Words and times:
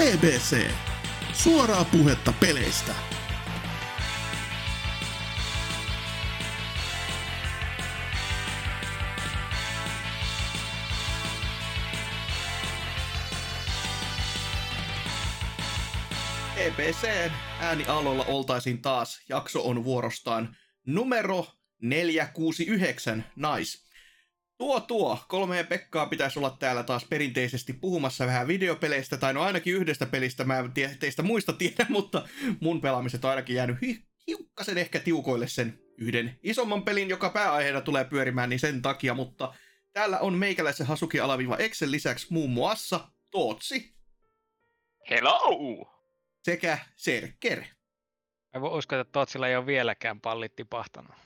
BBC. 0.00 0.70
Suoraa 1.32 1.84
puhetta 1.84 2.32
peleistä. 2.40 2.94
EBCn 16.56 17.30
äänialoilla 17.60 18.24
oltaisiin 18.24 18.82
taas. 18.82 19.20
Jakso 19.28 19.68
on 19.68 19.84
vuorostaan 19.84 20.56
numero 20.86 21.46
469, 21.82 23.24
nice. 23.36 23.89
Tuo 24.60 24.80
tuo, 24.80 25.18
kolme 25.28 25.56
ja 25.56 25.64
Pekkaa 25.64 26.06
pitäisi 26.06 26.38
olla 26.38 26.56
täällä 26.58 26.82
taas 26.82 27.04
perinteisesti 27.04 27.72
puhumassa 27.72 28.26
vähän 28.26 28.48
videopeleistä, 28.48 29.16
tai 29.16 29.34
no 29.34 29.42
ainakin 29.42 29.74
yhdestä 29.74 30.06
pelistä, 30.06 30.44
mä 30.44 30.58
en 30.58 30.72
tiedä, 30.72 30.94
teistä 30.94 31.22
muista 31.22 31.52
tiedä, 31.52 31.86
mutta 31.98 32.28
mun 32.60 32.80
pelaamiset 32.80 33.24
on 33.24 33.30
ainakin 33.30 33.56
jäänyt 33.56 33.76
hi- 33.82 34.04
hiukkasen 34.26 34.78
ehkä 34.78 35.00
tiukoille 35.00 35.48
sen 35.48 35.78
yhden 35.98 36.38
isomman 36.42 36.82
pelin, 36.82 37.08
joka 37.08 37.30
pääaiheena 37.30 37.80
tulee 37.80 38.04
pyörimään, 38.04 38.50
niin 38.50 38.60
sen 38.60 38.82
takia, 38.82 39.14
mutta 39.14 39.54
täällä 39.92 40.18
on 40.18 40.34
meikäläisen 40.34 40.86
Hasuki 40.86 41.20
alaviiva 41.20 41.56
Excel 41.56 41.90
lisäksi 41.90 42.26
muun 42.30 42.50
muassa 42.50 43.08
Tootsi 43.30 43.94
Hello! 45.10 46.02
sekä 46.44 46.78
Serker. 46.96 47.64
Mä 48.54 48.60
voi 48.60 48.78
uskoa, 48.78 49.00
että 49.00 49.12
Tootsilla 49.12 49.48
ei 49.48 49.56
ole 49.56 49.66
vieläkään 49.66 50.20
pallit 50.20 50.56
tipahtanut. 50.56 51.16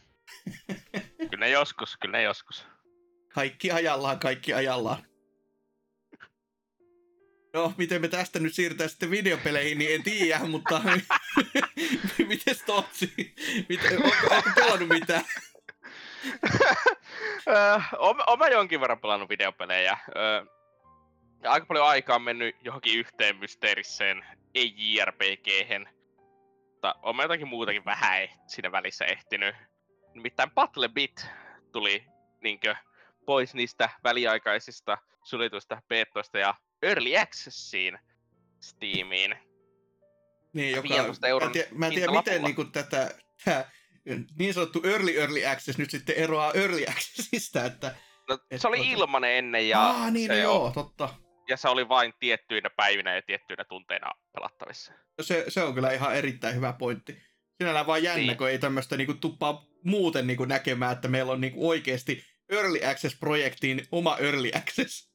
Kyllä 1.30 1.47
joskus, 1.47 1.97
kyllä 1.97 2.20
joskus. 2.20 2.73
Kaikki 3.34 3.70
ajallaan, 3.70 4.19
kaikki 4.19 4.55
ajallaan. 4.55 5.06
No, 7.52 7.73
miten 7.77 8.01
me 8.01 8.09
tästä 8.09 8.38
nyt 8.38 8.55
siirrytään 8.55 8.91
sitten 8.91 9.11
videopeleihin, 9.11 9.79
niin 9.79 9.95
en 9.95 10.02
tiedä, 10.02 10.38
mutta 10.38 10.83
miten 12.28 12.55
Totsi? 12.67 13.34
Miten, 13.69 13.92
onko, 14.05 14.50
pelannut 14.55 14.89
mitään? 14.89 15.25
Öö, 17.48 18.36
mä 18.39 18.48
jonkin 18.48 18.81
verran 18.81 18.98
pelannut 18.98 19.28
videopelejä. 19.28 19.98
Öö, 20.16 20.44
ja 21.42 21.53
aika 21.53 21.66
paljon 21.66 21.87
aikaa 21.87 22.16
on 22.16 22.22
mennyt 22.22 22.56
johonkin 22.61 22.98
yhteen 22.98 23.37
mysteerisseen, 23.37 24.25
ei 24.55 24.75
JRPG-hen. 24.77 25.89
Mutta 26.70 27.12
mä 27.14 27.22
jotakin 27.22 27.48
muutakin 27.48 27.84
vähän 27.84 28.28
eh- 28.28 28.39
siinä 28.47 28.72
välissä 28.72 29.05
ehtinyt. 29.05 29.55
Nimittäin 30.14 30.50
Battle 30.50 30.89
Bit 30.89 31.27
tuli 31.72 32.05
niinkö 32.42 32.75
pois 33.27 33.55
niistä 33.55 33.91
väliaikaisista 34.05 34.98
suljetuista 35.25 35.83
betoista 35.89 36.39
ja 36.39 36.55
Early 36.83 37.17
Accessiin 37.19 37.98
Steamiin. 38.61 39.34
Niin, 40.53 40.77
joka, 40.77 40.89
15 40.89 41.27
euron 41.28 41.48
mä 41.48 41.50
en 41.50 41.53
tiedä, 41.53 41.69
mä 41.78 41.86
en 41.86 41.92
tiedä 41.94 42.12
miten 42.12 42.42
niin 42.42 42.55
kuin, 42.55 42.72
tätä, 42.72 43.11
niin 44.39 44.55
sanottu 44.55 44.83
early 44.84 45.11
early 45.20 45.47
access 45.47 45.78
nyt 45.78 45.91
sitten 45.91 46.16
eroaa 46.16 46.53
early 46.53 46.84
accessista, 46.89 47.64
että... 47.64 47.94
No, 48.28 48.39
Et 48.50 48.61
se 48.61 48.69
oli 48.69 48.77
tuota- 48.77 48.92
ilmanen 48.92 49.31
ennen 49.38 49.69
ja, 49.69 49.81
Aa, 49.81 50.11
niin, 50.11 50.28
no 50.28 50.34
se, 50.34 50.41
joo, 50.41 50.70
totta. 50.75 51.14
ja 51.48 51.56
se 51.56 51.69
oli 51.69 51.88
vain 51.88 52.12
tiettyinä 52.20 52.70
päivinä 52.70 53.14
ja 53.14 53.22
tiettyinä 53.22 53.64
tunteina 53.64 54.11
pelattavissa. 54.33 54.92
Se, 55.22 55.44
se 55.48 55.62
on 55.62 55.75
kyllä 55.75 55.92
ihan 55.92 56.16
erittäin 56.16 56.56
hyvä 56.56 56.72
pointti. 56.72 57.22
Sinällään 57.59 57.86
vaan 57.86 58.03
jännä, 58.03 58.22
Niin. 58.27 58.36
kun 58.36 58.48
ei 58.48 58.59
tämmöistä 58.59 58.97
niinku 58.97 59.14
tuppaa 59.14 59.64
muuten 59.84 60.27
niinku 60.27 60.44
näkemään, 60.44 60.92
että 60.92 61.09
meillä 61.09 61.33
on 61.33 61.41
niinku 61.41 61.69
oikeasti 61.69 62.25
Early 62.55 62.84
Access-projektiin 62.84 63.86
oma 63.92 64.16
Early 64.19 64.50
Access. 64.56 65.14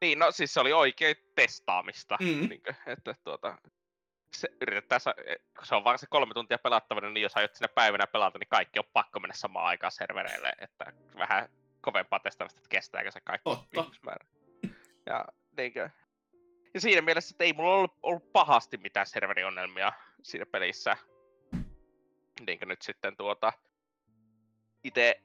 Niin, 0.00 0.18
no 0.18 0.32
siis 0.32 0.54
se 0.54 0.60
oli 0.60 0.72
oikein 0.72 1.16
testaamista. 1.34 2.18
Mm. 2.20 2.48
Niinkö, 2.48 2.74
että 2.86 3.14
tuota, 3.24 3.58
se 4.32 4.48
yritetään, 4.60 5.00
kun 5.56 5.66
se 5.66 5.74
on 5.74 5.84
vaan 5.84 5.98
se 5.98 6.06
kolme 6.10 6.34
tuntia 6.34 6.58
pelattavana, 6.58 7.10
niin 7.10 7.22
jos 7.22 7.36
aiot 7.36 7.54
sinä 7.54 7.68
päivänä 7.68 8.06
pelata, 8.06 8.38
niin 8.38 8.48
kaikki 8.48 8.78
on 8.78 8.84
pakko 8.92 9.20
mennä 9.20 9.34
samaan 9.34 9.66
aikaan 9.66 9.92
servereille, 9.92 10.52
että 10.58 10.92
vähän 11.14 11.48
kovempaa 11.80 12.20
testaamista, 12.20 12.58
että 12.58 12.68
kestääkö 12.68 13.10
se 13.10 13.20
kaikki 13.20 13.50
ihmismäärä. 13.76 14.26
Ja, 15.06 15.24
niinkö, 15.56 15.90
ja 16.74 16.80
siinä 16.80 17.02
mielessä, 17.02 17.32
että 17.34 17.44
ei 17.44 17.52
mulla 17.52 17.74
ollut, 17.74 17.94
ollut 18.02 18.32
pahasti 18.32 18.76
mitään 18.76 19.06
serveriongelmia 19.06 19.92
siinä 20.22 20.46
pelissä. 20.46 20.96
Niinkö 22.46 22.66
nyt 22.66 22.82
sitten 22.82 23.16
tuota, 23.16 23.52
itse 24.84 25.20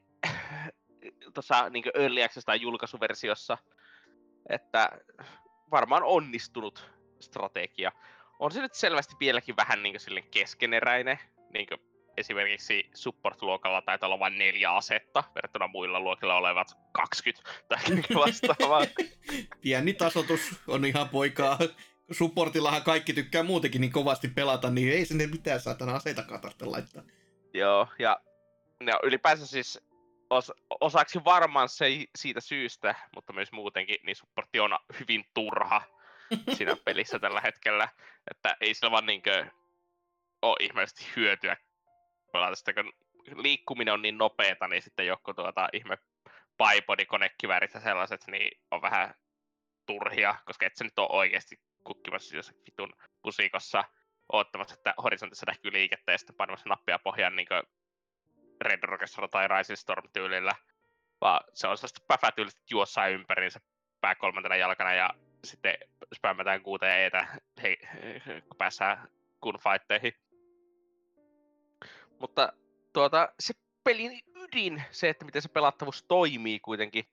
tuossa 1.34 1.70
niin 1.70 1.84
Early 1.94 2.22
Access 2.22 2.44
tai 2.44 2.60
julkaisuversiossa, 2.60 3.58
että 4.48 4.90
varmaan 5.70 6.02
onnistunut 6.02 6.90
strategia. 7.20 7.92
On 8.38 8.52
se 8.52 8.60
nyt 8.60 8.74
selvästi 8.74 9.14
vieläkin 9.20 9.56
vähän 9.56 9.82
niin 9.82 10.00
silleen 10.00 10.30
keskeneräinen, 10.30 11.18
niin 11.52 11.66
esimerkiksi 12.16 12.90
support-luokalla 12.94 13.82
taitaa 13.82 14.06
olla 14.06 14.18
vain 14.18 14.38
neljä 14.38 14.72
asetta, 14.72 15.24
verrattuna 15.34 15.66
muilla 15.68 16.00
luokilla 16.00 16.36
olevat 16.36 16.68
20 16.92 17.50
tai 17.68 17.78
vastaavaa. 18.14 18.86
Pieni 19.62 19.92
tasotus 19.92 20.60
on 20.66 20.84
ihan 20.84 21.08
poikaa. 21.08 21.58
Supportillahan 22.10 22.82
kaikki 22.82 23.12
tykkää 23.12 23.42
muutenkin 23.42 23.80
niin 23.80 23.92
kovasti 23.92 24.28
pelata, 24.28 24.70
niin 24.70 24.92
ei 24.92 25.04
sinne 25.06 25.26
mitään 25.26 25.60
saatana 25.60 25.94
aseitakaan 25.94 26.40
tarvitse 26.40 26.64
laittaa. 26.64 27.02
Joo, 27.54 27.88
ja 27.98 28.20
no, 28.80 28.92
ylipäänsä 29.02 29.46
siis 29.46 29.85
os, 30.30 30.52
osaksi 30.80 31.24
varmaan 31.24 31.68
se 31.68 31.86
siitä 32.18 32.40
syystä, 32.40 32.94
mutta 33.14 33.32
myös 33.32 33.52
muutenkin, 33.52 33.96
niin 34.02 34.16
supportti 34.16 34.60
on 34.60 34.78
hyvin 35.00 35.24
turha 35.34 35.82
siinä 36.54 36.76
pelissä 36.84 37.18
tällä 37.18 37.40
hetkellä. 37.40 37.88
Että 38.30 38.56
ei 38.60 38.74
sillä 38.74 38.90
vaan 38.90 39.06
niinkö 39.06 39.46
ole 40.42 40.56
ihmeellisesti 40.60 41.12
hyötyä 41.16 41.56
pelata 42.32 42.56
sitä, 42.56 42.72
kun 42.74 42.92
liikkuminen 43.34 43.94
on 43.94 44.02
niin 44.02 44.18
nopeeta, 44.18 44.68
niin 44.68 44.82
sitten 44.82 45.06
joku 45.06 45.34
tuota 45.34 45.68
ihme 45.72 45.98
bipodi, 46.58 47.06
konekiväärit 47.06 47.74
ja 47.74 47.80
sellaiset, 47.80 48.26
niin 48.26 48.60
on 48.70 48.82
vähän 48.82 49.14
turhia, 49.86 50.34
koska 50.44 50.66
et 50.66 50.76
sä 50.76 50.84
nyt 50.84 50.98
ole 50.98 51.08
oikeasti 51.10 51.60
kukkimassa 51.84 52.36
jossakin 52.36 52.62
vitun 52.66 52.92
pusikossa 53.22 53.84
oottamassa, 54.32 54.74
että 54.74 54.94
horisontissa 55.02 55.46
näkyy 55.46 55.72
liikettä 55.72 56.12
ja 56.12 56.18
sitten 56.18 56.36
painamassa 56.36 56.68
nappia 56.68 56.98
pohjaan 56.98 57.36
niin 57.36 57.46
Red 58.60 58.82
Rockestar 58.82 59.28
tai 59.28 59.48
Rising 59.48 59.76
Storm 59.76 60.08
tyylillä. 60.12 60.52
Vaan 61.20 61.40
se 61.54 61.66
on 61.66 61.76
sellaista 61.76 62.04
päfätyylistä 62.08 62.60
juossaa 62.70 63.08
ympäriinsä 63.08 63.60
pää 64.00 64.14
kolmantena 64.14 64.56
jalkana 64.56 64.94
ja 64.94 65.10
sitten 65.44 65.74
spämmätään 66.14 66.62
kuuteen 66.62 66.98
eetä, 66.98 67.26
hei, 67.62 67.76
kun 68.48 68.56
päässään 68.58 69.08
gunfighteihin. 69.42 70.12
Mutta 72.20 72.52
tuota, 72.92 73.28
se 73.40 73.54
pelin 73.84 74.20
ydin, 74.36 74.82
se, 74.90 75.08
että 75.08 75.24
miten 75.24 75.42
se 75.42 75.48
pelattavuus 75.48 76.02
toimii 76.02 76.60
kuitenkin, 76.60 77.04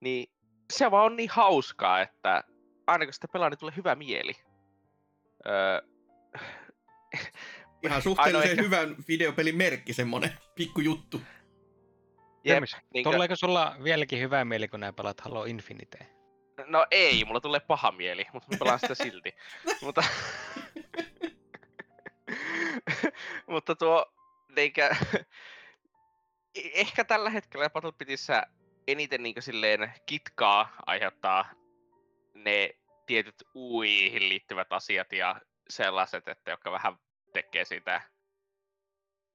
niin 0.00 0.32
se 0.72 0.90
vaan 0.90 1.04
on 1.04 1.16
niin 1.16 1.30
hauskaa, 1.30 2.00
että 2.00 2.44
aina 2.86 3.04
kun 3.06 3.12
sitä 3.12 3.28
pelaa, 3.28 3.50
niin 3.50 3.58
tulee 3.58 3.76
hyvä 3.76 3.94
mieli. 3.94 4.32
Öö, 5.46 5.82
Ihan 7.82 8.02
suhteellisen 8.02 8.50
ehkä- 8.50 8.62
hyvän 8.62 8.96
videopelin 9.08 9.56
merkki, 9.56 9.92
semmonen 9.92 10.32
pikku 10.54 10.80
juttu. 10.80 11.20
jep, 12.44 12.64
niinkö- 12.94 13.10
Tuleeko 13.10 13.36
sulla 13.36 13.76
vieläkin 13.84 14.20
hyvä 14.20 14.44
mieli, 14.44 14.68
kun 14.68 14.80
nää 14.80 14.92
pelaat 14.92 15.20
Halo 15.20 15.44
Infinite? 15.44 15.98
No 16.66 16.86
ei, 16.90 17.24
mulla 17.24 17.40
tulee 17.40 17.60
paha 17.60 17.92
mieli, 17.92 18.26
mutta 18.32 18.48
mä 18.50 18.58
pelaan 18.58 18.78
sitä 18.80 18.94
silti. 18.94 19.32
mutta, 19.84 20.04
mutta 23.46 23.74
tuo, 23.74 24.12
niinkö, 24.56 24.90
e- 26.54 26.70
ehkä 26.74 27.04
tällä 27.04 27.30
hetkellä 27.30 27.70
Battlebitissä 27.70 28.46
eniten 28.86 29.22
niinkö 29.22 29.40
silleen 29.40 29.92
kitkaa 30.06 30.76
aiheuttaa 30.86 31.50
ne 32.34 32.70
tietyt 33.06 33.42
UIihin 33.54 34.28
liittyvät 34.28 34.72
asiat 34.72 35.12
ja 35.12 35.40
sellaiset, 35.68 36.28
että 36.28 36.50
jotka 36.50 36.70
vähän 36.70 36.96
tekee 37.32 37.64
siitä 37.64 38.02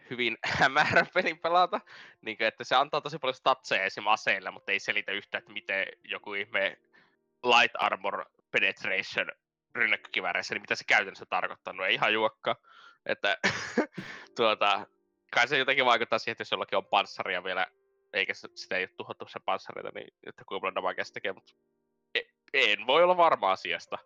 hyvin 0.09 0.37
hämärän 0.59 1.07
pelin 1.13 1.39
pelata. 1.39 1.81
Niin 2.21 2.37
että 2.39 2.63
se 2.63 2.75
antaa 2.75 3.01
tosi 3.01 3.19
paljon 3.19 3.35
statseja 3.35 3.83
esim. 3.83 4.07
aseille, 4.07 4.51
mutta 4.51 4.71
ei 4.71 4.79
selitä 4.79 5.11
yhtään, 5.11 5.39
että 5.39 5.53
miten 5.53 5.87
joku 6.03 6.33
ihme 6.33 6.77
light 7.43 7.75
armor 7.79 8.25
penetration 8.51 9.31
rynnäkkökivääreissä, 9.75 10.53
niin 10.53 10.61
mitä 10.61 10.75
se 10.75 10.83
käytännössä 10.87 11.25
tarkoittaa, 11.25 11.73
no 11.73 11.85
ei 11.85 11.93
ihan 11.93 12.13
juokka. 12.13 12.55
Että 13.05 13.37
tuota, 14.37 14.87
kai 15.33 15.47
se 15.47 15.57
jotenkin 15.57 15.85
vaikuttaa 15.85 16.19
siihen, 16.19 16.31
että 16.31 16.41
jos 16.41 16.51
jollakin 16.51 16.77
on 16.77 16.85
panssaria 16.85 17.43
vielä, 17.43 17.67
eikä 18.13 18.33
sitä 18.33 18.77
ei 18.77 18.83
ole 18.83 18.89
tuhottu 18.97 19.27
se 19.27 19.39
panssareita, 19.39 19.91
niin 19.95 20.13
että 20.27 20.43
kuinka 20.45 20.61
paljon 20.61 20.75
damagea 20.75 21.05
se 21.05 21.13
tekee, 21.13 21.33
mutta 21.33 21.53
en 22.53 22.87
voi 22.87 23.03
olla 23.03 23.17
varma 23.17 23.51
asiasta. 23.51 23.97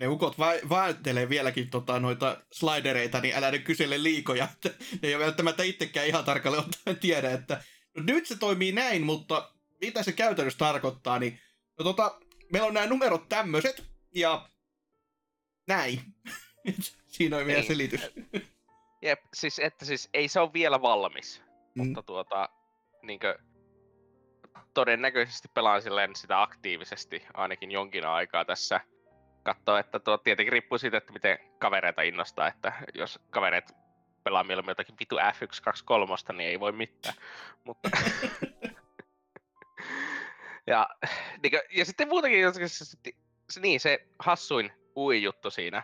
Ne 0.00 0.06
ukot 0.08 0.38
va- 0.38 0.68
vaeltelee 0.68 1.28
vieläkin 1.28 1.70
tota, 1.70 2.00
noita 2.00 2.36
slidereita, 2.52 3.20
niin 3.20 3.34
älä 3.36 3.50
nyt 3.50 3.64
kysele 3.64 4.02
liikoja. 4.02 4.48
Että 4.54 4.70
ne 5.02 5.08
ei 5.08 5.18
välttämättä 5.18 5.62
itsekään 5.62 6.06
ihan 6.06 6.24
tarkalleen 6.24 6.64
ottaen 6.64 6.96
tiedä, 6.98 7.30
että 7.30 7.62
no 7.96 8.02
nyt 8.06 8.26
se 8.26 8.38
toimii 8.38 8.72
näin, 8.72 9.02
mutta 9.02 9.52
mitä 9.80 10.02
se 10.02 10.12
käytännössä 10.12 10.58
tarkoittaa, 10.58 11.18
niin 11.18 11.40
no 11.78 11.84
tota, 11.84 12.20
meillä 12.52 12.68
on 12.68 12.74
nämä 12.74 12.86
numerot 12.86 13.28
tämmöiset, 13.28 13.84
ja 14.14 14.48
näin. 15.68 16.00
Siinä 17.06 17.36
on 17.36 17.46
vielä 17.46 17.60
Niin. 17.60 17.68
selitys. 17.68 18.00
Jep, 19.02 19.20
siis 19.34 19.58
että 19.58 19.84
siis 19.84 20.08
ei 20.14 20.28
se 20.28 20.40
ole 20.40 20.52
vielä 20.52 20.82
valmis, 20.82 21.42
Mm. 21.74 21.86
mutta 21.86 22.02
tuota, 22.02 22.48
niinkö, 23.02 23.38
todennäköisesti 24.78 25.48
pelaan 25.54 25.82
silleen 25.82 26.16
sitä 26.16 26.42
aktiivisesti 26.42 27.26
ainakin 27.34 27.70
jonkin 27.70 28.06
aikaa 28.06 28.44
tässä. 28.44 28.80
Katsoa, 29.42 29.78
että 29.78 29.98
tuo 29.98 30.18
tietenkin 30.18 30.52
riippuu 30.52 30.78
siitä, 30.78 30.96
että 30.96 31.12
miten 31.12 31.38
kavereita 31.58 32.02
innostaa, 32.02 32.48
että 32.48 32.72
jos 32.94 33.18
kavereet 33.30 33.72
pelaa 34.24 34.44
mieluummin 34.44 34.70
jotakin 34.70 34.94
vitu 35.00 35.16
F123, 35.16 36.36
niin 36.36 36.50
ei 36.50 36.60
voi 36.60 36.72
mitään. 36.72 37.14
Mutta... 37.64 37.90
ja, 40.72 40.88
niinkö, 41.42 41.62
ja 41.70 41.84
sitten 41.84 42.08
muutenkin, 42.08 42.44
se, 43.50 43.60
niin, 43.60 43.80
se 43.80 44.06
hassuin 44.18 44.72
UI-juttu 44.96 45.50
siinä 45.50 45.82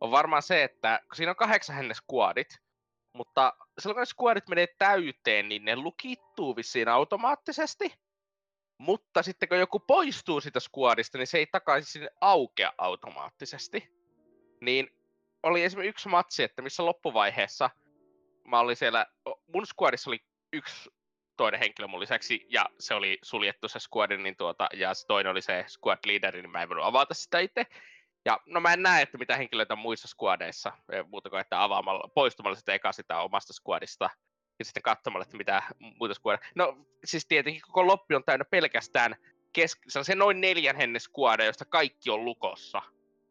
on 0.00 0.10
varmaan 0.10 0.42
se, 0.42 0.64
että 0.64 1.00
kun 1.08 1.16
siinä 1.16 1.30
on 1.30 1.36
kahdeksan 1.36 1.76
hänen 1.76 1.94
squadit, 1.94 2.58
mutta 3.12 3.52
silloin 3.78 3.94
kun 3.94 4.00
ne 4.00 4.06
squadit 4.06 4.48
menee 4.48 4.66
täyteen, 4.78 5.48
niin 5.48 5.64
ne 5.64 5.76
lukittuu 5.76 6.56
vissiin 6.56 6.88
automaattisesti. 6.88 7.94
Mutta 8.78 9.22
sitten 9.22 9.48
kun 9.48 9.58
joku 9.58 9.80
poistuu 9.80 10.40
sitä 10.40 10.60
squadista, 10.60 11.18
niin 11.18 11.26
se 11.26 11.38
ei 11.38 11.46
takaisin 11.46 11.92
sinne 11.92 12.10
aukea 12.20 12.72
automaattisesti. 12.78 13.90
Niin 14.60 14.90
oli 15.42 15.64
esimerkiksi 15.64 15.90
yksi 15.90 16.08
matsi, 16.08 16.42
että 16.42 16.62
missä 16.62 16.84
loppuvaiheessa 16.84 17.70
mä 18.44 18.60
olin 18.60 18.76
siellä, 18.76 19.06
mun 19.46 19.66
squadissa 19.66 20.10
oli 20.10 20.24
yksi 20.52 20.90
toinen 21.36 21.60
henkilö 21.60 21.88
mun 21.88 22.00
lisäksi, 22.00 22.46
ja 22.48 22.66
se 22.78 22.94
oli 22.94 23.18
suljettu 23.22 23.68
se 23.68 23.78
squad, 23.78 24.16
niin 24.16 24.36
tuota, 24.36 24.66
ja 24.74 24.94
se 24.94 25.06
toinen 25.06 25.30
oli 25.30 25.42
se 25.42 25.64
squad 25.68 25.98
leaderi, 26.06 26.42
niin 26.42 26.50
mä 26.50 26.62
en 26.62 26.68
voinut 26.68 26.84
avata 26.84 27.14
sitä 27.14 27.38
itse. 27.38 27.66
Ja 28.24 28.40
no 28.46 28.60
mä 28.60 28.72
en 28.72 28.82
näe, 28.82 29.02
että 29.02 29.18
mitä 29.18 29.36
henkilöitä 29.36 29.74
on 29.74 29.78
muissa 29.78 30.08
squadeissa, 30.08 30.72
eh, 30.92 31.04
muuta 31.06 31.30
kuin 31.30 31.40
että 31.40 31.62
avaamalla, 31.62 32.08
poistumalla 32.14 32.56
sitä 32.56 32.74
eka 32.74 32.92
sitä 32.92 33.18
omasta 33.18 33.52
squadista, 33.52 34.10
ja 34.58 34.64
sitten 34.64 34.82
katsomalla, 34.82 35.22
että 35.22 35.36
mitä 35.36 35.62
muita 35.80 36.14
squadeja. 36.14 36.50
No 36.54 36.86
siis 37.04 37.26
tietenkin 37.26 37.62
koko 37.62 37.86
loppi 37.86 38.14
on 38.14 38.24
täynnä 38.24 38.44
pelkästään 38.44 39.16
kes- 39.52 39.78
sellaisia 39.88 40.16
noin 40.16 40.40
neljän 40.40 40.76
hennen 40.76 41.00
squadeja, 41.00 41.46
joista 41.46 41.64
kaikki 41.64 42.10
on 42.10 42.24
lukossa 42.24 42.82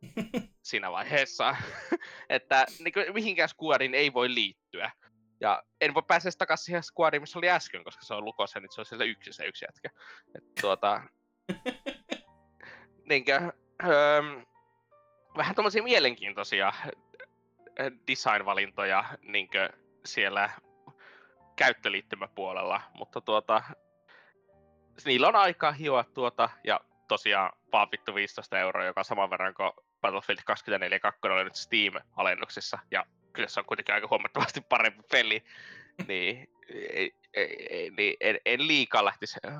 siinä 0.70 0.92
vaiheessa. 0.92 1.56
että 2.30 2.66
niin 2.80 2.94
kuin, 2.94 3.14
mihinkään 3.14 3.50
squadin 3.50 3.96
ei 3.96 4.14
voi 4.14 4.34
liittyä. 4.34 4.92
Ja 5.42 5.64
en 5.82 5.94
voi 5.94 6.04
päästä 6.08 6.30
takaisin 6.38 6.66
siihen 6.66 6.84
squadiin, 6.84 7.22
missä 7.22 7.40
oli 7.40 7.50
äsken, 7.50 7.84
koska 7.84 8.06
se 8.06 8.14
on 8.14 8.26
lukossa 8.26 8.58
ja 8.58 8.62
nyt 8.62 8.72
se 8.72 8.82
on 8.82 8.86
siellä 8.86 9.06
yksi 9.06 9.34
se 9.34 9.46
yksi 9.46 9.66
jätkä. 9.66 9.90
Et, 10.36 10.44
tuota, 10.62 11.02
niinkö, 13.10 13.52
öö, 13.84 14.22
vähän 15.38 15.56
tommosia 15.56 15.84
mielenkiintoisia 15.84 16.74
ö, 17.80 17.92
design-valintoja 18.08 19.06
niinkö 19.22 19.70
siellä 20.06 20.50
käyttöliittymäpuolella, 21.56 22.82
mutta 22.94 23.22
tuota, 23.22 23.64
niillä 25.06 25.28
on 25.28 25.36
aikaa 25.36 25.72
hioa 25.72 26.04
tuota, 26.04 26.50
ja 26.64 26.80
tosiaan 27.08 27.52
vaan 27.72 27.88
vittu 27.92 28.16
15 28.16 28.60
euroa, 28.60 28.86
joka 28.86 29.02
on 29.02 29.06
saman 29.06 29.30
verran 29.30 29.54
kuin 29.54 29.72
Battlefield 30.02 30.40
24 30.46 31.00
2 31.00 31.20
oli 31.24 31.44
nyt 31.44 31.56
Steam-alennuksissa, 31.56 32.80
ja 32.92 33.06
kyllä 33.34 33.50
se 33.50 33.60
on 33.60 33.66
kuitenkin 33.66 33.96
aika 33.96 34.08
huomattavasti 34.12 34.62
parempi 34.62 35.04
peli, 35.12 35.44
niin, 36.08 36.48
ei, 36.94 37.12
ei, 37.34 37.92
niin 37.98 38.18
en, 38.20 38.40
en 38.46 38.68
liikaa 38.68 39.06
lähtisi 39.06 39.40
ö, 39.46 39.52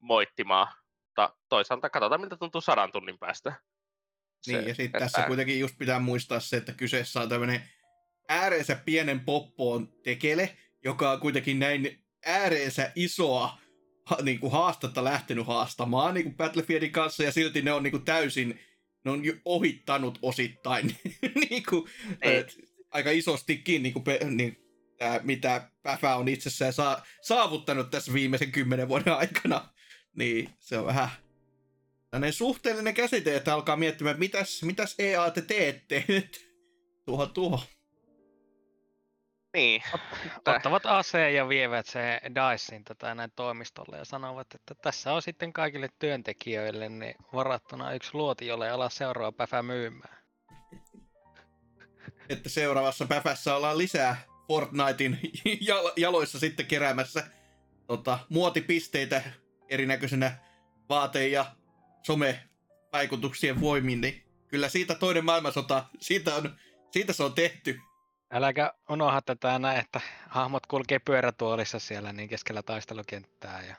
moittimaan, 0.00 0.68
mutta 1.06 1.36
toisaalta 1.48 1.90
katsotaan 1.90 2.20
miltä 2.20 2.36
tuntuu 2.36 2.60
sadan 2.60 2.92
tunnin 2.92 3.18
päästä. 3.18 3.52
Niin, 4.46 4.68
ja 4.68 4.74
sitten 4.74 5.00
tässä 5.00 5.22
kuitenkin 5.22 5.60
just 5.60 5.78
pitää 5.78 5.98
muistaa 5.98 6.40
se, 6.40 6.56
että 6.56 6.72
kyseessä 6.72 7.20
on 7.20 7.28
tämmöinen 7.28 7.62
ääreensä 8.28 8.76
pienen 8.84 9.20
poppoon 9.20 9.92
tekele, 10.02 10.56
joka 10.84 11.10
on 11.10 11.20
kuitenkin 11.20 11.58
näin 11.58 12.04
ääreensä 12.26 12.92
isoa 12.94 13.58
ha, 14.04 14.18
niin 14.22 14.40
kuin 14.40 14.52
haastetta 14.52 15.04
lähtenyt 15.04 15.46
haastamaan 15.46 16.14
niin 16.14 16.24
kuin 16.24 16.36
Battlefieldin 16.36 16.92
kanssa, 16.92 17.22
ja 17.22 17.32
silti 17.32 17.62
ne 17.62 17.72
on 17.72 17.82
niin 17.82 17.90
kuin 17.90 18.04
täysin, 18.04 18.60
ne 19.04 19.10
on 19.10 19.22
ohittanut 19.44 20.18
osittain 20.22 20.96
niin 21.50 21.62
kuin, 21.68 21.90
et, 22.22 22.58
aika 22.90 23.10
isostikin, 23.10 23.82
niin 23.82 23.92
kuin, 23.92 24.04
niin, 24.30 24.64
tää, 24.98 25.20
mitä 25.22 25.70
Päfä 25.82 26.16
on 26.16 26.28
itsessään 26.28 26.72
saa, 26.72 27.06
saavuttanut 27.22 27.90
tässä 27.90 28.12
viimeisen 28.12 28.52
kymmenen 28.52 28.88
vuoden 28.88 29.12
aikana. 29.12 29.68
Niin 30.16 30.50
se 30.60 30.78
on 30.78 30.86
vähän 30.86 31.08
tämmöinen 32.14 32.32
suhteellinen 32.32 32.94
käsite, 32.94 33.36
että 33.36 33.54
alkaa 33.54 33.76
miettimään, 33.76 34.10
että 34.12 34.18
mitäs, 34.18 34.62
mitäs 34.62 34.94
EA 34.98 35.30
te 35.30 35.42
teette 35.42 36.04
tuohon 37.04 37.30
tuohon. 37.30 37.60
Niin, 39.54 39.82
Ottavat 40.46 40.86
aseen 40.86 41.34
ja 41.34 41.48
vievät 41.48 41.86
se 41.86 42.20
Dicein 42.24 42.84
tätä 42.84 43.14
näin 43.14 43.32
toimistolle 43.36 43.98
ja 43.98 44.04
sanovat, 44.04 44.46
että 44.54 44.74
tässä 44.74 45.12
on 45.12 45.22
sitten 45.22 45.52
kaikille 45.52 45.88
työntekijöille 45.98 46.88
niin 46.88 47.14
varattuna 47.32 47.92
yksi 47.92 48.10
luoti, 48.12 48.46
jolle 48.46 48.70
ala 48.70 48.88
seuraava 48.88 49.32
päivä 49.32 49.62
myymään. 49.62 50.18
Että 52.28 52.48
seuraavassa 52.48 53.06
päfässä 53.06 53.56
ollaan 53.56 53.78
lisää 53.78 54.16
Fortnitein 54.48 55.18
jal- 55.68 55.92
jaloissa 55.96 56.38
sitten 56.38 56.66
keräämässä 56.66 57.26
tota, 57.86 58.18
muotipisteitä 58.28 59.22
erinäköisenä 59.68 60.38
vaate- 60.88 61.28
ja 61.28 61.46
somevaikutuksien 62.06 63.60
voimin, 63.60 64.00
niin 64.00 64.22
kyllä 64.48 64.68
siitä 64.68 64.94
toinen 64.94 65.24
maailmansota, 65.24 65.84
siitä, 66.00 66.34
on, 66.34 66.56
siitä 66.90 67.12
se 67.12 67.22
on 67.22 67.32
tehty. 67.34 67.80
Äläkä 68.32 68.72
unohda 68.88 69.22
tätä 69.22 69.58
näin, 69.58 69.80
että 69.80 70.00
hahmot 70.28 70.66
kulkee 70.66 70.98
pyörätuolissa 70.98 71.78
siellä 71.78 72.12
niin 72.12 72.28
keskellä 72.28 72.62
taistelukenttää 72.62 73.64
ja 73.64 73.76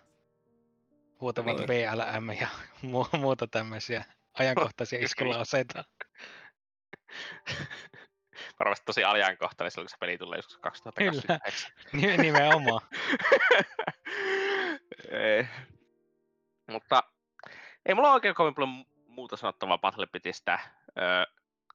huutavat 1.22 1.60
Oi. 1.60 1.66
BLM 1.66 2.30
ja 2.42 2.48
mu- 2.92 3.18
muuta 3.18 3.48
tämmöisiä 3.48 4.06
ajankohtaisia 4.34 5.00
iskulauseita. 5.00 5.84
varmasti 8.60 8.86
tosi 8.86 9.04
ajankohtainen 9.04 9.72
silloin, 9.72 9.86
kun 9.86 9.90
se 9.90 9.98
peli 10.00 10.18
tulee 10.18 10.38
joskus 10.38 10.58
2029. 10.58 11.72
Ni- 11.94 12.18
Nimenomaan. 12.18 12.82
ei. 15.12 15.48
Mutta 16.72 17.04
ei 17.86 17.96
mulla 17.96 18.14
oikein 18.14 18.36
kovin 18.36 18.56
paljon 18.56 18.86
mu- 18.86 19.04
muuta 19.08 19.38
sanottavaa 19.38 19.78
Battlebitistä. 19.78 20.60
Öö, 20.98 21.24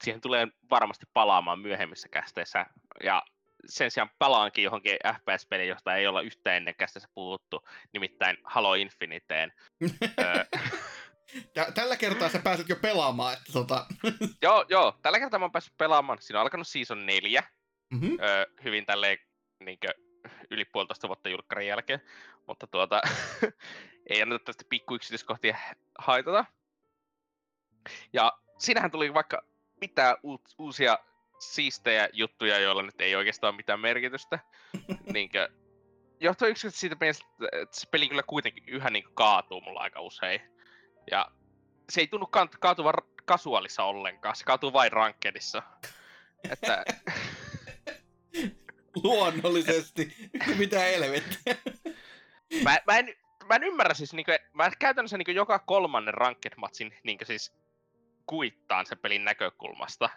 siihen 0.03 0.21
tulee 0.21 0.49
varmasti 0.71 1.07
palaamaan 1.13 1.59
myöhemmissä 1.61 2.09
kästeissä. 2.09 2.67
Ja 3.05 3.23
sen 3.67 3.91
sijaan 3.91 4.11
palaankin 4.19 4.65
johonkin 4.65 4.97
FPS-peliin, 5.15 5.69
josta 5.69 5.95
ei 5.97 6.07
olla 6.07 6.21
yhtään 6.21 6.57
ennen 6.57 6.75
kästeissä 6.75 7.09
puhuttu, 7.15 7.69
nimittäin 7.93 8.37
Halo 8.45 8.75
Infiniteen. 8.75 9.53
öö, 10.21 10.45
Tä- 11.55 11.73
Tällä 11.75 11.97
kertaa 11.97 12.29
sä 12.29 12.39
pääset 12.39 12.69
jo 12.69 12.77
pelaamaan, 12.77 13.33
että 13.33 13.53
tota... 13.53 13.87
joo, 14.43 14.65
joo, 14.69 14.99
tällä 15.03 15.19
kertaa 15.19 15.39
mä 15.39 15.45
oon 15.45 15.53
päässyt 15.53 15.77
pelaamaan. 15.77 16.19
Siinä 16.23 16.39
on 16.39 16.43
alkanut 16.43 16.69
season 16.69 17.07
4. 17.07 17.43
mm-hmm. 17.93 18.17
öö, 18.21 18.47
hyvin 18.65 18.87
tälleen 18.87 19.19
niinkö, 19.65 19.89
yli 20.51 20.65
puolitoista 20.65 21.09
vuotta 21.09 21.29
julkkarin 21.29 21.69
jälkeen, 21.69 22.01
mutta 22.47 22.67
tuota, 22.67 23.03
ei 24.07 24.23
anneta 24.23 24.45
tästä 24.45 24.65
pikku 24.69 24.95
yksityiskohtia 24.95 25.57
haitata. 25.99 26.45
Ja 28.13 28.33
siinähän 28.59 28.91
tuli 28.91 29.15
vaikka 29.15 29.43
mitään 29.81 30.17
uut, 30.23 30.43
uusia 30.59 30.99
siistejä 31.39 32.09
juttuja, 32.13 32.59
joilla 32.59 32.83
nyt 32.83 33.01
ei 33.01 33.17
oikeastaan 33.17 33.55
mitään 33.55 33.81
merkitystä. 33.81 34.39
niinkö, 35.13 35.49
johtuu 36.21 36.49
yksinkertaisesti 36.49 36.81
siitä 36.81 36.97
mielestä, 37.01 37.27
että 37.53 37.81
se 37.81 37.89
peli 37.91 38.09
kyllä 38.09 38.23
kuitenkin 38.23 38.65
yhä 38.67 38.91
niin 38.91 39.05
kaatuu 39.15 39.61
mulla 39.61 39.81
aika 39.81 40.01
usein. 40.01 40.41
Ja 41.11 41.31
se 41.91 42.01
ei 42.01 42.07
tunnu 42.07 42.27
kant- 42.27 42.59
kaatuvan 42.61 42.95
kasuaalissa 43.25 43.85
ollenkaan, 43.85 44.37
se 44.37 44.45
kaatuu 44.45 44.73
vain 44.73 44.93
rankkedissa. 44.93 45.63
Että 46.51 46.85
Luonnollisesti. 49.03 50.17
Mitä 50.59 50.79
helvettiä. 50.79 51.57
mä, 52.65 52.79
mä, 52.87 52.99
en, 52.99 53.15
mä 53.51 53.57
en 53.57 53.65
ymmärrä 53.65 53.95
siis, 53.95 54.13
niinku, 54.13 54.33
mä 54.53 54.71
käytännössä 54.79 55.19
niinku 55.19 55.31
joka 55.31 55.59
kolmannen 55.59 56.15
ranked 56.15 56.53
matsin 56.57 56.95
niinku 57.05 57.25
siis 57.25 57.53
kuittaan 58.27 58.87
sen 58.87 58.99
pelin 58.99 59.25
näkökulmasta, 59.25 60.11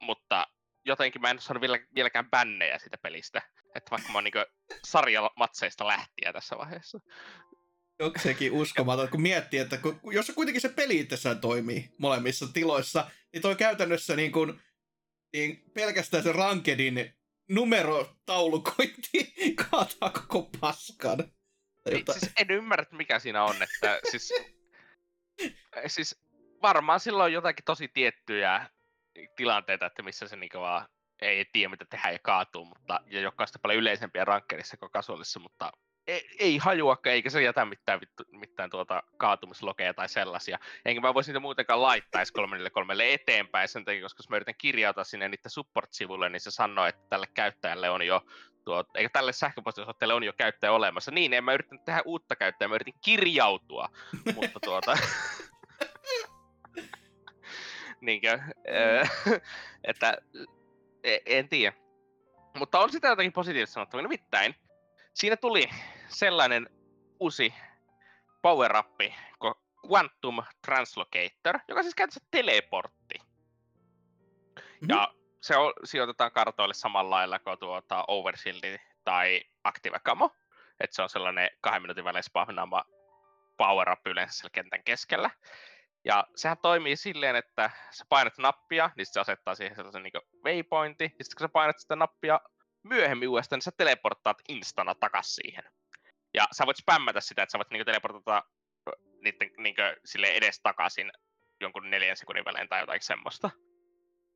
mutta 0.00 0.46
jotenkin 0.84 1.22
mä 1.22 1.30
en 1.30 1.40
saanut 1.40 1.60
vielä, 1.60 1.78
vieläkään 1.94 2.30
bännejä 2.30 2.78
siitä 2.78 2.98
pelistä, 2.98 3.42
että 3.74 3.90
vaikka 3.90 4.12
mä 4.12 4.18
oon 4.18 4.24
niinku 4.24 4.44
sarjamatseista 4.84 5.86
lähtien 5.86 6.32
tässä 6.32 6.58
vaiheessa. 6.58 7.00
Jokseenkin 7.98 8.52
uskomaton, 8.52 9.08
kun 9.08 9.22
miettii, 9.22 9.60
että 9.60 9.76
kun, 9.76 10.00
jos 10.12 10.32
kuitenkin 10.34 10.60
se 10.60 10.68
peli 10.68 11.00
itsessään 11.00 11.40
toimii 11.40 11.90
molemmissa 11.98 12.46
tiloissa, 12.52 13.10
niin 13.32 13.42
toi 13.42 13.56
käytännössä 13.56 14.16
niin 14.16 14.32
kuin, 14.32 14.60
niin 15.32 15.62
pelkästään 15.74 16.22
se 16.22 16.32
rankedin 16.32 17.14
numerotaulukointi 17.48 19.34
kaataa 19.70 20.10
koko 20.10 20.50
paskan. 20.60 21.32
Jotain. 21.92 22.20
siis 22.20 22.32
en 22.38 22.50
ymmärrä, 22.50 22.86
mikä 22.92 23.18
siinä 23.18 23.44
on, 23.44 23.56
että 23.62 24.00
siis, 24.10 24.32
siis 25.86 26.22
varmaan 26.62 27.00
sillä 27.00 27.24
on 27.24 27.32
jotakin 27.32 27.64
tosi 27.64 27.88
tiettyjä 27.88 28.66
tilanteita, 29.36 29.86
että 29.86 30.02
missä 30.02 30.28
se 30.28 30.36
niinku 30.36 30.58
vaan 30.58 30.88
ei 31.22 31.44
tiedä 31.52 31.68
mitä 31.68 31.84
tehdään 31.84 32.14
ja 32.14 32.18
kaatuu, 32.22 32.64
mutta, 32.64 33.00
ja 33.06 33.20
joka 33.20 33.42
on 33.42 33.60
paljon 33.62 33.80
yleisempiä 33.80 34.24
rankkerissa 34.24 34.76
kuin 34.76 34.92
kasuaalissa, 34.92 35.40
mutta 35.40 35.72
ei, 36.08 36.28
ei 36.38 36.58
hajuakaan, 36.58 37.14
eikä 37.14 37.30
se 37.30 37.42
jätä 37.42 37.64
mitään, 37.64 38.00
vittu, 38.00 38.24
mitään 38.30 38.70
tuota 38.70 39.02
kaatumislokeja 39.16 39.94
tai 39.94 40.08
sellaisia. 40.08 40.58
Enkä 40.84 41.00
mä 41.00 41.14
voisi 41.14 41.30
niitä 41.30 41.40
muutenkaan 41.40 41.82
laittaa 41.82 42.18
edes 42.18 42.32
343 42.32 43.14
eteenpäin 43.14 43.68
sen 43.68 43.84
takia, 43.84 44.02
koska 44.02 44.20
jos 44.20 44.28
mä 44.28 44.36
yritän 44.36 44.54
kirjautua 44.58 45.04
sinne 45.04 45.28
niiden 45.28 45.50
support-sivulle, 45.50 46.28
niin 46.28 46.40
se 46.40 46.50
sanoo, 46.50 46.86
että 46.86 47.02
tälle 47.08 47.26
käyttäjälle 47.34 47.90
on 47.90 48.06
jo 48.06 48.22
tuo, 48.68 48.84
eikä 48.94 49.10
tälle 49.12 49.32
sähköpostiosoitteelle 49.32 50.14
on 50.14 50.24
jo 50.24 50.32
käyttäjä 50.32 50.72
olemassa. 50.72 51.10
Niin, 51.10 51.32
en 51.32 51.44
mä 51.44 51.52
yrittänyt 51.52 51.84
tehdä 51.84 52.02
uutta 52.04 52.36
käyttäjää, 52.36 52.68
mä 52.68 52.74
yritin 52.74 53.00
kirjautua, 53.04 53.88
mutta 54.36 54.60
tuota... 54.60 54.98
Niinkö, 58.00 58.38
että 59.84 60.16
e, 61.04 61.18
en 61.26 61.48
tiedä. 61.48 61.76
Mutta 62.58 62.80
on 62.80 62.92
sitä 62.92 63.08
jotakin 63.08 63.32
positiivista 63.32 63.74
sanottavaa. 63.74 64.02
Nimittäin 64.02 64.54
siinä 65.14 65.36
tuli 65.36 65.70
sellainen 66.08 66.70
uusi 67.20 67.54
power 68.42 68.76
up 68.76 68.98
kuin 69.38 69.54
Quantum 69.90 70.42
Translocator, 70.66 71.58
joka 71.68 71.82
siis 71.82 71.94
käytännössä 71.94 72.28
teleportti. 72.30 73.14
Mm-hmm. 73.18 74.88
Ja 74.88 75.14
se 75.42 75.56
on, 75.56 75.72
sijoitetaan 75.84 76.32
kartoille 76.32 76.74
samalla 76.74 77.16
lailla 77.16 77.38
kuin 77.38 77.58
tuota 77.58 78.04
Overshield 78.08 78.78
tai 79.04 79.40
Active 79.64 79.98
Camo. 79.98 80.30
Että 80.80 80.96
se 80.96 81.02
on 81.02 81.08
sellainen 81.08 81.50
kahden 81.60 81.82
minuutin 81.82 82.04
välein 82.04 82.24
spawnaama 82.24 82.84
power 83.56 83.90
up 83.90 84.06
yleensä 84.06 84.48
kentän 84.52 84.84
keskellä. 84.84 85.30
Ja 86.04 86.24
sehän 86.36 86.58
toimii 86.62 86.96
silleen, 86.96 87.36
että 87.36 87.70
sä 87.90 88.04
painat 88.08 88.38
nappia, 88.38 88.90
niin 88.96 89.06
se 89.06 89.20
asettaa 89.20 89.54
siihen 89.54 89.76
sellaisen 89.76 90.02
niin 90.02 90.12
waypointi, 90.44 91.04
ja 91.04 91.24
sitten 91.24 91.36
kun 91.36 91.44
sä 91.44 91.52
painat 91.52 91.78
sitä 91.78 91.96
nappia 91.96 92.40
myöhemmin 92.82 93.28
uudestaan, 93.28 93.56
niin 93.56 93.62
sä 93.62 93.70
teleporttaat 93.76 94.36
instana 94.48 94.94
takas 94.94 95.34
siihen. 95.34 95.64
Ja 96.34 96.44
sä 96.52 96.66
voit 96.66 96.76
spämmätä 96.76 97.20
sitä, 97.20 97.42
että 97.42 97.52
sä 97.52 97.58
voit 97.58 97.70
niin 97.70 97.86
teleportata 97.86 98.42
niiden 99.22 99.50
niin 99.58 99.74
sille 100.04 100.26
edes 100.26 100.60
takaisin 100.62 101.12
jonkun 101.60 101.90
neljän 101.90 102.16
sekunnin 102.16 102.44
välein 102.44 102.68
tai 102.68 102.80
jotain 102.80 103.02
semmoista. 103.02 103.50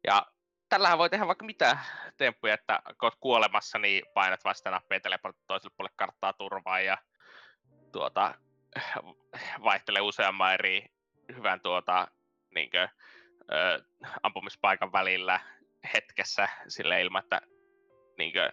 Ja 0.06 0.26
tällähän 0.72 0.98
voi 0.98 1.10
tehdä 1.10 1.26
vaikka 1.26 1.44
mitä 1.44 1.78
temppuja, 2.16 2.54
että 2.54 2.82
kun 2.86 3.06
oot 3.06 3.16
kuolemassa, 3.20 3.78
niin 3.78 4.04
painat 4.14 4.44
vasta 4.44 4.70
nappia 4.70 4.96
ja 4.96 5.00
teleportat 5.00 5.46
toiselle 5.46 5.74
puolelle 5.76 5.94
karttaa 5.96 6.32
turvaa 6.32 6.80
ja 6.80 6.98
tuota, 7.92 8.34
vaihtelee 9.64 10.02
useamman 10.02 10.54
eri 10.54 10.86
hyvän 11.36 11.60
tuota, 11.60 12.08
niinkö, 12.54 12.88
ö, 13.52 13.84
ampumispaikan 14.22 14.92
välillä 14.92 15.40
hetkessä 15.94 16.48
sille 16.68 17.00
ilman, 17.00 17.22
että 17.22 17.40
niinkö, 18.18 18.52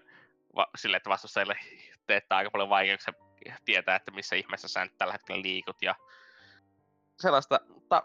va, 0.56 0.68
sille, 0.76 0.98
että 0.98 1.10
vastustajille 1.10 1.60
teettää 2.08 2.38
aika 2.38 2.52
paljon 2.52 2.70
vaikeuksia 2.70 3.14
tietää, 3.66 3.96
että 3.96 4.12
missä 4.12 4.36
ihmeessä 4.36 4.68
sä 4.68 4.86
nyt 4.86 4.98
tällä 4.98 5.14
hetkellä 5.14 5.42
liikut 5.42 5.82
ja 5.82 5.96
sellaista, 7.20 7.60
mutta 7.68 8.04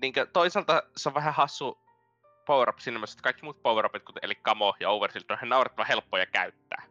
niinkö, 0.00 0.26
toisaalta 0.26 0.82
se 0.96 1.08
on 1.08 1.14
vähän 1.14 1.34
hassu 1.34 1.89
power 2.46 2.68
up 2.68 2.78
siinä 2.78 2.98
mielessä, 2.98 3.14
että 3.14 3.22
kaikki 3.22 3.42
muut 3.42 3.62
power 3.62 3.86
upit, 3.86 4.04
kuten 4.04 4.24
eli 4.24 4.34
Kamo 4.34 4.74
ja 4.80 4.90
Overshield, 4.90 5.38
on 5.42 5.48
naurettavan 5.48 5.86
helppoja 5.86 6.26
käyttää. 6.26 6.82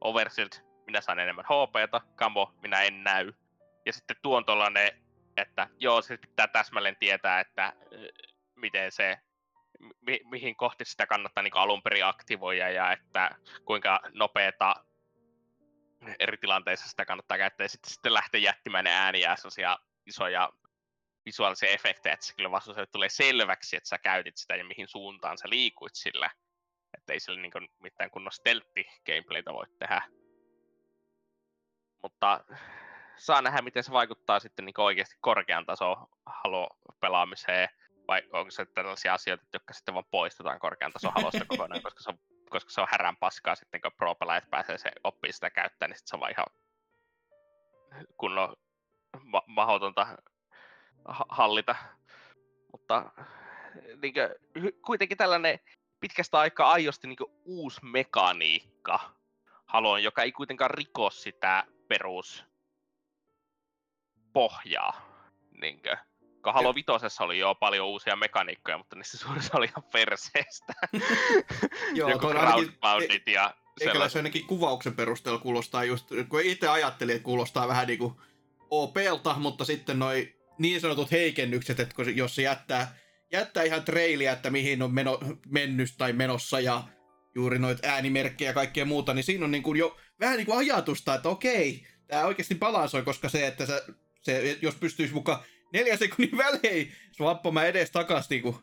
Overshield, 0.00 0.50
minä 0.86 1.00
saan 1.00 1.18
enemmän 1.18 1.44
HPta, 1.44 2.00
Kamo, 2.14 2.54
minä 2.62 2.82
en 2.82 3.04
näy. 3.04 3.32
Ja 3.86 3.92
sitten 3.92 4.16
tuon 4.22 4.44
tollanen 4.44 5.06
että 5.36 5.68
joo, 5.78 6.02
se 6.02 6.16
pitää 6.16 6.48
täsmälleen 6.48 6.96
tietää, 7.00 7.40
että 7.40 7.72
miten 8.54 8.92
se, 8.92 9.18
mi- 10.00 10.20
mihin 10.24 10.56
kohti 10.56 10.84
sitä 10.84 11.06
kannattaa 11.06 11.42
niin 11.42 11.56
alun 11.56 11.82
perin 11.82 12.04
aktivoida 12.04 12.70
ja 12.70 12.92
että 12.92 13.30
kuinka 13.64 14.00
nopeeta 14.12 14.74
eri 16.18 16.36
tilanteissa 16.36 16.88
sitä 16.88 17.04
kannattaa 17.04 17.38
käyttää 17.38 17.64
ja 17.64 17.68
sitten, 17.68 17.90
sitten 17.90 18.14
lähtee 18.14 18.40
jättimään 18.40 18.86
ääniä 18.86 19.36
sellaisia 19.36 19.78
isoja 20.06 20.52
visuaalisia 21.26 21.68
efektejä, 21.68 22.12
että 22.12 22.26
se 22.26 22.34
kyllä 22.34 22.50
vastuuselle 22.50 22.86
tulee 22.86 23.08
selväksi, 23.08 23.76
että 23.76 23.88
sä 23.88 23.98
käytit 23.98 24.36
sitä 24.36 24.56
ja 24.56 24.64
mihin 24.64 24.88
suuntaan 24.88 25.38
sä 25.38 25.48
liikuit 25.48 25.94
sillä. 25.94 26.30
Että 26.98 27.12
ei 27.12 27.20
sillä 27.20 27.40
niin 27.40 27.68
mitään 27.82 28.10
kunnon 28.10 28.32
steltti 28.32 28.86
gameplaytä 29.06 29.52
voi 29.52 29.66
tehdä. 29.78 30.02
Mutta 32.02 32.44
saa 33.16 33.42
nähdä, 33.42 33.62
miten 33.62 33.84
se 33.84 33.92
vaikuttaa 33.92 34.40
sitten 34.40 34.64
niin 34.64 34.80
oikeasti 34.80 35.16
korkean 35.20 35.66
tason 35.66 35.96
Halo-pelaamiseen, 36.26 37.68
vai 38.08 38.22
onko 38.32 38.50
se 38.50 38.66
tällaisia 38.66 39.14
asioita, 39.14 39.44
jotka 39.52 39.74
sitten 39.74 39.94
vaan 39.94 40.04
poistetaan 40.10 40.58
korkean 40.58 40.92
tason 40.92 41.12
Halosta 41.14 41.44
kokonaan, 41.48 41.82
koska 41.82 42.02
se 42.02 42.10
on, 42.10 42.18
koska 42.50 42.70
se 42.70 42.80
on 42.80 42.88
härän 42.90 43.16
paskaa 43.16 43.54
sitten, 43.54 43.80
kun 43.80 43.92
pro-pelaajat 43.96 44.50
pääsee 44.50 44.78
se 44.78 44.90
oppii 45.04 45.32
sitä 45.32 45.50
käyttää, 45.50 45.88
niin 45.88 45.96
sitten 45.96 46.08
se 46.08 46.16
on 46.16 46.20
vaan 46.20 46.32
ihan 46.32 46.46
kunnon 48.16 48.56
ma- 49.24 49.44
mahdotonta 49.46 50.06
hallita. 51.08 51.76
Mutta 52.72 53.12
niin 54.02 54.14
kuin, 54.14 54.72
kuitenkin 54.86 55.18
tällainen 55.18 55.58
pitkästä 56.00 56.38
aikaa 56.38 56.72
aiosti 56.72 57.06
niin 57.06 57.16
uusi 57.44 57.80
mekaniikka 57.82 59.16
Haloon, 59.66 60.02
joka 60.02 60.22
ei 60.22 60.32
kuitenkaan 60.32 60.70
riko 60.70 61.10
sitä 61.10 61.64
perus 61.88 62.44
pohjaa. 64.32 65.00
Niinkö? 65.60 65.96
Kun 66.42 66.54
Halo 66.54 66.74
Vitosessa 66.74 67.24
oli 67.24 67.38
jo 67.38 67.54
paljon 67.54 67.86
uusia 67.86 68.16
mekaniikkoja, 68.16 68.78
mutta 68.78 68.96
niissä 68.96 69.18
suurissa 69.18 69.58
oli 69.58 69.66
ihan 69.66 69.84
perseestä. 69.92 70.72
Joo, 71.94 72.10
Joku 72.10 72.28
crowdboundit 72.28 73.26
ja 73.26 73.54
Eikä 73.80 74.08
se 74.08 74.18
ainakin 74.18 74.46
kuvauksen 74.46 74.96
perusteella 74.96 75.40
kuulostaa 75.40 75.84
just, 75.84 76.08
kun 76.28 76.40
itse 76.40 76.68
ajattelin, 76.68 77.16
että 77.16 77.24
kuulostaa 77.24 77.68
vähän 77.68 77.86
niin 77.86 77.98
kuin 77.98 78.14
OPlta, 78.70 79.34
mutta 79.38 79.64
sitten 79.64 79.98
noi 79.98 80.35
niin 80.58 80.80
sanotut 80.80 81.10
heikennykset, 81.10 81.80
että 81.80 82.02
jos 82.14 82.34
se 82.34 82.42
jättää, 82.42 82.96
jättää 83.32 83.62
ihan 83.62 83.84
trailia, 83.84 84.32
että 84.32 84.50
mihin 84.50 84.82
on 84.82 84.94
meno, 84.94 85.20
mennyt 85.48 85.94
tai 85.98 86.12
menossa 86.12 86.60
ja 86.60 86.82
juuri 87.34 87.58
noita 87.58 87.88
äänimerkkejä 87.88 88.50
ja 88.50 88.54
kaikkea 88.54 88.84
muuta, 88.84 89.14
niin 89.14 89.24
siinä 89.24 89.44
on 89.44 89.50
niin 89.50 89.62
kuin 89.62 89.78
jo 89.78 89.96
vähän 90.20 90.36
niin 90.36 90.46
kuin 90.46 90.58
ajatusta, 90.58 91.14
että 91.14 91.28
okei, 91.28 91.86
tämä 92.06 92.24
oikeasti 92.24 92.54
balansoi, 92.54 93.02
koska 93.02 93.28
se, 93.28 93.46
että 93.46 93.66
sä 93.66 93.82
se, 94.26 94.58
jos 94.62 94.74
pystyisi 94.74 95.14
mukaan 95.14 95.44
neljä 95.72 95.96
sekunnin 95.96 96.38
välein 96.44 96.92
swappamaan 97.16 97.66
edes 97.66 97.90
takaisin 97.90 98.42
niin 98.42 98.54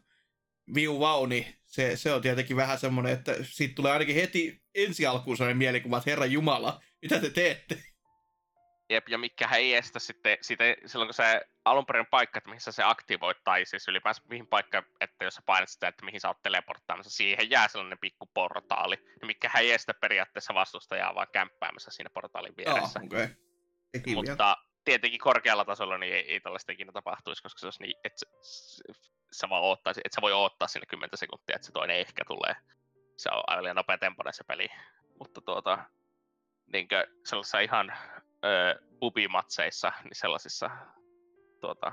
viu 0.75 0.99
vau, 0.99 1.25
niin 1.25 1.45
se, 1.65 1.97
se 1.97 2.13
on 2.13 2.21
tietenkin 2.21 2.57
vähän 2.57 2.79
semmoinen, 2.79 3.13
että 3.13 3.35
siitä 3.43 3.75
tulee 3.75 3.91
ainakin 3.91 4.15
heti 4.15 4.61
ensi 4.75 5.05
alkuun 5.05 5.37
sellainen 5.37 5.57
mielikuva, 5.57 5.97
että 5.97 6.09
Herra 6.09 6.25
Jumala, 6.25 6.83
mitä 7.01 7.19
te 7.19 7.29
teette? 7.29 7.83
Jep, 8.93 9.09
ja 9.09 9.17
mikä 9.17 9.49
ei 9.55 9.75
estä 9.75 9.99
sitten, 9.99 10.37
sitten 10.41 10.75
silloin 10.85 11.07
kun 11.07 11.13
se 11.13 11.41
alun 11.65 11.85
perin 11.85 12.05
paikka, 12.05 12.37
että 12.37 12.49
missä 12.49 12.71
se 12.71 12.83
aktivoit, 12.83 13.37
tai 13.43 13.65
siis 13.65 13.87
ylipäänsä 13.87 14.21
mihin 14.29 14.47
paikka, 14.47 14.83
että 15.01 15.25
jos 15.25 15.33
sä 15.33 15.41
painat 15.45 15.69
sitä, 15.69 15.87
että 15.87 16.05
mihin 16.05 16.21
sä 16.21 16.27
oot 16.27 16.41
teleporttaamassa, 16.41 17.09
siihen 17.09 17.49
jää 17.49 17.67
sellainen 17.67 17.97
pikku 17.99 18.25
portaali, 18.33 18.95
niin 18.95 19.27
mikä 19.27 19.51
ei 19.59 19.71
estä 19.71 19.93
periaatteessa 19.93 20.53
vastustajaa 20.53 21.15
vaan 21.15 21.27
kämppäämässä 21.31 21.91
siinä 21.91 22.09
portaalin 22.09 22.57
vieressä. 22.57 22.99
Oh, 22.99 23.05
okay. 23.05 23.27
Mutta 24.15 24.57
tietenkin 24.85 25.19
korkealla 25.19 25.65
tasolla 25.65 25.97
niin 25.97 26.13
ei, 26.13 26.31
ei 26.31 26.39
tällaista 26.39 26.71
ikinä 26.71 26.91
tapahtuisi, 26.91 27.43
koska 27.43 27.59
se 27.59 27.67
olisi 27.67 27.83
niin, 27.83 27.95
että 28.03 28.25
sä 29.31 29.49
vaan 29.49 29.63
oottaisi, 29.63 30.01
että 30.03 30.15
sä 30.15 30.21
voi 30.21 30.33
odottaa 30.33 30.67
sinne 30.67 30.85
10 30.85 31.09
sekuntia, 31.17 31.55
että 31.55 31.65
se 31.65 31.71
toinen 31.71 31.99
ehkä 31.99 32.25
tulee. 32.27 32.55
Se 33.17 33.29
on 33.29 33.43
aivan 33.47 33.63
liian 33.63 33.75
nopea 33.75 33.97
tempoinen 33.97 34.33
se 34.33 34.43
peli. 34.43 34.67
Mutta 35.19 35.41
tuota, 35.41 35.79
niinkö 36.73 37.07
sellaisissa 37.25 37.59
ihan 37.59 37.93
öö, 38.45 38.75
bubimatseissa, 38.99 39.91
niin 40.03 40.15
sellaisissa 40.15 40.69
tuota, 41.61 41.91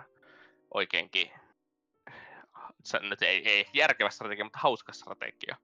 oikeinkin 0.75 1.30
se 2.85 2.99
nyt 2.99 3.23
ei, 3.23 3.49
ei 3.49 3.66
järkevä 3.75 4.11
strategia, 4.11 4.45
mutta 4.45 4.59
hauska 4.62 4.92
strategia. 4.92 5.57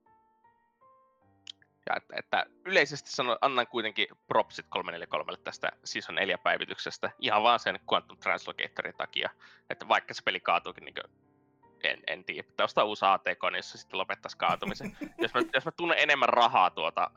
Ja 1.90 1.96
että, 1.96 2.16
että 2.18 2.46
yleisesti 2.64 3.10
sanon, 3.10 3.38
annan 3.40 3.66
kuitenkin 3.66 4.06
propsit 4.26 4.66
343 4.68 5.36
tästä 5.44 5.72
Season 5.84 6.14
4 6.14 6.38
päivityksestä 6.38 7.10
ihan 7.18 7.42
vaan 7.42 7.60
sen 7.60 7.80
Quantum 7.92 8.18
Translocatorin 8.18 8.94
takia. 8.96 9.30
Että 9.70 9.88
vaikka 9.88 10.14
se 10.14 10.22
peli 10.24 10.40
kaatuukin 10.40 10.84
niin 10.84 10.94
kuin, 10.94 11.16
en, 11.84 12.02
en 12.06 12.24
tiedä, 12.24 12.48
pitää 12.48 12.64
ostaa 12.64 12.84
uusi 12.84 13.04
ATK, 13.04 13.42
niin 13.42 13.56
jos 13.56 13.72
se 13.72 13.78
sitten 13.78 13.98
lopettaisi 13.98 14.36
kaatumisen. 14.36 14.96
jos, 15.22 15.34
mä, 15.34 15.40
jos 15.54 15.64
mä 15.64 15.70
tunnen 15.70 15.98
enemmän 15.98 16.28
rahaa 16.28 16.70
tuota 16.70 17.10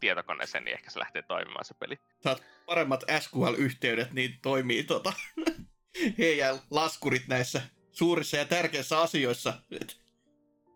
tietokoneeseen, 0.00 0.64
niin 0.64 0.74
ehkä 0.74 0.90
se 0.90 0.98
lähtee 0.98 1.22
toimimaan 1.22 1.64
se 1.64 1.74
peli. 1.74 1.98
Saat 2.20 2.42
paremmat 2.66 3.04
SQL-yhteydet, 3.20 4.12
niin 4.12 4.38
toimii 4.42 4.84
tota, 4.84 5.12
heidän 6.18 6.58
laskurit 6.70 7.28
näissä 7.28 7.62
suurissa 7.92 8.36
ja 8.36 8.44
tärkeissä 8.44 9.00
asioissa. 9.00 9.54
Et 9.80 10.06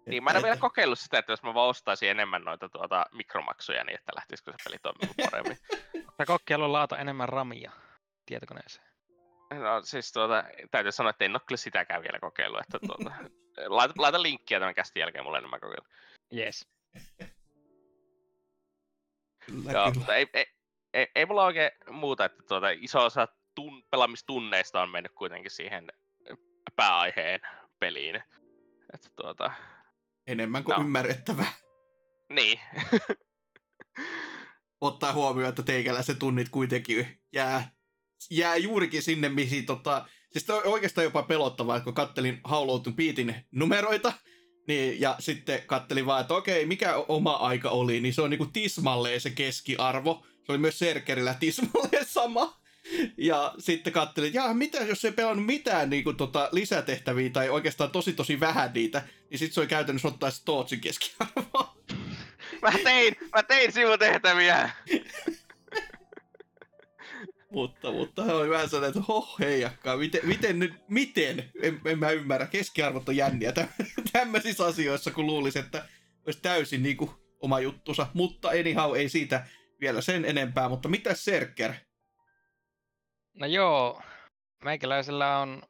niin, 0.06 0.24
mä 0.24 0.30
en 0.30 0.36
ole 0.36 0.42
vielä 0.42 0.56
kokeillut 0.56 0.98
sitä, 0.98 1.18
että 1.18 1.32
jos 1.32 1.42
mä 1.42 1.54
vaan 1.54 1.68
ostaisin 1.68 2.10
enemmän 2.10 2.44
noita 2.44 2.68
tuota 2.68 3.06
mikromaksuja, 3.12 3.84
niin 3.84 3.94
että 3.94 4.12
lähtisikö 4.14 4.52
se 4.52 4.56
peli 4.64 4.76
toimimaan 4.82 5.30
paremmin. 5.30 5.58
Sä 6.18 6.26
kokeillut 6.26 6.70
laata 6.70 6.98
enemmän 6.98 7.28
ramia 7.28 7.72
tietokoneeseen. 8.26 8.86
No 9.50 9.82
siis 9.82 10.12
tuota, 10.12 10.44
täytyy 10.70 10.92
sanoa, 10.92 11.10
että 11.10 11.24
en 11.24 11.32
ole 11.32 11.40
kyllä 11.46 11.56
sitäkään 11.56 12.02
vielä 12.02 12.18
kokeillut. 12.18 12.60
Että 12.60 12.78
tuota, 12.86 13.12
laita, 13.66 13.94
laita 13.98 14.22
linkkiä 14.22 14.60
tämän 14.60 14.74
kästin 14.74 15.00
jälkeen 15.00 15.24
mulle, 15.24 15.40
niin 15.40 15.50
mä 15.50 15.58
kokeilen. 15.58 15.90
Yes. 16.36 16.68
Kyllä, 19.50 19.72
Joo, 19.72 19.92
kyllä. 19.92 20.16
ei, 20.16 20.26
ei, 20.34 20.46
ei, 20.94 21.06
ei, 21.14 21.26
mulla 21.26 21.44
oikein 21.44 21.70
muuta, 21.90 22.24
että 22.24 22.42
tuota, 22.48 22.70
iso 22.70 23.04
osa 23.04 23.28
tun, 23.54 23.82
pelaamistunneista 23.90 24.82
on 24.82 24.90
mennyt 24.90 25.12
kuitenkin 25.12 25.50
siihen 25.50 25.86
pääaiheen 26.76 27.40
peliin. 27.78 28.16
Että 28.94 29.08
tuota, 29.16 29.52
Enemmän 30.26 30.64
kuin 30.64 30.74
No. 30.76 30.82
ymmärrettävää. 30.82 31.52
niin. 32.32 32.60
Ottaa 34.80 35.12
huomioon, 35.12 35.48
että 35.48 35.62
teikäläiset 35.62 36.18
tunnit 36.18 36.48
kuitenkin 36.48 37.22
jää, 37.32 37.70
jää 38.30 38.56
juurikin 38.56 39.02
sinne, 39.02 39.28
mihin 39.28 39.66
tota... 39.66 40.08
Siis 40.30 40.50
on 40.50 40.62
oikeastaan 40.64 41.04
jopa 41.04 41.22
pelottavaa, 41.22 41.76
että 41.76 41.84
kun 41.84 41.94
kattelin 41.94 42.40
How 42.50 42.82
to 42.82 42.90
Beatin 42.92 43.34
numeroita, 43.50 44.12
niin, 44.70 45.00
ja 45.00 45.16
sitten 45.18 45.62
kattelin 45.66 46.06
vaan, 46.06 46.20
että 46.20 46.34
okei, 46.34 46.66
mikä 46.66 46.94
oma 46.94 47.32
aika 47.32 47.70
oli, 47.70 48.00
niin 48.00 48.14
se 48.14 48.22
on 48.22 48.30
niinku 48.30 48.46
tismalleen 48.46 49.20
se 49.20 49.30
keskiarvo. 49.30 50.26
Se 50.46 50.52
oli 50.52 50.58
myös 50.58 50.78
Serkerillä 50.78 51.34
tismalleen 51.40 52.06
sama. 52.06 52.60
Ja 53.16 53.54
sitten 53.58 53.92
katselin, 53.92 54.26
että 54.26 54.38
jaa, 54.38 54.54
mitä 54.54 54.78
jos 54.78 55.04
ei 55.04 55.12
pelannut 55.12 55.46
mitään 55.46 55.90
niin 55.90 56.04
kuin, 56.04 56.16
tota, 56.16 56.48
lisätehtäviä 56.52 57.30
tai 57.30 57.48
oikeastaan 57.48 57.90
tosi 57.90 58.12
tosi 58.12 58.40
vähän 58.40 58.70
niitä, 58.74 59.02
niin 59.30 59.38
sitten 59.38 59.54
se 59.54 59.60
oli 59.60 59.66
käytännössä 59.66 60.08
ottaa 60.08 60.30
Tootsin 60.44 60.80
keskiarvoa. 60.80 61.76
Mä 62.62 62.70
tein, 62.84 63.16
mä 63.34 63.42
tein 63.42 63.72
sivutehtäviä. 63.72 64.70
Mutta, 67.50 67.92
mutta 67.92 68.24
hän 68.24 68.36
oli 68.36 68.50
vähän 68.50 68.68
sellainen, 68.68 68.98
että 68.98 69.12
hoh 69.12 69.38
heijakkaa, 69.38 69.96
miten, 69.96 70.20
miten 70.24 70.58
nyt, 70.58 70.74
miten? 70.88 71.50
En, 71.62 71.80
en 71.84 71.98
mä 71.98 72.10
ymmärrä, 72.10 72.46
keskiarvot 72.46 73.08
on 73.08 73.16
jänniä 73.16 73.52
tä- 73.52 73.68
tämmöisissä 74.12 74.64
asioissa, 74.64 75.10
kun 75.10 75.26
luulisi, 75.26 75.58
että 75.58 75.88
olisi 76.26 76.40
täysin 76.42 76.82
niin 76.82 76.96
kuin, 76.96 77.10
oma 77.40 77.60
juttusa. 77.60 78.06
Mutta 78.14 78.48
anyhow, 78.48 78.96
ei 78.96 79.08
siitä 79.08 79.46
vielä 79.80 80.00
sen 80.00 80.24
enempää, 80.24 80.68
mutta 80.68 80.88
mitä 80.88 81.14
Serker? 81.14 81.74
No 83.34 83.46
joo, 83.46 84.02
meikäläisellä 84.64 85.38
on 85.38 85.62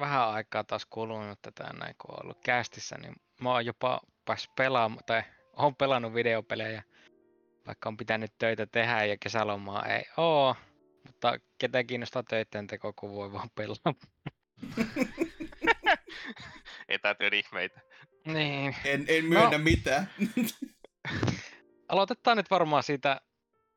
vähän 0.00 0.28
aikaa 0.28 0.64
taas 0.64 0.86
kulunut 0.86 1.38
tätä 1.42 1.64
näin, 1.80 1.94
kun 2.00 2.14
on 2.14 2.24
ollut 2.24 2.38
kästissä, 2.44 2.96
niin 2.98 3.14
mä 3.40 3.52
oon 3.52 3.66
jopa 3.66 4.00
päässyt 4.24 4.50
pelaamaan, 4.56 5.04
tai 5.06 5.22
oon 5.56 5.76
pelannut 5.76 6.14
videopelejä, 6.14 6.82
vaikka 7.66 7.88
on 7.88 7.96
pitänyt 7.96 8.32
töitä 8.38 8.66
tehdä 8.66 9.04
ja 9.04 9.16
kesälomaa 9.20 9.86
ei 9.86 10.02
oo, 10.16 10.56
mutta 11.08 11.38
ketä 11.58 11.84
kiinnostaa 11.84 12.22
töiden 12.22 12.66
teko, 12.66 12.92
kun 12.92 13.12
voi 13.12 13.32
vaan 13.32 13.50
pelaa. 13.54 13.94
Etätyön 16.88 17.34
ihmeitä. 17.34 17.80
Niin, 18.26 18.76
En, 18.84 19.04
en 19.08 19.24
myönnä 19.24 19.58
No. 19.58 19.64
mitään. 19.64 20.10
aloitetaan 21.88 22.36
nyt 22.36 22.50
varmaan 22.50 22.82
siitä 22.82 23.20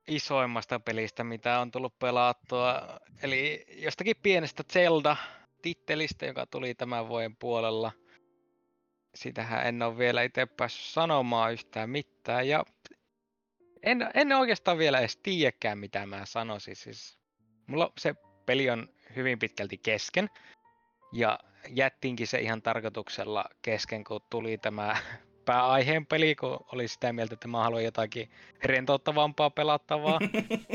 isoimmasta 0.07 0.79
pelistä, 0.79 1.23
mitä 1.23 1.59
on 1.59 1.71
tullut 1.71 1.99
pelattua. 1.99 2.99
Eli 3.23 3.65
jostakin 3.69 4.15
pienestä 4.23 4.63
Zelda-tittelistä, 4.73 6.25
joka 6.25 6.45
tuli 6.45 6.75
tämän 6.75 7.07
vuoden 7.07 7.35
puolella. 7.35 7.91
Sitähän 9.15 9.67
en 9.67 9.81
ole 9.81 9.97
vielä 9.97 10.23
itse 10.23 10.45
päässyt 10.45 10.85
sanomaan 10.85 11.53
yhtään 11.53 11.89
mitään. 11.89 12.47
Ja 12.47 12.63
en, 13.83 14.09
en 14.13 14.31
oikeastaan 14.33 14.77
vielä 14.77 14.99
edes 14.99 15.17
tiedäkään, 15.17 15.77
mitä 15.77 16.05
mä 16.05 16.25
sanoisin. 16.25 16.75
Siis, 16.75 17.19
mulla 17.67 17.91
se 17.97 18.15
peli 18.45 18.69
on 18.69 18.89
hyvin 19.15 19.39
pitkälti 19.39 19.77
kesken. 19.77 20.29
Ja 21.13 21.39
jättiinkin 21.69 22.27
se 22.27 22.39
ihan 22.39 22.61
tarkoituksella 22.61 23.45
kesken, 23.61 24.03
kun 24.03 24.21
tuli 24.29 24.57
tämä 24.57 24.97
pääaiheen 25.45 26.05
peli, 26.05 26.35
kun 26.35 26.59
oli 26.71 26.87
sitä 26.87 27.13
mieltä, 27.13 27.33
että 27.33 27.47
mä 27.47 27.63
haluan 27.63 27.83
jotakin 27.83 28.31
rentouttavampaa 28.63 29.49
pelattavaa. 29.49 30.19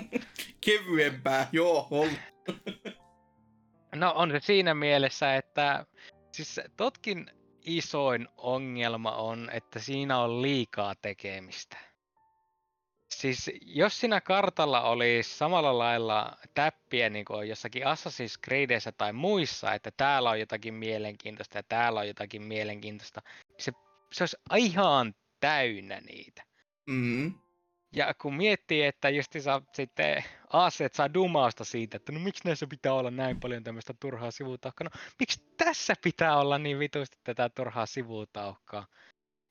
Kevyempää, 0.66 1.48
joo, 1.52 1.88
on. 1.90 2.11
No 3.94 4.12
on 4.16 4.30
se 4.30 4.40
siinä 4.40 4.74
mielessä, 4.74 5.37
että 5.37 5.87
siis 6.32 6.61
Totkin 6.76 7.30
isoin 7.64 8.28
ongelma 8.37 9.12
on, 9.12 9.50
että 9.52 9.78
siinä 9.78 10.18
on 10.18 10.42
liikaa 10.42 10.94
tekemistä. 10.94 11.76
Siis 13.16 13.50
jos 13.62 14.00
siinä 14.00 14.20
kartalla 14.20 14.81
olisi 14.81 15.37
samalla 15.37 15.79
lailla 15.79 16.37
täppiä 16.55 17.11
niin 17.11 17.24
kuin 17.24 17.38
on 17.38 17.48
jossakin 17.48 17.83
Assassin's 17.83 18.40
Creedissä 18.44 18.92
tai 18.92 19.12
muissa, 19.12 19.74
että 19.74 19.90
täällä 19.90 20.31
on 20.31 20.40
jotakin 20.40 20.74
mielenkiintoista 20.74 21.59
ja 21.59 21.62
täällä 21.62 22.00
on 22.00 22.09
jotakin 22.09 22.42
mielenkiintoista, 22.42 23.22
se, 23.59 23.72
se 24.12 24.22
olisi 24.22 24.37
ihan 24.66 25.14
täynnä 25.40 26.00
niitä. 26.00 26.42
Mm. 26.87 27.35
Ja 27.92 28.14
kun 28.14 28.35
miettii, 28.35 28.83
että 28.83 29.09
just 29.09 29.33
saa 29.40 29.62
sitten 29.72 30.24
aseet 30.52 30.94
saa 30.94 31.14
dumausta 31.14 31.64
siitä, 31.64 31.96
että 31.96 32.12
no 32.12 32.18
miksi 32.20 32.42
näissä 32.44 32.66
pitää 32.66 32.92
olla 32.92 33.11
näin 33.11 33.40
paljon 33.40 33.64
tämmöistä 33.64 33.94
turhaa 34.00 34.31
sivutauhkaa. 34.31 34.85
No 34.85 35.00
miksi 35.20 35.40
tässä 35.57 35.94
pitää 36.02 36.37
olla 36.37 36.59
niin 36.59 36.79
vitusti 36.79 37.18
tätä 37.24 37.48
turhaa 37.48 37.87
sivutauhkaa? 37.87 38.87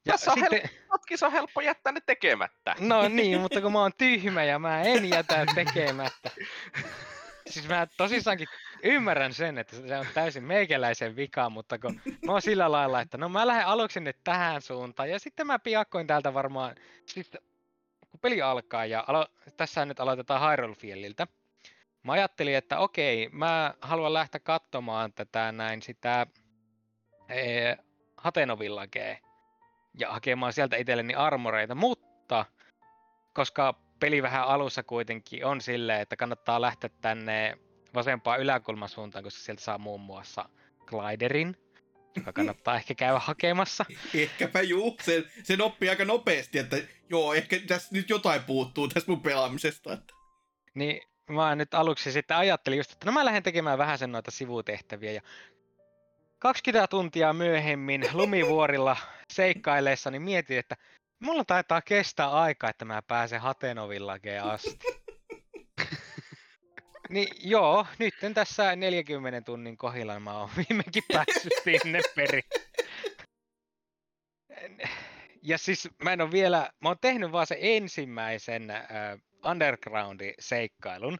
Ja 0.06 0.12
Tässä 0.12 0.32
on 0.32 0.40
sitten, 0.40 0.70
Notkis 0.92 1.24
on 1.24 1.32
helppo 1.32 1.62
jättää 1.62 1.94
ne 1.94 2.02
tekemättä. 2.06 2.76
no 2.80 3.08
niin, 3.08 3.42
mutta 3.42 3.62
kun 3.62 3.72
mä 3.72 3.80
oon 3.80 3.92
tyhmä 3.98 4.44
ja 4.44 4.60
mä 4.60 4.82
en 4.82 5.10
jätä 5.10 5.46
tekemättä. 5.56 6.32
Siis 7.50 7.68
mä 7.68 7.88
tosissaankin 7.98 8.48
ymmärrän 8.84 9.34
sen, 9.34 9.58
että 9.58 9.76
se 9.76 9.98
on 9.98 10.06
täysin 10.14 10.44
meikäläisen 10.44 11.16
vika, 11.16 11.50
mutta 11.50 11.80
kun 11.80 12.02
mä 12.26 12.32
oon 12.32 12.42
sillä 12.42 12.72
lailla, 12.72 13.02
että 13.02 13.18
no 13.18 13.30
mä 13.30 13.48
lähden 13.48 13.68
aluksi 13.68 14.00
nyt 14.00 14.18
tähän 14.24 14.62
suuntaan 14.62 15.10
ja 15.10 15.20
sitten 15.20 15.48
mä 15.48 15.60
piakkoin 15.60 16.08
täältä 16.08 16.34
varmaan, 16.34 16.76
siis 17.06 17.32
kun 18.12 18.20
peli 18.20 18.42
alkaa 18.42 18.86
ja 18.86 19.04
alo- 19.08 19.52
tässä 19.58 19.86
nyt 19.86 20.00
aloitetaan 20.00 20.52
Hyrule 20.52 20.76
Fieliltä. 20.76 21.28
Mä 22.04 22.14
ajattelin, 22.14 22.56
että 22.56 22.80
okei, 22.80 23.30
mä 23.32 23.74
haluan 23.82 24.14
lähteä 24.14 24.40
katsomaan 24.40 25.14
tätä 25.14 25.52
näin 25.52 25.82
sitä 25.82 26.28
ee, 27.30 27.78
Hatenovillagea 28.18 29.18
ja 30.00 30.12
hakemaan 30.12 30.54
sieltä 30.54 30.76
itselleni 30.76 31.16
armoreita, 31.16 31.76
mutta 31.76 32.46
koska 33.34 33.74
peli 34.00 34.22
vähän 34.22 34.48
alussa 34.48 34.84
kuitenkin 34.84 35.46
on 35.46 35.62
silleen, 35.62 36.02
että 36.02 36.16
kannattaa 36.16 36.62
lähteä 36.62 36.90
tänne 37.02 37.58
vasempaan 37.94 38.40
yläkulmasuuntaan, 38.40 39.24
koska 39.24 39.40
sieltä 39.40 39.62
saa 39.62 39.78
muun 39.78 40.02
muassa 40.02 40.50
gliderin, 40.86 41.58
joka 42.16 42.34
kannattaa 42.40 42.76
ehkä 42.76 42.96
käydä 42.96 43.20
hakemassa. 43.20 43.86
Ehkäpä 44.14 44.62
juu, 44.62 44.98
sen, 45.02 45.26
sen 45.44 45.62
oppii 45.62 45.90
aika 45.90 46.06
nopeasti, 46.06 46.60
että 46.60 46.78
joo, 47.10 47.34
ehkä 47.34 47.60
tässä 47.68 47.96
nyt 47.96 48.10
jotain 48.10 48.44
puuttuu 48.44 48.88
tästä 48.88 49.12
mun 49.12 49.22
pelaamisesta. 49.22 49.98
Niin 50.74 51.02
mä 51.30 51.56
nyt 51.56 51.74
aluksi 51.74 52.12
sitten 52.12 52.38
ajattelin 52.38 52.78
just, 52.78 52.92
että 52.92 53.06
no 53.06 53.12
mä 53.12 53.26
lähden 53.26 53.44
tekemään 53.44 53.78
vähän 53.78 53.98
sen 53.98 54.12
noita 54.12 54.32
sivutehtäviä 54.32 55.12
ja 55.12 55.22
20 56.46 56.88
tuntia 56.88 57.34
myöhemmin 57.34 58.10
lumivuorilla 58.14 58.98
seikkailleessa 59.34 60.12
niin 60.12 60.22
mietin, 60.22 60.60
että 60.60 60.76
mulla 61.20 61.46
taitaa 61.46 61.82
kestää 61.82 62.32
aika, 62.32 62.70
että 62.70 62.86
mä 62.86 63.02
pääsen 63.02 63.42
Hatenovillageen 63.42 64.44
asti. 64.44 64.88
niin 67.10 67.28
joo, 67.40 67.88
nyt 68.00 68.14
tässä 68.34 68.76
40 68.76 69.42
tunnin 69.42 69.78
kohdalla 69.78 70.20
mä 70.20 70.40
oon 70.40 70.50
viimeinkin 70.58 71.04
päässyt 71.14 71.54
sinne 71.82 72.02
perin. 72.16 72.44
Ja 75.42 75.58
siis 75.58 75.90
mä 76.04 76.14
en 76.14 76.22
ole 76.22 76.32
vielä, 76.32 76.70
mä 76.82 76.90
oon 76.90 76.98
tehnyt 77.02 77.32
vaan 77.32 77.48
sen 77.48 77.58
ensimmäisen 77.62 78.70
äh, 78.70 78.86
underground-seikkailun 79.46 81.18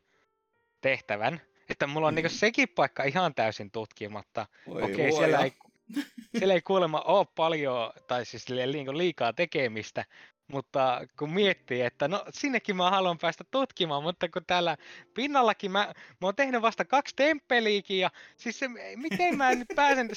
tehtävän, 0.82 1.42
että 1.70 1.88
mulla 1.88 2.08
on 2.08 2.16
niinku 2.16 2.30
sekin 2.30 2.70
paikka 2.70 3.04
ihan 3.04 3.36
täysin 3.36 3.72
tutkimatta. 3.72 4.48
Oi 4.68 4.84
Okei, 4.84 5.12
siellä 5.12 5.40
ei, 5.40 5.54
siellä 6.38 6.54
ei 6.54 6.62
kuulemma 6.62 7.02
ole 7.02 7.28
paljon, 7.36 7.94
tai 8.08 8.26
siis 8.26 8.46
niinku 8.50 8.98
liikaa 8.98 9.34
tekemistä, 9.34 10.06
mutta 10.52 11.02
kun 11.20 11.34
miettii, 11.34 11.82
että 11.82 12.08
no 12.08 12.26
sinnekin 12.30 12.76
mä 12.76 12.90
haluan 12.90 13.18
päästä 13.18 13.44
tutkimaan, 13.52 14.04
mutta 14.04 14.30
kun 14.30 14.46
täällä 14.48 14.78
pinnallakin 15.14 15.72
mä, 15.72 15.94
mä 16.22 16.28
oon 16.28 16.36
tehnyt 16.36 16.62
vasta 16.62 16.86
kaksi 16.86 17.16
temppeliäkin, 17.16 18.00
ja 18.00 18.10
siis 18.38 18.60
se, 18.60 18.68
miten 18.96 19.38
mä 19.38 19.56
nyt 19.56 19.68
pääsen... 19.76 20.10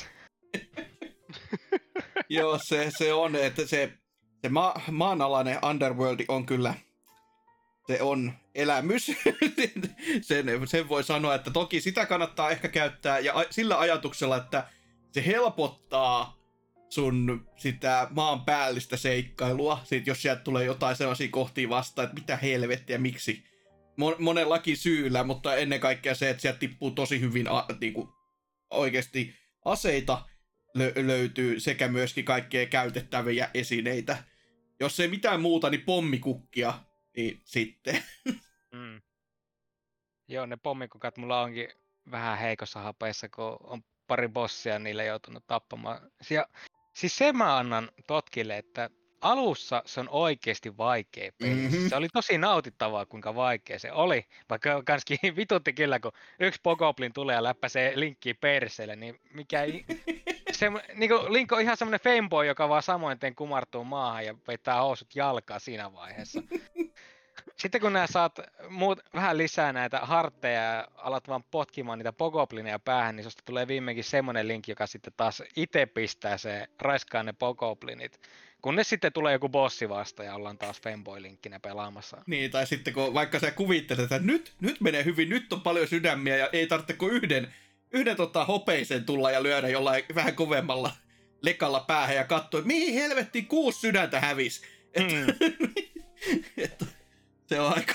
Joo, 2.29 2.59
se, 2.63 2.91
se 2.99 3.13
on, 3.13 3.37
että 3.37 3.67
se, 3.67 3.93
se 4.43 4.49
ma, 4.49 4.75
maanalainen 4.91 5.65
underworldi 5.65 6.25
on 6.29 6.47
kyllä, 6.47 6.75
se 7.89 8.03
on 8.03 8.33
elämys. 8.55 9.07
sen, 10.21 10.47
sen 10.65 10.89
voi 10.89 11.05
sanoa, 11.05 11.35
että 11.35 11.51
toki 11.51 11.81
sitä 11.81 12.07
kannattaa 12.07 12.51
ehkä 12.51 12.69
käyttää 12.69 13.19
ja 13.19 13.35
sillä 13.51 13.79
ajatuksella, 13.79 14.37
että 14.37 14.69
se 15.13 15.27
helpottaa 15.27 16.39
sun 16.89 17.47
sitä 17.57 18.07
maan 18.11 18.45
päällistä 18.45 18.97
seikkailua, 18.97 19.81
sit 19.85 20.07
jos 20.07 20.23
sieltä 20.23 20.41
tulee 20.41 20.65
jotain 20.65 20.97
sellaisia 20.97 21.29
kohtia 21.31 21.69
vastaan, 21.69 22.05
että 22.05 22.21
mitä 22.21 22.37
helvettiä, 22.37 22.99
miksi 22.99 23.45
monellakin 24.19 24.77
syyllä, 24.77 25.25
mutta 25.25 25.57
ennen 25.57 25.81
kaikkea 25.81 26.15
se, 26.15 26.31
että 26.31 26.41
sieltä 26.41 26.59
tippuu 26.59 26.91
tosi 26.91 27.21
hyvin 27.21 27.51
a, 27.51 27.67
niin 27.81 27.93
kuin, 27.93 28.09
oikeasti 28.71 29.35
aseita 29.65 30.29
lö- 30.79 31.07
löytyy 31.07 31.61
sekä 31.61 31.89
myöskin 31.89 32.25
kaikkea 32.25 32.67
käytettäviä 32.67 33.51
esineitä. 33.55 34.25
Jos 34.81 35.01
ei 35.01 35.09
mitään 35.09 35.41
muuta, 35.41 35.71
niin 35.71 35.83
pommikukkia, 35.83 36.75
niin 37.17 37.41
sitten. 37.45 38.03
Mm. 38.73 39.01
Joo, 40.29 40.47
ne 40.47 40.57
pommikukat 40.57 41.17
mulla 41.17 41.43
onkin 41.43 41.69
vähän 42.11 42.39
heikossa 42.39 42.81
hapeessa, 42.81 43.29
kun 43.29 43.57
on 43.61 43.83
pari 44.07 44.29
bossia 44.29 44.79
niille 44.79 45.05
joutunut 45.05 45.47
tappamaan. 45.47 46.11
Ja, 46.31 46.47
siis 46.95 47.17
se 47.17 47.33
mä 47.33 47.57
annan 47.57 47.91
Totkille, 48.07 48.59
että 48.59 48.91
alussa 49.21 49.83
se 49.87 50.01
on 50.01 50.09
oikeasti 50.09 50.77
vaikea 50.77 51.33
peli. 51.39 51.55
Mm-hmm. 51.55 51.89
Se 51.89 51.97
oli 51.97 52.09
tosi 52.09 52.39
nautittavaa, 52.39 53.07
kuinka 53.07 53.35
vaikea 53.35 53.79
se 53.79 53.93
oli. 53.93 54.25
Vaikka 54.51 54.83
kanskin 54.87 55.19
vitutti 55.37 55.73
kyllä, 55.73 56.01
kun 56.01 56.13
yksi 56.41 56.61
Pogoblin 56.63 57.13
tulee 57.13 57.37
ja 57.37 57.43
läppäsee 57.43 57.93
linkkiä 58.01 58.35
perseelle, 58.41 58.97
niin 58.97 59.21
mikä 59.35 59.63
ei... 59.63 59.85
Se, 60.59 60.71
niin 60.95 61.11
kuin 61.11 61.33
Link 61.33 61.53
on 61.53 61.61
ihan 61.61 61.77
semmoinen 61.77 62.01
femboy, 62.01 62.47
joka 62.47 62.69
vaan 62.69 62.83
samoin 62.83 63.19
teen 63.19 63.35
kumartuu 63.35 63.85
maahan 63.85 64.27
ja 64.27 64.35
vetää 64.49 64.81
housut 64.81 65.17
jalkaa 65.17 65.59
siinä 65.59 65.93
vaiheessa. 65.93 66.43
Sitten 67.57 67.81
kun 67.81 67.93
nää 67.93 68.07
saat 68.07 68.39
muut, 68.69 69.01
vähän 69.15 69.39
lisää 69.39 69.73
näitä 69.73 69.99
hartteja 69.99 70.63
ja 70.63 70.89
alat 70.97 71.29
vaan 71.29 71.45
potkimaan 71.51 71.99
niitä 71.99 72.13
pogoblineja 72.13 72.79
päähän, 72.79 73.17
niin 73.17 73.25
susta 73.25 73.43
tulee 73.47 73.69
viimeinkin 73.69 74.05
semmonen 74.05 74.49
linkki, 74.49 74.73
joka 74.73 74.87
sitten 74.87 75.13
taas 75.17 75.43
itse 75.57 75.87
pistää 75.87 76.39
se, 76.39 76.67
raiskaa 76.79 77.23
ne 77.23 77.33
pogoblinit. 77.33 78.21
Kunnes 78.63 78.89
sitten 78.89 79.13
tulee 79.13 79.33
joku 79.33 79.49
bossi 79.49 79.89
vasta 79.89 80.25
ja 80.25 80.35
ollaan 80.35 80.59
taas 80.59 80.81
femboy-linkkinä 80.81 81.61
pelaamassa. 81.61 82.23
Niin, 82.27 82.51
tai 82.51 82.67
sitten 82.67 82.95
kun 82.95 83.15
vaikka 83.15 83.39
sä 83.39 83.51
kuvittelet, 83.51 84.03
että 84.03 84.19
nyt, 84.19 84.53
nyt 84.61 84.81
menee 84.81 85.05
hyvin, 85.05 85.29
nyt 85.29 85.53
on 85.53 85.61
paljon 85.61 85.89
sydämiä 85.89 86.37
ja 86.37 86.49
ei 86.53 86.67
tarvitse 86.67 86.93
kuin 86.93 87.13
yhden, 87.13 87.55
yhden 87.93 88.17
tota, 88.17 88.45
hopeisen 88.45 89.05
tulla 89.05 89.31
ja 89.31 89.43
lyödä 89.43 89.69
jollain 89.69 90.05
vähän 90.15 90.35
kovemmalla 90.35 90.93
lekalla 91.43 91.81
päähän 91.81 92.17
ja 92.17 92.25
katsoa, 92.25 92.59
että 92.59 92.67
mihin 92.67 92.95
helvettiin 92.95 93.47
kuusi 93.47 93.81
sydäntä 93.81 94.21
hävis. 94.21 94.63
Mm. 94.99 95.51
se 97.49 97.61
on 97.61 97.75
aika, 97.75 97.95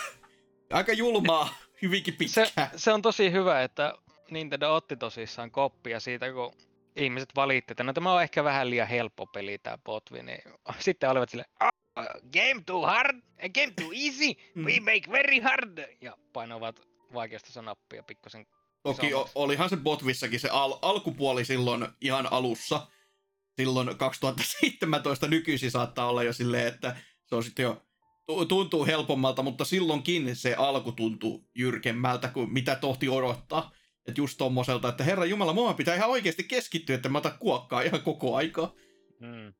aika 0.69 0.93
julmaa 0.93 1.53
hyvinkin 1.81 2.13
pitkään. 2.13 2.47
Se, 2.47 2.69
se 2.75 2.91
on 2.91 3.01
tosi 3.01 3.31
hyvä, 3.31 3.63
että 3.63 3.93
Nintendo 4.31 4.75
otti 4.75 4.97
tosissaan 4.97 5.51
koppia 5.51 5.99
siitä, 5.99 6.31
kun 6.31 6.53
ihmiset 6.95 7.29
valitti, 7.35 7.73
että 7.73 7.83
no 7.83 7.93
tämä 7.93 8.13
on 8.13 8.23
ehkä 8.23 8.43
vähän 8.43 8.69
liian 8.69 8.87
helppo 8.87 9.25
peli 9.25 9.57
tämä 9.57 9.77
Botvi, 9.77 10.23
niin 10.23 10.41
sitten 10.79 11.09
olivat 11.09 11.29
sille 11.29 11.45
oh, 11.61 11.69
game 12.33 12.63
too 12.65 12.85
hard, 12.85 13.21
game 13.37 13.73
too 13.81 13.91
easy, 13.91 14.33
we 14.63 14.79
mm. 14.79 14.83
make 14.83 15.11
very 15.11 15.39
hard, 15.39 15.97
ja 16.01 16.17
painovat 16.33 16.81
vaikeasta 17.13 17.61
nappia 17.61 18.03
pikkusen 18.03 18.45
Toki 18.83 19.13
o- 19.13 19.29
olihan 19.35 19.69
se 19.69 19.77
Botvissakin 19.77 20.39
se 20.39 20.49
al- 20.49 20.79
alkupuoli 20.81 21.45
silloin 21.45 21.87
ihan 22.01 22.27
alussa, 22.31 22.87
silloin 23.55 23.97
2017 23.97 25.27
nykyisin 25.27 25.71
saattaa 25.71 26.09
olla 26.09 26.23
jo 26.23 26.33
silleen, 26.33 26.67
että 26.67 26.95
se 27.25 27.35
on 27.35 27.43
sitten 27.43 27.63
jo 27.63 27.85
tuntuu 28.47 28.85
helpommalta, 28.85 29.43
mutta 29.43 29.65
silloinkin 29.65 30.35
se 30.35 30.55
alku 30.57 30.91
tuntuu 30.91 31.49
jyrkemmältä 31.55 32.27
kuin 32.27 32.53
mitä 32.53 32.75
tohti 32.75 33.09
odottaa. 33.09 33.71
Että 34.07 34.21
just 34.21 34.37
tommoselta, 34.37 34.89
että 34.89 35.03
herra 35.03 35.25
Jumala, 35.25 35.53
mua 35.53 35.73
pitää 35.73 35.95
ihan 35.95 36.09
oikeasti 36.09 36.43
keskittyä, 36.43 36.95
että 36.95 37.09
mä 37.09 37.17
otan 37.17 37.37
kuokkaa 37.39 37.81
ihan 37.81 38.01
koko 38.01 38.35
aikaa. 38.35 38.73
Hmm. 39.19 39.53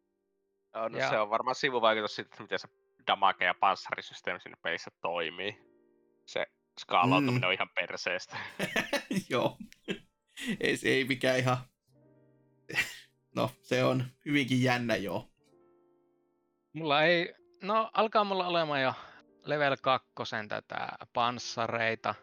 No, 0.73 0.97
ja... 0.97 1.09
se 1.09 1.19
on 1.19 1.29
varmaan 1.29 1.55
sivuvaikutus 1.55 2.15
siitä, 2.15 2.29
että 2.31 2.43
miten 2.43 2.59
se 2.59 2.67
damage- 3.11 3.45
ja 3.45 3.53
panssarisysteemi 3.53 4.39
siinä 4.39 4.57
pelissä 4.63 4.91
toimii. 5.01 5.57
Se 6.25 6.45
skaalautuminen 6.79 7.41
mm. 7.41 7.47
on 7.47 7.53
ihan 7.53 7.69
perseestä. 7.75 8.37
joo. 9.29 9.57
ei, 10.59 10.77
se 10.77 10.89
ei 10.89 11.05
mikään 11.05 11.39
ihan... 11.39 11.57
no, 13.35 13.51
se 13.61 13.83
on 13.83 14.05
hyvinkin 14.25 14.63
jännä, 14.63 14.95
joo. 14.95 15.29
Mulla 16.73 17.03
ei... 17.03 17.33
No, 17.61 17.89
alkaa 17.93 18.23
mulla 18.23 18.47
olemaan 18.47 18.81
jo 18.81 18.93
level 19.45 19.77
2 19.81 20.11
tätä 20.49 20.89
panssareita 21.13 22.15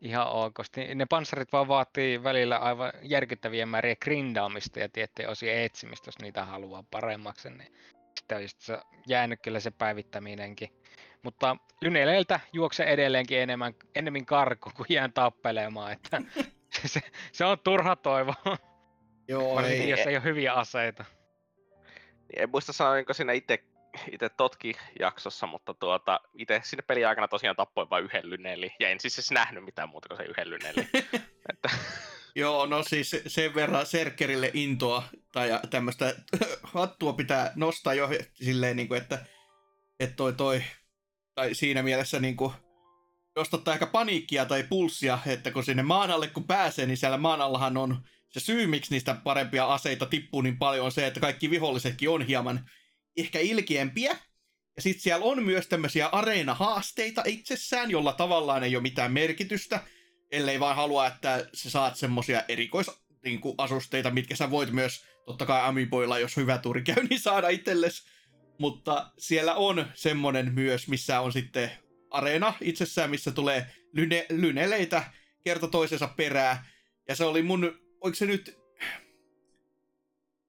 ihan 0.00 0.28
okosti. 0.28 0.94
Ne 0.94 1.06
panssarit 1.06 1.52
vaan 1.52 1.68
vaatii 1.68 2.22
välillä 2.22 2.56
aivan 2.56 2.92
järkyttäviä 3.02 3.66
määriä 3.66 3.96
grindaamista 3.96 4.80
ja 4.80 4.88
tiettyjä 4.88 5.30
osien 5.30 5.62
etsimistä, 5.62 6.08
jos 6.08 6.18
niitä 6.18 6.44
haluaa 6.44 6.84
paremmaksi. 6.90 7.50
Niin 7.50 7.72
sitten 8.18 8.36
on 8.36 8.42
just 8.42 8.60
se, 8.60 8.78
jäänyt 9.06 9.40
kyllä 9.42 9.60
se 9.60 9.70
päivittäminenkin. 9.70 10.68
Mutta 11.22 11.56
Lyneleiltä 11.80 12.40
juokse 12.52 12.84
edelleenkin 12.84 13.38
enemmän, 13.38 13.74
enemmän 13.94 14.26
karko 14.26 14.70
kuin 14.76 14.86
jään 14.88 15.12
tappelemaan, 15.12 15.92
että 15.92 16.22
se, 16.86 17.00
se, 17.32 17.44
on 17.44 17.58
turha 17.64 17.96
toivo. 17.96 18.34
Joo, 19.28 19.60
ei, 19.60 19.88
jos 19.88 20.00
ei 20.00 20.16
ole 20.16 20.24
hyviä 20.24 20.52
aseita. 20.52 21.04
En 22.36 22.50
muista 22.50 22.72
sanoinko 22.72 23.14
siinä 23.14 23.32
itse 23.32 23.64
itse 24.12 24.28
totki 24.28 24.76
jaksossa, 25.00 25.46
mutta 25.46 25.74
tuota, 25.74 26.20
itse 26.34 26.60
sinne 26.64 26.82
pelin 26.82 27.08
aikana 27.08 27.28
tosiaan 27.28 27.56
tappoin 27.56 27.90
vain 27.90 28.04
yhden 28.04 28.30
lyneli, 28.30 28.74
ja 28.80 28.88
en 28.88 29.00
siis 29.00 29.30
nähnyt 29.30 29.64
mitään 29.64 29.88
muuta 29.88 30.08
kuin 30.08 30.16
se 30.16 30.24
yhden 30.24 30.50
lyneli. 30.50 30.88
että... 31.52 31.70
Joo, 32.38 32.66
no 32.66 32.82
siis 32.82 33.16
sen 33.26 33.54
verran 33.54 33.86
Serkerille 33.86 34.50
intoa 34.54 35.02
tai 35.32 35.48
tämmöistä 35.70 36.14
hattua 36.62 37.12
pitää 37.12 37.52
nostaa 37.56 37.94
jo 37.94 38.10
silleen, 38.34 38.76
niin 38.76 38.88
kuin, 38.88 39.00
että, 39.00 39.26
että 40.00 40.16
toi, 40.16 40.32
toi, 40.32 40.62
tai 41.34 41.54
siinä 41.54 41.82
mielessä 41.82 42.20
niin 42.20 42.36
kuin, 42.36 42.52
nostattaa 43.36 43.74
ehkä 43.74 43.86
paniikkia 43.86 44.44
tai 44.44 44.62
pulssia, 44.62 45.18
että 45.26 45.50
kun 45.50 45.64
sinne 45.64 45.82
maan 45.82 46.10
alle 46.10 46.28
kun 46.28 46.44
pääsee, 46.44 46.86
niin 46.86 46.96
siellä 46.96 47.16
maan 47.16 47.40
allahan 47.40 47.76
on 47.76 48.02
se 48.28 48.40
syy, 48.40 48.66
miksi 48.66 48.90
niistä 48.90 49.14
parempia 49.24 49.66
aseita 49.66 50.06
tippuu 50.06 50.40
niin 50.40 50.58
paljon, 50.58 50.84
on 50.84 50.92
se, 50.92 51.06
että 51.06 51.20
kaikki 51.20 51.50
vihollisetkin 51.50 52.10
on 52.10 52.22
hieman 52.22 52.70
ehkä 53.16 53.38
ilkeämpiä. 53.38 54.18
Ja 54.76 54.82
sitten 54.82 55.02
siellä 55.02 55.24
on 55.24 55.42
myös 55.42 55.66
tämmöisiä 55.66 56.06
areenahaasteita 56.06 57.22
itsessään, 57.26 57.90
jolla 57.90 58.12
tavallaan 58.12 58.64
ei 58.64 58.76
ole 58.76 58.82
mitään 58.82 59.12
merkitystä, 59.12 59.80
ellei 60.30 60.60
vaan 60.60 60.76
halua, 60.76 61.06
että 61.06 61.48
sä 61.54 61.70
saat 61.70 61.96
semmosia 61.96 62.42
erikoisasusteita, 62.48 64.10
mitkä 64.10 64.36
sä 64.36 64.50
voit 64.50 64.70
myös, 64.70 65.04
totta 65.26 65.46
kai 65.46 65.60
Amiiboilla, 65.64 66.18
jos 66.18 66.36
hyvä 66.36 66.58
tuuri 66.58 66.82
käy, 66.82 67.02
niin 67.10 67.20
saada 67.20 67.48
itsellesi. 67.48 68.02
Mutta 68.58 69.12
siellä 69.18 69.54
on 69.54 69.86
semmonen 69.94 70.54
myös, 70.54 70.88
missä 70.88 71.20
on 71.20 71.32
sitten 71.32 71.70
areena 72.10 72.54
itsessään, 72.60 73.10
missä 73.10 73.30
tulee 73.30 73.66
lyne, 73.92 74.26
lyneleitä 74.30 75.04
kerta 75.44 75.68
toisensa 75.68 76.08
perää. 76.16 76.66
Ja 77.08 77.16
se 77.16 77.24
oli 77.24 77.42
mun, 77.42 77.78
oliko 78.00 78.14
se 78.14 78.26
nyt 78.26 78.58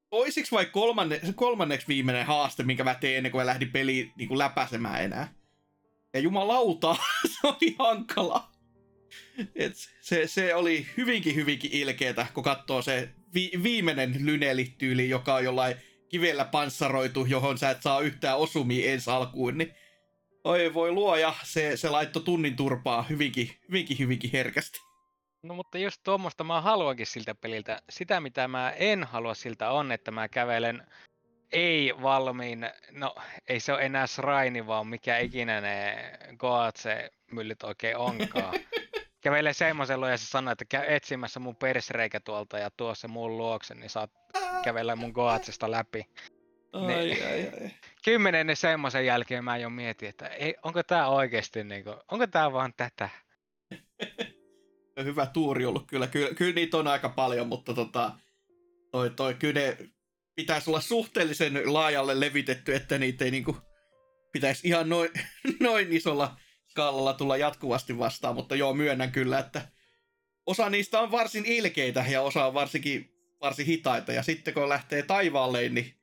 toisiksi 0.09 0.51
vai 0.51 0.65
kolmanne, 0.65 1.21
kolmanneksi 1.35 1.87
viimeinen 1.87 2.25
haaste, 2.25 2.63
minkä 2.63 2.83
mä 2.83 2.95
tein 2.95 3.17
ennen 3.17 3.31
kuin 3.31 3.41
mä 3.41 3.45
lähdin 3.45 3.71
peliin 3.71 4.13
niin 4.17 4.27
kuin 4.27 4.37
läpäisemään 4.37 5.03
enää. 5.03 5.33
Ja 6.13 6.19
jumalauta, 6.19 6.95
se 7.33 7.47
oli 7.47 7.75
hankala. 7.79 8.58
Et 9.55 9.73
se, 10.01 10.27
se 10.27 10.55
oli 10.55 10.87
hyvinkin, 10.97 11.35
hyvinkin 11.35 11.71
ilkeetä, 11.73 12.27
kun 12.33 12.43
katsoo 12.43 12.81
se 12.81 13.09
vi, 13.33 13.51
viimeinen 13.63 14.15
lynelityyli, 14.25 15.09
joka 15.09 15.35
on 15.35 15.43
jollain 15.43 15.75
kivellä 16.09 16.45
panssaroitu, 16.45 17.25
johon 17.25 17.57
sä 17.57 17.69
et 17.69 17.81
saa 17.81 18.01
yhtään 18.01 18.37
osumia 18.37 18.91
ensi 18.91 19.09
alkuun, 19.09 19.57
niin 19.57 19.73
oi 20.43 20.73
voi 20.73 20.91
luoja, 20.91 21.33
se, 21.43 21.77
se 21.77 21.89
laittoi 21.89 22.23
tunnin 22.23 22.55
turpaa 22.55 23.03
hyvinkin, 23.03 23.49
hyvinkin, 23.67 23.99
hyvinkin 23.99 24.31
herkästi. 24.33 24.79
No 25.43 25.53
mutta 25.55 25.77
just 25.77 26.01
tuommoista 26.03 26.43
mä 26.43 26.61
haluankin 26.61 27.05
siltä 27.05 27.35
peliltä. 27.35 27.81
Sitä 27.89 28.19
mitä 28.19 28.47
mä 28.47 28.69
en 28.69 29.03
halua 29.03 29.33
siltä 29.33 29.71
on, 29.71 29.91
että 29.91 30.11
mä 30.11 30.27
kävelen 30.27 30.83
ei 31.51 31.93
valmiin, 32.01 32.69
no 32.91 33.15
ei 33.47 33.59
se 33.59 33.73
ole 33.73 33.81
enää 33.81 34.07
sraini, 34.07 34.67
vaan 34.67 34.87
mikä 34.87 35.17
ikinä 35.17 35.61
ne 35.61 35.95
Goatse 36.37 37.09
myllyt 37.31 37.63
oikein 37.63 37.97
onkaan. 37.97 38.53
Kävelee 39.21 39.53
semmoisen 39.53 40.01
ja 40.11 40.17
se 40.17 40.25
sanoo, 40.25 40.51
että 40.51 40.65
käy 40.65 40.85
etsimässä 40.87 41.39
mun 41.39 41.55
persreikä 41.55 42.19
tuolta 42.19 42.57
ja 42.57 42.71
tuo 42.77 42.95
se 42.95 43.07
mun 43.07 43.37
luokse, 43.37 43.75
niin 43.75 43.89
saat 43.89 44.11
kävellä 44.63 44.95
mun 44.95 45.11
Goatsesta 45.11 45.71
läpi. 45.71 46.05
Ai, 46.73 46.87
niin, 46.87 47.25
ai, 47.25 47.49
ai. 47.61 47.71
Kymmenennen 48.05 48.55
semmoisen 48.55 49.05
jälkeen 49.05 49.43
mä 49.43 49.57
jo 49.57 49.69
mietin, 49.69 50.09
että 50.09 50.27
ei, 50.27 50.55
onko 50.63 50.83
tää 50.83 51.07
oikeesti 51.07 51.63
niinku, 51.63 51.95
onko 52.11 52.27
tää 52.27 52.51
vaan 52.51 52.73
tätä? 52.77 53.09
hyvä 55.03 55.25
tuuri 55.25 55.65
ollut 55.65 55.87
kyllä. 55.87 56.07
Kyllä, 56.07 56.33
kyllä 56.35 56.53
niitä 56.53 56.77
on 56.77 56.87
aika 56.87 57.09
paljon, 57.09 57.47
mutta 57.47 57.73
tota, 57.73 58.11
toi, 58.91 59.09
toi, 59.09 59.33
kyllä 59.33 59.59
ne 59.59 59.77
pitäisi 60.35 60.69
olla 60.69 60.81
suhteellisen 60.81 61.73
laajalle 61.73 62.19
levitetty, 62.19 62.75
että 62.75 62.97
niitä 62.97 63.25
ei 63.25 63.31
niinku 63.31 63.57
pitäisi 64.31 64.67
ihan 64.67 64.89
noin, 64.89 65.09
noin 65.59 65.93
isolla 65.93 66.37
skaalalla 66.69 67.13
tulla 67.13 67.37
jatkuvasti 67.37 67.97
vastaan, 67.97 68.35
mutta 68.35 68.55
joo, 68.55 68.73
myönnän 68.73 69.11
kyllä, 69.11 69.39
että 69.39 69.61
osa 70.45 70.69
niistä 70.69 70.99
on 70.99 71.11
varsin 71.11 71.45
ilkeitä 71.45 72.05
ja 72.09 72.21
osa 72.21 72.45
on 72.45 72.53
varsinkin 72.53 73.11
varsin 73.41 73.65
hitaita. 73.65 74.11
Ja 74.11 74.23
sitten 74.23 74.53
kun 74.53 74.69
lähtee 74.69 75.03
taivaalle, 75.03 75.69
niin 75.69 75.93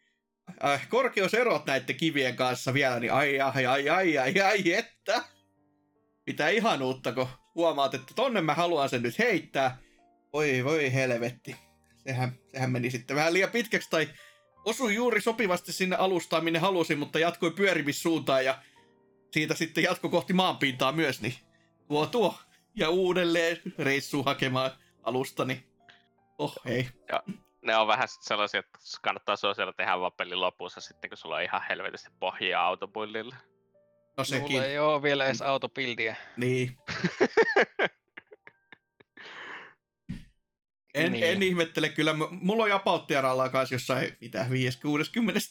äh, 0.65 0.89
korkeuserot 0.89 1.67
näiden 1.67 1.97
kivien 1.97 2.37
kanssa 2.37 2.75
vielä, 2.75 3.01
niin 3.01 3.13
ai 3.13 3.41
ai 3.41 3.67
ai 3.67 3.89
ai 3.89 4.19
ai, 4.19 4.41
ai 4.41 4.73
että. 4.73 5.25
mitä 6.27 6.49
ihan 6.49 6.83
uutta, 6.83 7.13
kun 7.13 7.29
huomaat, 7.55 7.95
että 7.95 8.15
tonne 8.15 8.41
mä 8.41 8.55
haluan 8.55 8.89
sen 8.89 9.03
nyt 9.03 9.19
heittää. 9.19 9.79
Voi 10.33 10.65
voi 10.65 10.93
helvetti. 10.93 11.57
Sehän, 11.97 12.33
sehän 12.53 12.71
meni 12.71 12.91
sitten 12.91 13.17
vähän 13.17 13.33
liian 13.33 13.51
pitkäksi 13.51 13.91
tai 13.91 14.09
osui 14.65 14.95
juuri 14.95 15.21
sopivasti 15.21 15.73
sinne 15.73 15.97
alustaan, 15.97 16.45
minne 16.45 16.59
halusin, 16.59 16.99
mutta 16.99 17.19
jatkoi 17.19 17.51
pyörimissuuntaan 17.51 18.45
ja 18.45 18.59
siitä 19.37 19.55
sitten 19.55 19.85
jatko 19.85 20.09
kohti 20.09 20.33
maanpintaa 20.33 20.93
myös, 20.93 21.21
niin 21.23 21.35
tuo 21.89 22.07
tuo. 22.07 22.39
Ja 22.75 22.91
uudelleen 22.91 23.57
reissu 23.79 24.23
hakemaan 24.23 24.71
alustani. 25.03 25.65
Oh 26.39 26.55
hei. 26.65 26.89
Ja 27.09 27.23
ne 27.63 27.77
on 27.77 27.87
vähän 27.87 28.09
sellaisia, 28.21 28.61
että 28.61 28.79
kannattaa 29.03 29.37
sosiaali 29.37 29.73
tehdä 29.77 30.01
vaan 30.01 30.13
pelin 30.13 30.41
lopussa 30.41 30.81
sitten, 30.81 31.11
kun 31.11 31.17
sulla 31.17 31.37
on 31.37 31.43
ihan 31.43 31.63
helvetisti 31.69 32.11
pohjaa 32.21 32.67
autopullille. 32.67 33.35
No 34.17 34.25
sekin. 34.25 34.53
Mulla 34.53 34.65
ei 34.65 34.79
oo 34.79 35.03
vielä 35.03 35.27
edes 35.27 35.43
autopildiä. 35.43 36.17
Niin. 36.37 36.77
En, 40.95 41.13
Niin. 41.13 41.25
en 41.25 41.43
ihmettele 41.43 41.89
kyllä. 41.89 42.15
Mulla 42.31 42.63
on 42.63 42.71
Japauttiaralla 42.71 43.49
kanssa 43.49 43.75
jossain, 43.75 44.17
mitä, 44.21 44.43
5-60 44.43 44.47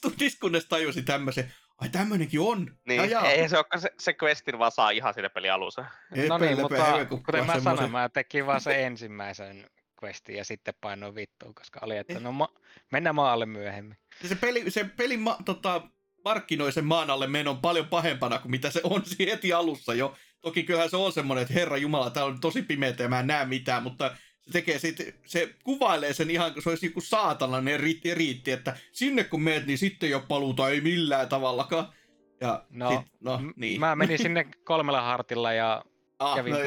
tunnissa, 0.02 0.40
kunnes 0.42 0.66
tajusin 0.66 1.06
tämmöisen. 1.06 1.54
Ai 1.78 1.90
tämmönenkin 1.90 2.40
on. 2.40 2.78
Niin, 2.88 3.10
ja, 3.10 3.22
ei 3.22 3.50
se 3.50 3.58
olekaan 3.58 3.82
se, 3.82 3.92
se 4.00 4.16
questin 4.24 4.60
vaan 4.60 4.72
saa 4.72 4.90
ihan 4.90 5.14
siinä 5.14 5.30
pelin 5.30 5.54
alussa. 5.54 5.86
No 6.30 6.38
niin, 6.38 6.62
mutta 6.62 7.06
kuten 7.26 7.46
mä 7.46 7.46
sanoin, 7.46 7.64
semmoisen. 7.64 7.92
mä 7.92 8.10
tekin 8.10 8.46
vaan 8.46 8.62
sen 8.62 8.80
ensimmäisen 8.80 9.70
questin 10.04 10.36
ja 10.36 10.46
sitten 10.46 10.74
painoin 10.82 11.16
vittuun, 11.16 11.56
koska 11.56 11.80
oli, 11.84 11.98
että 11.98 12.20
no 12.20 12.32
ma- 12.32 12.54
mennään 12.92 13.16
maalle 13.16 13.46
myöhemmin. 13.46 13.98
Se 14.26 14.36
peli, 14.36 14.72
se 14.72 14.84
peli 14.84 15.18
ma, 15.18 15.38
tota, 15.46 15.82
markkinoi 16.26 16.72
sen 16.72 16.86
maan 16.86 17.10
alle 17.10 17.28
menon 17.28 17.62
paljon 17.62 17.88
pahempana 17.88 18.40
kuin 18.40 18.52
mitä 18.52 18.70
se 18.72 18.82
on 18.84 19.06
siinä 19.06 19.32
heti 19.32 19.54
alussa 19.54 19.94
jo. 19.94 20.16
Toki 20.42 20.64
kyllähän 20.64 20.90
se 20.90 20.98
on 20.98 21.12
semmoinen, 21.12 21.42
että 21.42 21.54
herra 21.54 21.78
jumala, 21.78 22.10
tää 22.10 22.26
on 22.26 22.40
tosi 22.40 22.62
pimeätä 22.62 23.04
ja 23.04 23.10
mä 23.10 23.20
en 23.20 23.28
näe 23.28 23.46
mitään, 23.46 23.84
mutta 23.84 24.16
se 24.46 24.52
tekee 24.52 24.80
sit, 24.80 25.16
se 25.26 25.56
kuvailee 25.64 26.14
sen 26.14 26.30
ihan 26.30 26.54
kuin 26.54 26.64
se 26.64 26.70
olisi 26.70 26.86
joku 26.86 27.02
saatanainen 27.02 27.80
riitti, 27.80 28.14
riitti, 28.16 28.52
että 28.52 28.78
sinne 28.92 29.24
kun 29.24 29.42
meet, 29.42 29.66
niin 29.66 29.78
sitten 29.78 30.10
jo 30.10 30.20
paluuta 30.28 30.70
ei 30.70 30.82
millään 30.82 31.30
tavallakaan. 31.30 31.94
Ja 32.42 32.66
No, 32.70 32.90
sit, 32.90 33.00
no 33.20 33.42
niin. 33.56 33.80
Mä 33.80 33.96
menin 33.96 34.18
sinne 34.18 34.46
kolmella 34.64 35.02
hartilla 35.02 35.54
ja 35.54 35.84
ah, 36.20 36.36
kävin 36.36 36.54
no 36.54 36.60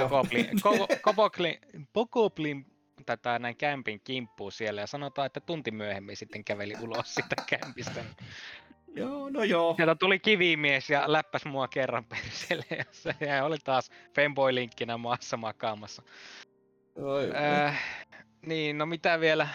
Kopoklin, 1.03 1.59
Pokoplin 1.93 2.67
tätä 3.07 3.39
näin 3.39 3.57
kämpin 3.57 4.01
kimppuun 4.05 4.53
siellä 4.53 4.81
ja 4.81 4.87
sanotaan, 4.87 5.27
että 5.27 5.41
tunti 5.41 5.71
myöhemmin 5.71 6.17
sitten 6.17 6.45
käveli 6.45 6.75
ulos 6.81 7.15
sitä 7.15 7.37
kämpistä. 7.47 8.05
joo, 8.97 9.31
no 9.31 9.45
joo. 9.45 9.75
Sieltä 9.77 9.95
tuli 9.95 10.19
kivimies 10.19 10.91
ja 10.91 11.13
läppäs 11.13 11.45
mua 11.45 11.69
kerran 11.69 12.05
perseelle 12.05 12.67
ja 12.79 12.85
se 12.91 13.15
oli 13.43 13.59
taas 13.65 13.91
fanboy-linkkinä 14.15 14.97
maassa 14.97 15.37
makaamassa. 15.37 16.03
Oi, 17.03 17.31
Äh, 17.37 17.81
niin, 18.47 18.79
no 18.79 18.87
mitä 18.87 19.21
vielä? 19.21 19.49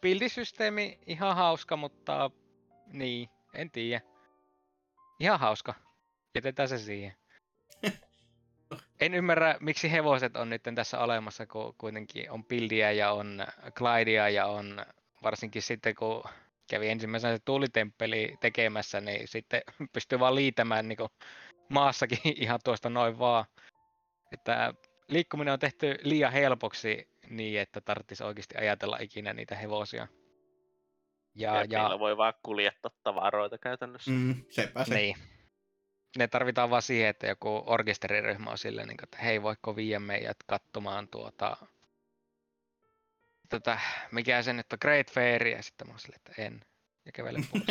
Pildisysteemi 0.00 0.98
ihan 1.06 1.36
hauska, 1.36 1.76
mutta 1.76 2.30
niin, 2.92 3.28
en 3.54 3.70
tiedä. 3.70 4.00
Ihan 5.20 5.40
hauska. 5.40 5.74
Jätetään 6.34 6.68
se 6.68 6.78
siihen. 6.78 7.14
En 9.00 9.14
ymmärrä, 9.14 9.56
miksi 9.60 9.92
hevoset 9.92 10.36
on 10.36 10.50
nyt 10.50 10.62
tässä 10.74 10.98
olemassa, 10.98 11.46
kun 11.46 11.74
kuitenkin 11.78 12.30
on 12.30 12.44
Pildiä 12.44 12.92
ja 12.92 13.12
on 13.12 13.46
Glidea 13.74 14.28
ja 14.28 14.46
on 14.46 14.86
varsinkin 15.22 15.62
sitten, 15.62 15.94
kun 15.94 16.24
kävi 16.70 16.88
ensimmäisenä 16.88 17.36
se 17.36 17.42
tuulitemppeli 17.44 18.36
tekemässä, 18.40 19.00
niin 19.00 19.28
sitten 19.28 19.62
pystyy 19.92 20.20
vaan 20.20 20.34
liitämään 20.34 20.88
niin 20.88 20.98
maassakin 21.68 22.18
ihan 22.42 22.60
tuosta 22.64 22.90
noin 22.90 23.18
vaan. 23.18 23.44
Että 24.32 24.74
liikkuminen 25.08 25.52
on 25.52 25.58
tehty 25.58 25.98
liian 26.02 26.32
helpoksi 26.32 27.08
niin, 27.30 27.60
että 27.60 27.80
tarvitsisi 27.80 28.24
oikeasti 28.24 28.54
ajatella 28.58 28.98
ikinä 29.00 29.32
niitä 29.32 29.54
hevosia. 29.56 30.08
Ja, 31.34 31.54
Ja, 31.54 31.64
ja 31.70 31.80
Niillä 31.82 31.98
voi 31.98 32.16
vaan 32.16 32.34
kuljettaa 32.42 32.90
tavaroita 33.02 33.58
käytännössä. 33.58 34.10
Mm. 34.10 34.44
Sepä 34.50 34.84
se. 34.84 34.94
niin. 34.94 35.16
Ne 36.18 36.28
tarvitaan 36.28 36.70
vaan 36.70 36.82
siihen, 36.82 37.08
että 37.08 37.26
joku 37.26 37.62
orkesteriryhmä 37.66 38.50
on 38.50 38.58
silleen, 38.58 38.88
niin 38.88 39.02
että 39.02 39.18
hei, 39.18 39.42
voiko 39.42 39.76
viiä 39.76 40.00
meidät 40.00 40.36
katsomaan 40.46 41.08
tuota, 41.08 41.56
tätä, 43.48 43.78
mikä 44.12 44.42
se 44.42 44.52
nyt 44.52 44.72
on, 44.72 44.78
Great 44.82 45.10
Fair, 45.10 45.46
ja 45.46 45.62
sitten 45.62 45.86
mä 45.86 45.92
oon 45.92 45.98
silleen, 46.00 46.20
että 46.26 46.42
en, 46.42 46.60
ja 47.06 47.12
kävelen 47.12 47.44
pois. 47.50 47.64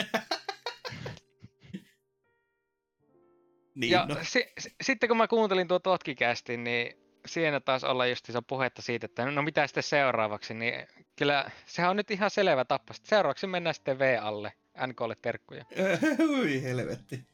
Niin, 3.75 3.91
ja 3.91 4.05
no. 4.05 4.15
si- 4.21 4.51
si- 4.59 4.75
sitten 4.81 5.07
kun 5.07 5.17
mä 5.17 5.27
kuuntelin 5.27 5.67
tuo 5.67 5.79
Totkikästin, 5.79 6.63
niin 6.63 7.02
siinä 7.25 7.59
taas 7.59 7.83
olla 7.83 8.05
just 8.05 8.29
puhetta 8.47 8.81
siitä, 8.81 9.05
että 9.05 9.31
no 9.31 9.41
mitä 9.41 9.67
sitten 9.67 9.83
seuraavaksi, 9.83 10.53
niin 10.53 10.87
kyllä 11.15 11.51
sehän 11.65 11.91
on 11.91 11.97
nyt 11.97 12.11
ihan 12.11 12.29
selvä 12.29 12.65
tappa. 12.65 12.93
Seuraavaksi 13.03 13.47
mennään 13.47 13.73
sitten 13.73 13.99
V 13.99 14.17
alle, 14.21 14.53
NKlle 14.87 15.15
terkkuja. 15.21 15.65
Ui 16.39 16.63
helvetti. 16.63 17.27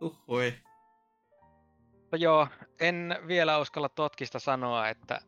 Uhui. 0.00 0.54
Mutta 1.92 2.16
joo, 2.16 2.48
en 2.80 3.16
vielä 3.26 3.58
uskalla 3.58 3.88
Totkista 3.88 4.38
sanoa, 4.38 4.88
että 4.88 5.20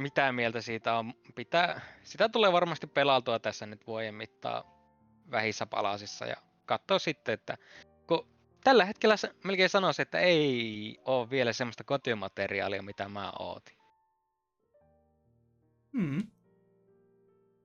mitä 0.00 0.32
mieltä 0.32 0.60
siitä 0.60 0.94
on. 0.94 1.14
Pitää, 1.34 1.80
sitä 2.02 2.28
tulee 2.28 2.52
varmasti 2.52 2.86
pelautua 2.86 3.38
tässä 3.38 3.66
nyt 3.66 3.86
vuoden 3.86 4.14
mittaan 4.14 4.64
vähissä 5.30 5.66
palasissa 5.66 6.26
ja 6.26 6.36
katsoa 6.66 6.98
sitten, 6.98 7.32
että 7.32 7.58
tällä 8.66 8.84
hetkellä 8.84 9.14
melkein 9.44 9.68
sanoisin, 9.68 10.02
että 10.02 10.18
ei 10.18 10.98
ole 11.04 11.30
vielä 11.30 11.52
semmoista 11.52 11.84
kotimateriaalia, 11.84 12.82
mitä 12.82 13.08
mä 13.08 13.32
ootin. 13.38 13.76
Mm. 15.92 16.26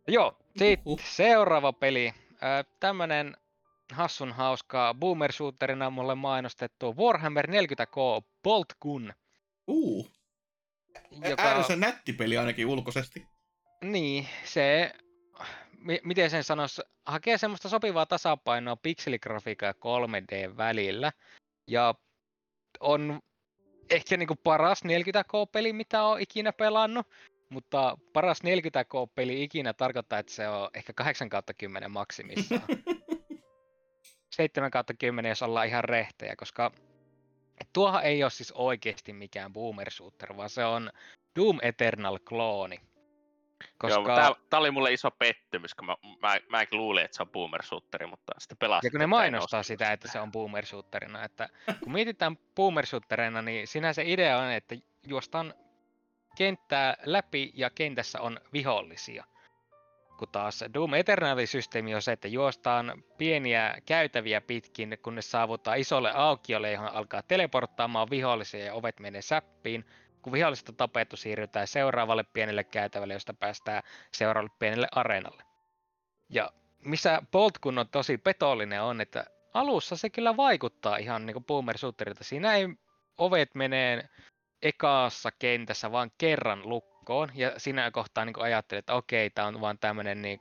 Joo, 0.08 0.38
sitten 0.58 0.82
Uhuh. 0.86 1.02
seuraava 1.06 1.74
peli. 1.74 2.14
Ö, 2.32 2.38
tämmönen 2.80 3.38
hassun 3.92 4.32
hauskaa 4.32 4.94
boomer 4.94 5.32
shooterina 5.32 5.90
mulle 5.90 6.16
mainostettu 6.16 6.96
Warhammer 6.98 7.48
40k 7.48 8.24
Bolt 8.44 8.74
Gun. 8.82 9.14
Uh, 9.68 10.12
Joka... 11.30 11.44
äärinsä 11.44 11.76
nätti 11.76 12.14
peli 12.14 12.38
ainakin 12.38 12.66
ulkoisesti. 12.66 13.28
Niin, 13.84 14.28
se, 14.44 14.94
miten 16.04 16.30
sen 16.30 16.44
sanoisi, 16.44 16.82
hakee 17.06 17.38
semmoista 17.38 17.70
sopivaa 17.70 18.06
tasapainoa 18.06 18.76
pikseligrafiikan 18.76 19.68
ja 19.68 19.74
3D 19.74 20.58
välillä. 20.58 21.12
Ja 21.68 21.96
on 22.80 23.22
ehkä 23.90 24.18
niinku 24.18 24.36
paras 24.36 24.82
40k-peli, 24.86 25.74
mitä 25.74 26.04
on 26.04 26.22
ikinä 26.22 26.54
pelannut. 26.54 27.08
Mutta 27.50 27.98
paras 28.14 28.40
40k-peli 28.44 29.44
ikinä 29.44 29.74
tarkoittaa, 29.74 30.20
että 30.20 30.34
se 30.34 30.48
on 30.48 30.70
ehkä 30.74 30.94
8 30.94 31.30
kautta 31.30 31.54
10 31.54 31.92
maksimissaan. 31.92 32.62
7 34.36 34.72
kautta 34.72 34.94
10, 34.94 35.30
jos 35.30 35.42
ollaan 35.42 35.68
ihan 35.68 35.84
rehtejä, 35.84 36.36
koska 36.36 36.72
tuohan 37.74 38.04
ei 38.04 38.24
ole 38.24 38.32
siis 38.32 38.52
oikeasti 38.52 39.14
mikään 39.14 39.54
boomer 39.54 39.92
shooter, 39.92 40.38
vaan 40.38 40.50
se 40.50 40.66
on 40.66 40.92
Doom 41.40 41.60
Eternal 41.62 42.20
klooni. 42.20 42.80
Koska... 43.78 44.00
Joo, 44.00 44.16
tää, 44.16 44.32
tää, 44.50 44.60
oli 44.60 44.72
mulle 44.72 44.94
iso 44.94 45.12
pettymys, 45.12 45.76
kun 45.76 45.86
mä, 45.86 45.96
mä, 46.22 46.38
mäkin 46.50 46.80
luulin, 46.80 47.06
että 47.06 47.18
se 47.18 47.24
on 47.24 47.30
boomer 47.30 47.64
shooteri, 47.64 48.08
mutta 48.08 48.34
sitten 48.40 48.58
pelasin. 48.58 48.88
Ja 48.88 48.92
kun 48.92 49.00
ne 49.00 49.08
mainostaa 49.08 49.64
sitä, 49.64 49.92
että 49.92 50.08
se 50.08 50.20
on 50.20 50.32
boomer 50.32 50.66
shooterina, 50.66 51.24
että 51.24 51.50
kun 51.84 51.92
mietitään 51.92 52.38
boomer 52.56 52.86
shooterina, 52.86 53.42
niin 53.42 53.68
sinä 53.68 53.94
se 53.94 54.04
idea 54.06 54.38
on, 54.38 54.52
että 54.52 54.76
juostaan 55.08 55.54
kenttää 56.38 56.98
läpi 57.06 57.52
ja 57.56 57.70
kentässä 57.70 58.22
on 58.22 58.40
vihollisia. 58.54 59.26
Kun 60.18 60.28
taas 60.32 60.64
Doom 60.74 60.94
Eternal-systeemi 60.94 61.96
on 61.96 62.02
se, 62.02 62.12
että 62.12 62.28
juostaan 62.28 63.04
pieniä 63.18 63.76
käytäviä 63.86 64.42
pitkin, 64.42 64.98
kunnes 65.04 65.32
saavutaan 65.32 65.80
isolle 65.80 66.12
aukiolle, 66.14 66.72
johon 66.72 66.94
alkaa 66.94 67.24
teleporttaamaan 67.24 68.10
vihollisia 68.10 68.66
ja 68.66 68.74
ovet 68.74 69.00
menee 69.00 69.22
säppiin. 69.22 69.86
Kun 70.22 70.34
viholliset 70.34 70.70
on 70.70 70.76
tapettu, 70.76 71.18
siirrytään 71.18 71.68
seuraavalle 71.68 72.24
pienelle 72.24 72.64
käytävälle, 72.64 73.14
josta 73.14 73.34
päästään 73.34 73.84
seuraavalle 74.12 74.56
pienelle 74.60 74.88
areenalle. 74.92 75.44
Ja 76.30 76.52
missä 76.80 77.22
Bolt 77.32 77.58
kun 77.58 77.78
on 77.78 77.90
tosi 77.90 78.18
petollinen 78.18 78.82
on, 78.82 79.02
että 79.02 79.26
alussa 79.54 79.96
se 79.96 80.10
kyllä 80.10 80.38
vaikuttaa 80.38 80.98
ihan 80.98 81.26
niin 81.26 81.34
kuin 81.34 81.46
boomer 81.46 81.78
shooterilta. 81.78 82.24
Siinä 82.24 82.56
ei 82.56 82.68
ovet 83.18 83.56
menee 83.56 84.10
ekaassa 84.62 85.30
kentässä 85.40 85.92
vaan 85.92 86.12
kerran 86.18 86.70
lukkoon, 86.70 87.30
ja 87.36 87.60
siinä 87.60 87.92
kohtaa 87.92 88.26
niin 88.26 88.42
ajattelin, 88.42 88.80
että 88.80 88.94
okei, 88.94 89.30
tämä 89.30 89.48
on 89.48 89.62
vaan 89.62 89.80
tämmöinen 89.80 90.22
niin 90.22 90.40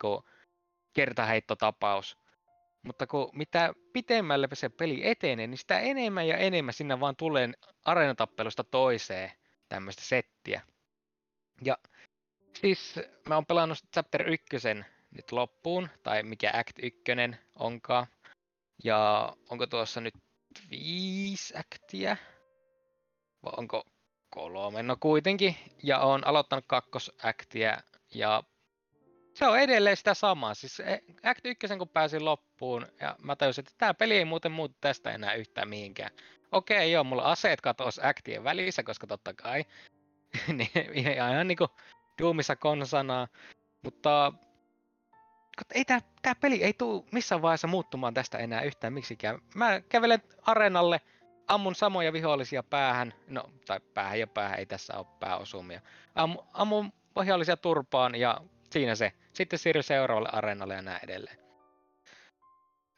kertaheittotapaus. 0.93 2.19
Mutta 2.83 3.07
kun 3.07 3.31
mitä 3.33 3.73
pitemmälle 3.93 4.49
se 4.53 4.69
peli 4.69 5.09
etenee, 5.09 5.47
niin 5.47 5.59
sitä 5.59 5.79
enemmän 5.79 6.29
ja 6.29 6.37
enemmän 6.37 6.75
sinne 6.75 7.01
vaan 7.01 7.17
tulee 7.17 7.51
areenatappelusta 7.85 8.65
toiseen 8.65 9.31
tämmöistä 9.71 10.03
settiä. 10.03 10.63
Ja 11.63 11.79
siis 12.61 12.95
mä 13.29 13.35
oon 13.35 13.47
pelannut 13.47 13.79
Chapter 13.95 14.29
1 14.29 14.47
nyt 15.11 15.33
loppuun, 15.33 15.89
tai 16.03 16.23
mikä 16.23 16.51
Act 16.55 16.79
1 16.83 17.03
onkaan. 17.57 18.07
Ja 18.85 19.33
onko 19.51 19.67
tuossa 19.67 20.01
nyt 20.01 20.15
viisi 20.71 21.55
actia? 21.57 22.17
vai 23.43 23.53
onko 23.57 23.85
kolme, 24.31 24.83
no 24.83 24.97
kuitenkin, 25.01 25.57
ja 25.83 25.99
on 25.99 26.27
aloittanut 26.27 26.65
kakkosaktia, 26.69 27.79
ja 28.15 28.43
se 29.41 29.47
on 29.47 29.59
edelleen 29.59 29.97
sitä 29.97 30.15
samaa. 30.15 30.55
Siis 30.55 30.81
e- 30.81 31.03
Act 31.23 31.47
1 31.47 31.67
kun 31.79 31.89
pääsin 31.89 32.25
loppuun, 32.25 32.87
ja 33.01 33.17
mä 33.23 33.37
tajusin, 33.37 33.63
että 33.63 33.75
tämä 33.79 33.95
peli 33.95 34.17
ei 34.17 34.25
muuten 34.25 34.53
muutu 34.53 34.77
tästä 34.81 35.11
enää 35.11 35.35
yhtään 35.35 35.69
mihinkään. 35.69 36.11
Okei, 36.53 36.93
joo, 36.93 37.05
mulla 37.05 37.23
aseet 37.23 37.61
katoas 37.61 38.01
Actien 38.03 38.45
välissä, 38.45 38.83
koska 38.83 39.07
totta 39.07 39.35
kai, 39.35 39.65
niin 40.57 40.71
ihan 40.95 41.49
niinku 41.49 41.69
Doomissa 42.23 42.57
konsanaa, 42.57 43.29
mutta 43.83 44.33
ei 45.75 45.85
tää, 45.85 46.01
tää 46.23 46.35
peli 46.35 46.63
ei 46.63 46.73
tuu 46.73 47.09
missään 47.13 47.43
vaiheessa 47.43 47.69
muuttumaan 47.69 48.15
tästä 48.15 48.39
enää 48.39 48.63
yhtään 48.63 48.93
miksikään. 48.93 49.39
Mä 49.55 49.81
kävelen 49.81 50.23
arenalle, 50.43 51.01
ammun 51.49 51.75
samoja 51.75 52.13
vihollisia 52.13 52.63
päähän, 52.63 53.15
no 53.29 53.51
tai 53.67 53.81
päähän 53.95 54.21
ja 54.21 54.27
päähän, 54.27 54.59
ei 54.59 54.67
tässä 54.67 54.99
ole 54.99 55.07
pääosumia. 55.21 55.81
Am, 56.15 56.37
ammun 56.53 56.93
vihollisia 57.21 57.57
turpaan 57.57 58.15
ja 58.15 58.41
siinä 58.71 58.95
se. 58.95 59.13
Sitten 59.33 59.59
siirry 59.59 59.83
seuraavalle 59.83 60.29
areenalle 60.33 60.75
ja 60.75 60.83
näin 60.83 61.05
edelleen. 61.05 61.39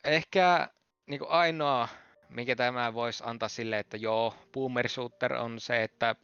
Ehkä 0.04 0.68
niin 1.06 1.20
ainoa, 1.28 1.88
mikä 2.28 2.56
tämä 2.56 2.94
voisi 2.94 3.22
antaa 3.26 3.48
sille, 3.48 3.78
että 3.78 3.96
joo, 3.96 4.34
Boomer 4.52 4.88
Shooter 4.88 5.34
on 5.34 5.60
se, 5.60 5.82
että 5.82 6.16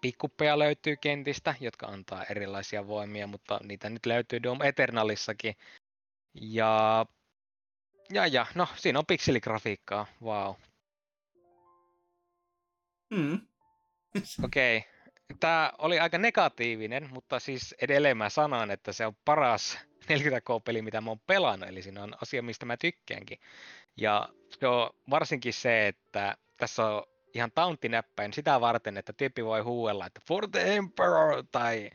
pikkuppeja 0.00 0.58
löytyy 0.58 0.96
kentistä, 0.96 1.54
jotka 1.60 1.86
antaa 1.86 2.24
erilaisia 2.24 2.86
voimia, 2.86 3.26
mutta 3.26 3.60
niitä 3.62 3.90
nyt 3.90 4.06
löytyy 4.06 4.42
Doom 4.42 4.62
Eternalissakin. 4.62 5.54
Ja, 6.34 7.06
ja, 8.10 8.26
ja 8.26 8.46
no 8.54 8.68
siinä 8.76 8.98
on 8.98 9.06
pikseligrafiikkaa, 9.06 10.06
wow. 10.22 10.54
Mm. 13.10 13.40
Okei, 14.44 14.78
okay. 14.78 14.91
Tämä 15.40 15.72
oli 15.78 16.00
aika 16.00 16.18
negatiivinen, 16.18 17.08
mutta 17.12 17.40
siis 17.40 17.74
edelleen 17.82 18.16
mä 18.16 18.28
sanon, 18.28 18.70
että 18.70 18.92
se 18.92 19.06
on 19.06 19.16
paras 19.24 19.78
40K-peli, 20.10 20.82
mitä 20.82 21.00
mä 21.00 21.10
oon 21.10 21.20
pelannut, 21.20 21.68
eli 21.68 21.82
siinä 21.82 22.02
on 22.02 22.14
asia, 22.22 22.42
mistä 22.42 22.66
mä 22.66 22.76
tykkäänkin. 22.76 23.38
Ja 23.96 24.28
se 24.60 24.66
on 24.66 24.90
varsinkin 25.10 25.52
se, 25.52 25.88
että 25.88 26.36
tässä 26.56 26.86
on 26.86 27.02
ihan 27.34 27.52
tauntinäppäin 27.54 28.32
sitä 28.32 28.60
varten, 28.60 28.96
että 28.96 29.12
tyyppi 29.12 29.44
voi 29.44 29.60
huuella, 29.60 30.06
että 30.06 30.20
for 30.28 30.48
the 30.48 30.76
emperor, 30.76 31.44
tai 31.52 31.90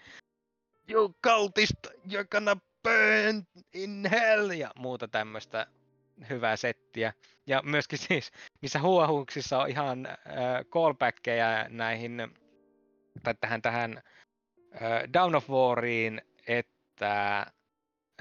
you 0.89 1.15
cultist, 1.23 1.88
you're 1.88 2.28
gonna 2.32 2.58
burn 2.84 3.43
in 3.73 4.10
hell, 4.12 4.50
ja 4.50 4.71
muuta 4.76 5.08
tämmöistä 5.08 5.67
hyvää 6.30 6.56
settiä. 6.56 7.13
Ja 7.47 7.62
myöskin 7.65 8.00
siis, 8.08 8.32
missä 8.62 8.80
huohuuksissa 8.80 9.60
on 9.60 9.69
ihan 9.69 10.06
äh, 10.06 10.15
callbackkejä 10.69 11.65
näihin, 11.69 12.32
tai 13.23 13.36
tähän, 13.41 13.62
tähän 13.62 14.01
äh, 14.75 15.13
Down 15.13 15.36
of 15.36 15.49
Wariin, 15.49 16.21
että 16.47 17.45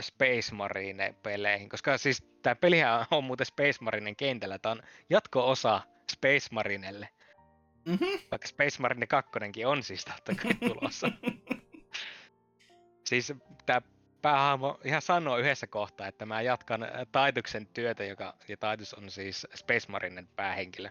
Space 0.00 0.54
Marine 0.54 1.14
peleihin, 1.22 1.68
koska 1.68 1.98
siis 1.98 2.22
tämä 2.42 2.54
pelihän 2.54 3.06
on 3.10 3.24
muuten 3.24 3.46
Space 3.46 3.78
Marinen 3.80 4.16
kentällä, 4.16 4.58
tämä 4.58 4.72
on 4.72 4.82
jatko-osa 5.10 5.80
Space 6.12 6.48
Marinelle. 6.50 7.08
Mm-hmm. 7.84 8.18
Vaikka 8.30 8.48
Space 8.48 8.82
Marine 8.82 9.06
2 9.06 9.64
on 9.66 9.82
siis 9.82 10.04
totta 10.04 10.34
kai 10.34 10.54
tulossa. 10.68 11.10
siis 13.04 13.32
tämä 13.66 13.82
päähahmo 14.22 14.80
ihan 14.84 15.02
sanoo 15.02 15.38
yhdessä 15.38 15.66
kohtaa, 15.66 16.06
että 16.06 16.26
mä 16.26 16.42
jatkan 16.42 16.88
Taituksen 17.12 17.66
työtä, 17.66 18.04
joka, 18.04 18.34
ja 18.48 18.56
Taitus 18.56 18.94
on 18.94 19.10
siis 19.10 19.46
Space 19.54 19.86
Marinen 19.88 20.28
päähenkilö. 20.36 20.88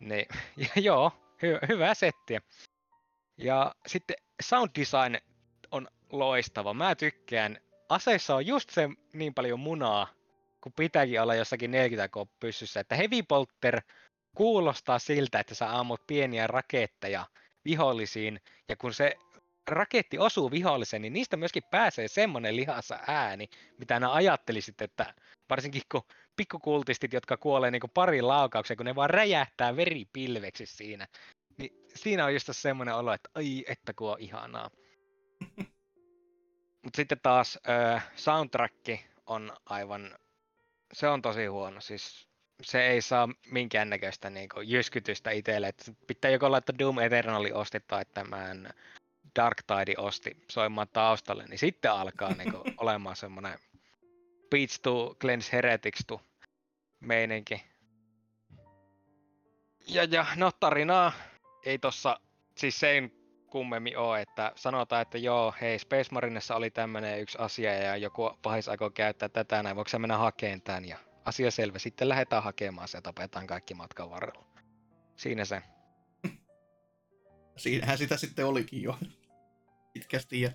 Niin, 0.00 0.26
ja 0.56 0.82
joo, 0.90 1.12
hy- 1.36 1.68
hyvää 1.68 1.94
settiä. 1.94 2.40
Ja 3.40 3.74
sitten 3.86 4.16
sound 4.42 4.70
design 4.78 5.16
on 5.70 5.88
loistava. 6.12 6.74
Mä 6.74 6.94
tykkään. 6.94 7.58
Aseissa 7.88 8.34
on 8.34 8.46
just 8.46 8.70
se 8.70 8.88
niin 9.12 9.34
paljon 9.34 9.60
munaa, 9.60 10.08
kun 10.60 10.72
pitääkin 10.72 11.22
olla 11.22 11.34
jossakin 11.34 11.70
40 11.70 12.08
k 12.08 12.28
pyssyssä, 12.40 12.80
että 12.80 12.96
Heavy 12.96 13.22
Bolter 13.28 13.80
kuulostaa 14.36 14.98
siltä, 14.98 15.40
että 15.40 15.54
sä 15.54 15.78
ammut 15.78 16.06
pieniä 16.06 16.46
raketteja 16.46 17.26
vihollisiin, 17.64 18.40
ja 18.68 18.76
kun 18.76 18.94
se 18.94 19.16
raketti 19.68 20.18
osuu 20.18 20.50
viholliseen, 20.50 21.02
niin 21.02 21.12
niistä 21.12 21.36
myöskin 21.36 21.62
pääsee 21.70 22.08
semmonen 22.08 22.56
lihassa 22.56 22.98
ääni, 23.06 23.48
mitä 23.78 24.00
nää 24.00 24.14
ajattelisit, 24.14 24.82
että 24.82 25.14
varsinkin 25.50 25.82
kun 25.92 26.02
pikkukultistit, 26.36 27.12
jotka 27.12 27.36
kuolee 27.36 27.70
niin 27.70 27.82
pari 27.94 28.22
laukauksia, 28.22 28.76
kun 28.76 28.86
ne 28.86 28.94
vaan 28.94 29.10
räjähtää 29.10 29.76
veripilveksi 29.76 30.66
siinä, 30.66 31.06
siinä 31.94 32.24
on 32.24 32.34
just 32.34 32.48
semmoinen 32.52 32.94
olo, 32.94 33.12
että 33.12 33.30
ai, 33.34 33.64
että 33.68 33.92
kun 33.92 34.10
on 34.10 34.20
ihanaa. 34.20 34.70
Mutta 36.82 36.96
sitten 36.96 37.20
taas 37.22 37.58
äh, 37.68 38.10
soundtrack 38.16 38.88
on 39.26 39.52
aivan, 39.66 40.18
se 40.92 41.08
on 41.08 41.22
tosi 41.22 41.46
huono. 41.46 41.80
Siis 41.80 42.28
se 42.62 42.86
ei 42.86 43.02
saa 43.02 43.28
minkäännäköistä 43.46 44.30
niinku 44.30 44.60
jyskytystä 44.60 45.30
itselle. 45.30 45.68
Et 45.68 45.92
pitää 46.06 46.30
joko 46.30 46.50
laittaa 46.50 46.78
Doom 46.78 46.98
Eternali 46.98 47.52
osti 47.52 47.80
tai 47.80 48.04
tämän 48.04 48.70
Dark 49.36 49.62
Tide 49.66 49.94
osti 49.98 50.44
soimaan 50.50 50.88
taustalle, 50.92 51.46
niin 51.46 51.58
sitten 51.58 51.92
alkaa 51.92 52.34
niinku 52.34 52.62
olemaan 52.84 53.16
semmoinen 53.16 53.58
Beats 54.50 54.80
to 54.80 55.16
Cleanse 55.20 55.52
Heretics 55.52 56.04
to 56.06 56.20
meininki. 57.00 57.62
Ja, 59.86 60.04
ja 60.04 60.26
no 60.36 60.52
tarinaa 60.52 61.12
ei 61.64 61.78
tossa 61.78 62.20
siis 62.56 62.80
sen 62.80 63.12
kummemmin 63.50 63.98
ole, 63.98 64.20
että 64.20 64.52
sanotaan, 64.56 65.02
että 65.02 65.18
joo, 65.18 65.54
hei, 65.60 65.78
Space 65.78 66.08
Marinessa 66.12 66.56
oli 66.56 66.70
tämmönen 66.70 67.20
yksi 67.20 67.38
asia 67.38 67.74
ja 67.74 67.96
joku 67.96 68.30
pahis 68.42 68.68
aikoo 68.68 68.90
käyttää 68.90 69.28
tätä, 69.28 69.62
näin 69.62 69.76
voiko 69.76 69.98
mennä 69.98 70.16
hakeen 70.16 70.62
tän 70.62 70.84
ja 70.84 70.98
asia 71.24 71.50
selvä. 71.50 71.78
Sitten 71.78 72.08
lähdetään 72.08 72.42
hakemaan 72.42 72.88
se 72.88 72.98
ja 72.98 73.02
tapetaan 73.02 73.46
kaikki 73.46 73.74
matkan 73.74 74.10
varrella. 74.10 74.46
Siinä 75.16 75.44
se. 75.44 75.62
Siinähän 77.56 77.98
sitä 77.98 78.16
sitten 78.16 78.46
olikin 78.46 78.82
jo. 78.82 78.98
Pitkästi 79.92 80.40
ja 80.40 80.50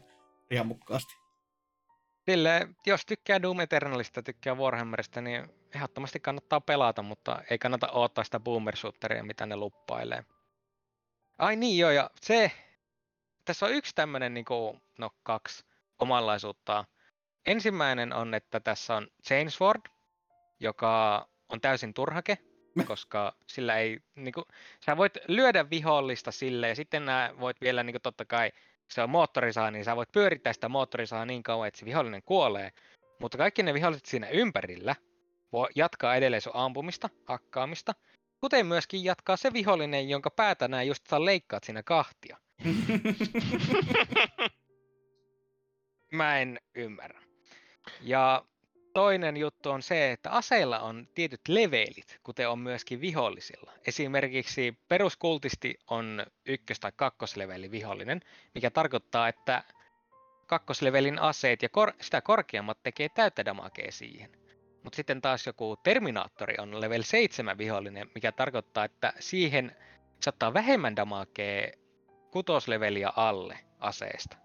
riemukkaasti. 0.51 1.13
Sille, 2.29 2.67
jos 2.85 3.05
tykkää 3.05 3.41
Doom 3.41 3.59
Eternalista, 3.59 4.23
tykkää 4.23 4.55
Warhammerista, 4.55 5.21
niin 5.21 5.49
ehdottomasti 5.75 6.19
kannattaa 6.19 6.61
pelata, 6.61 7.01
mutta 7.01 7.41
ei 7.49 7.57
kannata 7.57 7.91
odottaa 7.91 8.23
sitä 8.23 8.39
boomer 8.39 8.75
mitä 9.23 9.45
ne 9.45 9.55
luppailee. 9.55 10.25
Ai 11.37 11.55
niin 11.55 11.77
joo, 11.77 11.91
ja 11.91 12.09
se, 12.21 12.51
tässä 13.45 13.65
on 13.65 13.73
yksi 13.73 13.95
tämmönen, 13.95 14.33
niin 14.33 14.45
kuin, 14.45 14.81
no 14.97 15.09
kaksi 15.23 15.65
omanlaisuutta. 15.99 16.85
Ensimmäinen 17.45 18.13
on, 18.13 18.33
että 18.33 18.59
tässä 18.59 18.95
on 18.95 19.07
Chainsword, 19.27 19.81
joka 20.59 21.27
on 21.49 21.61
täysin 21.61 21.93
turhake, 21.93 22.37
koska 22.87 23.35
sillä 23.47 23.77
ei, 23.77 23.99
niin 24.15 24.33
kuin, 24.33 24.45
sä 24.85 24.97
voit 24.97 25.17
lyödä 25.27 25.69
vihollista 25.69 26.31
sille 26.31 26.67
ja 26.67 26.75
sitten 26.75 27.05
nää 27.05 27.39
voit 27.39 27.61
vielä 27.61 27.83
niin 27.83 27.93
kuin, 27.93 28.01
totta 28.01 28.25
kai, 28.25 28.51
se 28.87 29.01
on 29.01 29.09
moottorisaa, 29.09 29.71
niin 29.71 29.85
sä 29.85 29.95
voit 29.95 30.11
pyörittää 30.11 30.53
sitä 30.53 30.69
moottorisaa 30.69 31.25
niin 31.25 31.43
kauan, 31.43 31.67
että 31.67 31.79
se 31.79 31.85
vihollinen 31.85 32.23
kuolee. 32.25 32.71
Mutta 33.19 33.37
kaikki 33.37 33.63
ne 33.63 33.73
viholliset 33.73 34.05
siinä 34.05 34.29
ympärillä 34.29 34.95
voi 35.51 35.69
jatkaa 35.75 36.15
edelleen 36.15 36.41
sun 36.41 36.55
ampumista, 36.55 37.09
hakkaamista, 37.25 37.95
kuten 38.41 38.65
myöskin 38.65 39.03
jatkaa 39.03 39.37
se 39.37 39.53
vihollinen, 39.53 40.09
jonka 40.09 40.29
päätä 40.29 40.67
nää 40.67 40.83
just 40.83 41.11
leikkaat 41.11 41.63
siinä 41.63 41.83
kahtia. 41.83 42.37
Mä 46.11 46.39
en 46.39 46.59
ymmärrä. 46.75 47.21
Ja 48.01 48.45
toinen 48.93 49.37
juttu 49.37 49.69
on 49.69 49.81
se, 49.81 50.11
että 50.11 50.31
aseilla 50.31 50.79
on 50.79 51.07
tietyt 51.15 51.41
levelit, 51.47 52.19
kuten 52.23 52.49
on 52.49 52.59
myöskin 52.59 53.01
vihollisilla. 53.01 53.71
Esimerkiksi 53.87 54.77
peruskultisti 54.87 55.79
on 55.89 56.25
ykkös- 56.45 56.79
tai 56.79 56.91
kakkosleveli 56.95 57.71
vihollinen, 57.71 58.21
mikä 58.55 58.69
tarkoittaa, 58.69 59.27
että 59.27 59.63
kakkoslevelin 60.47 61.19
aseet 61.19 61.63
ja 61.63 61.69
kor- 61.69 61.93
sitä 62.01 62.21
korkeammat 62.21 62.83
tekee 62.83 63.09
täyttä 63.09 63.45
damakea 63.45 63.91
siihen. 63.91 64.44
Mutta 64.85 64.95
sitten 64.95 65.21
taas 65.21 65.47
joku 65.47 65.77
Terminaattori 65.83 66.55
on 66.59 66.81
level 66.81 67.01
7 67.01 67.57
vihollinen, 67.57 68.11
mikä 68.15 68.31
tarkoittaa, 68.31 68.85
että 68.85 69.13
siihen 69.19 69.75
saattaa 70.19 70.53
vähemmän 70.53 70.95
damakea 70.95 71.71
kutosleveliä 72.31 73.11
alle 73.15 73.59
aseesta. 73.79 74.37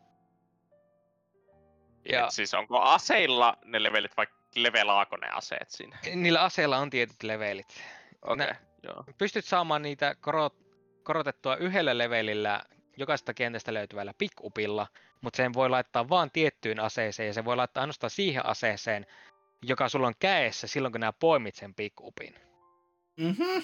Ja... 2.09 2.24
Et 2.24 2.30
siis 2.30 2.55
onko 2.55 2.80
aseilla 2.80 3.57
ne 3.64 3.82
levelit 3.82 4.16
vai 4.16 4.26
levelaako 4.55 5.16
ne 5.16 5.28
aseet 5.28 5.70
siinä? 5.70 5.99
Niillä 6.14 6.43
aseilla 6.43 6.78
on 6.78 6.91
tietyt 6.91 7.22
levelit. 7.22 7.82
Okay, 8.22 8.55
joo. 8.82 9.05
Pystyt 9.18 9.45
saamaan 9.45 9.82
niitä 9.82 10.14
korot, 10.20 10.55
korotettua 11.03 11.57
yhdellä 11.57 11.99
levelillä 11.99 12.62
jokaisesta 12.97 13.34
kentästä 13.34 13.74
löytyvällä 13.74 14.14
pickupilla, 14.18 14.86
mutta 15.20 15.36
sen 15.36 15.55
voi 15.55 15.70
laittaa 15.70 16.09
vaan 16.09 16.30
tiettyyn 16.30 16.80
aseeseen 16.80 17.26
ja 17.26 17.34
se 17.34 17.45
voi 17.45 17.57
laittaa 17.57 17.80
ainoastaan 17.80 18.11
siihen 18.11 18.47
aseeseen, 18.47 19.07
joka 19.62 19.88
sulla 19.88 20.06
on 20.06 20.14
käessä 20.18 20.66
silloin, 20.66 20.92
kun 20.92 21.00
nämä 21.00 21.12
poimit 21.12 21.54
sen 21.54 21.74
pickupin. 21.74 22.34
Mm-hmm. 23.16 23.62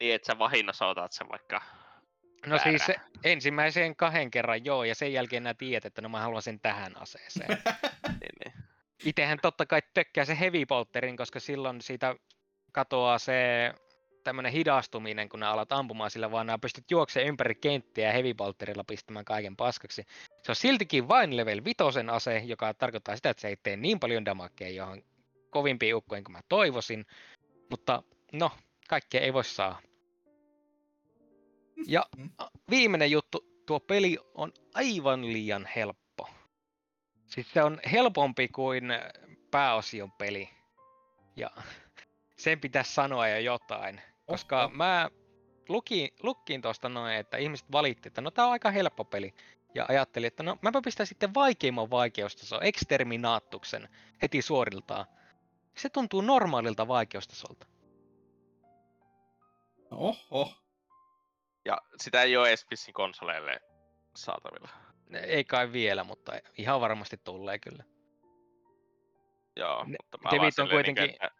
Niin, 0.00 0.14
että 0.14 0.26
sä 0.26 0.38
vahinnossa 0.38 0.86
otat 0.86 1.12
sen 1.12 1.28
vaikka 1.28 1.62
No 2.46 2.58
siis 2.58 2.86
se, 2.86 2.94
väärä. 2.98 3.10
ensimmäisen 3.24 3.96
kahden 3.96 4.30
kerran 4.30 4.64
joo, 4.64 4.84
ja 4.84 4.94
sen 4.94 5.12
jälkeen 5.12 5.42
nää 5.42 5.54
tiedät, 5.54 5.84
että 5.84 6.02
no 6.02 6.08
mä 6.08 6.20
haluan 6.20 6.42
sen 6.42 6.60
tähän 6.60 6.96
aseeseen. 7.02 7.48
Niin, 8.08 8.34
niin. 8.44 8.64
Itehän 9.04 9.38
totta 9.42 9.66
kai 9.66 9.82
tökkää 9.94 10.24
se 10.24 10.38
heavy 10.40 10.66
bolterin, 10.66 11.16
koska 11.16 11.40
silloin 11.40 11.80
siitä 11.82 12.16
katoaa 12.72 13.18
se 13.18 13.34
tämmönen 14.24 14.52
hidastuminen, 14.52 15.28
kun 15.28 15.40
ne 15.40 15.46
alat 15.46 15.72
ampumaan 15.72 16.10
sillä, 16.10 16.30
vaan 16.30 16.46
nää 16.46 16.58
pystyt 16.58 16.90
juoksemaan 16.90 17.28
ympäri 17.28 17.54
kenttiä 17.54 18.06
ja 18.06 18.12
heavy 18.12 18.34
bolterilla 18.34 18.84
pistämään 18.84 19.24
kaiken 19.24 19.56
paskaksi. 19.56 20.02
Se 20.42 20.52
on 20.52 20.56
siltikin 20.56 21.08
vain 21.08 21.36
level 21.36 21.64
vitosen 21.64 22.10
ase, 22.10 22.38
joka 22.38 22.74
tarkoittaa 22.74 23.16
sitä, 23.16 23.30
että 23.30 23.40
se 23.40 23.48
ei 23.48 23.56
tee 23.62 23.76
niin 23.76 24.00
paljon 24.00 24.24
damakea 24.24 24.68
johon 24.68 25.02
kovimpiin 25.50 25.94
ukkoihin 25.94 26.24
kuin 26.24 26.32
mä 26.32 26.40
toivoisin. 26.48 27.06
Mutta 27.70 28.02
no, 28.32 28.50
kaikkea 28.88 29.20
ei 29.20 29.32
voi 29.32 29.44
saa. 29.44 29.80
Ja 31.86 32.06
a- 32.38 32.48
viimeinen 32.70 33.10
juttu, 33.10 33.62
tuo 33.66 33.80
peli 33.80 34.18
on 34.34 34.52
aivan 34.74 35.32
liian 35.32 35.68
helppo. 35.76 36.28
Siis 37.26 37.52
se 37.52 37.62
on 37.62 37.80
helpompi 37.92 38.48
kuin 38.48 38.84
pääosion 39.50 40.12
peli. 40.12 40.48
Ja 41.36 41.50
sen 42.36 42.60
pitäisi 42.60 42.94
sanoa 42.94 43.28
jo 43.28 43.38
jotain. 43.38 44.00
Koska 44.26 44.64
Oho. 44.64 44.74
mä 44.74 45.10
lukin, 45.68 46.08
lukkiin 46.22 46.62
tuosta 46.62 46.88
noin, 46.88 47.16
että 47.16 47.36
ihmiset 47.36 47.72
valitti, 47.72 48.08
että 48.08 48.20
no 48.20 48.30
tää 48.30 48.46
on 48.46 48.52
aika 48.52 48.70
helppo 48.70 49.04
peli. 49.04 49.34
Ja 49.74 49.86
ajattelin, 49.88 50.26
että 50.26 50.42
no 50.42 50.58
mäpä 50.62 50.80
pistän 50.84 51.06
sitten 51.06 51.34
vaikeimman 51.34 51.90
vaikeustason, 51.90 52.62
Exterminatuksen, 52.62 53.88
heti 54.22 54.42
suoriltaan. 54.42 55.06
Se 55.78 55.88
tuntuu 55.90 56.20
normaalilta 56.20 56.88
vaikeustasolta. 56.88 57.66
Oho. 59.90 60.52
Ja 61.64 61.78
sitä 61.96 62.22
ei 62.22 62.36
ole 62.36 62.48
edes 62.48 62.66
vissiin 62.70 62.94
konsoleille 62.94 63.60
saatavilla. 64.16 64.68
Ei 65.26 65.44
kai 65.44 65.72
vielä, 65.72 66.04
mutta 66.04 66.32
ihan 66.58 66.80
varmasti 66.80 67.16
tulee 67.24 67.58
kyllä. 67.58 67.84
Joo, 69.56 69.84
Ne- 69.84 69.96
mutta 70.02 70.18
mä 70.24 70.30
Devit 70.30 70.44
on 70.44 70.52
silleen 70.52 70.70
kuitenkin- 70.70 71.04
Niin, 71.04 71.14
että, 71.14 71.30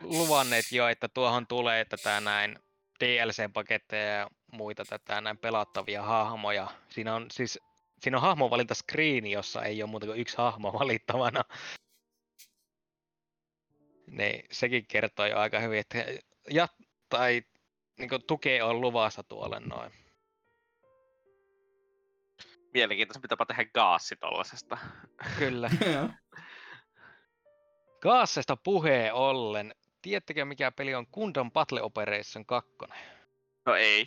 luvanneet 0.00 0.72
jo, 0.72 0.88
että 0.88 1.08
tuohon 1.08 1.46
tulee 1.46 1.84
tätä 1.84 2.20
näin 2.20 2.58
DLC-paketteja 3.04 4.12
ja 4.12 4.28
muita 4.52 4.84
tätä 4.84 5.20
näin 5.20 5.38
pelattavia 5.38 6.02
hahmoja. 6.02 6.68
Siinä 6.88 7.14
on 7.14 7.26
siis 7.32 7.58
siinä 8.00 8.16
on 8.16 8.22
hahmovalintaskriini, 8.22 9.30
jossa 9.32 9.62
ei 9.62 9.82
ole 9.82 9.90
muuta 9.90 10.06
kuin 10.06 10.18
yksi 10.20 10.36
hahmo 10.36 10.72
valittavana. 10.72 11.44
Niin, 14.10 14.44
sekin 14.50 14.86
kertoo 14.86 15.26
jo 15.26 15.38
aika 15.38 15.60
hyvin, 15.60 15.78
että 15.78 16.04
ja, 16.50 16.68
tai 17.08 17.42
niin 17.98 18.10
tukea 18.26 18.66
on 18.66 18.80
luvassa 18.80 19.22
tuolle 19.22 19.60
noin. 19.60 19.92
mielenkiintoista 22.74 23.20
pitääpä 23.20 23.46
tehdä 23.46 23.64
gaassi 23.74 24.16
tollasesta. 24.16 24.78
Kyllä. 25.38 25.70
Kaassesta 28.02 28.56
puheen 28.56 29.14
ollen, 29.14 29.74
tiedättekö 30.02 30.44
mikä 30.44 30.72
peli 30.72 30.94
on 30.94 31.06
Gundam 31.12 31.50
Battle 31.50 31.82
Operation 31.82 32.46
2? 32.46 32.70
No 33.66 33.74
ei. 33.74 34.06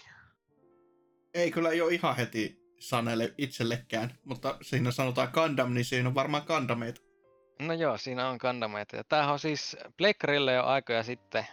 Ei 1.34 1.52
kyllä 1.52 1.74
jo 1.74 1.88
ihan 1.88 2.16
heti 2.16 2.64
sanele 2.80 3.34
itsellekään, 3.38 4.18
mutta 4.26 4.58
siinä 4.62 4.92
sanotaan 4.92 5.30
Gundam, 5.34 5.74
niin 5.74 5.86
siinä 5.86 6.10
on 6.10 6.16
varmaan 6.16 6.44
Gundameita. 6.48 7.02
No 7.68 7.74
joo, 7.74 7.98
siinä 7.98 8.30
on 8.30 8.38
kandameita. 8.38 8.96
Ja 8.96 9.04
tämähän 9.04 9.34
on 9.34 9.40
siis 9.40 9.78
Pleikkarille 9.98 10.54
jo 10.54 10.64
aikoja 10.64 11.04
sitten 11.04 11.46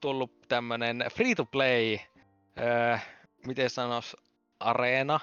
tullut 0.00 0.48
tämmönen 0.48 1.04
free-to-play, 1.14 1.98
öö, 2.58 2.98
miten 3.46 3.70
sanois, 3.70 4.16
areena, 4.60 5.20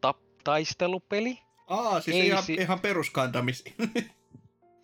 tap, 0.00 0.16
taistelupeli. 0.44 1.38
Aa, 1.66 2.00
siis 2.00 2.16
Ei 2.16 2.26
ihan, 2.26 2.42
si- 2.42 2.54
ihan 2.54 2.80
perus 2.80 3.10
Gundamisi. 3.10 3.74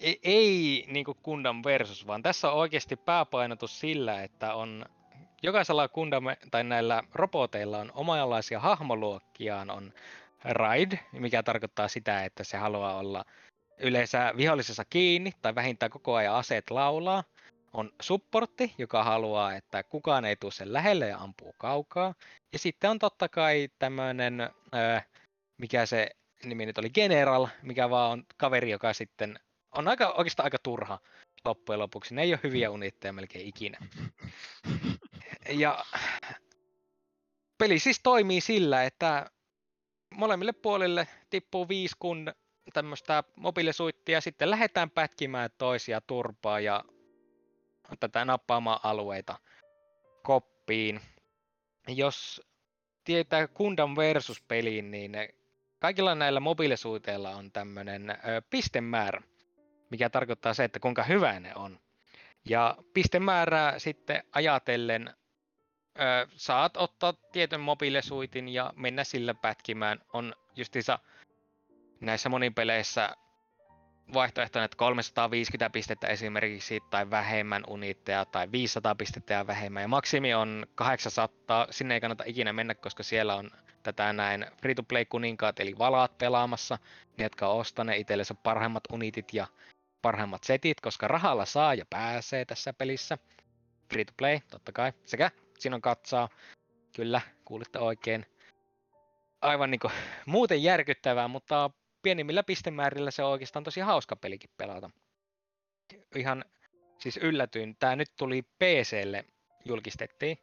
Ei, 0.00 0.20
ei 0.22 0.84
niinku 0.88 1.14
Gundam 1.24 1.62
versus, 1.64 2.06
vaan 2.06 2.22
tässä 2.22 2.50
on 2.50 2.58
oikeasti 2.58 2.96
pääpainotus 2.96 3.80
sillä, 3.80 4.22
että 4.22 4.54
on 4.54 4.86
jokaisella 5.42 5.88
Gundam 5.88 6.24
tai 6.50 6.64
näillä 6.64 7.02
roboteilla 7.14 7.78
on 7.78 7.92
omanlaisia 7.94 8.60
hahmoluokkiaan, 8.60 9.70
on 9.70 9.92
Raid, 10.44 10.92
mikä 11.12 11.42
tarkoittaa 11.42 11.88
sitä, 11.88 12.24
että 12.24 12.44
se 12.44 12.56
haluaa 12.56 12.96
olla 12.96 13.24
yleensä 13.78 14.32
vihollisessa 14.36 14.84
kiinni 14.84 15.32
tai 15.42 15.54
vähintään 15.54 15.90
koko 15.90 16.14
ajan 16.14 16.34
aseet 16.34 16.70
laulaa. 16.70 17.24
On 17.72 17.92
supportti, 18.02 18.74
joka 18.78 19.04
haluaa, 19.04 19.54
että 19.54 19.82
kukaan 19.82 20.24
ei 20.24 20.36
tule 20.36 20.52
sen 20.52 20.72
lähelle 20.72 21.08
ja 21.08 21.18
ampuu 21.18 21.54
kaukaa. 21.58 22.14
Ja 22.52 22.58
sitten 22.58 22.90
on 22.90 22.98
totta 22.98 23.28
kai 23.28 23.68
tämmöinen, 23.78 24.40
öö, 24.74 25.00
mikä 25.58 25.86
se 25.86 26.10
nimi 26.44 26.66
nyt 26.66 26.78
oli, 26.78 26.90
General, 26.90 27.48
mikä 27.62 27.90
vaan 27.90 28.12
on 28.12 28.24
kaveri, 28.36 28.70
joka 28.70 28.92
sitten 28.92 29.38
on 29.72 29.88
aika, 29.88 30.10
oikeastaan 30.10 30.44
aika 30.44 30.58
turha 30.62 30.98
loppujen 31.44 31.80
lopuksi. 31.80 32.14
Ne 32.14 32.22
ei 32.22 32.32
ole 32.32 32.40
hyviä 32.42 32.70
unitteja 32.70 33.12
melkein 33.12 33.46
ikinä. 33.46 33.78
Ja 35.48 35.84
peli 37.58 37.78
siis 37.78 38.00
toimii 38.02 38.40
sillä, 38.40 38.84
että 38.84 39.30
molemmille 40.14 40.52
puolille 40.52 41.08
tippuu 41.30 41.68
viisi 41.68 41.96
kun 41.98 42.32
tämmöistä 42.72 43.24
mobiilisuittia, 43.36 44.20
sitten 44.20 44.50
lähdetään 44.50 44.90
pätkimään 44.90 45.50
toisia 45.58 46.00
turpaa 46.00 46.60
ja 46.60 46.84
tätä 48.00 48.24
nappaamaan 48.24 48.80
alueita 48.82 49.38
koppiin. 50.22 51.00
Jos 51.88 52.42
tietää 53.04 53.48
Gundam 53.48 53.96
versus 53.96 54.42
peliin, 54.42 54.90
niin 54.90 55.12
kaikilla 55.78 56.14
näillä 56.14 56.40
mobiilisuiteilla 56.40 57.30
on 57.30 57.52
tämmöinen 57.52 58.18
pistemäärä, 58.50 59.22
mikä 59.90 60.10
tarkoittaa 60.10 60.54
se, 60.54 60.64
että 60.64 60.80
kuinka 60.80 61.02
hyvä 61.02 61.40
ne 61.40 61.54
on. 61.54 61.80
Ja 62.48 62.76
pistemäärää 62.94 63.78
sitten 63.78 64.22
ajatellen 64.32 65.14
ö, 65.98 66.28
saat 66.36 66.76
ottaa 66.76 67.12
tietyn 67.12 67.60
mobiilisuitin 67.60 68.48
ja 68.48 68.72
mennä 68.76 69.04
sillä 69.04 69.34
pätkimään. 69.34 70.00
On 70.12 70.34
justiinsa 70.56 70.98
näissä 72.00 72.28
monipeleissä 72.28 73.16
vaihtoehtona, 74.14 74.64
että 74.64 74.76
350 74.76 75.70
pistettä 75.70 76.06
esimerkiksi 76.06 76.80
tai 76.90 77.10
vähemmän 77.10 77.64
unitteja 77.68 78.24
tai 78.24 78.52
500 78.52 78.94
pistettä 78.94 79.34
ja 79.34 79.46
vähemmän. 79.46 79.82
Ja 79.82 79.88
maksimi 79.88 80.34
on 80.34 80.66
800. 80.74 81.66
Sinne 81.70 81.94
ei 81.94 82.00
kannata 82.00 82.24
ikinä 82.26 82.52
mennä, 82.52 82.74
koska 82.74 83.02
siellä 83.02 83.34
on 83.34 83.50
tätä 83.82 84.12
näin 84.12 84.46
free-to-play 84.62 85.04
kuninkaat 85.04 85.60
eli 85.60 85.78
valaat 85.78 86.18
pelaamassa. 86.18 86.78
Ne, 87.16 87.24
jotka 87.24 87.48
on 87.48 87.60
ostaneet 87.60 88.00
itsellensä 88.00 88.34
parhaimmat 88.34 88.84
unitit 88.92 89.34
ja 89.34 89.46
parhaimmat 90.02 90.44
setit, 90.44 90.80
koska 90.80 91.08
rahalla 91.08 91.44
saa 91.44 91.74
ja 91.74 91.84
pääsee 91.90 92.44
tässä 92.44 92.72
pelissä. 92.72 93.18
Free 93.90 94.04
to 94.04 94.12
play, 94.16 94.40
totta 94.50 94.72
kai. 94.72 94.92
Sekä 95.04 95.30
siinä 95.58 95.76
on 95.76 95.82
katsaa. 95.82 96.28
Kyllä, 96.96 97.20
kuulitte 97.44 97.78
oikein. 97.78 98.26
Aivan 99.42 99.70
niinku 99.70 99.90
muuten 100.26 100.62
järkyttävää, 100.62 101.28
mutta 101.28 101.70
pienimmillä 102.04 102.42
pistemäärillä 102.42 103.10
se 103.10 103.22
on 103.22 103.30
oikeastaan 103.30 103.64
tosi 103.64 103.80
hauska 103.80 104.16
pelikin 104.16 104.50
pelata. 104.56 104.90
Ihan 106.16 106.44
siis 106.98 107.16
yllätyin. 107.16 107.76
Tää 107.78 107.96
nyt 107.96 108.08
tuli 108.18 108.42
PClle 108.42 109.24
julkistettiin 109.64 110.38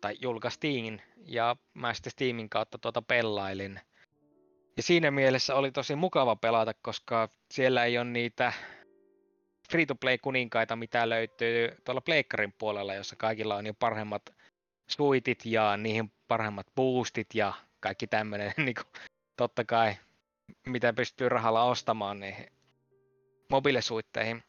tai 0.00 0.16
julkaistiin 0.20 1.02
ja 1.26 1.56
mä 1.74 1.94
sitten 1.94 2.10
Steamin 2.10 2.48
kautta 2.48 2.78
tuota 2.78 3.02
pelailin. 3.02 3.80
Ja 4.76 4.82
siinä 4.82 5.10
mielessä 5.10 5.54
oli 5.54 5.72
tosi 5.72 5.96
mukava 5.96 6.36
pelata, 6.36 6.74
koska 6.82 7.28
siellä 7.50 7.84
ei 7.84 7.98
ole 7.98 8.04
niitä 8.04 8.52
free-to-play 9.70 10.18
kuninkaita, 10.18 10.76
mitä 10.76 11.08
löytyy 11.08 11.76
tuolla 11.84 12.00
Pleikkarin 12.00 12.54
puolella, 12.58 12.94
jossa 12.94 13.16
kaikilla 13.16 13.56
on 13.56 13.66
jo 13.66 13.74
parhaimmat 13.74 14.22
suitit 14.90 15.46
ja 15.46 15.76
niihin 15.76 16.12
parhaimmat 16.28 16.66
boostit 16.76 17.34
ja 17.34 17.52
kaikki 17.80 18.06
tämmöinen, 18.06 18.52
niin 18.64 18.76
totta 19.36 19.64
kai, 19.64 19.96
mitä 20.66 20.92
pystyy 20.92 21.28
rahalla 21.28 21.64
ostamaan 21.64 22.20
niihin 22.20 22.46
mobiilisuitteihin. 23.50 24.42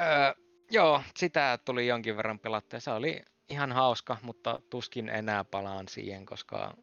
Öö, 0.00 0.34
joo, 0.70 1.02
sitä 1.16 1.58
tuli 1.64 1.86
jonkin 1.86 2.16
verran 2.16 2.38
pelattua. 2.38 2.80
Se 2.80 2.90
oli 2.90 3.22
ihan 3.48 3.72
hauska, 3.72 4.16
mutta 4.22 4.60
tuskin 4.70 5.08
enää 5.08 5.44
palaan 5.44 5.88
siihen, 5.88 6.26
koska 6.26 6.76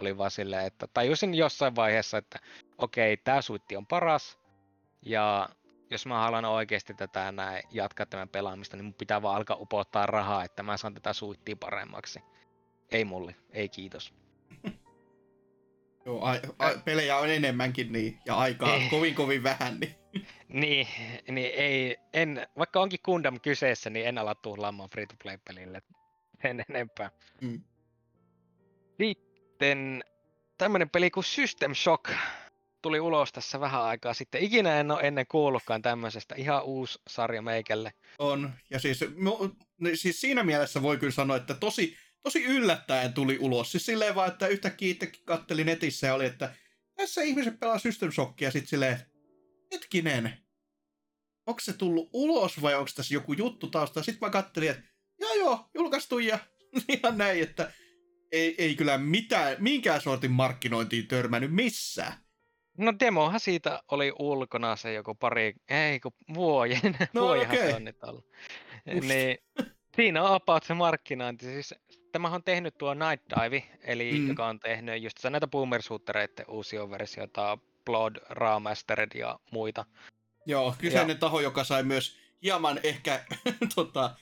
oli 0.00 0.18
vaan 0.18 0.30
silleen, 0.30 0.66
että 0.66 0.86
tajusin 0.94 1.34
jossain 1.34 1.76
vaiheessa, 1.76 2.18
että 2.18 2.38
okei, 2.78 3.16
tämä 3.16 3.42
suitti 3.42 3.76
on 3.76 3.86
paras, 3.86 4.38
ja 5.02 5.48
jos 5.90 6.06
mä 6.06 6.18
haluan 6.18 6.44
oikeasti 6.44 6.94
tätä 6.94 7.32
näin 7.32 7.62
jatkaa 7.70 8.06
tämän 8.06 8.28
pelaamista, 8.28 8.76
niin 8.76 8.84
mun 8.84 8.94
pitää 8.94 9.22
vaan 9.22 9.36
alkaa 9.36 9.56
upottaa 9.60 10.06
rahaa, 10.06 10.44
että 10.44 10.62
mä 10.62 10.76
saan 10.76 10.94
tätä 10.94 11.12
suittia 11.12 11.56
paremmaksi. 11.56 12.20
Ei 12.90 13.04
mulle, 13.04 13.36
ei 13.50 13.68
kiitos. 13.68 14.14
Joo, 16.06 16.24
a, 16.24 16.30
a, 16.58 16.70
pelejä 16.84 17.16
on 17.16 17.30
enemmänkin 17.30 17.92
niin, 17.92 18.18
ja 18.26 18.36
aikaa 18.36 18.74
Ei. 18.74 18.88
kovin 18.90 19.14
kovin 19.14 19.42
vähän, 19.42 19.80
niin 19.80 19.94
Niin, 20.48 20.88
niin 21.30 21.52
ei, 21.54 21.96
en, 22.12 22.46
vaikka 22.58 22.80
onkin 22.80 23.00
Gundam 23.04 23.40
kyseessä, 23.40 23.90
niin 23.90 24.06
en 24.06 24.18
ala 24.18 24.34
tuhlaamaan 24.34 24.90
free-to-play-pelille 24.90 25.82
sen 26.42 26.64
enempää. 26.68 27.10
Mm. 27.40 27.62
Sitten 29.00 30.04
tämmönen 30.58 30.90
peli 30.90 31.10
kuin 31.10 31.24
System 31.24 31.74
Shock 31.74 32.10
tuli 32.82 33.00
ulos 33.00 33.32
tässä 33.32 33.60
vähän 33.60 33.82
aikaa 33.82 34.14
sitten. 34.14 34.42
Ikinä 34.42 34.80
en 34.80 34.90
ole 34.90 35.00
ennen 35.02 35.26
kuullutkaan 35.30 35.82
tämmöisestä. 35.82 36.34
Ihan 36.34 36.64
uusi 36.64 36.98
sarja 37.08 37.42
meikälle. 37.42 37.92
On, 38.18 38.52
ja 38.70 38.80
siis, 38.80 39.00
niin 39.80 39.96
siis 39.96 40.20
siinä 40.20 40.42
mielessä 40.42 40.82
voi 40.82 40.96
kyllä 40.96 41.12
sanoa, 41.12 41.36
että 41.36 41.54
tosi, 41.54 41.96
tosi 42.26 42.44
yllättäen 42.44 43.12
tuli 43.12 43.38
ulos. 43.40 43.72
Siis 43.72 43.86
silleen 43.86 44.14
vaan, 44.14 44.28
että 44.32 44.46
yhtäkkiä 44.46 44.90
itsekin 44.90 45.24
kattelin 45.24 45.66
netissä 45.66 46.06
ja 46.06 46.14
oli, 46.14 46.26
että 46.26 46.54
tässä 46.96 47.22
ihmiset 47.22 47.60
pelaa 47.60 47.78
System 47.78 48.12
Shockia 48.12 48.50
sit 48.50 48.68
silleen, 48.68 48.98
hetkinen, 49.72 50.32
onko 51.46 51.60
se 51.60 51.72
tullut 51.72 52.10
ulos 52.12 52.62
vai 52.62 52.74
onko 52.74 52.90
tässä 52.96 53.14
joku 53.14 53.32
juttu 53.32 53.66
tausta? 53.66 54.02
Sitten 54.02 54.26
mä 54.26 54.30
kattelin, 54.30 54.70
että 54.70 54.82
joo 55.20 55.34
joo, 55.34 55.70
julkaistu 55.74 56.18
ja 56.18 56.38
ihan 56.88 57.18
näin, 57.18 57.42
että 57.42 57.72
ei, 58.32 58.54
ei 58.58 58.74
kyllä 58.74 58.98
mitään, 58.98 59.56
minkään 59.58 60.00
sortin 60.00 60.32
markkinointiin 60.32 61.08
törmännyt 61.08 61.54
missään. 61.54 62.12
No 62.78 62.94
demohan 63.00 63.40
siitä 63.40 63.82
oli 63.90 64.12
ulkona 64.18 64.76
se 64.76 64.92
joku 64.92 65.14
pari, 65.14 65.54
ei 65.68 66.00
kun 66.00 66.12
vuoden, 66.34 66.96
No, 67.12 67.30
okei. 67.30 67.58
se 67.70 67.74
on 67.74 67.84
nyt 67.84 68.04
ollut. 68.04 68.26
Just. 68.94 69.08
Niin, 69.08 69.38
siinä 69.96 70.22
on 70.22 70.34
about 70.34 70.64
se 70.64 70.74
markkinointi. 70.74 71.46
Siis, 71.46 71.74
tämähän 72.16 72.36
on 72.36 72.42
tehnyt 72.44 72.78
tuo 72.78 72.94
Night 72.94 73.24
Dive, 73.30 73.62
eli 73.82 74.12
Mm. 74.12 74.28
joka 74.28 74.46
on 74.46 74.60
tehnyt 74.60 75.02
just 75.02 75.24
näitä 75.30 75.46
boomer 75.46 75.80
uusia 76.48 76.90
versioita, 76.90 77.58
Blood, 77.84 78.16
Ramastered 78.30 79.10
ja 79.14 79.38
muita. 79.52 79.84
Joo, 80.46 80.74
kyseinen 80.78 81.18
taho, 81.18 81.40
joka 81.40 81.64
sai 81.64 81.82
myös 81.82 82.18
hieman 82.42 82.80
ehkä 82.82 83.24
tota, 83.74 84.16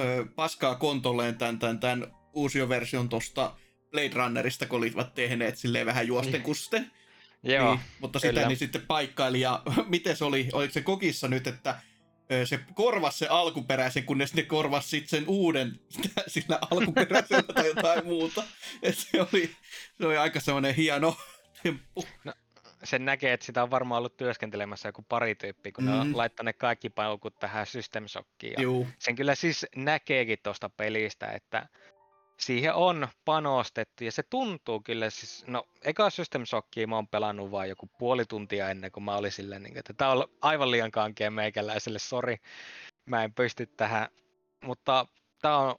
ö, 0.00 0.26
paskaa 0.34 0.74
kontolleen 0.74 1.38
tämän, 1.38 1.58
tämän, 1.58 1.80
tämän 1.80 2.14
uusioversion 2.32 3.08
tosta 3.08 3.56
Blade 3.90 4.10
Runnerista, 4.14 4.66
kun 4.66 4.78
olivat 4.78 5.14
tehneet 5.14 5.58
silleen 5.58 5.86
vähän 5.86 6.06
juosten 6.06 6.32
Niin. 6.32 6.42
kusten. 6.42 6.90
Joo, 7.42 7.74
Niin, 7.74 7.84
mutta 8.00 8.18
sitä 8.18 8.32
kyllä. 8.32 8.48
niin 8.48 8.58
sitten 8.58 8.82
paikkaili, 8.86 9.40
ja 9.40 9.62
miten 9.88 10.16
se 10.16 10.24
oli, 10.24 10.48
oliko 10.52 10.72
se 10.72 10.80
kokissa 10.82 11.28
nyt, 11.28 11.46
että 11.46 11.80
se 12.44 12.60
korvasi 12.74 13.18
se 13.18 13.26
alkuperäisen, 13.26 14.04
kunnes 14.04 14.34
ne 14.34 14.42
korvasi 14.42 14.88
sitten 14.88 15.08
sen 15.20 15.28
uuden 15.28 15.80
sillä 16.26 16.58
alkuperäisellä 16.70 17.42
tai 17.54 17.66
jotain 17.66 18.06
muuta. 18.06 18.42
Et 18.82 18.98
se, 18.98 19.20
oli, 19.20 19.50
se 19.98 20.06
oli 20.06 20.16
aika 20.16 20.40
semmoinen 20.40 20.74
hieno 20.74 21.16
temppu. 21.62 22.04
sen 22.84 23.04
näkee, 23.04 23.32
että 23.32 23.46
sitä 23.46 23.62
on 23.62 23.70
varmaan 23.70 23.98
ollut 23.98 24.16
työskentelemässä 24.16 24.88
joku 24.88 25.02
pari 25.08 25.34
tyyppiä, 25.34 25.72
kun 25.72 25.84
mm. 25.84 25.90
ne 25.90 25.96
Mm. 25.96 26.00
on 26.00 26.16
laittanut 26.16 26.56
kaikki 26.58 26.90
paukut 26.90 27.38
tähän 27.38 27.66
System 27.66 28.08
Shockiin. 28.08 28.54
Sen 28.98 29.16
kyllä 29.16 29.34
siis 29.34 29.66
näkeekin 29.76 30.38
tuosta 30.42 30.68
pelistä, 30.68 31.26
että 31.26 31.68
siihen 32.38 32.74
on 32.74 33.08
panostettu 33.24 34.04
ja 34.04 34.12
se 34.12 34.22
tuntuu 34.22 34.80
kyllä 34.80 35.10
siis, 35.10 35.44
no 35.46 35.64
eka 35.84 36.10
System 36.10 36.46
Shockia 36.46 36.86
mä 36.86 36.96
oon 36.96 37.08
pelannut 37.08 37.50
vaan 37.50 37.68
joku 37.68 37.90
puoli 37.98 38.24
tuntia 38.24 38.70
ennen 38.70 38.92
kuin 38.92 39.04
mä 39.04 39.16
olin 39.16 39.32
silleen, 39.32 39.62
niin, 39.62 39.78
että 39.78 39.92
tää 39.92 40.10
on 40.10 40.28
aivan 40.40 40.70
liian 40.70 40.90
kankea 40.90 41.30
meikäläiselle, 41.30 41.98
sori, 41.98 42.36
mä 43.06 43.24
en 43.24 43.34
pysty 43.34 43.66
tähän, 43.66 44.08
mutta 44.64 45.06
tää 45.42 45.58
on 45.58 45.76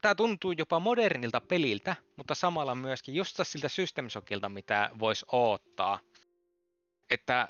Tämä 0.00 0.14
tuntuu 0.14 0.52
jopa 0.52 0.80
modernilta 0.80 1.40
peliltä, 1.40 1.96
mutta 2.16 2.34
samalla 2.34 2.74
myöskin 2.74 3.14
just 3.14 3.40
siltä 3.42 3.68
System 3.68 4.08
Shockilta, 4.08 4.48
mitä 4.48 4.90
voisi 4.98 5.26
odottaa. 5.32 5.98
Että 7.10 7.48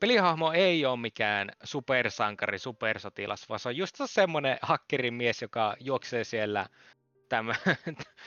pelihahmo 0.00 0.52
ei 0.52 0.86
ole 0.86 0.96
mikään 0.96 1.50
supersankari, 1.64 2.58
supersotilas, 2.58 3.48
vaan 3.48 3.60
se 3.60 3.68
on 3.68 3.76
just 3.76 3.96
semmoinen 4.06 4.58
hakkerin 4.62 5.14
mies, 5.14 5.42
joka 5.42 5.76
juoksee 5.80 6.24
siellä 6.24 6.66
tämmö, 7.34 7.54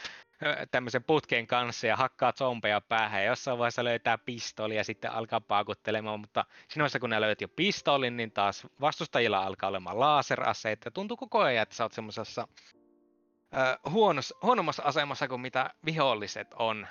tämmöisen 0.71 1.03
putken 1.03 1.47
kanssa 1.47 1.87
ja 1.87 1.95
hakkaa 1.95 2.33
zombeja 2.33 2.81
päähän 2.81 3.21
ja 3.21 3.27
jossain 3.27 3.57
vaiheessa 3.57 3.83
löytää 3.83 4.17
pistooli 4.17 4.75
ja 4.75 4.83
sitten 4.83 5.11
alkaa 5.11 5.41
paukuttelemaan, 5.41 6.19
mutta 6.19 6.45
siinä 6.67 6.81
vaiheessa 6.81 6.99
kun 6.99 7.09
ne 7.09 7.21
löyt 7.21 7.41
jo 7.41 7.47
pistoolin, 7.47 8.17
niin 8.17 8.31
taas 8.31 8.67
vastustajilla 8.81 9.39
alkaa 9.39 9.69
olemaan 9.69 9.99
laseraseet 9.99 10.85
ja 10.85 10.91
tuntuu 10.91 11.17
koko 11.17 11.39
ajan, 11.39 11.63
että 11.63 11.75
sä 11.75 11.83
oot 11.83 11.93
semmoisessa 11.93 12.47
huonos, 13.89 14.33
huonommassa 14.41 14.83
asemassa 14.83 15.27
kuin 15.27 15.41
mitä 15.41 15.69
viholliset 15.85 16.47
on. 16.53 16.87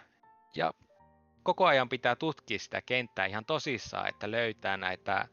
Ja 0.54 0.72
koko 1.42 1.66
ajan 1.66 1.88
pitää 1.88 2.16
tutkia 2.16 2.58
sitä 2.58 2.82
kenttää 2.82 3.26
ihan 3.26 3.44
tosissaan, 3.44 4.08
että 4.08 4.30
löytää 4.30 4.76
näitä 4.76 5.28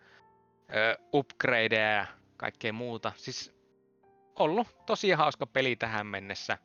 ö, 0.75 0.97
upgradeja 1.13 1.91
ja 1.91 2.05
kaikkea 2.37 2.73
muuta. 2.73 3.11
Siis 3.15 3.53
ollut 4.39 4.85
tosi 4.85 5.11
hauska 5.11 5.47
peli 5.47 5.75
tähän 5.75 6.07
mennessä. 6.07 6.57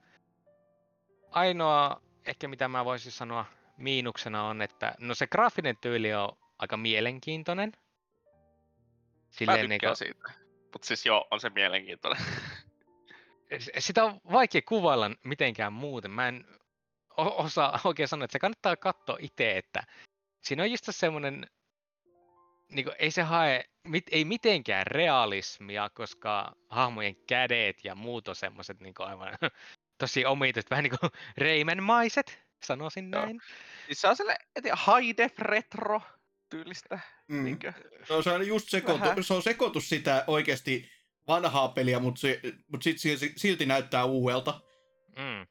Ainoa 1.31 2.01
ehkä 2.27 2.49
mitä 2.49 2.69
mä 2.69 2.85
voisin 2.85 3.13
sanoa 3.13 3.45
miinuksena 3.77 4.43
on, 4.43 4.63
että 4.63 4.95
no 4.99 5.15
se 5.15 5.27
graafinen 5.27 5.77
tyyli 5.77 6.15
on 6.15 6.29
aika 6.59 6.77
mielenkiintoinen. 6.77 7.73
Mä 7.73 7.81
Silleen 9.31 9.71
tykkään 9.71 9.97
siitä. 9.97 10.31
Mutta 10.73 10.87
siis 10.89 11.07
joo, 11.07 11.29
on 11.31 11.41
se 11.41 11.51
mielenkiintoinen. 11.51 12.25
Sitä 13.79 14.05
on 14.05 14.21
vaikea 14.33 14.63
kuvailla 14.69 15.11
mitenkään 15.25 15.73
muuten. 15.73 16.11
Mä 16.11 16.29
en 16.29 16.47
osaa 17.17 17.81
oikein 17.85 18.09
sanoa, 18.09 18.25
että 18.25 18.33
se 18.33 18.39
kannattaa 18.39 18.77
katsoa 18.77 19.17
itse, 19.21 19.57
että 19.59 19.83
siinä 20.43 20.63
on 20.63 20.71
just 20.71 20.85
semmoinen, 20.91 21.47
niin 22.69 22.87
ei 22.99 23.11
se 23.11 23.23
hae 23.23 23.65
mit, 23.85 24.05
ei 24.11 24.25
mitenkään 24.25 24.87
realismia, 24.87 25.91
koska 25.91 26.53
hahmojen 26.69 27.17
kädet 27.17 27.85
ja 27.85 27.95
muut 27.95 28.29
on 28.29 28.37
semmoiset 28.37 28.81
niin 28.81 28.95
aivan 28.99 29.39
tosi 29.99 30.25
omituiset, 30.25 30.71
vähän 30.71 30.83
niin 30.83 30.99
kuin 31.01 31.11
Rayman-maiset, 31.47 32.39
sanoisin 32.65 33.11
Joo. 33.13 33.25
näin. 33.25 33.41
siis 33.87 34.01
se 34.01 34.09
on 34.09 34.17
sellainen, 34.17 34.47
high 34.65 35.17
def 35.17 35.39
retro 35.39 36.01
tyylistä. 36.51 36.99
mm. 37.29 37.45
Niinkö? 37.45 37.73
No, 38.11 38.23
se 38.23 38.31
on 38.31 38.47
just 38.47 38.69
sekoitu, 38.69 39.23
se 39.23 39.35
on 39.35 39.43
sekoitus 39.43 39.89
sitä 39.89 40.25
oikeasti 40.27 40.91
vanhaa 41.29 41.69
peliä, 41.69 41.99
mutta, 41.99 42.21
se, 42.21 42.41
mutta 42.73 42.85
sit 42.85 42.99
silti, 42.99 43.33
silti 43.37 43.67
näyttää 43.67 44.05
uudelta. 44.05 44.61
Mm, 45.17 45.47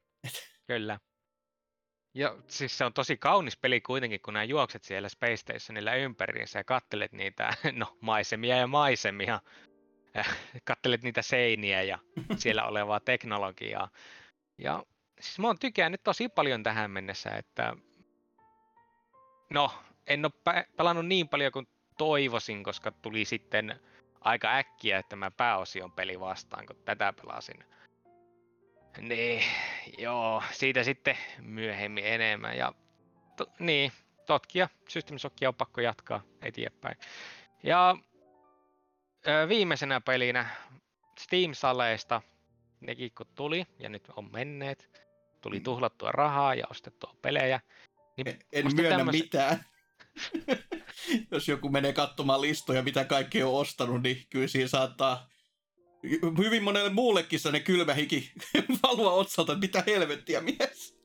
kyllä. 0.68 1.00
Ja 2.14 2.38
siis 2.48 2.78
se 2.78 2.86
on 2.86 2.94
tosi 2.94 3.18
kaunis 3.18 3.58
peli 3.58 3.82
kuitenkin, 3.82 4.22
kun 4.22 4.34
nämä 4.34 4.44
juokset 4.44 4.84
siellä 4.84 5.10
Space 5.10 5.38
Stationilla 5.38 5.96
ympäriinsä 5.96 6.60
ja 6.60 6.64
kattelet 6.64 7.12
niitä, 7.12 7.54
no 7.72 7.98
maisemia 8.02 8.58
ja 8.58 8.68
maisemia. 8.68 9.40
Äh, 10.18 10.38
Kattelet 10.64 11.04
niitä 11.04 11.22
seiniä 11.22 11.82
ja 11.82 12.00
siellä 12.38 12.66
olevaa 12.66 13.00
teknologiaa. 13.00 13.90
Ja 14.58 14.84
siis 15.20 15.40
mä 15.40 15.48
oon 15.48 15.60
tykännyt 15.60 16.04
tosi 16.04 16.30
paljon 16.30 16.64
tähän 16.64 16.92
mennessä, 16.92 17.30
että 17.30 17.74
no, 19.50 19.72
en 20.08 20.26
ole 20.26 20.66
pelannut 20.78 21.06
niin 21.06 21.30
paljon 21.30 21.52
kuin 21.52 21.68
toivoisin, 21.98 22.64
koska 22.64 22.92
tuli 22.92 23.26
sitten 23.26 23.80
aika 24.22 24.56
äkkiä 24.56 25.04
tämä 25.04 25.32
pääosion 25.32 25.92
peli 25.92 26.20
vastaan, 26.20 26.66
kun 26.66 26.76
tätä 26.86 27.14
pelasin. 27.14 27.64
Niin, 28.98 29.44
joo, 29.98 30.44
siitä 30.52 30.84
sitten 30.84 31.18
myöhemmin 31.40 32.06
enemmän. 32.06 32.58
Ja 32.58 32.74
to, 33.36 33.46
niin, 33.60 33.92
totkia, 34.26 34.70
System 34.90 35.18
Shockia 35.18 35.50
on 35.50 35.56
pakko 35.56 35.82
jatkaa 35.82 36.22
eteenpäin. 36.42 36.98
Ja 37.64 37.98
ö, 39.28 39.48
viimeisenä 39.50 40.02
pelinä 40.02 40.50
Steam-saleista, 41.20 42.22
nekin 42.82 43.12
kun 43.18 43.28
tuli, 43.36 43.66
ja 43.80 43.90
nyt 43.90 44.04
on 44.16 44.32
menneet, 44.32 45.02
tuli 45.42 45.58
Mm. 45.60 45.64
tuhlattua 45.64 46.12
rahaa 46.12 46.56
ja 46.56 46.66
ostettua 46.72 47.16
pelejä. 47.22 47.60
Niin 48.18 48.28
En, 48.28 48.40
en 48.52 48.66
musta 48.66 48.82
myönnä 48.82 48.98
tämmöset- 48.98 49.22
mitään. 49.22 49.66
Jos 51.32 51.48
joku 51.48 51.70
menee 51.70 51.94
katsomaan 51.94 52.42
listoja, 52.42 52.84
mitä 52.84 53.06
kaikki 53.06 53.44
on 53.44 53.54
ostanut, 53.54 54.04
niin 54.04 54.26
kyllä 54.30 54.48
siinä 54.48 54.68
saattaa 54.68 55.30
hy- 56.08 56.38
hyvin 56.38 56.64
monelle 56.64 56.90
muullekin 56.90 57.40
sellainen 57.40 57.66
kylmä 57.66 57.94
hiki 57.94 58.32
valua 58.84 59.12
otsalta, 59.12 59.54
että 59.54 59.60
mitä 59.66 59.84
helvettiä 59.88 60.42
mies. 60.42 60.98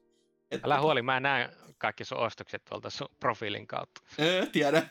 Et, 0.50 0.64
Älä 0.64 0.80
huoli, 0.80 1.02
mä 1.02 1.20
näen 1.20 1.50
kaikki 1.78 2.04
sun 2.04 2.18
ostokset 2.18 2.64
tuolta 2.64 2.90
sun 2.90 3.08
profiilin 3.20 3.66
kautta. 3.66 4.00
Öö, 4.20 4.46
tiedän. 4.46 4.90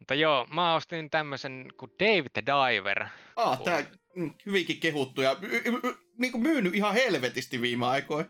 Mutta 0.00 0.14
joo, 0.14 0.46
mä 0.54 0.74
ostin 0.74 1.10
tämmöisen 1.10 1.68
kuin 1.76 1.90
Dave 2.00 2.28
the 2.32 2.42
Diver. 2.46 3.06
Ah, 3.36 3.62
tää 3.62 3.84
hyvinkin 4.46 4.80
kehuttu 4.80 5.22
ja 5.22 5.36
y- 5.42 5.56
y- 5.64 5.80
y- 5.84 5.94
niinku 6.18 6.38
myynyt 6.38 6.74
ihan 6.74 6.94
helvetisti 6.94 7.60
viime 7.60 7.86
aikoina. 7.86 8.28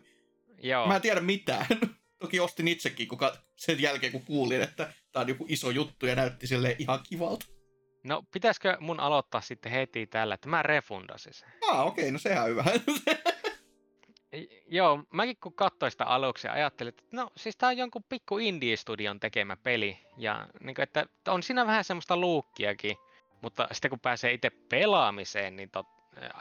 Joo. 0.63 0.87
Mä 0.87 0.95
en 0.95 1.01
tiedä 1.01 1.21
mitään. 1.21 1.65
Toki 2.21 2.39
ostin 2.39 2.67
itsekin 2.67 3.07
kun 3.07 3.17
ka- 3.17 3.35
sen 3.55 3.81
jälkeen, 3.81 4.11
kun 4.11 4.25
kuulin, 4.25 4.61
että 4.61 4.93
tää 5.11 5.21
on 5.21 5.27
joku 5.27 5.45
iso 5.49 5.69
juttu 5.69 6.05
ja 6.05 6.15
näytti 6.15 6.47
sille 6.47 6.75
ihan 6.79 6.99
kivalta. 7.09 7.45
No, 8.03 8.23
pitäisikö 8.33 8.77
mun 8.79 8.99
aloittaa 8.99 9.41
sitten 9.41 9.71
heti 9.71 10.07
tällä, 10.07 10.33
että 10.33 10.49
mä 10.49 10.63
refundasin 10.63 11.33
sen? 11.33 11.49
Ah, 11.69 11.87
okei, 11.87 12.03
okay, 12.03 12.11
no 12.11 12.19
sehän 12.19 12.43
on 12.43 12.49
hyvä. 12.49 12.63
Joo, 14.67 15.03
mäkin 15.13 15.37
kun 15.43 15.53
katsoin 15.53 15.91
sitä 15.91 16.05
aluksi 16.05 16.47
ja 16.47 16.53
ajattelin, 16.53 16.89
että 16.89 17.03
no 17.11 17.29
siis 17.37 17.57
tää 17.57 17.69
on 17.69 17.77
jonkun 17.77 18.03
pikku 18.09 18.37
indie-studion 18.37 19.19
tekemä 19.19 19.55
peli. 19.55 19.97
Ja 20.17 20.47
niin 20.59 20.75
kuin, 20.75 20.83
että 20.83 21.05
on 21.27 21.43
siinä 21.43 21.67
vähän 21.67 21.83
semmoista 21.83 22.17
luukkiakin, 22.17 22.97
mutta 23.41 23.67
sitten 23.71 23.89
kun 23.89 23.99
pääsee 23.99 24.33
itse 24.33 24.49
pelaamiseen, 24.49 25.55
niin 25.55 25.69
tot, 25.69 25.87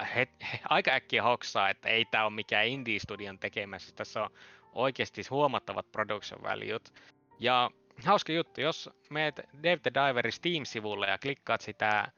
äh, 0.01 0.15
het, 0.15 0.31
aika 0.69 0.91
äkkiä 0.91 1.23
hoksaa, 1.23 1.71
että 1.71 1.89
ei 1.89 2.05
tämä 2.05 2.25
ole 2.25 2.33
mikään 2.33 2.67
indie-studion 2.67 3.39
tekemässä. 3.39 3.95
Tässä 3.95 4.23
on 4.23 4.31
oikeasti 4.73 5.23
huomattavat 5.31 5.93
production 5.93 6.43
valuet. 6.43 6.95
Ja 7.39 7.71
hauska 8.05 8.33
juttu, 8.33 8.61
jos 8.61 8.91
meet 9.11 9.37
Dave 9.63 9.77
the 9.77 9.91
Diverin 9.95 10.33
Steam-sivulle 10.33 11.07
ja 11.07 11.19
klikkaat 11.19 11.61
sitä 11.61 12.13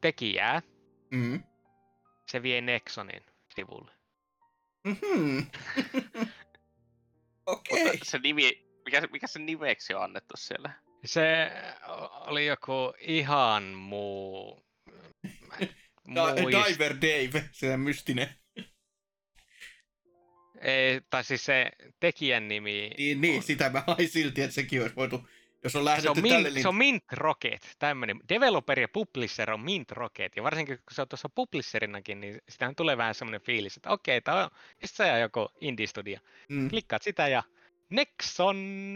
tekijää, 0.00 0.62
Mm. 1.10 1.42
se 2.26 2.42
vie 2.42 2.60
Nexonin 2.60 3.22
sivulle. 3.54 3.92
Mm-hmm. 4.84 5.46
Okei. 7.46 7.84
Mutta 7.84 8.04
se 8.04 8.18
nimi, 8.18 8.66
mikä, 8.84 9.00
mikä 9.12 9.26
se 9.26 9.38
nimeksi 9.38 9.94
on 9.94 10.02
annettu 10.02 10.34
siellä? 10.36 10.72
Se 11.04 11.50
oli 12.26 12.46
joku 12.46 12.94
ihan 13.00 13.62
muu... 13.62 14.66
muist- 16.08 16.68
Diver 16.72 16.96
Dave, 16.96 17.48
se 17.52 17.76
mystinen. 17.76 18.28
Ei, 20.60 21.00
tai 21.10 21.24
siis 21.24 21.44
se 21.44 21.70
tekijän 22.00 22.48
nimi... 22.48 22.90
Niin, 22.98 23.20
niin 23.20 23.42
sitä 23.42 23.70
mä 23.70 23.84
hain 23.86 24.08
silti, 24.08 24.42
että 24.42 24.54
sekin 24.54 24.82
olisi 24.82 24.96
voitu, 24.96 25.28
jos 25.64 25.76
on 25.76 25.80
Se 25.80 25.84
lähdetty 25.84 26.08
on, 26.08 26.28
tälle 26.28 26.50
Mint, 26.50 26.62
se 26.62 26.68
on 26.68 26.76
Mint 26.76 27.04
Rocket, 27.12 27.76
tämmöinen. 27.78 28.20
Developer 28.28 28.80
ja 28.80 28.88
publisher 28.88 29.50
on 29.50 29.60
Mint 29.60 29.92
Rocket. 29.92 30.36
Ja 30.36 30.42
varsinkin 30.42 30.76
kun 30.76 30.94
se 30.94 31.02
on 31.02 31.08
tuossa 31.08 31.28
publisherinakin, 31.28 32.20
niin 32.20 32.38
sitähän 32.48 32.76
tulee 32.76 32.96
vähän 32.96 33.14
semmoinen 33.14 33.40
fiilis, 33.40 33.76
että 33.76 33.90
okei, 33.90 34.20
tää 34.20 34.44
on 34.44 34.50
just 34.82 34.96
se 34.96 35.18
joku 35.18 35.48
indie-studio. 35.60 36.18
Mm. 36.48 36.70
Klikkaat 36.70 37.02
sitä 37.02 37.28
ja 37.28 37.42
Nexon! 37.90 38.94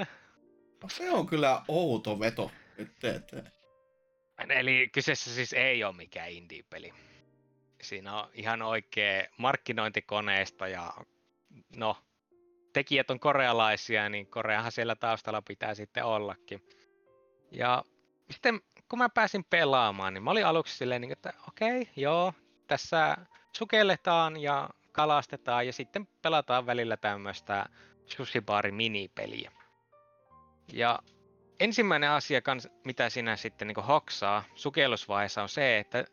No, 0.82 0.88
se 0.88 1.10
on 1.10 1.26
kyllä 1.26 1.62
outo 1.68 2.20
veto. 2.20 2.50
Eli 4.48 4.88
kyseessä 4.92 5.34
siis 5.34 5.52
ei 5.52 5.84
ole 5.84 5.96
mikään 5.96 6.30
indie-peli. 6.30 6.92
Siinä 7.82 8.20
on 8.20 8.30
ihan 8.34 8.62
oikea 8.62 9.24
markkinointikoneisto 9.38 10.66
ja 10.66 10.92
no, 11.76 11.96
tekijät 12.76 13.10
on 13.10 13.20
korealaisia, 13.20 14.08
niin 14.08 14.26
Koreahan 14.26 14.72
siellä 14.72 14.96
taustalla 14.96 15.42
pitää 15.42 15.74
sitten 15.74 16.04
ollakin. 16.04 16.62
Ja 17.50 17.84
sitten 18.30 18.60
kun 18.88 18.98
mä 18.98 19.08
pääsin 19.08 19.44
pelaamaan, 19.44 20.14
niin 20.14 20.22
mä 20.22 20.30
olin 20.30 20.46
aluksi 20.46 20.76
silleen, 20.76 21.00
niin, 21.00 21.12
että 21.12 21.32
okei, 21.48 21.80
okay, 21.80 21.92
joo, 21.96 22.32
tässä 22.66 23.16
sukelletaan 23.52 24.36
ja 24.36 24.70
kalastetaan 24.92 25.66
ja 25.66 25.72
sitten 25.72 26.08
pelataan 26.22 26.66
välillä 26.66 26.96
tämmöistä 26.96 27.66
sushibaari 28.06 28.72
minipeliä. 28.72 29.52
Ja 30.72 30.98
ensimmäinen 31.60 32.10
asia, 32.10 32.42
kans, 32.42 32.68
mitä 32.84 33.10
sinä 33.10 33.36
sitten 33.36 33.68
niin 33.68 33.84
hoksaa 33.84 34.44
sukellusvaiheessa 34.54 35.42
on 35.42 35.48
se, 35.48 35.78
että 35.78 36.04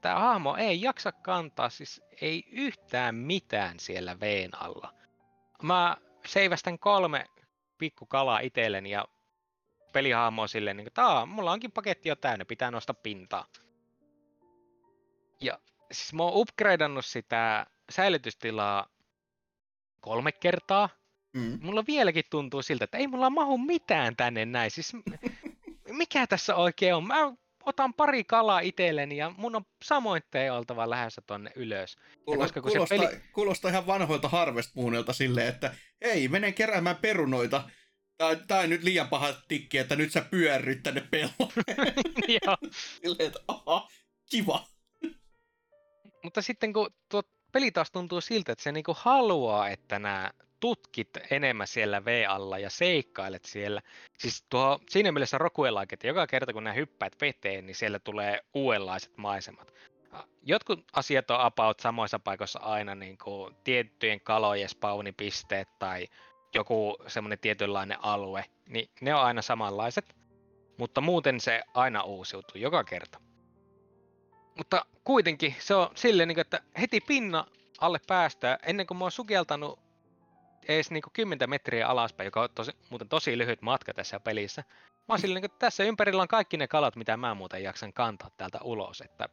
tämä 0.00 0.18
hahmo 0.18 0.56
ei 0.56 0.82
jaksa 0.82 1.12
kantaa 1.12 1.68
siis 1.68 2.02
ei 2.20 2.44
yhtään 2.50 3.14
mitään 3.14 3.80
siellä 3.80 4.20
veen 4.20 4.62
alla. 4.62 5.03
Mä 5.62 5.96
seivästän 6.26 6.78
kolme 6.78 7.26
pikkukalaa 7.78 8.38
itselleni 8.40 8.90
ja 8.90 9.04
pelihahmo 9.92 10.42
on 10.42 10.48
silleen, 10.48 10.76
niin 10.76 10.86
että 10.86 11.26
mulla 11.26 11.52
onkin 11.52 11.72
paketti 11.72 12.08
jo 12.08 12.16
täynnä, 12.16 12.44
pitää 12.44 12.70
nostaa 12.70 12.94
pintaa. 13.02 13.46
Ja 15.40 15.58
siis 15.92 16.12
mä 16.12 16.22
oon 16.22 16.32
upgradeannut 16.34 17.04
sitä 17.04 17.66
säilytystilaa 17.90 18.86
kolme 20.00 20.32
kertaa, 20.32 20.88
Mm. 21.34 21.58
mulla 21.62 21.84
vieläkin 21.86 22.24
tuntuu 22.30 22.62
siltä, 22.62 22.84
että 22.84 22.98
ei 22.98 23.06
mulla 23.06 23.30
mahu 23.30 23.58
mitään 23.58 24.16
tänne 24.16 24.44
näin. 24.44 24.70
Siis 24.70 24.92
mikä 25.88 26.26
tässä 26.26 26.54
oikein 26.54 26.94
on? 26.94 27.06
Mä 27.06 27.32
otan 27.66 27.94
pari 27.94 28.24
kalaa 28.24 28.60
itselleni 28.60 29.16
ja 29.16 29.32
mun 29.36 29.56
on 29.56 29.64
samoin 29.84 30.22
tee 30.30 30.52
oltava 30.52 30.90
lähdössä 30.90 31.22
tonne 31.26 31.52
ylös. 31.56 31.96
Kuulo- 32.24 32.42
koska 32.42 32.62
kun 32.62 32.70
se 32.70 32.76
kuulostaa, 32.78 32.98
peli- 32.98 33.20
kuulostaa 33.32 33.70
ihan 33.70 33.86
vanhoilta 33.86 34.28
Harvest 34.28 34.74
Moonilta 34.74 35.12
silleen, 35.12 35.48
että 35.48 35.74
hei, 36.04 36.28
mene 36.28 36.52
keräämään 36.52 36.96
perunoita. 36.96 37.70
Tai, 38.18 38.36
tai 38.48 38.68
nyt 38.68 38.82
liian 38.82 39.08
paha 39.08 39.32
tikki, 39.48 39.78
että 39.78 39.96
nyt 39.96 40.12
sä 40.12 40.20
pyörryt 40.30 40.82
tänne 40.82 41.00
pellolle. 41.10 41.64
Joo. 42.46 42.56
silleen, 43.02 43.26
että 43.26 43.38
aha, 43.48 43.88
kiva. 44.30 44.66
Mutta 46.24 46.42
sitten 46.42 46.72
kun 46.72 46.90
tuo 47.08 47.22
peli 47.52 47.70
taas 47.70 47.90
tuntuu 47.90 48.20
siltä, 48.20 48.52
että 48.52 48.62
se 48.62 48.72
niinku 48.72 48.96
haluaa, 48.98 49.68
että 49.68 49.98
nämä 49.98 50.30
tutkit 50.64 51.08
enemmän 51.30 51.66
siellä 51.66 52.04
V-alla 52.04 52.58
ja 52.58 52.70
seikkailet 52.70 53.44
siellä. 53.44 53.82
Siis 54.18 54.44
tuo, 54.50 54.80
siinä 54.88 55.12
mielessä 55.12 55.38
Rokuelike, 55.38 55.94
että 55.94 56.06
joka 56.06 56.26
kerta 56.26 56.52
kun 56.52 56.64
nämä 56.64 56.74
hyppäät 56.74 57.16
veteen, 57.20 57.66
niin 57.66 57.74
siellä 57.74 57.98
tulee 57.98 58.40
uudenlaiset 58.54 59.16
maisemat. 59.16 59.74
Jotkut 60.42 60.84
asiat 60.92 61.30
on 61.30 61.40
about 61.40 61.80
samoissa 61.80 62.18
paikoissa 62.18 62.58
aina, 62.58 62.94
niin 62.94 63.18
kuin 63.18 63.54
tiettyjen 63.64 64.20
kalojen 64.20 64.68
spawnipisteet 64.68 65.68
tai 65.78 66.08
joku 66.54 66.96
semmoinen 67.06 67.38
tietynlainen 67.38 68.04
alue, 68.04 68.44
niin 68.68 68.90
ne 69.00 69.14
on 69.14 69.22
aina 69.22 69.42
samanlaiset, 69.42 70.16
mutta 70.78 71.00
muuten 71.00 71.40
se 71.40 71.62
aina 71.74 72.02
uusiutuu 72.02 72.60
joka 72.60 72.84
kerta. 72.84 73.20
Mutta 74.56 74.86
kuitenkin 75.04 75.54
se 75.58 75.74
on 75.74 75.90
silleen, 75.94 76.28
niin 76.28 76.40
että 76.40 76.60
heti 76.80 77.00
pinna 77.00 77.46
alle 77.80 78.00
päästään, 78.06 78.58
ennen 78.62 78.86
kuin 78.86 78.98
mä 78.98 79.04
oon 79.04 79.12
sukeltanut 79.12 79.83
edes 80.68 80.90
niin 80.90 81.02
10 81.12 81.50
metriä 81.50 81.88
alaspäin, 81.88 82.24
joka 82.24 82.42
on 82.42 82.48
tosi, 82.54 82.72
muuten 82.90 83.08
tosi 83.08 83.38
lyhyt 83.38 83.62
matka 83.62 83.94
tässä 83.94 84.20
pelissä. 84.20 84.64
Mä 85.08 85.12
oon 85.12 85.18
silleen, 85.18 85.42
niin 85.42 85.50
kuin, 85.50 85.54
että 85.54 85.66
tässä 85.66 85.84
ympärillä 85.84 86.22
on 86.22 86.28
kaikki 86.28 86.56
ne 86.56 86.68
kalat, 86.68 86.96
mitä 86.96 87.16
mä 87.16 87.34
muuten 87.34 87.62
jaksan 87.62 87.92
kantaa 87.92 88.30
täältä 88.36 88.58
ulos, 88.64 89.00
että 89.00 89.28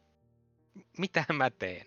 mitä 0.97 1.25
mä 1.33 1.49
teen. 1.49 1.85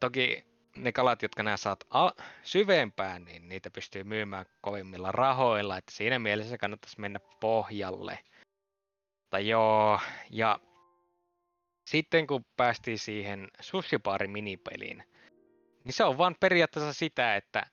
Toki 0.00 0.44
ne 0.76 0.92
kalat, 0.92 1.22
jotka 1.22 1.42
nää 1.42 1.56
saat 1.56 1.84
al- 1.90 2.12
syvempään, 2.42 3.24
niin 3.24 3.48
niitä 3.48 3.70
pystyy 3.70 4.04
myymään 4.04 4.46
kovimmilla 4.60 5.12
rahoilla, 5.12 5.76
että 5.76 5.92
siinä 5.92 6.18
mielessä 6.18 6.58
kannattaisi 6.58 7.00
mennä 7.00 7.20
pohjalle. 7.40 8.18
Mutta 9.22 9.38
joo, 9.38 10.00
ja 10.30 10.60
sitten 11.86 12.26
kun 12.26 12.44
päästiin 12.56 12.98
siihen 12.98 13.48
sushibaari 13.60 14.28
minipeliin, 14.28 15.04
niin 15.84 15.92
se 15.92 16.04
on 16.04 16.18
vaan 16.18 16.36
periaatteessa 16.40 16.92
sitä, 16.92 17.36
että 17.36 17.66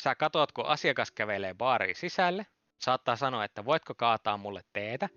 sä 0.00 0.14
katot, 0.14 0.52
kun 0.52 0.66
asiakas 0.66 1.10
kävelee 1.10 1.54
baariin 1.54 1.96
sisälle, 1.96 2.46
saattaa 2.78 3.16
sanoa, 3.16 3.44
että 3.44 3.64
voitko 3.64 3.94
kaataa 3.94 4.36
mulle 4.36 4.62
teetä, 4.72 5.08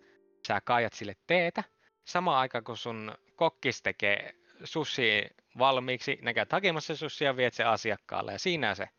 sä 0.47 0.61
kaajat 0.61 0.93
sille 0.93 1.15
teetä, 1.27 1.63
samaan 2.05 2.39
aikaan 2.39 2.63
kun 2.63 2.77
sun 2.77 3.15
kokkis 3.35 3.81
tekee 3.81 4.33
sushi 4.63 5.27
valmiiksi, 5.57 6.19
ne 6.21 6.33
hakemassa 6.51 6.95
sushia 6.95 7.27
ja 7.27 7.37
viet 7.37 7.53
se 7.53 7.63
asiakkaalle 7.63 8.31
ja 8.31 8.39
siinä 8.39 8.75
se. 8.75 8.89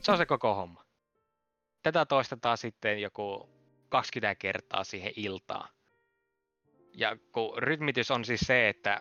Se 0.00 0.12
on 0.12 0.18
se 0.18 0.26
koko 0.26 0.54
homma. 0.54 0.84
Tätä 1.82 2.06
toistetaan 2.06 2.58
sitten 2.58 3.00
joku 3.00 3.48
20 3.88 4.34
kertaa 4.34 4.84
siihen 4.84 5.12
iltaan. 5.16 5.68
Ja 6.94 7.16
kun 7.32 7.58
rytmitys 7.58 8.10
on 8.10 8.24
siis 8.24 8.40
se, 8.40 8.68
että 8.68 9.00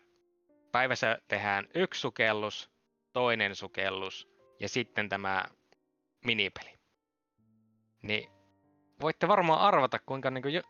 päivässä 0.71 1.19
tehdään 1.28 1.67
yksi 1.76 2.01
sukellus, 2.01 2.71
toinen 3.13 3.55
sukellus 3.55 4.30
ja 4.59 4.69
sitten 4.69 5.09
tämä 5.09 5.45
minipeli. 6.26 6.80
Niin 8.01 8.30
voitte 9.01 9.28
varmaan 9.28 9.59
arvata, 9.59 9.99
kuinka 9.99 10.32
niin 10.32 10.41
kuin 10.41 10.53
jo, 10.53 10.61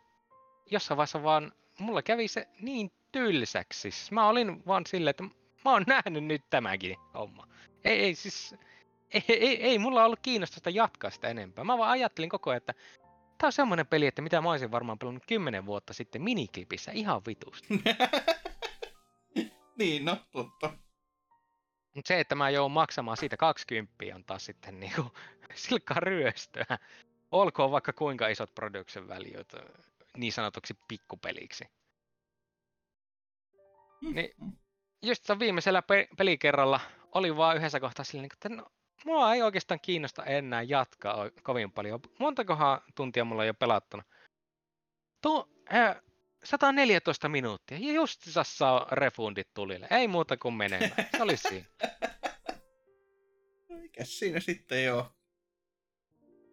jossain 0.72 0.98
vaiheessa 0.98 1.24
vaan 1.24 1.52
mulla 1.80 2.02
kävi 2.02 2.28
se 2.28 2.48
niin 2.62 2.92
tylsäksi. 3.12 3.80
Siis 3.82 4.12
mä 4.12 4.28
olin 4.28 4.66
vaan 4.68 4.86
silleen, 4.86 5.10
että 5.10 5.24
mä 5.66 5.72
oon 5.72 5.84
nähnyt 5.88 6.24
nyt 6.24 6.42
tämänkin 6.50 6.96
homma. 7.14 7.48
Ei, 7.84 8.00
ei 8.00 8.16
siis, 8.16 8.56
ei, 9.14 9.24
ei, 9.28 9.64
ei 9.64 9.80
mulla 9.80 10.06
ollut 10.06 10.20
kiinnostusta 10.22 10.70
jatkaa 10.70 11.10
sitä 11.10 11.28
enempää. 11.28 11.64
Mä 11.64 11.78
vaan 11.78 11.92
ajattelin 11.92 12.30
koko 12.30 12.50
ajan, 12.50 12.58
että 12.58 12.74
tää 13.38 13.48
on 13.48 13.54
semmonen 13.54 13.88
peli, 13.88 14.08
että 14.08 14.22
mitä 14.22 14.42
mä 14.42 14.52
olisin 14.52 14.72
varmaan 14.72 15.00
pelannut 15.00 15.26
10 15.28 15.66
vuotta 15.66 15.94
sitten 15.94 16.22
miniklipissä 16.22 16.92
ihan 16.92 17.22
vitusti. 17.28 17.68
niin, 19.80 20.06
no, 20.06 20.18
totta. 20.32 20.74
Mutta 21.94 22.08
se, 22.08 22.20
että 22.20 22.36
mä 22.36 22.50
joudun 22.50 22.72
maksamaan 22.72 23.18
siitä 23.18 23.38
20 23.38 23.94
on 24.16 24.24
taas 24.24 24.46
sitten 24.46 24.80
niinku 24.80 25.12
silkkaa 25.56 26.00
ryöstöä. 26.00 26.78
Olkoon 27.32 27.72
vaikka 27.72 27.94
kuinka 27.94 28.28
isot 28.28 28.56
production 28.56 29.08
valuet 29.08 29.56
niin 30.18 30.34
sanotuksi 30.34 30.74
pikkupeliksi. 30.88 31.66
Niin, 34.02 34.30
just 35.02 35.30
viimeisellä 35.40 35.82
pe- 35.82 36.08
pelikerralla 36.18 36.80
oli 37.12 37.38
vaan 37.38 37.58
yhdessä 37.58 37.80
kohtaa 37.80 38.06
silleen, 38.06 38.30
että 38.34 38.50
no, 38.50 38.72
mua 39.06 39.34
ei 39.34 39.42
oikeastaan 39.42 39.80
kiinnosta 39.80 40.26
enää 40.26 40.62
jatkaa 40.62 41.30
kovin 41.44 41.72
paljon. 41.72 42.00
Montakohan 42.20 42.82
tuntia 42.96 43.26
mulla 43.26 43.42
on 43.42 43.48
jo 43.48 43.54
pelattuna? 43.54 44.04
Tuo, 45.22 45.50
äh, 45.74 46.02
114 46.44 47.30
minuuttia. 47.30 47.78
Ja 47.82 47.94
just 47.94 48.22
saa 48.44 48.88
refundit 48.92 49.54
tulille. 49.54 49.88
Ei 49.92 50.08
muuta 50.08 50.38
kuin 50.38 50.54
menemään. 50.54 50.92
Se 51.18 51.24
oli 51.24 51.38
siinä. 51.38 51.66
Mikäs 53.82 54.20
siinä 54.20 54.40
sitten 54.40 54.84
joo. 54.84 55.12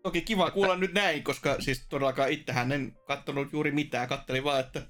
Toki 0.02 0.22
kiva 0.22 0.50
kuulla 0.50 0.76
nyt 0.76 0.92
näin, 0.92 1.24
koska 1.24 1.60
siis 1.60 1.86
todellakaan 1.88 2.30
itsehän 2.30 2.72
en 2.72 2.96
kattonut 3.06 3.52
juuri 3.52 3.70
mitään. 3.70 4.08
Kattelin 4.08 4.44
vaan, 4.44 4.60
että 4.60 4.82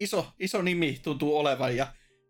iso, 0.00 0.32
iso 0.38 0.62
nimi 0.62 1.00
tuntuu 1.02 1.38
olevan 1.38 1.76
ja 1.76 1.86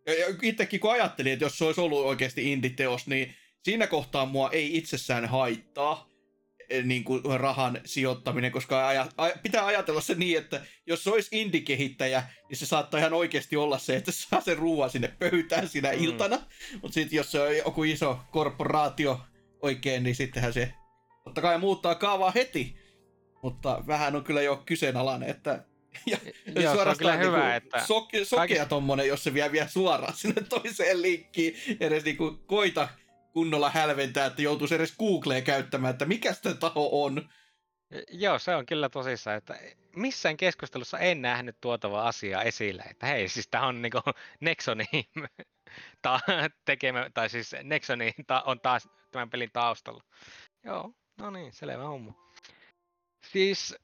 Ja, 0.07 0.15
ja 0.15 0.27
itsekin 0.43 0.81
kun 0.81 0.93
ajattelin, 0.93 1.33
että 1.33 1.45
jos 1.45 1.59
se 1.59 1.65
olisi 1.65 1.81
ollut 1.81 2.05
oikeasti 2.05 2.53
indie-teos, 2.53 3.07
niin 3.07 3.35
siinä 3.63 3.87
kohtaa 3.87 4.27
mua 4.27 4.51
ei 4.51 4.77
itsessään 4.77 5.27
haittaa 5.27 6.12
niin 6.83 7.05
kuin 7.05 7.23
rahan 7.41 7.81
sijoittaminen, 7.85 8.53
koska 8.53 8.89
aja, 8.89 9.07
a, 9.17 9.29
pitää 9.43 9.67
ajatella 9.67 10.01
se 10.01 10.15
niin, 10.15 10.39
että 10.39 10.61
jos 10.87 11.05
se 11.05 11.11
olisi 11.11 11.29
indie-kehittäjä, 11.33 12.23
niin 12.49 12.57
se 12.57 12.67
saattaa 12.67 13.01
ihan 13.01 13.13
oikeasti 13.13 13.57
olla 13.57 13.79
se, 13.79 13.97
että 13.97 14.13
saa 14.13 14.41
sen 14.41 14.59
ruoan 14.59 14.91
sinne 14.91 15.09
pöytään 15.19 15.69
sinä 15.69 15.93
mm. 15.93 16.05
iltana. 16.05 16.39
Mutta 16.83 16.95
sitten 16.95 17.17
jos 17.17 17.33
se 17.33 17.41
on 17.41 17.57
joku 17.57 17.85
iso 17.85 18.19
korporaatio 18.31 19.21
oikein, 19.63 20.03
niin 20.03 20.15
sittenhän 20.15 20.53
se 20.53 20.75
totta 21.25 21.41
kai 21.41 21.59
muuttaa 21.59 21.95
kaavaa 21.95 22.31
heti. 22.31 22.77
Mutta 23.43 23.85
vähän 23.87 24.17
on 24.17 24.25
kyllä 24.25 24.43
jo 24.43 24.63
kyseenalainen, 24.67 25.31
että 25.31 25.65
ja 26.07 26.19
Joo, 26.63 26.75
se 26.75 26.81
on 26.81 26.97
kyllä 26.99 27.17
niinku 27.17 27.37
hyvä, 27.37 27.57
että 27.57 27.87
soke, 27.87 28.25
sokea 28.25 28.47
kaikista- 28.47 28.69
tommonen, 28.69 29.09
jos 29.09 29.25
se 29.25 29.35
vie 29.35 29.53
vielä 29.53 29.69
suoraan 29.69 30.15
sinne 30.23 30.43
toiseen 30.49 31.03
linkkiin, 31.03 31.57
edes 31.81 32.05
niinku 32.05 32.43
koita 32.47 32.89
kunnolla 33.33 33.71
hälventää, 33.71 34.27
että 34.27 34.43
joutuisi 34.43 34.75
edes 34.75 34.97
Googleen 34.99 35.45
käyttämään, 35.45 35.93
että 35.93 36.05
mikä 36.05 36.33
sitä 36.33 36.55
taho 36.55 37.05
on. 37.05 37.29
Joo, 38.11 38.39
se 38.39 38.55
on 38.55 38.67
kyllä 38.67 38.89
tosissaan, 38.89 39.37
että 39.37 39.59
missään 39.97 40.37
keskustelussa 40.37 40.99
en 40.99 41.23
nähnyt 41.23 41.57
tuotava 41.61 42.09
asiaa 42.09 42.43
esille, 42.43 42.83
että 42.83 43.07
hei, 43.07 43.29
siis 43.29 43.49
tämä 43.49 43.67
on 43.67 43.83
niinku 43.83 44.01
Nexonin 44.41 44.87
ta- 46.03 46.21
tekemä, 46.65 47.11
tai 47.15 47.31
siis 47.31 47.55
Nexoni 47.63 48.15
ta- 48.27 48.43
on 48.47 48.61
taas 48.61 48.89
tämän 49.11 49.31
pelin 49.31 49.51
taustalla. 49.53 50.03
Joo, 50.65 50.91
no 51.19 51.31
niin, 51.31 51.53
selvä 51.53 51.83
homma. 51.83 52.13
Siis 53.33 53.77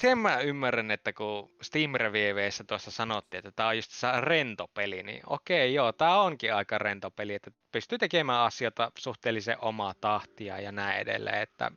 sen 0.00 0.18
mä 0.18 0.40
ymmärrän, 0.40 0.90
että 0.90 1.12
kun 1.12 1.50
Steam 1.62 1.92
Revieweissä 1.94 2.64
tuossa 2.64 2.90
sanottiin, 2.90 3.38
että 3.38 3.50
tämä 3.50 3.68
on 3.68 3.76
just 3.76 3.90
se 3.90 4.06
rento 4.20 4.68
peli, 4.74 5.02
niin 5.02 5.20
okei, 5.26 5.74
joo, 5.74 5.92
tämä 5.92 6.20
onkin 6.20 6.54
aika 6.54 6.78
rento 6.78 7.10
peli, 7.10 7.34
että 7.34 7.50
pystyy 7.72 7.98
tekemään 7.98 8.40
asioita 8.40 8.92
suhteellisen 8.98 9.56
omaa 9.60 9.94
tahtia 10.00 10.60
ja 10.60 10.72
näin 10.72 11.00
edelleen, 11.00 11.42
että 11.42 11.70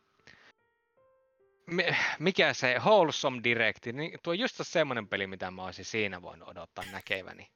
mi- 1.68 1.96
mikä 2.20 2.54
se 2.54 2.80
Wholesome 2.80 3.42
Direct, 3.44 3.86
niin 3.86 4.20
tuo 4.24 4.32
on 4.32 4.40
just 4.40 4.56
semmoinen 4.62 5.08
peli, 5.08 5.28
mitä 5.28 5.52
mä 5.52 5.66
olisin 5.66 5.86
siinä 5.86 6.22
voinut 6.22 6.50
odottaa 6.50 6.84
näkeväni. 6.92 7.48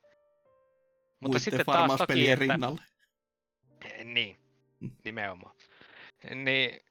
Mutta 1.20 1.28
Muiden 1.28 1.40
sitten 1.40 1.66
taas 1.66 1.98
toki, 1.98 2.30
että, 2.32 2.46
rinnalle. 2.46 2.82
niin, 4.04 4.38
nimenomaan. 5.04 5.56
Niin 6.36 6.87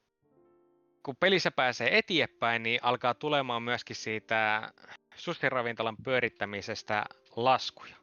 kun 1.07 1.17
pelissä 1.17 1.51
pääsee 1.51 1.99
eteenpäin, 1.99 2.63
niin 2.63 2.81
alkaa 2.83 3.15
tulemaan 3.15 3.63
myöskin 3.63 3.97
siitä 3.97 4.73
sushiravintolan 5.17 5.97
pyörittämisestä 6.05 7.05
laskuja. 7.37 7.97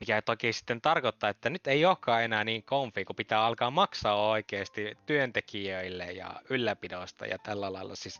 Mikä 0.00 0.22
toki 0.22 0.52
sitten 0.52 0.80
tarkoittaa, 0.80 1.30
että 1.30 1.50
nyt 1.50 1.66
ei 1.66 1.84
olekaan 1.84 2.24
enää 2.24 2.44
niin 2.44 2.62
konfi, 2.62 3.04
kun 3.04 3.16
pitää 3.16 3.44
alkaa 3.44 3.70
maksaa 3.70 4.30
oikeasti 4.30 4.98
työntekijöille 5.06 6.12
ja 6.12 6.40
ylläpidosta 6.50 7.26
ja 7.26 7.38
tällä 7.38 7.72
lailla. 7.72 7.96
Siis 7.96 8.18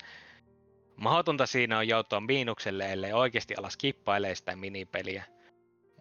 mahdotonta 0.97 1.47
siinä 1.47 1.79
on 1.79 1.89
joutua 1.89 2.21
miinukselle, 2.21 2.93
ellei 2.93 3.13
oikeasti 3.13 3.55
alas 3.57 3.77
kippailee 3.77 4.35
sitä 4.35 4.57
minipeliä. 4.57 5.25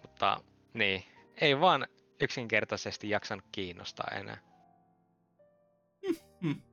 Mutta 0.02 0.42
niin, 0.74 1.04
ei 1.42 1.60
vaan 1.60 1.88
yksinkertaisesti 2.22 3.10
jaksanut 3.10 3.46
kiinnostaa 3.52 4.08
enää. 4.20 4.38
Hmm. 6.42 6.71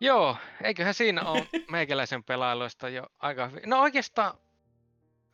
Joo, 0.00 0.36
eiköhän 0.62 0.94
siinä 0.94 1.22
ole 1.22 1.48
meikäläisen 1.70 2.24
pelailuista 2.24 2.88
jo 2.88 3.06
aika 3.18 3.48
hyvin. 3.48 3.62
No 3.70 3.80
oikeastaan 3.80 4.38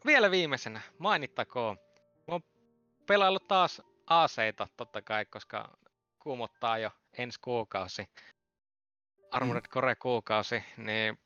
vielä 0.06 0.30
viimeisenä 0.30 0.80
mainittakoon. 0.98 1.76
Mä 2.16 2.34
oon 2.34 2.42
pelaillut 3.06 3.48
taas 3.48 3.82
aseita 4.06 4.68
totta 4.76 5.02
kai, 5.02 5.24
koska 5.24 5.78
kuumottaa 6.18 6.78
jo 6.78 6.90
ensi 7.18 7.38
kuukausi. 7.40 8.04
Armored 9.30 9.68
Core 9.68 9.94
kuukausi, 9.94 10.64
niin 10.76 11.18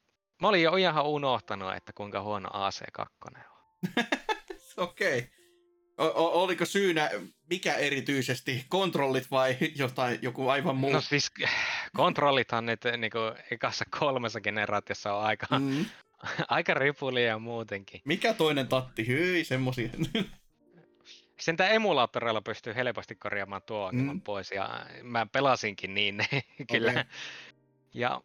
mä 0.43 0.49
olin 0.49 0.62
jo 0.62 0.76
ihan 0.76 1.07
unohtanut, 1.07 1.74
että 1.74 1.93
kuinka 1.93 2.22
huono 2.22 2.49
AC2 2.49 3.07
on. 3.26 3.43
Okei. 4.76 5.30
O- 5.99 6.05
o- 6.24 6.43
oliko 6.43 6.64
syynä 6.64 7.11
mikä 7.51 7.74
erityisesti? 7.74 8.64
Kontrollit 8.68 9.30
vai 9.30 9.57
jotain, 9.76 10.18
joku 10.22 10.49
aivan 10.49 10.76
muu? 10.76 10.93
No 10.93 11.01
siis 11.01 11.30
kontrollithan 11.95 12.66
nyt 12.66 12.80
niinku 12.97 13.18
ekassa 13.51 13.84
kolmessa 13.99 14.41
generaatiossa 14.41 15.14
on 15.14 15.24
aika, 15.24 15.59
mm. 15.59 15.84
aika 16.49 16.74
ripulia 16.74 17.39
muutenkin. 17.39 18.01
Mikä 18.05 18.34
toinen 18.34 18.68
tatti? 18.68 19.07
Hyi, 19.07 19.45
semmosia. 19.45 19.89
Sentään 21.41 21.72
emulaattoreilla 21.72 22.41
pystyy 22.41 22.74
helposti 22.74 23.14
korjaamaan 23.14 23.62
tuo 23.62 23.91
Mm. 23.93 24.20
pois 24.20 24.51
ja 24.51 24.87
mä 25.03 25.26
pelasinkin 25.26 25.95
niin 25.95 26.18
kyllä. 26.72 26.91
Okei. 26.91 27.05
Ja 27.95 28.20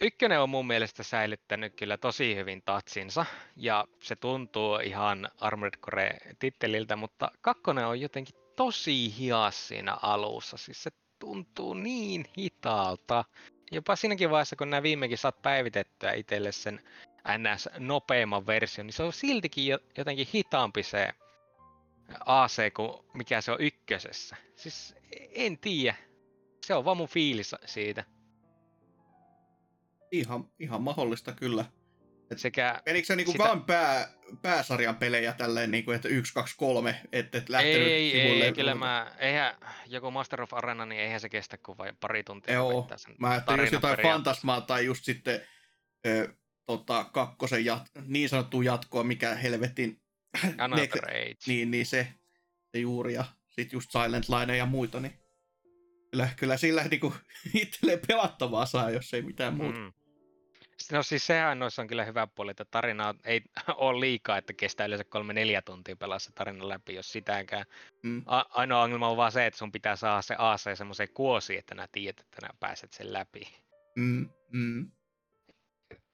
ykkönen 0.00 0.40
on 0.40 0.50
mun 0.50 0.66
mielestä 0.66 1.02
säilyttänyt 1.02 1.74
kyllä 1.76 1.96
tosi 1.96 2.36
hyvin 2.36 2.62
tatsinsa 2.64 3.26
ja 3.56 3.84
se 4.02 4.16
tuntuu 4.16 4.76
ihan 4.76 5.28
Armored 5.40 5.74
Core-titteliltä, 5.86 6.96
mutta 6.96 7.30
kakkonen 7.40 7.86
on 7.86 8.00
jotenkin 8.00 8.34
tosi 8.56 9.18
hias 9.18 9.68
siinä 9.68 9.96
alussa. 10.02 10.56
Siis 10.56 10.82
se 10.82 10.90
tuntuu 11.20 11.74
niin 11.74 12.24
hitaalta. 12.38 13.24
Jopa 13.72 13.96
siinäkin 13.96 14.30
vaiheessa, 14.30 14.56
kun 14.56 14.70
nämä 14.70 14.82
viimekin 14.82 15.18
saat 15.18 15.42
päivitettyä 15.42 16.12
itselle 16.12 16.52
sen 16.52 16.80
ns. 17.38 17.68
nopeamman 17.78 18.46
version, 18.46 18.86
niin 18.86 18.94
se 18.94 19.02
on 19.02 19.12
siltikin 19.12 19.66
jo- 19.66 19.78
jotenkin 19.98 20.28
hitaampi 20.34 20.82
se 20.82 21.12
AC 22.26 22.74
kuin 22.74 22.92
mikä 23.14 23.40
se 23.40 23.52
on 23.52 23.60
ykkösessä. 23.60 24.36
Siis 24.56 24.94
en 25.34 25.58
tiedä. 25.58 25.96
Se 26.66 26.74
on 26.74 26.84
vaan 26.84 26.96
mun 26.96 27.08
fiilis 27.08 27.54
siitä. 27.64 28.04
ihan, 30.12 30.48
ihan 30.58 30.82
mahdollista 30.82 31.32
kyllä. 31.32 31.64
Sekä 32.36 32.82
Menikö 32.86 33.06
se 33.06 33.16
niinku 33.16 33.32
Sitä- 33.32 33.44
vaan 33.44 33.64
pää, 33.64 34.08
pääsarjan 34.42 34.96
pelejä 34.96 35.32
tälleen, 35.32 35.70
niinku, 35.70 35.90
että 35.90 36.08
1, 36.08 36.34
2, 36.34 36.54
3, 36.58 37.00
et, 37.12 37.34
et 37.34 37.48
lähtenyt 37.48 37.88
ei, 37.88 38.10
sivuille? 38.10 38.44
ei, 38.44 38.52
kyllä 38.52 38.74
mä, 38.74 39.12
eihän 39.18 39.56
joku 39.86 40.10
Master 40.10 40.42
of 40.42 40.54
Arena, 40.54 40.86
niin 40.86 41.00
eihän 41.00 41.20
se 41.20 41.28
kestä 41.28 41.58
kuin 41.58 41.78
vain 41.78 41.96
pari 41.96 42.24
tuntia 42.24 42.54
Joo, 42.54 42.88
sen 42.96 43.14
Mä 43.18 43.30
ajattelin 43.30 43.60
just 43.60 43.70
tarinan 43.70 43.90
jotain 43.90 44.12
fantasmaa 44.12 44.60
tai 44.60 44.84
just 44.84 45.04
sitten 45.04 45.40
ö, 46.06 46.34
tota, 46.66 47.04
kakkosen 47.04 47.64
jat, 47.64 47.90
niin 48.06 48.28
sanottua 48.28 48.64
jatkoa, 48.64 49.04
mikä 49.04 49.34
helvetin... 49.34 50.00
Another 50.58 51.04
Age. 51.10 51.36
niin, 51.46 51.70
niin 51.70 51.86
se, 51.86 52.08
se 52.72 52.78
juuri 52.78 53.14
ja 53.14 53.24
sit 53.48 53.72
just 53.72 53.90
Silent 53.90 54.28
Line 54.28 54.56
ja 54.56 54.66
muita, 54.66 55.00
niin 55.00 55.18
kyllä, 56.10 56.28
kyllä 56.36 56.56
sillä 56.56 56.84
niinku 56.84 57.14
itselleen 57.54 58.00
pelattavaa 58.06 58.66
saa, 58.66 58.90
jos 58.90 59.14
ei 59.14 59.22
mitään 59.22 59.54
muuta. 59.54 59.78
Mm. 59.78 59.92
No 60.92 61.02
siis 61.02 61.26
sehän 61.26 61.58
noissa 61.58 61.82
on 61.82 61.88
kyllä 61.88 62.04
hyvä 62.04 62.26
puoli, 62.26 62.50
että 62.50 62.64
tarina 62.64 63.14
ei 63.24 63.42
ole 63.76 64.00
liikaa, 64.00 64.38
että 64.38 64.52
kestää 64.52 64.86
yleensä 64.86 65.04
kolme 65.04 65.32
neljä 65.32 65.62
tuntia 65.62 65.96
pelaa 65.96 66.18
se 66.18 66.32
tarina 66.32 66.68
läpi, 66.68 66.94
jos 66.94 67.12
sitäkään. 67.12 67.64
Mm. 68.02 68.22
A- 68.26 68.46
ainoa 68.50 68.82
ongelma 68.82 69.08
on 69.08 69.16
vaan 69.16 69.32
se, 69.32 69.46
että 69.46 69.58
sun 69.58 69.72
pitää 69.72 69.96
saada 69.96 70.22
se 70.22 70.34
AC 70.38 70.76
semmoiseen 70.78 71.08
kuosiin, 71.14 71.58
että 71.58 71.74
nää 71.74 71.88
tiedät, 71.92 72.20
että 72.20 72.38
nää 72.42 72.54
pääset 72.60 72.92
sen 72.92 73.12
läpi. 73.12 73.48
Mm, 73.96 74.28
mm. 74.52 74.90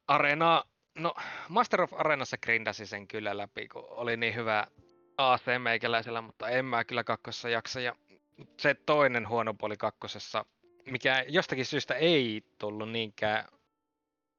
Arena, 0.09 0.65
no 0.95 1.15
Master 1.49 1.83
of 1.83 1.93
Arenassa 1.93 2.37
grindasi 2.39 2.87
sen 2.87 3.09
kyllä 3.09 3.37
läpi, 3.37 3.69
kun 3.69 3.85
oli 3.89 4.17
niin 4.17 4.35
hyvä 4.35 4.67
AC 5.19 5.43
meikäläisellä, 5.59 6.21
mutta 6.21 6.49
en 6.49 6.65
mä 6.65 6.85
kyllä 6.85 7.05
kakkossa 7.05 7.49
jaksa. 7.49 7.81
Ja 7.81 7.97
se 8.61 8.75
toinen 8.75 9.29
huono 9.29 9.55
puoli 9.55 9.77
kakkosessa, 9.77 10.45
mikä 10.91 11.25
jostakin 11.29 11.67
syystä 11.67 11.95
ei 11.95 12.43
tullut 12.59 12.91
niinkään 12.91 13.45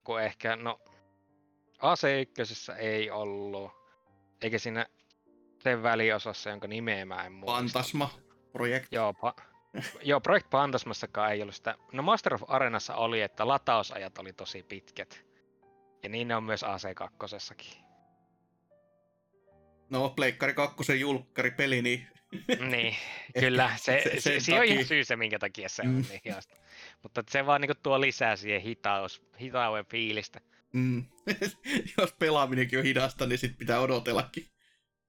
kuin 0.07 0.23
ehkä, 0.23 0.55
no 0.55 0.79
AC1 1.77 2.73
ei 2.77 3.11
ollut, 3.11 3.71
eikä 4.41 4.59
siinä 4.59 4.85
sen 5.63 5.83
väliosassa, 5.83 6.49
jonka 6.49 6.67
nimeä 6.67 7.05
mä 7.05 7.25
en 7.25 7.31
muista. 7.31 7.53
Fantasma 7.53 8.09
projekt. 8.51 8.87
Joo, 8.91 9.11
pa- 9.13 9.41
Joo, 10.09 10.21
Project 10.21 10.49
Pantasmassakaan 10.49 11.31
ei 11.31 11.41
ollut 11.41 11.55
sitä. 11.55 11.75
No 11.91 12.03
Master 12.03 12.33
of 12.33 12.41
Arenassa 12.47 12.95
oli, 12.95 13.21
että 13.21 13.47
latausajat 13.47 14.17
oli 14.17 14.33
tosi 14.33 14.63
pitkät. 14.63 15.25
Ja 16.03 16.09
niin 16.09 16.27
ne 16.27 16.35
on 16.35 16.43
myös 16.43 16.63
AC2. 16.63 17.77
No, 19.89 20.09
Pleikkari 20.09 20.53
2 20.53 20.99
julkkari 20.99 21.51
peli, 21.51 21.81
niin 21.81 22.07
niin, 22.69 22.95
kyllä. 23.39 23.71
Se, 23.75 24.01
se- 24.03 24.09
se, 24.09 24.19
se, 24.19 24.39
se 24.39 24.59
on 24.59 24.65
ihan 24.65 24.85
syy 24.85 25.03
se, 25.03 25.15
minkä 25.15 25.39
takia 25.39 25.69
se 25.69 25.83
Mm. 25.83 25.95
on 25.97 26.01
niin 26.09 26.21
hidasta. 26.25 26.55
Mutta 27.03 27.23
se 27.29 27.45
vaan 27.45 27.61
niinku 27.61 27.75
tuo 27.83 28.01
lisää 28.01 28.35
siihen 28.35 28.61
hitaus, 28.61 29.21
hitauden 29.41 29.85
fiilistä. 29.85 30.39
mm, 30.73 31.05
jos 31.97 32.13
pelaaminenkin 32.19 32.79
on 32.79 32.85
hidasta, 32.85 33.25
niin 33.25 33.39
sit 33.39 33.57
pitää 33.57 33.79
odotellakin 33.79 34.47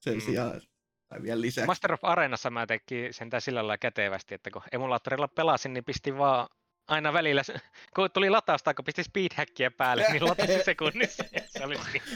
sen 0.00 0.14
Mm. 0.14 0.20
sijaan. 0.20 0.60
Tai 1.08 1.22
vielä 1.22 1.40
lisäksi. 1.40 1.66
Master 1.66 1.92
of 1.92 2.04
Arenassa 2.04 2.50
mä 2.50 2.66
tekin 2.66 3.14
sentään 3.14 3.40
sillä 3.40 3.58
lailla 3.58 3.78
kätevästi, 3.78 4.34
että 4.34 4.50
kun 4.50 4.62
emulaattorilla 4.72 5.28
pelasin, 5.28 5.72
niin 5.74 5.84
pistin 5.84 6.18
vaan 6.18 6.48
aina 6.88 7.12
välillä, 7.12 7.42
kun 7.96 8.10
tuli 8.10 8.30
latausta, 8.30 8.74
kun 8.74 8.84
pisti 8.84 9.04
speedhackia 9.04 9.70
päälle, 9.70 10.04
niin 10.12 10.24
latasi 10.24 10.64
sekunnissa. 10.64 11.24
Se 11.58 11.64
oli 11.64 11.78
siinä. 11.92 12.06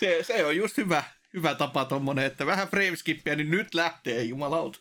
se, 0.00 0.18
se 0.22 0.44
on 0.44 0.56
just 0.56 0.76
hyvä, 0.76 1.02
hyvä 1.34 1.54
tapa 1.54 1.84
tommonen, 1.84 2.24
että 2.24 2.46
vähän 2.46 2.68
frameskippiä, 2.68 3.36
niin 3.36 3.50
nyt 3.50 3.74
lähtee, 3.74 4.22
jumalauta. 4.22 4.78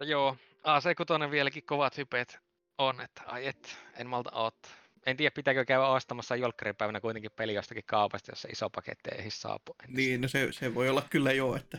Joo, 0.00 0.36
AC6 0.66 1.30
vieläkin 1.30 1.62
kovat 1.66 1.96
hypeet 1.96 2.38
on, 2.78 3.00
että 3.00 3.22
ai 3.26 3.46
et, 3.46 3.78
en 3.96 4.06
malta 4.06 4.30
ottaa. 4.32 4.72
En 5.06 5.16
tiedä, 5.16 5.34
pitääkö 5.34 5.64
käydä 5.64 5.86
ostamassa 5.86 6.36
jolkkaripäivänä 6.36 7.00
kuitenkin 7.00 7.30
peli 7.30 7.54
jostakin 7.54 7.84
kaupasta, 7.86 8.32
jos 8.32 8.42
se 8.42 8.48
iso 8.48 8.70
paketti 8.70 9.10
ei 9.18 9.30
saapu. 9.30 9.76
Niin, 9.88 10.20
no 10.20 10.28
se, 10.28 10.48
se 10.50 10.74
voi 10.74 10.88
olla 10.88 11.02
kyllä 11.10 11.32
joo, 11.32 11.56
että... 11.56 11.78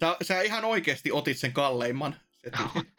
Sä, 0.00 0.16
sä 0.22 0.42
ihan 0.42 0.64
oikeasti 0.64 1.12
otit 1.12 1.38
sen 1.38 1.52
kalleimman. 1.52 2.16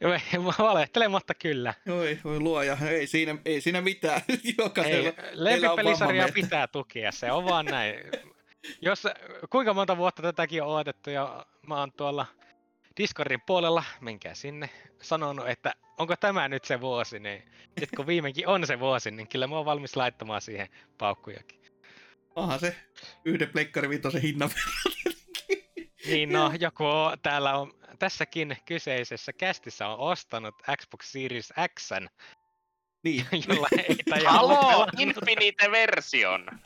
Joo, 0.00 0.12
valehtelematta 0.58 1.34
kyllä. 1.34 1.74
Oi, 1.88 2.18
voi 2.24 2.40
luoja, 2.40 2.76
ei 2.88 3.06
siinä, 3.06 3.36
ei 3.44 3.60
siinä 3.60 3.80
mitään. 3.80 4.20
Jokaisella, 4.58 5.12
lempipelisarjaa 5.32 6.28
pitää 6.34 6.66
tukea, 6.66 7.12
se 7.12 7.32
on 7.32 7.44
vaan 7.44 7.66
näin. 7.66 7.94
Jos, 8.80 9.02
kuinka 9.50 9.74
monta 9.74 9.96
vuotta 9.96 10.22
tätäkin 10.22 10.62
on 10.62 10.68
odotettu 10.68 11.10
ja 11.10 11.46
mä 11.66 11.80
oon 11.80 11.92
tuolla 11.92 12.26
Discordin 12.96 13.40
puolella, 13.40 13.84
menkää 14.00 14.34
sinne, 14.34 14.70
sanonut, 15.02 15.48
että 15.48 15.74
onko 15.98 16.16
tämä 16.16 16.48
nyt 16.48 16.64
se 16.64 16.80
vuosi, 16.80 17.18
niin 17.18 17.42
nyt 17.80 17.90
kun 17.96 18.06
viimeinkin 18.06 18.48
on 18.48 18.66
se 18.66 18.80
vuosi, 18.80 19.10
niin 19.10 19.28
kyllä 19.28 19.46
mä 19.46 19.56
oon 19.56 19.64
valmis 19.64 19.96
laittamaan 19.96 20.40
siihen 20.40 20.68
paukkujakin. 20.98 21.62
Onhan 22.34 22.60
se 22.60 22.76
yhden 23.24 23.48
pleikkari 23.48 23.88
vitosen 23.88 24.22
hinnan 24.22 24.48
verran. 24.48 25.18
Niin 26.06 26.32
no, 26.32 26.52
joku 26.60 26.84
on, 26.84 27.18
täällä 27.22 27.58
on 27.58 27.72
tässäkin 27.98 28.56
kyseisessä 28.64 29.32
kästissä 29.32 29.88
on 29.88 29.98
ostanut 29.98 30.54
Xbox 30.76 31.04
Series 31.04 31.52
X, 31.78 31.90
Niin, 33.02 33.26
jolla 33.48 33.68
ei 33.88 33.96
tajaa 34.10 34.32
Halo, 34.32 34.86
Infinite-version! 34.98 36.46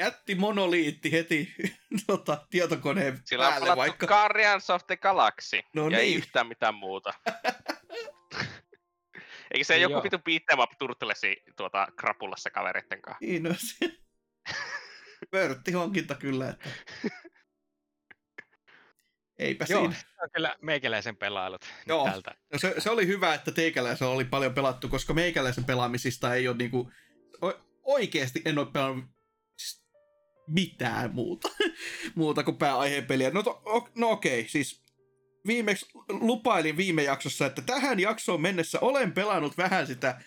jätti 0.00 0.34
monoliitti 0.34 1.12
heti 1.12 1.54
tota, 2.06 2.46
tietokoneen 2.50 3.20
Sillä 3.24 3.46
on 3.46 3.52
päälle 3.52 3.64
pelattu 3.64 3.78
vaikka. 3.78 4.06
Guardians 4.06 4.70
of 4.70 4.86
the 4.86 4.96
Galaxy. 4.96 5.62
No 5.74 5.88
ja 5.88 5.98
ei 5.98 6.06
niin. 6.06 6.18
yhtään 6.18 6.46
mitään 6.46 6.74
muuta. 6.74 7.14
Eikö 9.54 9.64
se 9.64 9.78
Joo. 9.78 9.90
joku 9.90 10.04
vitu 10.04 10.16
beat'em 10.16 10.62
up 10.62 10.70
turtlesi 10.78 11.42
tuota 11.56 11.88
krapulassa 11.96 12.50
kavereitten 12.50 13.02
kanssa? 13.02 13.18
Niin, 13.20 13.42
no 13.42 13.50
se... 13.58 13.76
Pörtti 15.30 15.72
hankinta 15.72 16.14
kyllä, 16.14 16.48
että... 16.48 16.70
Eipä 19.38 19.66
Joo, 19.68 19.80
siinä. 19.80 19.94
se 19.94 20.22
on 20.22 20.30
kyllä 20.30 20.56
meikäläisen 20.62 21.16
pelailut 21.16 21.64
Joo. 21.86 22.10
tältä. 22.10 22.34
No 22.52 22.58
se, 22.58 22.74
se, 22.78 22.90
oli 22.90 23.06
hyvä, 23.06 23.34
että 23.34 23.52
teikäläisen 23.52 24.08
oli 24.08 24.24
paljon 24.24 24.54
pelattu, 24.54 24.88
koska 24.88 25.14
meikäläisen 25.14 25.64
pelaamisista 25.64 26.34
ei 26.34 26.48
ole 26.48 26.56
niinku... 26.56 26.92
O- 27.42 27.66
oikeesti 27.82 28.42
en 28.44 28.58
ole 28.58 28.66
pelannut 28.72 29.04
mitään 30.48 31.14
muuta, 31.14 31.48
muuta 32.14 32.42
kuin 32.42 32.56
pääaiheen 32.56 33.06
peliä. 33.06 33.30
No, 33.30 33.42
to, 33.42 33.62
no 33.94 34.10
okei, 34.10 34.48
siis 34.48 34.82
viimeksi 35.46 35.86
lupailin 36.08 36.76
viime 36.76 37.02
jaksossa, 37.02 37.46
että 37.46 37.62
tähän 37.62 38.00
jaksoon 38.00 38.40
mennessä 38.40 38.80
olen 38.80 39.12
pelannut 39.12 39.58
vähän 39.58 39.86
sitä 39.86 40.20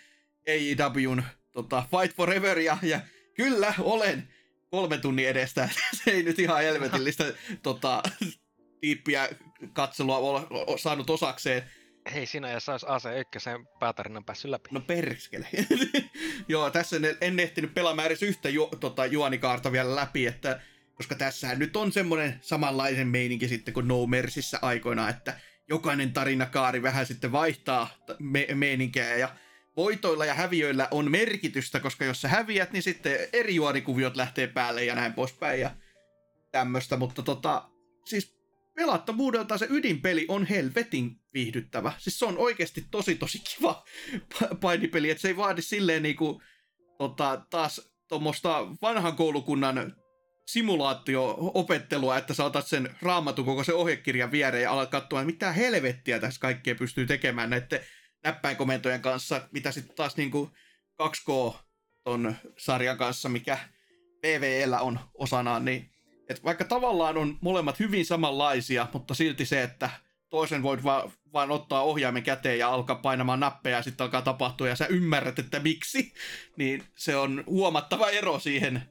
AEWn 0.48 1.22
tota, 1.52 1.84
Fight 1.90 2.16
Foreveria, 2.16 2.78
ja 2.82 3.00
kyllä 3.34 3.74
olen 3.78 4.28
kolme 4.70 4.98
tunnin 4.98 5.28
edestä. 5.28 5.68
Se 6.04 6.10
ei 6.10 6.22
nyt 6.22 6.38
ihan 6.38 6.62
helvetillistä 6.62 7.24
tota, 7.62 8.02
tiippiä 8.80 9.28
katselua 9.72 10.18
ole 10.18 10.78
saanut 10.78 11.10
osakseen. 11.10 11.62
Hei, 12.12 12.26
sinä 12.26 12.50
ja 12.50 12.60
sais 12.60 12.82
AC1 12.84 13.66
päätarinan 13.78 14.24
päässyt 14.24 14.50
läpi. 14.50 14.68
No 14.72 14.80
perskele. 14.80 15.48
Joo, 16.48 16.70
tässä 16.70 16.96
en, 16.96 17.16
en 17.20 17.40
ehtinyt 17.40 17.74
pelaamaan 17.74 18.06
edes 18.06 18.22
yhtä 18.22 18.48
ju, 18.48 18.66
tota, 18.80 19.06
juonikaarta 19.06 19.72
vielä 19.72 19.96
läpi, 19.96 20.26
että 20.26 20.60
koska 20.94 21.14
tässä 21.14 21.54
nyt 21.54 21.76
on 21.76 21.92
semmoinen 21.92 22.38
samanlaisen 22.40 23.08
meininki 23.08 23.48
sitten 23.48 23.74
kuin 23.74 23.88
No 23.88 24.06
Mercyssä 24.06 24.58
aikoina, 24.62 25.08
että 25.08 25.40
jokainen 25.68 26.12
tarinakaari 26.12 26.82
vähän 26.82 27.06
sitten 27.06 27.32
vaihtaa 27.32 27.90
me- 28.18 28.46
meininkiä 28.54 29.16
ja 29.16 29.36
voitoilla 29.76 30.24
ja 30.24 30.34
häviöillä 30.34 30.88
on 30.90 31.10
merkitystä, 31.10 31.80
koska 31.80 32.04
jos 32.04 32.20
sä 32.20 32.28
häviät, 32.28 32.72
niin 32.72 32.82
sitten 32.82 33.18
eri 33.32 33.54
juonikuviot 33.54 34.16
lähtee 34.16 34.46
päälle 34.46 34.84
ja 34.84 34.94
näin 34.94 35.12
poispäin 35.12 35.60
ja 35.60 35.70
tämmöistä, 36.52 36.96
mutta 36.96 37.22
tota, 37.22 37.68
siis 38.04 38.39
pelattavuudelta 38.74 39.58
se 39.58 39.66
ydinpeli 39.70 40.26
on 40.28 40.46
helvetin 40.46 41.20
viihdyttävä. 41.34 41.92
Siis 41.98 42.18
se 42.18 42.24
on 42.24 42.38
oikeasti 42.38 42.86
tosi 42.90 43.14
tosi 43.14 43.38
kiva 43.38 43.84
pa- 44.34 44.56
painipeli, 44.60 45.10
että 45.10 45.20
se 45.20 45.28
ei 45.28 45.36
vaadi 45.36 45.62
silleen 45.62 46.02
niinku, 46.02 46.42
tota, 46.98 47.46
taas 47.50 47.90
tuommoista 48.08 48.66
vanhan 48.82 49.16
koulukunnan 49.16 49.96
simulaatio-opettelua, 50.46 52.18
että 52.18 52.34
sä 52.34 52.44
otat 52.44 52.66
sen 52.66 52.96
raamatun 53.02 53.44
koko 53.44 53.64
se 53.64 53.74
ohjekirjan 53.74 54.32
viereen 54.32 54.62
ja 54.62 54.72
alat 54.72 54.90
katsoa, 54.90 55.24
mitä 55.24 55.52
helvettiä 55.52 56.18
tässä 56.18 56.40
kaikkea 56.40 56.74
pystyy 56.74 57.06
tekemään 57.06 57.50
näiden 57.50 57.80
näppäinkomentojen 58.24 59.02
kanssa, 59.02 59.48
mitä 59.52 59.72
sitten 59.72 59.96
taas 59.96 60.16
niinku 60.16 60.50
2K 61.02 61.54
ton 62.04 62.34
sarjan 62.58 62.98
kanssa, 62.98 63.28
mikä 63.28 63.58
PvEllä 64.20 64.80
on 64.80 65.00
osanaan, 65.14 65.64
niin 65.64 65.89
et 66.30 66.44
vaikka 66.44 66.64
tavallaan 66.64 67.16
on 67.16 67.38
molemmat 67.40 67.78
hyvin 67.78 68.06
samanlaisia, 68.06 68.86
mutta 68.92 69.14
silti 69.14 69.46
se, 69.46 69.62
että 69.62 69.90
toisen 70.30 70.62
voit 70.62 70.84
va- 70.84 71.10
vaan 71.32 71.50
ottaa 71.50 71.82
ohjaimen 71.82 72.22
käteen 72.22 72.58
ja 72.58 72.68
alkaa 72.68 72.96
painamaan 72.96 73.40
nappeja 73.40 73.76
ja 73.76 73.82
sitten 73.82 74.04
alkaa 74.04 74.22
tapahtua 74.22 74.68
ja 74.68 74.76
sä 74.76 74.86
ymmärrät, 74.86 75.38
että 75.38 75.60
miksi, 75.60 76.12
niin 76.56 76.82
se 76.96 77.16
on 77.16 77.44
huomattava 77.46 78.10
ero 78.10 78.38
siihen, 78.38 78.82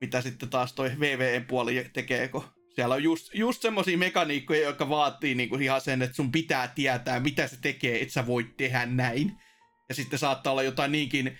mitä 0.00 0.20
sitten 0.20 0.48
taas 0.48 0.72
toi 0.72 0.90
VVE-puoli 1.00 1.90
tekee, 1.92 2.28
kun 2.28 2.44
siellä 2.74 2.94
on 2.94 3.02
just, 3.02 3.34
just 3.34 3.62
semmosia 3.62 3.98
mekaniikkoja, 3.98 4.60
jotka 4.62 4.88
vaatii 4.88 5.34
niinku 5.34 5.56
ihan 5.56 5.80
sen, 5.80 6.02
että 6.02 6.16
sun 6.16 6.32
pitää 6.32 6.68
tietää, 6.68 7.20
mitä 7.20 7.46
se 7.46 7.56
tekee, 7.60 8.02
että 8.02 8.14
sä 8.14 8.26
voit 8.26 8.56
tehdä 8.56 8.86
näin. 8.86 9.36
Ja 9.88 9.94
sitten 9.94 10.18
saattaa 10.18 10.50
olla 10.50 10.62
jotain 10.62 10.92
niinkin, 10.92 11.38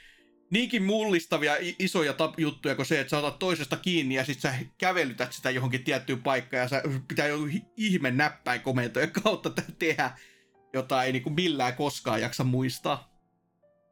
niinkin 0.51 0.83
mullistavia 0.83 1.57
isoja 1.79 2.13
tap- 2.13 2.35
juttuja 2.39 2.75
kuin 2.75 2.87
se, 2.87 3.01
että 3.01 3.11
sä 3.11 3.19
otat 3.19 3.39
toisesta 3.39 3.77
kiinni 3.77 4.15
ja 4.15 4.25
sitten 4.25 4.53
sä 4.53 4.59
kävelytät 4.79 5.33
sitä 5.33 5.51
johonkin 5.51 5.85
tiettyyn 5.85 6.23
paikkaan 6.23 6.61
ja 6.61 6.69
sä 6.69 6.83
pitää 7.09 7.27
joku 7.27 7.45
hi- 7.45 7.65
ihme 7.77 8.11
näppäin 8.11 8.61
komentojen 8.61 9.11
kautta 9.11 9.51
te- 9.51 9.65
tehdä, 9.79 10.11
jota 10.73 11.05
ei 11.05 11.13
niinku 11.13 11.31
millään 11.31 11.75
koskaan 11.75 12.21
jaksa 12.21 12.45
muistaa. 12.45 13.11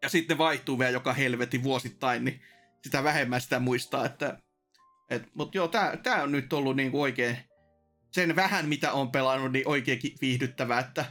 Ja 0.02 0.08
sitten 0.08 0.38
vaihtuu 0.38 0.78
vielä 0.78 0.90
joka 0.90 1.12
helvetin 1.12 1.62
vuosittain, 1.62 2.24
niin 2.24 2.40
sitä 2.82 3.04
vähemmän 3.04 3.40
sitä 3.40 3.58
muistaa, 3.58 4.06
että 4.06 4.38
et, 5.10 5.34
mut 5.34 5.54
joo, 5.54 5.68
tää, 5.68 5.96
tää 5.96 6.22
on 6.22 6.32
nyt 6.32 6.52
ollut 6.52 6.76
niinku 6.76 7.02
oikein, 7.02 7.36
sen 8.10 8.36
vähän 8.36 8.68
mitä 8.68 8.92
on 8.92 9.10
pelannut, 9.10 9.52
niin 9.52 9.68
oikeinkin 9.68 10.14
viihdyttävää, 10.20 10.80
että 10.80 11.04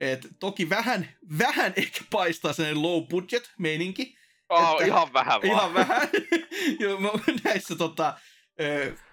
et, 0.00 0.28
toki 0.38 0.70
vähän, 0.70 1.08
vähän 1.38 1.72
ehkä 1.76 2.00
paistaa 2.10 2.52
sellainen 2.52 2.82
low 2.82 3.06
budget 3.06 3.52
meininki, 3.58 4.17
Oh, 4.48 4.72
Että- 4.72 4.84
ihan 4.84 5.12
vähän 5.12 5.42
vaan. 5.42 5.52
Ihan 5.52 5.74
vähän. 5.74 6.08
Joo, 6.80 7.20
näissä 7.44 7.76
tota, 7.76 8.14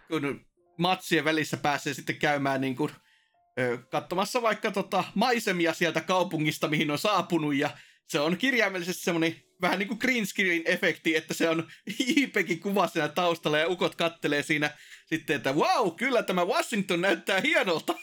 kun 0.07 0.45
matsien 0.77 1.25
välissä 1.25 1.57
pääsee 1.57 1.93
sitten 1.93 2.15
käymään 2.15 2.61
niin 2.61 2.75
kuin, 2.75 2.91
katsomassa 3.91 4.41
vaikka 4.41 4.71
tota 4.71 5.03
maisemia 5.15 5.73
sieltä 5.73 6.01
kaupungista, 6.01 6.67
mihin 6.67 6.91
on 6.91 6.97
saapunut, 6.97 7.55
ja 7.55 7.69
se 8.07 8.19
on 8.19 8.37
kirjaimellisesti 8.37 9.03
semmoinen 9.03 9.35
vähän 9.61 9.79
niin 9.79 9.87
kuin 9.87 9.99
green 9.99 10.25
screen 10.25 10.61
efekti, 10.65 11.15
että 11.15 11.33
se 11.33 11.49
on 11.49 11.67
IPkin 12.17 12.59
kuva 12.59 12.87
siinä 12.87 13.07
taustalla, 13.07 13.57
ja 13.59 13.67
ukot 13.67 13.95
kattelee 13.95 14.43
siinä 14.43 14.69
sitten, 15.05 15.35
että 15.35 15.53
wow, 15.53 15.95
kyllä 15.95 16.23
tämä 16.23 16.45
Washington 16.45 17.01
näyttää 17.01 17.41
hienolta. 17.41 17.95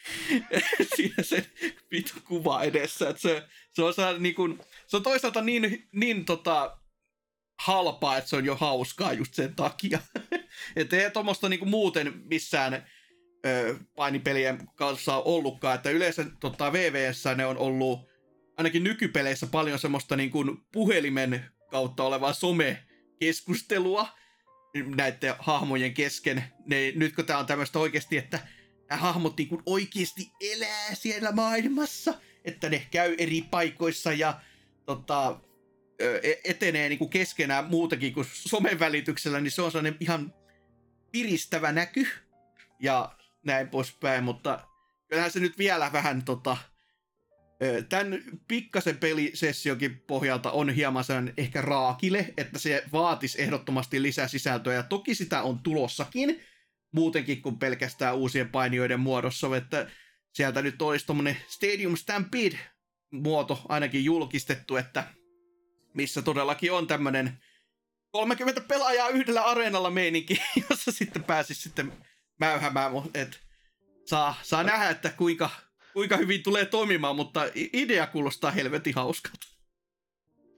siinä 0.96 1.22
se 1.22 1.46
vitu 1.90 2.14
kuva 2.24 2.62
edessä, 2.62 3.08
että 3.08 3.22
se, 3.22 3.42
se 3.72 3.82
on 3.82 3.94
sellainen 3.94 4.22
niin 4.22 4.34
kuin, 4.34 4.58
se 4.86 4.96
on 4.96 5.02
toisaalta 5.02 5.42
niin, 5.42 5.88
niin 5.92 6.24
tota, 6.24 6.78
halpaa, 7.58 8.16
että 8.16 8.30
se 8.30 8.36
on 8.36 8.44
jo 8.44 8.56
hauskaa 8.56 9.12
just 9.12 9.34
sen 9.34 9.54
takia. 9.54 9.98
että 10.76 10.96
ei 10.96 11.10
tuommoista 11.10 11.48
niinku 11.48 11.66
muuten 11.66 12.22
missään 12.24 12.86
ö, 13.46 13.76
painipelien 13.96 14.68
kanssa 14.76 15.16
ollutkaan, 15.16 15.74
että 15.74 15.90
yleensä 15.90 16.26
tota, 16.40 16.72
VVS 16.72 17.24
ne 17.36 17.46
on 17.46 17.58
ollut 17.58 18.00
ainakin 18.56 18.84
nykypeleissä 18.84 19.46
paljon 19.46 19.78
semmoista 19.78 20.16
niin 20.16 20.30
kuin 20.30 20.58
puhelimen 20.72 21.44
kautta 21.70 22.02
olevaa 22.02 22.32
some-keskustelua 22.32 24.08
näiden 24.84 25.34
hahmojen 25.38 25.94
kesken. 25.94 26.44
Ne, 26.66 26.92
nyt 26.94 27.14
kun 27.14 27.24
tämä 27.26 27.38
on 27.38 27.46
tämmöistä 27.46 27.78
oikeasti, 27.78 28.16
että 28.16 28.40
nämä 28.90 29.02
hahmot 29.02 29.36
niin 29.36 29.62
oikeasti 29.66 30.32
elää 30.40 30.94
siellä 30.94 31.32
maailmassa, 31.32 32.14
että 32.44 32.68
ne 32.68 32.86
käy 32.90 33.14
eri 33.18 33.42
paikoissa 33.50 34.12
ja 34.12 34.40
tota, 34.86 35.40
e- 36.22 36.40
etenee 36.44 36.88
niin 36.88 36.98
kuin 36.98 37.10
keskenään 37.10 37.64
muutakin 37.64 38.14
kuin 38.14 38.26
somen 38.30 38.78
välityksellä, 38.78 39.40
niin 39.40 39.50
se 39.50 39.62
on 39.62 39.70
sellainen 39.70 39.96
ihan 40.00 40.34
piristävä 41.12 41.72
näky 41.72 42.08
ja 42.80 43.16
näin 43.44 43.68
poispäin, 43.68 44.24
mutta 44.24 44.68
kyllähän 45.08 45.30
se 45.30 45.40
nyt 45.40 45.58
vielä 45.58 45.92
vähän 45.92 46.24
tota, 46.24 46.56
Tämän 47.88 48.22
pikkasen 48.48 48.98
pelisessionkin 48.98 50.00
pohjalta 50.00 50.50
on 50.50 50.70
hieman 50.70 51.04
sen 51.04 51.34
ehkä 51.36 51.62
raakile, 51.62 52.34
että 52.36 52.58
se 52.58 52.84
vaatisi 52.92 53.42
ehdottomasti 53.42 54.02
lisää 54.02 54.28
sisältöä, 54.28 54.74
ja 54.74 54.82
toki 54.82 55.14
sitä 55.14 55.42
on 55.42 55.58
tulossakin, 55.58 56.40
muutenkin 56.92 57.42
kuin 57.42 57.58
pelkästään 57.58 58.16
uusien 58.16 58.48
painijoiden 58.48 59.00
muodossa, 59.00 59.56
että 59.56 59.90
sieltä 60.32 60.62
nyt 60.62 60.82
olisi 60.82 61.06
tuommoinen 61.06 61.36
Stadium 61.48 61.96
Stampede-muoto 61.96 63.66
ainakin 63.68 64.04
julkistettu, 64.04 64.76
että 64.76 65.04
missä 65.94 66.22
todellakin 66.22 66.72
on 66.72 66.86
tämmöinen 66.86 67.38
30 68.10 68.60
pelaajaa 68.60 69.08
yhdellä 69.08 69.42
areenalla 69.42 69.90
meininki, 69.90 70.42
jossa 70.70 70.92
sitten 70.92 71.24
pääsisi 71.24 71.62
sitten 71.62 71.92
mäyhämään, 72.40 72.92
että 73.14 73.36
saa, 74.06 74.34
saa 74.42 74.62
nähdä, 74.62 74.90
että 74.90 75.10
kuinka, 75.10 75.50
kuinka 75.96 76.16
hyvin 76.16 76.42
tulee 76.42 76.64
toimimaan, 76.66 77.16
mutta 77.16 77.42
idea 77.72 78.06
kuulostaa 78.06 78.50
helvetin 78.50 78.94
hauskalta. 78.94 79.46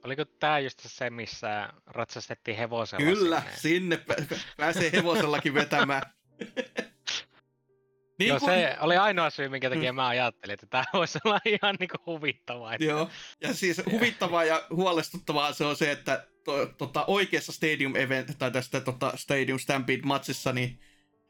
Oliko 0.05 0.25
tää 0.25 0.59
just 0.59 0.79
se, 0.87 1.11
missä 1.11 1.73
ratsastettiin 1.87 2.57
hevosella 2.57 3.05
Kyllä, 3.05 3.41
sinne? 3.41 3.57
sinne 3.57 3.97
pä- 3.97 4.37
pääsee 4.57 4.93
hevosellakin 4.93 5.55
vetämään. 5.55 6.03
niin 8.19 8.29
Joo, 8.29 8.39
kuin- 8.41 8.53
se 8.53 8.77
oli 8.81 8.97
ainoa 8.97 9.31
syy, 9.31 9.49
minkä 9.49 9.71
takia 9.71 9.93
Mm. 9.93 9.97
mä 9.97 10.09
ajattelin, 10.09 10.55
että 10.55 10.67
tää 10.67 10.85
voisi 10.93 11.19
olla 11.25 11.41
ihan 11.63 11.77
niinku 11.81 11.97
huvittavaa. 12.07 12.75
Että... 12.75 12.85
Joo, 12.85 13.11
ja 13.41 13.55
siis 13.55 13.83
huvittavaa 13.91 14.45
ja 14.45 14.67
huolestuttavaa 14.71 15.53
se 15.53 15.65
on 15.65 15.77
se, 15.77 15.91
että 15.91 16.27
to, 16.45 16.67
tota, 16.67 17.05
oikeassa 17.07 17.53
Stadium 17.53 17.97
Event, 17.97 18.39
tai 18.39 18.51
tästä 18.51 18.81
tota, 18.81 19.13
Stadium 19.17 19.59
Stampede-matsissa, 19.59 20.53
niin 20.53 20.81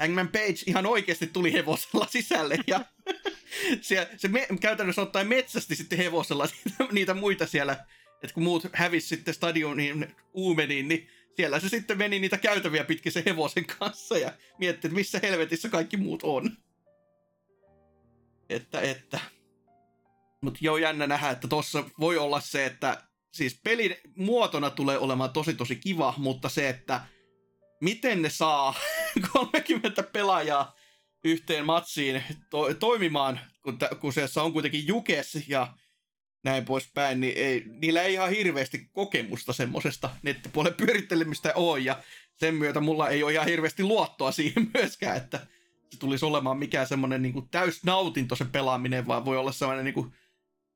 Hangman 0.00 0.28
Page 0.28 0.62
ihan 0.66 0.86
oikeasti 0.86 1.26
tuli 1.26 1.52
hevosella 1.52 2.06
sisälle, 2.10 2.58
ja 2.66 2.80
se, 3.80 4.08
se 4.16 4.28
me, 4.28 4.46
käytännössä 4.60 5.02
ottaen 5.02 5.28
metsästi 5.28 5.76
sitten 5.76 5.98
hevosella 5.98 6.46
niitä, 6.64 6.92
niitä 6.92 7.14
muita 7.14 7.46
siellä, 7.46 7.72
että 8.22 8.34
kun 8.34 8.42
muut 8.42 8.62
hävis 8.72 9.08
sitten 9.08 9.34
stadionin 9.34 10.16
uumeniin, 10.32 10.88
niin 10.88 11.08
siellä 11.36 11.60
se 11.60 11.68
sitten 11.68 11.98
meni 11.98 12.18
niitä 12.18 12.38
käytäviä 12.38 12.84
pitkin 12.84 13.12
sen 13.12 13.22
hevosen 13.26 13.66
kanssa, 13.66 14.18
ja 14.18 14.32
mietti, 14.58 14.86
että 14.86 14.94
missä 14.94 15.20
helvetissä 15.22 15.68
kaikki 15.68 15.96
muut 15.96 16.22
on. 16.22 16.56
Että, 18.48 18.80
että. 18.80 19.20
Mutta 20.42 20.58
joo, 20.62 20.76
jännä 20.76 21.06
nähdä, 21.06 21.30
että 21.30 21.48
tossa 21.48 21.84
voi 22.00 22.18
olla 22.18 22.40
se, 22.40 22.66
että 22.66 23.02
siis 23.32 23.60
pelin 23.64 23.96
muotona 24.16 24.70
tulee 24.70 24.98
olemaan 24.98 25.32
tosi 25.32 25.54
tosi 25.54 25.76
kiva, 25.76 26.14
mutta 26.16 26.48
se, 26.48 26.68
että 26.68 27.00
miten 27.80 28.22
ne 28.22 28.30
saa 28.30 28.74
30 29.32 30.02
pelaajaa 30.02 30.76
yhteen 31.24 31.66
matsiin 31.66 32.22
to- 32.50 32.74
toimimaan, 32.74 33.40
kun, 33.62 33.78
t- 33.78 33.84
se 34.26 34.40
on 34.40 34.52
kuitenkin 34.52 34.86
jukes 34.86 35.48
ja 35.48 35.74
näin 36.44 36.64
poispäin, 36.64 37.20
niin 37.20 37.36
ei, 37.36 37.64
niillä 37.66 38.02
ei 38.02 38.12
ihan 38.12 38.30
hirveästi 38.30 38.88
kokemusta 38.92 39.52
semmoisesta 39.52 40.10
nettipuolen 40.22 40.74
pyörittelemistä 40.74 41.52
ole, 41.54 41.78
ja 41.80 42.02
sen 42.34 42.54
myötä 42.54 42.80
mulla 42.80 43.08
ei 43.08 43.22
ole 43.22 43.32
ihan 43.32 43.46
hirveästi 43.46 43.82
luottoa 43.82 44.32
siihen 44.32 44.70
myöskään, 44.74 45.16
että 45.16 45.46
se 45.90 45.98
tulisi 45.98 46.24
olemaan 46.24 46.58
mikään 46.58 46.86
semmoinen 46.86 47.22
niin 47.22 47.48
täys 47.50 47.84
nautinto 47.84 48.36
se 48.36 48.44
pelaaminen, 48.44 49.06
vaan 49.06 49.24
voi 49.24 49.36
olla 49.36 49.52
semmoinen 49.52 49.84
niin 49.84 49.94
kuin 49.94 50.12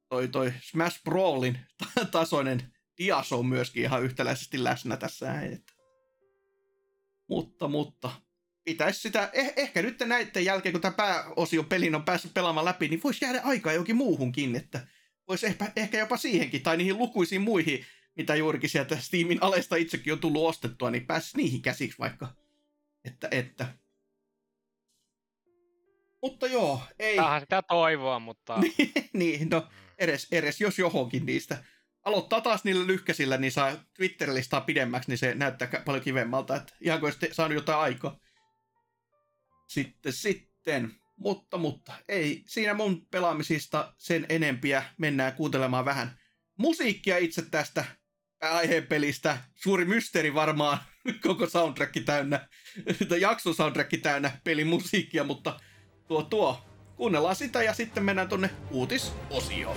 toi, 0.09 0.29
toi 0.29 0.53
Smash 0.61 1.03
Brawlin 1.05 1.59
ta- 1.79 2.05
tasoinen 2.05 2.73
dias 2.99 3.33
on 3.33 3.47
myöskin 3.47 3.83
ihan 3.83 4.03
yhtäläisesti 4.03 4.65
läsnä 4.65 4.97
tässä. 4.97 5.41
Että. 5.41 5.73
Mutta, 7.33 7.69
mutta 7.69 8.11
pitäisi 8.65 9.01
sitä, 9.01 9.31
eh, 9.33 9.53
ehkä 9.57 9.83
nyt 9.83 10.01
näiden 10.01 10.45
jälkeen, 10.45 10.73
kun 10.73 10.81
tämä 10.81 10.95
pääosio 10.97 11.63
pelin 11.63 11.95
on 11.95 12.05
päässyt 12.05 12.35
pelaamaan 12.35 12.65
läpi, 12.65 12.89
niin 12.89 13.01
voisi 13.05 13.25
jäädä 13.25 13.41
aikaa 13.45 13.73
johonkin 13.73 13.97
muuhunkin, 13.97 14.57
että 14.57 14.87
voisi 15.29 15.47
ehkä, 15.47 15.73
ehkä 15.77 15.99
jopa 15.99 16.17
siihenkin, 16.17 16.63
tai 16.63 16.77
niihin 16.77 16.99
lukuisiin 16.99 17.41
muihin, 17.41 17.87
mitä 18.17 18.35
juurikin 18.35 18.71
sieltä 18.71 18.99
Steamin 19.01 19.39
alesta 19.43 19.77
itsekin 19.77 20.13
on 20.13 20.19
tullut 20.19 20.49
ostettua, 20.49 20.91
niin 20.91 21.07
pääsisi 21.07 21.37
niihin 21.37 21.63
käsiksi 21.63 21.99
vaikka. 21.99 22.29
Että, 23.05 23.29
että. 23.31 23.67
Mutta 26.23 26.47
joo, 26.47 26.81
ei. 26.99 27.17
Tämähän 27.17 27.41
sitä 27.41 27.63
toivoa, 27.63 28.19
mutta... 28.19 28.61
niin, 29.13 29.51
no, 29.51 29.69
edes, 29.99 30.27
edes 30.33 30.61
jos 30.61 30.79
johonkin 30.79 31.27
niistä. 31.27 31.65
Aloittaa 32.05 32.41
taas 32.41 32.65
niillä 32.65 32.87
lyhkäisillä, 32.87 33.37
niin 33.37 33.53
saa 33.53 33.77
Twitter-listaa 33.97 34.61
pidemmäksi, 34.61 35.11
niin 35.11 35.19
se 35.19 35.35
näyttää 35.35 35.83
paljon 35.85 36.05
kivemmalta, 36.05 36.57
että 36.57 36.75
ihan 36.81 37.01
kuin 37.01 37.13
olisi 37.13 37.35
saanut 37.35 37.55
jotain 37.55 37.79
aikaa. 37.79 38.19
Sitten, 39.69 40.13
sitten, 40.13 40.95
mutta, 41.17 41.59
mutta, 41.59 41.93
ei 42.09 42.43
siinä 42.47 42.75
mun 42.75 43.07
pelaamisista 43.07 43.95
sen 43.99 44.27
enempiä. 44.29 44.83
Mennään 44.99 45.33
kuuntelemaan 45.33 45.85
vähän 45.85 46.19
musiikkia 46.59 47.19
itse 47.19 47.43
tästä 47.43 47.85
aiheen 48.41 48.87
pelistä. 48.87 49.39
Suuri 49.55 49.85
mysteeri 49.85 50.35
varmaan, 50.35 50.79
koko 51.27 51.47
soundtrack 51.47 52.05
täynnä, 52.05 52.49
tai 53.09 53.21
jakson 53.21 53.55
soundtrack 53.55 54.03
täynnä 54.03 54.41
pelin 54.45 54.67
musiikkia, 54.67 55.25
mutta 55.25 55.61
tuo 56.09 56.23
tuo, 56.23 56.65
kuunnellaan 56.97 57.37
sitä 57.37 57.63
ja 57.63 57.75
sitten 57.75 58.05
mennään 58.05 58.29
tonne 58.29 58.51
uutisosioon. 58.71 59.77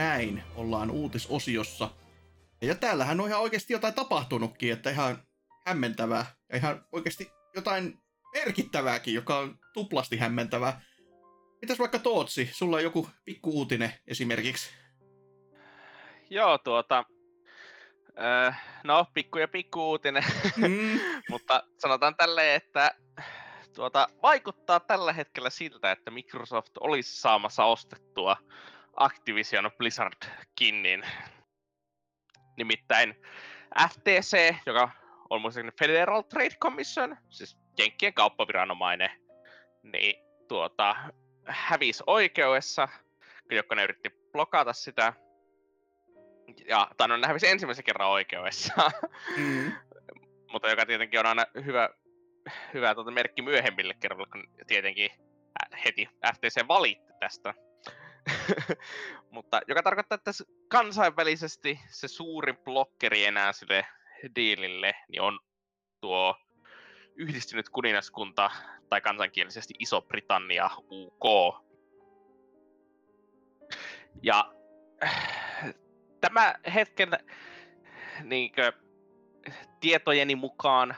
Näin, 0.00 0.42
ollaan 0.54 0.90
uutisosiossa. 0.90 1.90
Ja 2.62 2.74
täällähän 2.74 3.20
on 3.20 3.28
ihan 3.28 3.40
oikeasti 3.40 3.72
jotain 3.72 3.94
tapahtunutkin, 3.94 4.72
että 4.72 4.90
ihan 4.90 5.22
hämmentävää. 5.66 6.26
Ja 6.52 6.56
ihan 6.56 6.84
oikeasti 6.92 7.30
jotain 7.54 7.98
merkittävääkin, 8.34 9.14
joka 9.14 9.38
on 9.38 9.58
tuplasti 9.74 10.16
hämmentävää. 10.16 10.80
Mitäs 11.62 11.78
vaikka 11.78 11.98
Tootsi, 11.98 12.50
sulla 12.52 12.76
on 12.76 12.82
joku 12.82 13.08
pikku 13.24 13.50
uutinen 13.50 13.92
esimerkiksi? 14.06 14.70
Joo, 16.30 16.58
tuota... 16.58 17.04
Öö, 18.18 18.52
no, 18.84 19.06
pikku 19.14 19.38
ja 19.38 19.48
pikku 19.48 19.90
uutinen, 19.90 20.24
Mm, 20.56 21.00
mutta 21.30 21.62
sanotaan 21.78 22.16
tälleen, 22.16 22.56
että 22.56 22.94
tuota, 23.74 24.08
vaikuttaa 24.22 24.80
tällä 24.80 25.12
hetkellä 25.12 25.50
siltä, 25.50 25.92
että 25.92 26.10
Microsoft 26.10 26.72
olisi 26.80 27.20
saamassa 27.20 27.64
ostettua 27.64 28.36
Activision 28.96 29.70
Blizzard-kinnin. 29.78 31.06
Nimittäin 32.56 33.14
FTC, 33.88 34.54
joka 34.66 34.90
on 35.30 35.40
muistaakseni 35.40 35.76
Federal 35.78 36.22
Trade 36.22 36.56
Commission, 36.62 37.16
siis 37.30 37.58
Jenkkien 37.78 38.14
kauppaviranomainen, 38.14 39.10
niin 39.82 40.14
tuota, 40.48 40.96
hävisi 41.46 42.02
oikeudessa, 42.06 42.88
kun 43.68 43.76
ne 43.76 43.84
yritti 43.84 44.10
blokata 44.32 44.72
sitä. 44.72 45.12
Ja, 46.68 46.90
tai 46.96 47.08
no 47.08 47.16
ne 47.16 47.26
hävisi 47.26 47.48
ensimmäisen 47.48 47.84
kerran 47.84 48.08
oikeudessa, 48.08 48.90
mm, 49.36 49.72
mutta 50.52 50.70
joka 50.70 50.86
tietenkin 50.86 51.20
on 51.20 51.26
aina 51.26 51.46
hyvä, 51.64 51.88
hyvä 52.74 52.94
tuota 52.94 53.10
merkki 53.10 53.42
myöhemmille 53.42 53.94
kerroille, 53.94 54.26
kun 54.32 54.66
tietenkin 54.66 55.10
heti 55.84 56.08
FTC 56.34 56.68
valitti 56.68 57.12
tästä. 57.20 57.54
Mutta 59.30 59.60
joka 59.68 59.82
tarkoittaa, 59.82 60.16
että 60.16 60.30
kansainvälisesti 60.68 61.80
se 61.88 62.08
suurin 62.08 62.56
blokkeri 62.56 63.24
enää 63.24 63.52
sille 63.52 63.86
diilille 64.36 64.94
niin 65.08 65.22
on 65.22 65.38
tuo 66.00 66.36
yhdistynyt 67.16 67.68
kuningaskunta 67.68 68.50
tai 68.88 69.00
kansankielisesti 69.00 69.74
Iso-Britannia 69.78 70.70
UK. 70.90 71.24
Ja 74.22 74.52
tämä 76.20 76.54
hetken 76.74 77.10
niinkö, 78.22 78.72
tietojeni 79.80 80.34
mukaan, 80.34 80.96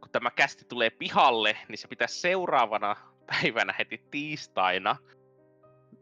kun 0.00 0.10
tämä 0.10 0.30
kästi 0.30 0.64
tulee 0.64 0.90
pihalle, 0.90 1.58
niin 1.68 1.78
se 1.78 1.88
pitäisi 1.88 2.20
seuraavana 2.20 2.96
päivänä 3.26 3.74
heti 3.78 4.04
tiistaina 4.10 4.96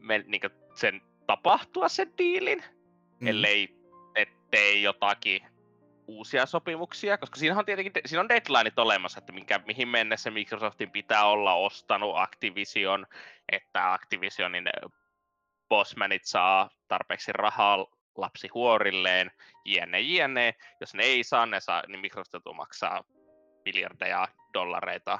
men, 0.02 0.24
niinkö, 0.26 0.50
sen 0.74 1.00
tapahtua 1.26 1.88
sen 1.88 2.12
diilin, 2.18 2.64
mm. 3.20 3.26
ellei 3.26 3.82
ettei 4.14 4.82
jotakin 4.82 5.42
uusia 6.06 6.46
sopimuksia, 6.46 7.18
koska 7.18 7.36
siinä 7.36 7.58
on 7.58 7.64
tietenkin 7.64 7.92
siinä 8.06 8.20
on 8.20 8.28
deadlineit 8.28 8.78
olemassa, 8.78 9.18
että 9.18 9.32
minkä, 9.32 9.60
mihin 9.66 9.88
mennessä 9.88 10.30
Microsoftin 10.30 10.90
pitää 10.90 11.24
olla 11.24 11.54
ostanut 11.54 12.16
Activision, 12.16 13.06
että 13.52 13.92
Activisionin 13.92 14.64
bossmanit 15.68 16.24
saa 16.24 16.70
tarpeeksi 16.88 17.32
rahaa 17.32 17.86
lapsihuorilleen, 18.16 19.30
jne, 19.64 20.00
jne. 20.00 20.54
Jos 20.80 20.94
ne 20.94 21.02
ei 21.02 21.24
saa, 21.24 21.46
ne 21.46 21.60
saa, 21.60 21.82
niin 21.86 22.00
Microsoft 22.00 22.32
joutuu 22.32 22.54
maksaa 22.54 23.04
miljardeja 23.64 24.28
dollareita 24.54 25.18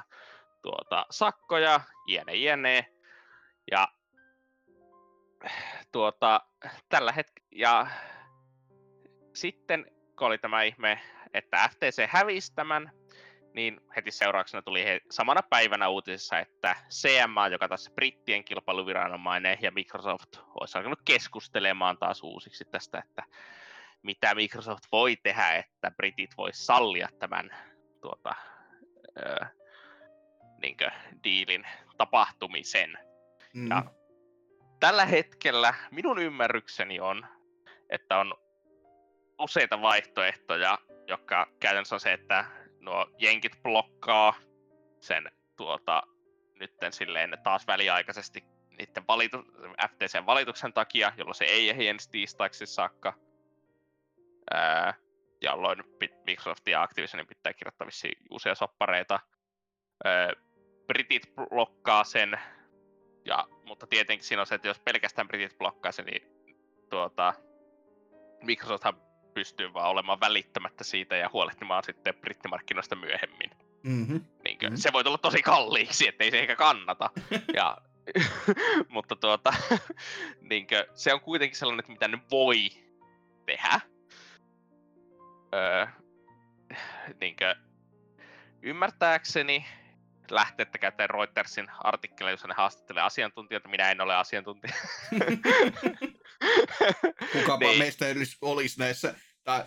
tuota, 0.61 1.05
sakkoja, 1.09 1.81
jne, 2.07 2.35
jne. 2.35 2.85
Ja 3.71 3.87
tuota, 5.91 6.41
tällä 6.89 7.11
hetkellä, 7.11 7.47
ja 7.51 7.87
sitten 9.33 9.85
kun 10.17 10.27
oli 10.27 10.37
tämä 10.37 10.63
ihme, 10.63 10.99
että 11.33 11.69
FTC 11.71 12.07
hävisi 12.09 12.53
tämän, 12.55 12.91
niin 13.53 13.81
heti 13.95 14.11
seurauksena 14.11 14.61
tuli 14.61 14.85
he, 14.85 15.01
samana 15.11 15.41
päivänä 15.49 15.87
uutisissa, 15.89 16.39
että 16.39 16.75
CMA, 16.89 17.47
joka 17.47 17.67
tässä 17.67 17.91
brittien 17.95 18.43
kilpailuviranomainen 18.43 19.57
ja 19.61 19.71
Microsoft 19.71 20.37
olisi 20.59 20.77
alkanut 20.77 21.01
keskustelemaan 21.05 21.97
taas 21.97 22.23
uusiksi 22.23 22.65
tästä, 22.65 23.03
että 23.09 23.23
mitä 24.03 24.35
Microsoft 24.35 24.83
voi 24.91 25.15
tehdä, 25.15 25.51
että 25.51 25.91
britit 25.91 26.37
vois 26.37 26.65
sallia 26.65 27.09
tämän 27.19 27.49
tuota, 28.01 28.35
öö, 29.17 29.45
niinkö, 30.61 30.91
diilin 31.23 31.67
tapahtumisen. 31.97 32.97
Mm. 33.53 33.69
Ja 33.69 33.83
tällä 34.83 35.05
hetkellä 35.05 35.73
minun 35.91 36.19
ymmärrykseni 36.19 36.99
on, 36.99 37.25
että 37.89 38.17
on 38.17 38.33
useita 39.39 39.81
vaihtoehtoja, 39.81 40.77
jotka 41.07 41.47
käytännössä 41.59 41.95
on 41.95 41.99
se, 41.99 42.13
että 42.13 42.45
nuo 42.79 43.07
jenkit 43.17 43.63
blokkaa 43.63 44.33
sen 44.99 45.31
tuota, 45.55 46.03
nytten 46.59 46.93
silleen 46.93 47.37
taas 47.43 47.67
väliaikaisesti 47.67 48.43
niiden 48.69 49.07
valitu, 49.07 49.37
FTC-valituksen 49.87 50.73
takia, 50.73 51.13
jolloin 51.17 51.35
se 51.35 51.45
ei 51.45 51.69
ehdi 51.69 51.87
ensi 51.87 52.11
tiistaiksi 52.11 52.65
saakka. 52.65 53.13
Ää, 54.53 54.93
jolloin 55.41 55.83
Microsoft 56.25 56.67
ja 56.67 56.81
Activisionin 56.81 57.27
pitää 57.27 57.53
kirjoittaa 57.53 57.87
uusia 58.31 58.55
soppareita. 58.55 59.19
Ää, 60.03 60.33
Britit 60.87 61.35
blokkaa 61.35 62.03
sen, 62.03 62.39
ja, 63.25 63.47
mutta 63.65 63.87
tietenkin 63.87 64.27
siinä 64.27 64.41
on 64.41 64.47
se, 64.47 64.55
että 64.55 64.67
jos 64.67 64.79
pelkästään 64.79 65.27
Britit 65.27 65.57
blokkaa 65.57 65.91
sen, 65.91 66.05
niin 66.05 66.21
tuota, 66.89 67.33
Microsofthan 68.43 69.01
pystyy 69.33 69.73
vaan 69.73 69.89
olemaan 69.89 70.19
välittämättä 70.19 70.83
siitä 70.83 71.15
ja 71.15 71.29
huolehtimaan 71.33 71.83
sitten 71.83 72.15
brittimarkkinoista 72.15 72.95
myöhemmin. 72.95 73.49
Mm-hmm. 73.83 74.21
Niinkö, 74.43 74.65
mm-hmm. 74.65 74.77
Se 74.77 74.93
voi 74.93 75.03
tulla 75.03 75.17
tosi 75.17 75.41
kalliiksi, 75.41 76.07
ettei 76.07 76.31
se 76.31 76.39
ehkä 76.39 76.55
kannata. 76.55 77.09
ja, 77.57 77.77
mutta 78.89 79.15
tuota, 79.15 79.53
niinkö, 80.49 80.87
se 80.93 81.13
on 81.13 81.21
kuitenkin 81.21 81.57
sellainen, 81.57 81.79
että 81.79 81.91
mitä 81.91 82.07
ne 82.07 82.19
voi 82.31 82.69
tehdä. 83.45 83.81
Öö, 85.53 85.87
niinkö, 87.21 87.55
ymmärtääkseni 88.61 89.65
lähteettä 90.35 90.77
käyttäen 90.77 91.09
Reutersin 91.09 91.67
artikkeleja, 91.79 92.33
jossa 92.33 92.47
ne 92.47 92.53
haastattelee 92.57 93.03
asiantuntijoita. 93.03 93.69
Minä 93.69 93.91
en 93.91 94.01
ole 94.01 94.15
asiantuntija. 94.15 94.73
Kukapa 97.33 97.65
niin. 97.65 97.79
meistä 97.79 98.07
edes 98.07 98.37
olisi 98.41 98.79
näissä. 98.79 99.15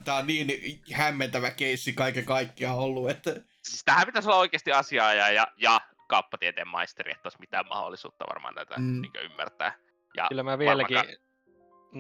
Tämä 0.05 0.19
on 0.19 0.27
niin 0.27 0.49
hämmentävä 0.93 1.51
keissi 1.51 1.93
kaiken 1.93 2.25
kaikkiaan 2.25 2.79
ollut, 2.79 3.11
että... 3.11 3.31
Siis 3.63 3.85
tähän 3.85 4.07
pitäisi 4.07 4.29
olla 4.29 4.39
oikeasti 4.39 4.73
asiaa 4.73 5.15
ja, 5.15 5.31
ja, 5.31 5.47
ja 5.57 5.81
kauppatieteen 6.09 6.69
maisteri, 6.69 7.13
että 7.13 7.27
olisi 7.27 7.41
mitään 7.41 7.69
mahdollisuutta 7.69 8.25
varmaan 8.29 8.55
tätä 8.55 8.75
mm. 8.79 9.01
niin 9.01 9.13
ymmärtää. 9.25 9.75
Ja 10.17 10.27
Kyllä 10.29 10.43
mä 10.43 10.59
vieläkin 10.59 10.97
varmaan... 10.97 11.17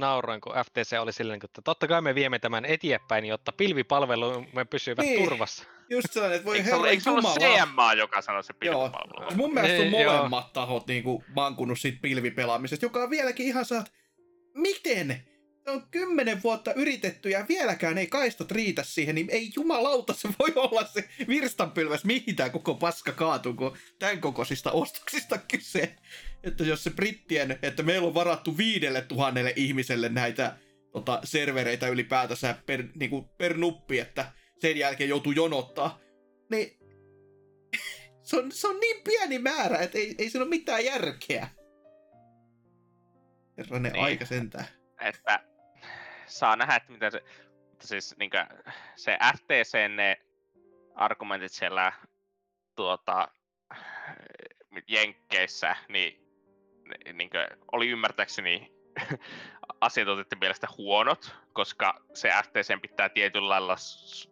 nauroin, 0.00 0.40
kun 0.40 0.52
FTC 0.52 0.96
oli 1.00 1.12
silleen, 1.12 1.40
että 1.44 1.62
totta 1.62 1.88
kai 1.88 2.02
me 2.02 2.14
viemme 2.14 2.38
tämän 2.38 2.64
eteenpäin, 2.64 3.24
jotta 3.24 3.52
pilvipalvelumme 3.52 4.64
pysyvät 4.64 5.04
niin. 5.04 5.24
turvassa. 5.24 5.64
Just 5.90 6.12
sellainen, 6.12 6.36
että 6.36 6.46
voi 6.46 6.64
herra 6.64 6.86
Eikö 6.86 7.10
ollut 7.10 7.24
CMA, 7.24 7.94
joka 7.94 8.22
sanoi 8.22 8.44
se 8.44 8.52
pilvipalvelu? 8.52 9.22
Joo. 9.22 9.30
Mun 9.36 9.54
mielestä 9.54 9.76
on 9.76 9.90
niin, 9.90 10.06
molemmat 10.06 10.52
tahot 10.52 10.86
niin 10.86 11.02
kuin, 11.02 11.24
mankunut 11.34 11.78
siitä 11.78 11.98
pilvipelaamisesta, 12.02 12.86
joka 12.86 13.02
on 13.02 13.10
vieläkin 13.10 13.46
ihan 13.46 13.64
saat 13.64 13.92
miten? 14.54 15.22
On 15.66 15.88
kymmenen 15.90 16.42
vuotta 16.42 16.74
yritetty 16.74 17.30
ja 17.30 17.44
vieläkään 17.48 17.98
ei 17.98 18.06
kaistot 18.06 18.50
riitä 18.50 18.82
siihen, 18.82 19.14
niin 19.14 19.30
ei 19.30 19.50
jumalauta 19.56 20.14
se 20.14 20.28
voi 20.38 20.52
olla 20.56 20.86
se 20.86 21.08
virstanpylväs, 21.28 22.04
mihin 22.04 22.36
tämä 22.36 22.50
koko 22.50 22.74
paska 22.74 23.12
kaatuu, 23.12 23.54
kun 23.54 23.76
tämän 23.98 24.20
kokoisista 24.20 24.72
ostoksista 24.72 25.38
kyse. 25.38 25.96
Että 26.42 26.64
jos 26.64 26.84
se 26.84 26.90
brittien, 26.90 27.58
että 27.62 27.82
meillä 27.82 28.06
on 28.06 28.14
varattu 28.14 28.56
viidelle 28.56 29.00
tuhannelle 29.02 29.52
ihmiselle 29.56 30.08
näitä 30.08 30.56
tota, 30.92 31.20
servereitä 31.24 31.88
ylipäätänsä 31.88 32.56
per, 32.66 32.84
niin 32.94 33.10
kuin 33.10 33.24
per 33.38 33.56
nuppi, 33.56 33.98
että 33.98 34.32
sen 34.60 34.76
jälkeen 34.76 35.10
joutuu 35.10 35.32
jonottaa, 35.32 36.00
niin 36.50 36.78
se 38.28 38.36
on, 38.36 38.52
se 38.52 38.68
on 38.68 38.80
niin 38.80 39.02
pieni 39.04 39.38
määrä, 39.38 39.78
että 39.78 39.98
ei, 39.98 40.14
ei 40.18 40.30
siinä 40.30 40.42
ole 40.42 40.50
mitään 40.50 40.84
järkeä. 40.84 41.48
Herranen 43.56 43.92
niin, 43.92 44.04
aika 44.04 44.26
sentään. 44.26 44.66
Että 45.00 45.55
saa 46.26 46.56
nähdä, 46.56 46.76
että 46.76 46.92
miten 46.92 47.12
se, 47.12 47.22
mutta 47.70 47.86
siis 47.86 48.14
niin 48.18 48.30
kuin, 48.30 48.46
se 48.96 49.18
FTC 49.36 49.88
ne 49.88 50.20
argumentit 50.94 51.52
siellä 51.52 51.92
tuota, 52.76 53.28
Jenkkeissä, 54.88 55.76
niin, 55.88 56.26
niin 57.12 57.30
kuin, 57.30 57.46
oli 57.72 57.88
ymmärtääkseni 57.88 58.72
asiantuntijoiden 59.80 60.38
mielestä 60.38 60.68
huonot, 60.78 61.36
koska 61.52 62.00
se 62.14 62.30
FTC 62.44 62.80
pitää 62.80 63.08
tietyllä 63.08 63.48
lailla 63.48 63.76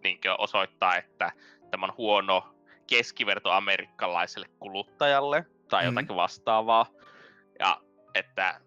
niin 0.03 0.19
osoittaa, 0.39 0.97
että 0.97 1.33
tämä 1.71 1.87
on 1.87 1.97
huono 1.97 2.55
keskiverto 2.87 3.51
amerikkalaiselle 3.51 4.49
kuluttajalle 4.59 5.47
tai 5.69 5.83
mm-hmm. 5.83 5.97
jotakin 5.97 6.17
vastaavaa. 6.17 6.87
Ja 7.59 7.81
että 8.15 8.61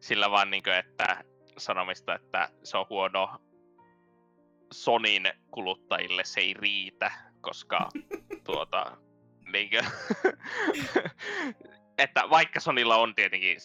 sillä 0.00 0.30
vaan 0.30 0.50
niin 0.50 0.62
kuin, 0.62 0.76
että 0.76 1.24
sanomista, 1.58 2.14
että 2.14 2.48
se 2.62 2.76
on 2.76 2.86
huono 2.90 3.38
Sonin 4.72 5.32
kuluttajille 5.50 6.24
se 6.24 6.40
ei 6.40 6.54
riitä, 6.54 7.12
koska 7.40 7.88
tuota, 8.46 8.96
niin 9.52 9.70
kuin, 9.70 9.84
että 11.98 12.30
vaikka 12.30 12.60
Sonilla 12.60 12.96
on 12.96 13.14
tietenkin 13.14 13.56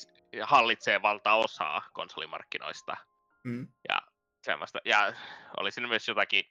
hallitsee 0.42 1.02
valtaosaa 1.02 1.82
konsolimarkkinoista 1.94 2.98
mm. 3.44 3.68
ja 3.90 4.02
semmoista, 4.44 4.80
ja 4.86 5.14
oli 5.58 5.72
siinä 5.72 5.88
myös 5.88 6.08
jotakin 6.08 6.44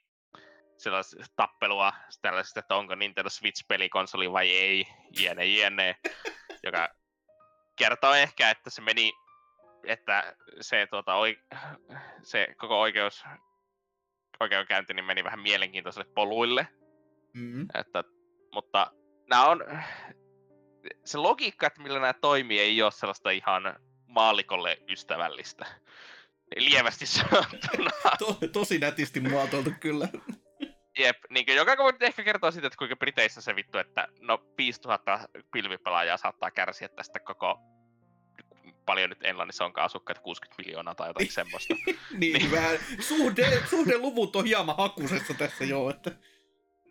sellaista 0.77 1.23
tappelua 1.35 1.93
tällaisesta, 2.21 2.59
että 2.59 2.75
onko 2.75 2.95
Nintendo 2.95 3.29
Switch-pelikonsoli 3.29 4.31
vai 4.31 4.49
ei, 4.49 4.87
jne, 5.19 5.45
jne, 5.45 5.95
joka 6.63 6.89
kertoo 7.75 8.13
ehkä, 8.13 8.49
että 8.49 8.69
se 8.69 8.81
meni 8.81 9.13
että 9.83 10.35
se, 10.61 10.87
tuota, 10.89 11.15
oi, 11.15 11.39
se 12.23 12.47
koko 12.57 12.81
oikeus, 12.81 13.23
oikeudenkäynti 14.39 14.93
niin 14.93 15.05
meni 15.05 15.23
vähän 15.23 15.39
mielenkiintoiselle 15.39 16.11
poluille. 16.15 16.67
Mm-hmm. 17.33 17.67
Että, 17.73 18.03
mutta 18.53 18.91
nämä 19.29 19.45
on, 19.45 19.63
se 21.05 21.17
logiikka, 21.17 21.67
että 21.67 21.81
millä 21.81 21.99
nämä 21.99 22.13
toimii, 22.13 22.59
ei 22.59 22.81
ole 22.81 22.91
sellaista 22.91 23.29
ihan 23.29 23.75
maalikolle 24.07 24.77
ystävällistä. 24.89 25.65
Lievästi 26.55 27.05
sanottuna. 27.17 27.91
to, 28.19 28.37
tosi 28.53 28.79
nätisti 28.79 29.19
muotoiltu 29.19 29.71
kyllä. 29.79 30.07
Jep, 30.99 31.17
niin 31.29 31.55
joka 31.55 31.77
voi 31.77 31.93
ehkä 32.01 32.23
kertoa 32.23 32.51
siitä, 32.51 32.67
että 32.67 32.77
kuinka 32.77 32.95
Briteissä 32.95 33.41
se 33.41 33.55
vittu, 33.55 33.77
että 33.77 34.07
no 34.19 34.43
5000 34.57 35.19
pilvipelaajaa 35.51 36.17
saattaa 36.17 36.51
kärsiä 36.51 36.89
tästä 36.89 37.19
koko 37.19 37.59
paljon 38.89 39.09
nyt 39.09 39.23
Englannissa 39.23 39.65
onkaan 39.65 39.85
asukkaita, 39.85 40.21
60 40.21 40.61
miljoonaa 40.61 40.95
tai 40.95 41.09
jotain 41.09 41.31
semmoista. 41.31 41.73
niin, 42.19 42.33
niin, 42.33 42.51
vähän 42.51 42.77
suhde, 42.99 43.61
suhdeluvut 43.69 44.35
on 44.35 44.45
hieman 44.45 44.77
hakusessa 44.77 45.33
tässä 45.33 45.65
joo. 45.65 45.89
Että... 45.89 46.11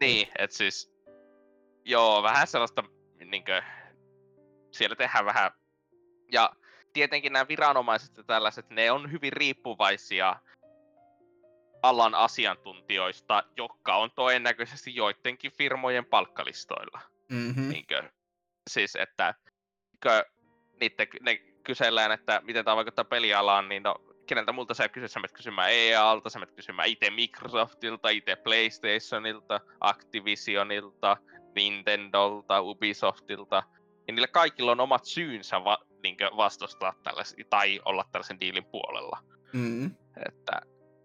niin, 0.01 0.29
että 0.39 0.57
siis, 0.57 0.93
joo, 1.85 2.23
vähän 2.23 2.47
sellaista, 2.47 2.85
niinkö, 3.25 3.63
siellä 4.71 4.97
tehdään 4.97 5.25
vähän, 5.25 5.51
ja 6.33 6.53
tietenkin 6.93 7.33
nämä 7.33 7.49
viranomaiset 7.49 8.17
ja 8.17 8.25
tällaiset, 8.25 8.71
ne 8.71 8.91
on 8.91 9.13
hyvin 9.13 9.33
riippuvaisia 9.33 10.37
alan 11.83 12.15
asiantuntijoista, 12.15 13.45
jotka 13.57 13.97
on 13.97 14.11
todennäköisesti 14.15 14.95
joidenkin 14.95 15.53
firmojen 15.53 16.05
palkkalistoilla. 16.05 17.01
Mm-hmm. 17.29 17.69
Niinkö, 17.69 18.03
siis 18.71 18.97
että 18.97 19.35
niinkö, 19.93 20.31
niitte, 20.81 21.09
ne 21.21 21.41
kysellään, 21.69 22.13
että 22.13 22.41
miten 22.45 22.65
tämä 22.65 22.77
vaikuttaa 22.77 23.05
pelialaan, 23.05 23.69
niin 23.69 23.83
no, 23.83 23.95
keneltä 24.27 24.53
multa 24.53 24.75
sä 24.75 24.89
kysyt, 24.89 25.11
sä 25.11 25.21
menet 25.21 25.33
kysymään 25.33 25.73
EA-alta, 25.73 26.31
sä 26.31 26.39
menet 26.39 26.55
kysymään 26.55 26.89
itse 26.89 27.11
Microsoftilta, 27.11 28.09
itse 28.09 28.37
PlayStationilta, 28.37 29.61
Activisionilta, 29.81 31.17
Nintendolta, 31.55 32.61
Ubisoftilta, 32.61 33.63
ja 34.09 34.15
niillä 34.15 34.29
kaikilla 34.29 34.73
on 34.73 34.81
omat 34.81 35.05
syynsä 35.05 35.65
va, 35.65 35.79
niinkö, 36.03 36.31
vastustaa 36.37 36.95
tällaisen, 37.05 37.39
tai 37.51 37.81
olla 37.85 38.05
tällaisen 38.13 38.41
diilin 38.41 38.65
puolella. 38.65 39.19
Mm-hmm. 39.53 39.91
Että 40.29 40.61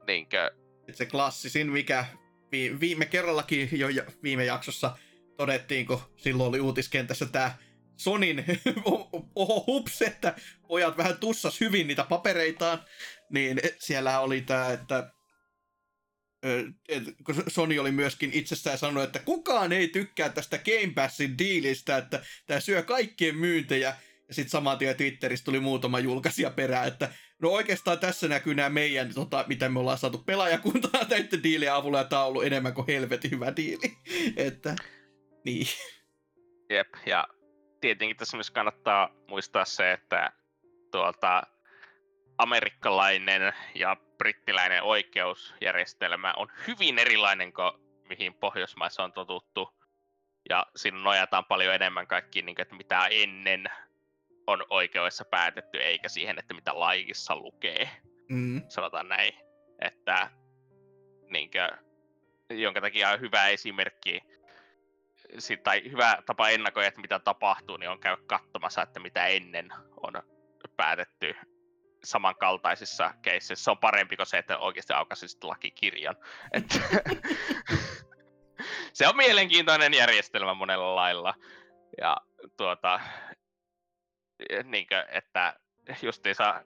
niinkö, 0.07 0.51
Se 0.91 1.05
klassisin, 1.05 1.71
mikä 1.71 2.05
vi- 2.51 2.79
viime 2.79 3.05
kerrallakin 3.05 3.69
jo 3.79 3.87
viime 4.23 4.45
jaksossa 4.45 4.97
todettiin, 5.37 5.85
kun 5.85 6.01
silloin 6.17 6.49
oli 6.49 6.59
uutiskentässä 6.59 7.25
tämä 7.25 7.51
Sonin 7.97 8.45
oho 9.35 9.63
hups, 9.67 10.01
että 10.01 10.35
pojat 10.67 10.97
vähän 10.97 11.17
tussas 11.17 11.59
hyvin 11.59 11.87
niitä 11.87 12.03
papereitaan, 12.03 12.83
niin 13.29 13.61
siellä 13.79 14.19
oli 14.19 14.41
tämä, 14.41 14.71
että 14.71 15.13
kun 17.25 17.43
Sony 17.47 17.79
oli 17.79 17.91
myöskin 17.91 18.29
itsestään 18.33 18.77
sanonut, 18.77 19.03
että 19.03 19.19
kukaan 19.19 19.71
ei 19.71 19.87
tykkää 19.87 20.29
tästä 20.29 20.57
Game 20.57 20.93
Passin 20.95 21.37
diilistä, 21.37 21.97
että 21.97 22.23
tämä 22.47 22.59
syö 22.59 22.83
kaikkien 22.83 23.37
myyntejä. 23.37 23.95
Ja 24.27 24.33
sitten 24.33 24.49
saman 24.49 24.77
tien 24.77 24.95
Twitterissä 24.95 25.45
tuli 25.45 25.59
muutama 25.59 25.99
julkaisija 25.99 26.49
perään, 26.51 26.87
että 26.87 27.09
no 27.41 27.49
oikeastaan 27.49 27.99
tässä 27.99 28.27
näkyy 28.27 28.55
nämä 28.55 28.69
meidän, 28.69 29.13
tota, 29.13 29.45
mitä 29.47 29.69
me 29.69 29.79
ollaan 29.79 29.97
saatu 29.97 30.17
pelaajakuntaa 30.17 31.05
näiden 31.09 31.43
diilien 31.43 31.73
avulla, 31.73 31.97
ja 31.97 32.03
tämä 32.03 32.21
on 32.21 32.27
ollut 32.27 32.45
enemmän 32.45 32.73
kuin 32.73 32.87
helvetin 32.87 33.31
hyvä 33.31 33.55
diili. 33.55 33.97
että, 34.47 34.75
niin. 35.45 35.67
Jep, 36.69 36.87
ja 37.05 37.27
tietenkin 37.83 38.17
tässä 38.17 38.37
myös 38.37 38.51
kannattaa 38.51 39.09
muistaa 39.27 39.65
se, 39.65 39.91
että 39.91 40.31
tuolta 40.91 41.43
amerikkalainen 42.37 43.53
ja 43.75 43.97
brittiläinen 44.17 44.83
oikeusjärjestelmä 44.83 46.33
on 46.37 46.47
hyvin 46.67 46.99
erilainen 46.99 47.53
kuin 47.53 47.71
mihin 48.09 48.33
Pohjoismaissa 48.33 49.03
on 49.03 49.13
totuttu. 49.13 49.69
Ja 50.49 50.65
siinä 50.75 50.97
nojataan 50.97 51.45
paljon 51.45 51.75
enemmän 51.75 52.07
kaikkiin, 52.07 52.45
niin 52.45 52.55
kuin, 52.55 52.61
että 52.63 52.75
mitä 52.75 53.07
ennen 53.11 53.65
on 54.47 54.65
oikeudessa 54.69 55.25
päätetty, 55.25 55.77
eikä 55.77 56.09
siihen, 56.09 56.39
että 56.39 56.53
mitä 56.53 56.79
laikissa 56.79 57.35
lukee. 57.35 57.89
Mm. 58.29 58.61
Sanotaan 58.67 59.07
näin. 59.07 59.33
Että 59.81 60.29
niin 61.29 61.49
kuin, 61.51 62.59
jonka 62.59 62.81
takia 62.81 63.09
on 63.09 63.21
hyvä 63.21 63.47
esimerkki 63.47 64.21
si- 65.39 65.57
tai 65.57 65.91
hyvä 65.91 66.17
tapa 66.25 66.49
ennakoida, 66.49 66.87
että 66.87 67.01
mitä 67.01 67.19
tapahtuu, 67.19 67.77
niin 67.77 67.89
on 67.89 67.99
käy 67.99 68.17
katsomassa, 68.27 68.81
että 68.81 68.99
mitä 68.99 69.27
ennen 69.27 69.69
on 70.01 70.13
päätetty 70.77 71.35
samankaltaisissa 72.03 73.13
keisseissä. 73.21 73.63
Se 73.63 73.71
on 73.71 73.77
parempi 73.77 74.17
kuin 74.17 74.27
se, 74.27 74.37
että 74.37 74.57
oikeasti 74.57 74.93
aukaisit 74.93 75.43
lakikirjan. 75.43 76.15
Et 76.53 76.81
se 78.93 79.07
on 79.07 79.17
mielenkiintoinen 79.17 79.93
järjestelmä 79.93 80.53
monella 80.53 80.95
lailla. 80.95 81.33
Ja 82.01 82.17
tuota, 82.57 82.99
niin 84.63 84.87
kuin, 84.87 85.03
että 85.09 85.59
justiinsa 86.01 86.63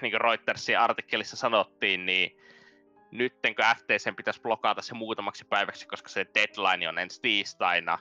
niin 0.00 0.12
kuin 0.12 0.20
Reutersin 0.20 0.78
artikkelissa 0.78 1.36
sanottiin, 1.36 2.06
niin 2.06 2.36
nyt 3.12 3.32
kun 3.32 3.64
FTC 3.78 4.16
pitäisi 4.16 4.40
blokata 4.40 4.82
se 4.82 4.94
muutamaksi 4.94 5.44
päiväksi, 5.44 5.86
koska 5.86 6.08
se 6.08 6.26
deadline 6.34 6.88
on 6.88 6.98
ensi 6.98 7.20
tiistaina, 7.20 7.98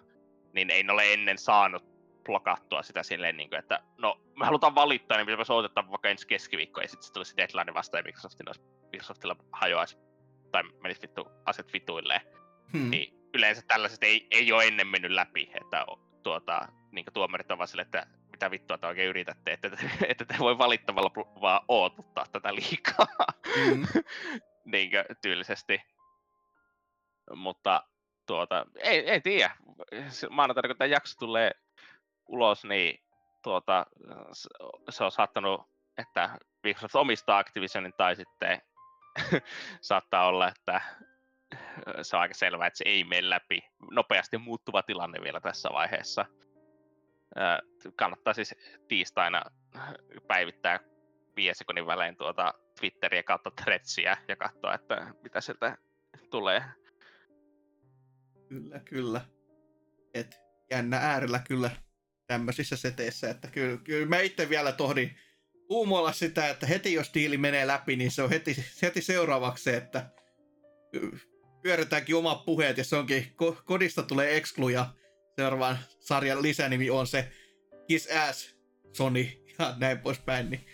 niin 0.54 0.70
ei 0.70 0.84
ne 0.84 0.94
ole 0.94 1.14
ennen 1.14 1.38
saanut 1.38 1.84
blokattua 2.24 2.84
sitä 2.84 3.04
silleen, 3.04 3.38
niin 3.38 3.50
kuin, 3.50 3.60
että 3.60 3.84
no, 3.98 4.22
me 4.40 4.46
halutaan 4.46 4.76
valittaa, 4.76 5.18
niin 5.18 5.28
pitäisi 5.28 5.54
odottaa 5.54 5.90
vaikka 5.92 6.10
ensi 6.10 6.28
keskiviikko, 6.28 6.82
ja 6.82 6.88
sitten 6.88 7.08
se 7.08 7.14
tulisi 7.14 7.38
deadline 7.38 7.74
vasta, 7.74 7.98
ja 7.98 8.04
Microsoftin 8.04 8.50
olisi, 8.50 8.62
Microsoftilla 8.92 9.36
hajoaisi, 9.52 9.98
tai 10.52 10.64
menisi 10.64 11.02
vittu 11.02 11.28
aset 11.46 11.74
vituilleen. 11.74 12.22
Hmm. 12.74 12.90
Niin 12.90 13.14
yleensä 13.34 13.62
tällaiset 13.68 14.04
ei, 14.04 14.28
ei 14.32 14.52
ole 14.52 14.64
ennen 14.64 14.88
mennyt 14.88 15.12
läpi, 15.12 15.52
että 15.62 15.86
tuota, 16.24 16.68
niin 16.92 17.06
tuomarit 17.14 17.52
on 17.52 17.58
vaan 17.58 17.68
sille, 17.68 17.82
että 17.82 18.08
mitä 18.32 18.52
vittua 18.52 18.78
te 18.78 18.88
oikein 18.88 19.10
yritätte, 19.10 19.52
että 19.52 19.70
että 20.10 20.26
te 20.26 20.36
voi 20.40 20.58
valittavalla 20.58 21.12
vaan 21.42 21.62
ootuttaa 21.68 22.26
tätä 22.32 22.56
liikaa 22.56 23.08
Mm. 23.66 23.84
niinkö 24.66 25.06
tyylisesti. 25.22 25.82
Mutta 27.36 27.84
tuota, 28.26 28.66
ei, 28.76 29.10
ei 29.10 29.22
tiedä. 29.22 29.56
Maanantaina 30.30 30.70
kun 30.70 30.78
tämä 30.78 30.88
jakso 30.88 31.16
tulee 31.20 31.52
ulos, 32.28 32.66
niin 32.66 33.04
tuota, 33.44 33.86
se 34.90 35.04
on 35.04 35.12
saattanut, 35.12 35.62
että 35.98 36.40
Microsoft 36.64 36.96
omistaa 36.96 37.38
Activisionin 37.38 37.94
tai 37.98 38.16
sitten 38.16 38.62
saattaa 39.82 40.28
olla, 40.28 40.48
että 40.48 40.82
se 42.02 42.16
on 42.16 42.22
aika 42.22 42.34
selvää, 42.34 42.68
että 42.68 42.78
se 42.78 42.84
ei 42.88 43.04
mene 43.04 43.30
läpi. 43.30 43.64
Nopeasti 43.92 44.38
muuttuva 44.38 44.84
tilanne 44.84 45.22
vielä 45.22 45.40
tässä 45.40 45.70
vaiheessa. 45.74 46.26
Kannattaa 47.96 48.34
siis 48.34 48.56
tiistaina 48.88 49.42
päivittää 50.28 50.80
viiden 51.36 51.56
sekunnin 51.56 51.86
välein 51.86 52.18
tuota 52.18 52.54
Twitteriä 52.82 53.24
kautta 53.24 53.52
threadsia 53.52 54.18
ja 54.28 54.36
katsoa, 54.36 54.76
että 54.76 55.14
mitä 55.24 55.42
sieltä 55.42 55.78
tulee. 56.30 56.64
Kyllä, 58.50 58.80
kyllä. 58.80 59.22
Et 60.14 60.40
jännä 60.72 60.98
äärellä 60.98 61.40
kyllä 61.48 61.72
tämmöisissä 62.28 62.76
seteissä, 62.76 63.30
että 63.30 63.48
kyllä, 63.48 63.78
kyllä 63.78 64.06
mä 64.06 64.20
itse 64.20 64.50
vielä 64.50 64.72
tohdin 64.72 65.18
uumoilla 65.70 66.12
sitä, 66.12 66.50
että 66.50 66.68
heti 66.68 66.94
jos 66.94 67.12
diili 67.14 67.38
menee 67.38 67.68
läpi, 67.68 67.96
niin 67.96 68.12
se 68.12 68.24
on 68.24 68.30
heti, 68.30 68.56
heti 68.82 69.02
seuraavaksi 69.02 69.64
se, 69.64 69.78
että 69.78 70.10
pyörätäänkin 71.62 72.16
omat 72.16 72.46
puheet 72.46 72.78
ja 72.78 72.84
se 72.84 72.96
onkin, 72.96 73.24
ko- 73.24 73.62
kodista 73.66 74.04
tulee 74.04 74.38
exclu 74.38 74.70
ja 74.70 74.94
seuraavan 75.36 75.80
sarjan 76.00 76.42
lisänimi 76.42 76.90
on 76.90 77.08
se 77.08 77.32
Kiss 77.88 78.08
Ass 78.12 78.56
Sony 78.94 79.28
ja 79.60 79.76
näin 79.78 80.00
poispäin, 80.00 80.50
niin 80.50 80.66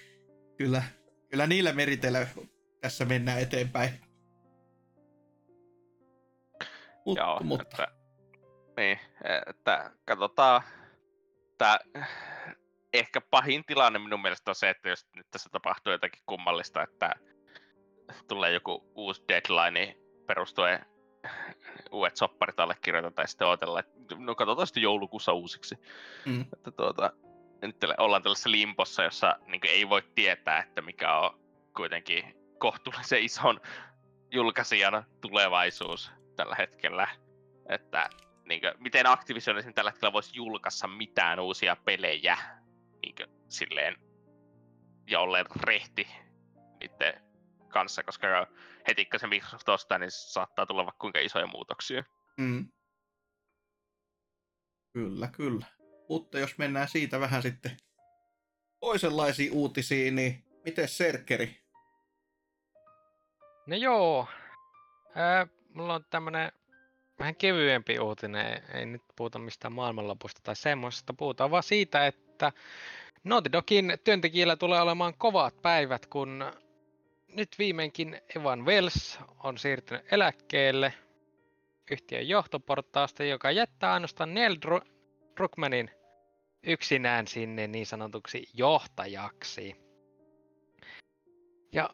kyllä, 0.57 0.83
kyllä 1.37 1.47
niillä 1.47 1.73
meriteillä 1.73 2.27
tässä 2.81 3.05
mennään 3.05 3.39
eteenpäin. 3.39 3.89
Mut, 7.05 7.17
Joo, 7.17 7.39
mutta, 7.43 7.63
Että, 7.63 7.87
niin, 8.77 8.99
että 9.47 9.91
katsotaan. 10.05 10.61
Tää, 11.57 11.79
ehkä 12.93 13.21
pahin 13.21 13.63
tilanne 13.65 13.99
minun 13.99 14.21
mielestä 14.21 14.51
on 14.51 14.55
se, 14.55 14.69
että 14.69 14.89
jos 14.89 15.07
nyt 15.15 15.27
tässä 15.31 15.49
tapahtuu 15.49 15.91
jotakin 15.91 16.21
kummallista, 16.25 16.83
että 16.83 17.11
tulee 18.27 18.51
joku 18.51 18.91
uusi 18.95 19.23
deadline 19.27 19.97
perustuen 20.27 20.85
uudet 21.91 22.17
sopparit 22.17 22.59
allekirjoitetaan 22.59 23.23
ja 23.23 23.27
sitten 23.27 23.47
odotellaan, 23.47 23.83
että 23.85 24.15
no 24.17 24.35
katsotaan 24.35 24.67
sitten 24.67 24.83
joulukuussa 24.83 25.33
uusiksi. 25.33 25.75
Mm. 26.25 26.41
Että 26.41 26.71
tuota, 26.71 27.13
nyt 27.61 27.77
ollaan 27.97 28.23
tällaisessa 28.23 28.51
limpossa, 28.51 29.03
jossa 29.03 29.35
niin 29.47 29.61
ei 29.63 29.89
voi 29.89 30.01
tietää, 30.15 30.59
että 30.59 30.81
mikä 30.81 31.17
on 31.17 31.39
kuitenkin 31.75 32.35
kohtuullisen 32.57 33.23
ison 33.23 33.61
julkaisijan 34.31 35.05
tulevaisuus 35.21 36.11
tällä 36.35 36.55
hetkellä. 36.55 37.07
Että 37.69 38.09
niin 38.45 38.61
kuin, 38.61 38.73
miten 38.79 39.07
Activision 39.07 39.73
tällä 39.75 39.91
hetkellä 39.91 40.13
voisi 40.13 40.35
julkaista 40.35 40.87
mitään 40.87 41.39
uusia 41.39 41.75
pelejä 41.75 42.37
niin 43.01 43.15
kuin, 43.15 43.29
silleen, 43.49 43.95
ja 45.07 45.19
olleen 45.19 45.45
rehti 45.63 46.07
niiden 46.79 47.21
kanssa, 47.69 48.03
koska 48.03 48.27
heti 48.87 49.05
kun 49.05 49.19
se 49.19 49.27
Microsoft 49.27 49.69
ostaa, 49.69 49.97
niin 49.97 50.11
saattaa 50.11 50.65
tulla 50.65 50.85
vaikka 50.85 51.01
kuinka 51.01 51.19
isoja 51.19 51.47
muutoksia. 51.47 52.03
Mm. 52.37 52.67
Kyllä, 54.93 55.27
kyllä. 55.27 55.65
Mutta 56.09 56.39
jos 56.39 56.57
mennään 56.57 56.87
siitä 56.87 57.19
vähän 57.19 57.41
sitten 57.41 57.77
toisenlaisiin 58.79 59.51
uutisiin, 59.51 60.15
niin 60.15 60.43
miten 60.65 60.87
Serkeri? 60.87 61.57
No 63.67 63.75
joo. 63.75 64.27
Ää, 65.15 65.47
mulla 65.73 65.93
on 65.93 66.05
tämmönen 66.09 66.51
vähän 67.19 67.35
kevyempi 67.35 67.99
uutinen. 67.99 68.63
Ei- 68.73 68.85
nyt 68.85 69.01
puhuta 69.15 69.39
mistään 69.39 69.73
maailmanlopusta 69.73 70.41
tai 70.43 70.55
semmoisesta. 70.55 71.13
Puhutaan 71.13 71.51
vaan 71.51 71.63
siitä, 71.63 72.07
että 72.07 72.51
Naughty 73.23 73.51
Dogin 73.51 73.97
työntekijillä 74.03 74.55
tulee 74.55 74.81
olemaan 74.81 75.13
kovat 75.17 75.61
päivät, 75.61 76.05
kun 76.05 76.45
nyt 77.27 77.49
viimeinkin 77.59 78.21
Evan 78.35 78.65
Wells 78.65 79.19
on 79.43 79.57
siirtynyt 79.57 80.13
eläkkeelle 80.13 80.93
yhtiön 81.91 82.27
johtoportaasta, 82.27 83.23
joka 83.23 83.51
jättää 83.51 83.93
ainoastaan 83.93 84.33
Druckmannin 85.37 85.91
yksinään 86.63 87.27
sinne 87.27 87.67
niin 87.67 87.85
sanotuksi 87.85 88.47
johtajaksi. 88.53 89.75
Ja 91.73 91.89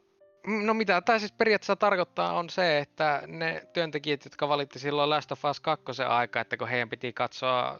Mm, 0.47 0.65
No 0.65 0.73
mitä 0.73 1.01
tämä 1.01 1.19
siis 1.19 1.31
periaatteessa 1.31 1.75
tarkoittaa 1.75 2.33
on 2.33 2.49
se, 2.49 2.77
että 2.77 3.23
ne 3.27 3.61
työntekijät, 3.73 4.25
jotka 4.25 4.49
valitti 4.49 4.79
silloin 4.79 5.09
Last 5.09 5.31
of 5.31 5.45
Us 5.45 5.59
2 5.59 6.03
aika, 6.07 6.41
että 6.41 6.57
kun 6.57 6.67
heidän 6.67 6.89
piti 6.89 7.13
katsoa 7.13 7.79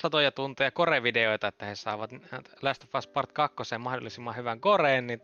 satoja 0.00 0.32
tunteja 0.32 0.70
korevideoita, 0.70 1.48
että 1.48 1.66
he 1.66 1.74
saavat 1.74 2.10
Last 2.62 2.84
of 2.84 2.94
Us 2.94 3.06
Part 3.06 3.32
2 3.32 3.56
mahdollisimman 3.78 4.36
hyvän 4.36 4.60
koreen, 4.60 5.06
niin 5.06 5.20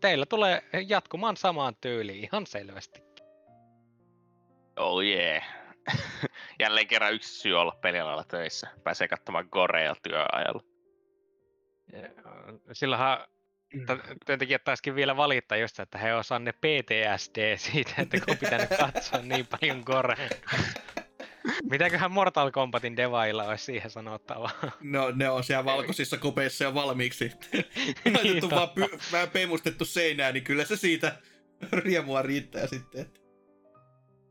teillä 0.00 0.26
tulee 0.26 0.62
jatkumaan 0.86 1.36
samaan 1.36 1.76
tyyliin 1.80 2.24
ihan 2.24 2.46
selvästi. 2.46 3.02
Oh 4.76 5.02
yeah. 5.02 5.42
Jälleen 6.60 6.86
kerran 6.86 7.12
yksi 7.14 7.34
syy 7.40 7.54
olla 7.60 7.78
pelialalla 7.82 8.24
töissä. 8.24 8.68
Pääsee 8.84 9.08
katsomaan 9.08 9.48
Gorea 9.52 9.94
työajalla. 10.02 10.62
Silloinhan 12.72 13.18
t- 13.86 14.26
työntekijät 14.26 14.64
taisikin 14.64 14.94
vielä 14.94 15.16
valittaa 15.16 15.58
just, 15.58 15.80
että 15.80 15.98
he 15.98 16.14
osaa 16.14 16.38
ne 16.38 16.52
PTSD 16.52 17.56
siitä, 17.56 17.90
että 17.98 18.16
kun 18.20 18.30
on 18.30 18.38
pitänyt 18.38 18.68
katsoa 18.68 19.20
niin 19.22 19.46
paljon 19.46 19.82
Gorea. 19.86 20.28
Mitäköhän 21.70 22.12
Mortal 22.12 22.50
Kombatin 22.50 22.96
devailla 22.96 23.44
olisi 23.44 23.64
siihen 23.64 23.90
sanottavaa? 23.90 24.50
No, 24.80 25.12
ne 25.14 25.30
on 25.30 25.44
siellä 25.44 25.64
valkoisissa 25.64 26.16
kopeissa 26.18 26.64
jo 26.64 26.74
valmiiksi. 26.74 27.32
Niin, 27.52 28.14
Laitettu 28.14 28.50
vaan 28.50 28.68
totta. 28.68 28.96
py- 28.96 29.12
vähän 29.12 29.30
pemustettu 29.30 29.84
seinään, 29.84 30.34
niin 30.34 30.44
kyllä 30.44 30.64
se 30.64 30.76
siitä 30.76 31.16
riemua 31.72 32.22
riittää 32.22 32.66
sitten. 32.66 33.00
että- 33.00 33.20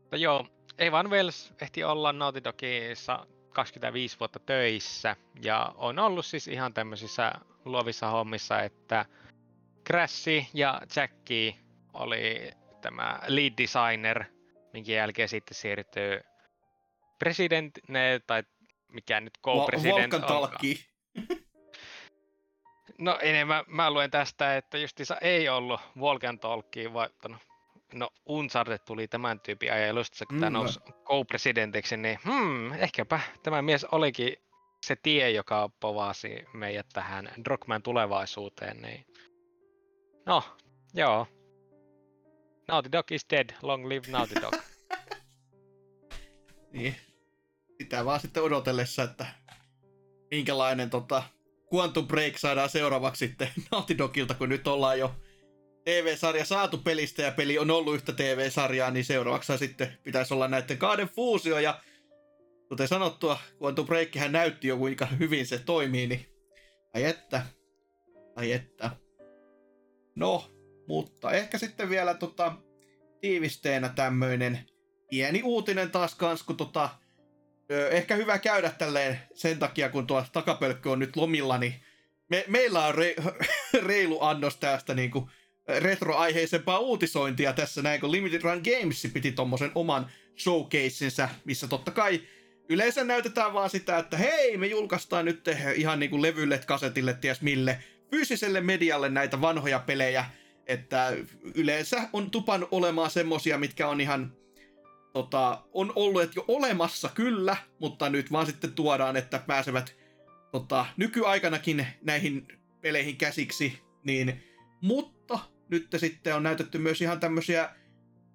Mutta 0.00 0.16
joo, 0.16 0.46
Evan 0.78 1.10
Wells 1.10 1.54
ehti 1.62 1.84
olla 1.84 2.12
Naughty 2.12 2.44
Dogissa 2.44 3.26
25 3.50 4.20
vuotta 4.20 4.38
töissä 4.38 5.16
ja 5.42 5.72
on 5.76 5.98
ollut 5.98 6.26
siis 6.26 6.48
ihan 6.48 6.74
tämmöisissä 6.74 7.32
luovissa 7.64 8.08
hommissa, 8.10 8.62
että 8.62 9.04
Crash 9.86 10.28
ja 10.54 10.80
Jackie 10.96 11.54
oli 11.92 12.50
tämä 12.80 13.18
lead 13.26 13.52
designer, 13.58 14.24
minkä 14.72 14.92
jälkeen 14.92 15.28
sitten 15.28 15.54
siirtyy 15.54 16.20
president, 17.18 17.78
ne, 17.88 18.20
tai 18.26 18.42
mikä 18.92 19.20
nyt 19.20 19.38
co-president. 19.44 20.12
No 22.98 23.18
enemmän 23.22 23.64
mä 23.66 23.90
luen 23.90 24.10
tästä, 24.10 24.56
että 24.56 24.78
justiinsa 24.78 25.16
ei 25.20 25.48
ollut 25.48 25.80
Volkan 26.00 26.38
Talkia 26.38 26.92
vaihtanut. 26.92 27.55
No 27.96 28.10
Uncharted 28.26 28.78
tuli 28.78 29.08
tämän 29.08 29.40
tyypin 29.40 29.72
ajelusta, 29.72 30.26
kun 30.26 30.36
Mm, 30.36 30.40
tämä 30.40 30.50
no. 30.50 30.58
nousi 30.58 30.80
co-presidentiksi, 31.04 31.96
niin 31.96 32.18
hmm, 32.24 32.72
ehkäpä 32.72 33.20
tämä 33.42 33.62
mies 33.62 33.84
olikin 33.84 34.36
se 34.86 34.96
tie, 34.96 35.30
joka 35.30 35.70
povasi 35.80 36.44
meidät 36.54 36.86
tähän 36.92 37.28
Drogman 37.44 37.82
tulevaisuuteen. 37.82 38.82
Niin... 38.82 39.06
No, 40.26 40.42
joo. 40.94 41.26
Naughty 42.68 42.92
Dog 42.92 43.12
is 43.12 43.26
dead, 43.30 43.50
long 43.62 43.86
live 43.88 44.06
Naughty 44.10 44.34
Dog. 44.42 44.54
Niin. 46.72 46.96
Sitä 47.82 48.04
vaan 48.04 48.20
sitten 48.20 48.42
odotellessa, 48.42 49.02
että 49.02 49.26
minkälainen 50.30 50.90
tota, 50.90 51.22
Quantum 51.74 52.06
Break 52.08 52.38
saadaan 52.38 52.68
seuraavaksi 52.68 53.26
sitten 53.26 53.48
Naughty 53.70 53.98
Dogilta, 53.98 54.34
kun 54.34 54.48
nyt 54.48 54.68
ollaan 54.68 54.98
jo 54.98 55.14
TV-sarja 55.86 56.44
saatu 56.44 56.78
pelistä 56.78 57.22
ja 57.22 57.32
peli 57.32 57.58
on 57.58 57.70
ollut 57.70 57.94
yhtä 57.94 58.12
TV-sarjaa, 58.12 58.90
niin 58.90 59.04
seuraavaksi 59.04 59.58
sitten 59.58 59.98
pitäisi 60.02 60.34
olla 60.34 60.48
näiden 60.48 60.78
kahden 60.78 61.08
fuusio 61.08 61.58
ja 61.58 61.80
kuten 62.68 62.88
sanottua, 62.88 63.38
Quantum 63.62 63.86
Breakhän 63.86 64.32
näytti 64.32 64.68
jo 64.68 64.76
kuinka 64.76 65.06
hyvin 65.06 65.46
se 65.46 65.58
toimii, 65.58 66.06
niin 66.06 66.26
ai 66.94 67.04
että, 67.04 67.42
ai 68.36 68.52
että. 68.52 68.90
No, 70.14 70.50
mutta 70.88 71.32
ehkä 71.32 71.58
sitten 71.58 71.90
vielä 71.90 72.14
tota, 72.14 72.52
tiivisteenä 73.20 73.88
tämmöinen 73.88 74.60
pieni 75.10 75.42
uutinen 75.42 75.90
taas 75.90 76.14
kans, 76.14 76.42
kun 76.42 76.56
tota, 76.56 76.88
ö, 77.72 77.88
ehkä 77.88 78.16
hyvä 78.16 78.38
käydä 78.38 78.70
tälleen 78.70 79.18
sen 79.34 79.58
takia, 79.58 79.88
kun 79.88 80.06
tuo 80.06 80.24
takapölkkö 80.32 80.90
on 80.90 80.98
nyt 80.98 81.16
lomilla, 81.16 81.58
niin 81.58 81.74
me, 82.28 82.44
meillä 82.48 82.86
on 82.86 82.94
re, 82.94 83.14
reilu 83.86 84.22
annos 84.22 84.56
tästä 84.56 84.94
niin 84.94 85.10
kuin 85.10 85.30
retroaiheisempaa 85.68 86.78
uutisointia 86.78 87.52
tässä 87.52 87.82
näin, 87.82 88.00
kun 88.00 88.12
Limited 88.12 88.42
Run 88.42 88.62
Games 88.64 89.08
piti 89.12 89.32
tommosen 89.32 89.70
oman 89.74 90.10
showcaseinsa, 90.38 91.28
missä 91.44 91.68
totta 91.68 91.90
kai 91.90 92.20
yleensä 92.68 93.04
näytetään 93.04 93.52
vaan 93.52 93.70
sitä, 93.70 93.98
että 93.98 94.16
hei, 94.16 94.56
me 94.56 94.66
julkaistaan 94.66 95.24
nyt 95.24 95.44
ihan 95.74 96.00
niin 96.00 96.10
kuin 96.10 96.22
levylle, 96.22 96.60
kasetille, 96.66 97.14
ties 97.14 97.42
mille, 97.42 97.78
fyysiselle 98.10 98.60
medialle 98.60 99.08
näitä 99.08 99.40
vanhoja 99.40 99.78
pelejä, 99.78 100.24
että 100.66 101.12
yleensä 101.54 102.08
on 102.12 102.30
tupan 102.30 102.66
olemaan 102.70 103.10
semmosia, 103.10 103.58
mitkä 103.58 103.88
on 103.88 104.00
ihan 104.00 104.32
tota, 105.12 105.64
on 105.72 105.92
ollut 105.94 106.36
jo 106.36 106.44
olemassa 106.48 107.10
kyllä, 107.14 107.56
mutta 107.80 108.08
nyt 108.08 108.32
vaan 108.32 108.46
sitten 108.46 108.72
tuodaan, 108.72 109.16
että 109.16 109.38
pääsevät 109.46 109.96
tota, 110.52 110.86
nykyaikanakin 110.96 111.86
näihin 112.02 112.48
peleihin 112.80 113.16
käsiksi, 113.16 113.78
niin, 114.04 114.44
mutta 114.80 115.38
nyt 115.70 115.88
sitten 115.96 116.34
on 116.34 116.42
näytetty 116.42 116.78
myös 116.78 117.02
ihan 117.02 117.20
tämmöisiä 117.20 117.70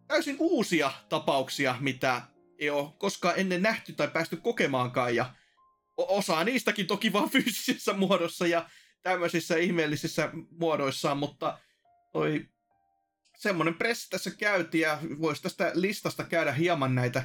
täysin 0.08 0.36
uusia 0.40 0.91
tapauksia, 1.10 1.76
mitä 1.80 2.22
ei 2.60 2.70
ole 2.70 2.90
koskaan 2.98 3.34
ennen 3.38 3.62
nähty 3.62 3.94
tai 3.94 4.08
päästy 4.08 4.38
kokemaankaan, 4.38 5.16
ja 5.16 5.34
osa 5.98 6.44
niistäkin 6.44 6.88
toki 6.88 7.14
vaan 7.14 7.30
fyysisessä 7.34 7.94
muodossa 7.94 8.48
ja 8.48 8.70
tämmöisissä 9.02 9.58
ihmeellisissä 9.58 10.30
muodoissaan, 10.60 11.18
mutta 11.18 11.60
toi 12.12 12.45
semmonen 13.38 13.74
pressi 13.74 14.10
tässä 14.10 14.32
käytiin 14.32 14.82
ja 14.82 14.99
voisi 15.22 15.44
tästä 15.44 15.72
listasta 15.74 16.24
käydä 16.24 16.52
hieman 16.52 16.95
näitä 16.95 17.24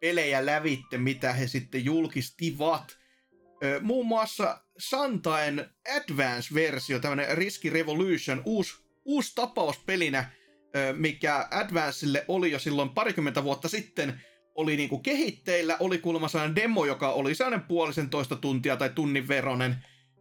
pelejä 0.00 0.46
lävitte, 0.46 0.98
mitä 0.98 1.32
he 1.32 1.46
sitten 1.46 1.84
julkistivat. 1.84 2.98
Muun 3.80 4.06
muassa 4.06 4.64
Santaen 4.78 5.70
Advance-versio, 5.96 6.98
tämmönen 6.98 7.38
Risky 7.38 7.70
Revolution, 7.70 8.42
uusi, 8.44 8.83
uusi 9.04 9.32
tapaus 9.34 9.78
pelinä, 9.78 10.30
mikä 10.96 11.48
Advancelle 11.50 12.24
oli 12.28 12.52
jo 12.52 12.58
silloin 12.58 12.88
parikymmentä 12.88 13.44
vuotta 13.44 13.68
sitten, 13.68 14.20
oli 14.54 14.76
niinku 14.76 14.98
kehitteillä, 14.98 15.76
oli 15.80 15.98
kuulemma 15.98 16.28
sellainen 16.28 16.56
demo, 16.56 16.84
joka 16.84 17.12
oli 17.12 17.34
sellainen 17.34 17.66
puolisen 17.68 18.10
toista 18.10 18.36
tuntia 18.36 18.76
tai 18.76 18.90
tunnin 18.90 19.28
veronen, 19.28 19.76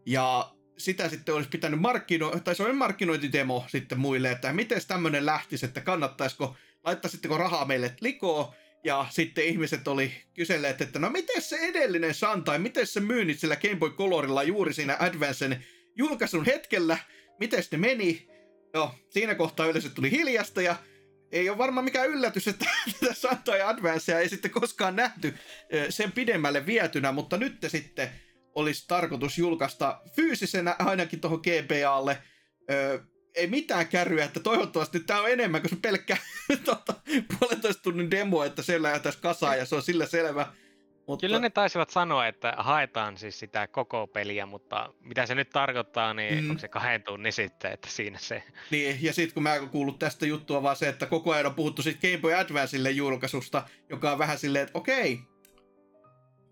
ja 0.05 0.53
sitä 0.77 1.09
sitten 1.09 1.35
olisi 1.35 1.49
pitänyt 1.49 1.79
markkino- 1.79 2.39
tai 2.43 2.55
se 2.55 2.63
oli 2.63 2.73
markkinointidemo 2.73 3.65
sitten 3.67 3.99
muille, 3.99 4.31
että 4.31 4.53
miten 4.53 4.81
tämmöinen 4.87 5.25
lähtisi, 5.25 5.65
että 5.65 5.81
kannattaisiko, 5.81 6.55
laittaisitteko 6.83 7.37
rahaa 7.37 7.65
meille 7.65 7.95
likoo, 8.01 8.53
ja 8.83 9.05
sitten 9.09 9.45
ihmiset 9.45 9.87
oli 9.87 10.11
kyselleet, 10.33 10.81
että 10.81 10.99
no 10.99 11.09
miten 11.09 11.41
se 11.41 11.55
edellinen 11.55 12.13
Santai, 12.13 12.59
miten 12.59 12.87
se 12.87 12.99
myynnit 12.99 13.39
sillä 13.39 13.55
Game 13.55 13.75
Boy 13.75 13.89
Colorilla 13.89 14.43
juuri 14.43 14.73
siinä 14.73 14.97
Advancen 14.99 15.65
julkaisun 15.95 16.45
hetkellä, 16.45 16.97
miten 17.39 17.63
ne 17.71 17.77
meni, 17.77 18.27
no 18.73 18.95
siinä 19.09 19.35
kohtaa 19.35 19.65
yleensä 19.65 19.89
tuli 19.89 20.11
hiljasta 20.11 20.61
ja 20.61 20.75
ei 21.31 21.49
ole 21.49 21.57
varmaan 21.57 21.83
mikään 21.83 22.09
yllätys, 22.09 22.47
että 22.47 22.65
tätä 22.99 23.13
Santai 23.13 23.61
Advancea 23.61 24.19
ei 24.19 24.29
sitten 24.29 24.51
koskaan 24.51 24.95
nähty 24.95 25.33
sen 25.89 26.11
pidemmälle 26.11 26.65
vietynä, 26.65 27.11
mutta 27.11 27.37
nyt 27.37 27.57
sitten 27.67 28.09
olisi 28.55 28.87
tarkoitus 28.87 29.37
julkaista 29.37 30.01
fyysisenä 30.15 30.75
ainakin 30.79 31.21
tuohon 31.21 31.39
GBAlle. 31.39 32.17
Öö, 32.71 32.99
ei 33.35 33.47
mitään 33.47 33.87
kärryä, 33.87 34.25
että 34.25 34.39
toivottavasti 34.39 34.99
tämä 34.99 35.21
on 35.21 35.31
enemmän 35.31 35.61
kuin 35.61 35.69
se 35.69 35.75
pelkkä 35.81 36.17
tota, 36.65 36.93
puolentoista 37.39 37.83
tunnin 37.83 38.11
demo, 38.11 38.43
että 38.43 38.61
se 38.61 38.81
lähdetään 38.81 39.15
kasaan 39.21 39.57
ja 39.57 39.65
se 39.65 39.75
on 39.75 39.81
sillä 39.81 40.05
selvä. 40.05 40.53
Mutta, 41.07 41.27
Kyllä 41.27 41.39
ne 41.39 41.49
taisivat 41.49 41.89
sanoa, 41.89 42.27
että 42.27 42.53
haetaan 42.57 43.17
siis 43.17 43.39
sitä 43.39 43.67
koko 43.67 44.07
peliä, 44.07 44.45
mutta 44.45 44.93
mitä 45.01 45.25
se 45.25 45.35
nyt 45.35 45.49
tarkoittaa, 45.49 46.13
niin 46.13 46.43
Mm. 46.43 46.49
onko 46.49 46.59
se 46.59 46.67
kahden 46.67 47.03
tunnin 47.03 47.33
sitten, 47.33 47.71
että 47.71 47.87
siinä 47.89 48.17
se... 48.21 48.43
Niin, 48.71 48.97
ja 49.01 49.13
sitten 49.13 49.33
kun 49.33 49.43
mä 49.43 49.53
oon 49.53 49.69
kuullut 49.69 49.99
tästä 49.99 50.25
juttua 50.25 50.63
vaan 50.63 50.75
se, 50.75 50.89
että 50.89 51.05
koko 51.05 51.31
ajan 51.31 51.45
on 51.45 51.55
puhuttu 51.55 51.81
siitä 51.81 51.99
Game 52.01 52.17
Boy 52.17 52.33
Advancelle 52.33 52.91
julkaisusta, 52.91 53.63
joka 53.89 54.11
on 54.11 54.17
vähän 54.19 54.37
silleen, 54.37 54.63
että 54.63 54.77
okei, 54.79 55.19